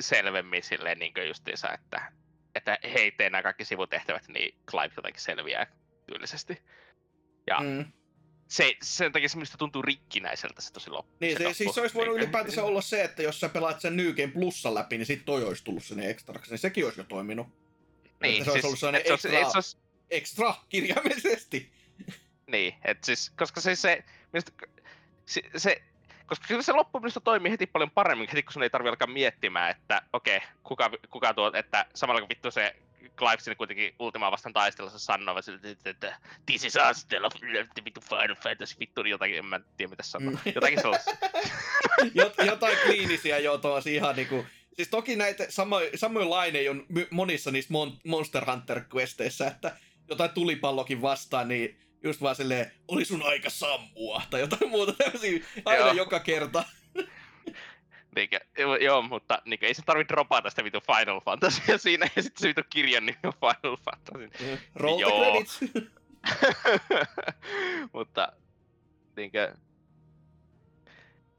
selvemmin 0.00 0.62
silleen 0.62 0.98
niinkö 0.98 1.24
justiinsa, 1.24 1.72
että, 1.72 2.12
että 2.54 2.78
hei, 2.94 3.10
tee 3.10 3.30
nämä 3.30 3.42
kaikki 3.42 3.64
sivutehtävät, 3.64 4.28
niin 4.28 4.58
Clive 4.70 4.92
jotenkin 4.96 5.22
selviää 5.22 5.66
tyylisesti. 6.06 6.62
Ja 7.46 7.60
Mm. 7.60 7.92
Se, 8.48 8.76
sen 8.82 9.12
takia 9.12 9.28
se 9.28 9.36
minusta 9.36 9.58
tuntuu 9.58 9.82
rikkinäiseltä 9.82 10.62
se 10.62 10.72
tosi 10.72 10.90
loppu. 10.90 11.16
Niin, 11.20 11.36
se, 11.36 11.44
loppu. 11.44 11.54
siis 11.54 11.74
se 11.74 11.80
olisi 11.80 11.94
voinut 11.94 12.14
Niinkö? 12.14 12.24
ylipäätänsä 12.24 12.64
olla 12.64 12.80
se, 12.80 13.04
että 13.04 13.22
jos 13.22 13.40
sä 13.40 13.48
pelaat 13.48 13.80
sen 13.80 13.96
New 13.96 14.12
Game 14.12 14.32
Plussa 14.32 14.74
läpi, 14.74 14.98
niin 14.98 15.06
sit 15.06 15.24
toi 15.24 15.44
olisi 15.44 15.64
tullut 15.64 15.84
sinne 15.84 16.10
ekstraksi, 16.10 16.50
niin 16.50 16.58
sekin 16.58 16.84
olisi 16.84 17.00
jo 17.00 17.04
toiminut. 17.04 17.46
Niin, 18.22 18.32
että 18.32 18.44
se 18.44 18.50
olisi 18.50 18.66
ollut 18.66 18.78
sellainen 18.78 19.12
et 19.12 19.20
se 19.20 19.40
et 19.40 19.50
se 19.50 19.58
olisi- 19.58 19.76
Extra, 20.10 20.54
kirjaimellisesti. 20.68 21.70
Niin, 22.46 22.74
et 22.84 23.04
siis, 23.04 23.30
koska 23.30 23.60
se, 23.60 23.74
se, 23.74 24.04
minusta, 24.32 24.52
se, 25.26 25.42
se 25.56 25.82
koska 26.26 26.46
kyllä 26.48 26.62
se 26.62 26.72
loppu 26.72 27.00
minusta 27.00 27.20
toimii 27.20 27.52
heti 27.52 27.66
paljon 27.66 27.90
paremmin, 27.90 28.28
heti 28.28 28.42
kun 28.42 28.52
sun 28.52 28.62
ei 28.62 28.70
tarvi 28.70 28.88
alkaa 28.88 29.08
miettimään, 29.08 29.70
että 29.70 30.02
okei, 30.12 30.36
okay, 30.36 30.48
kuka, 30.62 30.90
kuka 31.10 31.34
tuo, 31.34 31.52
että 31.54 31.86
samalla 31.94 32.20
kun 32.20 32.28
vittu 32.28 32.50
se 32.50 32.76
Clive 33.16 33.40
sinne 33.40 33.54
kuitenkin 33.54 33.94
Ultimaa 33.98 34.30
vastaan 34.30 34.52
taistelussa 34.52 34.98
sanoo, 34.98 35.38
että, 35.38 35.90
että 35.90 36.18
this 36.46 36.64
is 36.64 36.74
us, 36.90 37.06
of 37.24 37.32
vittu 37.84 38.00
Final 38.00 38.36
Fantasy, 38.42 38.76
vittu 38.80 39.02
niin 39.02 39.10
jotakin, 39.10 39.36
en 39.36 39.44
mä 39.44 39.60
tiedä 39.76 39.90
mitä 39.90 40.02
sanoa. 40.02 40.30
Mm. 40.30 40.52
Jotakin 40.54 40.80
sellaista. 40.80 41.10
Jot, 42.14 42.34
jotain 42.46 42.78
kliinisiä 42.86 43.38
jo 43.38 43.58
tosi 43.58 43.94
ihan 43.94 44.16
niinku... 44.16 44.46
Siis 44.76 44.88
toki 44.88 45.16
näitä 45.16 45.46
samo, 45.48 45.76
samoin 45.94 46.30
laine 46.30 46.70
on 46.70 46.86
monissa 47.10 47.50
niissä 47.50 47.74
Mon- 47.74 48.00
Monster 48.04 48.44
Hunter-questeissä, 48.44 49.46
että 49.46 49.76
jotain 50.08 50.30
tulipallokin 50.30 51.02
vastaan, 51.02 51.48
niin 51.48 51.80
just 52.02 52.20
vaan 52.20 52.36
silleen, 52.36 52.72
oli 52.88 53.04
sun 53.04 53.22
aika 53.22 53.50
sammua, 53.50 54.22
tai 54.30 54.40
jotain 54.40 54.70
muuta 54.70 54.92
tämmöisiä 54.92 55.44
aina 55.64 55.84
Joo. 55.84 55.92
joka 55.92 56.20
kerta. 56.20 56.64
Niinkö, 58.14 58.40
joo, 58.80 59.02
mutta 59.02 59.42
niinkö, 59.44 59.66
ei 59.66 59.74
se 59.74 59.82
tarvi 59.82 60.08
dropata 60.08 60.50
sitä 60.50 60.64
vittu 60.64 60.80
Final 60.80 61.20
Fantasya 61.20 61.78
siinä, 61.88 62.08
ja 62.16 62.22
sitten 62.22 62.42
se 62.42 62.48
vittu 62.48 62.62
kirjan 62.70 63.06
nimi 63.06 63.18
on 63.24 63.32
Final 63.32 63.76
Fantasy. 63.76 64.58
Roll 64.74 64.96
the 64.96 65.02
Joo. 65.02 65.24
credits. 65.24 65.60
mutta 67.94 68.32
niinkö... 69.16 69.54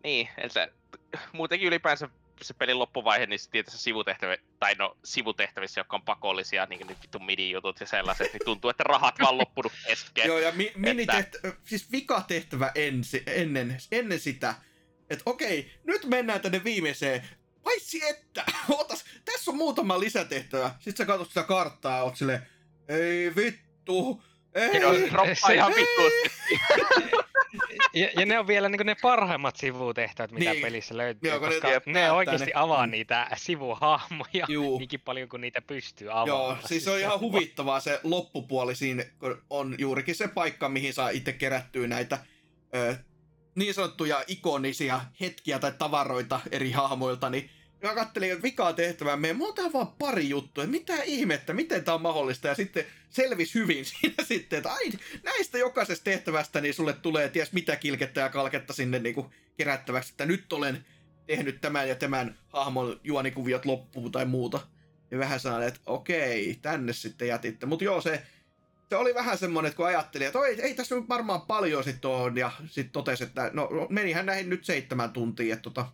Niin, 0.03 0.29
en 0.37 0.49
se, 0.49 0.73
muutenkin 1.33 1.67
ylipäänsä 1.67 2.09
se 2.41 2.53
pelin 2.53 2.79
loppuvaihe, 2.79 3.25
niin 3.25 3.39
se 3.39 3.49
tietysti 3.49 3.79
sivutehtävä, 3.79 4.37
tai 4.59 4.75
no 4.75 4.97
sivutehtävissä, 5.03 5.79
jotka 5.79 5.95
on 5.95 6.01
pakollisia, 6.01 6.65
niin 6.65 6.79
kuin 6.79 6.87
nyt 6.87 7.01
vittu 7.01 7.19
midi-jutut 7.19 7.79
ja 7.79 7.85
sellaiset, 7.85 8.33
niin 8.33 8.45
tuntuu, 8.45 8.69
että 8.69 8.83
rahat 8.83 9.15
vaan 9.19 9.37
loppunut 9.37 9.71
kesken. 9.87 10.27
Joo, 10.27 10.39
ja 10.39 10.51
mi- 10.51 10.71
minitehtävä, 10.75 11.53
siis 11.63 11.91
vikatehtävä 11.91 12.71
ensi, 12.75 13.23
ennen, 13.27 13.77
ennen 13.91 14.19
sitä, 14.19 14.55
että 15.09 15.23
okei, 15.25 15.71
nyt 15.83 16.05
mennään 16.05 16.41
tänne 16.41 16.63
viimeiseen, 16.63 17.27
paitsi 17.63 17.99
että, 18.09 18.45
ootas, 18.69 19.05
tässä 19.25 19.51
on 19.51 19.57
muutama 19.57 19.99
lisätehtävä. 19.99 20.71
Sitten 20.79 20.97
sä 20.97 21.05
katsot 21.05 21.27
sitä 21.27 21.43
karttaa 21.43 21.97
ja 21.97 22.03
oot 22.03 22.15
silleen, 22.15 22.41
ei 22.87 23.35
vittu, 23.35 24.23
ei, 24.55 24.81
Joo, 24.81 24.93
se 24.93 25.09
droppaa 25.11 25.35
se- 25.47 25.53
ihan 25.53 25.73
vittuusti. 25.75 26.31
Ja, 27.93 28.09
ja 28.19 28.25
ne 28.25 28.39
on 28.39 28.47
vielä 28.47 28.69
niin 28.69 28.85
ne 28.85 28.95
parhaimmat 29.01 29.55
sivutehtävät, 29.55 30.31
mitä 30.31 30.51
Niin. 30.51 30.61
pelissä 30.61 30.97
löytyy, 30.97 31.29
Joo, 31.29 31.39
ne 31.39 31.47
koska 31.47 31.67
ne, 31.67 31.73
näyttää 31.85 32.13
oikeasti 32.13 32.45
ne. 32.45 32.51
avaa 32.55 32.85
Mm. 32.85 32.91
niitä 32.91 33.27
sivuhahmoja 33.35 34.45
Juu. 34.49 34.77
niinkin 34.77 34.99
paljon 35.01 35.29
kuin 35.29 35.41
niitä 35.41 35.61
pystyy 35.61 36.11
avaamaan. 36.11 36.57
Joo, 36.57 36.67
siis 36.67 36.83
se 36.83 36.91
on 36.91 36.99
ihan 36.99 37.19
huvittavaa 37.19 37.79
se 37.79 37.99
loppupuoli 38.03 38.75
siinä, 38.75 39.05
kun 39.19 39.41
on 39.49 39.75
juurikin 39.77 40.15
se 40.15 40.27
paikka, 40.27 40.69
mihin 40.69 40.93
saa 40.93 41.09
itse 41.09 41.33
kerättyä 41.33 41.87
näitä 41.87 42.17
ö, 42.75 42.95
niin 43.57 43.73
sanottuja 43.73 44.23
ikonisia 44.27 45.01
hetkiä 45.21 45.59
tai 45.59 45.73
tavaroita 45.77 46.39
eri 46.51 46.71
hahmoilta, 46.71 47.29
niin 47.29 47.49
mä 47.83 47.95
kattelin, 47.95 48.31
että 48.31 48.43
vikaa 48.43 48.73
tehtävää 48.73 49.15
meidän, 49.15 49.37
mulla 49.37 49.63
on 49.63 49.73
vaan 49.73 49.87
pari 49.87 50.29
juttua, 50.29 50.65
mitä 50.65 51.03
ihmettä, 51.03 51.53
miten 51.53 51.83
tää 51.83 51.93
on 51.93 52.01
mahdollista, 52.01 52.47
ja 52.47 52.55
sitten 52.55 52.85
selvisi 53.09 53.53
hyvin 53.59 53.85
siinä 53.99 54.23
sitten, 54.23 54.57
että 54.57 54.71
ai, 54.71 54.91
näistä 55.23 55.57
jokaisesta 55.57 56.03
tehtävästä, 56.03 56.61
niin 56.61 56.73
sulle 56.73 56.93
tulee 56.93 57.29
ties 57.29 57.53
mitä 57.53 57.75
kilkettä 57.75 58.21
ja 58.21 58.29
kalketta 58.29 58.73
sinne 58.73 58.99
niin 58.99 59.15
kuin 59.15 59.27
kerättäväksi, 59.57 60.11
että 60.13 60.25
nyt 60.25 60.53
olen 60.53 60.85
tehnyt 61.27 61.61
tämän 61.61 61.89
ja 61.89 61.95
tämän 61.95 62.37
hahmon 62.47 62.99
juonikuviot 63.03 63.65
loppuun 63.65 64.11
tai 64.11 64.25
muuta. 64.25 64.59
Ja 65.11 65.19
vähän 65.19 65.39
sellainen, 65.39 65.67
että 65.67 65.79
okei, 65.85 66.59
tänne 66.61 66.93
sitten 66.93 67.27
jätitte. 67.27 67.65
Mutta 67.65 67.85
joo, 67.85 68.01
se, 68.01 68.23
se 68.89 68.95
oli 68.95 69.15
vähän 69.15 69.37
semmoinen, 69.37 69.67
että 69.67 69.77
kun 69.77 69.85
ajattelin, 69.85 70.27
että 70.27 70.39
ei, 70.39 70.61
ei 70.61 70.75
tässä 70.75 70.95
nyt 70.95 71.09
varmaan 71.09 71.41
paljon 71.41 71.83
sitten 71.83 72.11
on, 72.11 72.37
ja 72.37 72.51
sitten 72.65 72.91
totesi, 72.91 73.23
että 73.23 73.51
no 73.53 73.69
menihän 73.89 74.25
näihin 74.25 74.49
nyt 74.49 74.65
seitsemän 74.65 75.13
tuntia, 75.13 75.53
että 75.53 75.63
tota, 75.63 75.85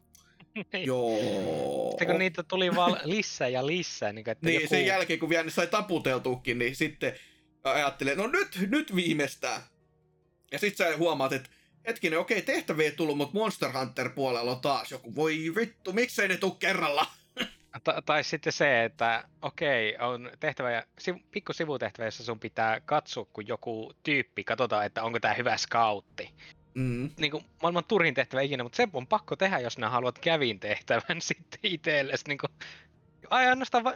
joo. 0.86 1.90
Sitten 1.90 2.08
kun 2.08 2.20
niitä 2.20 2.44
tuli 2.44 2.76
vaan 2.76 3.00
lisää 3.04 3.48
ja 3.48 3.68
lisää. 3.68 4.14
Niin, 4.14 4.30
että 4.30 4.46
Niin, 4.46 4.62
joku... 4.62 4.68
sen 4.68 4.86
jälkeen 4.86 5.20
kun 5.20 5.30
vielä 5.30 5.50
sai 5.50 5.68
taputeltuukin, 5.68 6.60
niin 6.60 6.76
sitten 6.76 7.14
ajattelin, 7.64 8.18
no 8.18 8.28
nyt, 8.28 8.68
nyt 8.70 8.96
viimeistään. 8.96 9.62
Ja 10.52 10.60
sitten 10.60 10.88
sä 10.88 10.98
huomaat, 10.98 11.34
että 11.34 11.50
hetkinen, 11.88 12.20
okei, 12.20 12.42
tehtäviä 12.42 12.86
ei 12.86 12.92
tullut, 12.92 13.18
mutta 13.18 13.38
Monster 13.38 13.72
Hunter 13.72 14.10
puolella 14.10 14.52
on 14.52 14.62
taas 14.62 14.92
joku. 14.92 15.16
Voi 15.16 15.52
vittu, 15.56 15.94
miksei 15.94 16.28
ne 16.28 16.38
tuu 16.38 16.52
kerralla? 16.52 17.06
Ta- 17.84 18.02
tai 18.06 18.24
sitten 18.24 18.54
se, 18.54 18.84
että 18.84 19.24
okei, 19.42 19.98
on 20.00 20.32
tehtävä 20.40 20.72
ja 20.72 20.84
siv- 21.02 21.24
pikku 21.32 21.54
sivutehtävä, 21.54 22.08
jossa 22.08 22.24
sun 22.24 22.40
pitää 22.40 22.80
katsoa, 22.80 23.26
kun 23.34 23.48
joku 23.48 23.94
tyyppi, 24.04 24.44
katsotaan, 24.44 24.86
että 24.86 25.04
onko 25.04 25.20
tämä 25.20 25.34
hyvä 25.34 25.58
scoutti. 25.58 26.30
Mm. 26.74 27.10
Niin 27.18 27.32
kuin 27.32 27.46
maailman 27.62 27.84
turhin 27.86 28.14
tehtävä 28.14 28.42
ikinä, 28.42 28.64
mutta 28.64 28.76
se 28.76 28.88
on 28.94 29.08
pakko 29.08 29.36
tehdä, 29.36 29.60
jos 29.60 29.78
nää 29.78 29.90
haluat 29.90 30.20
kävin 30.20 30.60
tehtävän 30.60 31.22
sitten 31.30 31.60
itsellesi. 31.64 32.24
Niin 32.28 32.38
kuin, 32.38 32.52
ainoastaan, 33.30 33.84
va- 33.84 33.96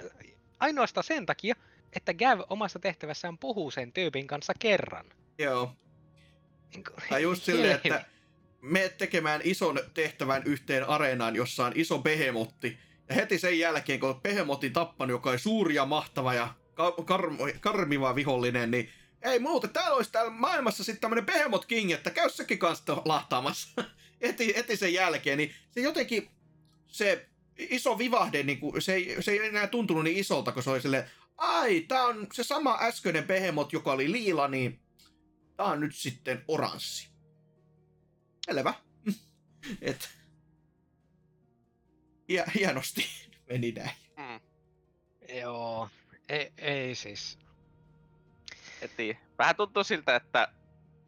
ainoastaan 0.59 1.03
sen 1.03 1.25
takia, 1.25 1.55
että 1.93 2.13
Gav 2.13 2.39
omassa 2.49 2.79
tehtävässään 2.79 3.37
puhuu 3.37 3.71
sen 3.71 3.93
tyypin 3.93 4.27
kanssa 4.27 4.53
kerran. 4.59 5.05
Joo. 5.37 5.75
Niin 6.73 6.83
kuin, 6.83 7.09
Tai 7.09 7.23
just 7.23 7.43
silleen, 7.45 7.75
että 7.75 8.05
me 8.61 8.89
tekemään 8.97 9.41
ison 9.43 9.79
tehtävän 9.93 10.43
yhteen 10.45 10.89
areenaan, 10.89 11.35
jossa 11.35 11.65
on 11.65 11.71
iso 11.75 11.99
behemotti. 11.99 12.86
Ja 13.09 13.15
heti 13.15 13.39
sen 13.39 13.59
jälkeen, 13.59 13.99
kun 13.99 14.21
behemotin 14.21 14.73
tappanut, 14.73 15.11
joka 15.11 15.29
on 15.29 15.39
suuri 15.39 15.75
ja 15.75 15.85
mahtava 15.85 16.33
ja 16.33 16.53
ka- 16.73 16.95
kar- 16.99 17.59
karmiva 17.59 18.15
vihollinen, 18.15 18.71
niin 18.71 18.89
ei 19.21 19.39
muuta, 19.39 19.67
täällä 19.67 19.95
olisi 19.95 20.11
täällä 20.11 20.31
maailmassa 20.31 20.83
sitten 20.83 21.01
tämmönen 21.01 21.25
Behemoth 21.25 21.67
King, 21.67 21.91
että 21.91 22.11
käy 22.11 22.29
sekin 22.29 22.59
kanssa 22.59 23.01
lahtaamassa. 23.05 23.83
heti, 24.21 24.53
heti 24.55 24.77
sen 24.77 24.93
jälkeen, 24.93 25.37
niin 25.37 25.53
se 25.71 25.81
jotenkin, 25.81 26.29
se 26.87 27.29
iso 27.57 27.97
vivahde, 27.97 28.43
niin 28.43 28.59
kuin, 28.59 28.81
se, 28.81 28.93
ei, 28.93 29.17
se 29.19 29.31
ei 29.31 29.47
enää 29.47 29.67
tuntunut 29.67 30.03
niin 30.03 30.17
isolta, 30.17 30.51
kun 30.51 30.63
se 30.63 30.69
oli 30.69 30.81
silleen, 30.81 31.11
ai, 31.37 31.81
tää 31.81 32.03
on 32.03 32.27
se 32.33 32.43
sama 32.43 32.77
äskeinen 32.81 33.23
Behemoth, 33.23 33.73
joka 33.73 33.91
oli 33.91 34.11
liila, 34.11 34.47
niin 34.47 34.79
tää 35.57 35.65
on 35.65 35.79
nyt 35.79 35.95
sitten 35.95 36.43
oranssi. 36.47 37.09
Selvä. 38.45 38.73
Et, 39.81 40.09
hie- 42.29 42.51
hienosti 42.55 43.05
meni 43.49 43.71
näin. 43.71 43.91
Mm. 44.17 44.39
Joo, 45.35 45.89
ei, 46.29 46.51
ei 46.57 46.95
siis. 46.95 47.39
Heti. 48.81 49.17
Vähän 49.37 49.55
tuntuu 49.55 49.83
siltä, 49.83 50.15
että... 50.15 50.47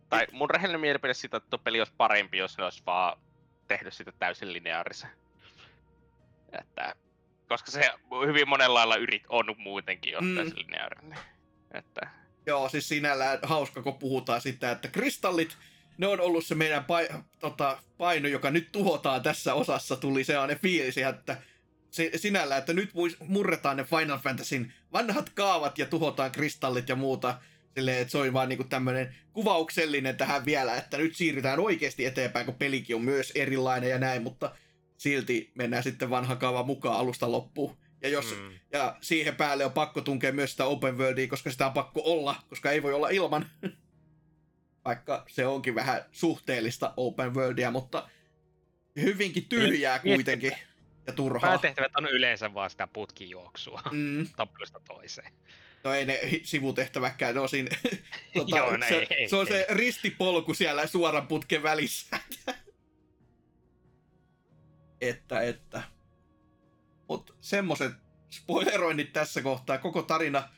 Tai 0.09 0.27
mun 0.31 0.49
rehellinen 0.49 0.81
mielipide 0.81 1.13
siitä, 1.13 1.37
että 1.37 1.49
tuo 1.49 1.59
peli 1.59 1.79
olisi 1.79 1.93
parempi, 1.97 2.37
jos 2.37 2.57
ne 2.57 2.63
olisi 2.63 2.83
vaan 2.85 3.21
tehnyt 3.67 3.93
sitä 3.93 4.11
täysin 4.11 4.53
lineaarisen. 4.53 5.09
Että, 6.59 6.95
koska 7.47 7.71
se 7.71 7.91
hyvin 8.27 8.49
monella 8.49 8.73
lailla 8.79 8.95
yrit 8.95 9.23
on 9.29 9.55
muutenkin 9.57 10.13
jo 10.13 10.21
mm. 10.21 10.35
täysin 10.35 10.59
lineaarinen. 10.59 11.19
Että, 11.71 12.09
Joo, 12.45 12.69
siis 12.69 12.87
sinällään 12.87 13.39
hauska, 13.43 13.81
kun 13.81 13.97
puhutaan 13.97 14.41
sitä, 14.41 14.71
että 14.71 14.87
kristallit, 14.87 15.57
ne 15.99 16.07
on 16.07 16.21
ollut 16.21 16.45
se 16.45 16.55
meidän 16.55 16.83
pai- 16.85 17.23
tota, 17.39 17.77
paino, 17.97 18.27
joka 18.27 18.51
nyt 18.51 18.71
tuhotaan 18.71 19.23
tässä 19.23 19.53
osassa, 19.53 19.95
tuli 19.95 20.23
sellainen 20.23 20.59
fiilis, 20.59 20.97
että 20.97 21.37
se, 21.91 22.11
sinällään, 22.15 22.59
että 22.59 22.73
nyt 22.73 22.89
murretaan 23.27 23.77
ne 23.77 23.83
Final 23.83 24.17
Fantasyn 24.19 24.73
vanhat 24.93 25.29
kaavat 25.29 25.77
ja 25.77 25.85
tuhotaan 25.85 26.31
kristallit 26.31 26.89
ja 26.89 26.95
muuta. 26.95 27.37
Silleen, 27.75 28.01
että 28.01 28.11
se 28.11 28.17
oli 28.17 28.33
vaan 28.33 28.49
niinku 28.49 28.63
tämmönen 28.63 29.15
kuvauksellinen 29.33 30.17
tähän 30.17 30.45
vielä, 30.45 30.75
että 30.75 30.97
nyt 30.97 31.15
siirrytään 31.15 31.59
oikeasti 31.59 32.05
eteenpäin, 32.05 32.45
kun 32.45 32.55
pelikin 32.55 32.95
on 32.95 33.01
myös 33.01 33.31
erilainen 33.35 33.89
ja 33.89 33.97
näin, 33.97 34.23
mutta 34.23 34.55
silti 34.97 35.51
mennään 35.55 35.83
sitten 35.83 36.09
vanha 36.09 36.35
kaava 36.35 36.63
mukaan 36.63 36.99
alusta 36.99 37.31
loppuun. 37.31 37.77
Ja 38.01 38.09
jos 38.09 38.35
Mm. 38.35 38.51
ja 38.73 38.97
siihen 39.01 39.35
päälle 39.35 39.65
on 39.65 39.71
pakko 39.71 40.01
tunkea 40.01 40.31
myös 40.31 40.51
sitä 40.51 40.65
open 40.65 40.97
worldia, 40.97 41.27
koska 41.27 41.51
sitä 41.51 41.65
on 41.65 41.73
pakko 41.73 42.01
olla, 42.05 42.35
koska 42.49 42.71
ei 42.71 42.83
voi 42.83 42.93
olla 42.93 43.09
ilman. 43.09 43.49
Vaikka 44.89 45.23
se 45.27 45.45
onkin 45.47 45.75
vähän 45.75 46.05
suhteellista 46.11 46.93
open 46.97 47.33
worldia, 47.35 47.71
mutta 47.71 48.09
hyvinkin 49.01 49.45
tyhjää 49.45 49.97
Miet- 49.97 50.01
kuitenkin. 50.15 50.51
Ja 51.07 51.13
turhaa. 51.13 51.49
Päätehtävät 51.49 51.91
on 51.97 52.05
yleensä 52.05 52.53
vaan 52.53 52.69
sitä 52.69 52.87
putkijuoksua 52.87 53.81
Mm, 53.91 54.27
tappelusta 54.35 54.79
toiseen. 54.87 55.31
no 55.83 55.93
ei 55.93 56.05
ne 56.05 56.19
sivutehtäväkään, 56.43 57.35
ne 57.35 57.41
on 57.41 57.49
siinä, 57.49 57.69
tota, 58.33 58.57
Joo, 58.57 58.77
no 58.77 58.85
se, 58.89 58.95
ei, 58.95 59.07
ei, 59.09 59.29
se, 59.29 59.35
on 59.35 59.47
se 59.47 59.59
ei. 59.59 59.65
ristipolku 59.75 60.53
siellä 60.53 60.87
suoran 60.87 61.27
putken 61.27 61.63
välissä. 61.63 62.19
että, 65.01 65.41
että. 65.41 65.83
Mut 67.09 67.35
semmoset 67.41 67.93
spoileroinnit 68.29 69.13
tässä 69.13 69.41
kohtaa, 69.41 69.77
koko 69.77 70.01
tarina. 70.01 70.49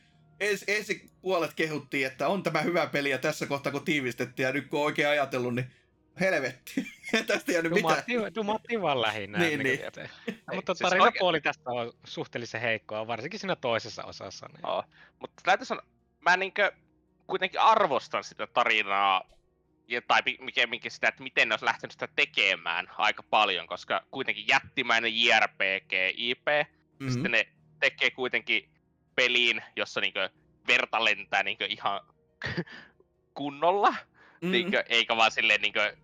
Ens, 0.41 0.63
ensi 0.67 1.11
puolet 1.21 1.53
kehuttiin, 1.53 2.07
että 2.07 2.27
on 2.27 2.43
tämä 2.43 2.61
hyvä 2.61 2.87
peli 2.87 3.09
ja 3.09 3.17
tässä 3.17 3.45
kohtaa 3.45 3.71
kun 3.71 3.85
tiivistettiin 3.85 4.43
ja 4.43 4.53
nyt 4.53 4.67
kun 4.67 4.79
on 4.79 4.85
oikein 4.85 5.07
ajatellut, 5.07 5.55
niin 5.55 5.71
helvetti. 6.19 6.73
Tästä 7.27 7.51
ei 7.51 7.53
jäänyt 7.53 7.71
mitään. 7.71 8.03
Dumattiin 8.35 8.81
vaan 8.81 9.01
lähinnä. 9.01 9.37
Niin, 9.37 9.59
niin, 9.59 9.79
niin. 9.95 10.09
Mutta 10.55 10.73
Siis 10.73 10.89
tarinapuoli 10.89 11.37
oikein... 11.37 11.53
tästä 11.53 11.69
on 11.69 11.93
suhteellisen 12.03 12.61
heikkoa, 12.61 13.07
varsinkin 13.07 13.39
siinä 13.39 13.55
toisessa 13.55 14.03
osassa. 14.03 14.47
Niin. 14.47 14.59
joo. 14.63 14.83
Mutta 15.19 15.41
täytyy 15.45 15.65
sanoa, 15.65 15.85
mä 16.19 16.37
niinkö 16.37 16.71
kuitenkin 17.27 17.59
arvostan 17.59 18.23
sitä 18.23 18.47
tarinaa, 18.47 19.23
ja, 19.87 20.01
tai 20.01 20.23
pikemminkin 20.23 20.91
sitä, 20.91 21.07
että 21.07 21.23
miten 21.23 21.49
ne 21.49 21.53
olisi 21.53 21.65
lähtenyt 21.65 21.91
sitä 21.91 22.07
tekemään 22.15 22.87
aika 22.97 23.23
paljon, 23.23 23.67
koska 23.67 24.05
kuitenkin 24.11 24.47
jättimäinen 24.47 25.19
JRPG 25.19 25.93
IP, 26.13 26.45
mm-hmm. 26.47 27.05
Mhm. 27.05 27.13
sitten 27.13 27.31
ne 27.31 27.47
tekee 27.79 28.11
kuitenkin 28.11 28.70
peliin, 29.15 29.63
jossa 29.75 30.01
niinkö 30.01 30.29
verta 30.67 31.03
lentää 31.05 31.43
niinkö 31.43 31.65
ihan 31.69 32.01
kunnolla, 33.33 33.93
Mm. 34.41 34.47
mm. 34.47 34.51
niinkö, 34.51 34.83
eikä 34.89 35.17
vaan 35.17 35.31
silleen 35.31 35.61
niinkö, 35.61 35.97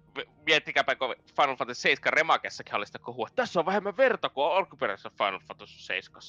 miettikääpä, 0.45 0.95
kun 0.95 1.15
Final 1.35 1.55
Fantasy 1.55 1.81
7 1.81 2.13
remakessakin 2.13 2.75
oli 2.75 2.85
sitä 2.85 2.99
kohua, 2.99 3.27
että 3.27 3.35
tässä 3.41 3.59
on 3.59 3.65
vähemmän 3.65 3.97
verta 3.97 4.29
kuin 4.29 4.51
alkuperäisessä 4.51 5.11
Final 5.17 5.39
Fantasy 5.47 5.79
7. 5.79 6.21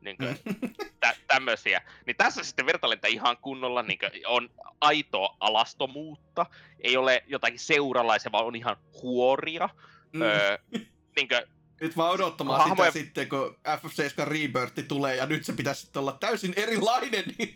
Niinkö, 0.00 0.34
Mm. 0.44 0.70
tä- 1.00 1.16
tämmöisiä. 1.26 1.82
Niin 2.06 2.16
tässä 2.16 2.44
sitten 2.44 2.66
verta 2.66 2.90
lentää 2.90 3.08
ihan 3.08 3.36
kunnolla, 3.36 3.82
niinkö, 3.82 4.10
on 4.26 4.50
aitoa 4.80 5.36
alastomuutta, 5.40 6.46
ei 6.80 6.96
ole 6.96 7.24
jotakin 7.26 7.58
seuralaisia, 7.58 8.32
vaan 8.32 8.44
on 8.46 8.56
ihan 8.56 8.76
huoria. 9.02 9.68
Mm. 10.12 10.22
Öö, 10.22 10.58
niinkö, 11.16 11.46
Nyt 11.80 11.96
vaan 11.96 12.12
odottamaan 12.12 12.60
Hahmoja- 12.60 12.90
sitä 12.92 13.04
sitten, 13.04 13.28
kun 13.28 13.56
FF7 13.66 14.24
Rebirth 14.28 14.88
tulee 14.88 15.16
ja 15.16 15.26
nyt 15.26 15.44
se 15.44 15.52
pitäisi 15.52 15.80
sitten 15.80 16.00
olla 16.00 16.12
täysin 16.12 16.52
erilainen, 16.56 17.24
niin 17.38 17.54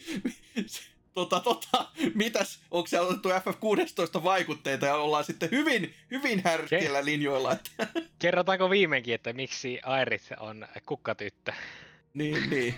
tota, 1.15 1.41
tota, 1.41 1.89
mitäs, 2.15 2.61
onko 2.71 2.87
siellä 2.87 3.09
otettu 3.09 3.29
FF16 3.29 4.25
vaikutteita 4.25 4.87
ja 4.87 4.97
ollaan 4.97 5.25
sitten 5.25 5.51
hyvin, 5.51 5.95
hyvin 6.11 6.43
härskillä 6.45 7.05
linjoilla, 7.05 7.53
että 7.53 7.71
Kerrotaanko 8.19 8.71
viimeinkin, 8.71 9.15
että 9.15 9.33
miksi 9.33 9.81
Aerith 9.85 10.33
on 10.41 10.67
kukkatyttö? 10.87 11.53
niin, 12.15 12.51
niin. 12.51 12.75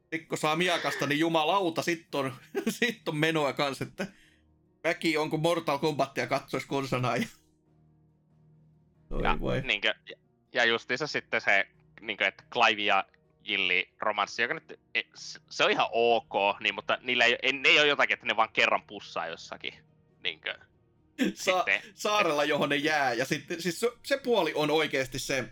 Sitten 0.00 0.26
kun 0.28 0.38
saa 0.38 0.56
miakasta, 0.56 1.06
niin 1.06 1.18
jumalauta, 1.18 1.82
sit 1.82 2.14
on, 2.14 2.32
sit 2.68 3.08
on 3.08 3.16
menoa 3.16 3.52
kanssa, 3.52 3.84
että 3.84 4.06
väki 4.84 5.16
on 5.16 5.30
kuin 5.30 5.42
Mortal 5.42 5.78
Kombatia 5.78 6.26
katsois 6.26 6.66
konsanaa 6.66 7.16
ja... 7.16 7.26
Oi 9.10 9.22
Ja, 9.22 9.40
voi. 9.40 9.60
niinkö, 9.60 9.94
ja- 10.64 10.64
justiinsa 10.70 11.06
sitten 11.06 11.40
se, 11.40 11.66
niinkö, 12.00 12.26
että 12.26 12.44
Clive 12.52 12.82
ja 12.82 13.04
Jilli 13.44 13.90
romanssi, 14.00 14.42
joka 14.42 14.54
nyt, 14.54 14.80
e- 14.94 15.02
se- 15.50 15.64
on 15.64 15.70
ihan 15.70 15.86
ok, 15.92 16.60
niin, 16.60 16.74
mutta 16.74 16.98
niillä 17.00 17.24
ei, 17.24 17.38
ei, 17.42 17.52
ne 17.52 17.68
ei 17.68 17.78
ole 17.78 17.86
jotakin, 17.88 18.14
että 18.14 18.26
ne 18.26 18.36
vaan 18.36 18.52
kerran 18.52 18.82
pussaa 18.82 19.26
jossakin. 19.26 19.74
Niinkö, 20.24 20.54
Sa- 21.34 21.56
sitten, 21.58 21.82
saarella, 21.94 22.44
johon 22.44 22.68
ne 22.68 22.76
jää. 22.76 23.12
Ja 23.12 23.24
sitten 23.24 23.62
siis 23.62 23.80
se, 23.80 23.90
se 24.04 24.16
puoli 24.16 24.52
on 24.54 24.70
oikeasti 24.70 25.18
se, 25.18 25.44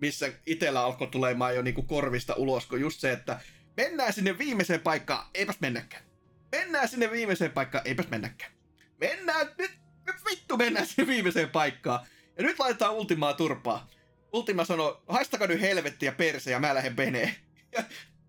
missä 0.00 0.32
itellä 0.46 0.80
alkoi 0.84 1.06
tulemaan 1.08 1.54
jo 1.56 1.62
niinku 1.62 1.82
korvista 1.82 2.34
ulos, 2.34 2.66
kun 2.66 2.80
just 2.80 3.00
se, 3.00 3.12
että 3.12 3.40
mennään 3.76 4.12
sinne 4.12 4.38
viimeiseen 4.38 4.80
paikkaan, 4.80 5.26
eipäs 5.34 5.60
mennäkään. 5.60 6.02
Mennään 6.52 6.88
sinne 6.88 7.10
viimeiseen 7.10 7.52
paikkaan, 7.52 7.86
eipäs 7.86 8.08
mennäkään. 8.08 8.52
Mennään, 9.00 9.46
nyt, 9.58 9.70
nyt 10.06 10.16
vittu 10.30 10.56
mennään 10.56 10.86
sinne 10.86 11.06
viimeiseen 11.12 11.50
paikkaan. 11.50 12.06
Ja 12.36 12.42
nyt 12.42 12.58
laitetaan 12.58 12.94
ultimaa 12.94 13.34
turpaa. 13.34 13.88
Ultima 14.32 14.64
sanoi, 14.64 15.02
haistakaa 15.08 15.46
nyt 15.46 15.60
helvetti 15.60 16.06
ja 16.06 16.12
perse 16.12 16.50
ja 16.50 16.60
mä 16.60 16.74
lähden 16.74 16.96
peneen. 16.96 17.34
Ja 17.72 17.84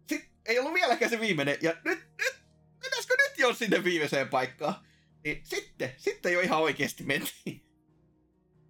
sit 0.10 0.30
ei 0.46 0.60
ollut 0.60 0.74
vieläkään 0.74 1.12
se 1.12 1.20
viimeinen. 1.20 1.58
Ja 1.62 1.72
nyt, 1.86 2.00
nyt, 2.18 2.36
mennäisikö 2.82 3.16
nyt 3.18 3.38
jo 3.38 3.54
sinne 3.54 3.84
viimeiseen 3.84 4.28
paikkaan? 4.28 4.76
Niin 5.24 5.42
sitten, 5.44 5.94
sitten 5.98 6.34
jo 6.34 6.42
ihan 6.42 6.60
oikeasti 6.60 7.04
mentiin. 7.04 7.66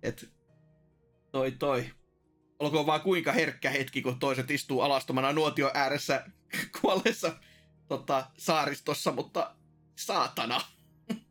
Et, 0.03 0.29
toi 1.31 1.51
toi. 1.51 1.85
Olkoon 2.59 2.85
vaan 2.85 3.01
kuinka 3.01 3.31
herkkä 3.31 3.69
hetki, 3.69 4.01
kun 4.01 4.19
toiset 4.19 4.51
istuu 4.51 4.81
alastomana 4.81 5.33
nuotio 5.33 5.71
ääressä 5.73 6.25
kuolleessa 6.81 7.39
tota, 7.87 8.31
saaristossa, 8.37 9.11
mutta 9.11 9.55
saatana. 9.95 10.61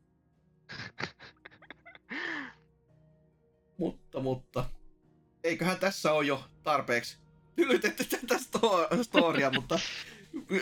mutta, 3.79 4.21
mutta. 4.21 4.82
Eiköhän 5.45 5.79
tässä 5.79 6.13
ole 6.13 6.27
jo 6.27 6.45
tarpeeksi 6.63 7.17
ylitetty 7.57 8.05
tätä 8.05 8.35
sto- 8.35 9.03
storia, 9.03 9.51
mutta 9.61 9.81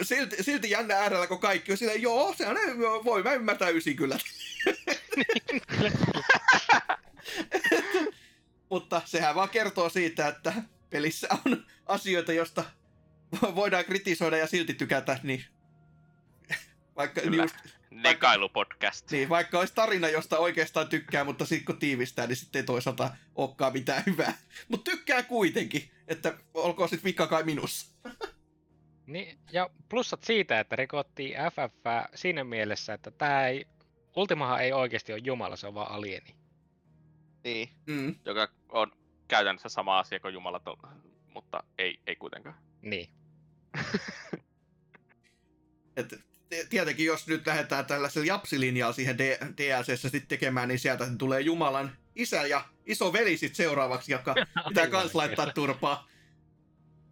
silti, 0.02 0.42
silti 0.42 0.70
jännä 0.70 0.96
äärellä, 0.96 1.26
kun 1.26 1.38
kaikki 1.38 1.72
on 1.72 1.78
silleen, 1.78 2.02
joo, 2.02 2.34
se 2.38 2.46
on, 2.46 2.56
voi 3.04 3.22
mä 3.22 3.32
ymmärtää 3.32 3.68
ysi 3.68 3.94
kyllä. 3.94 4.18
mutta 8.70 9.02
sehän 9.04 9.34
vaan 9.34 9.48
kertoo 9.48 9.88
siitä, 9.88 10.28
että 10.28 10.52
pelissä 10.90 11.28
on 11.46 11.66
asioita, 11.86 12.32
joista 12.32 12.64
voidaan 13.54 13.84
kritisoida 13.84 14.36
ja 14.36 14.46
silti 14.46 14.74
tykätä, 14.74 15.18
niin 15.22 15.44
vaikka, 17.00 17.20
niin 17.20 17.30
Kyllä. 17.30 17.44
just, 17.44 17.56
Negailupodcast. 17.90 19.10
niin, 19.10 19.28
vaikka 19.28 19.58
olisi 19.58 19.74
tarina, 19.74 20.08
josta 20.08 20.38
oikeastaan 20.38 20.88
tykkää, 20.88 21.24
mutta 21.24 21.46
sitten 21.46 21.64
kun 21.64 21.78
tiivistää, 21.78 22.26
niin 22.26 22.36
sitten 22.36 22.60
ei 22.60 22.66
toisaalta 22.66 23.10
olekaan 23.34 23.72
mitään 23.72 24.02
hyvää. 24.06 24.32
Mutta 24.68 24.90
tykkää 24.90 25.22
kuitenkin, 25.22 25.90
että 26.08 26.34
olkoon 26.54 26.88
sitten 26.88 27.04
vika 27.04 27.26
kai 27.26 27.42
minussa. 27.42 27.86
Niin, 29.06 29.38
ja 29.52 29.70
plussat 29.88 30.24
siitä, 30.24 30.60
että 30.60 30.76
rikottiin 30.76 31.34
FF 31.34 31.84
siinä 32.14 32.44
mielessä, 32.44 32.94
että 32.94 33.10
tämä 33.10 33.46
ei, 33.46 33.66
Ultimahan 34.16 34.62
ei 34.62 34.72
oikeasti 34.72 35.12
ole 35.12 35.20
Jumala, 35.24 35.56
se 35.56 35.66
on 35.66 35.74
vaan 35.74 35.90
alieni. 35.90 36.34
Niin. 37.44 37.68
Mm. 37.86 38.14
Joka 38.24 38.48
on 38.68 38.92
käytännössä 39.28 39.68
sama 39.68 39.98
asia 39.98 40.20
kuin 40.20 40.34
Jumalaton, 40.34 40.76
mutta 41.34 41.64
ei, 41.78 42.00
ei 42.06 42.16
kuitenkaan. 42.16 42.56
Niin. 42.82 43.08
Et, 45.96 46.29
tietenkin 46.70 47.06
jos 47.06 47.26
nyt 47.26 47.46
lähdetään 47.46 47.86
tällaisella 47.86 48.26
japsilinjalla 48.26 48.92
siihen 48.92 49.18
DLCssä 49.18 50.08
sitten 50.08 50.26
tekemään, 50.28 50.68
niin 50.68 50.78
sieltä 50.78 51.06
tulee 51.18 51.40
Jumalan 51.40 51.96
isä 52.14 52.46
ja 52.46 52.64
iso 52.86 53.12
veli 53.12 53.36
sitten 53.36 53.56
seuraavaksi, 53.56 54.12
joka 54.12 54.34
pitää 54.68 54.86
kans 54.86 55.14
laittaa 55.14 55.52
turpaa. 55.52 56.08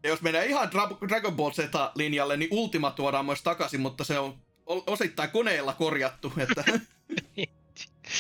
Ja 0.03 0.09
jos 0.09 0.23
mennään 0.23 0.47
ihan 0.47 0.69
Dra- 0.69 1.09
Dragon 1.09 1.37
Ball 1.37 1.51
Z-linjalle, 1.51 2.37
niin 2.37 2.49
Ultima 2.53 2.91
tuodaan 2.91 3.27
myös 3.27 3.43
takaisin, 3.43 3.81
mutta 3.81 4.05
se 4.05 4.19
on 4.19 4.39
osittain 4.67 5.31
koneella 5.31 5.73
korjattu, 5.73 6.33
että 6.37 6.65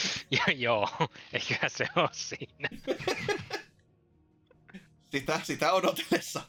Ja, 0.30 0.52
joo, 0.56 0.88
eiköhän 1.32 1.70
se 1.70 1.86
ole 1.96 2.08
siinä. 2.12 2.68
sitä, 5.10 5.40
sitä 5.42 5.72
odotellessa. 5.72 6.42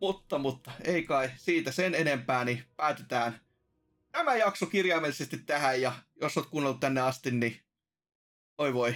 Mutta, 0.00 0.38
mutta 0.38 0.70
ei 0.84 1.02
kai 1.02 1.30
siitä 1.36 1.72
sen 1.72 1.94
enempää, 1.94 2.44
niin 2.44 2.64
päätetään 2.76 3.40
tämä 4.12 4.36
jakso 4.36 4.66
kirjaimellisesti 4.66 5.38
tähän, 5.38 5.80
ja 5.80 5.92
jos 6.20 6.36
oot 6.36 6.46
kuunnellut 6.46 6.80
tänne 6.80 7.00
asti, 7.00 7.30
niin 7.30 7.60
oi 8.58 8.74
voi, 8.74 8.94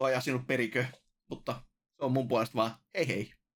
voi 0.00 0.22
sinut 0.22 0.46
perikö, 0.46 0.86
mutta 1.28 1.62
se 1.96 2.04
on 2.04 2.12
mun 2.12 2.28
puolesta 2.28 2.54
vaan 2.54 2.74
hei 2.94 3.08
hei. 3.08 3.37